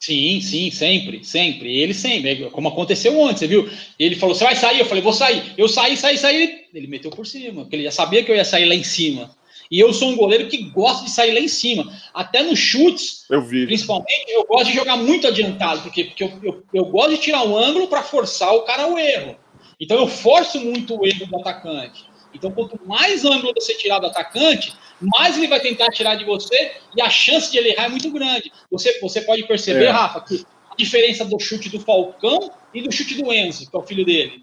Sim, 0.00 0.40
sim, 0.40 0.70
sempre, 0.70 1.24
sempre. 1.24 1.76
Ele 1.76 1.92
sempre, 1.92 2.44
é 2.44 2.50
como 2.50 2.68
aconteceu 2.68 3.18
ontem, 3.18 3.38
você 3.38 3.46
viu? 3.46 3.68
Ele 3.98 4.14
falou: 4.14 4.34
você 4.34 4.44
vai 4.44 4.54
sair? 4.54 4.78
Eu 4.78 4.86
falei: 4.86 5.02
vou 5.02 5.12
sair. 5.12 5.54
Eu 5.56 5.68
saí, 5.68 5.96
saí, 5.96 6.16
saí. 6.16 6.66
Ele 6.72 6.86
meteu 6.86 7.10
por 7.10 7.26
cima, 7.26 7.62
porque 7.62 7.76
ele 7.76 7.84
já 7.84 7.90
sabia 7.90 8.22
que 8.22 8.30
eu 8.30 8.36
ia 8.36 8.44
sair 8.44 8.66
lá 8.66 8.74
em 8.74 8.84
cima. 8.84 9.36
E 9.70 9.78
eu 9.78 9.92
sou 9.92 10.08
um 10.08 10.16
goleiro 10.16 10.48
que 10.48 10.62
gosta 10.70 11.04
de 11.04 11.10
sair 11.10 11.32
lá 11.32 11.40
em 11.40 11.48
cima. 11.48 11.92
Até 12.14 12.42
nos 12.42 12.58
chutes, 12.58 13.26
eu 13.28 13.42
vi. 13.42 13.66
principalmente, 13.66 14.30
eu 14.30 14.46
gosto 14.46 14.68
de 14.68 14.74
jogar 14.74 14.96
muito 14.96 15.26
adiantado, 15.26 15.82
porque, 15.82 16.04
porque 16.04 16.24
eu, 16.24 16.32
eu, 16.42 16.62
eu 16.72 16.84
gosto 16.86 17.10
de 17.10 17.18
tirar 17.18 17.42
o 17.42 17.52
um 17.52 17.58
ângulo 17.58 17.88
para 17.88 18.02
forçar 18.02 18.54
o 18.54 18.62
cara 18.62 18.84
ao 18.84 18.98
erro. 18.98 19.36
Então 19.78 19.98
eu 19.98 20.08
forço 20.08 20.60
muito 20.60 20.98
o 20.98 21.06
erro 21.06 21.26
do 21.26 21.36
atacante. 21.36 22.04
Então, 22.32 22.50
quanto 22.50 22.78
mais 22.86 23.24
ângulo 23.24 23.52
você 23.54 23.74
tirar 23.74 23.98
do 23.98 24.06
atacante, 24.06 24.72
mais 25.00 25.36
ele 25.36 25.48
vai 25.48 25.60
tentar 25.60 25.88
tirar 25.90 26.16
de 26.16 26.24
você 26.24 26.72
e 26.96 27.02
a 27.02 27.10
chance 27.10 27.50
de 27.50 27.58
ele 27.58 27.70
errar 27.70 27.84
é 27.84 27.88
muito 27.88 28.10
grande. 28.10 28.52
Você, 28.70 28.98
você 29.00 29.20
pode 29.20 29.46
perceber, 29.46 29.84
é. 29.84 29.90
Rafa, 29.90 30.20
que 30.20 30.44
a 30.70 30.74
diferença 30.76 31.24
do 31.24 31.38
chute 31.38 31.68
do 31.68 31.80
Falcão 31.80 32.50
e 32.74 32.82
do 32.82 32.92
chute 32.92 33.14
do 33.14 33.32
Enzo, 33.32 33.70
que 33.70 33.76
é 33.76 33.80
o 33.80 33.82
filho 33.82 34.04
dele. 34.04 34.42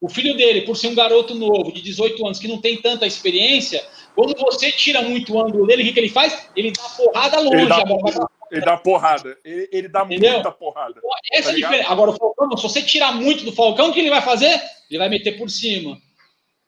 O 0.00 0.08
filho 0.08 0.36
dele, 0.36 0.62
por 0.62 0.76
ser 0.76 0.88
um 0.88 0.94
garoto 0.94 1.34
novo, 1.34 1.72
de 1.72 1.80
18 1.80 2.24
anos, 2.26 2.38
que 2.38 2.46
não 2.46 2.60
tem 2.60 2.76
tanta 2.76 3.06
experiência, 3.06 3.82
quando 4.14 4.38
você 4.38 4.70
tira 4.70 5.00
muito 5.02 5.32
o 5.34 5.40
ângulo 5.40 5.66
dele, 5.66 5.88
o 5.88 5.92
que, 5.92 5.98
ele 5.98 6.10
faz? 6.10 6.48
Ele 6.54 6.70
dá 6.70 6.82
porrada 6.82 7.40
longe. 7.40 7.56
Ele 7.56 7.66
dá, 7.66 7.76
agora, 7.76 8.28
ele 8.50 8.60
dá 8.60 8.76
porrada. 8.76 9.38
Ele, 9.44 9.68
ele 9.72 9.88
dá 9.88 10.04
Entendeu? 10.04 10.34
muita 10.34 10.52
porrada. 10.52 11.00
Essa 11.32 11.44
tá 11.44 11.50
é 11.50 11.52
a 11.52 11.56
diferença. 11.56 11.90
Agora, 11.90 12.10
o 12.10 12.14
Falcão, 12.14 12.56
se 12.56 12.62
você 12.62 12.82
tirar 12.82 13.12
muito 13.12 13.44
do 13.44 13.52
Falcão, 13.52 13.90
o 13.90 13.92
que 13.92 14.00
ele 14.00 14.10
vai 14.10 14.22
fazer? 14.22 14.60
Ele 14.90 14.98
vai 14.98 15.08
meter 15.08 15.38
por 15.38 15.50
cima. 15.50 15.98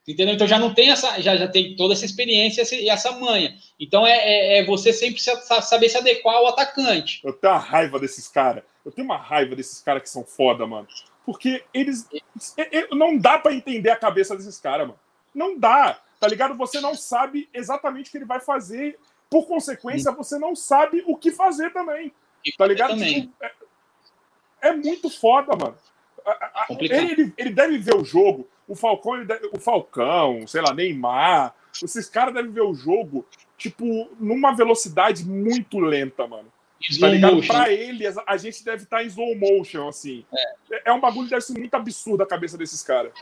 Entendeu? 0.09 0.35
Então 0.35 0.47
já 0.47 0.59
não 0.59 0.73
tem 0.73 0.91
essa, 0.91 1.21
já, 1.21 1.37
já 1.37 1.47
tem 1.47 1.77
toda 1.77 1.93
essa 1.93 2.07
experiência 2.07 2.65
e 2.75 2.89
essa 2.89 3.13
manha. 3.13 3.55
Então 3.79 4.07
é, 4.07 4.17
é, 4.17 4.59
é, 4.59 4.65
você 4.65 4.91
sempre 4.91 5.21
saber 5.21 5.91
se 5.91 5.99
adequar 5.99 6.37
ao 6.37 6.47
atacante. 6.47 7.21
Eu 7.23 7.35
tenho 7.35 7.53
uma 7.53 7.61
raiva 7.61 8.01
desses 8.01 8.27
caras. 8.27 8.65
Eu 8.87 8.91
tenho 8.91 9.05
uma 9.05 9.19
raiva 9.19 9.55
desses 9.55 9.83
caras 9.83 10.03
que 10.03 10.09
são 10.09 10.25
foda, 10.25 10.67
mano. 10.67 10.89
Porque 11.27 11.63
eles. 11.75 12.09
É, 12.57 12.79
é, 12.79 12.89
não 12.93 13.19
dá 13.19 13.39
para 13.39 13.53
entender 13.53 13.91
a 13.91 13.97
cabeça 13.97 14.35
desses 14.35 14.59
caras, 14.59 14.87
mano. 14.87 14.99
Não 15.35 15.59
dá. 15.59 16.01
Tá 16.19 16.27
ligado? 16.27 16.57
Você 16.57 16.81
não 16.81 16.95
sabe 16.95 17.47
exatamente 17.53 18.09
o 18.09 18.11
que 18.11 18.17
ele 18.17 18.25
vai 18.25 18.41
fazer. 18.41 18.99
Por 19.29 19.47
consequência, 19.47 20.11
você 20.11 20.39
não 20.39 20.57
sabe 20.57 21.05
o 21.07 21.19
que 21.19 21.31
fazer 21.31 21.71
também. 21.71 22.11
Tá 22.57 22.67
ligado? 22.67 22.97
Tipo, 22.97 23.31
é, 23.43 23.53
é, 24.63 24.73
muito 24.73 25.11
foda, 25.11 25.55
mano. 25.55 25.77
Ele, 26.81 27.33
ele 27.37 27.51
deve 27.51 27.77
ver 27.77 27.95
o 27.95 28.05
jogo 28.05 28.49
o 28.69 28.75
Falcão, 28.75 29.27
o 29.53 29.59
Falcão, 29.59 30.47
sei 30.47 30.61
lá, 30.61 30.75
Neymar, 30.75 31.55
esses 31.83 32.09
caras 32.09 32.35
devem 32.35 32.51
ver 32.51 32.63
o 32.63 32.75
jogo, 32.75 33.27
tipo, 33.57 34.11
numa 34.21 34.55
velocidade 34.55 35.25
muito 35.25 35.79
lenta, 35.79 36.27
mano. 36.27 36.53
Slow 36.81 37.09
tá 37.09 37.15
ligado? 37.15 37.35
Motion. 37.37 37.53
Pra 37.53 37.73
ele, 37.73 38.05
a 38.07 38.37
gente 38.37 38.65
deve 38.65 38.85
estar 38.85 38.99
tá 38.99 39.05
em 39.05 39.07
slow 39.09 39.35
motion, 39.37 39.89
assim. 39.89 40.25
É. 40.71 40.91
é 40.91 40.93
um 40.93 41.01
bagulho 41.01 41.25
que 41.25 41.31
deve 41.31 41.43
ser 41.43 41.59
muito 41.59 41.75
absurdo 41.75 42.23
a 42.23 42.27
cabeça 42.27 42.57
desses 42.57 42.83
caras. 42.83 43.13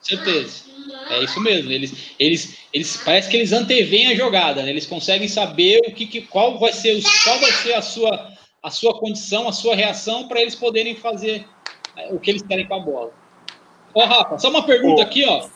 Certeza. 0.00 0.64
É 1.10 1.24
isso 1.24 1.40
mesmo. 1.40 1.70
Eles, 1.70 2.14
eles, 2.18 2.58
eles 2.72 2.96
parece 2.98 3.28
que 3.28 3.36
eles 3.36 3.52
antevêm 3.52 4.08
a 4.08 4.14
jogada, 4.14 4.62
né? 4.62 4.70
Eles 4.70 4.86
conseguem 4.86 5.28
saber 5.28 5.80
o 5.86 5.92
que, 5.92 6.06
que 6.06 6.22
qual 6.22 6.58
vai 6.58 6.72
ser 6.72 6.98
o, 6.98 7.02
qual 7.24 7.38
vai 7.40 7.52
ser 7.52 7.74
a 7.74 7.82
sua 7.82 8.30
a 8.62 8.70
sua 8.70 8.98
condição, 8.98 9.48
a 9.48 9.52
sua 9.52 9.74
reação 9.74 10.28
para 10.28 10.40
eles 10.40 10.54
poderem 10.54 10.94
fazer 10.94 11.46
é, 11.96 12.12
o 12.12 12.20
que 12.20 12.30
eles 12.30 12.42
querem 12.42 12.66
com 12.66 12.74
a 12.74 12.80
bola. 12.80 13.19
Ó, 13.94 14.04
Rafa, 14.04 14.38
só 14.38 14.50
uma 14.50 14.64
pergunta 14.64 15.02
aqui, 15.02 15.24
ó. 15.24 15.48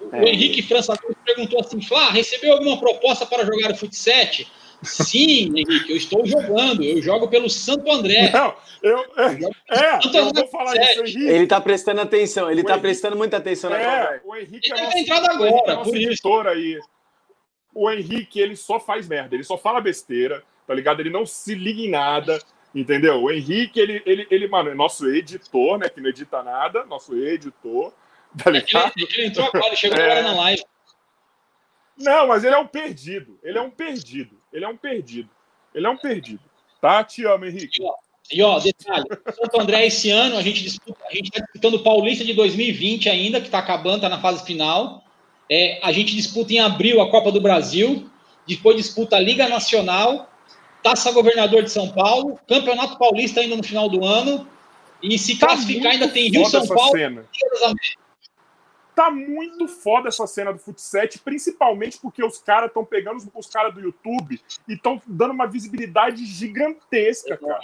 O 0.00 0.16
é. 0.16 0.30
Henrique 0.30 0.62
França 0.62 0.94
perguntou 1.24 1.60
assim: 1.60 1.80
Flá, 1.80 2.10
recebeu 2.10 2.52
alguma 2.52 2.78
proposta 2.78 3.24
para 3.24 3.44
jogar 3.44 3.70
o 3.70 3.76
Futset? 3.76 4.46
Sim, 4.82 5.52
Henrique, 5.56 5.90
eu 5.90 5.96
estou 5.96 6.26
jogando. 6.26 6.82
Eu 6.82 7.00
jogo 7.00 7.28
pelo 7.28 7.48
Santo 7.48 7.90
André. 7.90 8.30
Não, 8.30 8.54
eu, 8.82 8.98
é, 9.16 9.24
é 9.70 10.18
eu 10.18 10.32
vou 10.32 10.46
falar 10.48 10.76
isso, 10.76 11.00
Henrique. 11.00 11.26
Ele 11.26 11.44
está 11.44 11.60
prestando 11.60 12.00
atenção, 12.00 12.50
ele 12.50 12.60
está 12.60 12.78
prestando 12.78 13.16
muita 13.16 13.38
atenção 13.38 13.70
na 13.70 13.80
é, 13.80 14.20
O 14.24 14.36
Henrique 14.36 14.70
ele 14.70 14.80
é 14.80 14.84
nosso, 14.84 14.98
entrado 14.98 15.26
agora, 15.30 15.72
é 15.72 15.76
por 15.76 15.96
isso. 15.96 16.40
Aí. 16.48 16.78
O 17.74 17.90
Henrique, 17.90 18.38
ele 18.38 18.56
só 18.56 18.78
faz 18.78 19.08
merda, 19.08 19.34
ele 19.34 19.42
só 19.42 19.56
fala 19.56 19.80
besteira, 19.80 20.42
tá 20.66 20.74
ligado? 20.74 21.00
Ele 21.00 21.10
não 21.10 21.24
se 21.24 21.54
liga 21.54 21.80
em 21.80 21.90
nada. 21.90 22.38
Entendeu? 22.74 23.22
O 23.22 23.30
Henrique, 23.30 23.78
ele, 23.78 24.02
ele, 24.04 24.26
ele, 24.30 24.48
mano, 24.48 24.70
é 24.70 24.74
nosso 24.74 25.08
editor, 25.08 25.78
né? 25.78 25.88
Que 25.88 26.00
não 26.00 26.10
edita 26.10 26.42
nada, 26.42 26.84
nosso 26.84 27.16
editor. 27.16 27.92
Tá 28.36 28.50
ligado? 28.50 28.92
Ele, 28.96 29.06
ele 29.14 29.26
entrou 29.28 29.46
agora, 29.46 29.66
ele 29.68 29.76
chegou 29.76 29.98
é... 29.98 30.02
agora 30.02 30.22
na 30.22 30.34
live. 30.34 30.64
Não, 31.96 32.26
mas 32.26 32.42
ele 32.42 32.54
é 32.54 32.58
um 32.58 32.66
perdido. 32.66 33.38
Ele 33.42 33.56
é 33.56 33.62
um 33.62 33.70
perdido. 33.70 34.36
Ele 34.52 34.64
é 34.64 34.68
um 34.68 34.76
perdido. 34.76 35.30
Ele 35.72 35.86
é 35.86 35.90
um 35.90 35.96
perdido. 35.96 36.42
Tá? 36.80 37.04
Te 37.04 37.24
amo, 37.24 37.44
Henrique. 37.44 37.80
E 37.80 37.84
ó, 37.84 37.94
e, 38.32 38.42
ó 38.42 38.58
detalhe: 38.58 39.04
Santo 39.32 39.60
André, 39.60 39.86
esse 39.86 40.10
ano, 40.10 40.36
a 40.36 40.42
gente 40.42 40.62
disputa, 40.64 40.98
a 41.08 41.14
gente 41.14 41.26
está 41.26 41.40
disputando 41.40 41.74
o 41.74 41.82
Paulista 41.84 42.24
de 42.24 42.34
2020 42.34 43.08
ainda, 43.08 43.40
que 43.40 43.46
está 43.46 43.60
acabando, 43.60 43.96
está 43.96 44.08
na 44.08 44.20
fase 44.20 44.44
final. 44.44 45.04
É, 45.48 45.78
a 45.82 45.92
gente 45.92 46.16
disputa 46.16 46.52
em 46.52 46.58
abril 46.58 47.00
a 47.00 47.10
Copa 47.10 47.30
do 47.30 47.40
Brasil, 47.40 48.10
depois 48.48 48.76
disputa 48.76 49.16
a 49.16 49.20
Liga 49.20 49.48
Nacional 49.48 50.28
Taça 50.84 51.10
Governador 51.12 51.62
de 51.62 51.72
São 51.72 51.90
Paulo, 51.90 52.38
Campeonato 52.46 52.98
Paulista 52.98 53.40
ainda 53.40 53.56
no 53.56 53.64
final 53.64 53.88
do 53.88 54.04
ano, 54.04 54.46
e 55.02 55.18
se 55.18 55.38
tá 55.38 55.46
classificar 55.46 55.92
ainda 55.92 56.08
tem 56.08 56.30
Rio 56.30 56.44
São 56.44 56.66
Paulo. 56.68 56.92
Cena. 56.92 57.24
Tá 58.94 59.10
muito 59.10 59.66
foda 59.66 60.08
essa 60.08 60.26
cena 60.26 60.52
do 60.52 60.58
Futset, 60.58 61.18
principalmente 61.20 61.98
porque 62.00 62.22
os 62.22 62.38
caras 62.38 62.68
estão 62.68 62.84
pegando 62.84 63.16
os, 63.16 63.26
os 63.34 63.46
caras 63.46 63.74
do 63.74 63.80
YouTube 63.80 64.38
e 64.68 64.74
estão 64.74 65.00
dando 65.06 65.32
uma 65.32 65.46
visibilidade 65.46 66.24
gigantesca, 66.26 67.38
cara. 67.38 67.60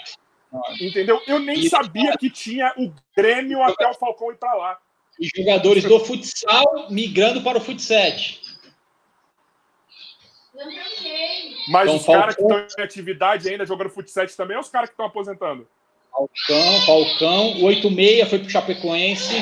Entendeu? 0.81 1.21
Eu 1.27 1.39
nem 1.39 1.69
sabia 1.69 2.17
que 2.17 2.31
tinha 2.31 2.73
o 2.79 2.91
Grêmio 3.15 3.63
até 3.63 3.87
o 3.87 3.95
Falcão 3.95 4.33
ir 4.33 4.37
para 4.37 4.55
lá. 4.55 4.79
E 5.21 5.29
jogadores 5.37 5.85
do 5.85 6.01
futsal 6.01 6.91
migrando 6.91 7.43
para 7.43 7.59
o 7.59 7.61
Futset. 7.61 8.41
Mas 11.69 11.91
então, 11.91 11.97
os 11.97 12.07
caras 12.07 12.37
que 12.37 12.43
estão 12.43 12.67
em 12.79 12.83
atividade 12.83 13.49
ainda 13.49 13.65
jogando 13.65 13.91
futsal 13.91 14.27
também 14.37 14.57
ou 14.57 14.63
os 14.63 14.69
caras 14.69 14.89
que 14.89 14.95
estão 14.95 15.07
aposentando? 15.07 15.67
Falcão, 16.11 16.81
Falcão, 16.87 17.61
o 17.61 17.65
86 17.65 18.29
foi 18.29 18.39
pro 18.41 18.51
Chapecoense. 18.51 19.35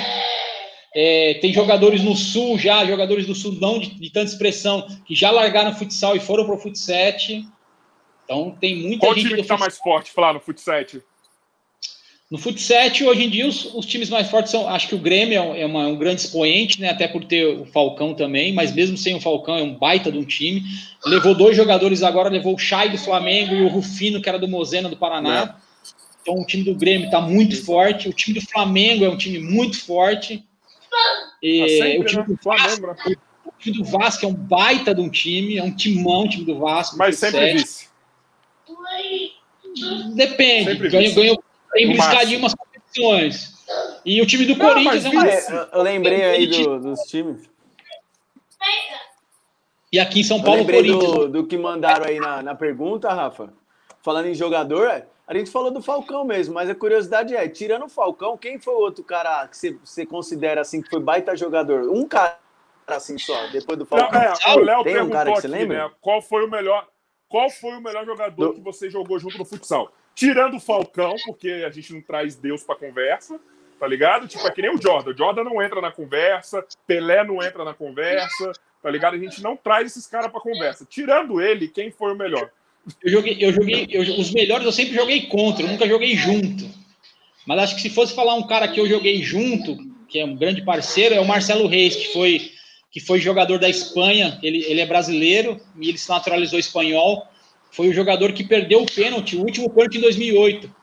É, 0.94 1.34
tem 1.34 1.52
jogadores 1.52 2.02
no 2.02 2.14
Sul 2.14 2.58
já, 2.58 2.84
jogadores 2.84 3.26
do 3.26 3.34
Sul 3.34 3.52
não 3.60 3.78
de, 3.78 3.94
de, 3.94 4.10
tanta 4.10 4.30
expressão, 4.30 4.86
que 5.04 5.14
já 5.14 5.30
largaram 5.30 5.74
futsal 5.74 6.16
e 6.16 6.20
foram 6.20 6.46
pro 6.46 6.58
futsal. 6.58 6.96
Então 8.24 8.56
tem 8.60 8.76
muita 8.76 9.00
Qual 9.06 9.14
gente 9.14 9.24
time 9.24 9.36
do 9.36 9.42
que 9.42 9.48
tá 9.48 9.54
fut- 9.54 9.60
mais 9.60 9.78
forte, 9.78 10.10
Flá, 10.10 10.32
no 10.32 10.40
futsal? 10.40 10.82
No 12.30 12.36
futsal, 12.36 12.88
hoje 13.06 13.24
em 13.24 13.30
dia, 13.30 13.46
os, 13.46 13.74
os 13.74 13.86
times 13.86 14.10
mais 14.10 14.28
fortes 14.28 14.50
são. 14.52 14.68
Acho 14.68 14.88
que 14.88 14.94
o 14.94 14.98
Grêmio 14.98 15.34
é, 15.34 15.40
um, 15.40 15.54
é 15.54 15.64
uma- 15.64 15.86
um 15.86 15.96
grande 15.96 16.20
expoente, 16.20 16.78
né? 16.78 16.90
Até 16.90 17.08
por 17.08 17.24
ter 17.24 17.46
o 17.46 17.64
Falcão 17.64 18.12
também, 18.12 18.52
mas 18.52 18.70
mesmo 18.74 18.98
sem 18.98 19.14
o 19.14 19.20
Falcão, 19.20 19.56
é 19.56 19.62
um 19.62 19.74
baita 19.74 20.12
de 20.12 20.18
um 20.18 20.24
time. 20.24 20.62
Levou 21.06 21.34
dois 21.34 21.56
jogadores 21.56 22.02
agora, 22.02 22.28
levou 22.28 22.54
o 22.54 22.58
Chay 22.58 22.90
do 22.90 22.98
Flamengo 22.98 23.54
e 23.54 23.62
o 23.62 23.68
Rufino, 23.68 24.20
que 24.20 24.28
era 24.28 24.38
do 24.38 24.46
Mozena 24.46 24.90
do 24.90 24.96
Paraná. 24.96 25.56
Então 26.20 26.34
o 26.34 26.44
time 26.44 26.64
do 26.64 26.74
Grêmio 26.74 27.06
está 27.06 27.18
muito 27.18 27.64
forte. 27.64 28.10
O 28.10 28.12
time 28.12 28.38
do 28.38 28.46
Flamengo 28.46 29.06
é 29.06 29.08
um 29.08 29.16
time 29.16 29.38
muito 29.38 29.78
forte. 29.80 30.44
E, 31.42 31.62
Ah, 31.62 31.68
sempre, 31.68 31.98
o, 31.98 32.04
time 32.04 32.22
né? 32.22 32.28
do 32.28 32.36
Flamengo, 32.42 32.86
né? 32.88 32.94
Vasco, 32.94 33.20
o 33.46 33.52
time 33.58 33.78
do 33.78 33.84
Vasco 33.84 34.24
é 34.26 34.28
um 34.28 34.34
baita 34.34 34.94
de 34.94 35.00
um 35.00 35.08
time, 35.08 35.56
é 35.56 35.62
um 35.62 35.74
timão 35.74 36.24
o 36.24 36.28
time 36.28 36.44
do 36.44 36.58
Vasco. 36.58 36.98
Mas 36.98 37.16
sempre 37.18 37.54
vice. 37.54 37.88
Depende. 40.14 40.64
Sempre 40.72 40.88
Ganhou, 40.90 41.14
ganhou 41.14 41.44
tem 41.72 41.84
embriscadinho 41.84 42.38
umas 42.40 42.54
competições. 42.54 43.58
E 44.04 44.20
o 44.22 44.26
time 44.26 44.46
do 44.46 44.56
Não, 44.56 44.66
Corinthians 44.68 45.04
mas 45.04 45.04
é 45.04 45.08
uma. 45.10 45.28
É, 45.28 45.52
eu- 45.52 45.68
eu 45.78 45.82
lembrei 45.82 46.24
aí 46.24 46.46
do- 46.46 46.80
dos 46.80 47.00
times. 47.02 47.48
E 49.92 49.98
aqui 49.98 50.20
em 50.20 50.24
São 50.24 50.38
Eu 50.38 50.44
Paulo, 50.44 50.60
lembrei 50.60 50.82
Corinthians. 50.82 51.12
do, 51.12 51.28
do 51.28 51.46
que 51.46 51.56
mandaram 51.56 52.04
aí 52.06 52.18
na, 52.20 52.42
na 52.42 52.54
pergunta, 52.54 53.08
Rafa. 53.12 53.52
Falando 54.02 54.26
em 54.26 54.34
jogador, 54.34 55.04
a 55.26 55.34
gente 55.36 55.50
falou 55.50 55.70
do 55.70 55.82
Falcão 55.82 56.24
mesmo, 56.24 56.54
mas 56.54 56.68
a 56.68 56.74
curiosidade 56.74 57.34
é, 57.34 57.48
tirando 57.48 57.86
o 57.86 57.88
Falcão, 57.88 58.36
quem 58.36 58.58
foi 58.58 58.74
o 58.74 58.78
outro 58.80 59.02
cara 59.02 59.46
que 59.48 59.56
você, 59.56 59.78
você 59.84 60.04
considera 60.06 60.60
assim 60.60 60.82
que 60.82 60.90
foi 60.90 61.00
baita 61.00 61.36
jogador? 61.36 61.90
Um 61.90 62.06
cara 62.06 62.38
assim 62.86 63.18
só, 63.18 63.46
depois 63.48 63.78
do 63.78 63.86
Não, 63.90 63.98
Falcão. 63.98 64.20
é, 64.20 64.54
o 64.54 64.58
Léo 64.60 64.84
Tem 64.84 65.00
um 65.02 65.10
cara 65.10 65.32
que 65.32 65.40
você 65.40 65.46
aqui, 65.46 65.56
lembra? 65.56 65.84
né? 65.88 65.94
Qual 66.00 66.20
foi 66.22 66.44
o 66.44 66.50
melhor, 66.50 66.86
qual 67.28 67.48
foi 67.50 67.72
o 67.72 67.80
melhor 67.82 68.04
jogador 68.04 68.48
Do- 68.48 68.54
que 68.54 68.60
você 68.60 68.88
jogou 68.90 69.18
junto 69.18 69.36
no 69.38 69.44
futsal? 69.44 69.90
Tirando 70.18 70.56
o 70.56 70.60
Falcão, 70.60 71.14
porque 71.26 71.48
a 71.64 71.70
gente 71.70 71.92
não 71.92 72.00
traz 72.02 72.34
Deus 72.34 72.64
pra 72.64 72.74
conversa, 72.74 73.38
tá 73.78 73.86
ligado? 73.86 74.26
Tipo, 74.26 74.44
é 74.48 74.50
que 74.50 74.60
nem 74.60 74.74
o 74.74 74.82
Jordan. 74.82 75.12
O 75.12 75.16
Jordan 75.16 75.44
não 75.44 75.62
entra 75.62 75.80
na 75.80 75.92
conversa, 75.92 76.66
Pelé 76.88 77.22
não 77.22 77.40
entra 77.40 77.64
na 77.64 77.72
conversa, 77.72 78.52
tá 78.82 78.90
ligado? 78.90 79.14
A 79.14 79.18
gente 79.18 79.40
não 79.40 79.56
traz 79.56 79.86
esses 79.92 80.08
caras 80.08 80.28
pra 80.32 80.40
conversa. 80.40 80.84
Tirando 80.84 81.40
ele, 81.40 81.68
quem 81.68 81.92
foi 81.92 82.12
o 82.12 82.16
melhor? 82.16 82.50
Eu 83.00 83.12
joguei, 83.12 83.36
eu 83.38 83.52
joguei, 83.52 83.86
eu- 83.90 84.18
os 84.18 84.32
melhores 84.32 84.66
eu 84.66 84.72
sempre 84.72 84.92
joguei 84.96 85.26
contra, 85.26 85.62
eu 85.64 85.68
nunca 85.68 85.86
joguei 85.86 86.16
junto. 86.16 86.68
Mas 87.46 87.60
acho 87.60 87.76
que 87.76 87.82
se 87.82 87.90
fosse 87.90 88.12
falar 88.12 88.34
um 88.34 88.46
cara 88.48 88.66
que 88.66 88.80
eu 88.80 88.88
joguei 88.88 89.22
junto, 89.22 89.76
que 90.08 90.18
é 90.18 90.24
um 90.24 90.34
grande 90.34 90.62
parceiro, 90.64 91.14
é 91.14 91.20
o 91.20 91.24
Marcelo 91.24 91.68
Reis, 91.68 91.94
que 91.94 92.12
foi, 92.12 92.50
que 92.90 92.98
foi 92.98 93.20
jogador 93.20 93.58
da 93.60 93.68
Espanha. 93.68 94.36
Ele, 94.42 94.64
ele 94.64 94.80
é 94.80 94.86
brasileiro 94.86 95.60
e 95.80 95.88
ele 95.90 95.98
se 95.98 96.08
naturalizou 96.08 96.58
espanhol. 96.58 97.24
Foi 97.70 97.88
o 97.88 97.92
jogador 97.92 98.32
que 98.32 98.44
perdeu 98.44 98.82
o 98.82 98.86
pênalti, 98.86 99.36
o 99.36 99.40
último 99.40 99.70
pênalti 99.70 99.98
em 99.98 100.00
2008. 100.00 100.78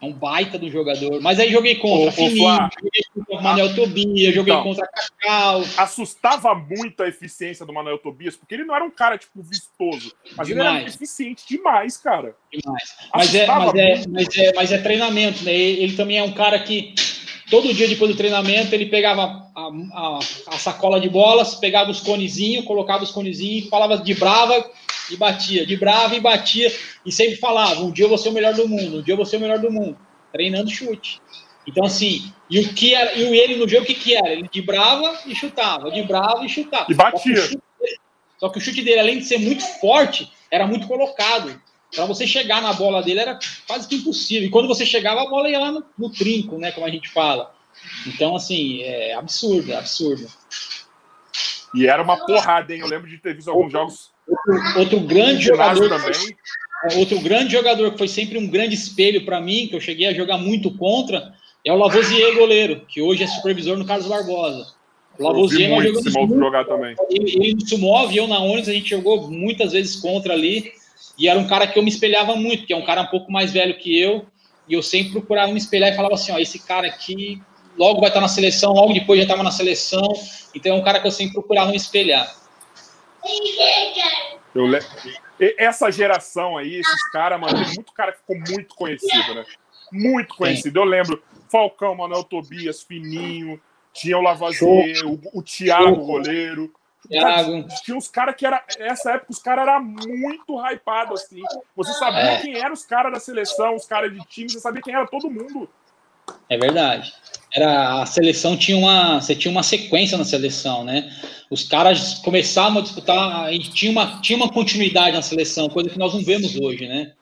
É 0.00 0.04
um 0.04 0.12
baita 0.12 0.58
do 0.58 0.70
jogador. 0.70 1.22
Mas 1.22 1.40
aí 1.40 1.50
joguei 1.50 1.76
contra 1.76 2.12
Fininho, 2.12 2.36
Flá. 2.44 2.70
joguei 2.78 3.02
contra 3.14 3.34
o 3.34 3.42
Manuel 3.42 3.74
Tobias, 3.74 4.34
joguei 4.34 4.52
Então. 4.52 4.62
contra 4.62 4.86
Cacau. 4.86 5.62
Assustava 5.78 6.54
muito 6.54 7.02
a 7.02 7.08
eficiência 7.08 7.64
do 7.64 7.72
Manuel 7.72 7.96
Tobias, 7.98 8.36
porque 8.36 8.54
ele 8.54 8.64
não 8.64 8.74
era 8.76 8.84
um 8.84 8.90
cara, 8.90 9.16
tipo, 9.16 9.42
vistoso, 9.42 10.12
mas 10.36 10.50
ele 10.50 10.60
era 10.60 10.72
Demais. 10.74 10.94
eficiente 10.94 11.44
demais, 11.48 11.96
cara. 11.96 12.36
demais. 12.52 12.94
Mas 13.14 13.34
é, 13.34 13.46
mas, 13.46 13.74
é, 13.74 13.94
muito. 13.96 14.10
mas, 14.10 14.36
é, 14.36 14.52
mas 14.54 14.72
é 14.72 14.78
treinamento, 14.78 15.42
né? 15.44 15.54
Ele, 15.54 15.82
ele 15.84 15.96
também 15.96 16.18
é 16.18 16.22
um 16.22 16.32
cara 16.32 16.58
que 16.58 16.94
todo 17.50 17.72
dia 17.72 17.88
depois 17.88 18.10
do 18.10 18.16
treinamento 18.16 18.74
ele 18.74 18.86
pegava 18.86 19.22
a, 19.54 19.60
a- 19.94 20.18
a 20.48 20.58
sacola 20.58 21.00
de 21.00 21.08
bolas, 21.08 21.54
pegava 21.54 21.90
os 21.90 22.00
conezinhos, 22.00 22.64
colocava 22.64 23.04
os 23.04 23.10
conezinhos, 23.10 23.68
falava 23.68 23.98
de 23.98 24.14
brava 24.14 24.70
e 25.10 25.16
batia, 25.16 25.64
de 25.66 25.76
brava 25.76 26.16
e 26.16 26.20
batia, 26.20 26.72
e 27.04 27.12
sempre 27.12 27.36
falava: 27.36 27.80
um 27.82 27.90
dia 27.90 28.04
eu 28.04 28.08
vou 28.08 28.18
ser 28.18 28.30
o 28.30 28.32
melhor 28.32 28.54
do 28.54 28.68
mundo, 28.68 28.98
um 28.98 29.02
dia 29.02 29.12
eu 29.12 29.16
vou 29.16 29.26
ser 29.26 29.36
o 29.36 29.40
melhor 29.40 29.58
do 29.58 29.70
mundo, 29.70 29.96
treinando 30.32 30.70
chute. 30.70 31.20
Então, 31.68 31.84
assim, 31.84 32.32
e 32.48 32.60
o 32.60 32.68
que 32.74 32.94
era, 32.94 33.12
e 33.14 33.22
ele 33.38 33.56
no 33.56 33.68
jogo, 33.68 33.82
o 33.82 33.86
que, 33.86 33.94
que 33.94 34.14
era? 34.16 34.28
Ele 34.32 34.48
de 34.52 34.62
brava 34.62 35.18
e 35.26 35.34
chutava, 35.34 35.90
de 35.90 36.00
brava 36.02 36.44
e 36.44 36.48
chutava. 36.48 36.86
E 36.88 36.94
batia. 36.94 37.36
Só 37.36 37.48
que 37.48 37.56
dele- 37.80 37.98
Só 38.38 38.48
que 38.50 38.58
o 38.58 38.60
chute 38.60 38.82
dele, 38.82 39.00
além 39.00 39.18
de 39.18 39.24
ser 39.24 39.38
muito 39.38 39.64
forte, 39.80 40.30
era 40.50 40.64
muito 40.66 40.86
colocado. 40.86 41.60
Para 41.94 42.04
você 42.04 42.26
chegar 42.26 42.60
na 42.60 42.72
bola 42.72 43.02
dele 43.02 43.20
era 43.20 43.38
quase 43.66 43.88
que 43.88 43.96
impossível. 43.96 44.48
E 44.48 44.50
quando 44.50 44.68
você 44.68 44.84
chegava, 44.84 45.22
a 45.22 45.28
bola 45.28 45.48
ia 45.48 45.58
lá 45.58 45.72
no, 45.72 45.84
no 45.98 46.10
trinco, 46.10 46.58
né? 46.58 46.72
Como 46.72 46.86
a 46.86 46.90
gente 46.90 47.08
fala. 47.08 47.54
Então, 48.06 48.34
assim, 48.34 48.82
é 48.82 49.14
absurdo, 49.14 49.72
é 49.72 49.76
absurdo. 49.76 50.26
E 51.74 51.86
era 51.86 52.02
uma 52.02 52.16
porrada, 52.16 52.74
hein? 52.74 52.80
Eu 52.80 52.88
lembro 52.88 53.08
de 53.08 53.18
ter 53.18 53.34
visto 53.34 53.50
alguns 53.50 53.72
jogos 53.72 54.10
Outro, 54.26 54.78
outro 54.80 55.00
grande 55.00 55.44
jogador 55.44 55.88
também. 55.88 56.36
Outro 56.96 57.20
grande 57.20 57.52
jogador 57.52 57.92
que 57.92 57.98
foi 57.98 58.08
sempre 58.08 58.38
um 58.38 58.48
grande 58.48 58.74
espelho 58.74 59.24
para 59.24 59.40
mim, 59.40 59.68
que 59.68 59.76
eu 59.76 59.80
cheguei 59.80 60.06
a 60.06 60.14
jogar 60.14 60.38
muito 60.38 60.70
contra, 60.76 61.32
é 61.64 61.72
o 61.72 61.76
Lavoisier, 61.76 62.34
goleiro, 62.34 62.82
que 62.88 63.00
hoje 63.00 63.22
é 63.22 63.26
supervisor 63.26 63.76
no 63.76 63.84
Carlos 63.84 64.06
Barbosa. 64.06 64.74
O 65.18 65.22
Lavoisier 65.22 65.70
nós 65.70 65.84
muito 65.84 66.04
jogamos 66.04 66.28
muito, 66.28 66.44
jogar 66.44 66.64
também. 66.64 66.94
ele, 67.08 67.30
ele 67.36 67.54
no 67.54 67.68
Sumov 67.68 68.12
e 68.12 68.16
eu 68.16 68.26
na 68.26 68.40
Onis, 68.40 68.68
a 68.68 68.72
gente 68.72 68.90
jogou 68.90 69.30
muitas 69.30 69.72
vezes 69.72 69.96
contra 69.96 70.34
ali, 70.34 70.72
e 71.18 71.28
era 71.28 71.38
um 71.38 71.46
cara 71.46 71.66
que 71.66 71.78
eu 71.78 71.82
me 71.82 71.88
espelhava 71.90 72.36
muito, 72.36 72.66
que 72.66 72.72
é 72.72 72.76
um 72.76 72.84
cara 72.84 73.02
um 73.02 73.06
pouco 73.06 73.30
mais 73.32 73.52
velho 73.52 73.78
que 73.78 73.98
eu, 74.00 74.26
e 74.68 74.74
eu 74.74 74.82
sempre 74.82 75.12
procurava 75.12 75.52
me 75.52 75.58
espelhar 75.58 75.92
e 75.92 75.96
falava 75.96 76.14
assim, 76.14 76.32
ó, 76.32 76.38
esse 76.38 76.58
cara 76.58 76.86
aqui 76.86 77.40
logo 77.78 78.00
vai 78.00 78.08
estar 78.08 78.20
na 78.20 78.28
seleção, 78.28 78.72
logo 78.72 78.92
depois 78.92 79.18
já 79.18 79.24
estava 79.24 79.42
na 79.42 79.50
seleção, 79.50 80.12
então 80.54 80.76
é 80.76 80.78
um 80.78 80.82
cara 80.82 81.00
que 81.00 81.06
eu 81.06 81.10
sempre 81.10 81.34
procurava 81.34 81.70
me 81.70 81.76
espelhar. 81.76 82.26
Eu 84.54 84.66
le... 84.66 84.78
e- 85.40 85.54
Essa 85.58 85.90
geração 85.90 86.56
aí, 86.56 86.76
esses 86.76 87.10
caras, 87.10 87.40
mano, 87.40 87.54
tem 87.64 87.74
muito 87.74 87.92
cara 87.92 88.12
que 88.12 88.18
ficou 88.18 88.36
muito 88.54 88.74
conhecido, 88.74 89.34
né? 89.34 89.44
Muito 89.92 90.34
conhecido. 90.34 90.78
Eu 90.80 90.84
lembro 90.84 91.22
Falcão, 91.50 91.94
Manuel 91.94 92.24
Tobias, 92.24 92.82
Fininho, 92.82 93.60
tinha 93.92 94.18
o 94.18 94.20
Lavoisier, 94.22 95.06
o, 95.06 95.20
o 95.34 95.42
Thiago, 95.42 95.96
goleiro. 96.04 96.72
Thiago. 97.08 97.66
Tinha 97.84 97.96
uns 97.96 98.08
caras 98.08 98.34
que 98.36 98.46
era. 98.46 98.62
Nessa 98.78 99.12
época, 99.12 99.32
os 99.32 99.38
caras 99.38 99.66
eram 99.66 99.82
muito 99.82 100.58
hypados, 100.70 101.22
assim. 101.22 101.42
Você 101.74 101.92
sabia 101.94 102.20
É. 102.20 102.40
quem 102.40 102.56
eram 102.56 102.72
os 102.72 102.84
caras 102.84 103.12
da 103.12 103.20
seleção, 103.20 103.74
os 103.74 103.86
caras 103.86 104.12
de 104.12 104.20
time, 104.26 104.50
você 104.50 104.60
sabia 104.60 104.82
quem 104.82 104.94
era 104.94 105.06
todo 105.06 105.30
mundo. 105.30 105.68
É 106.48 106.58
verdade. 106.58 107.12
Era 107.54 108.02
a 108.02 108.06
seleção 108.06 108.56
tinha 108.56 108.76
uma, 108.76 109.20
você 109.20 109.34
tinha 109.34 109.50
uma 109.50 109.62
sequência 109.62 110.18
na 110.18 110.24
seleção, 110.24 110.84
né? 110.84 111.10
Os 111.50 111.62
caras 111.62 112.14
começavam 112.14 112.78
a 112.78 112.82
disputar 112.82 113.52
e 113.54 113.60
tinha 113.60 113.92
uma 113.92 114.20
tinha 114.20 114.36
uma 114.36 114.50
continuidade 114.52 115.14
na 115.16 115.22
seleção, 115.22 115.68
coisa 115.68 115.88
que 115.88 115.98
nós 115.98 116.12
não 116.12 116.22
vemos 116.22 116.56
hoje, 116.56 116.86
né? 116.86 117.12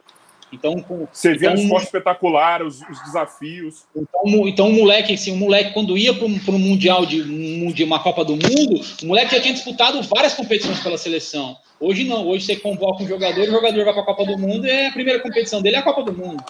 Então, 0.54 0.80
com, 0.80 1.06
Você 1.12 1.30
via 1.36 1.48
então, 1.50 1.54
no 1.54 1.62
esporte 1.62 1.84
espetacular, 1.86 2.62
os, 2.62 2.80
os 2.82 3.00
desafios. 3.04 3.84
então, 3.94 4.20
um- 4.24 4.46
então, 4.48 4.68
um 4.68 4.72
moleque, 4.72 5.12
assim, 5.14 5.32
um 5.32 5.36
moleque 5.36 5.72
quando 5.72 5.98
ia 5.98 6.14
para 6.14 6.24
um 6.26 6.58
mundial 6.58 7.04
de, 7.04 7.22
um, 7.22 7.72
de 7.72 7.82
uma 7.84 7.98
Copa 7.98 8.24
do 8.24 8.32
Mundo, 8.34 8.80
o 9.02 9.06
moleque 9.06 9.34
já 9.34 9.40
tinha 9.42 9.52
disputado 9.54 10.00
várias 10.02 10.34
competições 10.34 10.78
pela 10.80 10.96
seleção. 10.96 11.56
Hoje 11.80 12.04
não, 12.04 12.26
hoje 12.28 12.46
você 12.46 12.56
convoca 12.56 13.02
um 13.02 13.08
jogador, 13.08 13.42
o 13.42 13.50
jogador 13.50 13.84
vai 13.84 13.92
para 13.92 14.02
a 14.02 14.06
Copa 14.06 14.24
do 14.24 14.38
Mundo 14.38 14.66
e 14.66 14.86
a 14.86 14.92
primeira 14.92 15.20
competição 15.20 15.60
dele 15.60 15.76
é 15.76 15.78
a 15.80 15.82
Copa 15.82 16.02
do 16.02 16.12
Mundo. 16.12 16.42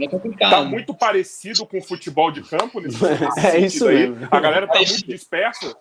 É 0.00 0.08
complicado. 0.08 0.50
Tá 0.50 0.64
muito 0.64 0.94
parecido 0.94 1.66
com 1.66 1.76
o 1.78 1.82
futebol 1.82 2.30
de 2.30 2.40
campo 2.42 2.80
nesse 2.80 2.96
É 3.04 3.58
isso 3.58 3.78
sentido 3.80 3.88
aí. 3.88 4.08
mesmo. 4.08 4.28
A 4.30 4.40
galera 4.40 4.66
tá 4.66 4.78
É 4.78 4.82
isso. 4.82 4.92
muito 4.94 5.06
dispersa. 5.08 5.76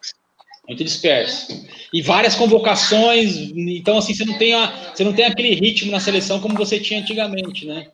Muito 0.70 0.84
disperso. 0.84 1.68
E 1.92 2.02
várias 2.02 2.36
convocações, 2.36 3.36
então 3.56 3.98
assim, 3.98 4.14
você 4.14 4.24
não 4.24 4.38
tem 4.38 4.54
a, 4.54 4.94
você 4.94 5.04
não 5.04 5.14
tem 5.14 5.26
aquele 5.26 5.56
ritmo 5.56 5.92
na 5.92 6.00
seleção 6.00 6.40
como 6.40 6.56
você 6.56 6.80
tinha 6.80 7.02
antigamente, 7.02 7.66
né? 7.66 7.92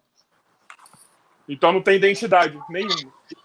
Então 1.47 1.72
não 1.72 1.81
tem 1.81 1.95
identidade 1.95 2.60
nenhuma. 2.69 2.95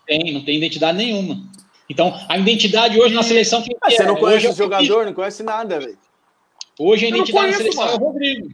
Tem, 0.05 0.35
não 0.35 0.45
tem 0.45 0.57
identidade 0.57 0.99
nenhuma. 0.99 1.49
Então, 1.89 2.19
a 2.29 2.39
identidade 2.39 3.01
hoje 3.01 3.15
na 3.15 3.23
seleção 3.23 3.63
quem 3.63 3.77
Ah, 3.81 3.89
que 3.89 3.97
você 3.97 4.03
é? 4.03 4.07
não 4.07 4.17
conhece 4.17 4.37
hoje, 4.39 4.47
é 4.47 4.51
o 4.51 4.57
jogador, 4.57 5.07
não 5.07 5.15
conhece 5.15 5.43
nada, 5.43 5.79
velho. 5.79 5.99
Hoje 6.79 7.07
a 7.07 7.09
Eu 7.09 7.15
identidade 7.17 7.51
na 7.51 7.57
conheço, 7.59 7.73
seleção 7.73 7.83
é 7.83 7.87
o 7.87 7.93
mano. 7.93 8.07
Rodrigo. 8.07 8.51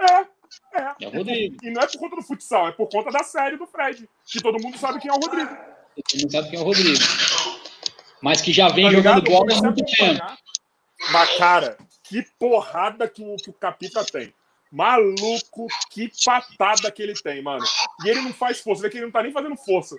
É, 0.00 0.12
é. 0.14 0.94
É 1.00 1.08
o 1.08 1.10
Rodrigo. 1.10 1.56
E 1.62 1.70
não 1.70 1.82
é 1.82 1.86
por 1.86 1.98
conta 1.98 2.16
do 2.16 2.22
futsal, 2.22 2.68
é 2.68 2.72
por 2.72 2.88
conta 2.88 3.10
da 3.10 3.22
série 3.22 3.56
do 3.56 3.66
Fred. 3.66 4.08
Que 4.26 4.42
todo 4.42 4.60
mundo 4.62 4.76
sabe 4.76 5.00
quem 5.00 5.10
é 5.10 5.14
o 5.14 5.18
Rodrigo. 5.18 5.56
Você 6.06 6.22
não 6.22 6.30
sabe 6.30 6.50
quem 6.50 6.58
é 6.58 6.62
o 6.62 6.64
Rodrigo. 6.64 6.98
Mas 8.22 8.40
que 8.40 8.52
já 8.52 8.68
vem 8.68 8.86
Tá 8.86 8.90
jogando 8.92 9.22
bola 9.22 9.52
há 9.56 9.62
muito 9.62 9.84
tempo. 9.84 10.20
Mas, 11.12 11.36
cara, 11.38 11.76
que 12.04 12.24
porrada 12.38 13.08
que 13.08 13.22
o, 13.22 13.36
que 13.36 13.50
o 13.50 13.52
Capita 13.52 14.04
tem. 14.04 14.32
Maluco, 14.70 15.66
que 15.90 16.10
patada 16.24 16.90
que 16.90 17.02
ele 17.02 17.14
tem, 17.14 17.40
mano. 17.42 17.64
E 18.04 18.08
ele 18.08 18.20
não 18.20 18.32
faz 18.34 18.58
força, 18.60 18.82
vê 18.82 18.90
que 18.90 18.98
ele 18.98 19.06
não 19.06 19.12
tá 19.12 19.22
nem 19.22 19.32
fazendo 19.32 19.56
força. 19.56 19.96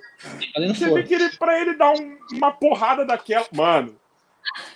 Fazendo 0.54 0.76
Você 0.76 0.86
vê 0.86 0.90
força. 0.92 1.08
que 1.08 1.14
ele, 1.16 1.30
pra 1.38 1.60
ele 1.60 1.76
dar 1.76 1.92
um- 1.92 2.18
uma 2.34 2.52
porrada 2.52 3.04
daquela. 3.06 3.48
Mano, 3.52 3.96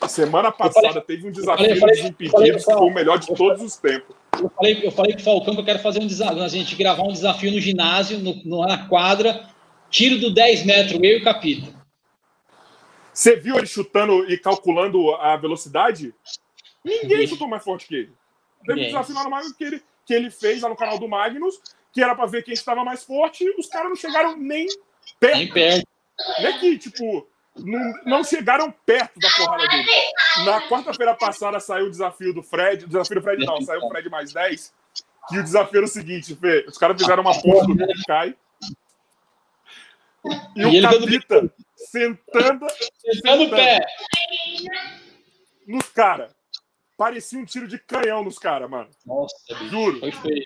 a 0.02 0.08
semana 0.08 0.52
passada 0.52 1.00
teve 1.02 1.28
um 1.28 1.32
desafio 1.32 1.66
eu 1.68 1.78
falei- 1.78 2.00
eu 2.20 2.30
falei- 2.32 2.52
que 2.54 2.60
foi 2.60 2.74
o 2.76 2.90
melhor 2.90 3.20
de 3.20 3.28
todos 3.36 3.62
os 3.62 3.78
tempos. 3.78 4.16
Eu 4.42 4.50
falei, 4.50 4.80
eu 4.84 4.92
falei 4.92 5.14
pro 5.14 5.24
Falcão 5.24 5.54
que 5.54 5.62
eu 5.62 5.66
quero 5.66 5.80
fazer 5.80 6.00
um 6.00 6.08
desafio, 6.08 6.42
a 6.42 6.48
gente 6.48 6.76
gravar 6.76 7.04
um 7.04 7.12
desafio 7.14 7.52
no 7.52 7.60
ginásio, 7.60 8.18
no- 8.20 8.66
na 8.66 8.88
quadra, 8.88 9.48
tiro 9.92 10.18
do 10.20 10.34
10 10.34 10.66
metros, 10.66 10.94
eu 10.94 11.04
e 11.04 11.18
o 11.18 11.24
Capita. 11.24 11.83
Você 13.14 13.36
viu 13.36 13.58
ele 13.58 13.68
chutando 13.68 14.30
e 14.32 14.38
calculando 14.38 15.14
a 15.16 15.38
velocidade? 15.38 16.14
Ninguém 16.84 17.28
chutou 17.28 17.48
mais 17.48 17.64
forte 17.64 17.88
que 17.88 17.96
ele. 17.96 18.14
Teve 18.66 18.82
um 18.82 18.86
desafio 18.86 19.16
lá 19.16 19.24
no 19.24 19.30
Magnus 19.30 19.54
que 19.54 19.64
ele, 19.64 19.84
que 20.06 20.14
ele 20.14 20.32
fez 20.32 20.62
lá 20.62 20.70
no 20.70 20.76
canal 20.76 20.98
do 20.98 21.08
Magnus, 21.08 21.62
que 21.92 22.02
era 22.02 22.16
pra 22.16 22.26
ver 22.26 22.44
quem 22.44 22.54
estava 22.54 22.84
mais 22.84 23.04
forte, 23.04 23.44
e 23.44 23.60
os 23.60 23.68
caras 23.68 23.90
não 23.90 23.96
chegaram 23.96 24.36
nem 24.38 24.68
perto. 25.20 25.38
Nem 25.38 25.52
perto. 25.52 25.88
Não 26.40 26.48
é 26.48 26.60
que, 26.60 26.78
tipo, 26.78 27.28
não, 27.58 27.94
não 28.06 28.24
chegaram 28.24 28.74
perto 28.86 29.20
da 29.20 29.30
porrada 29.38 29.68
dele. 29.68 29.88
Na 30.46 30.62
quarta-feira 30.68 31.14
passada 31.14 31.60
saiu 31.60 31.88
o 31.88 31.92
desafio 31.92 32.34
do 32.34 32.42
Fred. 32.42 32.86
O 32.86 32.88
desafio 32.88 33.16
do 33.16 33.22
Fred 33.22 33.46
não, 33.46 33.62
saiu 33.62 33.82
o 33.82 33.90
Fred 33.90 34.10
mais 34.10 34.34
10. 34.34 34.74
Que 35.30 35.40
o 35.40 35.44
desafio 35.44 35.78
era 35.78 35.86
o 35.86 35.90
seguinte, 35.90 36.36
Fê. 36.36 36.66
Os 36.68 36.78
caras 36.78 37.00
fizeram 37.00 37.22
uma 37.22 37.40
ponta 37.40 37.68
do 37.68 37.88
que 37.88 38.04
cai. 38.08 38.36
E, 40.56 40.62
E 40.62 40.66
o 40.66 40.70
ele 40.70 40.82
dando 40.82 41.06
Capita 41.06 41.54
sentando 41.98 42.66
Sentando 43.00 43.44
o 43.44 43.50
pé. 43.52 43.86
nos 45.68 45.88
caras. 45.90 46.34
Parecia 46.98 47.38
um 47.40 47.46
tiro 47.46 47.68
de 47.68 47.78
canhão 47.78 48.24
nos 48.24 48.40
caras, 48.40 48.70
mano. 48.70 48.90
Nossa, 49.06 49.36
bicho. 49.50 49.66
Juro. 49.68 50.00
Foi 50.00 50.12
feio. 50.12 50.46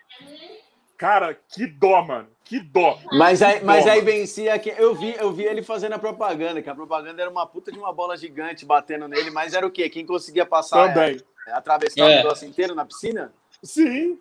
Cara, 0.98 1.34
que 1.34 1.65
dó, 1.68 2.02
mano. 2.03 2.28
Que 2.44 2.60
dó. 2.60 2.99
Mas 3.14 3.41
aí, 3.41 3.64
mas 3.64 3.86
aí 3.86 4.02
vencia 4.02 4.57
que 4.57 4.69
eu 4.69 4.95
vi, 4.95 5.15
eu 5.18 5.32
vi 5.32 5.44
ele 5.44 5.61
fazendo 5.61 5.94
a 5.94 5.99
propaganda, 5.99 6.61
que 6.61 6.69
a 6.69 6.76
propaganda 6.76 7.22
era 7.22 7.30
uma 7.30 7.45
puta 7.45 7.72
de 7.72 7.78
uma 7.78 7.94
bola 7.94 8.18
gigante 8.18 8.65
batendo 8.65 9.07
nele, 9.07 9.30
mas 9.30 9.53
era 9.53 9.68
o 9.68 9.72
quê? 9.72 9.90
Quem 9.90 10.06
conseguia 10.06 10.45
passar 10.45 10.94
Também. 10.94 11.22
é, 11.48 11.52
atravessar 11.52 12.02
É. 12.02 12.03
o 12.15 12.18
negócio 12.24 12.48
inteiro 12.48 12.74
na 12.74 12.86
piscina? 12.86 13.34
Sim. 13.64 14.19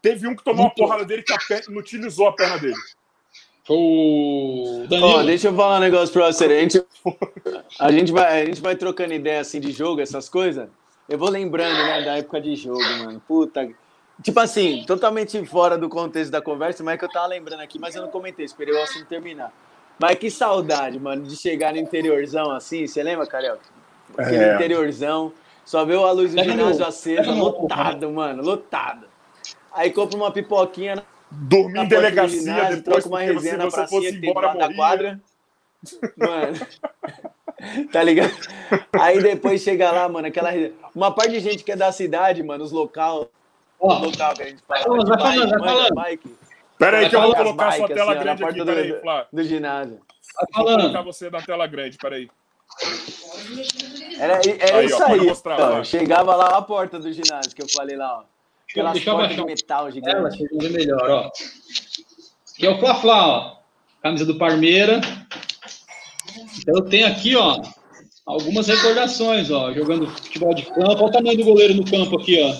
Teve 0.00 0.28
um 0.28 0.36
que 0.36 0.44
tomou 0.44 0.66
uma 0.66 0.74
porrada 0.74 1.04
dele 1.04 1.22
que 1.22 1.32
a 1.32 1.38
perna, 1.38 1.64
não 1.70 1.78
utilizou 1.80 2.28
a 2.28 2.32
perna 2.36 2.58
dele. 2.58 2.76
Foi 3.68 3.76
o 3.76 4.82
Ó, 4.84 4.86
Danilo. 4.88 5.24
deixa 5.26 5.48
eu 5.48 5.54
falar 5.54 5.76
um 5.76 5.80
negócio 5.80 6.10
pra 6.10 6.32
você. 6.32 6.46
A 6.46 6.60
gente, 6.60 6.82
a 7.78 7.92
gente, 7.92 8.10
vai, 8.10 8.42
a 8.42 8.44
gente 8.46 8.62
vai 8.62 8.74
trocando 8.74 9.12
ideia 9.12 9.40
assim 9.40 9.60
de 9.60 9.70
jogo, 9.72 10.00
essas 10.00 10.26
coisas. 10.26 10.70
Eu 11.06 11.18
vou 11.18 11.28
lembrando, 11.28 11.74
né, 11.76 12.02
da 12.02 12.16
época 12.16 12.40
de 12.40 12.56
jogo, 12.56 12.80
mano. 12.80 13.22
Puta. 13.28 13.68
Tipo 14.22 14.40
assim, 14.40 14.84
totalmente 14.86 15.44
fora 15.44 15.76
do 15.76 15.86
contexto 15.88 16.30
da 16.30 16.40
conversa, 16.40 16.82
mas 16.82 16.94
é 16.94 16.98
que 16.98 17.04
eu 17.04 17.10
tava 17.10 17.26
lembrando 17.26 17.60
aqui, 17.60 17.78
mas 17.78 17.94
eu 17.94 18.00
não 18.00 18.08
comentei, 18.08 18.46
esperei 18.46 18.74
o 18.74 18.82
assunto 18.82 19.04
terminar. 19.04 19.52
Mas 19.98 20.18
que 20.18 20.30
saudade, 20.30 20.98
mano, 20.98 21.24
de 21.24 21.36
chegar 21.36 21.72
no 21.74 21.78
interiorzão 21.78 22.50
assim. 22.50 22.86
Você 22.86 23.02
lembra, 23.02 23.26
Carioca? 23.26 23.60
Aquele 24.16 24.44
É. 24.44 24.54
interiorzão, 24.54 25.30
só 25.62 25.84
vê 25.84 25.94
a 25.94 26.10
luz 26.10 26.34
do 26.34 26.42
ginásio 26.42 26.86
acesa, 26.86 27.30
lotado, 27.32 28.10
mano, 28.10 28.42
lotado. 28.42 29.06
Aí 29.72 29.90
compra 29.92 30.16
uma 30.16 30.30
pipoquinha 30.32 31.04
Dormi 31.30 31.74
na 31.74 31.84
em 31.84 31.88
delegacia 31.88 32.40
ginásio, 32.40 32.76
depois, 32.76 33.04
troca 33.04 33.08
uma 33.08 33.18
porque 33.18 33.32
resenha 33.32 33.52
se 33.52 33.58
na 33.58 33.64
você 33.66 33.86
fosse 33.86 34.16
embora, 34.16 34.74
quadra. 34.74 35.20
Mano, 36.16 36.58
tá 37.92 38.02
ligado? 38.02 38.32
Aí 38.98 39.22
depois 39.22 39.62
chega 39.62 39.90
lá, 39.90 40.08
mano, 40.08 40.26
aquela 40.28 40.50
resenha. 40.50 40.72
Uma 40.94 41.14
parte 41.14 41.32
de 41.32 41.40
gente 41.40 41.64
que 41.64 41.72
é 41.72 41.76
da 41.76 41.92
cidade, 41.92 42.42
mano, 42.42 42.64
os 42.64 42.72
local, 42.72 43.28
Ó, 43.78 43.98
local 43.98 44.34
que 44.34 44.42
a 44.42 44.46
gente 44.46 44.62
fala. 44.66 44.80
Vai 44.80 45.04
falando, 45.04 45.16
bike, 45.16 45.46
vai 45.50 45.58
falando. 45.58 45.94
bike, 45.94 46.36
Pera 46.78 46.98
aí 46.98 47.10
que 47.10 47.16
eu 47.16 47.22
vou 47.22 47.34
colocar 47.34 47.72
sua 47.72 47.88
bikes, 47.88 47.96
tela 47.96 48.12
assim, 48.12 48.20
ó, 48.20 48.22
grande 48.22 48.44
aqui. 48.44 48.54
porta 48.56 48.64
Pera 48.64 48.80
aí, 48.80 48.92
do, 48.92 49.00
Flá. 49.00 49.26
do 49.32 49.44
ginásio. 49.44 50.00
vai 50.34 50.46
Vou 50.54 50.64
colocar 50.64 50.92
falando. 50.92 51.04
você 51.04 51.30
na 51.30 51.42
tela 51.42 51.66
grande, 51.66 51.98
peraí. 51.98 52.30
Era, 54.18 54.40
era 54.58 54.78
Aí, 54.78 54.86
ó, 54.86 54.86
isso 54.86 54.98
pode 54.98 55.20
aí. 55.20 55.26
mostrar, 55.26 55.60
ó. 55.60 55.70
vai. 55.74 55.84
Chegava 55.84 56.34
lá 56.36 56.56
a 56.56 56.62
porta 56.62 56.98
do 56.98 57.12
ginásio 57.12 57.54
que 57.54 57.62
eu 57.62 57.68
falei 57.68 57.96
lá, 57.96 58.20
ó. 58.20 58.37
Aquelas 58.70 58.92
Deixa 58.94 59.10
eu 59.10 59.14
portas 59.16 59.36
de 59.36 59.44
metal 59.44 59.80
Ela, 59.82 59.90
gigante. 59.90 60.38
deixa 60.38 60.54
eu 60.54 60.58
ver 60.58 60.70
melhor, 60.70 61.10
ó. 61.10 61.30
Aqui 62.54 62.66
é 62.66 62.70
o 62.70 62.78
Fla-Fla, 62.78 63.26
ó. 63.26 63.56
Camisa 64.02 64.26
do 64.26 64.36
Parmeira. 64.36 65.00
Então 66.58 66.76
eu 66.76 66.82
tenho 66.84 67.06
aqui, 67.06 67.34
ó, 67.34 67.62
algumas 68.26 68.68
recordações, 68.68 69.50
ó. 69.50 69.72
Jogando 69.72 70.06
futebol 70.08 70.54
de 70.54 70.62
campo. 70.64 70.80
Olha 70.82 71.04
o 71.04 71.10
tamanho 71.10 71.38
do 71.38 71.44
goleiro 71.44 71.74
no 71.74 71.84
campo 71.84 72.20
aqui, 72.20 72.38
ó. 72.42 72.54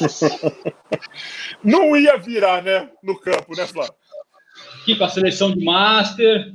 Não 1.64 1.96
ia 1.96 2.16
virar, 2.16 2.62
né? 2.62 2.90
No 3.02 3.18
campo, 3.18 3.54
né, 3.56 3.66
Flá? 3.66 3.88
Aqui 4.80 4.96
com 4.96 5.04
a 5.04 5.08
seleção 5.08 5.50
de 5.52 5.62
Master. 5.64 6.54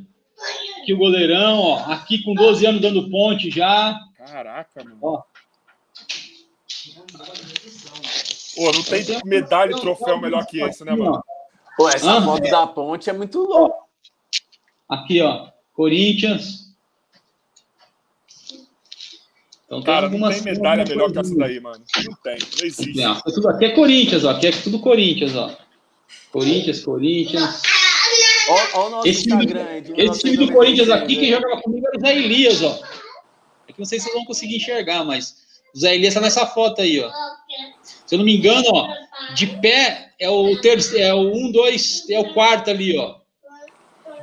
Aqui 0.82 0.94
o 0.94 0.98
goleirão, 0.98 1.60
ó. 1.60 1.80
Aqui 1.92 2.24
com 2.24 2.34
12 2.34 2.66
anos 2.66 2.82
dando 2.82 3.10
ponte 3.10 3.50
já. 3.52 4.00
Caraca, 4.18 4.84
mano. 4.84 4.98
Ó. 5.02 5.22
Pô, 8.56 8.72
não 8.72 8.84
tem 8.84 9.04
medalha 9.26 9.72
e 9.72 9.80
troféu 9.80 10.20
melhor 10.20 10.46
que 10.46 10.62
esse, 10.62 10.84
né, 10.84 10.96
mano? 10.96 11.24
Pô, 11.78 11.90
essa 11.90 12.18
Ah, 12.18 12.22
foto 12.22 12.50
da 12.50 12.68
ponte 12.68 13.10
é 13.10 13.14
muito 13.14 13.40
louca. 13.40 13.76
Aqui, 14.88 15.22
ó. 15.22 15.50
Corinthians. 15.74 16.66
Então, 19.66 19.80
tem 19.82 19.86
Cara, 19.94 20.10
não 20.10 20.30
tem 20.30 20.42
medalha 20.42 20.86
melhor 20.86 21.12
que 21.12 21.20
essa 21.20 21.36
daí, 21.36 21.60
mano. 21.60 21.84
Não 21.98 22.16
tem, 22.24 22.38
não 22.38 22.66
existe. 22.66 22.96
Não, 22.96 23.18
é 23.18 23.32
tudo, 23.32 23.50
aqui 23.50 23.66
é 23.66 23.70
Corinthians, 23.72 24.24
ó. 24.24 24.30
Aqui 24.30 24.48
é 24.48 24.52
tudo 24.52 24.80
Corinthians, 24.80 25.36
ó. 25.36 25.52
Corinthians, 26.32 26.84
Corinthians. 26.84 27.62
Ó, 28.48 28.80
ó 28.80 28.88
o 28.88 28.90
nosso 28.92 29.08
Esse 29.08 29.24
time, 29.24 29.44
esse 29.98 30.20
time 30.20 30.38
do 30.38 30.46
1996, 30.46 30.52
Corinthians 30.52 30.90
aqui, 30.90 31.16
né? 31.16 31.22
quem 31.22 31.32
jogava 31.32 31.62
comigo 31.62 31.88
era 31.88 31.98
o 31.98 32.00
Zé 32.00 32.16
Elias, 32.16 32.62
ó. 32.62 32.80
É 33.68 33.74
que 33.74 33.80
não 33.80 33.86
sei 33.86 34.00
se 34.00 34.06
vocês 34.06 34.16
vão 34.16 34.26
conseguir 34.26 34.58
enxergar, 34.58 35.04
mas 35.04 35.36
o 35.74 35.80
Zé 35.80 35.96
Elias 35.96 36.14
tá 36.14 36.22
nessa 36.22 36.46
foto 36.46 36.82
aí, 36.82 37.02
ó. 37.02 37.12
Se 38.06 38.16
eu 38.16 38.20
não 38.20 38.26
me 38.26 38.36
engano, 38.38 38.66
ó, 38.72 38.88
de 39.34 39.48
pé 39.48 40.12
é 40.20 40.30
o 40.30 40.56
terceiro, 40.62 41.04
é 41.04 41.14
o 41.14 41.34
um, 41.34 41.52
dois, 41.52 42.08
é 42.10 42.20
o 42.20 42.34
quarto 42.34 42.70
ali, 42.70 42.98
ó. 42.98 43.16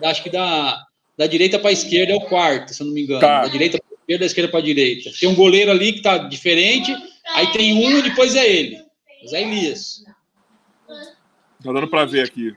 Acho 0.05 0.23
que 0.23 0.31
da, 0.31 0.85
da 1.17 1.27
direita 1.27 1.59
para 1.59 1.73
esquerda 1.73 2.13
é 2.13 2.17
o 2.17 2.21
quarto, 2.23 2.73
se 2.75 2.83
eu 2.83 2.87
não 2.87 2.95
me 2.95 3.03
engano. 3.03 3.21
Tá. 3.21 3.43
Da 3.43 3.49
direita 3.49 3.79
para 3.79 3.97
esquerda, 3.97 4.21
da 4.21 4.27
esquerda 4.27 4.51
para 4.51 4.61
direita. 4.61 5.11
Tem 5.19 5.29
um 5.29 5.35
goleiro 5.35 5.71
ali 5.71 5.93
que 5.93 6.03
tá 6.03 6.19
diferente, 6.19 6.95
aí 7.35 7.51
tem 7.53 7.75
um 7.75 7.99
e 7.99 8.03
depois 8.03 8.35
é 8.35 8.49
ele. 8.49 8.83
Zé 9.29 9.43
Elias. 9.43 10.05
Tá 10.89 11.73
dando 11.73 11.89
pra 11.89 12.05
ver 12.05 12.25
aqui. 12.25 12.53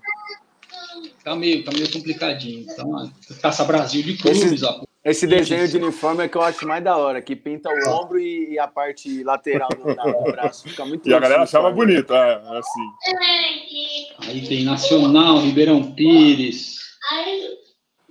Tá 1.23 1.35
meio, 1.35 1.63
tá 1.63 1.71
meio 1.71 1.91
complicadinho. 1.91 2.65
Tá 2.75 2.83
uma 2.83 3.11
Taça 3.41 3.63
Brasil 3.63 4.01
de 4.03 4.15
clubes, 4.17 4.53
Esse- 4.53 4.65
ó. 4.65 4.84
Esse 5.05 5.27
desenho 5.27 5.67
de 5.67 5.77
uniforme 5.77 6.23
é 6.23 6.27
que 6.27 6.35
eu 6.35 6.41
acho 6.41 6.67
mais 6.67 6.83
da 6.83 6.97
hora, 6.97 7.21
que 7.21 7.35
pinta 7.35 7.69
o 7.69 7.89
ombro 7.91 8.19
e, 8.19 8.53
e 8.53 8.59
a 8.59 8.67
parte 8.67 9.23
lateral 9.23 9.69
do, 9.69 10.31
braço. 10.31 10.67
Fica 10.67 10.83
muito 10.83 11.07
E 11.07 11.13
a 11.13 11.19
galera 11.19 11.43
achava 11.43 11.69
bonito, 11.69 12.11
é, 12.11 12.41
assim. 12.57 14.27
Aí 14.27 14.47
tem 14.47 14.63
Nacional, 14.63 15.37
Ribeirão 15.41 15.91
Pires. 15.91 16.79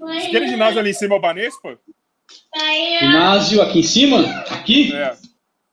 Aquele 0.01 0.47
ginásio 0.47 0.79
ali 0.79 0.91
em 0.91 0.95
cima 0.95 1.17
é 1.17 1.19
o 1.19 1.21
Banespa? 1.21 1.77
Ginásio 3.01 3.61
aqui 3.61 3.81
em 3.81 3.83
cima? 3.83 4.21
Aqui? 4.51 4.95
É. 4.95 5.17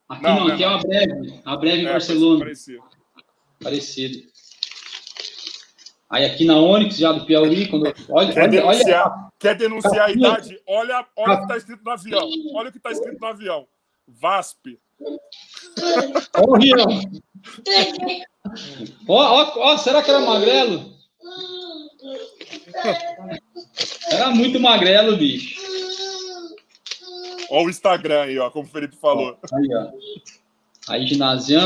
Aqui 0.10 0.23
Não, 0.23 0.35
não, 0.35 0.48
não, 0.48 0.53
aqui 0.56 0.64
é 0.64 0.68
uma 0.68 0.80
breve. 0.80 1.41
A 1.45 1.56
breve 1.56 1.85
é 1.85 1.91
Barcelona. 1.91 2.39
parecia. 2.39 2.80
Parecido. 3.61 4.30
Aí 6.11 6.25
aqui 6.25 6.43
na 6.43 6.57
Onix, 6.57 6.97
já 6.97 7.13
do 7.13 7.25
Piauí, 7.25 7.69
quando. 7.69 7.85
Olha, 8.09 8.33
Quer 8.33 8.43
olha, 8.49 8.65
olha. 8.65 8.77
denunciar, 8.77 9.29
quer 9.39 9.55
denunciar 9.55 9.95
a 9.95 10.07
Capinha. 10.07 10.27
idade? 10.27 10.59
Olha, 10.67 11.05
olha 11.15 11.33
o 11.35 11.41
que 11.41 11.47
tá 11.47 11.57
escrito 11.57 11.83
no 11.85 11.91
avião. 11.91 12.29
Olha 12.53 12.69
o 12.69 12.71
que 12.73 12.79
tá 12.79 12.91
escrito 12.91 13.19
no 13.19 13.27
avião. 13.27 13.67
VASP. 14.07 14.77
Olha 16.35 16.47
o 16.47 16.57
Rião. 16.57 17.01
Ó, 19.07 19.15
ó, 19.15 19.53
ó, 19.73 19.77
será 19.77 20.03
que 20.03 20.11
era 20.11 20.19
magrelo? 20.19 20.93
Era 24.11 24.31
muito 24.31 24.59
magrelo, 24.59 25.15
bicho. 25.15 25.61
Olha 27.49 27.67
o 27.67 27.69
Instagram 27.69 28.23
aí, 28.23 28.38
ó, 28.38 28.49
como 28.49 28.65
o 28.65 28.69
Felipe 28.69 28.97
falou. 28.97 29.38
Aí, 29.53 29.67
ó. 29.75 29.88
Aí, 30.89 31.07
ginásio. 31.07 31.59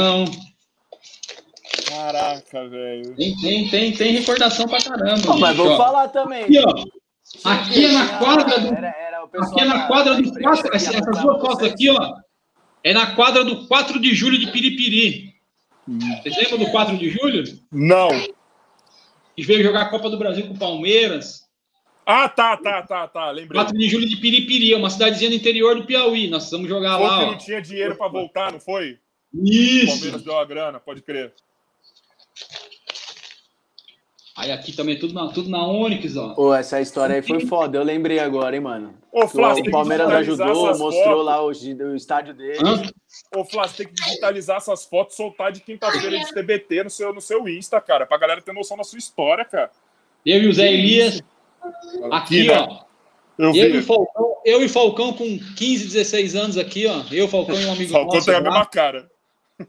Caraca, 1.87 2.67
velho. 2.69 3.15
Tem, 3.15 3.35
tem, 3.37 3.69
tem, 3.69 3.93
tem 3.93 4.11
recordação 4.13 4.67
pra 4.67 4.81
caramba. 4.81 5.21
Não, 5.25 5.39
mas 5.39 5.55
vou 5.55 5.69
ó. 5.71 5.77
falar 5.77 6.07
também. 6.09 6.43
Aqui, 6.43 6.59
ó. 6.59 7.49
Aqui 7.49 7.85
é 7.85 7.91
na 7.91 8.17
quadra 8.17 8.59
do. 8.59 8.67
Era, 8.73 8.87
era 8.87 9.23
Aqui 9.23 9.59
é 9.61 9.65
na 9.65 9.87
quadra 9.87 10.15
do 10.15 10.21
imprensa 10.21 10.63
4. 10.63 10.69
que 10.71 10.75
Essas 10.75 10.95
apoiava 10.95 11.21
duas 11.21 11.41
fotos 11.41 11.59
vocês. 11.59 11.73
aqui, 11.73 11.89
ó. 11.89 12.13
É 12.83 12.93
na 12.93 13.15
quadra 13.15 13.43
do 13.43 13.67
4 13.67 13.99
de 13.99 14.13
julho 14.13 14.37
de 14.37 14.47
Piripiri. 14.51 15.33
Vocês 16.21 16.37
lembram 16.37 16.59
do 16.59 16.71
4 16.71 16.97
de 16.97 17.09
julho? 17.09 17.43
Não. 17.71 18.09
Que 19.35 19.43
veio 19.43 19.63
jogar 19.63 19.81
a 19.81 19.89
Copa 19.89 20.09
do 20.09 20.17
Brasil 20.17 20.47
com 20.47 20.53
o 20.53 20.57
Palmeiras. 20.59 21.45
Ah, 22.05 22.29
tá, 22.29 22.55
tá, 22.57 22.83
tá, 22.83 23.07
tá. 23.07 23.31
Lembrei. 23.31 23.59
4 23.59 23.75
de 23.77 23.89
julho 23.89 24.07
de 24.07 24.17
Piripiri, 24.17 24.73
é 24.73 24.77
uma 24.77 24.89
cidadezinha 24.91 25.29
no 25.31 25.35
interior 25.35 25.75
do 25.75 25.85
Piauí. 25.85 26.27
Nós 26.29 26.49
vamos 26.51 26.69
jogar 26.69 26.97
Foi 26.97 27.07
que 27.07 27.11
lá, 27.11 27.21
não 27.21 27.29
ó. 27.29 27.35
tinha 27.37 27.61
dinheiro 27.61 27.95
pra 27.95 28.07
voltar, 28.07 28.51
não 28.51 28.59
foi? 28.59 28.99
O 29.33 29.37
Palmeiras 29.37 30.03
Isso. 30.03 30.19
deu 30.23 30.37
a 30.37 30.45
grana, 30.45 30.79
pode 30.79 31.01
crer. 31.01 31.33
Aí 34.35 34.51
aqui 34.51 34.73
também 34.73 34.99
tudo 34.99 35.13
na, 35.13 35.29
tudo 35.29 35.49
na 35.49 35.65
Onix, 35.65 36.17
ó. 36.17 36.33
Pô, 36.33 36.53
essa 36.53 36.81
história 36.81 37.15
aí 37.15 37.21
foi 37.21 37.45
foda. 37.47 37.77
Eu 37.77 37.83
lembrei 37.83 38.19
agora, 38.19 38.53
hein, 38.53 38.61
mano. 38.61 38.93
Ô, 39.09 39.25
Flá, 39.29 39.53
você 39.53 39.61
tem 39.61 39.69
o 39.69 39.71
Palmeiras 39.71 40.09
ajudou, 40.09 40.77
mostrou 40.77 40.91
fotos. 40.91 41.25
lá 41.25 41.41
o, 41.41 41.47
o 41.91 41.95
estádio 41.95 42.33
dele. 42.33 42.59
Hã? 42.61 42.83
Ô, 43.33 43.45
Flá, 43.45 43.65
você 43.65 43.85
tem 43.85 43.93
que 43.93 43.93
digitalizar 43.93 44.57
essas 44.57 44.83
fotos, 44.83 45.15
soltar 45.15 45.53
de 45.53 45.61
quinta-feira 45.61 46.19
de 46.19 46.33
TBT 46.33 46.83
no 46.83 46.89
seu, 46.89 47.13
no 47.13 47.21
seu 47.21 47.47
Insta, 47.47 47.79
cara, 47.79 48.05
pra 48.05 48.17
galera 48.17 48.41
ter 48.41 48.51
noção 48.51 48.75
da 48.75 48.83
sua 48.83 48.99
história, 48.99 49.45
cara. 49.45 49.71
Eu 50.25 50.43
e 50.43 50.47
o 50.49 50.53
Zé 50.53 50.69
Elias. 50.69 51.21
Aqui, 52.11 52.49
ó. 52.49 52.83
Eu, 53.37 53.55
Eu 53.55 53.79
e, 53.79 53.81
Falcão, 53.81 54.35
eu 54.45 54.63
e 54.63 54.69
Falcão 54.69 55.13
com 55.13 55.39
15, 55.57 55.87
16 55.87 56.35
anos 56.35 56.57
aqui, 56.57 56.87
ó. 56.87 57.03
Eu, 57.09 57.29
Falcão 57.29 57.59
e 57.59 57.65
um 57.65 57.71
amigo 57.71 57.91
Falcão 57.91 58.15
nosso 58.15 58.25
tem 58.25 58.35
a 58.35 58.41
mesma 58.41 58.65
cara. 58.65 59.09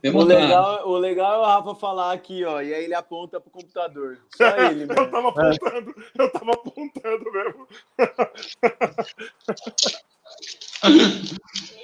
Mesmo 0.03 0.19
O 0.19 0.25
legal, 0.25 0.89
o 0.89 0.97
legal 0.99 1.35
é 1.35 1.39
o 1.39 1.45
Rafa 1.45 1.75
falar 1.77 2.13
aqui, 2.13 2.45
ó, 2.45 2.61
e 2.61 2.75
aí 2.75 2.85
ele 2.85 2.95
aponta 2.95 3.41
pro 3.41 3.51
computador. 3.51 4.19
Só 4.37 4.45
ele, 4.67 4.83
Eu 4.83 4.89
velho. 4.89 5.11
tava 5.11 5.29
apontando, 5.29 5.95
eu 6.19 6.33
tava 6.33 6.53
apontando 6.53 7.33
mesmo. 7.33 7.69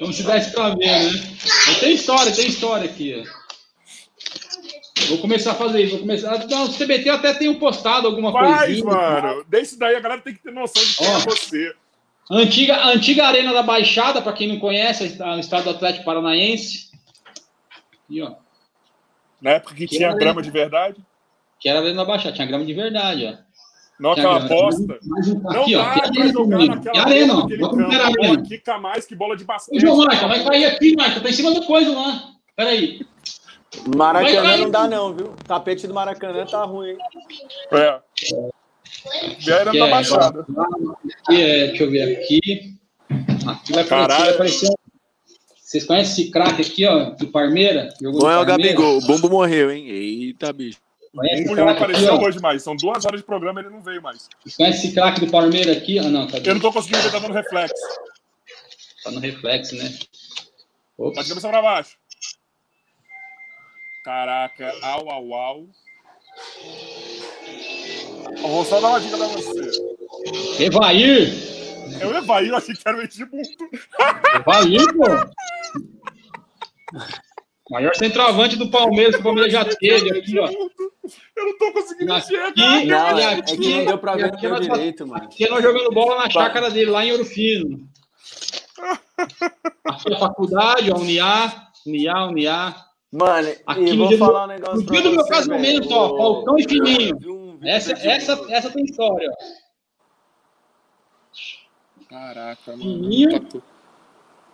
Vamos 0.01 0.17
se 0.17 0.23
dar 0.25 0.39
esse 0.39 0.53
pra 0.53 0.71
ver, 0.71 0.87
né? 0.87 1.11
Mas 1.67 1.81
tem 1.81 1.95
história, 1.95 2.33
tem 2.35 2.47
história 2.49 2.91
aqui, 2.91 3.25
ó. 3.27 3.43
Vou 5.09 5.19
começar 5.19 5.53
a 5.53 5.55
fazer 5.55 5.83
isso. 5.83 5.93
Vou 5.93 6.01
começar. 6.01 6.47
Não, 6.49 6.65
o 6.65 6.73
CBT 6.73 7.09
eu 7.09 7.15
até 7.15 7.35
tenho 7.35 7.59
postado 7.59 8.07
alguma 8.07 8.31
Mas, 8.31 8.65
coisinha. 8.67 8.85
mano, 8.85 9.45
desse 9.49 9.79
daí 9.79 9.97
a 9.97 10.01
galera 10.01 10.21
tem 10.23 10.35
que 10.35 10.43
ter 10.43 10.53
noção 10.53 10.83
de 10.83 10.97
quem 10.97 11.07
Ó. 11.09 11.19
é 11.19 11.21
você. 11.21 11.75
Antiga, 12.31 12.85
antiga 12.87 13.27
Arena 13.27 13.53
da 13.53 13.63
Baixada, 13.63 14.23
para 14.23 14.33
quem 14.33 14.49
não 14.49 14.59
conhece, 14.61 15.19
o 15.21 15.39
estado 15.39 15.65
do 15.65 15.71
Atlético 15.71 16.05
Paranaense. 16.05 16.92
Aqui, 18.05 18.23
ó. 18.23 18.33
Na 19.41 19.51
época 19.53 19.75
que 19.75 19.87
Que 19.87 19.97
tinha 19.97 20.09
era- 20.09 20.17
grama 20.17 20.43
de 20.43 20.51
verdade. 20.51 20.97
Que 21.59 21.69
era 21.69 21.79
a 21.79 21.83
Arena 21.83 21.97
da 21.97 22.05
Baixada, 22.05 22.35
tinha 22.35 22.47
grama 22.47 22.65
de 22.65 22.75
verdade, 22.75 23.27
ó. 23.27 23.53
Não 24.01 24.15
Tinha 24.15 24.27
aquela 24.31 24.49
bosta. 24.49 24.83
Um- 25.05 25.41
Não 25.43 25.63
aqui, 25.63 25.77
ó. 25.77 25.83
dá 25.85 25.91
Que 25.93 26.01
pra 26.01 26.09
arena, 26.09 26.33
jogar 26.33 26.57
comigo. 26.57 26.75
naquela 26.75 26.93
Que 26.93 26.99
arena, 27.01 27.35
ó. 27.39 27.47
campo. 27.47 28.43
quica 28.49 28.79
mais 28.79 29.07
que 29.07 29.15
bola 29.15 29.37
de 29.37 29.45
Ô, 29.45 29.47
basquete. 29.47 29.81
João 29.81 29.97
Marca, 29.99 30.27
vai 30.27 30.45
cair 30.45 30.65
aqui, 30.65 30.97
Marca. 30.97 31.21
Tá 31.21 31.29
em 31.29 31.33
cima 31.33 31.53
do 31.53 31.65
coisa 31.65 31.93
lá. 31.95 32.23
Peraí. 32.57 33.01
Maracanã 33.97 34.57
não 34.59 34.71
dá, 34.71 34.89
não, 34.89 35.15
viu? 35.15 35.27
O 35.29 35.45
tapete 35.45 35.87
do 35.87 35.95
Maracanã 35.95 36.45
tá 36.45 36.65
ruim, 36.65 36.91
hein? 36.91 36.99
É. 37.73 38.01
Vieram 39.39 39.71
Aqui 39.71 39.79
da 39.79 39.87
é, 39.87 39.91
Baixada. 39.91 40.41
aqui 40.41 41.43
é, 41.43 41.67
deixa 41.69 41.85
eu 41.85 41.91
ver 41.91 42.19
aqui. 42.19 42.75
Aqui 43.47 43.73
vai 43.73 43.83
aparecer. 43.85 43.89
Caralho. 43.89 44.25
Vai 44.25 44.31
aparecer 44.35 44.75
vocês 45.73 45.87
conhecem 45.87 46.25
esse 46.25 46.31
craque 46.31 46.61
aqui, 46.61 46.85
ó, 46.87 47.11
do 47.11 47.29
Parmeira? 47.29 47.95
No 47.99 48.29
é 48.29 48.39
o? 48.39 48.45
Gabigol. 48.45 48.99
O 48.99 49.01
Bumbo 49.01 49.31
morreu, 49.31 49.71
hein? 49.73 49.89
Eita, 49.89 50.53
bicho. 50.53 50.79
Conhece 51.17 51.49
O 51.49 51.53
aqui, 51.53 51.61
apareceu 51.63 52.13
ó? 52.15 52.23
hoje 52.23 52.39
mais. 52.41 52.63
São 52.63 52.77
duas 52.77 53.07
horas 53.07 53.21
de 53.21 53.27
programa 53.27 53.59
e 53.61 53.65
ele 53.65 53.73
não 53.73 53.81
veio 53.81 54.03
mais. 54.03 54.29
Conhece 54.55 54.87
esse 54.87 54.95
craque 54.95 55.21
do 55.21 55.31
Parmeira 55.31 55.73
aqui? 55.73 55.99
Ah, 55.99 56.03
não, 56.03 56.27
tá, 56.27 56.37
Eu 56.45 56.53
não 56.55 56.61
tô 56.61 56.71
conseguindo 56.71 57.03
ver, 57.03 57.11
tá 57.11 57.19
dando 57.21 57.33
reflexo. 57.33 57.75
tá 59.03 59.11
no 59.13 59.21
reflexo, 59.21 59.75
né? 59.77 59.89
Tá 59.89 61.05
Ops. 61.05 61.23
de 61.23 61.29
cabeça 61.31 61.49
pra 61.49 61.63
baixo. 61.63 61.97
Caraca, 64.05 64.75
au, 64.83 65.11
au, 65.11 65.35
au. 65.35 65.67
Eu 68.37 68.49
vou 68.49 68.65
só 68.67 68.79
dar 68.79 68.89
uma 68.89 69.01
dica 69.01 69.17
pra 69.17 69.27
você. 69.27 70.63
Evair! 70.63 71.62
Eu 72.01 72.15
Evaí, 72.17 72.49
eu 72.49 72.57
achei 72.57 72.75
que 72.75 72.83
era 72.87 72.97
o 72.97 73.03
Edmundo. 73.03 73.49
Evair, 74.35 74.87
pô! 74.97 75.05
Maior 77.71 77.95
centroavante 77.95 78.57
do 78.57 78.71
Palmeiras, 78.71 79.15
que 79.15 79.21
o 79.21 79.25
Palmeiras 79.25 79.53
já 79.53 79.65
teve 79.65 80.19
aqui, 80.19 80.39
ó. 80.39 80.47
Eu 80.47 81.45
não 81.47 81.59
tô 81.59 81.73
conseguindo 81.73 82.13
Aqui, 82.13 82.27
enxergar. 82.35 82.53
Não, 82.57 83.19
E 83.19 83.23
é, 83.23 83.25
é 83.25 83.35
aqui- 83.35 83.57
que 83.57 83.75
não 83.77 83.85
deu 83.87 83.99
pra 83.99 84.15
ver 84.15 84.23
no 84.29 84.35
aqui 84.35 84.43
meu 84.47 84.51
nós- 84.57 84.69
direito, 84.69 85.07
mano. 85.07 85.25
Aqui 85.25 85.49
nós 85.49 85.63
jogando 85.63 85.91
bola 85.91 86.23
na 86.23 86.31
chácara 86.31 86.71
dele, 86.71 86.91
lá 86.91 87.05
em 87.05 87.13
Ouro 87.13 87.25
Fino. 87.25 87.89
Aqui 89.85 90.13
a 90.15 90.19
faculdade, 90.19 90.91
ó, 90.93 90.99
Uniá, 90.99 91.69
Uniá, 91.87 92.27
Uniá. 92.27 92.75
Mano, 93.11 93.49
Aqui 93.67 93.93
no 93.95 94.09
dia 94.09 94.19
falar 94.19 94.45
um 94.45 94.49
negócio 94.49 94.77
no 94.77 94.85
dia 94.87 95.03
do 95.03 95.11
meu 95.13 95.27
casamento, 95.27 95.93
ó, 95.93 96.13
O- 96.15 96.17
Falcão 96.17 96.59
e 96.59 96.63
Fininho. 96.69 97.17
um 97.27 97.59
Essa, 97.63 97.93
essa, 97.93 98.33
essa 98.49 98.71
tem 98.71 98.85
história, 98.85 99.31
ó. 99.31 99.35
Caraca, 102.13 102.77
Fininho. 102.77 103.49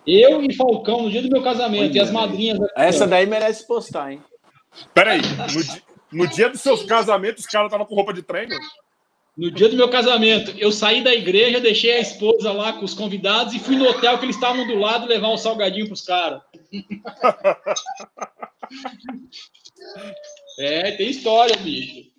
Eu 0.07 0.41
e 0.41 0.55
Falcão 0.55 1.01
no 1.03 1.11
dia 1.11 1.21
do 1.21 1.27
meu 1.29 1.43
casamento. 1.43 1.93
e 1.93 1.99
as 1.99 2.09
madrinhas 2.09 2.57
Essa 2.73 3.05
daí 3.05 3.25
merece 3.25 3.67
postar, 3.67 4.13
hein? 4.13 4.23
Peraí, 4.93 5.19
no, 5.21 5.61
di- 5.61 5.83
no 6.13 6.25
dia 6.27 6.49
dos 6.49 6.61
seus 6.61 6.83
casamentos, 6.83 7.43
os 7.43 7.51
caras 7.51 7.67
estavam 7.67 7.85
com 7.85 7.95
roupa 7.95 8.13
de 8.13 8.21
treino? 8.23 8.55
No 9.35 9.51
dia 9.51 9.67
do 9.67 9.75
meu 9.75 9.89
casamento, 9.89 10.51
eu 10.57 10.71
saí 10.71 11.03
da 11.03 11.13
igreja, 11.13 11.59
deixei 11.59 11.97
a 11.97 11.99
esposa 11.99 12.53
lá 12.53 12.71
com 12.71 12.85
os 12.85 12.93
convidados 12.93 13.53
e 13.53 13.59
fui 13.59 13.75
no 13.75 13.89
hotel 13.89 14.17
que 14.17 14.23
eles 14.25 14.35
estavam 14.37 14.65
do 14.65 14.75
lado 14.75 15.05
levar 15.05 15.27
um 15.29 15.37
salgadinho 15.37 15.87
pros 15.87 16.01
caras. 16.01 16.41
é, 20.59 20.91
tem 20.91 21.09
história, 21.09 21.55
bicho. 21.57 22.09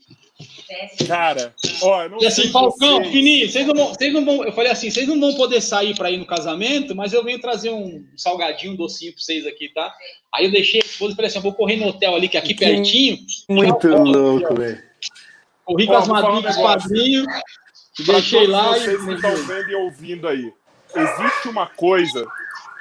Cara, 1.07 1.55
ó, 1.83 2.03
eu 2.05 2.11
não 2.11 2.19
E 2.21 2.27
assim, 2.27 2.43
sei 2.43 2.51
Falcão, 2.51 2.99
vocês. 2.99 3.13
Fininho, 3.13 3.51
vocês 3.51 3.67
não, 3.67 3.75
vão, 3.75 3.89
vocês 3.89 4.13
não 4.13 4.25
vão. 4.25 4.45
Eu 4.45 4.53
falei 4.53 4.71
assim, 4.71 4.91
vocês 4.91 5.09
não 5.09 5.21
vão 5.21 5.35
poder 5.35 5.61
sair 5.61 5.95
para 5.95 6.11
ir 6.11 6.17
no 6.17 6.27
casamento, 6.27 6.95
mas 6.95 7.13
eu 7.13 7.25
venho 7.25 7.41
trazer 7.41 7.71
um 7.71 8.07
salgadinho, 8.17 8.73
um 8.73 8.77
docinho 8.77 9.13
para 9.13 9.23
vocês 9.23 9.47
aqui, 9.47 9.69
tá? 9.69 9.93
Aí 10.33 10.45
eu 10.45 10.51
deixei 10.51 10.81
a 10.81 10.85
esposa 10.85 11.13
e 11.13 11.17
falei 11.17 11.29
assim: 11.29 11.39
eu 11.39 11.43
vou 11.43 11.55
correr 11.55 11.77
no 11.77 11.89
hotel 11.89 12.15
ali, 12.15 12.29
que 12.29 12.37
é 12.37 12.41
aqui 12.41 12.55
Que 12.55 12.65
pertinho. 12.65 13.19
Muito 13.49 13.89
Já 13.89 13.97
louco, 13.97 14.55
velho. 14.55 14.83
Corri 15.65 15.87
com 15.87 15.95
as 15.95 16.09
madrinhas, 16.09 16.57
Pra 16.57 18.15
deixei 18.15 18.47
lá 18.47 18.69
vocês 18.69 19.05
que 19.05 19.13
estão 19.13 19.37
e. 19.37 19.43
vendo 19.43 19.71
e 19.71 19.75
ouvindo 19.75 20.29
aí. 20.29 20.53
Existe 20.95 21.49
uma 21.49 21.67
coisa 21.67 22.27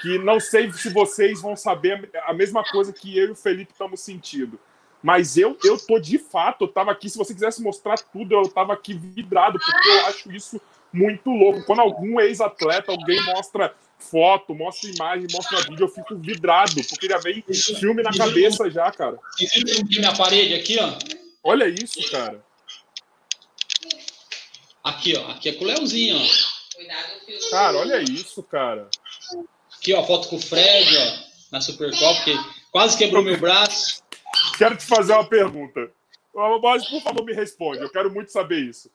que 0.01 0.17
não 0.19 0.39
sei 0.39 0.71
se 0.71 0.89
vocês 0.89 1.41
vão 1.41 1.55
saber 1.55 2.09
a 2.25 2.33
mesma 2.33 2.63
coisa 2.63 2.93
que 2.93 3.17
eu 3.17 3.27
e 3.27 3.31
o 3.31 3.35
Felipe 3.35 3.71
estamos 3.71 3.99
sentindo. 3.99 4.59
Mas 5.01 5.37
eu, 5.37 5.57
eu 5.63 5.77
tô 5.77 5.97
de 5.99 6.17
fato, 6.17 6.65
eu 6.65 6.67
tava 6.67 6.91
aqui, 6.91 7.09
se 7.09 7.17
você 7.17 7.33
quisesse 7.33 7.61
mostrar 7.61 7.97
tudo, 7.97 8.33
eu 8.35 8.49
tava 8.49 8.73
aqui 8.73 8.93
vidrado, 8.93 9.57
porque 9.57 9.89
eu 9.89 10.05
acho 10.07 10.31
isso 10.31 10.61
muito 10.91 11.29
louco. 11.29 11.63
Quando 11.65 11.79
algum 11.79 12.19
ex-atleta, 12.19 12.91
alguém 12.91 13.23
mostra 13.25 13.73
foto, 13.97 14.55
mostra 14.55 14.89
imagem, 14.89 15.27
mostra 15.31 15.61
vídeo, 15.61 15.85
eu 15.85 15.89
fico 15.89 16.15
vidrado, 16.15 16.81
porque 16.89 17.07
já 17.07 17.17
vem 17.17 17.43
filme 17.79 18.01
na 18.01 18.11
cabeça 18.11 18.69
já, 18.69 18.91
cara. 18.91 19.17
Vocês 19.37 19.51
viram 19.53 19.75
como 19.75 19.89
tem 19.89 19.99
minha 19.99 20.15
parede 20.15 20.53
aqui, 20.53 20.77
ó? 20.79 20.93
Olha 21.43 21.67
isso, 21.67 21.99
cara. 22.11 22.43
Aqui, 24.83 25.17
ó. 25.17 25.31
Aqui 25.31 25.49
é 25.49 25.53
com 25.53 25.63
o 25.63 25.67
Leozinho, 25.67 26.17
ó. 26.17 27.49
Cara, 27.51 27.77
olha 27.77 28.01
isso, 28.01 28.41
cara. 28.43 28.89
Aqui, 29.77 29.93
ó, 29.93 30.03
foto 30.05 30.29
com 30.29 30.37
o 30.37 30.41
Fred, 30.41 30.97
ó, 30.97 31.19
na 31.51 31.61
Supercopa, 31.61 32.23
que 32.23 32.37
quase 32.71 32.97
quebrou 32.97 33.23
meu 33.23 33.37
braço. 33.37 34.01
Quero 34.59 34.75
te 34.75 34.85
fazer 34.85 35.13
uma 35.13 35.23
pergunta. 35.23 35.89
Mas, 36.61 36.85
por 36.89 37.01
favor, 37.01 37.23
me 37.23 37.31
responde. 37.31 37.79
Eu 37.79 37.89
quero 37.89 38.11
muito 38.11 38.29
saber 38.29 38.59
isso. 38.59 38.91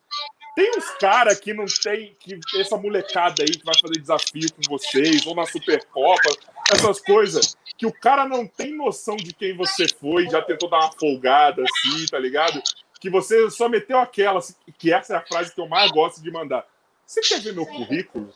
Tem 0.54 0.70
uns 0.76 0.90
caras 1.00 1.40
que 1.40 1.54
não 1.54 1.64
tem. 1.82 2.14
que 2.20 2.38
Essa 2.60 2.76
molecada 2.76 3.42
aí 3.42 3.50
que 3.50 3.64
vai 3.64 3.74
fazer 3.80 3.98
desafio 3.98 4.46
com 4.52 4.60
vocês, 4.68 5.26
ou 5.26 5.34
na 5.34 5.46
Supercopa, 5.46 6.36
essas 6.70 7.00
coisas, 7.00 7.56
que 7.78 7.86
o 7.86 7.92
cara 7.92 8.28
não 8.28 8.46
tem 8.46 8.76
noção 8.76 9.16
de 9.16 9.32
quem 9.32 9.56
você 9.56 9.86
foi, 9.88 10.28
já 10.28 10.42
tentou 10.42 10.68
dar 10.68 10.80
uma 10.80 10.92
folgada 10.92 11.62
assim, 11.62 12.06
tá 12.10 12.18
ligado? 12.18 12.62
Que 13.00 13.08
você 13.08 13.50
só 13.50 13.66
meteu 13.66 13.98
aquela, 13.98 14.40
que 14.78 14.92
essa 14.92 15.14
é 15.14 15.16
a 15.16 15.24
frase 15.24 15.54
que 15.54 15.62
eu 15.62 15.66
mais 15.66 15.90
gosto 15.90 16.22
de 16.22 16.30
mandar. 16.30 16.66
Você 17.06 17.22
quer 17.22 17.40
ver 17.40 17.54
meu 17.54 17.64
currículo? 17.64 18.30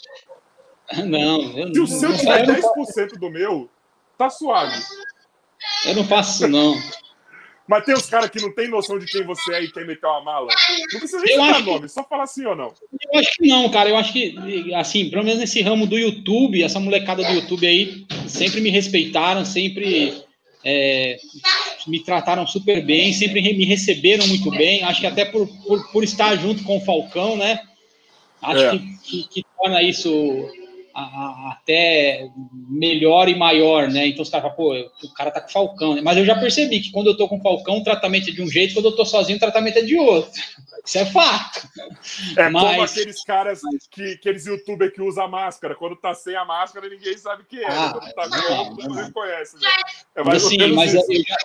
Não, 1.04 1.42
eu 1.42 1.68
Se 1.68 1.74
não, 1.74 1.84
o 1.84 1.86
seu 1.86 2.16
tiver 2.16 2.48
eu 2.48 2.54
não, 2.54 2.74
10% 2.86 3.18
do 3.18 3.30
meu, 3.30 3.68
tá 4.16 4.30
suave. 4.30 4.82
eu 5.84 5.94
não 5.94 6.04
faço 6.04 6.32
isso, 6.32 6.48
não. 6.48 6.74
Mas 7.68 7.84
tem 7.84 7.94
os 7.94 8.06
caras 8.06 8.30
que 8.30 8.40
não 8.40 8.50
tem 8.54 8.66
noção 8.68 8.98
de 8.98 9.04
quem 9.06 9.22
você 9.24 9.52
é 9.54 9.62
e 9.62 9.70
quer 9.70 9.86
meter 9.86 10.06
uma 10.06 10.22
mala. 10.24 10.48
Não 10.92 10.98
precisa 11.00 11.20
nem 11.20 11.34
citar 11.34 11.50
acho 11.50 11.64
que- 11.64 11.70
nome, 11.70 11.88
só 11.88 12.02
falar 12.02 12.26
sim 12.26 12.46
ou 12.46 12.56
não. 12.56 12.72
Eu 13.12 13.20
acho 13.20 13.30
que 13.36 13.46
não, 13.46 13.68
cara. 13.70 13.90
Eu 13.90 13.96
acho 13.96 14.12
que, 14.12 14.72
assim, 14.74 15.10
pelo 15.10 15.22
menos 15.22 15.38
nesse 15.38 15.60
ramo 15.60 15.86
do 15.86 15.98
YouTube, 15.98 16.62
essa 16.62 16.80
molecada 16.80 17.22
do 17.22 17.30
YouTube 17.32 17.66
aí 17.66 18.06
sempre 18.26 18.60
me 18.62 18.70
respeitaram, 18.70 19.44
sempre 19.44 20.14
é, 20.64 21.18
me 21.86 22.00
trataram 22.02 22.46
super 22.46 22.84
bem, 22.84 23.12
sempre 23.12 23.40
re- 23.40 23.52
me 23.52 23.64
receberam 23.66 24.26
muito 24.26 24.50
bem. 24.50 24.82
Acho 24.84 25.00
que 25.02 25.06
até 25.06 25.24
por, 25.26 25.46
por, 25.46 25.92
por 25.92 26.02
estar 26.04 26.34
junto 26.36 26.64
com 26.64 26.78
o 26.78 26.84
Falcão, 26.84 27.36
né? 27.36 27.60
Acho 28.40 28.62
É. 28.64 28.70
que, 28.78 28.98
que, 29.04 29.28
que 29.28 29.44
torna 29.60 29.82
isso 29.82 30.10
a- 31.04 31.52
até 31.52 32.28
melhor 32.68 33.28
e 33.28 33.34
maior, 33.34 33.88
né? 33.88 34.06
Então 34.08 34.22
os 34.22 34.30
caras 34.30 34.50
falam, 34.54 34.56
pô, 34.56 35.06
o 35.06 35.12
cara 35.14 35.30
tá 35.30 35.40
com 35.40 35.48
Falcão, 35.48 35.94
né? 35.94 36.00
Mas 36.02 36.16
eu 36.18 36.24
já 36.24 36.34
percebi 36.38 36.80
que 36.80 36.90
quando 36.90 37.08
eu 37.08 37.16
tô 37.16 37.28
com 37.28 37.40
Falcão, 37.40 37.78
o 37.78 37.84
tratamento 37.84 38.30
é 38.30 38.32
de 38.32 38.42
um 38.42 38.48
jeito, 38.48 38.74
quando 38.74 38.86
eu 38.86 38.96
tô 38.96 39.04
sozinho, 39.04 39.36
o 39.36 39.40
tratamento 39.40 39.78
é 39.78 39.82
de 39.82 39.96
outro. 39.96 40.30
Isso 40.84 40.98
é 40.98 41.04
fato. 41.06 41.68
É 42.36 42.44
como 42.44 42.64
Mas- 42.64 42.92
aqueles 42.92 43.22
caras, 43.22 43.60
que, 43.90 44.12
aqueles 44.12 44.46
youtubers 44.46 44.92
que 44.92 45.02
usam 45.02 45.28
máscara. 45.28 45.74
Quando 45.74 45.96
tá 45.96 46.14
sem 46.14 46.34
a 46.34 46.44
máscara, 46.46 46.88
ninguém 46.88 47.16
sabe 47.18 47.44
quem 47.48 47.60
é. 47.60 47.66
Ah, 47.68 47.90
Quando 47.92 48.12
tá 48.14 48.22
vendo, 48.24 48.94
mundo 48.94 49.12
conhece, 49.12 49.56
né? 49.56 49.68
É 50.16 50.22
mais 50.24 50.42
ou 50.44 50.48
Sim, 50.50 50.56
menos 50.58 50.76
mas 50.76 50.94
isso. 50.94 51.04
eu 51.12 51.22
já, 51.22 51.36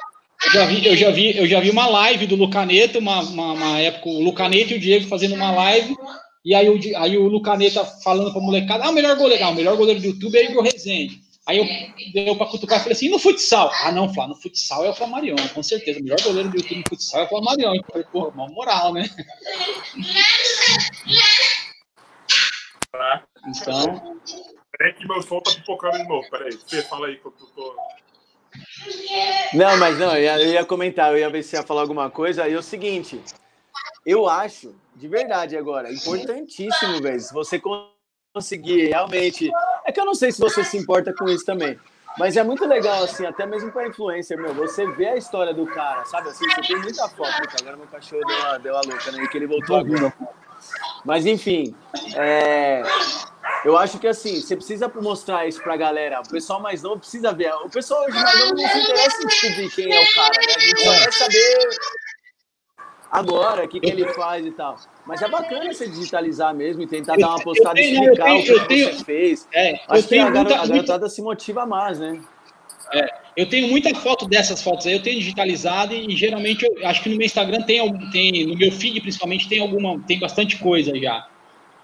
eu 0.46 0.52
já 0.52 0.66
vi, 0.66 0.86
eu 0.88 0.96
já 0.96 1.12
vi, 1.12 1.38
eu 1.38 1.48
já 1.48 1.60
vi 1.60 1.70
uma 1.72 1.88
live 1.88 2.26
do 2.26 2.36
Lucaneta, 2.38 3.00
uma, 3.00 3.22
uma, 3.22 3.52
uma 3.54 3.80
época, 3.80 4.08
o 4.08 4.24
Lucaneta 4.24 4.74
e 4.74 4.78
o 4.78 4.80
Diego 4.80 5.08
fazendo 5.08 5.36
uma 5.36 5.52
live, 5.52 5.94
e 6.44 6.54
aí 6.54 6.70
o, 6.70 6.98
aí 6.98 7.18
o 7.18 7.28
Lucaneta 7.28 7.86
falando 7.86 8.32
pra 8.32 8.42
molecada, 8.42 8.86
ah, 8.86 8.90
o 8.90 8.94
melhor 8.94 9.16
goleiro, 9.16 9.44
ah, 9.46 9.50
o 9.50 9.56
melhor 9.56 9.78
goleiro 9.78 10.02
do 10.02 10.08
YouTube 10.08 10.38
é 10.38 10.50
Igor 10.50 10.64
Rezende. 10.64 11.22
Aí 11.46 11.58
eu 11.58 11.66
deu 12.14 12.38
pra 12.38 12.48
cutucar 12.48 12.80
e 12.80 12.82
falei 12.82 12.94
assim, 12.94 13.08
e 13.08 13.10
no 13.10 13.20
futsal? 13.20 13.70
Ah, 13.84 13.92
não, 13.92 14.14
Flá, 14.14 14.28
no 14.28 14.36
futsal 14.36 14.86
é 14.86 14.90
o 14.90 14.94
Flamarion, 14.94 15.36
com 15.54 15.62
certeza. 15.62 16.00
O 16.00 16.04
melhor 16.04 16.22
goleiro 16.22 16.50
do 16.50 16.58
YouTube 16.58 16.78
no 16.78 16.90
futsal 16.90 17.22
é 17.22 17.26
o 17.26 17.30
Flamarion. 17.30 17.76
Eu 17.76 17.84
falei, 17.84 18.08
porra, 18.10 18.30
uma 18.30 18.48
moral, 18.48 18.94
né? 18.94 19.10
Então. 23.48 24.20
Peraí 24.78 24.94
que 24.94 25.08
meu 25.08 25.22
som 25.22 25.42
tá 25.42 25.52
pipocando 25.52 25.98
de 25.98 26.08
novo. 26.08 26.30
Peraí, 26.30 26.58
Fê, 26.68 26.82
fala 26.82 27.08
aí 27.08 27.18
que 27.18 27.26
eu 27.26 27.32
tô. 27.32 27.76
Não, 29.54 29.78
mas 29.78 30.00
não, 30.00 30.16
eu 30.16 30.24
ia, 30.24 30.40
eu 30.40 30.54
ia 30.54 30.66
comentar, 30.66 31.12
eu 31.12 31.18
ia 31.18 31.30
ver 31.30 31.44
se 31.44 31.56
ia 31.56 31.64
falar 31.64 31.82
alguma 31.82 32.10
coisa. 32.10 32.48
E 32.48 32.54
é 32.54 32.58
o 32.58 32.64
seguinte, 32.64 33.22
eu 34.06 34.28
acho, 34.28 34.76
de 34.96 35.08
verdade 35.08 35.56
agora, 35.58 35.92
importantíssimo, 35.92 37.02
velho, 37.02 37.20
se 37.20 37.34
você 37.34 37.62
conseguir 38.34 38.88
realmente. 38.88 39.50
É 39.86 39.92
que 39.92 40.00
eu 40.00 40.06
não 40.06 40.16
sei 40.16 40.32
se 40.32 40.40
você 40.40 40.64
se 40.64 40.78
importa 40.78 41.14
com 41.14 41.26
isso 41.30 41.46
também. 41.46 41.80
Mas 42.18 42.38
é 42.38 42.44
muito 42.44 42.66
legal, 42.66 43.04
assim, 43.04 43.26
até 43.26 43.46
mesmo 43.46 43.72
para 43.72 43.88
influencer, 43.88 44.38
meu. 44.38 44.54
Você 44.54 44.86
vê 44.92 45.08
a 45.08 45.16
história 45.16 45.54
do 45.54 45.66
cara, 45.66 46.06
sabe? 46.06 46.30
Assim, 46.30 46.48
você 46.48 46.62
tem 46.62 46.78
muita 46.78 47.08
foto. 47.10 47.32
Puta, 47.42 47.56
agora 47.62 47.78
meu 47.78 47.88
cachorro 47.88 48.22
deu 48.26 48.46
a, 48.46 48.58
deu 48.58 48.78
a 48.78 48.82
louca, 48.82 49.12
né? 49.12 49.28
Que 49.28 49.38
ele 49.38 49.48
voltou 49.48 49.78
agora. 49.78 50.14
Mas, 51.04 51.26
enfim, 51.26 51.76
é... 52.16 52.84
eu 53.66 53.76
acho 53.78 53.98
que, 53.98 54.08
assim, 54.08 54.40
você 54.40 54.56
precisa 54.56 54.92
mostrar 55.02 55.48
isso 55.48 55.62
pra 55.64 55.76
galera. 55.76 56.22
O 56.22 56.30
pessoal 56.30 56.62
mais 56.62 56.84
novo 56.84 57.00
precisa 57.00 57.34
ver. 57.34 57.52
O 57.56 57.70
pessoal 57.70 58.04
hoje 58.04 58.14
mais 58.14 58.40
novo 58.40 58.62
não 58.62 58.70
se 58.70 58.80
interessa 58.80 59.24
em 59.24 59.28
descobrir 59.28 59.70
quem 59.72 59.96
é 59.96 60.00
o 60.00 60.14
cara, 60.14 60.34
né? 60.38 60.54
A 60.56 60.60
gente 60.60 60.82
só 60.82 60.92
quer 60.92 61.14
saber 61.14 61.70
agora 63.14 63.66
o 63.66 63.68
que, 63.68 63.80
que 63.80 63.90
ele 63.90 64.08
faz 64.14 64.46
e 64.46 64.52
tal. 64.52 64.76
Mas 65.06 65.22
é 65.22 65.30
bacana 65.30 65.72
você 65.72 65.88
digitalizar 65.88 66.54
mesmo 66.54 66.82
e 66.82 66.88
tentar 66.88 67.16
dar 67.16 67.30
uma 67.30 67.44
postada 67.44 67.80
e 67.80 67.94
explicar 67.94 68.26
tenho, 68.26 68.40
o 68.40 68.44
que, 68.44 68.68
tenho, 68.68 68.94
você 68.94 69.04
fez. 69.04 69.48
É, 69.54 69.80
Acho 69.88 70.08
que 70.08 70.18
a, 70.18 70.32
muita, 70.32 70.40
a 70.40 70.68
garotada 70.68 70.74
muita... 70.74 71.10
se 71.10 71.22
motiva 71.22 71.66
mais, 71.66 72.00
né? 72.00 72.20
É, 72.92 73.08
eu 73.38 73.48
tenho 73.48 73.68
muita 73.68 73.94
foto 73.96 74.28
dessas 74.28 74.62
fotos 74.62 74.88
aí, 74.88 74.94
eu 74.94 75.02
tenho 75.02 75.20
digitalizado 75.20 75.94
e, 75.94 76.16
geralmente 76.16 76.66
eu 76.66 76.88
acho 76.88 77.02
que 77.04 77.10
no 77.10 77.18
meu 77.18 77.26
Instagram 77.26 77.62
tem, 77.62 78.10
tem, 78.12 78.48
no 78.48 78.58
meu 78.58 78.72
feed 78.72 79.00
principalmente 79.02 79.48
tem 79.48 79.62
alguma, 79.62 80.00
tem 80.08 80.20
bastante 80.20 80.58
coisa 80.58 80.98
já. 81.00 81.28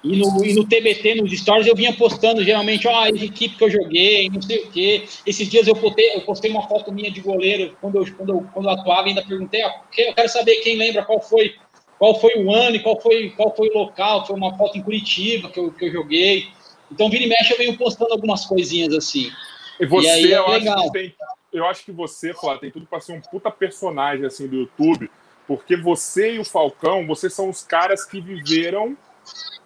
E 0.01 0.15
no, 0.15 0.45
e 0.45 0.53
no 0.53 0.65
TBT, 0.65 1.15
nos 1.15 1.37
stories, 1.37 1.67
eu 1.67 1.75
vinha 1.75 1.91
postando 1.91 2.43
geralmente, 2.43 2.87
ó, 2.87 3.01
a 3.01 3.09
equipe 3.09 3.55
que 3.55 3.63
eu 3.63 3.69
joguei, 3.69 4.29
não 4.29 4.41
sei 4.41 4.59
o 4.59 4.71
quê. 4.71 5.03
Esses 5.25 5.49
dias 5.49 5.67
eu 5.67 5.75
postei, 5.75 6.15
eu 6.15 6.21
postei 6.21 6.49
uma 6.49 6.65
foto 6.67 6.91
minha 6.91 7.11
de 7.11 7.19
goleiro, 7.19 7.75
quando 7.81 7.97
eu, 7.97 8.15
quando 8.15 8.29
eu, 8.29 8.47
quando 8.53 8.65
eu 8.67 8.71
atuava, 8.71 9.09
ainda 9.09 9.25
perguntei, 9.25 9.61
ó, 9.63 9.71
eu 9.97 10.13
quero 10.13 10.29
saber 10.29 10.55
quem 10.57 10.77
lembra 10.77 11.03
qual 11.03 11.21
foi 11.21 11.55
qual 11.99 12.17
foi 12.17 12.31
o 12.37 12.51
ano 12.53 12.77
e 12.77 12.79
qual 12.79 12.99
foi, 12.99 13.29
qual 13.31 13.53
foi 13.53 13.67
o 13.67 13.77
local, 13.77 14.25
foi 14.25 14.37
uma 14.37 14.57
foto 14.57 14.77
em 14.77 14.81
Curitiba 14.81 15.49
que 15.49 15.59
eu, 15.59 15.69
que 15.69 15.85
eu 15.85 15.91
joguei. 15.91 16.47
Então, 16.89 17.09
vira 17.09 17.25
e 17.25 17.27
mexe, 17.27 17.51
eu 17.51 17.57
venho 17.57 17.77
postando 17.77 18.13
algumas 18.13 18.45
coisinhas 18.45 18.93
assim. 18.93 19.29
E 19.77 19.85
você, 19.85 20.07
e 20.07 20.09
aí, 20.09 20.33
é 20.33 20.37
eu, 20.37 20.49
legal. 20.49 20.77
acho 20.77 20.85
que 20.85 20.91
tem, 20.93 21.15
eu 21.51 21.65
acho 21.65 21.83
que 21.83 21.91
você, 21.91 22.33
Flávio, 22.33 22.61
tem 22.61 22.71
tudo 22.71 22.85
para 22.85 23.01
ser 23.01 23.11
um 23.11 23.21
puta 23.21 23.51
personagem 23.51 24.25
assim 24.25 24.47
do 24.47 24.55
YouTube, 24.55 25.11
porque 25.45 25.75
você 25.75 26.35
e 26.35 26.39
o 26.39 26.45
Falcão, 26.45 27.05
vocês 27.05 27.33
são 27.33 27.49
os 27.49 27.63
caras 27.63 28.05
que 28.05 28.21
viveram 28.21 28.97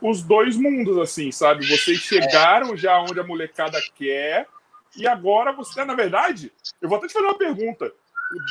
os 0.09 0.21
dois 0.21 0.55
mundos, 0.57 0.97
assim, 0.97 1.31
sabe? 1.31 1.65
Vocês 1.65 1.99
chegaram 1.99 2.75
já 2.75 2.99
onde 2.99 3.19
a 3.19 3.23
molecada 3.23 3.79
quer, 3.95 4.47
e 4.95 5.07
agora 5.07 5.51
você, 5.51 5.83
na 5.83 5.95
verdade, 5.95 6.51
eu 6.81 6.89
vou 6.89 6.97
até 6.97 7.07
te 7.07 7.13
fazer 7.13 7.25
uma 7.25 7.37
pergunta, 7.37 7.91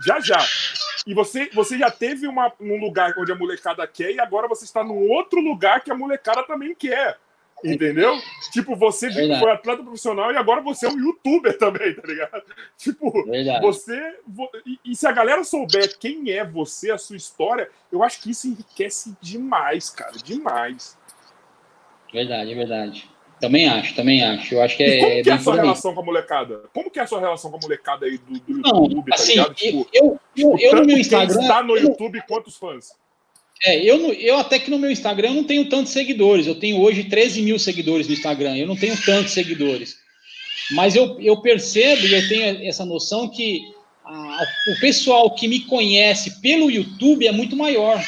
já 0.05 0.21
já. 0.21 0.45
E 1.07 1.15
você, 1.15 1.51
você 1.53 1.79
já 1.79 1.91
teve 1.91 2.27
uma, 2.27 2.53
um 2.61 2.81
lugar 2.81 3.15
onde 3.19 3.33
a 3.33 3.35
molecada 3.35 3.87
quer 3.87 4.13
e 4.13 4.21
agora 4.21 4.49
você 4.49 4.65
está 4.65 4.85
num 4.85 5.11
outro 5.11 5.41
lugar 5.41 5.83
que 5.83 5.91
a 5.91 5.95
molecada 5.95 6.43
também 6.45 6.75
quer. 6.75 7.19
Entendeu? 7.65 8.19
Tipo, 8.51 8.75
você 8.75 9.09
Verdade. 9.09 9.41
foi 9.41 9.51
atleta 9.53 9.83
profissional 9.83 10.33
e 10.33 10.37
agora 10.37 10.61
você 10.61 10.87
é 10.87 10.89
um 10.89 10.99
youtuber 10.99 11.57
também, 11.57 11.95
tá 11.95 12.03
ligado? 12.05 12.43
Tipo, 12.77 13.25
Verdade. 13.25 13.61
você. 13.65 14.17
E, 14.67 14.81
e, 14.85 14.97
se 14.97 15.07
a 15.07 15.13
galera 15.13 15.45
souber 15.45 15.97
quem 15.99 16.33
é 16.33 16.45
você, 16.45 16.91
a 16.91 16.99
sua 16.99 17.17
história, 17.17 17.71
eu 17.93 18.03
acho 18.03 18.21
que 18.21 18.31
isso 18.31 18.49
enriquece 18.49 19.17
demais, 19.21 19.91
cara. 19.91 20.13
Demais. 20.25 20.99
Verdade, 22.13 22.55
verdade. 22.55 23.13
Também 23.41 23.69
acho, 23.69 23.95
também 23.97 24.23
acho. 24.23 24.55
Eu 24.55 24.63
acho 24.63 24.77
que 24.77 24.85
é. 24.85 24.99
E 24.99 25.01
como 25.01 25.23
que 25.25 25.31
é 25.31 25.33
a 25.33 25.39
sua 25.41 25.55
relação 25.57 25.95
com 25.95 26.01
a 26.01 26.05
molecada? 26.05 26.61
Como 26.73 26.91
que 26.91 26.99
é 27.01 27.03
a 27.03 27.07
sua 27.09 27.21
relação 27.21 27.51
com 27.51 27.57
a 27.57 27.61
molecada 27.61 28.07
aí 28.07 28.17
do, 28.19 28.39
do 28.39 28.59
não, 28.61 28.85
YouTube, 28.85 29.09
tá 29.09 29.15
assim, 29.17 29.33
ligado? 29.33 29.55
Tipo, 29.55 29.89
eu, 29.93 30.21
eu, 30.37 30.57
eu 30.61 30.77
no 30.77 30.87
meu 30.87 30.97
Instagram. 30.97 31.41
está 31.41 31.63
no 31.63 31.77
YouTube, 31.77 32.19
eu, 32.19 32.25
quantos 32.29 32.57
fãs? 32.57 32.93
É, 33.65 33.79
eu, 33.79 34.13
eu 34.13 34.39
até 34.39 34.61
que 34.61 34.71
no 34.71 34.79
meu 34.79 34.91
Instagram 34.91 35.31
eu 35.31 35.35
não 35.35 35.45
tenho 35.45 35.69
tantos 35.69 35.93
seguidores. 35.93 36.47
Eu 36.47 36.55
tenho 36.55 36.81
hoje 36.81 37.05
13 37.05 37.43
mil 37.43 37.59
seguidores 37.59 38.07
no 38.07 38.13
Instagram. 38.13 38.57
Eu 38.57 38.67
não 38.67 38.77
tenho 38.77 38.97
tantos 39.05 39.33
seguidores. 39.33 39.97
Mas 40.71 40.95
eu, 40.95 41.21
eu 41.21 41.41
percebo 41.41 42.07
e 42.07 42.15
eu 42.15 42.29
tenho 42.29 42.69
essa 42.69 42.85
noção 42.85 43.29
que 43.29 43.73
a, 44.05 44.45
o 44.77 44.81
pessoal 44.81 45.35
que 45.35 45.49
me 45.49 45.61
conhece 45.61 46.41
pelo 46.41 46.71
YouTube 46.71 47.27
é 47.27 47.33
muito 47.33 47.57
maior. 47.57 48.01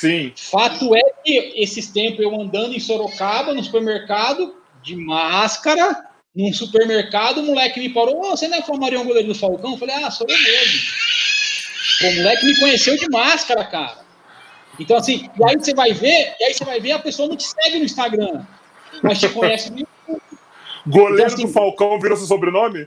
Sim. 0.00 0.32
Fato 0.36 0.94
é 0.94 1.02
que 1.24 1.52
esses 1.56 1.88
tempos 1.88 2.20
eu 2.20 2.40
andando 2.40 2.74
em 2.74 2.80
Sorocaba, 2.80 3.52
no 3.52 3.62
supermercado, 3.62 4.54
de 4.82 4.94
máscara, 4.94 6.06
num 6.34 6.52
supermercado, 6.52 7.38
o 7.38 7.42
moleque 7.42 7.80
me 7.80 7.88
parou, 7.88 8.20
oh, 8.20 8.30
você 8.30 8.46
não 8.46 8.58
é 8.58 8.78
Marião 8.78 9.04
Goleiro 9.04 9.28
do 9.28 9.34
Falcão? 9.34 9.72
Eu 9.72 9.78
falei, 9.78 9.96
ah, 9.96 10.10
sou 10.10 10.26
eu 10.28 10.36
mesmo. 10.36 10.80
O 12.00 12.14
moleque 12.14 12.46
me 12.46 12.60
conheceu 12.60 12.96
de 12.96 13.10
máscara, 13.10 13.64
cara. 13.64 13.98
Então, 14.78 14.96
assim, 14.96 15.28
e 15.36 15.44
aí 15.44 15.56
você 15.56 15.74
vai 15.74 15.92
ver, 15.92 16.36
e 16.38 16.44
aí 16.44 16.54
você 16.54 16.64
vai 16.64 16.78
ver, 16.78 16.92
a 16.92 16.98
pessoa 17.00 17.28
não 17.28 17.36
te 17.36 17.48
segue 17.48 17.78
no 17.78 17.84
Instagram, 17.84 18.46
mas 19.02 19.18
te 19.18 19.28
conhece 19.28 19.70
no 19.70 19.80
YouTube. 19.80 20.22
Goleiro 20.86 21.14
então, 21.14 21.26
assim, 21.26 21.46
do 21.46 21.52
Falcão 21.52 21.98
virou 21.98 22.16
seu 22.16 22.26
sobrenome? 22.26 22.86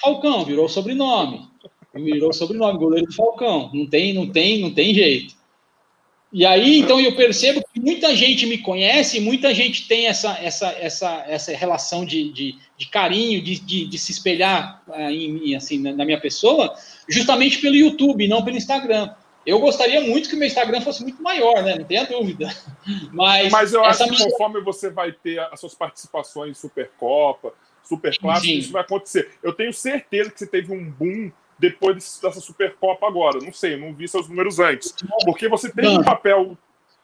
Falcão, 0.00 0.44
virou 0.44 0.68
sobrenome. 0.68 1.48
Virou 1.94 2.32
sobrenome, 2.32 2.78
goleiro 2.78 3.06
do 3.06 3.14
Falcão. 3.14 3.70
Não 3.72 3.86
tem, 3.86 4.12
não 4.12 4.28
tem, 4.28 4.60
não 4.60 4.74
tem 4.74 4.92
jeito. 4.92 5.37
E 6.30 6.44
aí, 6.44 6.78
então, 6.78 7.00
eu 7.00 7.16
percebo 7.16 7.64
que 7.72 7.80
muita 7.80 8.14
gente 8.14 8.44
me 8.44 8.58
conhece, 8.58 9.18
muita 9.18 9.54
gente 9.54 9.88
tem 9.88 10.06
essa, 10.06 10.38
essa, 10.42 10.68
essa, 10.72 11.24
essa 11.26 11.56
relação 11.56 12.04
de, 12.04 12.30
de, 12.30 12.58
de 12.76 12.88
carinho, 12.88 13.40
de, 13.42 13.58
de, 13.58 13.86
de, 13.86 13.98
se 13.98 14.12
espelhar 14.12 14.82
uh, 14.86 15.10
em, 15.10 15.56
assim, 15.56 15.78
na, 15.80 15.92
na, 15.92 16.04
minha 16.04 16.20
pessoa, 16.20 16.74
justamente 17.08 17.58
pelo 17.58 17.74
YouTube, 17.74 18.28
não 18.28 18.44
pelo 18.44 18.58
Instagram. 18.58 19.10
Eu 19.46 19.58
gostaria 19.58 20.02
muito 20.02 20.28
que 20.28 20.34
o 20.34 20.38
meu 20.38 20.46
Instagram 20.46 20.82
fosse 20.82 21.02
muito 21.02 21.22
maior, 21.22 21.62
né? 21.62 21.76
Não 21.76 21.84
tenha 21.84 22.04
dúvida. 22.04 22.54
Mas, 23.10 23.50
Mas 23.50 23.72
eu 23.72 23.82
acho 23.82 24.04
que 24.04 24.10
minha... 24.10 24.30
conforme 24.30 24.60
você 24.60 24.90
vai 24.90 25.12
ter 25.12 25.40
as 25.40 25.58
suas 25.58 25.74
participações 25.74 26.50
em 26.50 26.60
Supercopa, 26.60 27.54
Superclássico, 27.82 28.52
isso 28.52 28.72
vai 28.72 28.82
acontecer. 28.82 29.30
Eu 29.42 29.54
tenho 29.54 29.72
certeza 29.72 30.30
que 30.30 30.38
você 30.38 30.46
teve 30.46 30.70
um 30.74 30.90
boom 30.90 31.32
depois 31.58 32.20
dessa 32.22 32.40
Supercopa 32.40 33.06
agora. 33.06 33.38
Não 33.42 33.52
sei, 33.52 33.76
não 33.76 33.92
vi 33.92 34.06
seus 34.08 34.28
números 34.28 34.58
antes. 34.58 34.94
Porque 35.24 35.48
você 35.48 35.70
teve 35.70 35.88
um 35.88 36.02
papel. 36.02 36.56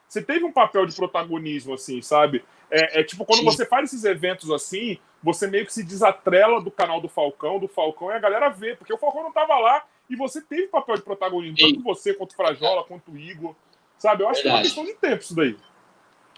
Você 0.08 0.22
teve 0.22 0.44
um 0.44 0.52
papel 0.52 0.86
de 0.86 0.94
protagonismo, 0.94 1.74
assim, 1.74 2.00
sabe? 2.00 2.44
É, 2.70 3.00
é 3.00 3.02
tipo, 3.02 3.24
quando 3.24 3.40
Sim. 3.40 3.44
você 3.44 3.66
faz 3.66 3.92
esses 3.92 4.04
eventos 4.04 4.50
assim, 4.50 4.98
você 5.22 5.46
meio 5.46 5.66
que 5.66 5.72
se 5.72 5.82
desatrela 5.82 6.60
do 6.60 6.70
canal 6.70 7.00
do 7.00 7.08
Falcão, 7.08 7.58
do 7.58 7.66
Falcão, 7.66 8.10
e 8.10 8.14
a 8.14 8.18
galera 8.18 8.48
vê, 8.48 8.76
porque 8.76 8.92
o 8.92 8.98
Falcão 8.98 9.22
não 9.22 9.32
tava 9.32 9.58
lá 9.58 9.84
e 10.08 10.14
você 10.14 10.40
teve 10.40 10.68
papel 10.68 10.96
de 10.96 11.02
protagonismo, 11.02 11.56
Sim. 11.58 11.74
tanto 11.74 11.82
você 11.82 12.14
quanto 12.14 12.32
o 12.32 12.36
Frajola, 12.36 12.84
quanto 12.84 13.10
o 13.10 13.18
Igor. 13.18 13.54
Sabe? 13.98 14.22
Eu 14.22 14.28
acho 14.28 14.42
Verdade. 14.42 14.42
que 14.42 14.48
é 14.48 14.52
uma 14.52 14.62
questão 14.62 14.84
de 14.84 14.94
tempo 14.94 15.22
isso 15.22 15.34
daí. 15.34 15.56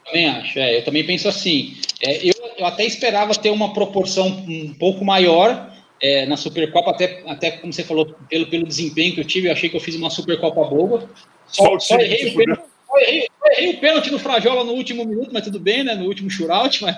Também 0.05 0.29
acho, 0.29 0.59
é, 0.59 0.79
eu 0.79 0.85
também 0.85 1.05
penso 1.05 1.29
assim. 1.29 1.77
É, 2.01 2.29
eu, 2.29 2.35
eu 2.59 2.67
até 2.67 2.85
esperava 2.85 3.35
ter 3.35 3.51
uma 3.51 3.73
proporção 3.75 4.29
um 4.29 4.73
pouco 4.75 5.05
maior, 5.05 5.73
é, 6.01 6.27
na 6.27 6.36
Supercopa, 6.36 6.90
até, 6.90 7.23
até 7.27 7.51
como 7.52 7.73
você 7.73 7.82
falou, 7.82 8.14
pelo, 8.28 8.47
pelo 8.47 8.66
desempenho 8.66 9.14
que 9.14 9.20
eu 9.20 9.24
tive, 9.24 9.48
eu 9.48 9.52
achei 9.52 9.68
que 9.68 9.77
eu 9.77 9.81
fiz 9.81 9.94
uma 9.94 10.10
Supercopa 10.10 10.64
boba. 10.64 11.09
Só, 11.47 11.78
só, 11.78 11.98
errei, 11.98 12.32
o 12.32 12.36
pênalti, 12.36 12.62
só, 12.86 12.98
errei, 12.98 13.28
errei 13.52 13.70
o 13.70 13.81
pênalti 13.81 14.10
no 14.10 14.18
Frajola 14.18 14.64
no 14.64 14.73
último 14.73 15.05
minuto, 15.05 15.31
mas 15.32 15.44
tudo 15.44 15.60
bem, 15.60 15.85
né? 15.85 15.94
No 15.94 16.06
último 16.06 16.28
shootout, 16.28 16.82
mas 16.85 16.97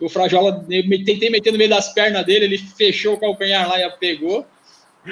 o 0.00 0.08
Frajola, 0.08 0.64
eu 0.68 1.04
tentei 1.04 1.30
meter 1.30 1.52
no 1.52 1.58
meio 1.58 1.70
das 1.70 1.92
pernas 1.92 2.24
dele, 2.26 2.44
ele 2.46 2.58
fechou 2.58 3.14
o 3.14 3.20
calcanhar 3.20 3.68
lá 3.68 3.78
e 3.78 3.84
a 3.84 3.90
pegou. 3.90 4.46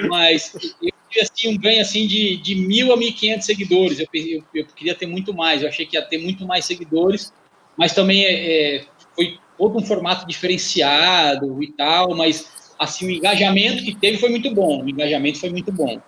Mas 0.09 0.53
eu 0.81 0.91
tive 1.09 1.21
assim, 1.21 1.47
um 1.49 1.57
ganho 1.57 1.81
assim, 1.81 2.07
de, 2.07 2.37
de 2.37 2.55
mil 2.55 2.91
a 2.91 2.97
mil 2.97 3.13
quinhentos 3.13 3.45
seguidores. 3.45 3.99
Eu, 3.99 4.07
eu, 4.13 4.43
eu, 4.53 4.65
queria 4.65 4.95
ter 4.95 5.05
muito 5.05 5.33
mais, 5.33 5.61
eu 5.61 5.69
achei 5.69 5.85
que 5.85 5.95
ia 5.95 6.01
ter 6.01 6.17
muito 6.17 6.45
mais 6.45 6.65
seguidores, 6.65 7.31
mas 7.77 7.93
também 7.93 8.25
é, 8.25 8.77
é 8.77 8.85
foi 9.15 9.37
todo 9.57 9.77
um 9.77 9.85
formato 9.85 10.27
diferenciado 10.27 11.61
e 11.61 11.71
tal, 11.71 12.15
mas 12.15 12.62
assim, 12.79 13.07
o 13.07 13.11
engajamento 13.11 13.83
que 13.83 13.95
teve 13.95 14.17
foi 14.17 14.29
muito 14.29 14.53
bom. 14.53 14.83
O 14.83 14.89
engajamento 14.89 15.39
foi 15.39 15.49
muito 15.49 15.71
bom. 15.71 16.01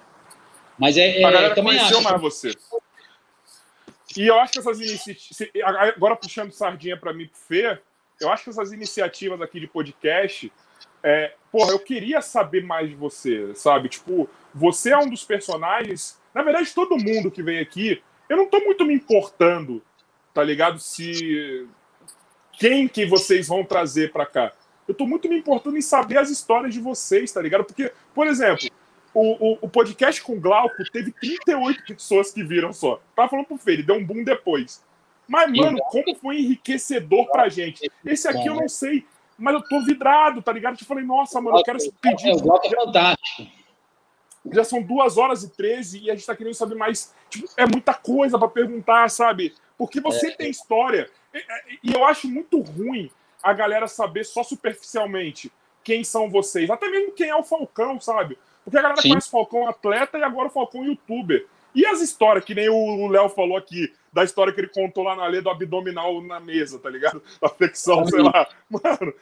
Mas 0.78 0.98
é. 0.98 1.24
A 1.24 1.32
galera 1.32 1.56
também 1.56 1.78
conheceu 1.78 2.00
acho 2.00 2.10
mais 2.10 2.22
você. 2.22 2.54
E 4.18 4.28
eu 4.28 4.40
acho 4.40 4.54
que 4.54 4.60
essas 4.60 4.80
iniciativas. 4.80 5.64
Agora 5.96 6.16
puxando 6.16 6.52
sardinha 6.52 6.98
para 6.98 7.14
mim 7.14 7.28
pro 7.28 7.38
Fê, 7.38 7.80
eu 8.20 8.32
acho 8.32 8.44
que 8.44 8.50
essas 8.50 8.72
iniciativas 8.72 9.42
aqui 9.42 9.60
de 9.60 9.68
podcast. 9.68 10.52
É, 11.04 11.34
porra, 11.52 11.72
eu 11.72 11.80
queria 11.80 12.20
saber 12.22 12.64
mais 12.64 12.90
de 12.90 12.96
você, 12.96 13.54
sabe? 13.54 13.90
Tipo, 13.90 14.28
você 14.54 14.92
é 14.92 14.98
um 14.98 15.10
dos 15.10 15.24
personagens. 15.24 16.20
Na 16.34 16.42
verdade, 16.42 16.74
todo 16.74 16.98
mundo 16.98 17.30
que 17.30 17.44
vem 17.44 17.60
aqui, 17.60 18.02
eu 18.28 18.38
não 18.38 18.48
tô 18.48 18.60
muito 18.60 18.84
me 18.86 18.94
importando, 18.94 19.82
tá 20.34 20.44
ligado? 20.44 20.80
Se. 20.80 21.68
Quem 22.54 22.88
que 22.88 23.06
vocês 23.06 23.50
vão 23.50 23.66
trazer 23.66 24.12
para 24.14 24.26
cá? 24.26 24.54
Eu 24.88 24.94
tô 24.94 25.06
muito 25.08 25.28
me 25.28 25.38
importando 25.38 25.78
em 25.78 25.82
saber 25.82 26.18
as 26.18 26.30
histórias 26.30 26.74
de 26.74 26.80
vocês, 26.80 27.32
tá 27.32 27.42
ligado? 27.42 27.64
Porque, 27.64 27.92
por 28.14 28.28
exemplo, 28.28 28.68
o, 29.14 29.54
o, 29.54 29.58
o 29.62 29.70
podcast 29.70 30.22
com 30.22 30.40
Glauco 30.40 30.76
teve 30.92 31.12
38 31.12 31.84
pessoas 31.96 32.32
que 32.32 32.44
viram 32.44 32.72
só. 32.72 33.02
Tava 33.16 33.30
falando 33.30 33.46
pro 33.46 33.58
Fê, 33.58 33.74
ele 33.74 33.84
deu 33.84 33.96
um 33.96 34.06
boom 34.06 34.24
depois. 34.24 34.84
Mas, 35.28 35.52
mano, 35.52 35.80
como 35.90 36.16
foi 36.16 36.38
enriquecedor 36.40 37.32
pra 37.32 37.50
gente. 37.50 37.90
Esse 38.06 38.28
aqui 38.28 38.46
eu 38.46 38.56
não 38.56 38.70
sei, 38.70 39.06
mas 39.38 39.56
eu 39.56 39.62
tô 39.64 39.84
vidrado, 39.84 40.42
tá 40.42 40.52
ligado? 40.52 40.78
Eu 40.80 40.86
falei, 40.86 41.04
nossa, 41.04 41.42
mano, 41.42 41.58
eu 41.58 41.64
quero 41.64 41.80
pedir. 42.00 42.30
É, 42.30 42.34
o 42.34 42.42
bloco 42.42 42.68
é 42.68 42.70
fantástico. 42.70 43.52
Já 44.52 44.64
são 44.64 44.84
duas 44.84 45.18
horas 45.18 45.44
e 45.44 45.50
treze 45.50 46.00
e 46.00 46.12
a 46.12 46.16
gente 46.16 46.28
tá 46.28 46.36
querendo 46.36 46.54
saber 46.54 46.76
mais. 46.76 47.12
Tipo, 47.30 47.48
é 47.58 47.66
muita 47.66 47.96
coisa 47.96 48.38
pra 48.38 48.48
perguntar, 48.48 49.10
sabe? 49.10 49.56
Porque 49.76 50.00
você 50.00 50.28
É. 50.28 50.36
tem 50.36 50.52
história. 50.52 51.10
E 51.84 51.92
eu 51.92 52.06
acho 52.06 52.28
muito 52.30 52.62
ruim 52.62 53.10
a 53.46 53.54
galera 53.54 53.88
saber 53.88 54.26
só 54.26 54.42
superficialmente 54.42 55.52
quem 55.84 56.04
são 56.04 56.28
vocês. 56.28 56.68
Até 56.68 56.90
mesmo 56.90 57.12
quem 57.12 57.30
é 57.30 57.36
o 57.36 57.44
Falcão, 57.44 58.02
sabe? 58.02 58.40
Porque 58.64 58.76
a 58.76 58.82
galera 58.82 59.00
Sim. 59.00 59.10
conhece 59.10 59.28
o 59.28 59.32
Falcão 59.32 59.70
atleta 59.70 60.18
e 60.18 60.24
agora 60.24 60.48
o 60.48 60.52
Falcão 60.52 60.84
youtuber. 60.84 61.46
E 61.76 61.86
as 61.86 62.02
histórias, 62.02 62.44
que 62.44 62.56
nem 62.56 62.70
o 62.70 63.08
Léo 63.08 63.30
falou 63.30 63.56
aqui, 63.56 63.94
da 64.12 64.24
história 64.24 64.52
que 64.52 64.62
ele 64.62 64.70
contou 64.70 65.04
lá 65.04 65.16
na 65.16 65.28
lei 65.28 65.42
do 65.42 65.50
abdominal 65.50 66.22
na 66.24 66.40
mesa, 66.40 66.80
tá 66.80 66.90
ligado? 66.90 67.22
Da 67.40 67.50
flexão, 67.50 68.04
sei 68.08 68.22
lá. 68.22 68.48
Mano, 68.68 69.14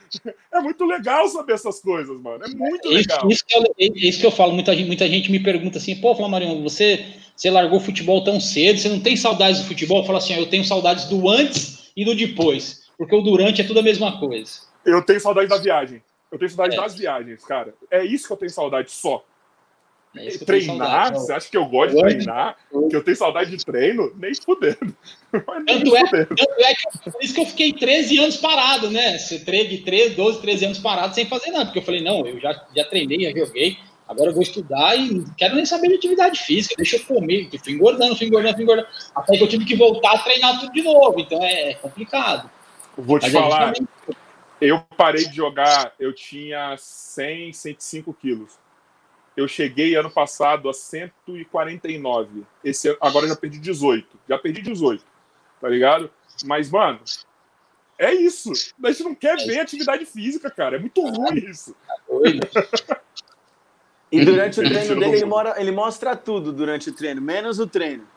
é 0.54 0.60
muito 0.62 0.86
legal 0.86 1.28
saber 1.28 1.54
essas 1.54 1.82
coisas, 1.82 2.18
mano. 2.22 2.45
É 2.45 2.48
muito 2.48 2.88
Isso, 2.94 3.10
legal. 3.10 3.30
isso 3.30 3.44
que 3.45 3.58
eu, 3.58 3.64
é 3.64 3.86
isso 4.08 4.20
que 4.22 4.26
eu 4.26 4.32
falo, 4.32 4.54
muita 4.54 4.74
gente, 4.74 4.88
muita 4.88 5.08
gente 5.08 5.30
me 5.30 5.40
pergunta 5.40 5.80
assim, 5.80 6.00
pô, 6.00 6.16
Flamarion, 6.16 6.62
você, 6.62 7.06
você 7.36 7.50
largou 7.50 7.80
o 7.80 7.84
futebol 7.84 8.24
tão 8.24 8.40
cedo, 8.40 8.80
você 8.80 8.88
não 8.88 9.02
tem 9.02 9.18
saudades 9.18 9.60
do 9.62 9.68
futebol? 9.68 9.98
Eu 9.98 10.06
falo 10.06 10.20
assim, 10.20 10.36
ó, 10.36 10.38
eu 10.38 10.50
tenho 10.50 10.64
saudades 10.64 11.06
do 11.06 11.28
antes 11.28 11.91
e 11.98 12.06
do 12.06 12.16
depois, 12.16 12.82
porque 12.98 13.15
o 13.15 13.22
durante 13.22 13.61
é 13.61 13.64
tudo 13.65 13.80
a 13.80 13.84
mesma 13.84 14.20
coisa. 14.20 14.61
Eu 14.86 15.02
tenho 15.02 15.20
saudade 15.20 15.48
da 15.48 15.57
viagem. 15.57 16.02
Eu 16.32 16.38
tenho 16.40 16.49
saudade 16.49 16.76
É. 16.76 16.82
das 16.82 16.95
viagens, 16.95 17.44
cara. 17.45 17.74
É 17.91 18.03
isso 18.03 18.28
que 18.28 18.34
eu 18.34 18.38
tenho 18.38 18.49
saudade 18.52 18.91
só. 18.91 19.24
É 20.15 20.28
isso 20.28 20.38
que 20.38 20.44
eu 20.44 20.48
tenho 20.48 20.60
Treinar? 20.65 20.88
saudade. 20.90 21.20
Você 21.20 21.34
acha 21.34 21.49
que 21.49 21.57
eu 21.57 21.65
gosto 21.65 21.91
de 21.91 21.98
Eu- 21.98 22.02
treinar? 22.07 22.57
Que 22.90 22.95
eu 22.95 23.03
tenho 23.03 23.18
saudade 23.18 23.49
de 23.56 23.65
treino? 23.65 24.11
Nem 24.15 24.34
fudendo. 24.36 24.95
Tanto 25.68 25.95
é, 25.95 26.03
tanto 26.26 26.36
é 26.60 26.74
que 26.76 27.11
por 27.11 27.24
isso 27.24 27.34
que 27.34 27.41
eu 27.41 27.45
fiquei 27.48 27.74
13 27.74 28.20
anos 28.20 28.38
parado, 28.38 28.91
né? 28.91 29.18
Você 29.18 29.40
teve 29.40 29.80
13, 29.80 30.14
12, 30.15 30.40
13 30.41 30.65
anos 30.65 30.78
parado 30.80 31.15
sem 31.15 31.26
fazer 31.28 31.49
nada, 31.52 31.65
porque 31.65 31.80
eu 31.80 31.84
falei, 31.84 32.02
não, 32.03 32.26
eu 32.28 32.40
já, 32.40 32.64
já 32.76 32.86
treinei, 32.86 33.32
já 33.32 33.45
joguei, 33.45 33.78
agora 34.07 34.30
eu 34.30 34.34
vou 34.36 34.44
estudar 34.44 34.95
e 34.95 35.11
não 35.15 35.26
quero 35.36 35.56
nem 35.56 35.65
saber 35.65 35.88
de 35.88 35.95
atividade 35.95 36.40
física, 36.41 36.76
deixa 36.78 36.98
eu 36.98 37.06
comer, 37.06 37.49
eu 37.52 37.60
fui 37.60 37.74
engordando, 37.74 38.15
fui 38.15 38.28
engordando, 38.28 38.53
fui 38.53 38.64
engordando, 38.64 38.88
até 39.15 39.36
que 39.38 39.44
eu 39.44 39.48
tive 39.48 39.65
que 39.65 39.76
voltar 39.76 40.11
a 40.11 40.20
treinar 40.20 40.60
tudo 40.60 40.72
de 40.72 40.84
novo, 40.84 41.20
então 41.20 41.44
é, 41.44 41.72
é 41.72 41.74
complicado. 41.74 42.52
Vou 42.98 43.20
te 43.20 43.24
Mas 43.24 43.36
é 43.36 43.40
falar, 43.40 43.68
justamente- 43.76 43.90
eu 44.61 44.80
parei 44.95 45.26
de 45.26 45.36
jogar, 45.36 45.94
eu 45.99 46.14
tinha 46.14 46.76
100, 46.78 47.52
105 47.53 48.14
quilos. 48.14 48.53
Eu 49.36 49.48
cheguei 49.48 49.95
ano 49.95 50.11
passado 50.11 50.70
a 50.70 50.74
149. 50.74 52.44
Esse, 52.64 52.95
agora 53.02 53.26
eu 53.26 53.30
já 53.30 53.36
perdi 53.36 53.57
18. 53.60 54.20
Já 54.30 54.38
perdi 54.38 54.61
18. 54.61 55.03
Tá 55.60 55.68
ligado? 55.68 56.10
Mas, 56.45 56.70
mano, 56.70 56.99
é 57.98 58.14
isso. 58.14 58.52
A 58.84 58.91
gente 58.91 59.03
não 59.03 59.15
quer 59.15 59.38
ver 59.38 59.60
atividade 59.60 60.06
física, 60.06 60.52
cara. 60.52 60.76
É 60.76 60.80
muito 60.80 61.02
ruim 61.02 61.36
isso. 61.49 61.76
E 64.11 64.24
durante 64.24 64.60
o 64.60 64.64
treino 64.64 64.99
dele, 64.99 65.15
ele, 65.18 65.26
mora, 65.26 65.56
ele 65.60 65.72
mostra 65.72 66.15
tudo 66.15 66.53
durante 66.53 66.90
o 66.91 66.94
treino, 66.94 67.20
menos 67.20 67.60
o 67.60 67.65
treino. 67.65 68.07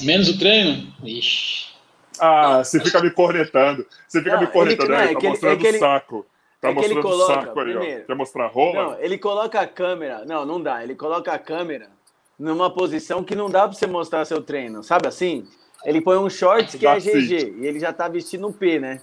Menos 0.00 0.28
o 0.28 0.38
treino? 0.38 0.94
Ixi. 1.02 1.74
Ah, 2.20 2.64
você 2.64 2.80
fica 2.80 3.00
me 3.02 3.10
cornetando. 3.10 3.86
Você 4.06 4.18
fica 4.20 4.34
Não, 4.34 4.40
me 4.40 4.46
cornetando 4.48 4.92
ele- 4.92 4.96
não, 4.96 4.98
aí. 5.04 5.10
é 5.10 5.14
Tá 5.14 5.20
que 5.20 5.26
ele- 5.26 5.30
mostrando 5.30 5.52
é 5.52 5.56
que 5.60 5.66
ele- 5.66 5.76
o 5.76 5.80
saco. 5.80 6.26
Tá 6.60 6.68
é 6.70 6.74
que 6.74 6.84
ele 6.84 6.94
mostrando 6.94 6.98
o 6.98 7.18
coloca, 7.26 7.34
saco 7.46 7.60
aí, 7.60 7.76
ó. 7.76 7.78
primeiro. 7.78 8.04
Quer 8.06 8.14
mostrar 8.16 8.44
a 8.44 8.48
rola? 8.48 8.82
Não, 8.82 8.98
ele 9.00 9.18
coloca 9.18 9.60
a 9.60 9.66
câmera. 9.66 10.24
Não, 10.26 10.44
não 10.44 10.60
dá. 10.60 10.82
Ele 10.82 10.94
coloca 10.94 11.32
a 11.32 11.38
câmera 11.38 11.88
numa 12.38 12.68
posição 12.70 13.22
que 13.22 13.34
não 13.34 13.48
dá 13.48 13.68
pra 13.68 13.72
você 13.76 13.86
mostrar 13.86 14.24
seu 14.24 14.42
treino. 14.42 14.82
Sabe 14.82 15.06
assim? 15.06 15.46
Ele 15.84 16.00
põe 16.00 16.16
um 16.18 16.28
shorts 16.28 16.74
que 16.74 16.84
Dá 16.84 16.96
é 16.96 17.00
sim. 17.00 17.12
GG 17.12 17.54
e 17.60 17.66
ele 17.66 17.78
já 17.78 17.92
tá 17.92 18.08
vestindo 18.08 18.46
um 18.48 18.52
P, 18.52 18.80
né? 18.80 19.00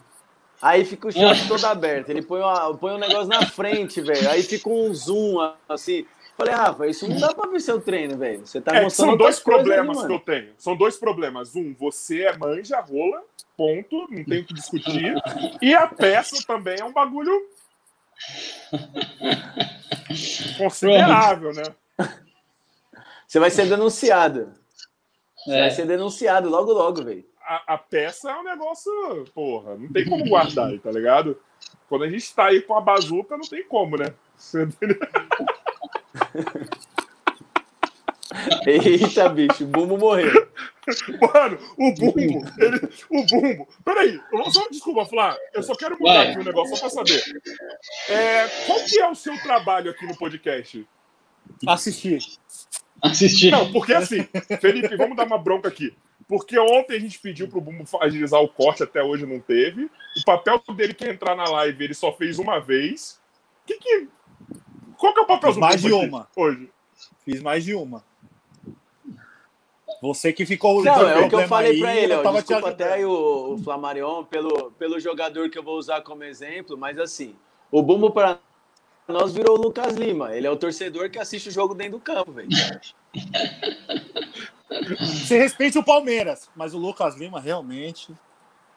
Aí 0.62 0.84
fica 0.86 1.08
o 1.08 1.12
short 1.12 1.48
todo 1.48 1.64
aberto. 1.68 2.10
Ele 2.10 2.22
põe, 2.22 2.42
uma, 2.42 2.74
põe 2.78 2.94
um 2.94 2.98
negócio 2.98 3.28
na 3.28 3.46
frente, 3.46 4.02
velho. 4.02 4.30
Aí 4.30 4.42
fica 4.44 4.68
um 4.70 4.94
zoom 4.94 5.38
assim. 5.70 6.06
Falei, 6.38 6.54
Rafa, 6.54 6.86
isso 6.88 7.08
não 7.08 7.18
dá 7.18 7.34
pra 7.34 7.50
ver 7.50 7.62
seu 7.62 7.80
treino, 7.80 8.18
velho. 8.18 8.46
Você 8.46 8.60
tá 8.60 8.76
É, 8.76 8.82
mostrando 8.84 9.10
são 9.12 9.18
dois 9.18 9.40
problemas 9.40 9.96
que 9.98 10.04
mano. 10.04 10.16
eu 10.16 10.20
tenho. 10.20 10.54
São 10.58 10.76
dois 10.76 10.98
problemas. 10.98 11.56
Um, 11.56 11.74
você 11.74 12.24
é 12.24 12.38
manja 12.38 12.80
rola, 12.82 13.24
ponto, 13.56 14.08
não 14.12 14.24
tem 14.26 14.42
o 14.42 14.46
que 14.46 14.54
discutir. 14.54 15.16
E 15.62 15.74
a 15.74 15.88
peça 15.88 16.36
também 16.46 16.76
é 16.80 16.84
um 16.84 16.92
bagulho 16.92 17.32
considerável, 20.58 21.54
né? 21.54 21.64
Você 23.28 23.40
vai 23.40 23.50
ser 23.50 23.68
denunciado. 23.68 24.52
Você 25.38 25.52
É. 25.56 25.60
vai 25.62 25.72
ser 25.72 25.86
denunciado 25.86 26.50
logo, 26.50 26.72
logo, 26.74 27.04
velho. 27.04 27.26
A, 27.42 27.76
a 27.76 27.78
peça 27.78 28.32
é 28.32 28.36
um 28.36 28.44
negócio, 28.44 28.92
porra, 29.34 29.76
não 29.76 29.88
tem 29.92 30.04
como 30.10 30.28
guardar 30.28 30.68
aí, 30.70 30.80
tá 30.80 30.92
ligado? 30.92 31.40
Quando 31.88 32.04
a 32.04 32.10
gente 32.10 32.34
tá 32.34 32.46
aí 32.48 32.62
com 32.62 32.76
a 32.76 32.82
bazuca, 32.82 33.38
não 33.38 33.48
tem 33.48 33.64
como, 33.64 33.96
né? 33.98 34.14
Eita, 38.66 39.30
bicho, 39.30 39.64
o 39.64 39.68
Bumbo 39.68 39.98
morreu. 39.98 40.48
Mano, 41.34 41.58
o 41.78 41.94
bumbo, 41.94 42.46
ele, 42.60 42.90
o 43.10 43.26
bumbo. 43.26 43.68
Peraí, 43.84 44.20
só, 44.52 44.68
desculpa, 44.70 45.06
Flá, 45.06 45.36
eu 45.54 45.64
só 45.64 45.74
quero 45.74 45.98
mudar 46.00 46.14
Vai. 46.14 46.30
aqui 46.30 46.40
um 46.40 46.44
negócio 46.44 46.76
só 46.76 46.82
pra 46.82 46.90
saber. 46.90 47.24
É, 48.10 48.48
qual 48.68 48.80
que 48.84 49.00
é 49.00 49.10
o 49.10 49.16
seu 49.16 49.36
trabalho 49.42 49.90
aqui 49.90 50.06
no 50.06 50.16
podcast? 50.16 50.88
Assistir. 51.66 52.20
Assistir. 53.02 53.52
Não, 53.52 53.72
porque 53.72 53.94
assim, 53.94 54.28
Felipe, 54.60 54.96
vamos 54.96 55.18
dar 55.18 55.26
uma 55.26 55.38
bronca 55.38 55.68
aqui. 55.68 55.96
Porque 56.28 56.58
ontem 56.58 56.98
a 56.98 57.00
gente 57.00 57.20
pediu 57.20 57.48
pro 57.48 57.62
Bumbo 57.62 57.86
agilizar 58.02 58.42
o 58.42 58.48
corte, 58.48 58.84
até 58.84 59.04
hoje 59.04 59.26
não 59.26 59.40
teve. 59.40 59.86
O 59.86 60.24
papel 60.26 60.62
dele 60.76 60.94
que 60.94 61.06
é 61.06 61.12
entrar 61.12 61.36
na 61.36 61.46
live, 61.46 61.84
ele 61.84 61.94
só 61.94 62.12
fez 62.12 62.40
uma 62.40 62.60
vez. 62.60 63.20
Que 63.66 63.78
que... 63.78 64.08
Qual 64.98 65.14
que 65.14 65.20
é 65.20 65.24
o 65.24 65.28
papel 65.28 65.50
Fiz 65.50 65.56
do 65.56 65.62
mais 65.62 65.82
Bumbo 65.82 66.00
de 66.00 66.08
uma. 66.08 66.28
hoje? 66.36 66.70
Fiz 67.24 67.42
mais 67.42 67.64
de 67.64 67.74
uma. 67.74 68.04
Você 70.02 70.34
que 70.34 70.46
ficou. 70.46 70.84
Não, 70.84 70.94
dando 70.94 71.08
é 71.08 71.26
o 71.26 71.30
que 71.30 71.36
eu 71.36 71.48
falei 71.48 71.72
aí, 71.72 71.80
pra 71.80 71.96
ele, 71.96 72.14
eu 72.14 72.20
ó. 72.20 72.24
tava 72.24 72.42
Desculpa 72.42 72.70
até 72.70 72.94
aí 72.94 73.06
o, 73.06 73.54
o 73.54 73.58
Flamarion 73.58 74.24
pelo, 74.24 74.72
pelo 74.72 75.00
jogador 75.00 75.50
que 75.50 75.58
eu 75.58 75.64
vou 75.64 75.78
usar 75.78 76.02
como 76.02 76.24
exemplo, 76.24 76.78
mas 76.78 77.00
assim, 77.00 77.36
o 77.72 77.82
Bumbo 77.82 78.12
pra 78.12 78.38
nós 79.08 79.34
virou 79.34 79.58
o 79.58 79.62
Lucas 79.62 79.96
Lima. 79.96 80.36
Ele 80.36 80.48
é 80.48 80.52
o 80.52 80.58
torcedor 80.58 81.10
que 81.10 81.20
assiste 81.20 81.50
o 81.50 81.52
jogo 81.52 81.76
dentro 81.76 81.94
do 81.94 82.00
campo, 82.00 82.32
velho. 82.32 82.50
Você 85.00 85.38
respeite 85.38 85.78
o 85.78 85.84
Palmeiras, 85.84 86.50
mas 86.56 86.74
o 86.74 86.78
Lucas 86.78 87.16
Lima 87.16 87.40
realmente. 87.40 88.14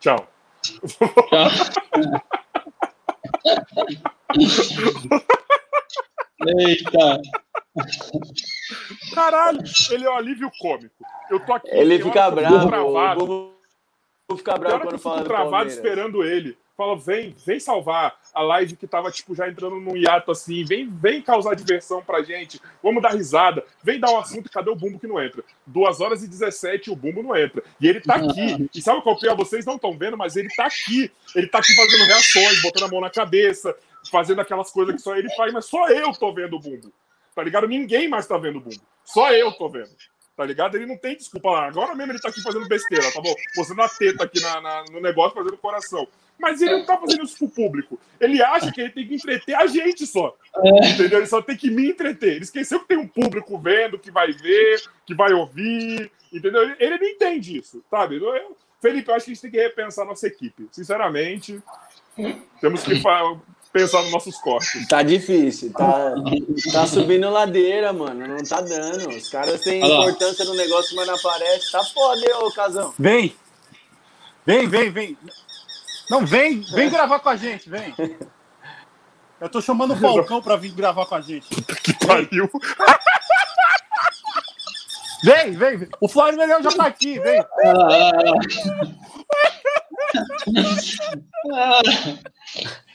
Tchau. 0.01 0.28
Eita. 6.47 7.20
Caralho, 9.15 9.62
ele 9.91 10.05
é 10.05 10.10
um 10.10 10.17
alívio 10.17 10.50
cômico. 10.58 10.94
Eu 11.31 11.41
tô 11.41 11.52
aqui. 11.52 11.68
Ele 11.70 12.02
fica 12.02 12.26
eu 12.26 12.33
bravo, 12.33 12.68
travado. 12.68 13.23
o 13.23 13.26
Bumbo 13.26 13.55
fica 14.36 14.52
Tem 14.52 14.60
bravo 14.60 14.78
quando 14.84 14.92
eu 14.92 14.99
fico 14.99 15.25
travado 15.25 15.50
Palmeiras. 15.50 15.75
esperando 15.75 16.25
ele. 16.25 16.57
Fala, 16.76 16.97
vem, 16.97 17.34
vem 17.44 17.58
salvar 17.58 18.17
a 18.33 18.41
live 18.41 18.76
que 18.76 18.86
tava, 18.86 19.10
tipo, 19.10 19.34
já 19.34 19.49
entrando 19.49 19.81
num 19.81 19.97
hiato 19.97 20.31
assim. 20.31 20.65
Vem, 20.65 20.89
vem 20.89 21.20
causar 21.20 21.57
diversão 21.57 22.00
pra 22.00 22.23
gente. 22.23 22.60
Vamos 22.81 23.02
dar 23.02 23.15
risada. 23.15 23.65
Vem 23.83 23.99
dar 23.99 24.12
um 24.12 24.18
assunto. 24.18 24.49
Cadê 24.49 24.70
o 24.70 24.76
Bumbo 24.76 24.97
que 24.97 25.08
não 25.08 25.20
entra? 25.20 25.42
2 25.67 26.00
horas 26.00 26.23
e 26.23 26.28
17 26.28 26.89
o 26.89 26.94
Bumbo 26.94 27.20
não 27.20 27.36
entra. 27.36 27.65
E 27.81 27.89
ele 27.89 28.00
tá 28.00 28.15
aqui. 28.15 28.70
E 28.73 28.81
sabe 28.81 29.02
qual 29.02 29.17
que 29.18 29.28
é? 29.28 29.34
Vocês 29.34 29.67
não 29.67 29.75
estão 29.75 29.99
vendo, 29.99 30.17
mas 30.17 30.36
ele 30.36 30.49
tá 30.55 30.67
aqui. 30.67 31.10
Ele 31.34 31.49
tá 31.49 31.58
aqui 31.58 31.75
fazendo 31.75 32.05
reações, 32.05 32.62
botando 32.62 32.84
a 32.84 32.89
mão 32.92 33.00
na 33.00 33.10
cabeça, 33.10 33.76
fazendo 34.11 34.41
aquelas 34.41 34.70
coisas 34.70 34.95
que 34.95 35.01
só 35.03 35.17
ele 35.17 35.28
faz, 35.35 35.53
mas 35.53 35.65
só 35.67 35.89
eu 35.89 36.12
tô 36.12 36.33
vendo 36.33 36.57
o 36.57 36.61
Bumbo. 36.61 36.93
Tá 37.35 37.43
ligado? 37.43 37.69
Ninguém 37.69 38.09
mais 38.09 38.27
tá 38.27 38.37
vendo 38.39 38.57
o 38.59 38.61
Bumbo. 38.61 38.81
Só 39.05 39.33
eu 39.33 39.53
tô 39.53 39.69
vendo. 39.69 39.91
Tá 40.37 40.45
ligado? 40.45 40.77
Ele 40.77 40.87
não 40.87 40.97
tem 40.97 41.17
desculpa 41.17 41.51
lá. 41.51 41.67
Agora 41.67 41.95
mesmo 41.95 42.12
ele 42.12 42.20
tá 42.20 42.28
aqui 42.28 42.41
fazendo 42.43 42.67
besteira, 42.69 43.11
tá 43.12 43.20
bom? 43.20 43.35
Mostrando 43.57 43.83
a 43.83 43.89
teta 43.89 44.25
aqui 44.25 44.41
na, 44.41 44.61
na- 44.61 44.85
no 44.91 45.01
negócio, 45.01 45.35
fazendo 45.35 45.57
coração. 45.57 46.07
Mas 46.39 46.62
ele 46.62 46.70
não 46.77 46.85
tá 46.87 46.97
fazendo 46.97 47.25
isso 47.25 47.37
pro 47.39 47.49
público. 47.49 47.99
Ele 48.20 48.41
acha 48.41 48.70
que 48.70 48.81
ele 48.81 48.91
tem 48.91 49.09
que 49.09 49.17
entreter 49.17 49.57
a 49.57 49.67
gente 49.67 50.07
só. 50.07 50.37
Entendeu? 50.95 51.19
Ele 51.19 51.27
só 51.27 51.43
tem 51.43 51.57
que 51.57 51.69
me 51.69 51.89
entreter. 51.91 52.35
Ele 52.35 52.45
esqueceu 52.45 52.78
que 52.78 52.87
tem 52.87 52.97
um 52.97 53.09
público 53.09 53.59
vendo, 53.59 53.99
que 53.99 54.12
vai 54.12 54.31
ver, 54.33 54.81
que 55.05 55.15
vai 55.17 55.33
ouvir. 55.33 56.09
Entendeu? 56.33 56.62
Ele, 56.62 56.77
ele 56.78 56.99
não 56.99 57.07
entende 57.09 57.59
isso, 57.59 57.83
sabe? 57.91 58.19
Eu- 58.23 58.57
Felipe, 58.81 59.11
eu 59.11 59.15
acho 59.17 59.25
que 59.25 59.33
a 59.33 59.35
gente 59.35 59.43
tem 59.43 59.51
que 59.51 59.57
repensar 59.61 60.05
nossa 60.05 60.28
equipe. 60.28 60.69
Sinceramente, 60.70 61.61
temos 62.61 62.85
que 62.85 63.01
pensar 63.73 64.03
nos 64.03 64.11
nossos 64.11 64.37
cortes. 64.39 64.87
Tá 64.89 65.03
difícil, 65.03 65.73
tá, 65.73 66.15
tá 66.73 66.87
subindo 66.87 67.31
ladeira, 67.31 67.93
mano. 67.93 68.27
Não 68.27 68.45
tá 68.45 68.61
dando. 68.61 69.09
Os 69.09 69.29
caras 69.29 69.61
têm 69.61 69.83
Olha 69.83 69.95
lá. 69.95 70.01
importância 70.07 70.45
no 70.45 70.55
negócio, 70.55 70.97
mas 70.97 71.07
não 71.07 71.15
aparece. 71.15 71.73
Tá 71.73 71.85
foda, 71.85 72.21
hein, 72.21 72.35
ô 72.43 72.53
Casão. 72.53 72.95
Vem! 72.99 73.35
Vem, 74.47 74.69
vem, 74.69 74.91
vem! 74.91 75.19
Não, 76.11 76.25
vem, 76.25 76.61
vem 76.61 76.91
gravar 76.91 77.19
com 77.21 77.29
a 77.29 77.37
gente, 77.37 77.69
vem! 77.69 77.95
Eu 79.41 79.49
tô 79.49 79.61
chamando 79.61 79.93
o 79.93 79.97
Falcão 79.97 80.43
pra 80.43 80.57
vir 80.57 80.73
gravar 80.73 81.07
com 81.07 81.15
a 81.15 81.21
gente. 81.21 81.49
Que 81.83 81.93
pariu. 82.07 82.51
Vem, 85.23 85.53
vem. 85.53 85.89
O 86.01 86.09
Flávio 86.09 86.39
Menezes 86.39 86.65
já 86.65 86.73
tá 86.73 86.87
aqui, 86.87 87.21
vem. 87.21 87.45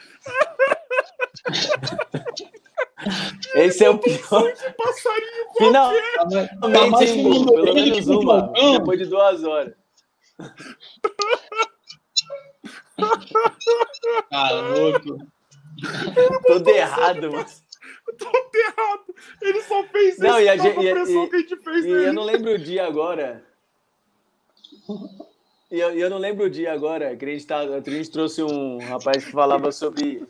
Esse 3.55 3.83
é 3.85 3.89
o 3.89 3.97
pior. 3.97 4.19
Passarinho 4.77 5.53
Finalmente, 5.57 6.15
Tá 6.15 7.23
Gu? 7.23 7.29
um 7.29 7.45
pelo 7.45 7.73
menos 7.73 8.07
um 8.07 8.19
uma, 8.19 8.51
depois 8.77 8.99
de 8.99 9.05
duas 9.05 9.43
horas. 9.43 9.73
Cara, 14.29 14.61
louco. 14.61 15.17
Todo 16.47 16.69
errado, 16.69 17.31
mano. 17.31 17.45
Todo 18.17 18.55
errado. 18.55 19.15
Ele 19.41 19.61
só 19.63 19.83
fez 19.87 20.17
Não, 20.19 20.29
isso 20.39 20.41
e 20.41 20.49
a 20.49 20.57
gente- 20.57 20.79
e- 20.79 20.87
e- 20.89 21.29
que 21.29 21.35
a 21.35 21.39
gente 21.39 21.57
fez 21.57 21.85
E 21.85 21.89
eu 21.89 22.13
não 22.13 22.23
lembro 22.23 22.51
o 22.53 22.57
dia 22.59 22.85
agora. 22.87 23.43
E 25.73 25.79
eu, 25.79 25.89
eu 25.89 26.07
não 26.07 26.19
lembro 26.19 26.45
o 26.45 26.49
dia 26.51 26.71
agora 26.71 27.15
que 27.15 27.25
a 27.25 27.27
gente, 27.29 27.47
tá, 27.47 27.61
a 27.61 27.79
gente 27.89 28.11
trouxe 28.11 28.43
um 28.43 28.77
rapaz 28.77 29.25
que 29.25 29.31
falava 29.31 29.71
sobre 29.71 30.21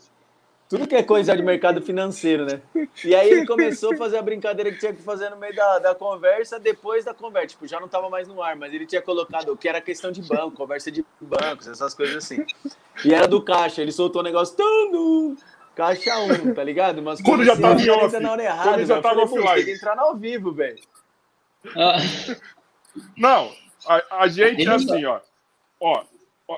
tudo 0.69 0.87
que 0.87 0.95
é 0.95 1.03
coisa 1.03 1.35
de 1.35 1.43
mercado 1.43 1.81
financeiro, 1.81 2.45
né? 2.45 2.61
E 3.03 3.13
aí 3.13 3.29
ele 3.29 3.45
começou 3.45 3.91
a 3.93 3.97
fazer 3.97 4.15
a 4.19 4.21
brincadeira 4.21 4.71
que 4.71 4.79
tinha 4.79 4.93
que 4.93 5.01
fazer 5.01 5.29
no 5.31 5.35
meio 5.35 5.53
da, 5.53 5.79
da 5.79 5.93
conversa, 5.93 6.57
depois 6.57 7.03
da 7.03 7.13
conversa. 7.13 7.47
Tipo, 7.49 7.67
já 7.67 7.77
não 7.77 7.89
tava 7.89 8.09
mais 8.09 8.25
no 8.25 8.41
ar, 8.41 8.55
mas 8.55 8.73
ele 8.73 8.85
tinha 8.85 9.01
colocado 9.01 9.49
o 9.49 9.57
que 9.57 9.67
era 9.67 9.81
questão 9.81 10.13
de 10.13 10.21
banco, 10.21 10.51
conversa 10.51 10.89
de 10.89 11.03
bancos, 11.19 11.67
essas 11.67 11.93
coisas 11.93 12.15
assim. 12.15 12.45
E 13.03 13.13
era 13.13 13.27
do 13.27 13.41
caixa, 13.43 13.81
ele 13.81 13.91
soltou 13.91 14.21
o 14.21 14.23
negócio. 14.23 14.55
Tum, 14.55 14.91
tum, 14.93 15.35
Caixa 15.75 16.19
1, 16.19 16.53
tá 16.53 16.63
ligado? 16.63 17.01
Mas 17.01 17.21
Quando 17.21 17.43
já 17.43 17.57
tava 17.57 17.81
em 17.81 17.81
ele 17.81 17.91
off. 17.91 18.11
tá 18.13 18.21
na 18.21 18.31
hora 18.31 18.43
errada, 18.43 18.63
Quando 18.63 18.85
já 18.85 18.85
velho. 18.85 18.97
Eu 18.97 19.01
tava 19.01 19.27
falei, 19.27 19.27
pô, 19.27 19.35
offline. 19.35 19.55
Tem 19.55 19.73
que 19.73 19.77
entrar 19.77 19.95
no 19.97 20.01
ao 20.03 20.15
vivo, 20.15 20.53
velho. 20.53 20.81
Ah, 21.75 21.97
Não, 23.17 23.51
a, 23.85 24.21
a 24.21 24.27
gente 24.29 24.65
é 24.65 24.71
assim, 24.71 25.03
ó. 25.03 25.19
Ó, 25.83 26.01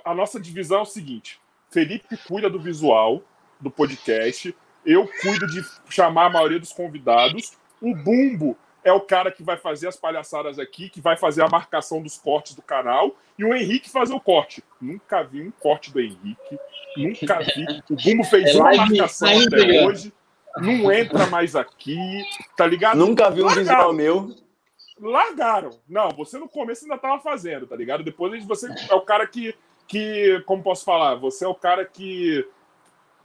a 0.05 0.13
nossa 0.13 0.39
divisão 0.39 0.79
é 0.79 0.81
o 0.83 0.85
seguinte: 0.85 1.39
Felipe 1.71 2.15
cuida 2.27 2.47
do 2.47 2.59
visual 2.59 3.23
do 3.59 3.71
podcast, 3.71 4.55
eu 4.85 5.09
cuido 5.21 5.47
de 5.47 5.61
chamar 5.89 6.27
a 6.27 6.29
maioria 6.29 6.59
dos 6.59 6.71
convidados, 6.71 7.53
o 7.81 7.95
Bumbo 7.95 8.55
é 8.83 8.93
o 8.93 9.01
cara 9.01 9.31
que 9.31 9.41
vai 9.41 9.57
fazer 9.57 9.87
as 9.87 9.95
palhaçadas 9.95 10.59
aqui, 10.59 10.89
que 10.89 11.01
vai 11.01 11.17
fazer 11.17 11.41
a 11.41 11.49
marcação 11.49 12.03
dos 12.03 12.19
cortes 12.19 12.53
do 12.53 12.61
canal, 12.61 13.15
e 13.37 13.43
o 13.43 13.53
Henrique 13.55 13.89
fazer 13.89 14.13
o 14.13 14.19
corte. 14.19 14.63
Nunca 14.79 15.23
vi 15.23 15.41
um 15.41 15.49
corte 15.49 15.91
do 15.91 15.99
Henrique, 15.99 16.59
nunca 16.95 17.39
vi. 17.39 17.65
O 17.89 17.95
Bumbo 17.95 18.23
fez 18.25 18.51
É 18.51 18.53
uma 18.53 18.65
live 18.65 18.89
marcação 18.91 19.27
até 19.27 19.37
íntegra. 19.37 19.87
hoje, 19.87 20.13
não 20.57 20.91
entra 20.91 21.25
mais 21.25 21.55
aqui, 21.55 21.97
tá 22.55 22.67
ligado? 22.67 22.97
Nunca 22.97 23.31
vi 23.31 23.43
um 23.43 23.49
visual 23.49 23.91
meu. 23.91 24.35
Largaram. 24.99 25.71
Não, 25.87 26.09
você 26.09 26.37
no 26.37 26.47
começo 26.47 26.85
ainda 26.85 26.97
tava 26.97 27.21
fazendo, 27.21 27.67
tá 27.67 27.75
ligado? 27.75 28.03
Depois 28.03 28.43
você 28.45 28.67
é 28.89 28.95
o 28.95 29.01
cara 29.01 29.27
que, 29.27 29.55
que 29.87 30.41
como 30.45 30.63
posso 30.63 30.85
falar? 30.85 31.15
Você 31.15 31.45
é 31.45 31.47
o 31.47 31.55
cara 31.55 31.85
que, 31.85 32.47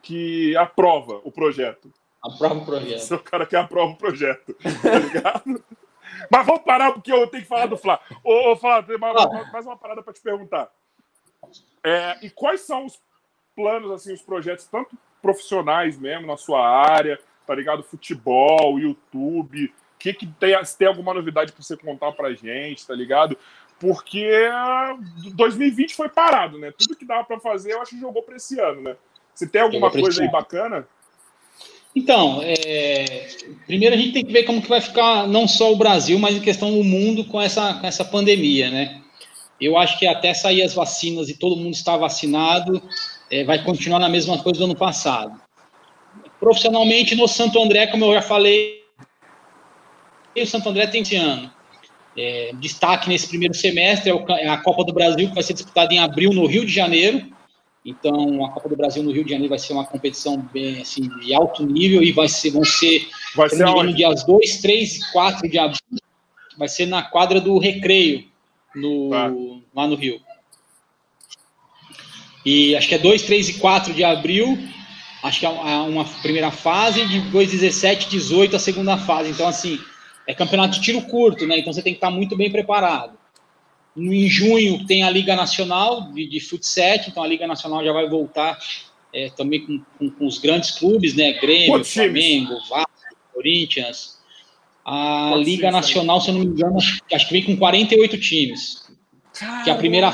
que 0.03 0.57
aprova 0.57 1.21
o 1.25 1.31
projeto. 1.31 1.93
aprova 2.23 2.55
o 2.57 2.65
projeto. 2.67 2.99
Você 3.01 3.13
é 3.15 3.17
o 3.17 3.23
cara 3.23 3.47
que 3.47 3.57
aprova 3.57 3.93
o 3.93 3.97
projeto, 3.97 4.55
tá 4.83 4.99
ligado? 4.99 5.65
Mas 6.31 6.47
vamos 6.47 6.63
parar 6.63 6.93
porque 6.93 7.13
eu 7.13 7.27
tenho 7.29 7.43
que 7.43 7.49
falar 7.49 7.67
do 7.67 7.77
Flá. 7.79 7.99
Ô, 8.23 8.53
ô 8.53 8.57
Flá, 8.57 8.83
tem 8.83 8.99
mais, 8.99 9.17
Ah. 9.17 9.51
mais 9.53 9.65
uma 9.67 9.77
parada 9.77 10.03
para 10.03 10.13
te 10.13 10.21
perguntar. 10.21 10.71
É, 11.83 12.19
e 12.25 12.31
quais 12.31 12.61
são 12.63 12.85
os 12.85 13.01
planos, 13.57 13.91
assim, 13.91 14.13
os 14.13 14.21
projetos, 14.23 14.67
tanto 14.67 14.97
profissionais 15.23 15.99
mesmo, 15.99 16.27
na 16.27 16.37
sua 16.37 16.67
área, 16.67 17.19
tá 17.47 17.55
ligado? 17.55 17.83
Futebol, 17.83 18.79
YouTube, 18.79 19.73
que 20.01 20.15
que 20.15 20.27
tem, 20.27 20.65
se 20.65 20.77
tem 20.77 20.89
alguma 20.89 21.13
novidade 21.13 21.53
para 21.53 21.63
você 21.63 21.77
contar 21.77 22.13
pra 22.13 22.33
gente, 22.33 22.87
tá 22.87 22.95
ligado? 22.95 23.37
Porque 23.79 24.29
2020 25.35 25.95
foi 25.95 26.09
parado, 26.09 26.59
né? 26.59 26.73
Tudo 26.77 26.97
que 26.97 27.05
dava 27.05 27.25
para 27.25 27.39
fazer, 27.39 27.73
eu 27.73 27.83
acho 27.83 27.93
que 27.93 28.01
jogou 28.01 28.23
para 28.23 28.37
esse 28.37 28.59
ano, 28.59 28.81
né? 28.81 28.97
Se 29.35 29.47
tem 29.47 29.61
alguma 29.61 29.91
coisa 29.91 30.23
aí 30.23 30.31
bacana, 30.31 30.87
Então, 31.95 32.41
é, 32.43 33.29
primeiro 33.67 33.95
a 33.95 33.99
gente 33.99 34.13
tem 34.13 34.25
que 34.25 34.33
ver 34.33 34.45
como 34.45 34.63
que 34.63 34.69
vai 34.69 34.81
ficar 34.81 35.27
não 35.27 35.47
só 35.47 35.73
o 35.73 35.77
Brasil, 35.77 36.19
mas 36.19 36.37
em 36.37 36.41
questão 36.41 36.79
o 36.79 36.85
mundo 36.85 37.25
com 37.25 37.41
essa, 37.41 37.75
com 37.75 37.87
essa 37.87 38.05
pandemia, 38.05 38.71
né? 38.71 39.03
Eu 39.61 39.77
acho 39.77 39.99
que 39.99 40.07
até 40.07 40.33
sair 40.33 40.63
as 40.63 40.75
vacinas 40.75 41.29
e 41.29 41.39
todo 41.39 41.57
mundo 41.57 41.75
estar 41.75 41.97
vacinado, 41.97 42.83
é, 43.31 43.45
vai 43.45 43.63
continuar 43.63 43.99
na 43.99 44.09
mesma 44.09 44.43
coisa 44.43 44.59
do 44.59 44.65
ano 44.65 44.77
passado. 44.77 45.41
Profissionalmente, 46.39 47.15
no 47.15 47.29
Santo 47.29 47.63
André, 47.63 47.87
como 47.87 48.07
eu 48.07 48.15
já 48.15 48.23
falei, 48.23 48.80
o 50.37 50.47
Santo 50.47 50.69
André 50.69 50.87
tem 50.87 51.03
esse 51.03 51.17
ano. 51.17 51.51
É, 52.17 52.51
destaque 52.55 53.09
nesse 53.09 53.29
primeiro 53.29 53.55
semestre 53.55 54.11
é, 54.11 54.45
é 54.45 54.49
a 54.49 54.59
Copa 54.59 54.85
do 54.85 54.93
Brasil, 54.93 55.29
que 55.29 55.35
vai 55.35 55.43
ser 55.43 55.55
disputada 55.55 55.93
em 55.93 55.99
abril 55.99 56.33
no 56.33 56.47
Rio 56.47 56.67
de 56.67 56.73
Janeiro. 56.73 57.31
Então, 57.85 58.45
a 58.45 58.51
Copa 58.51 58.69
do 58.69 58.77
Brasil 58.77 59.03
no 59.03 59.11
Rio 59.11 59.25
de 59.25 59.31
Janeiro 59.31 59.49
vai 59.49 59.59
ser 59.59 59.73
uma 59.73 59.87
competição 59.87 60.37
bem 60.53 60.83
assim, 60.83 61.09
de 61.21 61.33
alto 61.33 61.65
nível 61.65 62.03
e 62.03 62.13
vai 62.13 62.29
ser, 62.29 62.51
vão 62.51 62.65
ser, 62.65 63.09
vai 63.35 63.49
se 63.49 63.57
ser 63.57 63.67
engano, 63.67 63.95
dias 63.95 64.25
2, 64.25 64.59
3 64.59 64.97
e 64.97 65.13
4 65.13 65.49
de 65.49 65.59
abril. 65.59 65.81
Vai 66.59 66.69
ser 66.69 66.87
na 66.87 67.03
quadra 67.03 67.41
do 67.41 67.59
Recreio, 67.59 68.25
no, 68.75 69.11
Tá. 69.11 69.33
lá 69.75 69.87
no 69.87 69.95
Rio. 69.95 70.21
E 72.45 72.77
acho 72.77 72.89
que 72.89 72.95
é 72.95 72.99
2, 72.99 73.23
3 73.23 73.49
e 73.49 73.55
4 73.55 73.95
de 73.95 74.05
abril. 74.05 74.59
Acho 75.23 75.41
que 75.41 75.47
é 75.47 75.49
uma 75.49 75.83
uma 75.85 76.05
primeira 76.05 76.51
fase, 76.51 77.05
depois 77.07 77.51
17, 77.51 78.09
18 78.09 78.57
a 78.57 78.59
segunda 78.59 78.97
fase. 78.99 79.31
Então, 79.31 79.47
assim, 79.47 79.79
é 80.31 80.35
campeonato 80.35 80.75
de 80.75 80.81
tiro 80.81 81.03
curto, 81.03 81.47
né? 81.47 81.59
Então 81.59 81.73
você 81.73 81.83
tem 81.83 81.93
que 81.93 81.99
estar 81.99 82.11
muito 82.11 82.37
bem 82.37 82.51
preparado. 82.51 83.19
Em 83.97 84.29
junho 84.29 84.87
tem 84.87 85.03
a 85.03 85.11
Liga 85.11 85.35
Nacional 85.35 86.13
de, 86.13 86.27
de 86.29 86.41
Futsal, 86.41 86.97
então 87.09 87.23
a 87.23 87.27
Liga 87.27 87.47
Nacional 87.47 87.85
já 87.85 87.93
vai 87.93 88.09
voltar 88.09 88.59
é, 89.13 89.29
também 89.31 89.67
com, 89.67 89.83
com- 89.99 90.11
com 90.11 90.27
os 90.27 90.39
grandes 90.39 90.71
clubes, 90.71 91.15
né? 91.17 91.33
Grêmio, 91.33 91.73
Quantos? 91.73 91.93
Flamengo, 91.93 92.55
Vasco, 92.69 92.91
Corinthians. 93.35 94.21
A 94.85 95.31
Quantos 95.33 95.47
Liga 95.47 95.69
times, 95.69 95.75
Nacional, 95.75 96.21
se 96.21 96.29
eu 96.29 96.35
não 96.35 96.41
me 96.41 96.47
engano, 96.47 96.77
acho, 96.77 97.01
acho 97.13 97.27
que 97.27 97.33
vem 97.33 97.45
com 97.45 97.57
48 97.57 98.19
times. 98.21 98.89
Que 99.65 99.71
a 99.71 99.75
primeira, 99.75 100.13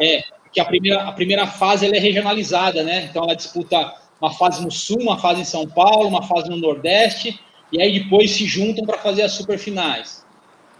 é, 0.00 0.22
que 0.52 0.60
a 0.60 0.64
primeira, 0.64 1.02
a 1.04 1.12
primeira 1.12 1.46
fase 1.46 1.86
ela 1.86 1.96
é 1.96 1.98
regionalizada, 1.98 2.82
né? 2.82 3.06
Então 3.10 3.24
ela 3.24 3.34
disputa 3.34 3.94
uma 4.20 4.32
fase 4.32 4.62
no 4.62 4.70
Sul, 4.70 4.98
uma 5.00 5.18
fase 5.18 5.40
em 5.40 5.44
São 5.44 5.66
Paulo, 5.66 6.08
uma 6.08 6.22
fase 6.22 6.48
no 6.48 6.56
Nordeste, 6.56 7.38
e 7.74 7.82
aí 7.82 7.98
depois 7.98 8.30
se 8.30 8.46
juntam 8.46 8.86
para 8.86 8.98
fazer 8.98 9.22
as 9.22 9.32
superfinais. 9.32 10.24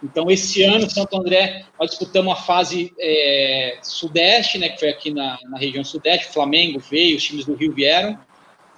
Então, 0.00 0.30
esse 0.30 0.62
ano, 0.62 0.88
Santo 0.88 1.18
André, 1.18 1.64
nós 1.78 1.90
disputamos 1.90 2.32
a 2.32 2.36
fase 2.36 2.92
é, 3.00 3.78
Sudeste, 3.82 4.58
né, 4.58 4.68
que 4.68 4.78
foi 4.78 4.90
aqui 4.90 5.12
na, 5.12 5.36
na 5.50 5.58
região 5.58 5.82
Sudeste, 5.82 6.32
Flamengo 6.32 6.78
veio, 6.78 7.16
os 7.16 7.24
times 7.24 7.44
do 7.44 7.54
Rio 7.54 7.74
vieram. 7.74 8.16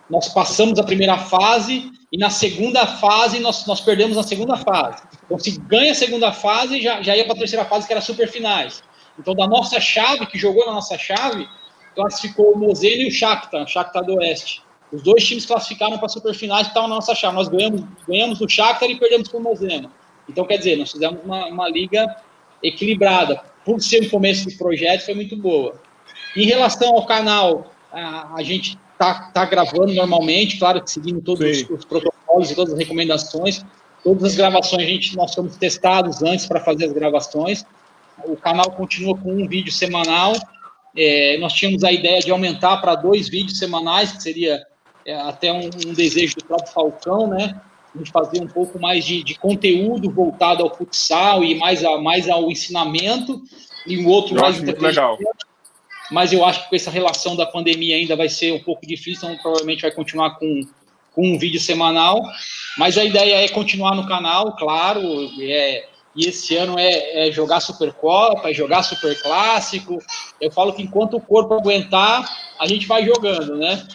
Nós 0.09 0.33
passamos 0.33 0.79
a 0.79 0.83
primeira 0.83 1.19
fase 1.19 1.91
e 2.11 2.17
na 2.17 2.31
segunda 2.31 2.87
fase 2.87 3.39
nós, 3.39 3.67
nós 3.67 3.83
perdemos 3.83 4.17
na 4.17 4.23
segunda 4.23 4.57
fase. 4.57 5.03
Então, 5.27 5.39
se 5.39 5.59
ganha 5.61 5.93
a 5.93 5.95
segunda 5.95 6.33
fase, 6.33 6.81
já, 6.81 7.03
já 7.03 7.15
ia 7.15 7.25
para 7.25 7.35
a 7.35 7.39
terceira 7.39 7.67
fase, 7.67 7.87
que 7.87 7.93
era 7.93 8.01
superfinais. 8.01 8.83
Então, 9.19 9.35
da 9.35 9.47
nossa 9.47 9.79
chave, 9.79 10.25
que 10.25 10.39
jogou 10.39 10.65
na 10.65 10.73
nossa 10.73 10.97
chave, 10.97 11.47
classificou 11.95 12.55
o 12.55 12.59
Mosena 12.59 13.03
e 13.03 13.09
o 13.09 13.13
Shakhtar, 13.13 13.63
o 13.63 13.67
Shakhtar 13.67 14.05
do 14.05 14.15
Oeste. 14.15 14.63
Os 14.93 15.03
dois 15.03 15.25
times 15.25 15.45
classificaram 15.45 15.99
para 15.99 16.09
superfinais 16.09 16.63
que 16.63 16.69
estavam 16.69 16.89
na 16.89 16.97
nossa 16.97 17.15
chave. 17.15 17.35
Nós 17.35 17.49
ganhamos, 17.49 17.83
ganhamos 18.07 18.39
do 18.39 18.49
Shakhtar 18.49 18.89
e 18.89 18.99
perdemos 18.99 19.29
com 19.29 19.39
o 19.39 19.43
Mosena. 19.43 19.91
Então, 20.29 20.45
quer 20.45 20.59
dizer, 20.59 20.77
nós 20.77 20.93
fizemos 20.93 21.21
uma, 21.25 21.47
uma 21.47 21.69
liga 21.69 22.17
equilibrada. 22.63 23.41
Por 23.65 23.81
ser 23.81 24.05
o 24.05 24.11
começo 24.11 24.49
do 24.49 24.57
projeto, 24.57 25.05
foi 25.05 25.15
muito 25.15 25.37
boa. 25.37 25.75
Em 26.37 26.47
relação 26.47 26.95
ao 26.95 27.05
canal, 27.07 27.73
a, 27.93 28.35
a 28.37 28.43
gente 28.43 28.79
está 28.93 29.31
tá 29.33 29.45
gravando 29.45 29.93
normalmente, 29.93 30.59
claro 30.59 30.83
que 30.83 30.91
seguindo 30.91 31.21
todos 31.21 31.45
os, 31.45 31.71
os 31.71 31.85
protocolos 31.85 32.51
e 32.51 32.55
todas 32.55 32.73
as 32.73 32.79
recomendações. 32.79 33.65
Todas 34.03 34.23
as 34.23 34.35
gravações, 34.37 34.85
a 34.85 34.87
gente, 34.87 35.17
nós 35.17 35.33
somos 35.33 35.57
testados 35.57 36.23
antes 36.23 36.47
para 36.47 36.61
fazer 36.61 36.85
as 36.85 36.93
gravações. 36.93 37.65
O 38.25 38.37
canal 38.37 38.71
continua 38.71 39.17
com 39.17 39.33
um 39.33 39.49
vídeo 39.49 39.73
semanal. 39.73 40.33
É, 40.97 41.37
nós 41.39 41.53
tínhamos 41.53 41.83
a 41.83 41.91
ideia 41.91 42.21
de 42.21 42.31
aumentar 42.31 42.77
para 42.79 42.95
dois 42.95 43.29
vídeos 43.29 43.59
semanais, 43.59 44.13
que 44.13 44.23
seria 44.23 44.65
é, 45.07 45.15
até 45.15 45.53
um, 45.53 45.71
um 45.87 45.95
desejo 45.95 46.35
do 46.37 46.45
próprio 46.45 46.73
Falcão, 46.73 47.29
né? 47.29 47.61
A 47.95 47.99
gente 47.99 48.11
fazer 48.11 48.43
um 48.43 48.49
pouco 48.49 48.79
mais 48.79 49.05
de, 49.05 49.23
de 49.23 49.37
conteúdo 49.37 50.11
voltado 50.11 50.63
ao 50.63 50.75
futsal 50.75 51.43
e 51.45 51.55
mais, 51.55 51.83
a, 51.85 51.97
mais 51.97 52.29
ao 52.29 52.51
ensinamento, 52.51 53.41
e 53.87 53.99
o 53.99 54.09
outro 54.09 54.37
Eu 54.37 54.43
mais 54.43 54.61
legal. 54.61 55.17
mas 56.11 56.33
eu 56.33 56.45
acho 56.45 56.65
que 56.65 56.71
com 56.71 56.77
essa 56.77 56.91
relação 56.91 57.37
da 57.37 57.47
pandemia 57.47 57.97
ainda 57.97 58.17
vai 58.17 58.29
ser 58.29 58.53
um 58.53 58.59
pouco 58.59 58.85
difícil, 58.87 59.31
então 59.31 59.43
provavelmente 59.43 59.83
vai 59.83 59.93
continuar 59.93 60.39
com, 60.39 60.61
com 61.15 61.27
um 61.27 61.39
vídeo 61.39 61.61
semanal. 61.61 62.21
Mas 62.77 62.99
a 62.99 63.05
ideia 63.05 63.45
é 63.45 63.49
continuar 63.49 63.95
no 63.95 64.07
canal, 64.07 64.57
claro, 64.57 65.01
é, 65.41 65.87
e 66.17 66.29
esse 66.29 66.57
ano 66.57 66.79
é, 66.79 67.29
é 67.29 67.31
jogar 67.31 67.61
Supercopa, 67.61 68.49
é 68.49 68.55
jogar 68.55 68.83
Super 68.83 69.21
Clássico. 69.21 69.99
Eu 70.41 70.51
falo 70.51 70.73
que 70.73 70.83
enquanto 70.83 71.19
o 71.19 71.21
corpo 71.21 71.53
aguentar, 71.53 72.27
a 72.59 72.67
gente 72.67 72.87
vai 72.87 73.05
jogando, 73.05 73.57
né? 73.57 73.87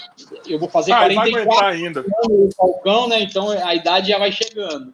Eu 0.48 0.59
vou 0.59 0.69
fazer 0.69 0.93
Ah, 0.93 1.08
ele 1.08 1.16
vai 1.16 1.32
44 1.32 1.66
aguentar 1.66 1.74
ainda. 1.74 2.00
anos 2.00 2.53
o 2.53 2.56
Falcão, 2.56 3.08
né? 3.08 3.22
Então 3.22 3.50
a 3.50 3.74
idade 3.74 4.09
já 4.09 4.19
vai 4.19 4.32
chegando. 4.32 4.93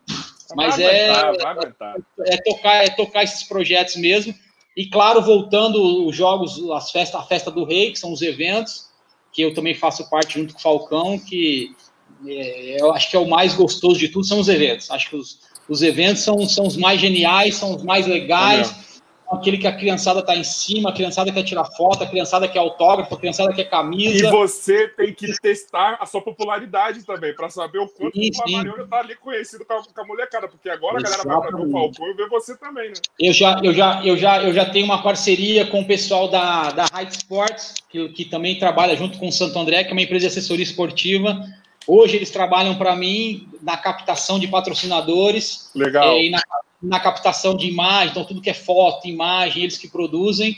Mas 0.56 0.78
vai 0.78 0.86
é, 0.86 1.10
aguentar, 1.10 1.44
vai 1.44 1.52
aguentar. 1.52 1.96
é, 2.26 2.38
tocar, 2.38 2.86
é 2.86 2.90
tocar 2.92 3.24
esses 3.24 3.44
projetos 3.44 3.98
mesmo. 3.98 4.34
E 4.76 4.86
claro, 4.90 5.22
voltando 5.22 6.08
os 6.08 6.16
jogos, 6.16 6.58
as 6.72 6.92
festas, 6.92 7.20
a 7.20 7.26
festa 7.26 7.52
do 7.52 7.66
rei, 7.66 7.92
que 7.92 8.00
são 8.00 8.14
os 8.14 8.22
eventos, 8.22 8.88
que 9.34 9.42
eu 9.42 9.54
também 9.54 9.76
faço 9.76 10.10
parte 10.10 10.40
junto 10.40 10.54
com 10.54 10.60
o 10.60 10.62
Falcão, 10.62 11.20
que 11.20 11.76
é, 12.26 12.82
eu 12.82 12.94
acho 12.94 13.10
que 13.10 13.18
é 13.18 13.20
o 13.20 13.28
mais 13.28 13.54
gostoso 13.54 14.00
de 14.00 14.08
tudo, 14.08 14.26
são 14.26 14.40
os 14.40 14.48
eventos. 14.48 14.90
Acho 14.90 15.10
que 15.10 15.16
os, 15.18 15.47
os 15.70 15.82
eventos 15.82 16.24
são, 16.24 16.48
são 16.48 16.66
os 16.66 16.78
mais 16.78 17.00
geniais, 17.00 17.56
são 17.56 17.76
os 17.76 17.84
mais 17.84 18.08
legais, 18.08 19.02
aquele 19.30 19.58
que 19.58 19.68
a 19.68 19.76
criançada 19.76 20.22
tá 20.22 20.36
em 20.36 20.44
cima, 20.44 20.90
a 20.90 20.94
criançada 20.94 21.32
quer 21.32 21.44
tirar 21.44 21.66
foto, 21.66 22.04
a 22.04 22.08
criançada 22.08 22.48
quer 22.48 22.60
autógrafo, 22.60 23.14
a 23.14 23.18
criançada 23.18 23.54
quer 23.54 23.64
E 23.64 23.70
camisa. 23.70 24.32
você 24.32 24.88
tem 24.90 25.14
que 25.14 25.28
testar 25.42 25.98
a 26.00 26.06
sua 26.06 26.22
popularidade 26.22 27.06
também, 27.06 27.34
pra 27.36 27.50
saber 27.50 27.80
o 27.80 27.88
quanto 27.90 28.18
Sim, 28.18 28.30
o. 28.30 28.36
Flamarion 28.36 28.88
tá 28.88 29.00
ali 29.00 29.16
conhecido 29.16 29.66
com 29.66 29.74
a, 29.74 29.84
com 29.84 30.02
a 30.02 30.08
molecada, 30.08 30.48
porque 30.48 30.70
agora 30.70 31.00
a 31.00 31.02
galera 31.02 31.24
vai 31.24 31.40
pra 31.42 31.50
ver 31.50 31.56
o 31.56 31.68
Exatamente. 31.68 31.98
Falcão 31.98 32.08
e 32.10 32.14
ver 32.14 32.30
você 32.30 32.58
também, 32.58 32.90
né? 32.90 32.96
Eu 33.20 33.34
já, 33.34 33.60
eu 33.62 33.74
já, 33.74 34.06
eu 34.06 34.18
já, 34.18 34.44
eu 34.44 34.54
já 34.54 34.66
tenho 34.66 34.86
uma 34.86 35.04
parceria 35.04 35.66
com 35.66 35.82
o 35.82 35.86
pessoal 35.86 36.30
da, 36.30 36.72
da 36.72 36.86
Height 36.94 37.12
Sports, 37.18 37.74
que, 37.90 38.08
que 38.10 38.26
também 38.26 38.58
trabalha 38.58 38.96
junto 38.96 39.18
com 39.18 39.28
o 39.28 39.32
Santo 39.32 39.60
André, 39.60 39.84
que 39.84 39.90
é 39.90 39.94
uma 39.94 40.02
empresa 40.02 40.28
de 40.28 40.32
assessoria 40.32 40.64
esportiva. 40.64 41.38
Hoje 41.88 42.18
eles 42.18 42.30
trabalham 42.30 42.76
para 42.76 42.96
mim 42.96 43.48
na 43.62 43.78
captação 43.78 44.38
de 44.40 44.48
patrocinadores 44.48 45.72
Legal. 45.74 46.18
eh, 46.18 46.26
e 46.26 46.30
na, 46.30 46.42
na 46.82 47.00
captação 47.00 47.56
de 47.56 47.68
imagem, 47.68 48.10
então 48.12 48.26
tudo 48.26 48.42
que 48.42 48.50
é 48.50 48.54
foto, 48.54 49.08
imagem, 49.08 49.64
eles 49.64 49.78
que 49.78 49.88
produzem. 49.88 50.58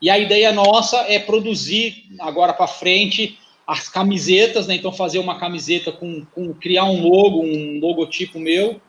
E 0.00 0.08
a 0.10 0.18
ideia 0.18 0.50
nossa 0.52 0.96
é 1.08 1.18
produzir 1.18 2.04
agora 2.18 2.52
para 2.52 2.66
frente 2.66 3.38
as 3.66 3.88
camisetas, 3.88 4.66
né? 4.66 4.74
Então 4.74 4.90
fazer 4.92 5.18
uma 5.18 5.38
camiseta 5.38 5.92
com, 5.92 6.24
com 6.34 6.52
criar 6.54 6.84
um 6.84 7.06
logo, 7.06 7.42
um 7.44 7.78
logotipo 7.80 8.40
meu. 8.40 8.80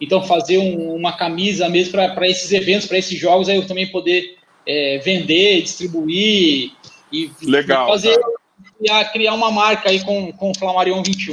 Então 0.00 0.22
fazer 0.22 0.58
um- 0.58 0.94
uma 0.94 1.12
camisa 1.12 1.68
mesmo 1.68 1.92
para 1.92 2.28
esses 2.28 2.50
eventos, 2.52 2.86
para 2.86 2.98
esses 2.98 3.18
jogos, 3.18 3.48
aí 3.48 3.56
eu 3.56 3.66
também 3.66 3.86
poder 3.90 4.36
eh, 4.66 4.98
vender, 5.04 5.60
distribuir 5.62 6.72
e, 7.12 7.30
Legal, 7.42 7.86
fazer 7.88 8.18
cara. 8.18 8.32
Criar, 8.82 9.04
criar 9.12 9.34
uma 9.34 9.50
marca 9.50 9.88
aí 9.90 10.04
com, 10.04 10.32
com 10.32 10.50
o 10.50 10.58
Flamarion 10.58 11.02
21. 11.02 11.32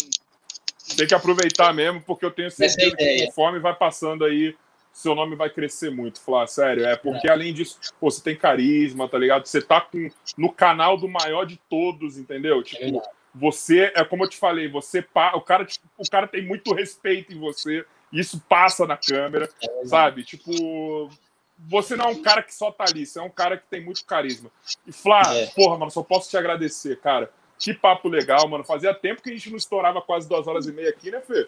Tem 0.96 1.08
que 1.08 1.14
aproveitar 1.14 1.74
mesmo, 1.74 2.02
porque 2.02 2.26
eu 2.26 2.32
tenho 2.32 2.48
é 2.48 2.52
certeza 2.52 2.96
que 2.96 3.26
conforme 3.28 3.60
vai 3.60 3.76
passando 3.76 4.26
aí, 4.26 4.56
seu 4.92 5.14
nome 5.16 5.36
vai 5.36 5.50
crescer 5.50 5.90
muito, 5.92 6.20
Flá, 6.20 6.46
sério. 6.48 6.86
É 6.86 6.96
porque 6.96 7.30
além 7.30 7.54
disso, 7.54 7.78
pô, 8.00 8.10
você 8.10 8.22
tem 8.24 8.36
carisma, 8.36 9.08
tá 9.08 9.18
ligado? 9.18 9.46
Você 9.46 9.62
tá 9.62 9.80
com, 9.82 10.10
no 10.38 10.52
canal 10.52 10.98
do 10.98 11.08
maior 11.08 11.46
de 11.46 11.58
todos, 11.70 12.18
entendeu? 12.18 12.60
É 12.60 12.64
Tipo, 12.64 12.82
verdade. 12.82 13.08
você, 13.34 13.92
é 13.96 14.04
como 14.04 14.26
eu 14.26 14.30
te 14.30 14.38
falei, 14.38 14.68
você 14.68 15.02
pa- 15.02 15.36
o 15.36 15.42
cara, 15.42 15.64
tipo, 15.64 15.86
o 15.98 16.10
cara 16.10 16.28
tem 16.28 16.44
muito 16.46 16.74
respeito 16.74 17.32
em 17.34 17.40
você, 17.40 17.86
e 18.12 18.20
isso 18.20 18.44
passa 18.50 18.88
na 18.88 18.98
câmera, 18.98 19.48
É 19.62 19.86
sabe? 19.86 20.24
Tipo, 20.24 21.10
você 21.60 21.96
não 21.96 22.06
é 22.06 22.08
um 22.10 22.22
cara 22.24 22.42
que 22.42 22.54
só 22.54 22.72
tá 22.72 22.86
ali, 22.86 23.06
você 23.06 23.20
é 23.20 23.22
um 23.22 23.30
cara 23.30 23.58
que 23.58 23.68
tem 23.70 23.86
muito 23.86 24.04
carisma. 24.06 24.50
E 24.88 24.92
Flá, 24.92 25.22
É. 25.36 25.46
porra, 25.48 25.78
mano, 25.78 25.92
só 25.92 26.02
posso 26.02 26.30
te 26.30 26.36
agradecer, 26.36 27.00
cara. 27.00 27.32
Que 27.60 27.74
papo 27.74 28.08
legal, 28.08 28.48
mano. 28.48 28.64
Fazia 28.64 28.94
tempo 28.94 29.22
que 29.22 29.30
a 29.30 29.34
gente 29.34 29.50
não 29.50 29.58
estourava 29.58 30.02
quase 30.02 30.28
duas 30.30 30.48
horas 30.48 30.66
e 30.66 30.72
meia 30.72 30.90
aqui, 30.90 31.12
né, 31.12 31.20
Fê? 31.22 31.48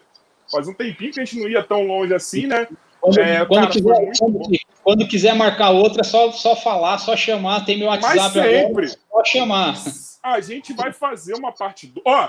Faz 0.50 0.68
um 0.68 0.74
tempinho 0.74 1.12
que 1.12 1.20
a 1.20 1.24
gente 1.24 1.40
não 1.40 1.48
ia 1.48 1.62
tão 1.62 1.86
longe 1.86 2.12
assim, 2.14 2.46
né? 2.46 2.68
Quando, 3.00 3.18
É, 3.18 3.44
quando 3.46 3.60
cara, 3.62 3.72
quiser, 3.72 4.12
quando, 4.18 4.40
quando 4.84 5.08
quiser 5.08 5.34
marcar 5.34 5.70
outra, 5.70 6.02
é 6.02 6.04
só, 6.04 6.30
só 6.30 6.54
falar, 6.54 6.98
só 6.98 7.16
chamar. 7.16 7.64
Tem 7.64 7.78
meu 7.78 7.88
Mas 7.88 8.02
WhatsApp 8.04 8.38
agora, 8.40 8.58
sempre. 8.68 8.88
só 8.88 9.24
chamar. 9.24 9.74
A 10.22 10.40
gente 10.40 10.72
vai 10.74 10.92
fazer 10.92 11.34
uma 11.34 11.50
parte 11.50 11.86
do. 11.86 12.00
Ó, 12.04 12.28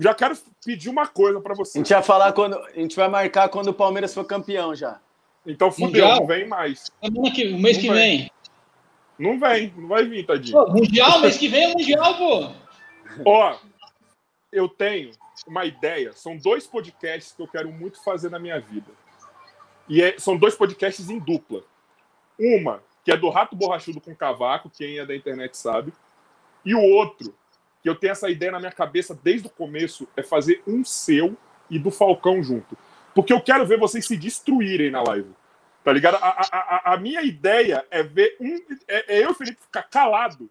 já 0.00 0.14
quero 0.14 0.38
pedir 0.64 0.88
uma 0.88 1.06
coisa 1.06 1.40
pra 1.40 1.52
A 1.52 1.56
você. 1.56 1.78
gente 1.78 1.92
vai 1.92 2.02
falar 2.02 2.32
quando. 2.32 2.56
A 2.58 2.70
gente 2.80 2.94
vai 2.96 3.08
marcar 3.08 3.48
quando 3.48 3.68
o 3.68 3.74
Palmeiras 3.74 4.14
for 4.14 4.24
campeão 4.24 4.74
já. 4.74 4.98
Então 5.46 5.70
fudeu, 5.70 5.86
Mundial? 5.88 6.20
não 6.20 6.26
vem 6.26 6.46
mais. 6.48 6.90
Que, 7.34 7.48
o 7.48 7.58
mês 7.58 7.76
Não 7.76 7.82
que 7.82 7.88
vai. 7.88 7.96
vem. 7.98 8.30
Não 9.18 9.38
vem, 9.40 9.72
não 9.76 9.88
vai 9.88 10.04
vir, 10.04 10.26
tadinho. 10.26 10.52
Pô, 10.64 10.72
mundial, 10.72 11.20
mês 11.20 11.36
que 11.38 11.48
vem 11.48 11.64
é 11.64 11.68
mundial, 11.68 12.14
pô. 12.16 12.50
Ó, 13.24 13.58
eu 14.52 14.68
tenho 14.68 15.10
uma 15.46 15.64
ideia. 15.64 16.12
São 16.12 16.36
dois 16.36 16.66
podcasts 16.66 17.32
que 17.32 17.42
eu 17.42 17.48
quero 17.48 17.70
muito 17.70 18.02
fazer 18.02 18.30
na 18.30 18.38
minha 18.38 18.58
vida. 18.60 18.90
E 19.88 20.02
é- 20.02 20.18
são 20.18 20.36
dois 20.36 20.54
podcasts 20.54 21.08
em 21.10 21.18
dupla. 21.18 21.62
Uma, 22.38 22.82
que 23.04 23.12
é 23.12 23.16
do 23.16 23.28
Rato 23.30 23.54
Borrachudo 23.56 24.00
com 24.00 24.14
Cavaco, 24.14 24.70
quem 24.70 24.98
é 24.98 25.06
da 25.06 25.14
internet 25.14 25.56
sabe. 25.56 25.92
E 26.64 26.74
o 26.74 26.82
outro, 26.82 27.34
que 27.82 27.88
eu 27.88 27.94
tenho 27.94 28.10
essa 28.12 28.28
ideia 28.28 28.52
na 28.52 28.58
minha 28.58 28.72
cabeça 28.72 29.14
desde 29.22 29.46
o 29.46 29.50
começo, 29.50 30.08
é 30.16 30.22
fazer 30.22 30.62
um 30.66 30.84
seu 30.84 31.36
e 31.70 31.78
do 31.78 31.90
Falcão 31.90 32.42
junto. 32.42 32.76
Porque 33.14 33.32
eu 33.32 33.40
quero 33.40 33.64
ver 33.66 33.78
vocês 33.78 34.06
se 34.06 34.16
destruírem 34.16 34.90
na 34.90 35.02
live. 35.02 35.30
Tá 35.84 35.92
ligado? 35.92 36.16
A, 36.16 36.28
a, 36.28 36.46
a- 36.50 36.94
a 36.94 36.96
minha 36.96 37.22
ideia 37.22 37.86
é 37.90 38.02
ver 38.02 38.36
um. 38.40 38.56
É, 38.88 39.18
é 39.18 39.24
eu 39.24 39.32
Felipe 39.32 39.62
ficar 39.62 39.84
calado 39.84 40.50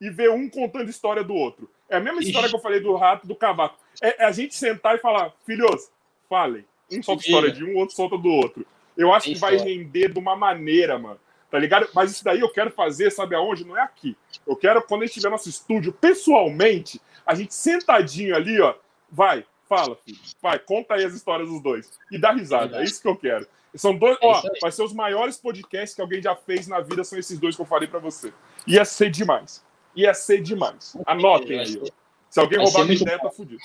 e 0.00 0.10
ver 0.10 0.30
um 0.30 0.48
contando 0.50 0.90
história 0.90 1.24
do 1.24 1.34
outro. 1.34 1.68
É 1.90 1.96
a 1.96 2.00
mesma 2.00 2.20
história 2.20 2.46
Ixi. 2.46 2.54
que 2.54 2.56
eu 2.56 2.62
falei 2.62 2.80
do 2.80 2.94
rato 2.94 3.24
e 3.24 3.28
do 3.28 3.34
cavaco. 3.34 3.76
É, 4.00 4.22
é 4.22 4.26
a 4.26 4.32
gente 4.32 4.54
sentar 4.54 4.94
e 4.94 4.98
falar, 4.98 5.34
filhos, 5.44 5.90
falem. 6.28 6.64
Um 6.90 7.02
solta 7.02 7.22
história 7.22 7.50
de 7.50 7.64
um, 7.64 7.76
outro 7.76 7.94
solta 7.94 8.16
do 8.16 8.28
outro. 8.28 8.64
Eu 8.96 9.12
acho 9.12 9.28
que 9.32 9.38
vai 9.38 9.56
render 9.56 10.12
de 10.12 10.18
uma 10.18 10.36
maneira, 10.36 10.98
mano. 10.98 11.18
Tá 11.50 11.58
ligado? 11.58 11.88
Mas 11.92 12.12
isso 12.12 12.24
daí 12.24 12.40
eu 12.40 12.48
quero 12.48 12.70
fazer, 12.70 13.10
sabe 13.10 13.34
aonde? 13.34 13.64
Não 13.64 13.76
é 13.76 13.82
aqui. 13.82 14.16
Eu 14.46 14.54
quero, 14.54 14.80
quando 14.82 15.02
a 15.02 15.06
gente 15.06 15.14
tiver 15.14 15.30
nosso 15.30 15.48
estúdio, 15.48 15.92
pessoalmente, 15.92 17.00
a 17.26 17.34
gente 17.34 17.54
sentadinho 17.54 18.36
ali, 18.36 18.60
ó. 18.60 18.74
Vai, 19.10 19.44
fala, 19.68 19.96
filho. 19.96 20.18
Vai, 20.40 20.58
conta 20.60 20.94
aí 20.94 21.04
as 21.04 21.12
histórias 21.12 21.48
dos 21.48 21.60
dois. 21.60 21.90
E 22.10 22.18
dá 22.18 22.32
risada. 22.32 22.64
É 22.64 22.68
Verdade. 22.68 22.90
isso 22.90 23.02
que 23.02 23.08
eu 23.08 23.16
quero. 23.16 23.46
São 23.74 23.96
dois. 23.96 24.16
É 24.20 24.26
ó, 24.26 24.42
vai 24.60 24.70
ser 24.70 24.82
os 24.82 24.92
maiores 24.92 25.36
podcasts 25.36 25.94
que 25.94 26.00
alguém 26.00 26.22
já 26.22 26.36
fez 26.36 26.68
na 26.68 26.80
vida, 26.80 27.02
são 27.02 27.18
esses 27.18 27.38
dois 27.38 27.56
que 27.56 27.62
eu 27.62 27.66
falei 27.66 27.88
pra 27.88 27.98
você. 27.98 28.32
Ia 28.66 28.84
ser 28.84 29.10
demais. 29.10 29.64
Ia 29.94 30.14
ser 30.14 30.40
demais. 30.40 30.96
Anotem 31.06 31.58
aí. 31.58 31.82
Se 32.28 32.38
alguém 32.38 32.58
roubar 32.58 32.84
minha 32.84 32.96
ideia, 32.96 33.18
bom. 33.18 33.24
tá 33.24 33.30
fudido. 33.30 33.60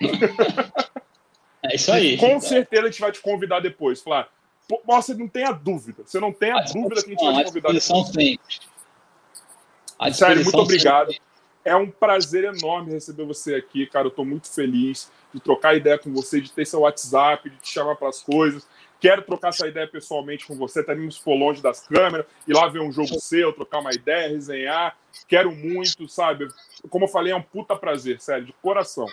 É 1.70 1.74
isso 1.74 1.90
aí. 1.90 2.16
Com 2.16 2.40
certeza 2.40 2.82
a 2.82 2.86
gente 2.86 3.00
vai 3.00 3.12
te 3.12 3.20
convidar 3.20 3.60
depois. 3.60 4.00
Falar, 4.00 4.28
você 4.84 5.14
não 5.14 5.28
tem 5.28 5.44
a 5.44 5.52
dúvida. 5.52 6.02
Você 6.04 6.20
não 6.20 6.32
tem 6.32 6.52
a 6.52 6.60
dúvida 6.60 7.02
que 7.02 7.08
a 7.08 7.10
gente 7.10 7.24
vai 7.24 7.44
te 7.44 7.46
convidar 7.46 7.68
depois. 7.72 7.84
sempre. 7.84 8.40
Sério, 10.12 10.42
muito 10.42 10.58
obrigado. 10.58 11.12
sempre. 11.12 11.26
É 11.64 11.74
um 11.74 11.90
prazer 11.90 12.44
enorme 12.44 12.92
receber 12.92 13.24
você 13.24 13.56
aqui, 13.56 13.86
cara. 13.86 14.06
Eu 14.06 14.10
tô 14.12 14.24
muito 14.24 14.48
feliz 14.48 15.10
de 15.34 15.40
trocar 15.40 15.76
ideia 15.76 15.98
com 15.98 16.12
você, 16.12 16.40
de 16.40 16.52
ter 16.52 16.64
seu 16.64 16.80
WhatsApp, 16.80 17.50
de 17.50 17.56
te 17.56 17.68
chamar 17.68 17.96
para 17.96 18.08
as 18.08 18.22
coisas. 18.22 18.66
Quero 19.00 19.22
trocar 19.22 19.48
essa 19.48 19.68
ideia 19.68 19.86
pessoalmente 19.86 20.46
com 20.46 20.56
você, 20.56 20.80
até 20.80 20.94
mesmo 20.94 21.12
se 21.12 21.20
for 21.20 21.34
longe 21.34 21.62
das 21.62 21.86
câmeras, 21.86 22.26
ir 22.48 22.54
lá 22.54 22.66
ver 22.68 22.80
um 22.80 22.90
jogo 22.90 23.20
seu, 23.20 23.52
trocar 23.52 23.80
uma 23.80 23.92
ideia, 23.92 24.28
resenhar. 24.28 24.96
Quero 25.28 25.54
muito, 25.54 26.08
sabe? 26.08 26.48
Como 26.88 27.04
eu 27.04 27.08
falei, 27.08 27.32
é 27.32 27.36
um 27.36 27.42
puta 27.42 27.76
prazer, 27.76 28.20
sério, 28.20 28.46
de 28.46 28.52
coração. 28.62 29.06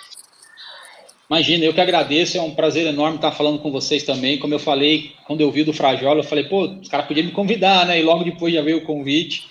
Imagina, 1.30 1.66
eu 1.66 1.74
que 1.74 1.82
agradeço, 1.82 2.38
é 2.38 2.42
um 2.42 2.54
prazer 2.54 2.86
enorme 2.86 3.16
estar 3.16 3.32
falando 3.32 3.60
com 3.60 3.72
vocês 3.72 4.04
também. 4.04 4.38
Como 4.38 4.54
eu 4.54 4.60
falei, 4.60 5.14
quando 5.26 5.42
eu 5.42 5.52
vi 5.52 5.64
do 5.64 5.74
Frajola, 5.74 6.20
eu 6.20 6.24
falei, 6.24 6.44
pô, 6.44 6.66
os 6.68 6.88
caras 6.88 7.08
podiam 7.08 7.26
me 7.26 7.32
convidar, 7.32 7.86
né? 7.86 8.00
E 8.00 8.04
logo 8.04 8.24
depois 8.24 8.54
já 8.54 8.62
veio 8.62 8.78
o 8.78 8.86
convite. 8.86 9.50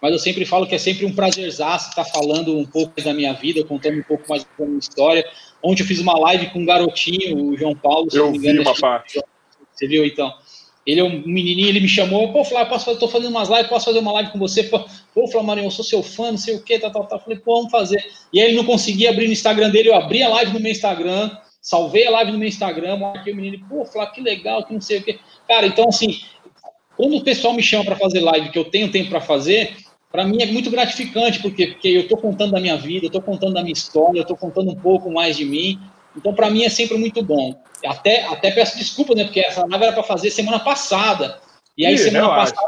Mas 0.00 0.12
eu 0.12 0.18
sempre 0.18 0.44
falo 0.44 0.66
que 0.66 0.74
é 0.74 0.78
sempre 0.78 1.06
um 1.06 1.14
prazerzaço 1.14 1.88
estar 1.88 2.04
falando 2.04 2.56
um 2.56 2.66
pouco 2.66 3.00
da 3.02 3.14
minha 3.14 3.32
vida, 3.32 3.64
contando 3.64 3.98
um 3.98 4.02
pouco 4.02 4.24
mais 4.28 4.44
da 4.44 4.66
minha 4.66 4.78
história. 4.78 5.26
Ontem 5.62 5.82
eu 5.82 5.86
fiz 5.86 5.98
uma 5.98 6.18
live 6.18 6.50
com 6.50 6.58
um 6.60 6.66
garotinho, 6.66 7.52
o 7.52 7.56
João 7.56 7.74
Paulo, 7.74 8.08
Eu 8.12 8.30
me 8.30 8.38
vi 8.38 8.50
engano. 8.50 8.68
uma 8.68 8.78
parte. 8.78 9.14
Você 9.14 9.24
viu, 9.86 10.04
então? 10.04 10.32
Ele 10.86 11.00
é 11.00 11.04
um 11.04 11.22
menininho, 11.26 11.68
ele 11.68 11.80
me 11.80 11.88
chamou, 11.88 12.30
pô, 12.30 12.44
Flávio, 12.44 12.68
posso 12.68 12.84
fazer, 12.84 12.98
tô 12.98 13.08
fazendo 13.08 13.30
umas 13.30 13.48
lives, 13.48 13.68
posso 13.68 13.86
fazer 13.86 13.98
uma 14.00 14.12
live 14.12 14.30
com 14.30 14.38
você? 14.38 14.64
Pô, 14.64 15.26
Flávio, 15.28 15.64
eu 15.64 15.70
sou 15.70 15.84
seu 15.84 16.02
fã, 16.02 16.30
não 16.30 16.38
sei 16.38 16.54
o 16.54 16.62
que, 16.62 16.78
tal, 16.78 16.90
tal, 16.90 17.06
tal. 17.06 17.20
Falei, 17.20 17.38
pô, 17.38 17.56
vamos 17.56 17.70
fazer. 17.70 18.04
E 18.32 18.40
aí 18.40 18.48
ele 18.48 18.56
não 18.56 18.64
conseguia 18.64 19.10
abrir 19.10 19.26
no 19.26 19.32
Instagram 19.32 19.70
dele, 19.70 19.88
eu 19.88 19.94
abri 19.94 20.22
a 20.22 20.28
live 20.28 20.52
no 20.52 20.60
meu 20.60 20.70
Instagram, 20.70 21.30
salvei 21.60 22.06
a 22.06 22.10
live 22.10 22.32
no 22.32 22.38
meu 22.38 22.48
Instagram, 22.48 22.98
marquei 22.98 23.32
o 23.32 23.36
menino, 23.36 23.64
pô, 23.66 23.84
Flávio, 23.86 24.12
que 24.12 24.20
legal, 24.20 24.64
que 24.66 24.74
não 24.74 24.80
sei 24.80 24.98
o 24.98 25.02
que. 25.02 25.18
Cara, 25.48 25.66
então 25.66 25.88
assim, 25.88 26.20
quando 26.96 27.16
o 27.16 27.24
pessoal 27.24 27.54
me 27.54 27.62
chama 27.62 27.84
para 27.84 27.96
fazer 27.96 28.20
live, 28.20 28.50
que 28.50 28.58
eu 28.58 28.64
tenho 28.66 28.90
tempo 28.90 29.08
para 29.08 29.20
fazer, 29.22 29.74
para 30.12 30.24
mim 30.24 30.42
é 30.42 30.46
muito 30.46 30.70
gratificante, 30.70 31.40
porque, 31.40 31.68
porque 31.68 31.88
eu 31.88 32.02
estou 32.02 32.18
contando 32.18 32.52
da 32.52 32.60
minha 32.60 32.76
vida, 32.76 33.06
eu 33.06 33.08
estou 33.08 33.22
contando 33.22 33.54
da 33.54 33.62
minha 33.62 33.72
história, 33.72 34.18
eu 34.18 34.22
estou 34.22 34.36
contando 34.36 34.70
um 34.70 34.76
pouco 34.76 35.10
mais 35.10 35.36
de 35.36 35.44
mim. 35.44 35.80
Então, 36.16 36.32
para 36.32 36.48
mim 36.50 36.62
é 36.62 36.68
sempre 36.68 36.96
muito 36.96 37.20
bom. 37.20 37.60
Até, 37.86 38.24
até 38.24 38.50
peço 38.50 38.78
desculpa, 38.78 39.14
né? 39.14 39.24
Porque 39.24 39.40
essa 39.40 39.66
live 39.66 39.84
era 39.84 39.92
para 39.92 40.02
fazer 40.02 40.30
semana 40.30 40.60
passada. 40.60 41.40
E 41.76 41.84
aí, 41.84 41.94
Ih, 41.94 41.98
semana 41.98 42.28
passada, 42.28 42.60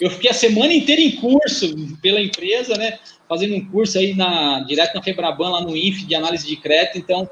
eu 0.00 0.10
fiquei 0.10 0.30
a 0.30 0.34
semana 0.34 0.72
inteira 0.72 1.00
em 1.00 1.12
curso 1.16 1.74
pela 2.02 2.20
empresa, 2.20 2.74
né? 2.76 2.98
Fazendo 3.28 3.54
um 3.54 3.70
curso 3.70 3.98
aí 3.98 4.14
na, 4.14 4.60
direto 4.60 4.94
na 4.94 5.02
Febraban, 5.02 5.50
lá 5.50 5.60
no 5.60 5.76
INF, 5.76 6.04
de 6.04 6.14
análise 6.14 6.46
de 6.46 6.56
crédito. 6.56 6.98
Então, 6.98 7.28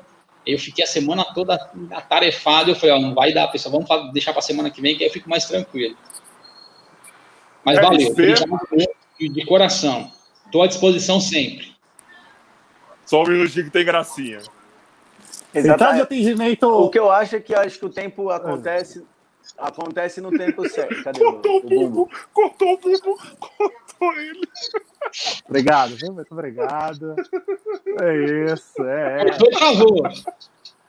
eu 0.46 0.58
fiquei 0.58 0.84
a 0.84 0.88
semana 0.88 1.24
toda 1.34 1.54
atarefado. 1.90 2.70
Eu 2.70 2.76
falei, 2.76 2.94
ó, 2.96 2.98
não 2.98 3.14
vai 3.14 3.32
dar, 3.32 3.48
pessoal, 3.48 3.72
vamos 3.72 4.12
deixar 4.12 4.32
para 4.32 4.42
semana 4.42 4.70
que 4.70 4.80
vem, 4.80 4.96
que 4.96 5.04
aí 5.04 5.10
eu 5.10 5.12
fico 5.12 5.28
mais 5.28 5.44
tranquilo. 5.44 5.96
Mas 7.64 7.78
É, 7.78 7.82
valeu, 7.82 8.14
de, 9.18 9.28
de 9.28 9.44
coração. 9.44 10.10
Estou 10.46 10.62
à 10.62 10.66
disposição 10.66 11.20
sempre. 11.20 11.74
Só 13.04 13.22
um 13.22 13.26
minutinho 13.26 13.66
que 13.66 13.70
tem 13.70 13.84
gracinha. 13.84 14.40
Central 15.52 15.94
de 15.94 16.00
atendimento. 16.02 16.68
O 16.68 16.90
que 16.90 16.98
eu 16.98 17.10
acho 17.10 17.36
é 17.36 17.40
que 17.40 17.54
acho 17.54 17.78
que 17.78 17.86
o 17.86 17.90
tempo 17.90 18.30
acontece. 18.30 19.04
Acontece 19.56 20.20
no 20.20 20.30
tempo 20.30 20.68
certo. 20.68 21.02
Cadê 21.02 21.20
Cortou 21.20 21.52
o 21.52 21.56
o, 21.58 21.62
bumbo? 21.62 22.10
cortou 22.34 22.74
o 22.74 22.76
bumbo, 22.76 23.18
cortou 23.40 24.12
ele. 24.14 24.46
Obrigado, 25.48 25.96
viu? 25.96 26.12
Muito 26.12 26.32
obrigado. 26.32 27.16
É 28.00 28.52
isso, 28.52 28.84
é. 28.84 29.22
é. 29.22 29.50
Travou. 29.50 30.02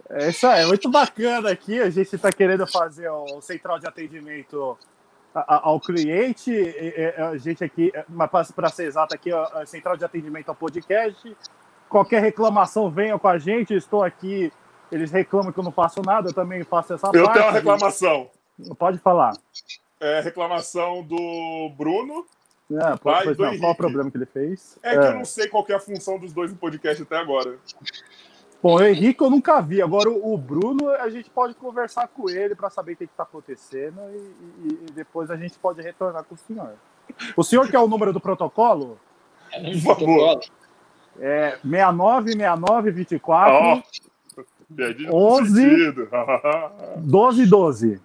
É 0.09 0.29
isso 0.29 0.47
aí, 0.47 0.65
muito 0.65 0.89
bacana 0.89 1.51
aqui. 1.51 1.79
A 1.79 1.89
gente 1.89 2.15
está 2.15 2.31
querendo 2.31 2.67
fazer 2.67 3.09
o 3.09 3.39
central 3.41 3.79
de 3.79 3.87
atendimento 3.87 4.77
ao 5.33 5.79
cliente. 5.79 6.51
A 7.17 7.37
gente 7.37 7.63
aqui, 7.63 7.91
mas 8.09 8.51
para 8.51 8.69
ser 8.69 8.85
exato 8.85 9.15
aqui, 9.15 9.31
a 9.31 9.65
central 9.65 9.95
de 9.95 10.03
atendimento 10.03 10.49
ao 10.49 10.55
podcast. 10.55 11.35
Qualquer 11.89 12.21
reclamação, 12.21 12.89
venha 12.89 13.17
com 13.17 13.27
a 13.27 13.37
gente. 13.37 13.73
Estou 13.73 14.03
aqui. 14.03 14.51
Eles 14.91 15.11
reclamam 15.11 15.51
que 15.51 15.59
eu 15.59 15.63
não 15.63 15.71
faço 15.71 16.01
nada, 16.01 16.29
eu 16.29 16.33
também 16.33 16.63
faço 16.63 16.93
essa 16.93 17.07
Eu 17.13 17.23
parte. 17.25 17.33
tenho 17.33 17.45
uma 17.45 17.51
reclamação. 17.51 18.29
Pode 18.77 18.97
falar. 18.99 19.33
É, 19.99 20.19
reclamação 20.21 21.03
do 21.03 21.69
Bruno. 21.77 22.25
É, 22.71 22.95
pode, 22.97 23.23
pois 23.25 23.37
do 23.37 23.43
não, 23.45 23.57
qual 23.59 23.71
o 23.71 23.75
problema 23.75 24.11
que 24.11 24.17
ele 24.17 24.25
fez? 24.27 24.77
É 24.83 24.91
que 24.97 25.05
eu 25.07 25.13
não 25.15 25.25
sei 25.25 25.47
qual 25.47 25.63
que 25.63 25.71
é 25.71 25.75
a 25.75 25.79
função 25.79 26.19
dos 26.19 26.31
dois 26.33 26.51
no 26.51 26.57
podcast 26.57 27.01
até 27.01 27.17
agora. 27.17 27.57
Bom, 28.61 28.75
o 28.75 28.83
Henrique 28.83 29.23
eu 29.23 29.29
nunca 29.29 29.61
vi. 29.61 29.81
Agora 29.81 30.09
o 30.09 30.37
Bruno, 30.37 30.89
a 30.89 31.09
gente 31.09 31.29
pode 31.29 31.53
conversar 31.55 32.07
com 32.09 32.29
ele 32.29 32.53
para 32.55 32.69
saber 32.69 32.93
o 32.93 32.97
que 32.97 33.05
está 33.05 33.23
acontecendo 33.23 33.99
e, 34.13 34.67
e- 34.67 34.79
e 34.87 34.91
depois 34.91 35.31
a 35.31 35.37
gente 35.37 35.57
pode 35.57 35.81
retornar 35.81 36.23
com 36.25 36.35
o 36.35 36.37
senhor. 36.37 36.73
O 37.35 37.43
senhor 37.43 37.69
quer 37.69 37.79
o 37.79 37.87
número 37.87 38.11
do 38.13 38.19
protocolo? 38.19 38.99
Por 39.51 39.95
favor. 39.97 40.39
É 41.19 41.51
69 41.61 42.31
69 42.33 42.91
24 42.91 43.53
Ó, 43.53 43.81
piadinha 44.75 45.11
11. 45.13 45.49
no 45.51 45.69
sentido. 45.69 46.09
12 46.97 47.45
12. 47.45 48.01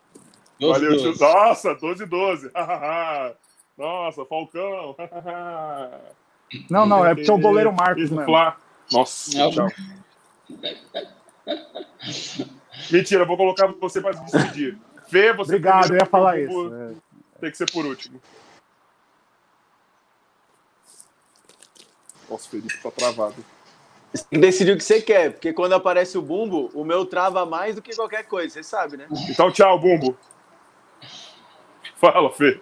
Valeu, 0.60 0.90
Doze, 0.92 1.02
tio. 1.02 1.12
doze. 1.12 1.20
Nossa, 1.20 1.74
12 1.74 2.06
12. 2.06 2.50
Nossa, 3.76 4.24
Falcão. 4.24 4.96
Não, 6.70 6.86
não, 6.86 7.04
é 7.04 7.14
porque 7.16 7.28
é 7.28 7.34
o 7.34 7.38
goleiro 7.38 7.72
Marcos. 7.72 8.08
Flá. 8.10 8.56
Nossa, 8.92 9.36
Não. 9.38 9.50
tchau. 9.50 9.68
Mentira, 12.92 13.24
vou 13.24 13.36
colocar 13.36 13.66
você 13.80 14.00
para 14.00 14.12
se 14.12 14.24
despedir. 14.24 14.78
Fê, 15.08 15.32
você 15.32 15.56
Obrigado, 15.56 15.90
eu 15.92 15.96
ia 15.98 16.06
falar 16.06 16.34
o 16.34 16.38
isso. 16.38 16.74
É. 16.74 16.90
Tem 17.40 17.50
que 17.50 17.56
ser 17.56 17.70
por 17.72 17.84
último. 17.84 18.20
Nossa, 22.34 22.48
o 22.48 22.50
Felipe 22.50 22.76
tá 22.82 22.90
travado. 22.90 23.36
Você 24.12 24.24
decidir 24.32 24.72
o 24.72 24.76
que 24.76 24.82
você 24.82 25.00
quer, 25.00 25.30
porque 25.30 25.52
quando 25.52 25.74
aparece 25.74 26.18
o 26.18 26.22
bumbo, 26.22 26.68
o 26.74 26.84
meu 26.84 27.06
trava 27.06 27.46
mais 27.46 27.76
do 27.76 27.82
que 27.82 27.94
qualquer 27.94 28.24
coisa, 28.24 28.54
você 28.54 28.62
sabe, 28.64 28.96
né? 28.96 29.06
Então, 29.28 29.52
tchau, 29.52 29.78
Bumbo. 29.78 30.16
Fala, 31.94 32.30
Fê. 32.32 32.60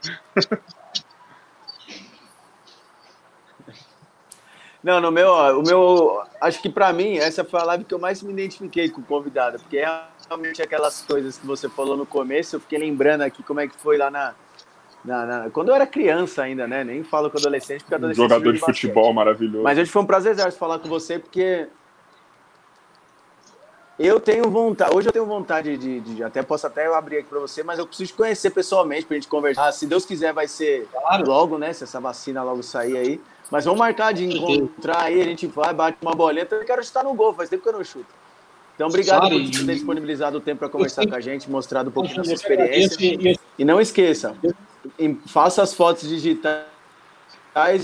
Não, 4.83 5.01
no 5.01 5.11
meu, 5.11 5.33
o 5.59 5.63
meu, 5.63 6.23
acho 6.41 6.61
que 6.61 6.69
pra 6.69 6.93
mim 6.93 7.17
essa 7.17 7.45
foi 7.45 7.61
a 7.61 7.65
live 7.65 7.85
que 7.85 7.95
eu 7.95 7.99
mais 7.99 8.21
me 8.23 8.33
identifiquei 8.33 8.91
com 8.91 9.01
o 9.01 9.05
convidado, 9.05 9.59
porque 9.59 9.79
é 9.79 10.03
realmente 10.29 10.61
aquelas 10.61 11.03
coisas 11.03 11.39
que 11.39 11.47
você 11.47 11.69
falou 11.69 11.97
no 11.97 12.05
começo, 12.05 12.57
eu 12.57 12.61
fiquei 12.61 12.79
lembrando 12.79 13.23
aqui 13.23 13.43
como 13.43 13.61
é 13.61 13.69
que 13.69 13.77
foi 13.77 13.97
lá 13.97 14.11
na, 14.11 14.35
na- 15.05 15.27
na- 15.27 15.51
quando 15.51 15.69
eu 15.71 15.75
era 15.75 15.87
criança 15.87 16.43
ainda, 16.43 16.67
né? 16.67 16.85
Nem 16.85 17.03
falo 17.03 17.31
com 17.31 17.39
adolescente, 17.39 17.81
porque 17.81 17.95
Um 17.95 17.99
adolescente 17.99 18.23
jogador 18.25 18.53
de 18.53 18.61
basquete. 18.61 18.81
futebol 18.83 19.13
maravilhoso. 19.13 19.63
Mas 19.65 19.79
hoje 19.79 19.91
foi 19.91 20.03
um 20.03 20.07
prazer 20.07 20.37
falar 20.53 20.79
com 20.79 20.89
você, 20.89 21.19
porque 21.19 21.67
eu 23.99 24.19
tenho 24.19 24.49
vontade, 24.51 24.95
hoje 24.97 25.09
eu 25.09 25.13
tenho 25.13 25.27
vontade 25.27 25.77
de, 25.77 26.01
de- 26.01 26.25
até 26.25 26.43
posso 26.43 26.67
até 26.67 26.87
abrir 26.87 27.19
aqui 27.19 27.29
para 27.29 27.39
você, 27.41 27.63
mas 27.63 27.79
eu 27.79 27.87
preciso 27.87 28.13
te 28.13 28.17
conhecer 28.17 28.51
pessoalmente 28.51 29.05
pra 29.07 29.15
gente 29.17 29.29
conversar. 29.29 29.71
Se 29.73 29.87
Deus 29.87 30.05
quiser, 30.05 30.33
vai 30.33 30.49
ser 30.49 30.89
Claro. 30.91 31.27
logo, 31.29 31.59
né? 31.59 31.73
Se 31.73 31.85
essa 31.85 32.01
vacina 32.01 32.43
logo 32.43 32.63
sair 32.63 32.97
aí. 32.97 33.21
Mas 33.51 33.65
vamos 33.67 33.79
marcar 33.79 34.13
de 34.15 34.25
encontrar 34.25 35.03
aí, 35.03 35.21
a 35.21 35.25
gente 35.25 35.47
vai, 35.47 35.75
bate 35.75 35.99
uma 36.01 36.15
bolinha. 36.15 36.49
Eu 36.51 36.65
quero 36.65 36.83
chutar 36.83 37.05
no 37.05 37.13
gol, 37.13 37.35
faz 37.35 37.51
tempo 37.51 37.63
que 37.63 37.69
eu 37.69 37.73
não 37.75 37.85
chuto. 37.85 38.07
Então, 38.75 38.89
obrigado 38.89 39.21
Claro, 39.21 39.35
por 39.35 39.41
e- 39.43 39.51
ter 39.67 39.75
disponibilizado 39.75 40.39
o 40.39 40.41
tempo 40.41 40.61
para 40.61 40.69
conversar 40.71 41.03
Eu 41.05 41.11
com 41.11 41.15
a 41.15 41.21
gente, 41.21 41.51
mostrado 41.51 41.91
um 41.91 41.93
pouquinho 41.93 42.17
da 42.17 42.25
sua 42.25 42.33
experiência. 42.33 42.97
e- 43.05 43.33
e- 43.33 43.39
E 43.59 43.65
não 43.67 43.79
esqueça, 43.79 44.35
em- 44.99 45.15
faça 45.27 45.63
as 45.63 45.75
fotos 45.75 46.09
digitais 46.09 46.65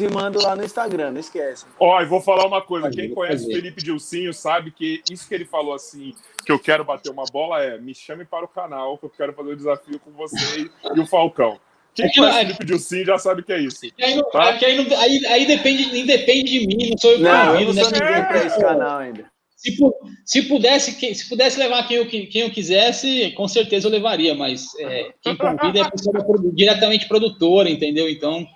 e 0.01 0.09
manda 0.09 0.41
lá 0.43 0.57
no 0.57 0.65
Instagram, 0.65 1.11
não 1.13 1.21
esquece. 1.21 1.67
Ó, 1.79 2.01
e 2.01 2.07
vou 2.07 2.21
falar 2.21 2.47
uma 2.47 2.63
coisa. 2.63 2.91
Quem 2.91 3.13
conhece 3.15 3.45
o. 3.45 3.53
Felipe 3.53 3.83
Dilcinho 3.83 4.33
sabe 4.33 4.71
que 4.71 5.03
isso 5.11 5.29
que 5.29 5.35
ele 5.35 5.45
falou 5.45 5.75
assim, 5.75 6.15
que 6.45 6.51
eu 6.53 6.59
quero 6.59 6.85
bater 6.85 7.11
uma 7.11 7.25
bola, 7.31 7.63
é 7.63 7.79
me 7.79 7.95
chame 7.95 8.25
para 8.25 8.45
o 8.45 8.49
canal, 8.49 8.97
que 8.99 9.05
eu 9.07 9.11
quero 9.11 9.33
fazer 9.35 9.51
o 9.51 9.57
desafio 9.57 9.99
com 10.01 10.11
você 10.13 10.71
e 10.95 11.01
o 11.01 11.07
Falcão. 11.07 11.59
Quem 11.95 12.07
É 12.07 12.09
que- 12.11 12.21
conhece 12.21 12.37
o 12.37 12.41
é- 12.41 12.45
Felipe 12.47 12.65
Dilcinho 12.65 13.05
já 13.05 13.19
sabe 13.19 13.43
que 13.43 13.53
é 13.53 13.59
isso. 13.61 13.81
Aí, 14.01 14.15
não- 14.15 14.31
Tá? 14.31 14.51
é 14.51 14.57
que 14.59 14.65
aí, 14.65 14.89
não- 14.89 14.99
aí- 14.99 15.27
aí 15.27 15.47
depende, 15.47 15.93
nem 15.93 16.07
depende 16.07 16.45
de 16.61 16.67
mim, 16.67 16.91
não 16.91 16.99
sou 16.99 17.11
eu 17.11 17.17
que 17.19 17.23
Não, 17.25 17.61
eu 17.61 17.67
não 17.69 17.75
né? 17.75 17.83
sou 17.83 17.93
ninguém 17.93 18.25
para 18.25 18.45
esse 18.47 18.61
canal 18.61 18.99
ainda. 18.99 19.25
Se, 19.59 19.77
se 20.25 20.43
pudesse, 20.45 20.93
se 21.15 21.29
pudesse 21.29 21.59
levar 21.59 21.87
quem 21.89 21.97
eu, 21.97 22.07
quem 22.07 22.43
eu 22.43 22.51
quisesse, 22.51 23.33
com 23.33 23.49
certeza 23.49 23.89
eu 23.89 23.93
levaria, 23.93 24.33
mas 24.33 24.69
é, 24.79 25.13
quem 25.21 25.37
convida 25.37 25.81
é 25.81 25.83
a 25.83 25.91
pessoa 25.91 26.25
diretamente 26.55 27.09
produtora, 27.09 27.69
entendeu? 27.69 28.09
Então, 28.09 28.47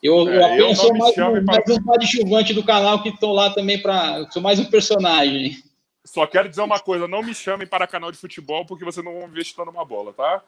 eu, 0.00 0.28
eu 0.28 0.32
É, 0.32 0.36
eu 0.36 0.44
apenas 0.44 0.68
não 0.68 0.74
sou 0.76 0.96
mais, 0.96 1.18
um, 1.18 1.44
mais 1.44 1.64
um 1.68 1.82
coadjuvante 1.82 2.54
do 2.54 2.62
canal 2.62 3.02
que 3.02 3.08
estou 3.08 3.32
lá 3.32 3.50
também 3.50 3.82
para. 3.82 4.30
Sou 4.30 4.40
mais 4.40 4.60
um 4.60 4.64
personagem. 4.66 5.56
Só 6.04 6.24
quero 6.24 6.48
dizer 6.48 6.62
uma 6.62 6.78
coisa, 6.78 7.08
não 7.08 7.22
me 7.22 7.34
chamem 7.34 7.66
para 7.66 7.88
canal 7.88 8.12
de 8.12 8.18
futebol 8.18 8.64
porque 8.64 8.84
vocês 8.84 9.04
não 9.04 9.18
vão 9.18 9.26
me 9.26 9.34
ver 9.34 9.44
chutando 9.44 9.72
uma 9.72 9.84
bola, 9.84 10.12
tá? 10.12 10.40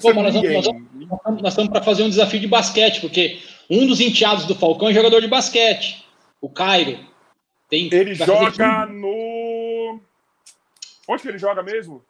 Pô, 0.00 0.14
nós, 0.14 0.32
vamos, 0.32 0.52
nós, 0.52 0.66
vamos, 1.24 1.42
nós 1.42 1.52
estamos 1.52 1.70
para 1.70 1.82
fazer 1.82 2.04
um 2.04 2.08
desafio 2.08 2.40
de 2.40 2.46
basquete, 2.46 3.00
porque 3.00 3.40
um 3.68 3.86
dos 3.86 4.00
enteados 4.00 4.46
do 4.46 4.54
Falcão 4.54 4.88
é 4.88 4.94
jogador 4.94 5.20
de 5.20 5.26
basquete, 5.26 6.02
o 6.40 6.48
Cairo. 6.48 7.12
Tem, 7.68 7.92
Ele 7.92 8.14
vai 8.14 8.26
joga 8.26 8.86
no. 8.86 9.13
Onde 11.08 11.22
que 11.22 11.28
ele 11.28 11.38
joga 11.38 11.62
mesmo? 11.62 12.04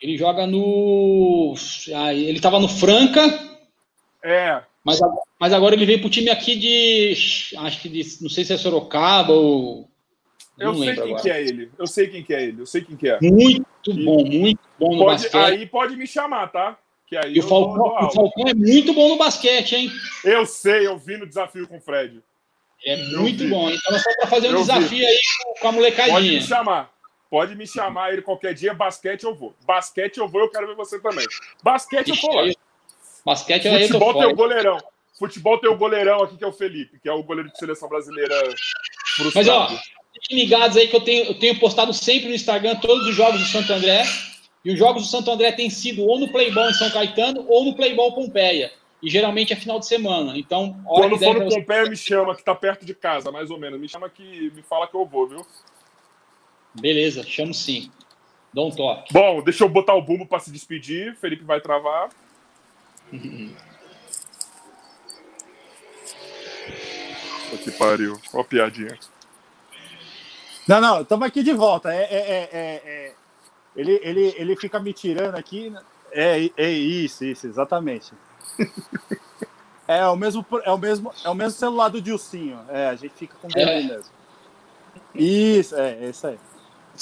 Ele 0.00 0.16
joga 0.18 0.46
no. 0.46 1.54
Ah, 1.94 2.12
ele 2.12 2.36
estava 2.36 2.58
no 2.60 2.68
Franca, 2.68 3.22
É, 4.22 4.62
mas, 4.82 4.98
mas 5.40 5.52
agora 5.52 5.74
ele 5.74 5.86
veio 5.86 6.00
pro 6.00 6.10
time 6.10 6.30
aqui 6.30 6.56
de. 6.56 7.56
Acho 7.58 7.80
que 7.80 7.88
de. 7.88 8.02
Não 8.22 8.28
sei 8.28 8.44
se 8.44 8.52
é 8.52 8.56
Sorocaba 8.58 9.32
ou. 9.32 9.88
eu 10.58 10.72
não 10.72 10.78
sei 10.78 10.86
lembro 10.88 11.02
quem 11.04 11.12
agora. 11.12 11.22
que 11.22 11.30
é 11.30 11.40
ele. 11.42 11.70
Eu 11.78 11.86
sei 11.86 12.08
quem 12.08 12.22
que 12.22 12.34
é 12.34 12.42
ele. 12.42 12.60
Eu 12.62 12.66
sei 12.66 12.80
quem 12.82 12.96
que 12.96 13.08
é. 13.08 13.18
Muito 13.22 13.94
bom, 14.04 14.24
muito 14.24 14.60
bom 14.78 14.92
no 14.96 15.04
Pode, 15.04 15.22
basquete. 15.22 15.36
aí 15.36 15.66
pode 15.66 15.96
me 15.96 16.06
chamar, 16.06 16.48
tá? 16.48 16.76
Que 17.06 17.16
aí 17.16 17.34
e 17.34 17.38
o 17.38 17.42
eu 17.42 17.48
Falcão, 17.48 17.84
o. 17.86 18.10
Falcão 18.10 18.48
é 18.48 18.54
muito 18.54 18.92
bom 18.92 19.08
no 19.10 19.16
basquete, 19.16 19.74
hein? 19.76 19.90
Eu 20.24 20.44
sei, 20.44 20.86
eu 20.86 20.98
vi 20.98 21.16
no 21.16 21.26
desafio 21.26 21.66
com 21.68 21.76
o 21.76 21.80
Fred. 21.80 22.20
É 22.84 22.94
Eu 23.14 23.20
muito 23.20 23.44
vi. 23.44 23.48
bom. 23.48 23.70
Então 23.70 23.92
nós 23.92 23.96
estamos 24.00 24.16
para 24.18 24.26
fazer 24.26 24.48
um 24.48 24.52
Eu 24.52 24.56
vi. 24.58 24.62
desafio 24.66 25.06
aí 25.06 25.18
com- 25.42 25.50
a 25.50 25.54
Pode 25.62 25.74
molecadinha. 25.76 26.32
me 26.32 26.40
chamar. 26.42 26.93
Pode 27.34 27.56
me 27.56 27.66
chamar 27.66 28.12
ele 28.12 28.22
qualquer 28.22 28.54
dia. 28.54 28.72
Basquete 28.72 29.24
eu 29.24 29.34
vou. 29.34 29.52
Basquete 29.66 30.18
eu 30.18 30.28
vou, 30.28 30.42
eu 30.42 30.48
quero 30.48 30.68
ver 30.68 30.76
você 30.76 31.00
também. 31.00 31.26
Basquete 31.64 32.06
eu 32.10 32.14
Ixi, 32.14 32.22
vou 32.28 32.36
lá. 32.36 32.52
Basquete 33.26 33.64
eu 33.64 33.72
Futebol 33.72 34.12
tem 34.12 34.22
fora. 34.22 34.32
o 34.32 34.36
goleirão. 34.36 34.78
Futebol 35.18 35.58
tem 35.58 35.68
o 35.68 35.76
goleirão 35.76 36.22
aqui, 36.22 36.36
que 36.36 36.44
é 36.44 36.46
o 36.46 36.52
Felipe, 36.52 37.00
que 37.00 37.08
é 37.08 37.12
o 37.12 37.24
goleiro 37.24 37.50
de 37.50 37.58
seleção 37.58 37.88
brasileira 37.88 38.36
frustrado. 39.16 39.34
Mas 39.34 39.48
ó, 39.48 39.68
fiquem 40.12 40.38
ligados 40.44 40.76
aí 40.76 40.86
que 40.86 40.94
eu 40.94 41.00
tenho, 41.00 41.24
eu 41.24 41.34
tenho 41.36 41.58
postado 41.58 41.92
sempre 41.92 42.28
no 42.28 42.36
Instagram 42.36 42.76
todos 42.76 43.04
os 43.08 43.16
jogos 43.16 43.40
do 43.40 43.46
Santo 43.48 43.72
André. 43.72 44.04
E 44.64 44.70
os 44.72 44.78
jogos 44.78 45.02
do 45.02 45.08
Santo 45.08 45.28
André 45.28 45.50
têm 45.50 45.68
sido 45.68 46.04
ou 46.04 46.20
no 46.20 46.30
Playball 46.30 46.70
em 46.70 46.74
São 46.74 46.88
Caetano 46.92 47.44
ou 47.48 47.64
no 47.64 47.74
Playball 47.74 48.14
Pompeia. 48.14 48.70
E 49.02 49.10
geralmente 49.10 49.52
é 49.52 49.56
final 49.56 49.80
de 49.80 49.86
semana. 49.88 50.38
Então, 50.38 50.80
Quando 50.86 51.18
for 51.18 51.34
no 51.34 51.50
você- 51.50 51.58
Pompeia, 51.58 51.84
me 51.90 51.96
chama, 51.96 52.36
que 52.36 52.44
tá 52.44 52.54
perto 52.54 52.86
de 52.86 52.94
casa, 52.94 53.32
mais 53.32 53.50
ou 53.50 53.58
menos. 53.58 53.80
Me 53.80 53.88
chama 53.88 54.08
que 54.08 54.52
me 54.54 54.62
fala 54.62 54.86
que 54.86 54.94
eu 54.94 55.04
vou, 55.04 55.26
viu? 55.28 55.44
Beleza, 56.74 57.22
chamo 57.22 57.54
sim. 57.54 57.90
Dá 58.52 58.62
um 58.62 58.70
toque. 58.70 59.12
Bom, 59.12 59.42
deixa 59.42 59.64
eu 59.64 59.68
botar 59.68 59.94
o 59.94 60.02
bumbo 60.02 60.26
pra 60.26 60.38
se 60.38 60.50
despedir. 60.50 61.16
Felipe 61.16 61.44
vai 61.44 61.60
travar. 61.60 62.10
Que 67.62 67.70
pariu. 67.70 68.20
Ó 68.32 68.40
a 68.40 68.44
piadinha. 68.44 68.98
Não, 70.66 70.80
não, 70.80 71.02
estamos 71.02 71.26
aqui 71.26 71.42
de 71.42 71.52
volta. 71.52 71.94
É, 71.94 72.02
é, 72.02 72.16
é, 72.16 72.48
é, 72.52 72.82
é. 72.84 73.14
Ele, 73.76 74.00
ele, 74.02 74.34
ele 74.36 74.56
fica 74.56 74.80
me 74.80 74.92
tirando 74.92 75.36
aqui. 75.36 75.72
É, 76.10 76.50
é 76.56 76.70
isso, 76.70 77.24
isso, 77.24 77.46
exatamente. 77.46 78.12
É 79.86 80.06
o 80.06 80.16
mesmo, 80.16 80.44
é 80.64 80.70
o 80.70 80.78
mesmo, 80.78 81.12
é 81.22 81.28
o 81.28 81.34
mesmo 81.34 81.58
celular 81.58 81.90
do 81.90 82.00
Dilcinho. 82.00 82.58
É, 82.70 82.86
a 82.88 82.94
gente 82.94 83.12
fica 83.16 83.34
com 83.36 83.48
É. 83.54 83.80
ele 83.80 83.88
mesmo. 83.88 84.10
Isso, 85.14 85.76
é, 85.76 86.06
é 86.06 86.08
isso 86.08 86.26
aí. 86.26 86.38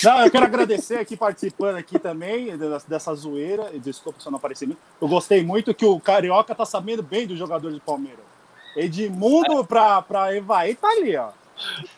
Não, 0.02 0.24
eu 0.24 0.30
quero 0.30 0.44
agradecer 0.44 0.98
aqui 0.98 1.16
participando 1.16 1.76
aqui 1.76 1.98
também 1.98 2.56
dessa, 2.88 3.14
zoeira. 3.14 3.70
E 3.72 3.78
Desculpa 3.78 4.20
se 4.20 4.26
eu 4.26 4.30
não 4.30 4.38
apareci 4.38 4.66
muito. 4.66 4.80
Eu 5.00 5.08
gostei 5.08 5.44
muito 5.44 5.74
que 5.74 5.84
o 5.84 6.00
Carioca 6.00 6.54
tá 6.54 6.64
sabendo 6.64 7.02
bem 7.02 7.26
do 7.26 7.36
jogador 7.36 7.72
de 7.72 7.80
Palmeiras. 7.80 8.24
Edmundo 8.76 9.64
pra, 9.64 10.00
pra 10.00 10.34
Evaí 10.34 10.74
tá 10.74 10.88
ali, 10.88 11.16
ó. 11.16 11.28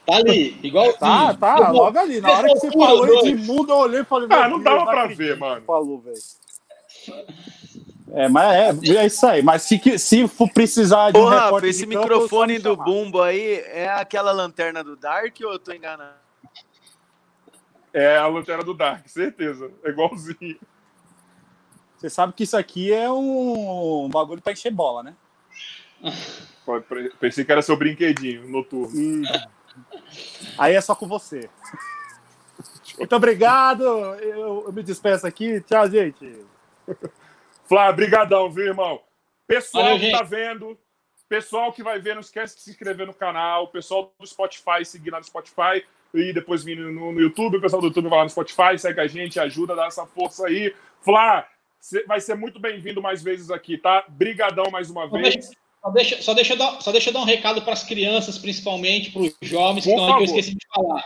Tá 0.05 0.17
ali, 0.17 0.59
igual. 0.63 0.93
Tá, 0.95 1.35
tá, 1.35 1.71
logo 1.71 1.99
ali. 1.99 2.21
Na 2.21 2.33
hora 2.33 2.49
que 2.49 2.59
você 2.59 2.71
falou 2.71 3.27
Edmundo, 3.27 3.73
eu 3.73 3.77
olhei 3.77 4.01
e 4.01 4.05
falei. 4.05 4.29
Ah, 4.31 4.49
não 4.49 4.61
dava 4.61 4.85
pra 4.85 5.07
ver, 5.07 5.37
mano. 5.39 5.63
Falou, 5.63 6.01
velho. 6.01 6.17
É, 8.13 8.29
mas 8.29 8.55
é, 8.55 8.97
é 8.97 9.07
isso 9.07 9.27
aí. 9.27 9.43
Mas 9.43 9.63
se, 9.63 9.99
se 9.99 10.29
for 10.29 10.51
precisar 10.53 11.11
de 11.11 11.19
um 11.19 11.59
esse 11.61 11.87
de 11.87 11.95
campo, 11.95 12.09
microfone 12.09 12.55
é 12.55 12.57
me 12.59 12.63
do. 12.63 12.77
Bumbo 12.77 13.23
aí 13.23 13.63
é 13.67 13.89
aquela 13.89 14.33
lanterna 14.33 14.85
do 14.85 14.97
Dark 14.97 15.37
ou 15.45 15.53
eu 15.53 15.59
tô 15.59 15.73
enganado? 15.73 16.24
É 17.95 18.17
a 18.17 18.27
lanterna 18.27 18.65
do 18.65 18.75
Dark, 18.75 19.07
certeza. 19.07 19.71
É 19.85 19.91
igualzinho. 19.91 20.59
Você 21.97 22.11
sabe 22.11 22.33
que 22.33 22.43
isso 22.43 22.57
aqui 22.57 22.93
é 22.93 23.09
um, 23.09 24.07
um 24.07 24.11
bagulho 24.11 24.43
pra 24.43 24.53
encher 24.53 24.73
bola, 24.73 25.05
né? 25.05 25.15
Pensei 27.21 27.45
que 27.45 27.53
era 27.53 27.63
seu 27.63 27.77
brinquedinho 27.77 28.49
noturno. 28.49 28.91
Hum. 28.93 29.23
Aí 30.59 30.75
é 30.75 30.81
só 30.81 30.97
com 30.97 31.07
você. 31.07 31.49
Muito 32.99 33.15
obrigado. 33.15 33.85
Eu, 33.85 34.65
eu 34.67 34.73
me 34.73 34.83
despeço 34.83 35.25
aqui. 35.25 35.61
Tchau, 35.61 35.89
gente. 35.89 36.45
Flá, 37.65 37.93
brigadão, 37.93 38.51
viu, 38.51 38.67
irmão? 38.67 39.01
Pessoal 39.47 39.85
Valeu, 39.85 39.99
que 39.99 40.07
gente. 40.07 40.19
tá 40.19 40.25
vendo, 40.25 40.79
pessoal 41.29 41.73
que 41.73 41.83
vai 41.83 41.99
ver, 42.01 42.15
não 42.15 42.21
esquece 42.21 42.57
de 42.57 42.63
se 42.63 42.71
inscrever 42.71 43.07
no 43.07 43.15
canal, 43.15 43.69
pessoal 43.69 44.13
do 44.19 44.27
Spotify, 44.27 44.85
seguir 44.85 45.11
lá 45.11 45.19
no 45.19 45.25
Spotify 45.25 45.85
e 46.15 46.33
depois 46.33 46.63
vir 46.63 46.79
no, 46.79 47.13
no 47.13 47.21
YouTube, 47.21 47.57
o 47.57 47.61
pessoal 47.61 47.83
do 47.83 47.89
YouTube 47.89 48.09
vai 48.09 48.19
lá 48.19 48.25
no 48.25 48.31
Spotify, 48.31 48.79
segue 48.79 49.01
a 49.01 49.07
gente, 49.07 49.41
ajuda, 49.41 49.75
dá 49.75 49.87
essa 49.87 50.07
força 50.07 50.47
aí. 50.47 50.73
Flá, 51.01 51.47
cê 51.81 52.05
vai 52.05 52.21
ser 52.21 52.37
muito 52.37 52.61
bem-vindo 52.61 53.03
mais 53.03 53.23
vezes 53.23 53.51
aqui, 53.51 53.77
tá? 53.77 54.05
Brigadão 54.09 54.71
mais 54.71 54.89
uma 54.89 55.09
Só 55.09 55.17
vez. 55.17 55.35
deixa, 55.35 55.51
só, 55.83 55.91
deixa, 55.91 56.23
só, 56.23 56.35
deixa 56.35 56.53
eu 56.53 56.57
dar, 56.57 56.81
só 56.81 56.93
deixa 56.93 57.11
eu 57.11 57.15
dar 57.15 57.21
um 57.21 57.25
recado 57.25 57.63
para 57.63 57.73
as 57.73 57.83
crianças, 57.83 58.39
principalmente, 58.39 59.11
para 59.11 59.23
os 59.23 59.35
jovens 59.43 59.85
que 59.85 59.91
estão 59.91 60.13
aqui, 60.13 60.23
eu 60.23 60.27
esqueci 60.27 60.55
de 60.55 60.67
falar. 60.73 61.05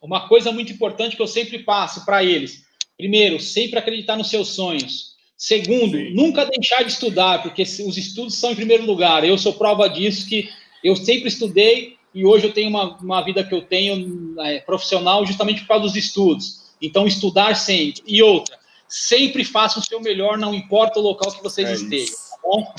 Uma 0.00 0.26
coisa 0.26 0.50
muito 0.50 0.72
importante 0.72 1.14
que 1.14 1.22
eu 1.22 1.26
sempre 1.26 1.58
passo 1.58 2.06
para 2.06 2.24
eles. 2.24 2.64
Primeiro, 2.96 3.38
sempre 3.38 3.78
acreditar 3.78 4.16
nos 4.16 4.30
seus 4.30 4.48
sonhos. 4.48 5.10
Segundo, 5.36 5.96
Sim. 5.96 6.14
nunca 6.14 6.46
deixar 6.46 6.82
de 6.82 6.92
estudar, 6.92 7.42
porque 7.42 7.62
os 7.62 7.96
estudos 7.96 8.36
são 8.36 8.52
em 8.52 8.56
primeiro 8.56 8.84
lugar. 8.84 9.24
Eu 9.24 9.36
sou 9.36 9.52
prova 9.52 9.88
disso, 9.88 10.26
que 10.26 10.50
eu 10.82 10.96
sempre 10.96 11.28
estudei 11.28 11.96
e 12.14 12.24
hoje 12.24 12.46
eu 12.46 12.52
tenho 12.52 12.68
uma, 12.70 12.96
uma 12.98 13.22
vida 13.22 13.44
que 13.44 13.54
eu 13.54 13.62
tenho 13.62 14.34
é, 14.40 14.60
profissional 14.60 15.24
justamente 15.24 15.60
por 15.62 15.68
causa 15.68 15.84
dos 15.84 15.96
estudos. 15.96 16.70
Então, 16.82 17.06
estudar 17.06 17.54
sempre. 17.54 18.02
E 18.06 18.22
outra, 18.22 18.58
sempre 18.88 19.44
faça 19.44 19.78
o 19.78 19.82
seu 19.82 20.00
melhor, 20.00 20.36
não 20.38 20.54
importa 20.54 20.98
o 20.98 21.02
local 21.02 21.30
que 21.32 21.42
vocês 21.42 21.68
É 21.68 21.72
estejam, 21.74 22.04
isso. 22.04 22.30
tá 22.30 22.36
bom? 22.42 22.74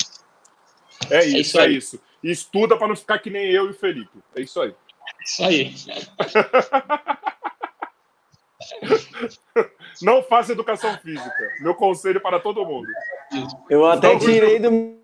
É 1.10 1.24
isso, 1.24 1.36
isso 1.36 1.60
é 1.60 1.70
isso. 1.70 2.00
E 2.22 2.30
estuda 2.30 2.76
para 2.76 2.88
não 2.88 2.96
ficar 2.96 3.18
que 3.18 3.30
nem 3.30 3.46
eu 3.46 3.66
e 3.66 3.70
o 3.70 3.74
Felipe. 3.74 4.18
É 4.34 4.40
isso 4.42 4.60
aí. 4.60 4.74
Isso 5.24 5.44
aí. 5.44 5.74
Não 10.00 10.22
faça 10.22 10.52
educação 10.52 10.96
física. 10.98 11.32
Meu 11.60 11.74
conselho 11.74 12.20
para 12.20 12.40
todo 12.40 12.64
mundo. 12.64 12.86
Eu 13.68 13.84
até 13.86 14.12
Não, 14.12 14.18
tirei 14.18 14.58
do 14.58 14.70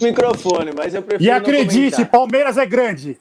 microfone, 0.00 0.72
mas 0.76 0.94
eu 0.94 1.02
prefiro 1.02 1.24
E 1.24 1.30
acredite. 1.30 2.04
Palmeiras 2.04 2.58
é 2.58 2.66
grande. 2.66 3.18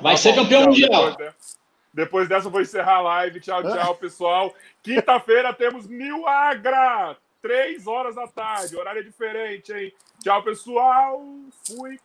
Vai 0.00 0.14
Tá 0.14 0.16
ser 0.18 0.32
bom, 0.32 0.42
campeão 0.42 0.60
tchau. 0.62 0.70
mundial. 0.70 1.10
Depois, 1.10 1.16
de- 1.16 1.58
depois 1.94 2.28
dessa, 2.28 2.46
eu 2.46 2.50
vou 2.50 2.60
encerrar 2.60 2.96
a 2.96 3.00
live. 3.00 3.40
Tchau, 3.40 3.62
tchau, 3.62 3.94
pessoal. 3.96 4.54
Quinta-feira 4.82 5.52
temos 5.52 5.86
Mil 5.86 6.26
Agra. 6.26 7.16
Três 7.42 7.86
horas 7.86 8.14
da 8.14 8.26
tarde. 8.26 8.76
Horário 8.76 9.00
é 9.00 9.04
diferente, 9.04 9.72
hein? 9.72 9.92
Tchau, 10.22 10.42
pessoal. 10.42 11.22
Fui. 11.66 11.98